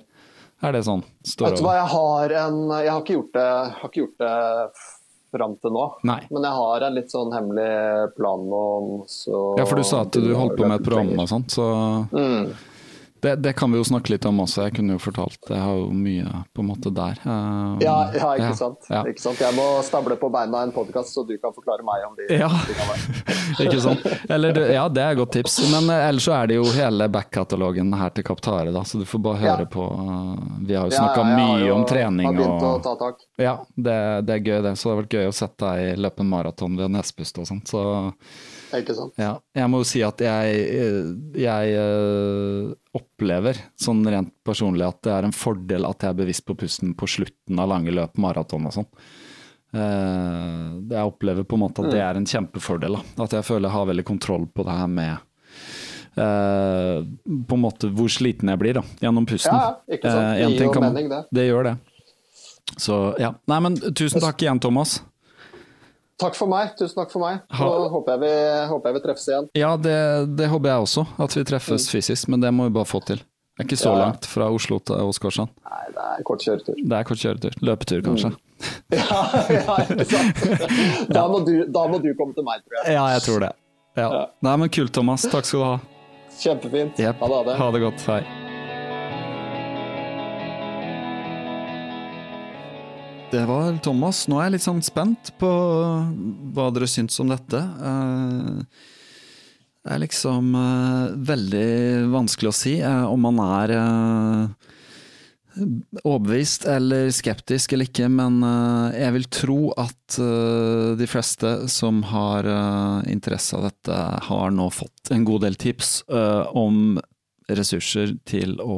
Er 0.62 0.72
det 0.78 0.84
sånn? 0.86 1.02
Står 1.26 1.50
Vet 1.50 1.58
du 1.58 1.64
hva, 1.66 1.74
jeg 1.82 1.90
har 1.90 2.34
en 2.46 2.58
Jeg 2.70 2.92
har 2.94 3.02
ikke 3.02 3.16
gjort 3.18 3.34
det, 3.34 3.50
har 3.82 3.90
ikke 3.90 4.04
gjort 4.06 4.18
det 4.22 4.36
fram 5.34 5.56
til 5.64 5.72
nå. 5.72 5.86
Nei. 6.04 6.20
Men 6.30 6.44
jeg 6.44 6.52
har 6.60 6.84
en 6.86 6.94
litt 6.94 7.10
sånn 7.10 7.32
hemmelig 7.34 8.16
plan 8.16 8.42
om 8.54 9.04
så 9.10 9.58
Ja, 9.58 9.66
for 9.66 9.76
du 9.82 9.84
sa 9.84 10.02
at 10.06 10.12
du 10.12 10.34
holdt 10.36 10.58
på 10.60 10.68
med 10.68 10.80
et 10.82 10.86
program 10.86 11.18
og 11.20 11.28
sånt, 11.32 11.48
så 11.50 11.66
Mm. 12.14 12.54
Det, 13.22 13.36
det 13.44 13.54
kan 13.56 13.72
vi 13.72 13.78
jo 13.78 13.84
snakke 13.88 14.10
litt 14.14 14.26
om 14.26 14.40
også. 14.44 14.64
Jeg 14.68 14.74
kunne 14.78 14.96
jo 14.98 15.02
fortalt, 15.02 15.38
jeg 15.50 15.60
har 15.62 15.76
jo 15.78 15.88
mye 15.94 16.26
på 16.56 16.64
en 16.64 16.68
måte 16.72 16.92
der. 16.94 17.20
Uh, 17.26 17.78
Ja, 17.82 17.96
ja, 18.18 18.30
ikke, 18.40 18.56
sant? 18.58 18.88
Ja. 18.90 19.04
ikke 19.08 19.22
sant? 19.22 19.40
Jeg 19.42 19.54
må 19.58 19.66
stable 19.86 20.18
på 20.22 20.30
beina 20.34 20.64
en 20.66 20.72
podkast, 20.76 21.14
så 21.16 21.24
du 21.28 21.36
kan 21.42 21.54
forklare 21.54 21.86
meg 21.86 22.06
om 22.08 22.16
de 22.18 22.30
Ja. 22.40 22.50
tingene. 22.50 23.28
Ikke 23.62 23.82
sant? 23.84 24.06
Eller, 24.32 24.56
ja, 24.72 24.86
det 24.90 25.02
er 25.04 25.12
et 25.12 25.18
godt 25.20 25.34
tips. 25.36 25.58
Men 25.74 25.90
uh, 25.92 26.08
ellers 26.08 26.24
så 26.26 26.34
er 26.38 26.48
det 26.48 26.56
jo 26.56 26.64
hele 26.72 27.08
back-katalogen 27.12 27.92
her 28.00 28.14
til 28.16 28.24
Kaptare, 28.24 28.72
da, 28.72 28.82
så 28.88 29.02
du 29.02 29.06
får 29.06 29.20
bare 29.26 29.42
høre 29.42 29.66
Ja. 29.66 29.72
på. 29.74 29.84
uh, 29.84 30.36
Vi 30.66 30.74
har 30.78 30.88
jo 30.88 30.94
Ja, 30.96 31.02
snakka 31.02 31.26
ja, 31.28 31.36
mye 31.38 31.68
jo- 31.68 31.76
om 31.76 31.86
trening 31.90 32.26
Har 32.26 32.34
begynt 32.38 32.64
å 32.64 32.72
ta 32.84 32.96
tak. 33.02 33.20
Ja, 33.38 33.58
det, 33.76 33.98
det 34.26 34.38
er 34.38 34.46
gøy, 34.48 34.62
det. 34.64 34.74
Så 34.80 34.88
det 34.90 34.96
har 34.96 35.02
vært 35.04 35.16
gøy 35.20 35.28
å 35.28 35.36
sette 35.36 35.58
deg 35.76 36.00
løpe 36.00 36.24
en 36.24 36.30
maraton 36.32 36.78
ved 36.80 36.92
Nesbust 36.96 37.38
og 37.44 37.48
sånt. 37.50 37.68
Så 37.68 37.84
Ikke 38.80 38.96
sant? 38.96 39.14
Ja, 39.20 39.34
jeg 39.58 39.70
må 39.72 39.82
jo 39.82 39.88
si 39.90 40.02
at 40.06 40.22
jeg, 40.24 40.62
jeg 41.36 41.74
eh, 41.82 42.70
opplever 42.96 43.60
sånn 43.80 44.04
rent 44.08 44.32
personlig 44.48 44.86
at 44.88 45.02
det 45.04 45.12
er 45.18 45.28
en 45.28 45.36
fordel 45.36 45.88
at 45.90 46.06
jeg 46.06 46.14
er 46.14 46.20
bevisst 46.22 46.46
på 46.48 46.56
pusten 46.60 46.94
på 46.96 47.10
slutten 47.10 47.60
av 47.60 47.70
lange 47.74 47.92
løp, 47.96 48.16
maraton 48.22 48.70
og 48.70 48.76
sånn. 48.78 48.88
eh, 49.76 50.96
Jeg 50.96 51.12
opplever 51.12 51.44
på 51.44 51.60
en 51.60 51.66
måte 51.66 51.84
at 51.84 51.92
det 51.92 52.02
er 52.04 52.20
en 52.20 52.28
kjempefordel. 52.28 53.00
Da. 53.00 53.26
At 53.28 53.36
jeg 53.40 53.48
føler 53.48 53.68
jeg 53.70 53.78
har 53.78 53.92
veldig 53.92 54.08
kontroll 54.08 54.48
på 54.56 54.68
det 54.68 54.80
her 54.80 54.88
med 54.88 55.28
Uh, 56.12 57.08
På 57.48 57.56
en 57.56 57.62
måte 57.64 57.88
hvor 57.96 58.10
sliten 58.12 58.50
jeg 58.52 58.60
blir 58.60 58.76
da, 58.76 58.82
gjennom 59.00 59.24
pusten. 59.24 59.56
Ja, 59.56 59.78
ikke 59.88 60.12
sant. 60.12 60.42
Det 60.42 60.50
gir 60.58 60.66
jo 60.66 60.82
mening, 60.84 61.08
det. 61.08 61.20
Det 61.32 61.46
gjør 61.48 61.64
det. 61.70 61.74
Så 62.76 62.98
ja. 63.22 63.30
Nei, 63.48 63.60
men 63.64 63.78
tusen 63.96 64.20
takk 64.20 64.44
igjen, 64.44 64.60
Thomas. 64.60 64.98
Takk 66.22 66.38
for 66.38 66.52
meg. 66.52 66.76
Tusen 66.80 66.96
takk 67.02 67.12
for 67.14 67.24
meg. 67.26 67.42
Så 67.58 67.68
håper 67.96 68.14
jeg 68.16 68.22
vi, 68.24 68.32
håper 68.70 68.92
jeg 68.92 68.98
vi 69.00 69.02
treffes 69.08 69.28
igjen. 69.32 69.50
Ja, 69.58 69.72
det, 69.82 69.98
det 70.38 70.48
håper 70.52 70.70
jeg 70.72 70.86
også, 70.88 71.04
at 71.26 71.36
vi 71.40 71.44
treffes 71.50 71.88
fysisk, 71.92 72.30
men 72.32 72.44
det 72.46 72.52
må 72.54 72.70
vi 72.70 72.76
bare 72.78 72.90
få 72.90 73.02
til. 73.08 73.18
Det 73.58 73.66
er 73.66 73.68
ikke 73.68 73.78
så 73.82 73.92
Ja. 73.92 73.98
langt 74.06 74.26
fra 74.30 74.48
Oslo 74.54 74.78
til 74.80 75.02
Åsgårdstrand. 75.10 75.50
Nei, 75.68 75.82
det 75.96 76.06
er 76.14 76.24
kort 76.30 76.46
kjøretur. 76.46 76.78
Det 76.82 76.98
er 76.98 77.04
kort 77.10 77.22
kjøretur. 77.26 77.58
Løpetur, 77.68 78.06
kanskje. 78.06 78.32
Ja, 78.94 79.22
ja, 79.50 79.76
ikke 79.90 80.06
sant. 80.06 80.42
Da 81.18 81.24
må, 81.32 81.42
du, 81.48 81.66
da 81.74 81.88
må 81.90 81.98
du 82.04 82.12
komme 82.20 82.36
til 82.38 82.46
meg, 82.46 82.62
tror 82.66 82.78
jeg. 82.84 82.94
Ja, 82.96 83.08
jeg 83.16 83.26
tror 83.26 83.44
det. 83.48 83.52
Ja. 83.98 84.10
Nei, 84.46 84.56
men 84.62 84.70
kult, 84.70 84.94
Thomas. 84.96 85.26
Takk 85.34 85.50
skal 85.50 85.60
du 85.60 85.66
ha. 85.66 85.76
Kjempefint. 86.42 87.02
Yep. 87.02 87.20
Ha 87.26 87.28
det. 87.28 87.36
Ha 87.36 87.44
det. 87.50 87.58
Ha 87.66 87.72
det 87.76 87.84
godt. 87.88 88.06
Hei. 88.08 88.51
Det 93.32 93.46
var 93.48 93.78
Thomas. 93.84 94.26
Nå 94.28 94.40
er 94.42 94.50
jeg 94.50 94.58
litt 94.58 94.66
sånn 94.66 94.82
spent 94.84 95.32
på 95.40 95.50
hva 96.56 96.66
dere 96.76 96.90
syns 96.92 97.20
om 97.24 97.32
dette. 97.32 97.60
Eh, 97.62 98.90
Det 99.82 99.90
er 99.96 100.02
liksom 100.04 100.52
eh, 100.54 101.14
veldig 101.26 102.12
vanskelig 102.14 102.50
å 102.52 102.54
si 102.54 102.74
eh, 102.86 103.06
om 103.10 103.24
man 103.26 103.40
er 103.42 103.72
eh, 103.74 105.64
overbevist 106.04 106.68
eller 106.70 107.10
skeptisk 107.16 107.74
eller 107.74 107.90
ikke, 107.90 108.06
men 108.14 108.44
eh, 108.46 109.00
jeg 109.02 109.16
vil 109.16 109.26
tro 109.34 109.58
at 109.82 110.20
eh, 110.22 110.92
de 111.00 111.08
fleste 111.10 111.56
som 111.74 112.04
har 112.12 112.46
eh, 112.46 113.10
interesse 113.16 113.58
av 113.58 113.66
dette, 113.72 113.98
har 114.28 114.54
nå 114.54 114.70
fått 114.70 115.10
en 115.16 115.26
god 115.26 115.48
del 115.48 115.58
tips 115.58 116.04
eh, 116.14 116.44
om 116.54 117.00
ressurser 117.50 118.14
til 118.30 118.60
å 118.62 118.78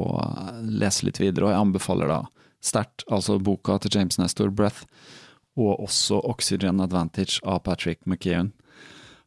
lese 0.64 1.04
litt 1.10 1.20
videre, 1.20 1.50
og 1.50 1.52
jeg 1.52 1.66
anbefaler 1.66 2.14
da 2.16 2.22
sterkt 2.64 3.04
altså 3.12 3.38
boka 3.42 3.78
til 3.82 3.98
James 3.98 4.18
Nestor, 4.18 4.50
'Breath', 4.50 4.84
og 5.56 5.84
også 5.86 6.20
'Oxygen 6.24 6.80
Advantage' 6.80 7.40
av 7.44 7.62
Patrick 7.64 8.00
McKeown. 8.06 8.52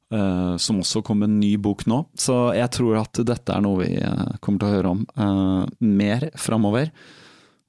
Uh, 0.08 0.56
som 0.56 0.80
også 0.80 1.02
kom 1.04 1.20
med 1.20 1.28
en 1.28 1.40
ny 1.42 1.58
bok 1.60 1.82
nå, 1.84 2.06
så 2.16 2.54
jeg 2.56 2.72
tror 2.72 3.02
at 3.02 3.20
dette 3.28 3.52
er 3.52 3.60
noe 3.60 3.82
vi 3.82 3.90
uh, 4.00 4.38
kommer 4.40 4.62
til 4.62 4.70
å 4.70 4.76
høre 4.78 4.92
om 4.94 5.02
uh, 5.20 5.66
mer 5.84 6.30
framover. 6.40 6.94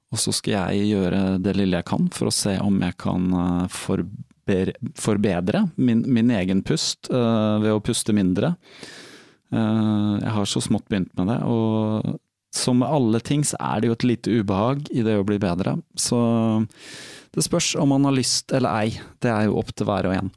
Og 0.09 0.21
så 0.23 0.31
skal 0.31 0.71
jeg 0.71 0.87
gjøre 0.93 1.35
det 1.43 1.57
lille 1.57 1.81
jeg 1.81 1.87
kan 1.89 2.07
for 2.15 2.29
å 2.29 2.33
se 2.33 2.55
om 2.63 2.79
jeg 2.81 2.95
kan 2.97 3.27
forber 3.69 4.71
forbedre 4.97 5.67
min, 5.77 5.99
min 6.09 6.31
egen 6.33 6.63
pust 6.65 7.11
ved 7.11 7.69
å 7.69 7.83
puste 7.85 8.15
mindre. 8.17 8.55
Jeg 9.53 10.31
har 10.33 10.49
så 10.49 10.63
smått 10.65 10.87
begynt 10.89 11.13
med 11.19 11.29
det, 11.29 11.37
og 11.45 12.17
som 12.55 12.81
med 12.81 12.89
alle 12.89 13.21
ting 13.21 13.43
så 13.45 13.59
er 13.61 13.81
det 13.81 13.89
jo 13.89 13.97
et 13.97 14.07
lite 14.07 14.33
ubehag 14.41 14.87
i 14.91 15.03
det 15.05 15.17
å 15.19 15.25
bli 15.27 15.37
bedre. 15.41 15.77
Så 15.93 16.17
det 17.35 17.45
spørs 17.45 17.75
om 17.77 17.91
man 17.93 18.07
har 18.09 18.17
lyst 18.17 18.53
eller 18.55 18.85
ei, 18.85 18.99
det 19.21 19.31
er 19.31 19.47
jo 19.47 19.59
opp 19.61 19.73
til 19.75 19.89
hver 19.89 20.09
og 20.09 20.15
en. 20.17 20.31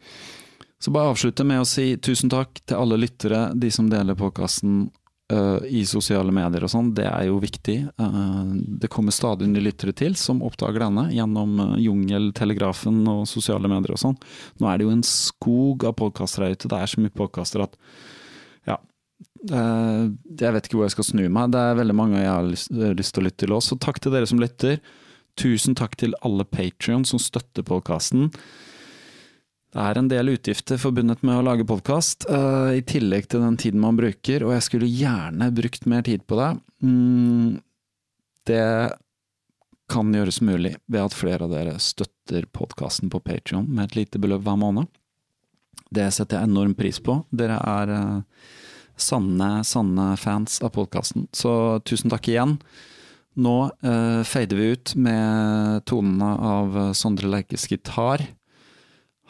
Så 0.83 0.91
bare 0.93 1.13
avslutte 1.13 1.47
med 1.47 1.63
å 1.63 1.69
si 1.69 1.95
tusen 2.03 2.33
takk 2.33 2.59
til 2.67 2.81
alle 2.81 2.99
lyttere, 2.99 3.53
de 3.55 3.71
som 3.73 3.89
deler 3.91 4.19
podkasten 4.19 4.91
i 5.69 5.83
sosiale 5.89 6.33
medier 6.35 6.65
og 6.67 6.71
sånn, 6.73 6.91
det 6.97 7.07
er 7.09 7.27
jo 7.29 7.39
viktig. 7.43 7.77
Uh, 8.01 8.53
det 8.83 8.91
kommer 8.93 9.15
stadig 9.15 9.49
nye 9.49 9.65
lyttere 9.65 9.95
til 9.97 10.17
som 10.19 10.43
oppdager 10.45 10.85
denne 10.85 11.07
gjennom 11.15 11.55
uh, 11.61 11.77
Jungeltelegrafen 11.81 13.01
og 13.09 13.23
sosiale 13.31 13.71
medier 13.71 13.95
og 13.95 14.03
sånn. 14.03 14.19
Nå 14.61 14.69
er 14.69 14.79
det 14.79 14.89
jo 14.89 14.93
en 14.93 15.07
skog 15.07 15.87
av 15.89 15.97
podkaster 16.01 16.45
her 16.45 16.57
ute, 16.57 16.69
det 16.69 16.81
er 16.81 16.93
så 16.93 17.01
mye 17.01 17.15
podkaster 17.17 17.65
at 17.65 17.79
eh, 17.79 18.13
jeg 19.51 20.55
vet 20.55 20.67
ikke 20.67 20.79
hvor 20.79 20.87
jeg 20.87 20.95
skal 20.95 21.09
snu 21.09 21.23
meg. 21.27 21.53
Det 21.55 21.61
er 21.61 21.79
veldig 21.81 21.97
mange 21.99 22.21
jeg 22.21 22.31
har 22.31 22.47
lyst, 22.47 22.71
lyst 22.71 23.15
til 23.15 23.25
å 23.25 23.27
lytte 23.27 23.45
til 23.45 23.55
også. 23.57 23.75
Så 23.75 23.83
takk 23.83 23.99
til 24.03 24.15
dere 24.15 24.29
som 24.31 24.43
lytter. 24.43 24.79
Tusen 25.41 25.77
takk 25.79 25.97
til 26.01 26.15
alle 26.27 26.47
Patrion 26.47 27.07
som 27.09 27.21
støtter 27.23 27.67
podkasten. 27.67 28.31
Det 29.73 29.81
er 29.81 29.97
en 29.99 30.09
del 30.11 30.35
utgifter 30.35 30.77
forbundet 30.77 31.23
med 31.25 31.39
å 31.39 31.45
lage 31.47 31.65
podkast, 31.65 32.27
i 32.29 32.83
tillegg 32.85 33.31
til 33.33 33.41
den 33.41 33.57
tiden 33.57 33.81
man 33.81 33.97
bruker, 33.97 34.45
og 34.45 34.53
jeg 34.53 34.67
skulle 34.67 34.91
gjerne 34.91 35.49
brukt 35.57 35.87
mer 35.89 36.05
tid 36.05 36.27
på 36.29 36.37
det. 36.37 36.51
Mm, 36.85 37.55
det 38.51 38.67
kan 39.93 40.13
gjøres 40.13 40.43
mulig 40.45 40.75
ved 40.93 41.01
at 41.07 41.17
flere 41.17 41.47
av 41.47 41.55
dere 41.55 41.79
støtter 41.81 42.45
podkasten 42.53 43.09
på 43.13 43.23
Patrion 43.25 43.65
med 43.69 43.89
et 43.89 44.03
lite 44.03 44.21
beløp 44.21 44.45
hver 44.45 44.61
måned. 44.61 44.93
Det 45.93 46.09
setter 46.13 46.41
jeg 46.41 46.51
enorm 46.51 46.77
pris 46.77 47.01
på. 47.05 47.19
Dere 47.33 47.57
er 47.57 47.93
eh, 47.97 48.45
sanne, 49.01 49.63
sanne 49.67 50.13
fans 50.21 50.61
av 50.63 50.75
podkasten, 50.77 51.29
så 51.33 51.81
tusen 51.87 52.13
takk 52.13 52.29
igjen. 52.29 52.59
Nå 53.41 53.57
eh, 53.81 54.21
fader 54.29 54.59
vi 54.59 54.73
ut 54.75 54.95
med 55.01 55.85
tonene 55.89 56.31
av 56.53 56.79
Sondre 56.99 57.31
Leikes 57.33 57.71
gitar. 57.71 58.27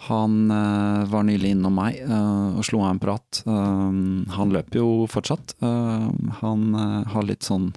Han 0.09 0.51
uh, 0.51 1.05
var 1.07 1.23
nylig 1.23 1.53
innom 1.55 1.77
meg 1.79 2.01
uh, 2.03 2.59
og 2.59 2.65
slo 2.67 2.81
av 2.83 2.97
en 2.97 3.03
prat. 3.03 3.43
Uh, 3.47 4.27
han 4.35 4.55
løper 4.55 4.81
jo 4.81 5.07
fortsatt. 5.11 5.55
han 5.63 6.75
har 7.13 7.29
litt 7.29 7.47
sånn 7.47 7.71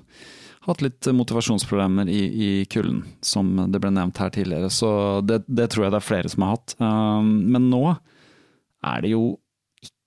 hatt 0.66 0.82
litt 0.82 1.06
motivasjonsproblemer 1.14 2.10
i, 2.10 2.22
i 2.26 2.50
kulden, 2.66 3.04
som 3.22 3.52
det 3.70 3.78
ble 3.84 3.92
nevnt 3.94 4.18
her 4.18 4.32
tidligere. 4.34 4.72
Så 4.74 4.90
det, 5.22 5.44
det, 5.46 5.68
tror 5.70 5.86
jeg 5.86 5.94
det 5.94 6.00
er 6.00 6.08
flere 6.08 6.32
som 6.32 6.42
har 6.42 6.56
hatt. 6.56 6.74
men 6.82 7.68
nå 7.70 7.84
er 7.94 9.04
det 9.06 9.12
jo 9.14 9.36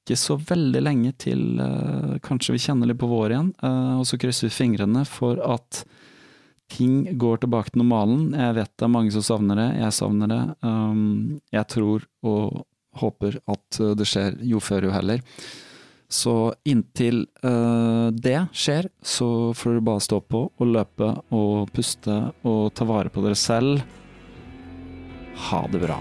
ikke 0.09 0.19
så 0.25 0.39
veldig 0.41 0.81
lenge 0.81 1.13
til 1.21 1.61
kanskje 2.25 2.55
vi 2.57 2.63
kjenner 2.65 2.89
litt 2.89 3.01
på 3.01 3.11
vår 3.11 3.35
igjen. 3.35 3.51
og 3.61 4.07
så 4.09 4.17
krysser 4.21 4.49
vi 4.49 4.57
fingrene 4.57 5.05
for 5.05 5.41
at 5.45 5.85
ting 6.73 7.19
går 7.21 7.43
tilbake 7.43 7.73
til 7.73 7.83
normalen. 7.83 8.33
Jeg 8.33 8.57
vet 8.57 8.73
det 8.77 8.87
er 8.87 8.93
mange 8.93 9.13
som 9.13 9.25
savner 9.25 9.61
det, 9.61 9.69
jeg 9.83 9.97
savner 9.97 10.33
det. 10.33 10.43
Um, 10.65 11.39
jeg 11.53 11.69
tror 11.73 12.05
og 12.25 12.65
håper 12.99 13.39
at 13.49 13.81
det 14.01 14.09
skjer 14.09 14.41
jo 14.49 14.61
før 14.65 14.89
jo 14.89 14.97
heller. 14.97 15.23
Så 16.09 16.55
inntil 16.65 17.27
det 18.17 18.39
skjer, 18.57 18.89
så 19.05 19.53
får 19.53 19.77
dere 19.77 19.87
bare 19.91 20.05
stå 20.09 20.23
på 20.25 20.45
og 20.49 20.71
løpe 20.73 21.11
og 21.37 21.69
puste 21.77 22.17
og 22.49 22.73
ta 22.73 22.89
vare 22.89 23.13
på 23.13 23.25
dere 23.27 23.37
selv. 23.37 23.85
Ha 25.51 25.67
det 25.69 25.85
bra. 25.85 26.01